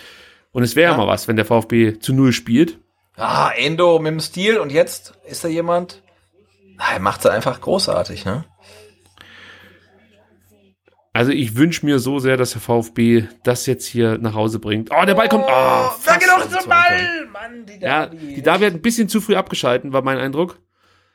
Und 0.52 0.62
es 0.62 0.74
wäre 0.76 0.92
ja. 0.92 0.98
Ja. 0.98 1.04
mal 1.04 1.10
was, 1.10 1.28
wenn 1.28 1.36
der 1.36 1.44
VfB 1.44 1.98
zu 1.98 2.14
Null 2.14 2.32
spielt. 2.32 2.78
Ah, 3.16 3.50
Endo 3.56 3.98
mit 3.98 4.12
dem 4.12 4.20
Stil 4.20 4.58
und 4.58 4.70
jetzt 4.72 5.14
ist 5.26 5.44
da 5.44 5.48
jemand. 5.48 6.02
Er 6.92 7.00
macht 7.00 7.20
es 7.20 7.26
einfach 7.26 7.60
großartig, 7.60 8.24
ne? 8.26 8.44
Also 11.12 11.32
ich 11.32 11.56
wünsche 11.56 11.86
mir 11.86 11.98
so 11.98 12.18
sehr, 12.18 12.36
dass 12.36 12.50
der 12.52 12.60
VfB 12.60 13.24
das 13.42 13.64
jetzt 13.64 13.86
hier 13.86 14.18
nach 14.18 14.34
Hause 14.34 14.58
bringt. 14.58 14.90
Oh, 14.90 15.04
der 15.06 15.14
Ball 15.14 15.28
kommt. 15.30 15.44
Oh, 15.44 15.48
da 15.48 15.94
fast 15.98 16.20
geht 16.20 16.28
doch 16.28 16.46
zum. 16.60 16.68
Ball! 16.68 17.26
Mann, 17.32 17.64
die 17.64 17.82
Ja, 17.82 18.06
Davi. 18.06 18.34
die 18.34 18.42
Davi 18.42 18.64
hat 18.66 18.74
ein 18.74 18.82
bisschen 18.82 19.08
zu 19.08 19.22
früh 19.22 19.34
abgeschalten, 19.34 19.94
war 19.94 20.02
mein 20.02 20.18
Eindruck. 20.18 20.60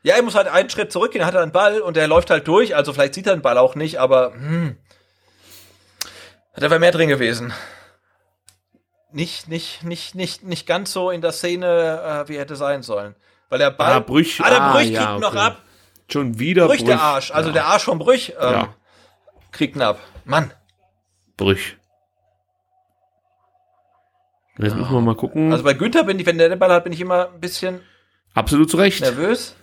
Ja, 0.03 0.15
er 0.15 0.23
muss 0.23 0.35
halt 0.35 0.47
einen 0.47 0.69
Schritt 0.69 0.91
zurückgehen, 0.91 1.25
hat 1.25 1.35
er 1.35 1.41
einen 1.43 1.51
Ball 1.51 1.79
und 1.81 1.95
der 1.95 2.07
läuft 2.07 2.29
halt 2.31 2.47
durch. 2.47 2.75
Also 2.75 2.91
vielleicht 2.93 3.13
sieht 3.13 3.27
er 3.27 3.35
den 3.35 3.41
Ball 3.43 3.57
auch 3.57 3.75
nicht, 3.75 3.99
aber 3.99 4.33
hm, 4.33 4.75
da 6.55 6.69
wäre 6.69 6.79
mehr 6.79 6.91
drin 6.91 7.09
gewesen. 7.09 7.53
Nicht, 9.11 9.47
nicht, 9.49 9.83
nicht, 9.83 10.15
nicht, 10.15 10.43
nicht 10.43 10.65
ganz 10.65 10.91
so 10.93 11.11
in 11.11 11.21
der 11.21 11.31
Szene, 11.33 12.23
äh, 12.25 12.29
wie 12.29 12.39
hätte 12.39 12.55
sein 12.55 12.81
sollen. 12.81 13.13
Weil 13.49 13.59
der 13.59 13.71
Ball. 13.71 13.91
Ah, 13.93 13.99
Brüch. 13.99 14.39
Ah, 14.41 14.49
der 14.49 14.61
Ah, 14.61 14.71
Brüch 14.73 14.89
ja, 14.89 15.05
kriegt 15.05 15.19
noch 15.21 15.29
okay. 15.33 15.39
ab. 15.39 15.61
Schon 16.11 16.39
wieder 16.39 16.67
Brüch, 16.67 16.77
Brüch. 16.79 16.87
der 16.87 17.01
Arsch. 17.01 17.31
Also 17.31 17.49
ja. 17.49 17.53
der 17.53 17.65
Arsch 17.65 17.83
vom 17.83 17.99
Brüch 17.99 18.29
ähm, 18.39 18.53
Ja. 18.53 18.75
kriegt 19.51 19.75
ihn 19.75 19.81
ab. 19.81 19.99
Mann. 20.25 20.51
Brüch. 21.37 21.77
Jetzt 24.57 24.75
müssen 24.75 24.91
wir 24.93 25.01
mal 25.01 25.15
gucken. 25.15 25.51
Also 25.51 25.63
bei 25.63 25.73
Günther 25.73 26.03
bin 26.03 26.19
ich, 26.19 26.25
wenn 26.25 26.37
der 26.37 26.49
den 26.49 26.59
Ball 26.59 26.71
hat, 26.71 26.83
bin 26.83 26.93
ich 26.93 27.01
immer 27.01 27.29
ein 27.33 27.39
bisschen 27.39 27.81
Absolut 28.33 28.69
zu 28.69 28.77
Recht. 28.77 29.01
nervös. 29.01 29.55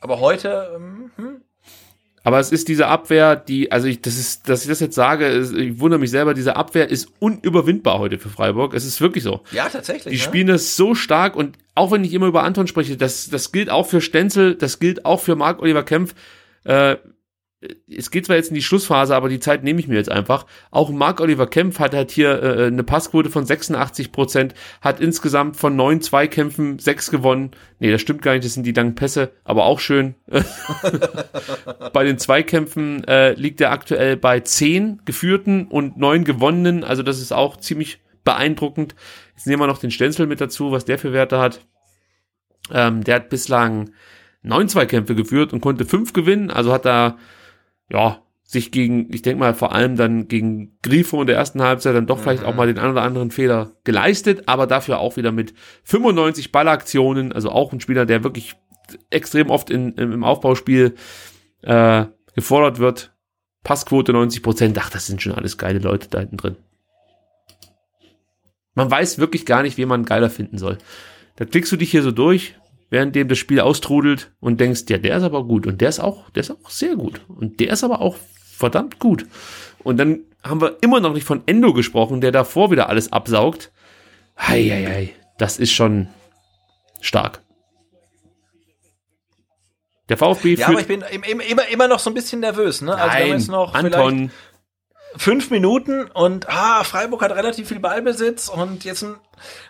Aber 0.00 0.20
heute, 0.20 0.72
ähm, 0.74 1.10
hm, 1.16 1.42
Aber 2.24 2.40
es 2.40 2.52
ist 2.52 2.68
diese 2.68 2.88
Abwehr, 2.88 3.36
die, 3.36 3.72
also 3.72 3.88
ich, 3.88 4.02
das 4.02 4.18
ist, 4.18 4.48
dass 4.48 4.62
ich 4.62 4.68
das 4.68 4.80
jetzt 4.80 4.94
sage, 4.94 5.26
ist, 5.26 5.54
ich 5.54 5.80
wundere 5.80 5.98
mich 5.98 6.10
selber, 6.10 6.34
diese 6.34 6.56
Abwehr 6.56 6.90
ist 6.90 7.08
unüberwindbar 7.20 7.98
heute 7.98 8.18
für 8.18 8.28
Freiburg. 8.28 8.74
Es 8.74 8.84
ist 8.84 9.00
wirklich 9.00 9.24
so. 9.24 9.40
ja, 9.50 9.68
tatsächlich. 9.68 10.12
Die 10.12 10.18
ne? 10.18 10.24
spielen 10.24 10.46
das 10.46 10.76
so 10.76 10.94
stark 10.94 11.36
und 11.36 11.56
auch 11.74 11.90
wenn 11.90 12.04
ich 12.04 12.12
immer 12.12 12.26
über 12.26 12.42
Anton 12.42 12.66
spreche, 12.66 12.96
das, 12.96 13.30
das 13.30 13.50
gilt 13.50 13.70
auch 13.70 13.86
für 13.86 14.00
Stenzel, 14.00 14.56
das 14.56 14.78
gilt 14.78 15.04
auch 15.04 15.20
für 15.20 15.36
Marc-Oliver 15.36 15.84
Kempf. 15.84 16.14
Äh, 16.64 16.96
es 17.88 18.12
geht 18.12 18.26
zwar 18.26 18.36
jetzt 18.36 18.50
in 18.50 18.54
die 18.54 18.62
Schlussphase, 18.62 19.16
aber 19.16 19.28
die 19.28 19.40
Zeit 19.40 19.64
nehme 19.64 19.80
ich 19.80 19.88
mir 19.88 19.96
jetzt 19.96 20.12
einfach. 20.12 20.46
Auch 20.70 20.90
Marc-Oliver 20.90 21.48
Kempf 21.48 21.80
hat 21.80 21.92
halt 21.92 22.12
hier 22.12 22.40
äh, 22.40 22.66
eine 22.66 22.84
Passquote 22.84 23.30
von 23.30 23.44
86 23.44 24.12
Prozent, 24.12 24.54
hat 24.80 25.00
insgesamt 25.00 25.56
von 25.56 25.74
neun 25.74 26.00
Zweikämpfen 26.00 26.78
sechs 26.78 27.10
gewonnen. 27.10 27.50
Nee, 27.80 27.90
das 27.90 28.00
stimmt 28.00 28.22
gar 28.22 28.32
nicht, 28.32 28.44
das 28.44 28.54
sind 28.54 28.64
die 28.64 28.72
langen 28.72 28.94
Pässe, 28.94 29.32
aber 29.42 29.64
auch 29.64 29.80
schön. 29.80 30.14
bei 31.92 32.04
den 32.04 32.18
Zweikämpfen 32.18 33.02
äh, 33.04 33.32
liegt 33.32 33.60
er 33.60 33.72
aktuell 33.72 34.16
bei 34.16 34.38
zehn 34.40 35.00
geführten 35.04 35.66
und 35.66 35.96
neun 35.96 36.22
gewonnenen, 36.24 36.84
also 36.84 37.02
das 37.02 37.20
ist 37.20 37.32
auch 37.32 37.56
ziemlich 37.56 37.98
beeindruckend. 38.22 38.94
Jetzt 39.34 39.48
nehmen 39.48 39.62
wir 39.62 39.66
noch 39.66 39.78
den 39.78 39.90
Stenzel 39.90 40.28
mit 40.28 40.40
dazu, 40.40 40.70
was 40.70 40.84
der 40.84 40.98
für 40.98 41.12
Werte 41.12 41.40
hat. 41.40 41.60
Ähm, 42.70 43.02
der 43.02 43.16
hat 43.16 43.30
bislang 43.30 43.90
neun 44.42 44.68
Zweikämpfe 44.68 45.16
geführt 45.16 45.52
und 45.52 45.60
konnte 45.60 45.84
fünf 45.84 46.12
gewinnen, 46.12 46.50
also 46.50 46.72
hat 46.72 46.84
da 46.84 47.18
ja, 47.88 48.22
sich 48.48 48.72
gegen, 48.72 49.12
ich 49.12 49.20
denke 49.20 49.40
mal 49.40 49.52
vor 49.52 49.72
allem 49.74 49.96
dann 49.96 50.26
gegen 50.26 50.78
Grifo 50.82 51.20
in 51.20 51.26
der 51.26 51.36
ersten 51.36 51.62
Halbzeit 51.62 51.94
dann 51.94 52.06
doch 52.06 52.18
vielleicht 52.18 52.44
auch 52.44 52.54
mal 52.54 52.66
den 52.66 52.78
einen 52.78 52.92
oder 52.92 53.02
anderen 53.02 53.30
Fehler 53.30 53.72
geleistet, 53.84 54.44
aber 54.46 54.66
dafür 54.66 55.00
auch 55.00 55.18
wieder 55.18 55.32
mit 55.32 55.52
95 55.84 56.50
Ballaktionen, 56.50 57.32
also 57.32 57.50
auch 57.50 57.74
ein 57.74 57.80
Spieler, 57.80 58.06
der 58.06 58.24
wirklich 58.24 58.54
extrem 59.10 59.50
oft 59.50 59.68
in, 59.68 59.92
im 59.94 60.12
im 60.12 60.24
Aufbauspiel 60.24 60.94
äh, 61.60 62.06
gefordert 62.34 62.78
wird. 62.78 63.12
Passquote 63.64 64.12
90 64.14 64.42
Prozent, 64.42 64.78
ach, 64.78 64.88
das 64.88 65.06
sind 65.06 65.20
schon 65.20 65.34
alles 65.34 65.58
geile 65.58 65.78
Leute 65.78 66.08
da 66.08 66.20
hinten 66.20 66.38
drin. 66.38 66.56
Man 68.74 68.90
weiß 68.90 69.18
wirklich 69.18 69.44
gar 69.44 69.62
nicht, 69.62 69.76
wen 69.76 69.88
man 69.88 70.06
geiler 70.06 70.30
finden 70.30 70.56
soll. 70.56 70.78
Da 71.36 71.44
klickst 71.44 71.70
du 71.70 71.76
dich 71.76 71.90
hier 71.90 72.02
so 72.02 72.12
durch, 72.12 72.54
während 72.90 73.14
dem 73.16 73.28
das 73.28 73.38
Spiel 73.38 73.60
austrudelt 73.60 74.32
und 74.40 74.60
denkst, 74.60 74.82
ja, 74.88 74.98
der 74.98 75.16
ist 75.16 75.22
aber 75.22 75.44
gut 75.44 75.66
und 75.66 75.80
der 75.80 75.88
ist 75.90 76.00
auch, 76.00 76.30
der 76.30 76.40
ist 76.42 76.50
auch 76.50 76.70
sehr 76.70 76.96
gut 76.96 77.20
und 77.28 77.60
der 77.60 77.70
ist 77.70 77.84
aber 77.84 78.00
auch 78.00 78.16
verdammt 78.56 78.98
gut. 78.98 79.26
Und 79.84 79.96
dann 79.98 80.20
haben 80.42 80.60
wir 80.60 80.76
immer 80.80 81.00
noch 81.00 81.12
nicht 81.12 81.24
von 81.24 81.42
Endo 81.46 81.72
gesprochen, 81.72 82.20
der 82.20 82.32
davor 82.32 82.70
wieder 82.70 82.88
alles 82.88 83.12
absaugt. 83.12 83.70
Heieiei, 84.40 85.14
das 85.38 85.58
ist 85.58 85.72
schon 85.72 86.08
stark. 87.00 87.42
Der 90.08 90.16
VfB 90.16 90.54
Ja, 90.54 90.68
aber 90.68 90.80
ich 90.80 90.86
bin 90.86 91.04
im- 91.10 91.22
im- 91.22 91.40
immer, 91.40 91.68
immer 91.68 91.86
noch 91.88 91.98
so 91.98 92.08
ein 92.10 92.14
bisschen 92.14 92.40
nervös, 92.40 92.80
ne? 92.80 92.92
Also 92.94 93.04
wir 93.04 93.10
haben 93.12 93.28
Nein, 93.30 93.38
jetzt 93.38 93.48
noch 93.48 93.74
Anton, 93.74 94.30
fünf 95.16 95.50
Minuten 95.50 96.04
und 96.10 96.48
ah, 96.48 96.82
Freiburg 96.84 97.20
hat 97.22 97.32
relativ 97.32 97.68
viel 97.68 97.78
Ballbesitz 97.80 98.48
und 98.48 98.84
jetzt 98.84 99.02
ein, 99.02 99.16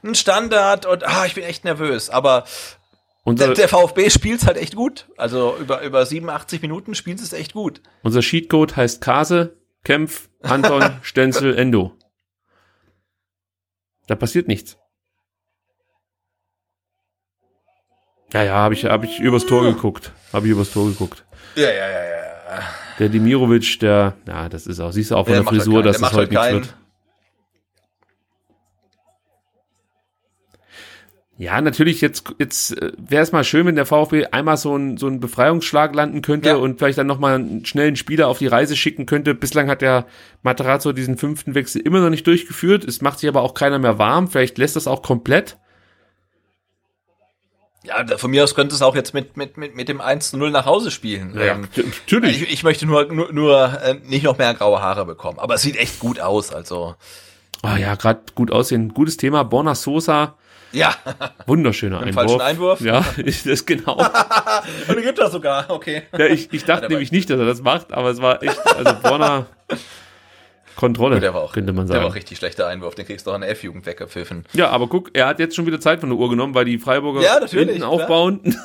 ein 0.05 0.15
Standard 0.15 0.86
und 0.86 1.03
ah, 1.05 1.27
ich 1.27 1.35
bin 1.35 1.43
echt 1.45 1.65
nervös. 1.65 2.09
Aber 2.09 2.45
unser, 3.29 3.47
der, 3.47 3.55
der 3.55 3.69
VfB 3.69 4.11
spielt 4.11 4.45
halt 4.47 4.57
echt 4.57 4.75
gut. 4.77 5.09
Also 5.17 5.57
über, 5.61 5.83
über 5.83 6.05
87 6.05 6.63
Minuten 6.63 6.95
spielt 6.95 7.21
es 7.21 7.33
echt 7.33 7.53
gut. 7.53 7.81
unser 8.03 8.23
Sheetcode 8.23 8.77
heißt 8.77 9.01
Kase, 9.01 9.57
Kempf, 9.85 10.29
Anton, 10.43 10.83
Stenzel, 11.03 11.57
Endo. 11.57 11.93
Da 14.07 14.15
passiert 14.17 14.49
nichts. 14.49 14.77
Ja, 18.33 18.43
ja, 18.43 18.55
habe 18.55 18.75
ich, 18.75 18.85
hab 18.85 19.05
ich 19.05 19.21
übers 19.21 19.47
Tor 19.47 19.63
geguckt. 19.65 20.13
Habe 20.33 20.47
ich 20.47 20.53
übers 20.53 20.71
Tor 20.73 20.87
geguckt. 20.87 21.25
Ja, 21.55 21.69
ja, 21.71 21.89
ja, 21.89 22.05
ja. 22.05 22.63
Der 22.99 23.09
Demirovic, 23.09 23.79
der, 23.81 24.17
ja, 24.27 24.49
das 24.49 24.67
ist 24.67 24.81
auch, 24.81 24.91
siehst 24.93 25.11
du 25.11 25.17
auch 25.17 25.25
von 25.25 25.33
Der 25.35 25.43
der 25.43 25.51
halt 25.51 25.57
Frisur, 25.63 25.83
keinen- 25.83 25.93
dass 25.93 26.03
es 26.03 26.13
heute 26.13 26.31
nichts 26.31 26.45
halt 26.45 26.55
wird. 26.55 26.77
Ja, 31.40 31.60
natürlich, 31.60 32.01
jetzt, 32.01 32.24
jetzt 32.40 32.74
wäre 32.97 33.23
es 33.23 33.31
mal 33.31 33.44
schön, 33.44 33.65
wenn 33.65 33.77
der 33.77 33.86
VfB 33.86 34.27
einmal 34.32 34.56
so 34.56 34.74
ein, 34.77 34.97
so 34.97 35.06
ein 35.06 35.20
Befreiungsschlag 35.20 35.94
landen 35.94 36.20
könnte 36.20 36.48
Ja. 36.48 36.56
und 36.56 36.78
vielleicht 36.81 36.98
dann 36.98 37.06
nochmal 37.06 37.36
einen 37.36 37.65
schnellen 37.65 37.94
Spieler 37.94 38.27
auf 38.27 38.39
die 38.39 38.48
Reise 38.48 38.74
schicken 38.77 39.06
könnte. 39.06 39.36
Bislang 39.36 39.70
hat 39.70 39.81
der 39.81 40.06
Materazzo 40.43 40.93
diesen 40.93 41.16
fünften 41.16 41.55
Wechsel 41.55 41.81
immer 41.81 42.01
noch 42.01 42.10
nicht 42.10 42.27
durchgeführt. 42.27 42.82
Es 42.85 43.02
macht 43.02 43.20
sich 43.20 43.28
aber 43.28 43.43
auch 43.43 43.55
keiner 43.55 43.78
mehr 43.78 43.98
warm. 43.98 44.27
Vielleicht 44.27 44.59
lässt 44.59 44.74
das 44.74 44.89
auch 44.89 45.01
komplett. 45.02 45.59
Ja, 47.85 48.05
von 48.19 48.31
mir 48.32 48.43
aus 48.43 48.55
könnte 48.56 48.74
es 48.74 48.82
auch 48.82 48.97
jetzt 48.97 49.15
mit, 49.15 49.36
mit, 49.36 49.56
mit, 49.56 49.77
mit 49.77 49.89
dem 49.89 50.01
1 50.01 50.31
zu 50.31 50.36
0 50.39 50.51
nach 50.51 50.66
Hause 50.66 50.90
spielen. 50.90 51.35
Ja, 51.36 51.55
Ähm, 51.55 51.69
natürlich. 51.77 52.43
Ich, 52.43 52.52
ich 52.52 52.62
möchte 52.65 52.85
nur, 52.85 53.05
nur, 53.12 53.32
nur 53.32 53.81
äh, 53.81 53.94
nicht 54.05 54.24
noch 54.24 54.36
mehr 54.39 54.52
graue 54.55 54.82
Haare 54.82 55.06
bekommen. 55.06 55.39
Aber 55.39 55.55
es 55.55 55.62
sieht 55.62 55.77
echt 55.77 56.01
gut 56.01 56.19
aus. 56.20 56.52
Also, 56.52 56.97
Ah 57.62 57.77
ja, 57.77 57.94
gerade 57.94 58.20
gut 58.35 58.51
aussehen. 58.51 58.93
Gutes 58.93 59.16
Thema. 59.16 59.44
Borna 59.44 59.74
Sosa, 59.77 60.36
ja. 60.73 60.95
wunderschöner 61.47 62.01
Mit 62.01 62.09
Einwurf. 62.09 62.24
falschen 62.27 62.40
Einwurf? 62.40 62.81
Ja, 62.81 63.05
ist 63.16 63.47
das 63.47 63.65
genau. 63.66 63.97
Und 64.89 64.97
den 64.97 65.03
gibt 65.05 65.19
das 65.19 65.32
sogar. 65.32 65.70
Okay. 65.70 66.03
Ja, 66.16 66.27
ich, 66.27 66.53
ich 66.53 66.65
dachte 66.65 66.82
der 66.82 66.90
nämlich 66.90 67.12
nicht, 67.12 67.28
dass 67.31 67.39
er 67.39 67.47
das 67.47 67.62
macht, 67.62 67.93
aber 67.93 68.11
es 68.11 68.20
war 68.20 68.43
echt, 68.43 68.59
also 68.77 68.95
Borna 69.03 69.47
Kontrolle, 70.77 71.19
Der 71.19 71.35
war 71.35 71.43
auch, 71.43 71.53
könnte 71.53 71.73
man 71.73 71.86
der 71.86 71.97
war 71.97 72.03
sagen. 72.03 72.12
auch 72.12 72.15
richtig 72.15 72.39
schlechter 72.39 72.69
Einwurf. 72.69 72.95
Den 72.95 73.05
kriegst 73.05 73.27
du 73.27 73.32
auch 73.32 73.35
in 73.35 73.40
der 73.40 73.51
F-Jugend 73.51 73.85
weggepfiffen. 73.85 74.45
Ja, 74.53 74.70
aber 74.70 74.86
guck, 74.86 75.11
er 75.12 75.27
hat 75.27 75.40
jetzt 75.40 75.57
schon 75.57 75.66
wieder 75.66 75.81
Zeit 75.81 75.99
von 75.99 76.09
der 76.09 76.16
Uhr 76.19 76.31
genommen, 76.31 76.55
weil 76.55 76.66
die 76.66 76.78
Freiburger 76.78 77.20
Ja, 77.20 77.45
hinten 77.49 77.77
klar. 77.78 77.89
aufbauen. 77.89 78.57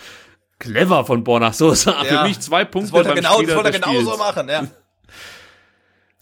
Clever 0.60 1.04
von 1.04 1.24
Borna 1.24 1.52
Sosa. 1.52 1.90
Ja. 2.04 2.04
Für 2.04 2.22
mich 2.28 2.38
zwei 2.40 2.62
Das 2.64 2.70
Punkte 2.70 2.92
wollte 2.92 3.08
er 3.10 3.14
genau, 3.16 3.42
das 3.42 3.54
wollte 3.56 3.68
er 3.72 3.78
genau 3.80 3.92
so 3.94 4.00
Spiels. 4.12 4.18
machen, 4.18 4.48
ja. 4.48 4.66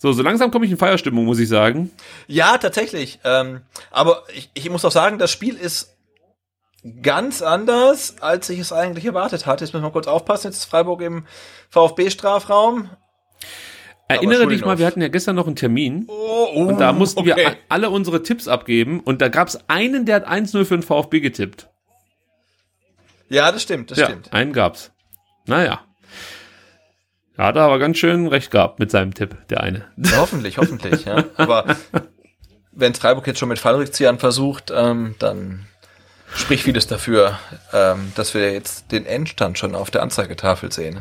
So, 0.04 0.12
so 0.12 0.22
langsam 0.22 0.50
komme 0.50 0.66
ich 0.66 0.70
in 0.70 0.76
Feierstimmung, 0.76 1.24
muss 1.24 1.38
ich 1.38 1.48
sagen. 1.48 1.90
Ja, 2.26 2.58
tatsächlich. 2.58 3.20
Ähm, 3.24 3.62
aber 3.90 4.24
ich, 4.34 4.50
ich 4.52 4.68
muss 4.68 4.84
auch 4.84 4.90
sagen, 4.90 5.16
das 5.18 5.30
Spiel 5.30 5.56
ist 5.56 5.96
ganz 7.00 7.40
anders, 7.40 8.16
als 8.20 8.50
ich 8.50 8.58
es 8.58 8.70
eigentlich 8.70 9.06
erwartet 9.06 9.46
hatte. 9.46 9.64
Jetzt 9.64 9.72
müssen 9.72 9.82
wir 9.82 9.90
kurz 9.92 10.06
aufpassen. 10.06 10.48
Jetzt 10.48 10.58
ist 10.58 10.64
Freiburg 10.66 11.00
im 11.00 11.24
VfB-Strafraum. 11.70 12.90
Erinnere 14.06 14.46
dich 14.46 14.62
mal, 14.62 14.76
wir 14.78 14.84
hatten 14.84 15.00
ja 15.00 15.08
gestern 15.08 15.36
noch 15.36 15.46
einen 15.46 15.56
Termin. 15.56 16.04
Oh, 16.08 16.48
oh, 16.52 16.64
Und 16.66 16.78
da 16.82 16.92
mussten 16.92 17.24
wir 17.24 17.32
okay. 17.32 17.46
a- 17.46 17.56
alle 17.70 17.88
unsere 17.88 18.22
Tipps 18.22 18.46
abgeben. 18.46 19.00
Und 19.00 19.22
da 19.22 19.28
gab 19.28 19.48
es 19.48 19.58
einen, 19.70 20.04
der 20.04 20.16
hat 20.16 20.28
1-0 20.28 20.66
für 20.66 20.76
den 20.76 20.82
VfB 20.82 21.20
getippt. 21.20 21.70
Ja, 23.30 23.50
das 23.50 23.62
stimmt, 23.62 23.90
das 23.90 23.96
ja, 23.96 24.04
stimmt. 24.04 24.34
einen 24.34 24.52
gab's. 24.52 24.92
Naja. 25.46 25.80
Da 27.36 27.46
hat 27.46 27.56
er 27.56 27.62
aber 27.62 27.78
ganz 27.78 27.98
schön 27.98 28.28
recht 28.28 28.50
gehabt 28.50 28.78
mit 28.78 28.90
seinem 28.90 29.12
Tipp, 29.14 29.36
der 29.48 29.60
eine. 29.62 29.84
Ja, 29.96 30.18
hoffentlich, 30.18 30.58
hoffentlich, 30.58 31.04
ja. 31.04 31.24
Aber 31.36 31.76
wenn 32.72 32.94
Freiburg 32.94 33.26
jetzt 33.26 33.38
schon 33.40 33.48
mit 33.48 33.58
Fallrückziehern 33.58 34.18
versucht, 34.18 34.72
ähm, 34.74 35.16
dann 35.18 35.66
spricht 36.34 36.64
vieles 36.64 36.86
dafür, 36.86 37.38
ähm, 37.72 38.12
dass 38.14 38.34
wir 38.34 38.52
jetzt 38.52 38.92
den 38.92 39.04
Endstand 39.06 39.58
schon 39.58 39.74
auf 39.74 39.90
der 39.90 40.02
Anzeigetafel 40.02 40.70
sehen. 40.72 41.00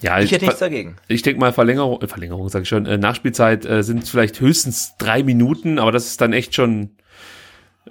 Ja, 0.00 0.20
Ich 0.20 0.30
hätte 0.30 0.44
nichts 0.44 0.60
dagegen. 0.60 0.96
ich 1.08 1.22
denke 1.22 1.40
mal 1.40 1.52
Verlängerung, 1.52 2.00
äh, 2.02 2.06
Verlängerung 2.06 2.48
sage 2.48 2.62
ich 2.62 2.68
schon, 2.68 2.86
äh, 2.86 2.96
Nachspielzeit 2.98 3.66
äh, 3.66 3.82
sind 3.82 4.08
vielleicht 4.08 4.40
höchstens 4.40 4.92
drei 4.96 5.22
Minuten, 5.22 5.78
aber 5.78 5.90
das 5.92 6.06
ist 6.06 6.20
dann 6.20 6.32
echt 6.32 6.54
schon, 6.54 6.90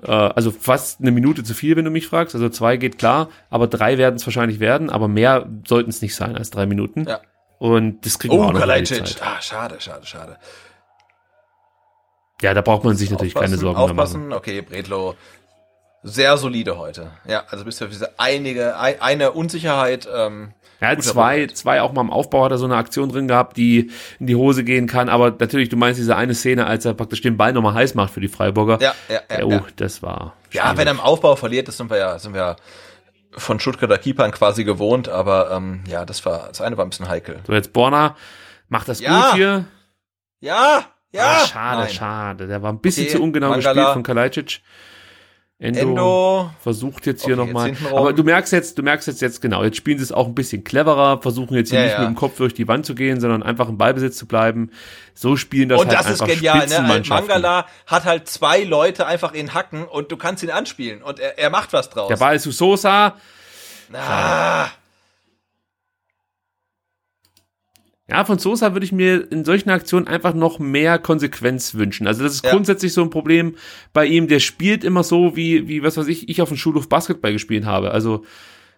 äh, 0.03 0.09
also 0.11 0.51
fast 0.51 1.01
eine 1.01 1.11
Minute 1.11 1.43
zu 1.43 1.53
viel, 1.53 1.75
wenn 1.75 1.83
du 1.85 1.91
mich 1.91 2.07
fragst. 2.07 2.33
Also 2.33 2.47
zwei 2.49 2.77
geht 2.77 2.97
klar, 2.97 3.29
aber 3.49 3.67
drei 3.67 3.97
werden 3.97 4.15
es 4.15 4.25
wahrscheinlich 4.25 4.59
werden, 4.59 4.89
aber 4.89 5.07
mehr 5.07 5.49
sollten 5.67 5.89
es 5.89 6.01
nicht 6.01 6.15
sein 6.15 6.37
als 6.37 6.49
drei 6.49 6.65
Minuten. 6.65 7.05
Ja. 7.07 7.19
Und 7.59 8.05
das 8.05 8.19
kriegen 8.19 8.33
wir 8.33 8.39
Oh, 8.39 8.43
auch 8.43 8.53
noch 8.53 8.61
in 8.61 8.83
die 8.83 8.93
Kalajdzic. 8.93 9.21
Ah, 9.21 9.41
schade, 9.41 9.75
schade, 9.79 10.05
schade. 10.05 10.37
Ja, 12.41 12.53
da 12.53 12.61
braucht 12.61 12.83
man 12.83 12.95
sich 12.95 13.09
natürlich 13.09 13.33
keine 13.33 13.45
Aufpassen, 13.45 13.61
Sorgen 13.61 13.79
mehr 13.79 13.87
machen. 13.93 13.99
Aufpassen, 13.99 14.33
okay, 14.33 14.61
Bredlo. 14.61 15.15
Sehr 16.03 16.37
solide 16.37 16.77
heute. 16.77 17.11
Ja, 17.27 17.43
also 17.49 17.65
bis 17.65 17.81
auf 17.81 17.89
diese 17.89 18.19
einige, 18.19 18.77
ein, 18.77 19.01
eine 19.01 19.31
Unsicherheit. 19.31 20.07
Ähm, 20.13 20.53
Er 20.79 20.89
hat 20.89 21.03
zwei, 21.03 21.47
zwei 21.47 21.81
auch 21.81 21.91
mal 21.93 22.01
im 22.01 22.11
Aufbau 22.11 22.45
hat 22.45 22.51
er 22.51 22.59
so 22.59 22.65
eine 22.65 22.75
Aktion 22.75 23.09
drin 23.09 23.27
gehabt, 23.27 23.57
die 23.57 23.89
in 24.19 24.27
die 24.27 24.35
Hose 24.35 24.63
gehen 24.63 24.85
kann. 24.85 25.09
Aber 25.09 25.31
natürlich, 25.31 25.69
du 25.69 25.75
meinst 25.77 25.99
diese 25.99 26.15
eine 26.15 26.35
Szene, 26.35 26.67
als 26.67 26.85
er 26.85 26.93
praktisch 26.93 27.21
den 27.21 27.35
Ball 27.35 27.51
nochmal 27.51 27.73
heiß 27.73 27.95
macht 27.95 28.13
für 28.13 28.21
die 28.21 28.27
Freiburger. 28.27 28.79
Ja, 28.79 28.93
ja, 29.09 29.21
ja, 29.31 29.39
Ja, 29.39 29.45
oh, 29.45 29.49
ja. 29.51 29.63
das 29.77 30.03
war. 30.03 30.35
Ja, 30.51 30.61
schwierig. 30.61 30.77
wenn 30.77 30.87
er 30.87 30.91
im 30.93 30.99
Aufbau 30.99 31.35
verliert, 31.35 31.67
das 31.67 31.77
sind 31.77 31.89
wir 31.89 31.97
ja, 31.97 32.19
sind 32.19 32.33
wir 32.35 32.41
ja 32.41 32.55
von 33.31 33.59
Stuttgarter 33.59 33.97
Keepern 33.97 34.31
quasi 34.31 34.63
gewohnt, 34.63 35.09
aber 35.09 35.51
ähm, 35.51 35.83
ja, 35.87 36.05
das 36.05 36.25
war, 36.25 36.47
das 36.47 36.61
eine 36.61 36.77
war 36.77 36.85
ein 36.85 36.89
bisschen 36.89 37.07
heikel. 37.07 37.39
So, 37.45 37.53
jetzt 37.53 37.73
Borna 37.73 38.15
macht 38.69 38.87
das 38.87 38.99
Ja. 38.99 39.21
gut 39.29 39.33
hier. 39.35 39.65
Ja, 40.39 40.85
ja. 41.11 41.23
Ah, 41.41 41.45
schade, 41.47 41.81
Nein. 41.81 41.89
schade. 41.89 42.47
Der 42.47 42.61
war 42.61 42.71
ein 42.71 42.79
bisschen 42.79 43.05
Okay, 43.05 43.15
zu 43.15 43.21
ungenau 43.23 43.49
Mangala. 43.49 43.73
gespielt 43.73 43.93
von 43.93 44.03
Kalajdzic. 44.03 44.61
Endo, 45.59 45.79
Endo. 45.79 46.51
versucht 46.59 47.07
jetzt 47.07 47.25
hier 47.25 47.35
Okay, 47.35 47.47
nochmal. 47.47 47.75
Aber 47.91 48.13
du 48.13 48.23
merkst 48.23 48.53
jetzt, 48.53 48.77
du 48.77 48.83
merkst 48.83 49.07
jetzt, 49.07 49.21
jetzt 49.21 49.41
genau, 49.41 49.63
jetzt 49.63 49.75
spielen 49.77 49.97
sie 49.97 50.03
es 50.03 50.11
auch 50.11 50.27
ein 50.27 50.35
bisschen 50.35 50.63
cleverer, 50.63 51.19
versuchen 51.19 51.55
jetzt 51.55 51.71
hier 51.71 51.79
Ja, 51.79 51.85
nicht 51.85 51.93
ja. 51.93 51.99
mit 52.01 52.09
dem 52.09 52.15
Kopf 52.15 52.37
durch 52.37 52.53
die 52.53 52.67
Wand 52.67 52.85
zu 52.85 52.93
gehen, 52.93 53.19
sondern 53.19 53.41
einfach 53.41 53.67
im 53.67 53.75
Ballbesitz 53.77 54.17
zu 54.17 54.27
bleiben. 54.27 54.69
So 55.15 55.35
spielen 55.35 55.69
das 55.69 55.81
Und 55.81 55.87
halt 55.87 55.99
das 55.99 56.11
ist 56.11 56.21
einfach 56.21 56.35
genial, 56.35 56.67
ne? 56.67 57.01
Mangala 57.09 57.65
hat 57.87 58.05
halt 58.05 58.27
zwei 58.29 58.61
Leute 58.63 59.07
einfach 59.07 59.33
in 59.33 59.55
Hacken 59.55 59.85
und 59.85 60.11
du 60.11 60.17
kannst 60.17 60.43
ihn 60.43 60.51
anspielen 60.51 61.01
und 61.01 61.19
er, 61.19 61.39
er 61.39 61.49
macht 61.49 61.73
was 61.73 61.89
draus. 61.89 62.09
Der 62.09 62.17
Ball 62.17 62.35
ist 62.35 62.43
zu 62.43 62.51
Sosa. 62.51 63.15
ah, 63.93 64.67
Ja, 68.09 68.23
von 68.23 68.39
Sosa 68.39 68.73
würde 68.73 68.85
ich 68.85 68.93
mir 68.93 69.29
in 69.31 69.43
solchen 69.43 69.69
Aktionen 69.69 70.07
einfach 70.07 70.33
noch 70.33 70.59
mehr 70.59 70.97
Konsequenz 70.97 71.75
wünschen. 71.75 72.07
Also 72.07 72.23
das 72.23 72.35
ist 72.35 72.45
Ja. 72.45 72.51
grundsätzlich 72.51 72.93
so 72.93 73.01
ein 73.01 73.09
Problem 73.09 73.55
bei 73.91 74.05
ihm. 74.05 74.29
Der 74.29 74.39
spielt 74.39 74.85
immer 74.85 75.03
so, 75.03 75.35
wie, 75.35 75.67
wie 75.67 75.83
was 75.83 75.97
weiß 75.97 76.07
ich, 76.07 76.29
ich 76.29 76.41
auf 76.41 76.47
dem 76.47 76.57
Schulhof 76.57 76.87
Basketball 76.87 77.33
gespielt 77.33 77.65
habe. 77.65 77.91
Also, 77.91 78.23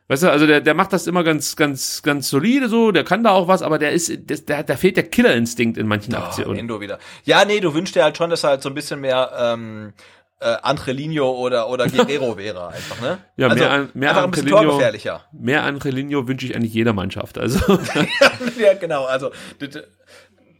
weißt 0.08 0.24
du, 0.24 0.32
also 0.32 0.48
der, 0.48 0.62
der 0.62 0.74
macht 0.74 0.94
das 0.94 1.06
immer 1.06 1.24
ganz, 1.24 1.56
ganz, 1.56 2.02
ganz 2.02 2.28
solide 2.28 2.70
so, 2.70 2.92
der 2.92 3.04
kann 3.04 3.24
da 3.24 3.30
auch 3.30 3.48
was, 3.48 3.62
aber 3.62 3.78
der 3.78 3.92
ist, 3.92 4.12
der, 4.50 4.64
da 4.64 4.76
fehlt 4.76 4.98
der 4.98 5.04
Killerinstinkt 5.04 5.78
in 5.78 5.88
manchen 5.88 6.16
oh, 6.16 6.18
Aktionen. 6.18 6.58
Endo 6.58 6.82
wieder. 6.82 6.98
Ja, 7.24 7.46
nee, 7.46 7.60
du 7.60 7.72
wünschst 7.76 7.96
dir 7.96 8.04
halt 8.04 8.18
schon, 8.18 8.32
dass 8.32 8.44
er 8.44 8.50
halt 8.50 8.64
so 8.64 8.70
ein 8.70 8.76
bisschen 8.76 9.00
mehr 9.00 9.32
ähm, 9.38 9.94
äh, 10.42 10.56
Angelino 10.62 11.32
oder 11.32 11.70
oder 11.70 11.88
Guerrero 11.88 12.38
wäre 12.38 12.70
einfach, 12.70 13.02
ne? 13.02 13.18
Ja, 13.38 13.48
also, 13.48 13.60
mehr 13.60 13.72
an- 13.72 13.90
mehr 13.94 14.10
einfach 14.12 14.24
ein 14.24 14.32
bisschen 14.32 14.48
Angelino. 14.48 14.70
torgefährlicher. 14.72 15.24
Mehr 15.34 15.64
Angelino 15.64 16.28
wünsche 16.28 16.46
ich 16.46 16.56
eigentlich 16.56 16.74
jeder 16.74 16.94
Mannschaft. 16.94 17.38
Also, 17.38 17.60
ja, 18.60 18.74
genau. 18.80 19.06
Also, 19.06 19.32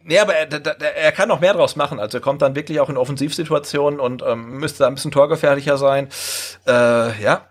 nee, 0.04 0.20
aber 0.20 0.36
er, 0.36 0.46
d- 0.48 0.62
er 0.96 1.12
kann 1.12 1.30
noch 1.30 1.40
mehr 1.40 1.54
draus 1.54 1.76
machen. 1.76 2.00
Also, 2.00 2.18
er 2.18 2.22
kommt 2.22 2.42
dann 2.42 2.56
wirklich 2.56 2.80
auch 2.80 2.90
in 2.90 2.98
Offensivsituationen 2.98 4.00
und 4.00 4.22
ähm, 4.26 4.58
müsste 4.58 4.86
ein 4.88 4.96
bisschen 4.96 5.12
torgefährlicher 5.12 5.78
sein. 5.78 6.10
Äh, 6.68 7.22
ja. 7.24 7.46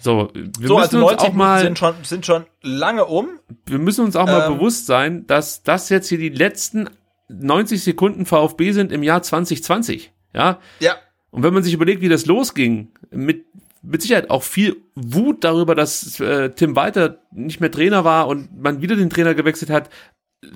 so, 0.00 0.30
wir 0.34 0.68
So, 0.68 0.78
müssen 0.78 0.96
also 0.96 0.98
uns 0.98 1.10
90 1.12 1.28
auch 1.28 1.32
mal, 1.34 1.60
sind 1.62 1.78
schon, 1.78 1.94
sind 2.02 2.26
schon 2.26 2.46
lange 2.62 3.04
um. 3.04 3.28
wir 3.66 3.78
müssen 3.78 4.04
uns 4.04 4.16
auch 4.16 4.26
mal 4.26 4.46
Ähm, 4.48 4.54
bewusst 4.54 4.86
sein, 4.86 5.26
dass 5.26 5.62
das 5.62 5.88
jetzt 5.88 6.08
hier 6.08 6.18
die 6.18 6.28
letzten 6.30 6.88
90 7.28 7.82
Sekunden 7.84 8.26
VfB 8.26 8.72
sind 8.72 8.90
im 8.90 9.02
Jahr 9.02 9.22
2020. 9.22 10.12
Ja, 10.34 10.58
Ja. 10.80 10.96
Und 11.30 11.42
wenn 11.42 11.54
man 11.54 11.62
sich 11.62 11.74
überlegt, 11.74 12.00
wie 12.00 12.08
das 12.08 12.26
losging, 12.26 12.88
mit, 13.10 13.44
mit 13.82 14.02
Sicherheit 14.02 14.30
auch 14.30 14.42
viel 14.42 14.76
Wut 14.94 15.44
darüber, 15.44 15.74
dass 15.74 16.20
äh, 16.20 16.50
Tim 16.50 16.76
Walter 16.76 17.18
nicht 17.32 17.60
mehr 17.60 17.70
Trainer 17.70 18.04
war 18.04 18.28
und 18.28 18.60
man 18.60 18.82
wieder 18.82 18.96
den 18.96 19.10
Trainer 19.10 19.34
gewechselt 19.34 19.70
hat, 19.70 19.90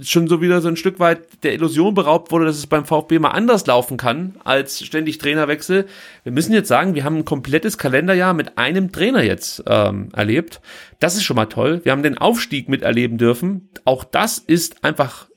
schon 0.00 0.28
so 0.28 0.40
wieder 0.40 0.60
so 0.60 0.68
ein 0.68 0.76
Stück 0.76 1.00
weit 1.00 1.42
der 1.42 1.54
Illusion 1.54 1.94
beraubt 1.94 2.30
wurde, 2.30 2.44
dass 2.44 2.56
es 2.56 2.68
beim 2.68 2.84
VfB 2.84 3.18
mal 3.18 3.30
anders 3.30 3.66
laufen 3.66 3.96
kann 3.96 4.36
als 4.44 4.84
ständig 4.84 5.18
Trainerwechsel. 5.18 5.86
Wir 6.22 6.32
müssen 6.32 6.52
jetzt 6.52 6.68
sagen, 6.68 6.94
wir 6.94 7.04
haben 7.04 7.18
ein 7.18 7.24
komplettes 7.24 7.78
Kalenderjahr 7.78 8.32
mit 8.32 8.58
einem 8.58 8.92
Trainer 8.92 9.22
jetzt 9.22 9.64
ähm, 9.66 10.10
erlebt. 10.12 10.60
Das 11.00 11.16
ist 11.16 11.24
schon 11.24 11.36
mal 11.36 11.46
toll. 11.46 11.80
Wir 11.82 11.92
haben 11.92 12.04
den 12.04 12.18
Aufstieg 12.18 12.68
miterleben 12.68 13.18
dürfen. 13.18 13.70
Auch 13.84 14.04
das 14.04 14.38
ist 14.38 14.84
einfach 14.84 15.28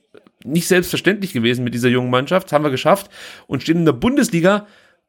nicht 0.44 0.68
selbstverständlich 0.68 1.32
gewesen 1.32 1.64
mit 1.64 1.74
dieser 1.74 1.88
jungen 1.88 2.10
Mannschaft. 2.10 2.46
Das 2.46 2.52
haben 2.52 2.64
wir 2.64 2.70
geschafft 2.70 3.10
und 3.48 3.62
stehen 3.62 3.78
in 3.78 3.84
der 3.84 3.92
Bundesliga. 3.92 4.66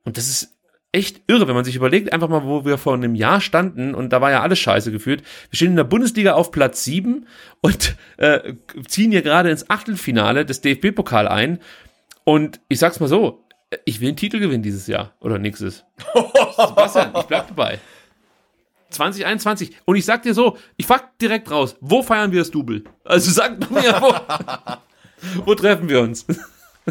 Und 0.07 0.15
das 0.15 0.29
ist 0.29 0.57
echt 0.93 1.23
irre, 1.27 1.49
wenn 1.49 1.55
man 1.55 1.65
sich 1.65 1.75
überlegt, 1.75 2.13
einfach 2.13 2.29
mal, 2.29 2.45
wo 2.45 2.63
wir 2.63 2.77
vor 2.77 2.93
einem 2.93 3.13
Jahr 3.13 3.41
standen 3.41 3.93
und 3.93 4.13
da 4.13 4.21
war 4.21 4.31
ja 4.31 4.41
alles 4.41 4.57
scheiße 4.57 4.89
gefühlt. 4.89 5.21
Wir 5.49 5.57
stehen 5.57 5.71
in 5.71 5.75
der 5.75 5.83
Bundesliga 5.83 6.35
auf 6.35 6.49
Platz 6.51 6.85
7 6.85 7.27
und 7.59 7.97
äh, 8.15 8.53
ziehen 8.87 9.11
hier 9.11 9.21
gerade 9.21 9.51
ins 9.51 9.69
Achtelfinale 9.69 10.45
des 10.45 10.61
DFB-Pokal 10.61 11.27
ein. 11.27 11.59
Und 12.23 12.61
ich 12.69 12.79
sag's 12.79 13.01
mal 13.01 13.09
so, 13.09 13.43
ich 13.83 13.99
will 13.99 14.07
einen 14.07 14.15
Titel 14.15 14.39
gewinnen 14.39 14.63
dieses 14.63 14.87
Jahr 14.87 15.13
oder 15.19 15.39
nächstes. 15.39 15.83
Sebastian, 16.55 17.11
ich 17.19 17.25
bleib 17.25 17.49
dabei. 17.49 17.79
2021. 18.91 19.75
Und 19.83 19.97
ich 19.97 20.05
sag 20.05 20.23
dir 20.23 20.33
so, 20.33 20.57
ich 20.77 20.85
frag 20.85 21.19
direkt 21.19 21.51
raus, 21.51 21.75
wo 21.81 22.01
feiern 22.01 22.31
wir 22.31 22.39
das 22.39 22.51
Double? 22.51 22.85
Also 23.03 23.29
sag 23.29 23.59
mir, 23.69 24.01
wo, 24.01 24.15
wo 25.45 25.53
treffen 25.53 25.89
wir 25.89 25.99
uns? 25.99 26.25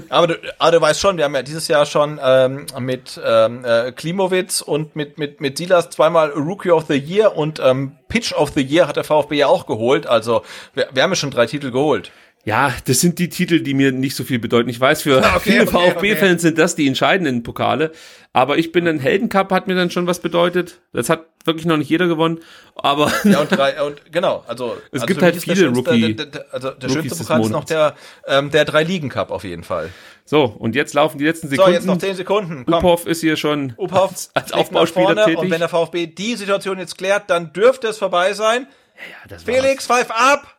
Aber 0.08 0.26
du, 0.26 0.34
aber 0.58 0.72
du 0.72 0.80
weißt 0.80 1.00
schon, 1.00 1.16
wir 1.16 1.24
haben 1.24 1.34
ja 1.34 1.42
dieses 1.42 1.68
Jahr 1.68 1.86
schon 1.86 2.20
ähm, 2.22 2.66
mit 2.78 3.20
ähm, 3.24 3.64
äh, 3.64 3.92
Klimowitz 3.92 4.60
und 4.60 4.94
mit, 4.94 5.18
mit, 5.18 5.40
mit 5.40 5.56
Silas 5.58 5.90
zweimal 5.90 6.30
Rookie 6.30 6.70
of 6.70 6.84
the 6.88 6.94
Year 6.98 7.36
und 7.36 7.60
ähm, 7.60 7.96
Pitch 8.08 8.32
of 8.32 8.50
the 8.50 8.62
Year 8.62 8.88
hat 8.88 8.96
der 8.96 9.04
VfB 9.04 9.36
ja 9.36 9.46
auch 9.46 9.66
geholt. 9.66 10.06
Also 10.06 10.42
wir, 10.74 10.88
wir 10.92 11.02
haben 11.02 11.10
ja 11.10 11.16
schon 11.16 11.30
drei 11.30 11.46
Titel 11.46 11.70
geholt. 11.70 12.10
Ja, 12.46 12.72
das 12.86 13.00
sind 13.00 13.18
die 13.18 13.28
Titel, 13.28 13.58
die 13.60 13.74
mir 13.74 13.90
nicht 13.90 14.14
so 14.14 14.22
viel 14.22 14.38
bedeuten. 14.38 14.68
Ich 14.68 14.78
weiß, 14.80 15.02
für 15.02 15.18
Okay, 15.36 15.40
viele 15.40 15.62
okay, 15.62 15.90
VfB-Fans 15.90 16.22
okay. 16.34 16.38
sind 16.38 16.58
das 16.58 16.76
die 16.76 16.86
entscheidenden 16.86 17.42
Pokale. 17.42 17.90
Aber 18.32 18.56
ich 18.56 18.70
bin 18.70 18.86
ein 18.86 19.00
Heldencup, 19.00 19.50
hat 19.50 19.66
mir 19.66 19.74
dann 19.74 19.90
schon 19.90 20.06
was 20.06 20.20
bedeutet. 20.20 20.78
Das 20.92 21.10
hat 21.10 21.24
wirklich 21.44 21.66
noch 21.66 21.76
nicht 21.76 21.90
jeder 21.90 22.06
gewonnen. 22.06 22.38
Aber 22.76 23.10
Ja, 23.24 23.40
und 23.40 23.50
drei, 23.50 23.82
und 23.82 24.12
genau, 24.12 24.44
also. 24.46 24.76
Es 24.92 25.00
also 25.02 25.06
gibt 25.06 25.22
halt 25.22 25.34
viele 25.36 25.68
Rookie- 25.70 26.14
der, 26.14 26.26
der, 26.26 26.44
also 26.52 26.70
der 26.70 26.88
Rookies 26.88 26.92
schönste 27.08 27.24
Pokal 27.24 27.40
ist 27.40 27.50
noch 27.50 27.64
der, 27.64 27.94
ähm, 28.28 28.50
der 28.52 28.64
Drei-Ligen-Cup 28.64 29.32
auf 29.32 29.42
jeden 29.42 29.64
Fall. 29.64 29.90
so, 30.24 30.44
und 30.44 30.76
jetzt 30.76 30.94
laufen 30.94 31.18
die 31.18 31.24
letzten 31.24 31.48
So, 31.48 31.56
Sekunden. 31.56 31.72
jetzt 31.74 31.86
noch 31.86 31.98
zehn 31.98 32.14
Sekunden. 32.14 32.64
Komm. 32.64 32.74
Uphoff 32.74 33.06
ist 33.06 33.22
hier 33.22 33.36
schon 33.36 33.72
Uphoff 33.76 34.28
als, 34.34 34.52
Aufbauspieler 34.52 35.06
vorne, 35.06 35.24
tätig. 35.24 35.38
Und 35.38 35.50
wenn 35.50 35.58
der 35.60 35.68
VfB 35.68 36.06
die 36.06 36.36
Situation 36.36 36.78
jetzt 36.78 36.96
klärt, 36.96 37.28
dann 37.28 37.52
dürfte 37.52 37.88
es 37.88 37.98
vorbei 37.98 38.34
sein. 38.34 38.68
ja, 38.96 39.28
das 39.28 39.46
war's. 39.46 39.56
Felix, 39.56 39.86
pfeif 39.86 40.10
ab! 40.10 40.55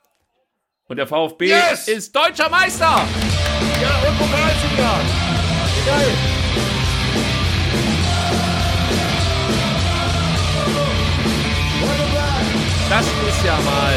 Und 0.89 0.95
der 0.95 1.05
VfB 1.07 1.47
Yes! 1.47 1.87
ist 1.89 2.15
deutscher 2.15 2.49
Meister. 2.49 2.85
Ja, 2.85 4.09
und 4.09 4.17
Pokalsieger! 4.17 4.99
Geil! 5.85 6.11
Das 12.89 13.05
ist 13.05 13.45
ja 13.45 13.57
mal. 13.65 13.93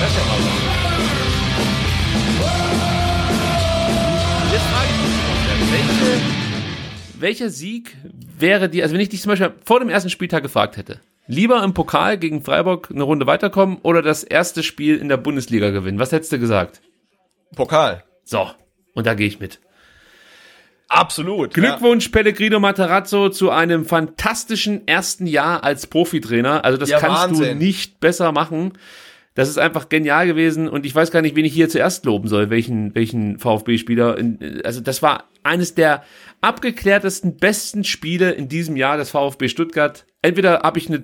Das 0.00 0.10
ist 0.10 0.16
ja 0.18 0.24
mal 0.24 0.38
was. 0.40 0.74
Jetzt 4.52 4.66
frage 4.66 4.88
ich 4.90 4.98
mich, 5.00 5.72
welche, 5.72 7.20
welcher 7.20 7.50
Sieg 7.50 7.96
wäre 8.38 8.68
dir, 8.68 8.82
also 8.82 8.94
wenn 8.94 9.00
ich 9.00 9.08
dich 9.10 9.22
zum 9.22 9.30
Beispiel 9.30 9.52
vor 9.64 9.78
dem 9.78 9.88
ersten 9.88 10.10
Spieltag 10.10 10.42
gefragt 10.42 10.76
hätte, 10.76 11.00
lieber 11.26 11.62
im 11.62 11.74
Pokal 11.74 12.18
gegen 12.18 12.42
Freiburg 12.42 12.90
eine 12.90 13.02
Runde 13.04 13.26
weiterkommen 13.26 13.78
oder 13.82 14.02
das 14.02 14.24
erste 14.24 14.62
Spiel 14.62 14.96
in 14.98 15.08
der 15.08 15.16
Bundesliga 15.16 15.70
gewinnen? 15.70 15.98
Was 15.98 16.12
hättest 16.12 16.32
du 16.32 16.38
gesagt? 16.38 16.80
Pokal. 17.54 18.04
So, 18.24 18.50
und 18.94 19.06
da 19.06 19.14
gehe 19.14 19.26
ich 19.26 19.40
mit. 19.40 19.60
Absolut. 20.88 21.54
Glückwunsch 21.54 22.08
Pellegrino 22.08 22.60
Materazzo 22.60 23.28
zu 23.30 23.50
einem 23.50 23.84
fantastischen 23.84 24.86
ersten 24.86 25.26
Jahr 25.26 25.64
als 25.64 25.86
Profitrainer. 25.86 26.64
Also 26.64 26.78
das 26.78 26.90
Ja, 26.90 26.98
kannst 27.00 27.32
du 27.32 27.38
Wahnsinn. 27.40 27.58
nicht 27.58 28.00
besser 28.00 28.32
machen. 28.32 28.74
Das 29.34 29.48
ist 29.48 29.58
einfach 29.58 29.88
genial 29.88 30.26
gewesen 30.28 30.68
und 30.68 30.86
ich 30.86 30.94
weiß 30.94 31.10
gar 31.10 31.20
nicht, 31.20 31.34
wen 31.34 31.44
ich 31.44 31.52
hier 31.54 31.68
zuerst 31.68 32.04
loben 32.04 32.28
soll, 32.28 32.50
welchen, 32.50 32.94
welchen 32.94 33.38
VfB-Spieler. 33.40 34.16
Also 34.62 34.80
das 34.80 35.02
war 35.02 35.24
eines 35.42 35.74
der 35.74 36.04
abgeklärtesten, 36.40 37.36
besten 37.38 37.82
Spiele 37.82 38.30
in 38.30 38.48
diesem 38.48 38.76
Jahr 38.76 38.96
des 38.96 39.10
VfB 39.10 39.48
Stuttgart. 39.48 40.06
Entweder 40.22 40.60
habe 40.60 40.78
ich 40.78 40.86
eine 40.88 41.02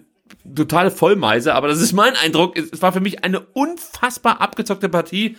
totale 0.54 0.90
Vollmeise, 0.90 1.54
aber 1.54 1.68
das 1.68 1.80
ist 1.80 1.92
mein 1.92 2.14
Eindruck. 2.16 2.56
Es 2.56 2.82
war 2.82 2.92
für 2.92 3.00
mich 3.00 3.24
eine 3.24 3.40
unfassbar 3.40 4.40
abgezockte 4.40 4.88
Partie 4.88 5.36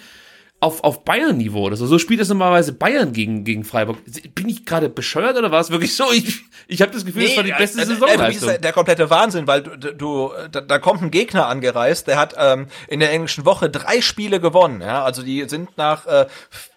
auf, 0.63 0.83
auf 0.83 1.03
Bayern-Niveau 1.03 1.63
oder 1.63 1.75
so. 1.75 1.97
Spielt 1.97 2.19
es 2.19 2.29
normalerweise 2.29 2.71
Bayern 2.71 3.13
gegen, 3.13 3.43
gegen 3.43 3.63
Freiburg. 3.63 3.97
Bin 4.35 4.47
ich 4.47 4.63
gerade 4.63 4.89
bescheuert 4.89 5.35
oder 5.35 5.49
war 5.49 5.59
es 5.59 5.71
wirklich 5.71 5.95
so? 5.95 6.11
Ich, 6.11 6.43
ich 6.67 6.83
habe 6.83 6.91
das 6.91 7.03
Gefühl, 7.03 7.23
es 7.23 7.35
war 7.35 7.43
die 7.43 7.51
beste 7.51 7.79
äh, 7.79 7.81
äh, 7.81 7.85
Saisonleistung. 7.87 8.49
äh, 8.49 8.59
der 8.59 8.71
komplette 8.71 9.09
Wahnsinn, 9.09 9.47
weil 9.47 9.63
du, 9.63 9.95
du 9.95 10.31
da, 10.51 10.61
da 10.61 10.77
kommt 10.77 11.01
ein 11.01 11.09
Gegner 11.09 11.47
angereist, 11.47 12.05
der 12.05 12.19
hat 12.19 12.35
ähm, 12.37 12.67
in 12.87 12.99
der 12.99 13.11
englischen 13.11 13.43
Woche 13.43 13.71
drei 13.71 14.01
Spiele 14.01 14.39
gewonnen. 14.39 14.81
Ja, 14.81 15.03
also 15.03 15.23
die 15.23 15.49
sind 15.49 15.75
nach, 15.79 16.05
äh, 16.05 16.27
f- 16.51 16.69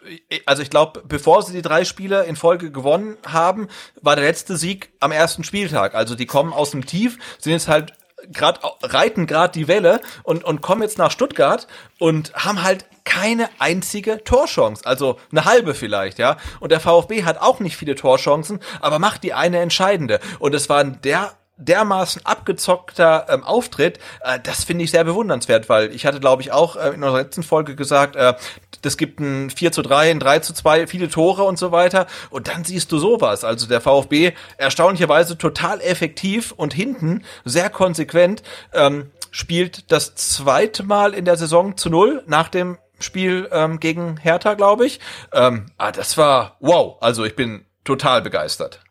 also 0.47 0.63
ich 0.63 0.71
glaube, 0.71 1.03
bevor 1.07 1.43
sie 1.43 1.53
die 1.53 1.61
drei 1.61 1.85
Spiele 1.85 2.25
in 2.25 2.37
Folge 2.37 2.71
gewonnen 2.71 3.19
haben, 3.27 3.69
war 4.01 4.17
der 4.17 4.25
letzte 4.25 4.57
Sieg 4.57 4.93
am 5.01 5.13
ersten 5.13 5.45
Spieltag. 5.45 5.95
Also 5.95 6.15
die 6.15 6.25
kommen 6.25 6.55
aus 6.55 6.71
dem 6.71 6.87
Tief, 6.87 7.19
sind 7.39 7.53
jetzt 7.53 7.69
halt 7.69 7.93
gerade 8.33 8.61
reiten 8.83 9.27
gerade 9.27 9.53
die 9.53 9.69
Welle 9.69 10.01
und 10.23 10.45
und 10.45 10.61
kommen 10.61 10.83
jetzt 10.83 10.99
nach 10.99 11.11
Stuttgart 11.11 11.67
und 11.99 12.35
haben 12.35 12.63
halt 12.63 12.85
keine 13.05 13.49
einzige 13.59 14.25
Torchance, 14.25 14.85
also 14.87 15.19
eine 15.31 15.45
halbe 15.45 15.75
vielleicht, 15.75 16.19
ja. 16.19 16.37
Und 16.61 16.73
der 16.73 16.81
VfB 16.81 17.25
hat 17.25 17.39
auch 17.39 17.61
nicht 17.61 17.77
viele 17.77 17.95
Torchancen, 17.95 18.61
aber 18.81 18.99
macht 18.99 19.23
die 19.23 19.35
eine 19.35 19.59
entscheidende. 19.59 20.21
Und 20.39 20.55
es 20.55 20.69
war 20.69 20.83
der 20.85 21.33
dermaßen 21.57 22.25
abgezockter 22.25 23.27
ähm, 23.29 23.45
Auftritt, 23.45 23.99
äh, 24.23 24.39
das 24.43 24.65
finde 24.65 24.85
ich 24.85 24.91
sehr 24.91 25.05
bewundernswert, 25.05 25.69
weil 25.69 25.95
ich 25.95 26.07
hatte, 26.07 26.21
glaube 26.21 26.43
ich, 26.43 26.53
auch 26.53 26.77
äh, 26.77 26.89
in 26.89 27.03
unserer 27.03 27.19
letzten 27.19 27.43
Folge 27.43 27.77
gesagt, 27.77 28.17
äh, 28.17 28.35
das 28.83 28.97
gibt 28.97 29.21
ein 29.21 29.51
4 29.51 29.73
zu 29.73 29.83
3, 29.83 30.11
ein 30.11 30.21
3 30.21 30.41
zu 30.41 30.53
2, 30.53 30.87
viele 30.87 31.09
Tore 31.09 31.45
und 31.45 31.59
so 31.59 31.73
weiter. 31.73 32.07
Und 32.31 32.49
dann 32.49 32.65
siehst 32.65 32.93
du 32.93 32.99
sowas. 32.99 33.45
Also 33.45 33.67
der 33.67 33.81
VfB 33.81 34.33
erstaunlicherweise 34.59 35.39
total 35.39 35.81
effektiv 35.81 36.53
und 36.53 36.75
hinten 36.75 37.25
sehr 37.45 37.71
konsequent 37.71 38.43
ähm, 38.73 39.11
spielt 39.31 39.91
das 39.91 40.15
zweite 40.15 40.83
Mal 40.83 41.15
in 41.15 41.25
der 41.25 41.37
Saison 41.37 41.77
zu 41.77 41.89
null 41.89 42.23
nach 42.27 42.49
dem 42.49 42.79
Spiel 43.01 43.49
ähm, 43.53 43.81
gegen 43.81 44.17
Hertha, 44.19 44.55
glaube 44.55 44.87
ich. 44.87 45.01
Ähm, 45.33 45.67
ah, 45.79 45.93
das 45.93 46.17
war 46.17 46.57
wow. 46.61 46.97
Also 47.01 47.25
ich 47.25 47.37
bin 47.37 47.65
total 47.85 48.23
begeistert. 48.23 48.84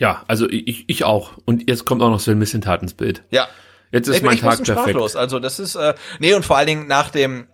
Ja, 0.00 0.24
also 0.28 0.48
ich, 0.48 0.84
ich 0.88 1.04
auch. 1.04 1.32
Und 1.44 1.68
jetzt 1.68 1.84
kommt 1.84 2.02
auch 2.02 2.10
noch 2.10 2.20
Sven 2.20 2.38
Missentat 2.38 2.82
ins 2.82 2.94
Bild. 2.94 3.22
Ja, 3.30 3.48
Jetzt 3.94 4.08
ist 4.08 4.16
ich 4.16 4.22
mein 4.22 4.32
ein 4.32 4.40
Tag 4.40 4.58
bisschen 4.58 4.74
perfekt. 4.74 4.90
sprachlos. 4.90 5.14
Also 5.14 5.38
das 5.38 5.60
ist, 5.60 5.76
äh, 5.76 5.94
nee, 6.18 6.34
und 6.34 6.44
vor 6.44 6.56
allen 6.56 6.66
Dingen 6.66 6.86
nach 6.88 7.10
dem, 7.10 7.46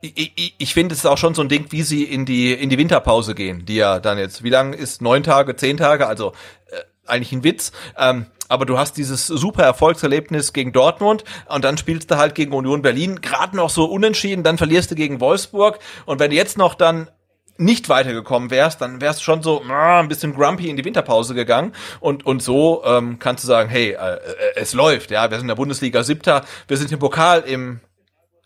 ich, 0.00 0.32
ich, 0.34 0.54
ich 0.56 0.72
finde, 0.72 0.94
es 0.94 1.00
ist 1.00 1.06
auch 1.06 1.18
schon 1.18 1.34
so 1.34 1.42
ein 1.42 1.50
Ding, 1.50 1.66
wie 1.68 1.82
sie 1.82 2.04
in 2.04 2.24
die, 2.24 2.54
in 2.54 2.70
die 2.70 2.78
Winterpause 2.78 3.34
gehen, 3.34 3.66
die 3.66 3.76
ja 3.76 4.00
dann 4.00 4.16
jetzt, 4.16 4.42
wie 4.42 4.48
lang 4.48 4.72
ist, 4.72 5.02
neun 5.02 5.22
Tage, 5.22 5.54
zehn 5.54 5.76
Tage, 5.76 6.06
also 6.06 6.32
äh, 6.70 6.80
eigentlich 7.06 7.32
ein 7.32 7.44
Witz. 7.44 7.72
Ähm, 7.98 8.24
aber 8.48 8.64
du 8.64 8.78
hast 8.78 8.96
dieses 8.96 9.26
super 9.26 9.64
Erfolgserlebnis 9.64 10.54
gegen 10.54 10.72
Dortmund 10.72 11.24
und 11.46 11.62
dann 11.62 11.76
spielst 11.76 12.10
du 12.10 12.16
halt 12.16 12.34
gegen 12.34 12.54
Union 12.54 12.80
Berlin, 12.80 13.20
gerade 13.20 13.54
noch 13.54 13.68
so 13.68 13.84
unentschieden, 13.84 14.44
dann 14.44 14.56
verlierst 14.56 14.90
du 14.92 14.94
gegen 14.94 15.20
Wolfsburg 15.20 15.78
und 16.06 16.20
wenn 16.20 16.30
du 16.30 16.36
jetzt 16.36 16.56
noch 16.56 16.74
dann 16.74 17.10
nicht 17.58 17.88
weitergekommen 17.88 18.50
wärst, 18.50 18.80
dann 18.80 19.00
wärst 19.00 19.20
du 19.20 19.24
schon 19.24 19.42
so 19.42 19.62
ah, 19.68 20.00
ein 20.00 20.08
bisschen 20.08 20.34
grumpy 20.34 20.68
in 20.68 20.76
die 20.76 20.84
Winterpause 20.84 21.34
gegangen 21.34 21.72
und 22.00 22.26
und 22.26 22.42
so 22.42 22.82
ähm, 22.84 23.18
kannst 23.18 23.44
du 23.44 23.48
sagen, 23.48 23.68
hey, 23.68 23.92
äh, 23.92 24.14
äh, 24.14 24.18
es 24.56 24.74
läuft, 24.74 25.10
ja, 25.10 25.30
wir 25.30 25.36
sind 25.38 25.44
in 25.44 25.48
der 25.48 25.54
Bundesliga 25.56 26.02
Siebter, 26.02 26.44
wir 26.68 26.76
sind 26.76 26.92
im 26.92 26.98
Pokal 26.98 27.40
im 27.46 27.80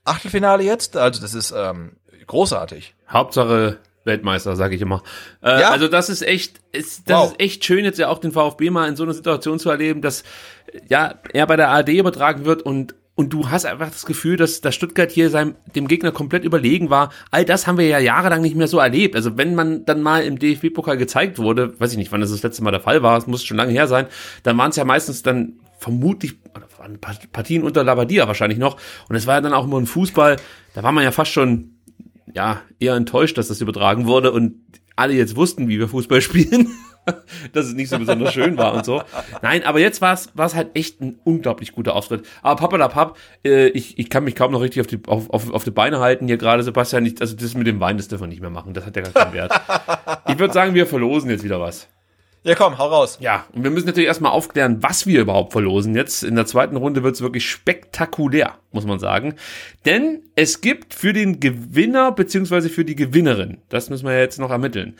Achtelfinale 0.04 0.62
jetzt, 0.62 0.96
also 0.96 1.20
das 1.20 1.34
ist 1.34 1.52
ähm, 1.56 1.96
großartig. 2.26 2.94
Hauptsache 3.08 3.78
Weltmeister, 4.04 4.56
sage 4.56 4.74
ich 4.76 4.80
immer. 4.80 5.02
Äh, 5.42 5.60
Ja. 5.60 5.70
Also 5.70 5.88
das 5.88 6.08
ist 6.08 6.22
echt, 6.22 6.60
ist, 6.72 7.08
das 7.10 7.18
Wow. 7.18 7.30
ist 7.32 7.40
echt 7.40 7.64
schön, 7.64 7.84
jetzt 7.84 7.98
ja 7.98 8.08
auch 8.08 8.18
den 8.18 8.32
VfB 8.32 8.70
mal 8.70 8.88
in 8.88 8.96
so 8.96 9.02
einer 9.02 9.12
Situation 9.12 9.58
zu 9.58 9.70
erleben, 9.70 10.00
dass 10.00 10.24
ja 10.88 11.14
er 11.32 11.46
bei 11.46 11.56
der 11.56 11.68
ARD 11.68 11.90
übertragen 11.90 12.44
wird 12.44 12.62
und 12.62 12.94
und 13.20 13.34
du 13.34 13.50
hast 13.50 13.66
einfach 13.66 13.90
das 13.90 14.06
Gefühl, 14.06 14.38
dass, 14.38 14.62
dass 14.62 14.74
Stuttgart 14.74 15.10
hier 15.10 15.28
seinem, 15.28 15.54
dem 15.74 15.88
Gegner 15.88 16.10
komplett 16.10 16.42
überlegen 16.42 16.88
war. 16.88 17.10
All 17.30 17.44
das 17.44 17.66
haben 17.66 17.76
wir 17.76 17.86
ja 17.86 17.98
jahrelang 17.98 18.40
nicht 18.40 18.56
mehr 18.56 18.66
so 18.66 18.78
erlebt. 18.78 19.14
Also 19.14 19.36
wenn 19.36 19.54
man 19.54 19.84
dann 19.84 20.00
mal 20.00 20.24
im 20.24 20.38
DFB-Pokal 20.38 20.96
gezeigt 20.96 21.38
wurde, 21.38 21.78
weiß 21.78 21.92
ich 21.92 21.98
nicht, 21.98 22.10
wann 22.12 22.22
das 22.22 22.30
das 22.30 22.42
letzte 22.42 22.64
Mal 22.64 22.70
der 22.70 22.80
Fall 22.80 23.02
war, 23.02 23.18
es 23.18 23.26
muss 23.26 23.44
schon 23.44 23.58
lange 23.58 23.72
her 23.72 23.88
sein, 23.88 24.06
dann 24.42 24.56
waren 24.56 24.70
es 24.70 24.76
ja 24.76 24.86
meistens 24.86 25.22
dann 25.22 25.58
vermutlich, 25.78 26.38
waren 26.78 26.98
Partien 26.98 27.62
unter 27.62 27.84
Labadia 27.84 28.26
wahrscheinlich 28.26 28.58
noch. 28.58 28.78
Und 29.10 29.16
es 29.16 29.26
war 29.26 29.34
ja 29.34 29.42
dann 29.42 29.52
auch 29.52 29.66
immer 29.66 29.78
ein 29.78 29.86
Fußball, 29.86 30.36
da 30.72 30.82
war 30.82 30.92
man 30.92 31.04
ja 31.04 31.12
fast 31.12 31.32
schon 31.32 31.74
ja, 32.32 32.62
eher 32.78 32.94
enttäuscht, 32.94 33.36
dass 33.36 33.48
das 33.48 33.60
übertragen 33.60 34.06
wurde 34.06 34.32
und 34.32 34.54
alle 34.96 35.12
jetzt 35.12 35.36
wussten, 35.36 35.68
wie 35.68 35.78
wir 35.78 35.88
Fußball 35.88 36.20
spielen, 36.22 36.68
dass 37.52 37.66
es 37.66 37.74
nicht 37.74 37.88
so 37.88 37.98
besonders 37.98 38.32
schön 38.32 38.56
war 38.56 38.74
und 38.74 38.84
so. 38.84 39.02
Nein, 39.42 39.64
aber 39.64 39.80
jetzt 39.80 40.00
war 40.00 40.14
es 40.14 40.54
halt 40.54 40.70
echt 40.74 41.00
ein 41.00 41.18
unglaublich 41.24 41.72
guter 41.72 41.94
Auftritt. 41.94 42.26
Aber 42.42 42.56
Pappalapapp, 42.56 43.16
äh, 43.44 43.68
ich, 43.68 43.98
ich 43.98 44.10
kann 44.10 44.24
mich 44.24 44.34
kaum 44.34 44.52
noch 44.52 44.60
richtig 44.60 44.80
auf 44.80 44.86
die, 44.86 45.00
auf, 45.06 45.30
auf, 45.30 45.52
auf 45.52 45.64
die 45.64 45.70
Beine 45.70 46.00
halten 46.00 46.26
hier 46.26 46.36
gerade, 46.36 46.62
Sebastian. 46.62 47.06
Ich, 47.06 47.20
also 47.20 47.36
das 47.36 47.54
mit 47.54 47.66
dem 47.66 47.80
Wein, 47.80 47.96
das 47.96 48.08
dürfen 48.08 48.24
wir 48.24 48.28
nicht 48.28 48.40
mehr 48.40 48.50
machen. 48.50 48.74
Das 48.74 48.86
hat 48.86 48.96
ja 48.96 49.02
gar 49.02 49.12
keinen 49.12 49.32
Wert. 49.32 49.60
Ich 50.28 50.38
würde 50.38 50.52
sagen, 50.52 50.74
wir 50.74 50.86
verlosen 50.86 51.30
jetzt 51.30 51.44
wieder 51.44 51.60
was. 51.60 51.88
Ja, 52.42 52.54
komm, 52.54 52.78
hau 52.78 52.86
raus. 52.86 53.18
Ja, 53.20 53.44
und 53.52 53.64
wir 53.64 53.70
müssen 53.70 53.86
natürlich 53.86 54.06
erstmal 54.06 54.32
aufklären, 54.32 54.82
was 54.82 55.06
wir 55.06 55.20
überhaupt 55.20 55.52
verlosen. 55.52 55.94
Jetzt 55.94 56.22
in 56.22 56.36
der 56.36 56.46
zweiten 56.46 56.76
Runde 56.76 57.02
wird 57.02 57.14
es 57.14 57.20
wirklich 57.20 57.50
spektakulär, 57.50 58.54
muss 58.72 58.86
man 58.86 58.98
sagen. 58.98 59.34
Denn 59.84 60.22
es 60.36 60.62
gibt 60.62 60.94
für 60.94 61.12
den 61.12 61.40
Gewinner 61.40 62.12
beziehungsweise 62.12 62.70
für 62.70 62.86
die 62.86 62.96
Gewinnerin, 62.96 63.58
das 63.68 63.90
müssen 63.90 64.06
wir 64.06 64.18
jetzt 64.18 64.38
noch 64.38 64.50
ermitteln, 64.50 64.96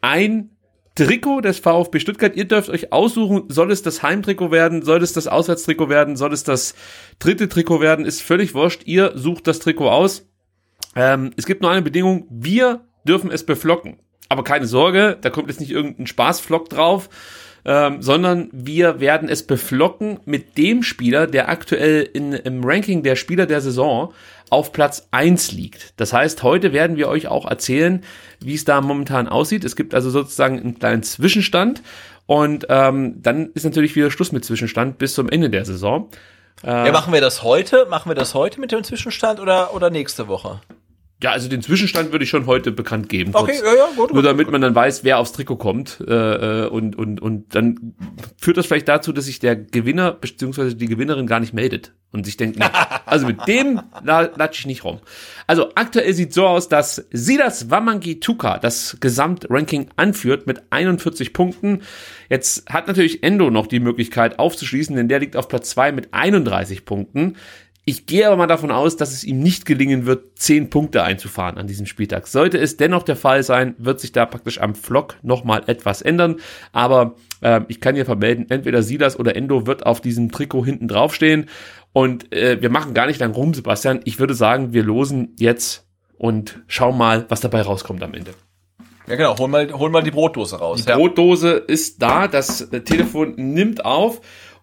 ein 0.00 0.50
Trikot 0.94 1.40
des 1.40 1.58
VfB 1.58 2.00
Stuttgart. 2.00 2.36
Ihr 2.36 2.46
dürft 2.46 2.68
euch 2.68 2.92
aussuchen, 2.92 3.44
soll 3.48 3.70
es 3.70 3.82
das 3.82 4.02
Heimtrikot 4.02 4.50
werden, 4.50 4.82
soll 4.82 5.02
es 5.02 5.12
das 5.12 5.28
Auswärtstrikot 5.28 5.88
werden, 5.88 6.16
soll 6.16 6.32
es 6.32 6.44
das 6.44 6.74
dritte 7.18 7.48
Trikot 7.48 7.80
werden, 7.80 8.04
ist 8.04 8.22
völlig 8.22 8.54
wurscht. 8.54 8.82
Ihr 8.86 9.12
sucht 9.14 9.46
das 9.46 9.60
Trikot 9.60 9.88
aus. 9.88 10.26
Ähm, 10.96 11.32
es 11.36 11.46
gibt 11.46 11.62
nur 11.62 11.70
eine 11.70 11.82
Bedingung, 11.82 12.26
wir 12.30 12.80
dürfen 13.04 13.30
es 13.30 13.44
beflocken. 13.44 13.98
Aber 14.28 14.44
keine 14.44 14.66
Sorge, 14.66 15.18
da 15.20 15.30
kommt 15.30 15.48
jetzt 15.48 15.60
nicht 15.60 15.72
irgendein 15.72 16.06
Spaßflock 16.06 16.68
drauf, 16.68 17.08
ähm, 17.64 18.00
sondern 18.00 18.48
wir 18.52 19.00
werden 19.00 19.28
es 19.28 19.46
beflocken 19.46 20.20
mit 20.24 20.56
dem 20.56 20.82
Spieler, 20.82 21.26
der 21.26 21.48
aktuell 21.48 22.08
in, 22.12 22.32
im 22.32 22.64
Ranking 22.64 23.02
der 23.02 23.16
Spieler 23.16 23.46
der 23.46 23.60
Saison 23.60 24.12
auf 24.50 24.72
Platz 24.72 25.08
eins 25.10 25.52
liegt. 25.52 25.94
Das 25.98 26.12
heißt, 26.12 26.42
heute 26.42 26.72
werden 26.72 26.96
wir 26.96 27.08
euch 27.08 27.28
auch 27.28 27.48
erzählen, 27.48 28.04
wie 28.40 28.54
es 28.54 28.64
da 28.64 28.80
momentan 28.80 29.28
aussieht. 29.28 29.64
Es 29.64 29.76
gibt 29.76 29.94
also 29.94 30.10
sozusagen 30.10 30.58
einen 30.58 30.78
kleinen 30.78 31.02
Zwischenstand 31.02 31.82
und 32.26 32.66
ähm, 32.68 33.22
dann 33.22 33.50
ist 33.54 33.64
natürlich 33.64 33.96
wieder 33.96 34.10
Schluss 34.10 34.32
mit 34.32 34.44
Zwischenstand 34.44 34.98
bis 34.98 35.14
zum 35.14 35.28
Ende 35.28 35.50
der 35.50 35.64
Saison. 35.64 36.10
Ja, 36.62 36.92
machen 36.92 37.12
wir 37.12 37.22
das 37.22 37.42
heute? 37.42 37.86
Machen 37.86 38.10
wir 38.10 38.14
das 38.14 38.34
heute 38.34 38.60
mit 38.60 38.70
dem 38.70 38.84
Zwischenstand 38.84 39.40
oder, 39.40 39.74
oder 39.74 39.88
nächste 39.88 40.28
Woche? 40.28 40.60
Ja, 41.22 41.32
also 41.32 41.48
den 41.50 41.60
Zwischenstand 41.60 42.12
würde 42.12 42.24
ich 42.24 42.30
schon 42.30 42.46
heute 42.46 42.72
bekannt 42.72 43.10
geben. 43.10 43.32
Okay, 43.34 43.52
kurz. 43.52 43.62
ja, 43.62 43.74
ja, 43.76 43.88
gut, 43.94 44.12
Nur 44.14 44.22
damit 44.22 44.46
gut. 44.46 44.52
man 44.52 44.62
dann 44.62 44.74
weiß, 44.74 45.04
wer 45.04 45.18
aufs 45.18 45.32
Trikot 45.32 45.56
kommt. 45.56 46.02
Äh, 46.08 46.64
äh, 46.64 46.66
und, 46.68 46.96
und, 46.96 47.20
und 47.20 47.54
dann 47.54 47.94
führt 48.38 48.56
das 48.56 48.64
vielleicht 48.66 48.88
dazu, 48.88 49.12
dass 49.12 49.26
sich 49.26 49.38
der 49.38 49.54
Gewinner 49.54 50.12
bzw. 50.12 50.74
die 50.74 50.86
Gewinnerin 50.86 51.26
gar 51.26 51.40
nicht 51.40 51.52
meldet. 51.52 51.92
Und 52.12 52.24
sich 52.24 52.36
denkt, 52.38 52.58
nee, 52.58 52.64
also 53.06 53.26
mit 53.26 53.46
dem 53.46 53.80
la- 54.02 54.30
latsche 54.34 54.60
ich 54.60 54.66
nicht 54.66 54.82
rum. 54.84 55.00
Also 55.46 55.68
aktuell 55.74 56.12
sieht 56.14 56.32
so 56.32 56.46
aus, 56.46 56.68
dass 56.68 57.06
Silas 57.12 57.70
Wamangituka 57.70 58.58
das 58.58 58.96
Gesamtranking 59.00 59.90
anführt 59.96 60.46
mit 60.46 60.62
41 60.70 61.32
Punkten. 61.34 61.82
Jetzt 62.30 62.68
hat 62.70 62.88
natürlich 62.88 63.22
Endo 63.22 63.50
noch 63.50 63.66
die 63.66 63.78
Möglichkeit 63.80 64.38
aufzuschließen, 64.38 64.96
denn 64.96 65.08
der 65.08 65.20
liegt 65.20 65.36
auf 65.36 65.48
Platz 65.48 65.70
2 65.70 65.92
mit 65.92 66.08
31 66.14 66.84
Punkten. 66.86 67.36
Ich 67.90 68.06
gehe 68.06 68.24
aber 68.24 68.36
mal 68.36 68.46
davon 68.46 68.70
aus, 68.70 68.96
dass 68.96 69.10
es 69.10 69.24
ihm 69.24 69.40
nicht 69.40 69.66
gelingen 69.66 70.06
wird, 70.06 70.38
10 70.38 70.70
Punkte 70.70 71.02
einzufahren 71.02 71.58
an 71.58 71.66
diesem 71.66 71.86
Spieltag. 71.86 72.28
Sollte 72.28 72.56
es 72.56 72.76
dennoch 72.76 73.02
der 73.02 73.16
Fall 73.16 73.42
sein, 73.42 73.74
wird 73.78 73.98
sich 73.98 74.12
da 74.12 74.26
praktisch 74.26 74.60
am 74.60 74.76
Flock 74.76 75.16
nochmal 75.22 75.64
etwas 75.66 76.00
ändern. 76.00 76.36
Aber 76.70 77.16
äh, 77.40 77.62
ich 77.66 77.80
kann 77.80 77.96
hier 77.96 78.04
vermelden, 78.04 78.46
entweder 78.48 78.84
Silas 78.84 79.18
oder 79.18 79.34
Endo 79.34 79.66
wird 79.66 79.86
auf 79.86 80.00
diesem 80.00 80.30
Trikot 80.30 80.64
hinten 80.64 80.86
draufstehen. 80.86 81.46
Und 81.92 82.32
äh, 82.32 82.62
wir 82.62 82.70
machen 82.70 82.94
gar 82.94 83.08
nicht 83.08 83.18
lang 83.18 83.32
rum, 83.32 83.54
Sebastian. 83.54 84.02
Ich 84.04 84.20
würde 84.20 84.34
sagen, 84.34 84.72
wir 84.72 84.84
losen 84.84 85.34
jetzt 85.40 85.84
und 86.16 86.60
schauen 86.68 86.96
mal, 86.96 87.26
was 87.28 87.40
dabei 87.40 87.62
rauskommt 87.62 88.04
am 88.04 88.14
Ende. 88.14 88.34
Ja, 89.08 89.16
genau. 89.16 89.36
Hol 89.36 89.48
mal, 89.48 89.68
hol 89.72 89.90
mal 89.90 90.04
die 90.04 90.12
Brotdose 90.12 90.60
raus. 90.60 90.84
Die 90.84 90.92
Brotdose 90.92 91.54
ist 91.54 92.00
da, 92.00 92.28
das 92.28 92.60
äh, 92.60 92.82
Telefon 92.82 93.34
nimmt 93.34 93.84
auf 93.84 94.20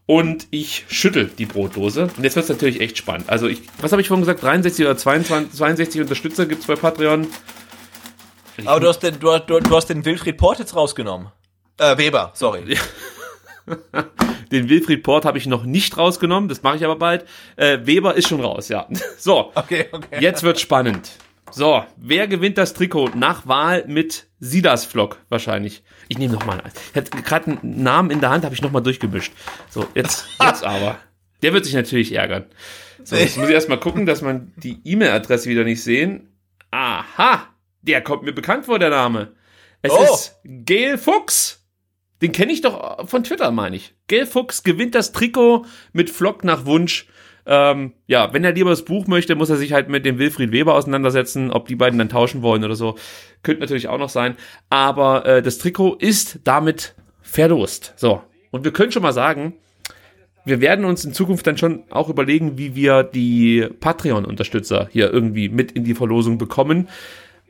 und 0.07 0.47
ich 0.49 0.85
schüttel 0.89 1.27
die 1.37 1.45
Brotdose. 1.45 2.03
Und 2.17 2.23
jetzt 2.23 2.35
wird 2.35 2.45
es 2.45 2.49
natürlich 2.49 2.81
echt 2.81 2.97
spannend. 2.97 3.29
Also 3.29 3.47
ich, 3.47 3.61
was 3.79 3.91
habe 3.91 4.01
ich 4.01 4.07
vorhin 4.07 4.23
gesagt? 4.23 4.41
63 4.41 4.85
oder 4.85 4.97
22, 4.97 5.51
62 5.55 6.01
Unterstützer 6.01 6.45
gibt's 6.47 6.65
bei 6.65 6.75
Patreon. 6.75 7.27
Aber 8.65 8.79
du 8.79 8.87
hast 8.87 8.99
den, 8.99 9.19
du, 9.19 9.37
du, 9.37 9.59
du 9.59 9.75
hast 9.75 9.87
den 9.87 10.03
Wilfried 10.03 10.37
Port 10.37 10.57
jetzt 10.57 10.75
rausgenommen. 10.75 11.27
Äh, 11.77 11.97
Weber, 11.97 12.31
sorry. 12.33 12.75
Den 14.51 14.69
Wilfried 14.69 15.03
Port 15.03 15.25
habe 15.25 15.37
ich 15.37 15.45
noch 15.45 15.63
nicht 15.65 15.97
rausgenommen, 15.97 16.47
das 16.47 16.63
mache 16.63 16.77
ich 16.77 16.85
aber 16.85 16.95
bald. 16.95 17.25
Äh, 17.57 17.79
Weber 17.83 18.15
ist 18.15 18.29
schon 18.29 18.39
raus, 18.39 18.69
ja. 18.69 18.87
So, 19.17 19.51
Okay, 19.53 19.87
okay. 19.91 20.19
jetzt 20.21 20.41
wird 20.43 20.59
spannend. 20.59 21.11
So, 21.51 21.83
wer 21.97 22.27
gewinnt 22.27 22.57
das 22.57 22.73
Trikot 22.73 23.11
nach 23.15 23.47
Wahl 23.47 23.85
mit 23.87 24.27
Sidas 24.39 24.85
Vlog 24.85 25.17
wahrscheinlich? 25.29 25.83
Ich 26.07 26.17
nehme 26.17 26.33
noch 26.33 26.45
mal. 26.45 26.61
Ich 26.91 26.95
hatte 26.97 27.21
gerade 27.21 27.51
einen 27.51 27.83
Namen 27.83 28.11
in 28.11 28.19
der 28.19 28.29
Hand, 28.29 28.43
habe 28.45 28.53
ich 28.53 28.61
noch 28.61 28.71
mal 28.71 28.81
durchgemischt. 28.81 29.31
So, 29.69 29.87
jetzt, 29.95 30.25
jetzt 30.41 30.63
aber. 30.63 30.97
Der 31.41 31.53
wird 31.53 31.65
sich 31.65 31.73
natürlich 31.73 32.13
ärgern. 32.13 32.45
So, 33.03 33.15
jetzt 33.15 33.37
muss 33.37 33.47
ich 33.47 33.53
erst 33.53 33.69
mal 33.69 33.79
gucken, 33.79 34.05
dass 34.05 34.21
man 34.21 34.51
die 34.57 34.79
E-Mail-Adresse 34.83 35.49
wieder 35.49 35.63
nicht 35.63 35.81
sehen. 35.83 36.29
Aha, 36.71 37.47
der 37.81 38.01
kommt 38.01 38.23
mir 38.23 38.33
bekannt 38.33 38.65
vor, 38.65 38.79
der 38.79 38.89
Name. 38.89 39.33
Es 39.81 39.91
Oh. 39.93 40.03
ist 40.03 40.35
Gail 40.43 40.97
Fuchs. 40.97 41.63
Den 42.21 42.31
kenne 42.31 42.51
ich 42.51 42.61
doch 42.61 43.07
von 43.07 43.23
Twitter, 43.23 43.51
meine 43.51 43.75
ich. 43.75 43.93
Gail 44.07 44.25
Fuchs 44.25 44.63
gewinnt 44.63 44.95
das 44.95 45.11
Trikot 45.11 45.65
mit 45.93 46.09
Vlog 46.09 46.43
nach 46.43 46.65
Wunsch. 46.65 47.07
Ähm, 47.47 47.93
ja, 48.07 48.33
wenn 48.33 48.43
er 48.43 48.51
lieber 48.51 48.69
das 48.69 48.83
Buch 48.83 49.07
möchte, 49.07 49.35
muss 49.35 49.49
er 49.49 49.55
sich 49.55 49.71
halt 49.71 49.87
mit 49.87 50.05
dem 50.05 50.19
Wilfried 50.19 50.51
Weber 50.51 50.75
auseinandersetzen, 50.75 51.51
ob 51.51 51.67
die 51.67 51.75
beiden 51.75 51.97
dann 51.97 52.09
tauschen 52.09 52.41
wollen 52.41 52.63
oder 52.63 52.75
so. 52.75 52.95
Könnte 53.41 53.61
natürlich 53.61 53.87
auch 53.87 53.97
noch 53.97 54.09
sein. 54.09 54.35
Aber 54.69 55.25
äh, 55.25 55.41
das 55.41 55.57
Trikot 55.57 55.95
ist 55.95 56.39
damit 56.43 56.93
verlost. 57.21 57.93
So. 57.95 58.21
Und 58.51 58.65
wir 58.65 58.73
können 58.73 58.91
schon 58.91 59.03
mal 59.03 59.13
sagen, 59.13 59.53
wir 60.47 60.61
werden 60.61 60.85
uns 60.85 61.03
in 61.03 61.13
Zukunft 61.13 61.45
dann 61.45 61.57
schon 61.57 61.83
auch 61.89 62.09
überlegen, 62.09 62.57
wie 62.57 62.73
wir 62.75 63.03
die 63.03 63.67
Patreon-Unterstützer 63.79 64.87
hier 64.91 65.11
irgendwie 65.11 65.49
mit 65.49 65.73
in 65.73 65.83
die 65.83 65.93
Verlosung 65.93 66.37
bekommen. 66.37 66.87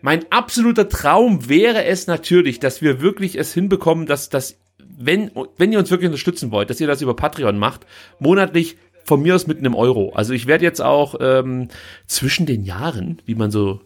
Mein 0.02 0.26
absoluter 0.32 0.90
Traum 0.90 1.48
wäre 1.48 1.86
es 1.86 2.08
natürlich, 2.08 2.60
dass 2.60 2.82
wir 2.82 3.02
wirklich 3.02 3.38
es 3.38 3.54
hinbekommen, 3.54 4.08
dass 4.08 4.30
das, 4.30 4.60
wenn, 4.80 5.32
wenn 5.58 5.72
ihr 5.72 5.80
uns 5.80 5.92
wirklich 5.92 6.08
unterstützen 6.08 6.52
wollt, 6.52 6.70
dass 6.70 6.82
ihr 6.82 6.88
das 6.88 7.02
über 7.02 7.16
Patreon 7.16 7.60
macht, 7.60 7.86
monatlich 8.20 8.78
von 9.08 9.22
mir 9.22 9.36
aus 9.36 9.48
mit 9.48 9.58
einem 9.58 9.74
Euro. 9.74 10.12
Also 10.14 10.34
ich 10.34 10.46
werde 10.46 10.66
jetzt 10.66 10.82
auch 10.82 11.16
ähm, 11.20 11.70
zwischen 12.06 12.46
den 12.46 12.64
Jahren, 12.64 13.22
wie 13.26 13.36
man 13.36 13.50
so 13.50 13.82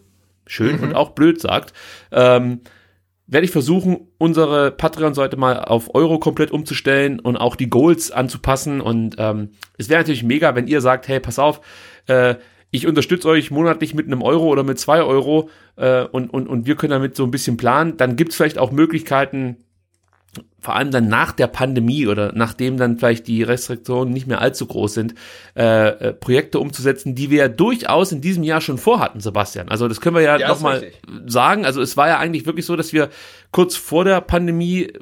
schön 0.46 0.80
und 0.80 0.94
auch 0.94 1.10
blöd 1.10 1.40
sagt, 1.40 1.72
ähm, 2.10 2.60
werde 3.28 3.44
ich 3.44 3.52
versuchen, 3.52 4.08
unsere 4.18 4.72
Patreon-Seite 4.72 5.36
mal 5.36 5.60
auf 5.60 5.94
Euro 5.94 6.18
komplett 6.18 6.50
umzustellen 6.50 7.20
und 7.20 7.36
auch 7.36 7.56
die 7.56 7.70
Goals 7.70 8.10
anzupassen. 8.10 8.80
Und 8.80 9.16
ähm, 9.18 9.50
es 9.78 9.88
wäre 9.88 10.00
natürlich 10.00 10.24
mega, 10.24 10.54
wenn 10.54 10.66
ihr 10.66 10.80
sagt, 10.80 11.08
hey, 11.08 11.20
pass 11.20 11.38
auf, 11.38 11.60
äh, 12.08 12.34
ich 12.70 12.86
unterstütze 12.86 13.28
euch 13.28 13.50
monatlich 13.50 13.94
mit 13.94 14.06
einem 14.06 14.22
Euro 14.22 14.46
oder 14.48 14.64
mit 14.64 14.78
zwei 14.78 15.02
Euro 15.02 15.50
äh, 15.76 16.02
und, 16.04 16.30
und, 16.30 16.48
und 16.48 16.66
wir 16.66 16.74
können 16.74 16.90
damit 16.90 17.16
so 17.16 17.24
ein 17.24 17.30
bisschen 17.30 17.56
planen. 17.56 17.96
Dann 17.96 18.16
gibt 18.16 18.32
es 18.32 18.36
vielleicht 18.36 18.58
auch 18.58 18.72
Möglichkeiten, 18.72 19.58
vor 20.62 20.76
allem 20.76 20.92
dann 20.92 21.08
nach 21.08 21.32
der 21.32 21.48
Pandemie 21.48 22.06
oder 22.06 22.32
nachdem 22.34 22.76
dann 22.76 22.96
vielleicht 22.96 23.26
die 23.26 23.42
Restriktionen 23.42 24.14
nicht 24.14 24.28
mehr 24.28 24.40
allzu 24.40 24.66
groß 24.66 24.94
sind, 24.94 25.14
äh, 25.56 25.88
äh, 25.88 26.12
Projekte 26.12 26.60
umzusetzen, 26.60 27.16
die 27.16 27.30
wir 27.30 27.38
ja 27.38 27.48
durchaus 27.48 28.12
in 28.12 28.20
diesem 28.20 28.44
Jahr 28.44 28.60
schon 28.60 28.78
vorhatten, 28.78 29.18
Sebastian. 29.18 29.68
Also 29.68 29.88
das 29.88 30.00
können 30.00 30.14
wir 30.14 30.22
ja, 30.22 30.38
Ja, 30.38 30.48
noch 30.48 30.56
ist 30.56 30.62
mal 30.62 30.78
richtig. 30.78 31.02
sagen. 31.26 31.66
Also 31.66 31.82
es 31.82 31.96
war 31.96 32.06
ja 32.06 32.18
eigentlich 32.18 32.46
wirklich 32.46 32.64
so, 32.64 32.76
dass 32.76 32.92
wir 32.92 33.10
kurz 33.50 33.74
vor 33.74 34.04
der 34.04 34.20
Pandemie 34.20 34.92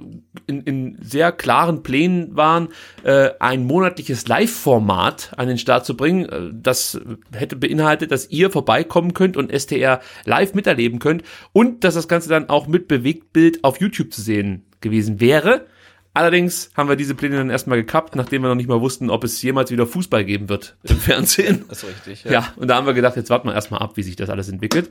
in, 0.46 0.62
in 0.62 0.98
sehr 1.02 1.30
klaren 1.30 1.82
Plänen 1.82 2.34
waren, 2.34 2.68
äh, 3.04 3.28
ein 3.38 3.64
monatliches 3.66 4.26
Live-Format 4.28 5.32
an 5.36 5.46
den 5.46 5.58
Start 5.58 5.84
zu 5.84 5.94
bringen. 5.94 6.24
Äh, 6.26 6.50
Das 6.54 6.98
hätte 7.34 7.56
beinhaltet, 7.56 8.12
dass 8.12 8.30
ihr 8.30 8.50
vorbeikommen 8.50 9.12
könnt 9.12 9.36
und 9.36 9.52
STR 9.52 10.00
live 10.24 10.54
miterleben 10.54 11.00
könnt 11.00 11.22
und 11.52 11.84
dass 11.84 11.94
das 11.94 12.08
Ganze 12.08 12.30
dann 12.30 12.48
auch 12.48 12.66
mit 12.66 12.88
Bewegtbild 12.88 13.62
auf 13.62 13.78
YouTube 13.78 14.12
zu 14.14 14.22
sehen 14.22 14.64
gewesen 14.80 15.20
wäre. 15.20 15.66
Allerdings 16.12 16.72
haben 16.76 16.88
wir 16.88 16.96
diese 16.96 17.14
Pläne 17.14 17.36
dann 17.36 17.50
erstmal 17.50 17.78
gekappt, 17.78 18.16
nachdem 18.16 18.42
wir 18.42 18.48
noch 18.48 18.56
nicht 18.56 18.68
mal 18.68 18.80
wussten, 18.80 19.10
ob 19.10 19.22
es 19.22 19.40
jemals 19.42 19.70
wieder 19.70 19.86
Fußball 19.86 20.24
geben 20.24 20.48
wird 20.48 20.76
im 20.82 20.96
Fernsehen. 20.96 21.64
Das 21.68 21.84
ist 21.84 22.06
richtig. 22.06 22.30
Ja, 22.30 22.52
und 22.56 22.68
da 22.68 22.74
haben 22.74 22.86
wir 22.86 22.94
gedacht, 22.94 23.16
jetzt 23.16 23.30
warten 23.30 23.46
wir 23.46 23.54
erstmal 23.54 23.80
ab, 23.80 23.96
wie 23.96 24.02
sich 24.02 24.16
das 24.16 24.28
alles 24.28 24.48
entwickelt. 24.48 24.90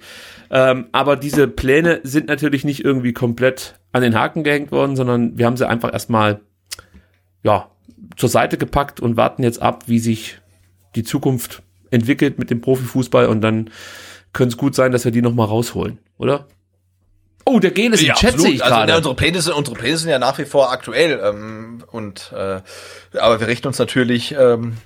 Ähm, 0.49 0.87
aber 0.93 1.17
diese 1.17 1.49
Pläne 1.49 1.99
sind 2.03 2.27
natürlich 2.27 2.63
nicht 2.63 2.85
irgendwie 2.85 3.11
komplett 3.11 3.79
an 3.91 4.01
den 4.01 4.15
Haken 4.15 4.43
gehängt 4.43 4.71
worden, 4.71 4.95
sondern 4.95 5.37
wir 5.37 5.45
haben 5.45 5.57
sie 5.57 5.67
einfach 5.67 5.91
erstmal, 5.91 6.39
ja, 7.43 7.69
zur 8.15 8.29
Seite 8.29 8.57
gepackt 8.57 9.01
und 9.01 9.17
warten 9.17 9.43
jetzt 9.43 9.61
ab, 9.61 9.83
wie 9.87 9.99
sich 9.99 10.39
die 10.95 11.03
Zukunft 11.03 11.63
entwickelt 11.91 12.39
mit 12.39 12.49
dem 12.49 12.61
Profifußball 12.61 13.27
und 13.27 13.41
dann 13.41 13.69
könnte 14.31 14.53
es 14.53 14.57
gut 14.57 14.75
sein, 14.75 14.91
dass 14.91 15.05
wir 15.05 15.11
die 15.11 15.21
nochmal 15.21 15.47
rausholen, 15.47 15.99
oder? 16.17 16.47
Oh, 17.49 17.59
der 17.59 17.71
Gel 17.71 17.93
ist 17.93 18.03
im 18.03 18.13
Chat, 18.13 18.39
sehe 18.39 18.51
ich 18.51 18.63
Also, 18.63 18.75
gerade. 18.75 18.95
unsere 18.97 19.15
Pläne 19.15 19.41
sind, 19.41 19.53
unsere 19.53 19.75
Pläne 19.75 19.97
sind 19.97 20.09
ja 20.09 20.19
nach 20.19 20.37
wie 20.37 20.45
vor 20.45 20.71
aktuell. 20.71 21.19
Ähm, 21.23 21.83
und 21.91 22.31
äh, 22.35 22.61
aber 23.17 23.39
wir 23.39 23.47
richten 23.47 23.67
uns 23.67 23.79
natürlich 23.79 24.33
ähm, 24.33 24.77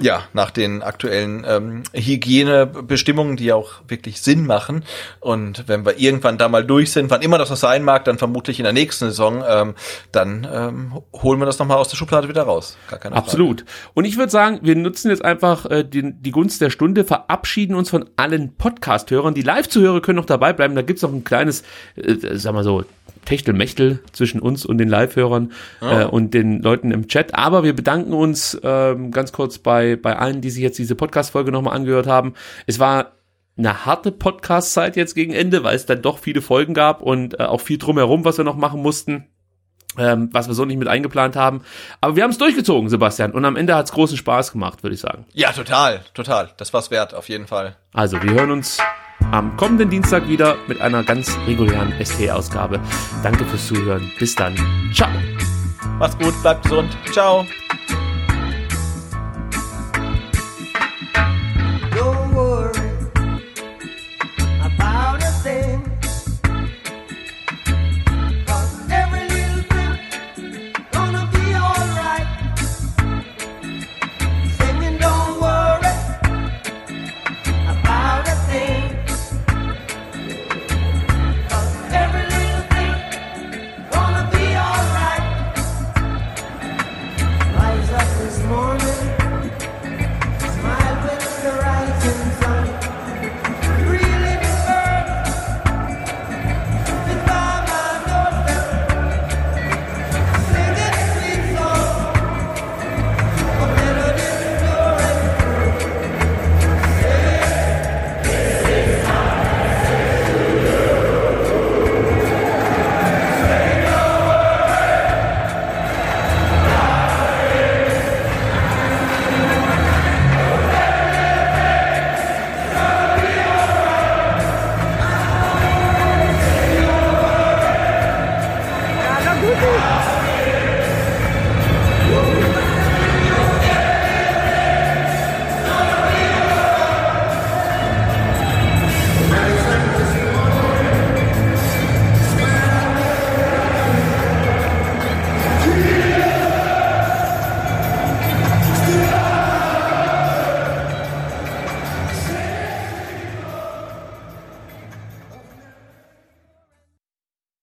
ja 0.00 0.24
nach 0.32 0.50
den 0.50 0.82
aktuellen 0.82 1.44
ähm, 1.46 1.82
Hygienebestimmungen, 1.92 3.36
die 3.36 3.46
ja 3.46 3.56
auch 3.56 3.82
wirklich 3.88 4.22
Sinn 4.22 4.46
machen. 4.46 4.84
Und 5.20 5.68
wenn 5.68 5.84
wir 5.84 5.98
irgendwann 5.98 6.38
da 6.38 6.48
mal 6.48 6.64
durch 6.64 6.92
sind, 6.92 7.10
wann 7.10 7.20
immer 7.20 7.38
das 7.38 7.50
noch 7.50 7.56
sein 7.56 7.84
mag, 7.84 8.04
dann 8.04 8.18
vermutlich 8.18 8.58
in 8.58 8.64
der 8.64 8.72
nächsten 8.72 9.06
Saison, 9.06 9.44
ähm, 9.46 9.74
dann 10.10 10.46
ähm, 10.50 11.02
holen 11.22 11.38
wir 11.40 11.46
das 11.46 11.58
nochmal 11.58 11.76
aus 11.76 11.88
der 11.88 11.96
Schublade 11.96 12.28
wieder 12.28 12.44
raus. 12.44 12.76
Gar 12.88 13.00
keine 13.00 13.14
Frage. 13.14 13.26
Absolut. 13.26 13.64
Und 13.92 14.06
ich 14.06 14.16
würde 14.16 14.30
sagen, 14.30 14.60
wir 14.62 14.76
nutzen 14.76 15.10
jetzt 15.10 15.24
einfach 15.24 15.66
äh, 15.66 15.84
die, 15.84 16.12
die 16.14 16.30
Gunst 16.30 16.60
der 16.60 16.70
Stunde, 16.70 17.04
verabschieden 17.04 17.74
uns 17.74 17.90
von 17.90 18.08
allen 18.16 18.54
Podcast-Hörern. 18.56 19.34
Die 19.34 19.42
Live-Zuhörer 19.42 20.00
können 20.00 20.16
noch 20.16 20.26
dabei 20.26 20.54
bleiben. 20.54 20.74
Da 20.74 20.82
gibt's 20.82 21.02
noch 21.02 21.12
ein 21.12 21.24
kleines, 21.24 21.64
äh, 21.96 22.16
sag 22.38 22.54
mal 22.54 22.64
so, 22.64 22.84
Techtelmechtel 23.24 24.00
zwischen 24.12 24.40
uns 24.40 24.66
und 24.66 24.78
den 24.78 24.88
Live-Hörern 24.88 25.52
äh, 25.80 26.04
und 26.04 26.34
den 26.34 26.60
Leuten 26.60 26.90
im 26.90 27.06
Chat. 27.06 27.34
Aber 27.34 27.62
wir 27.62 27.74
bedanken 27.74 28.12
uns 28.12 28.58
ähm, 28.62 29.12
ganz 29.12 29.32
kurz 29.32 29.58
bei, 29.58 29.81
bei 29.96 30.16
allen, 30.16 30.40
die 30.40 30.50
sich 30.50 30.62
jetzt 30.62 30.78
diese 30.78 30.94
Podcast-Folge 30.94 31.52
nochmal 31.52 31.76
angehört 31.76 32.06
haben. 32.06 32.34
Es 32.66 32.78
war 32.78 33.12
eine 33.56 33.84
harte 33.84 34.12
Podcast-Zeit 34.12 34.96
jetzt 34.96 35.14
gegen 35.14 35.32
Ende, 35.32 35.62
weil 35.62 35.76
es 35.76 35.86
dann 35.86 36.02
doch 36.02 36.18
viele 36.18 36.40
Folgen 36.42 36.74
gab 36.74 37.02
und 37.02 37.38
äh, 37.38 37.44
auch 37.44 37.60
viel 37.60 37.78
drumherum, 37.78 38.24
was 38.24 38.38
wir 38.38 38.44
noch 38.44 38.56
machen 38.56 38.80
mussten 38.80 39.28
ähm, 39.98 40.30
was 40.32 40.48
wir 40.48 40.54
so 40.54 40.64
nicht 40.64 40.78
mit 40.78 40.88
eingeplant 40.88 41.36
haben. 41.36 41.62
Aber 42.00 42.16
wir 42.16 42.22
haben 42.22 42.30
es 42.30 42.38
durchgezogen, 42.38 42.88
Sebastian. 42.88 43.32
Und 43.32 43.44
am 43.44 43.56
Ende 43.56 43.74
hat 43.74 43.86
es 43.86 43.92
großen 43.92 44.16
Spaß 44.16 44.52
gemacht, 44.52 44.82
würde 44.82 44.94
ich 44.94 45.00
sagen. 45.00 45.26
Ja, 45.32 45.52
total, 45.52 46.00
total. 46.14 46.50
Das 46.56 46.72
war's 46.72 46.90
wert, 46.90 47.14
auf 47.14 47.28
jeden 47.28 47.46
Fall. 47.46 47.76
Also, 47.92 48.22
wir 48.22 48.32
hören 48.32 48.50
uns 48.50 48.78
am 49.30 49.56
kommenden 49.56 49.90
Dienstag 49.90 50.28
wieder 50.28 50.56
mit 50.66 50.80
einer 50.80 51.02
ganz 51.02 51.36
regulären 51.46 51.92
ST-Ausgabe. 52.02 52.80
Danke 53.22 53.44
fürs 53.44 53.66
Zuhören. 53.66 54.10
Bis 54.18 54.34
dann. 54.34 54.54
Ciao. 54.92 55.10
Macht's 55.98 56.18
gut, 56.18 56.40
bleibt 56.42 56.62
gesund. 56.64 56.96
Ciao. 57.12 57.46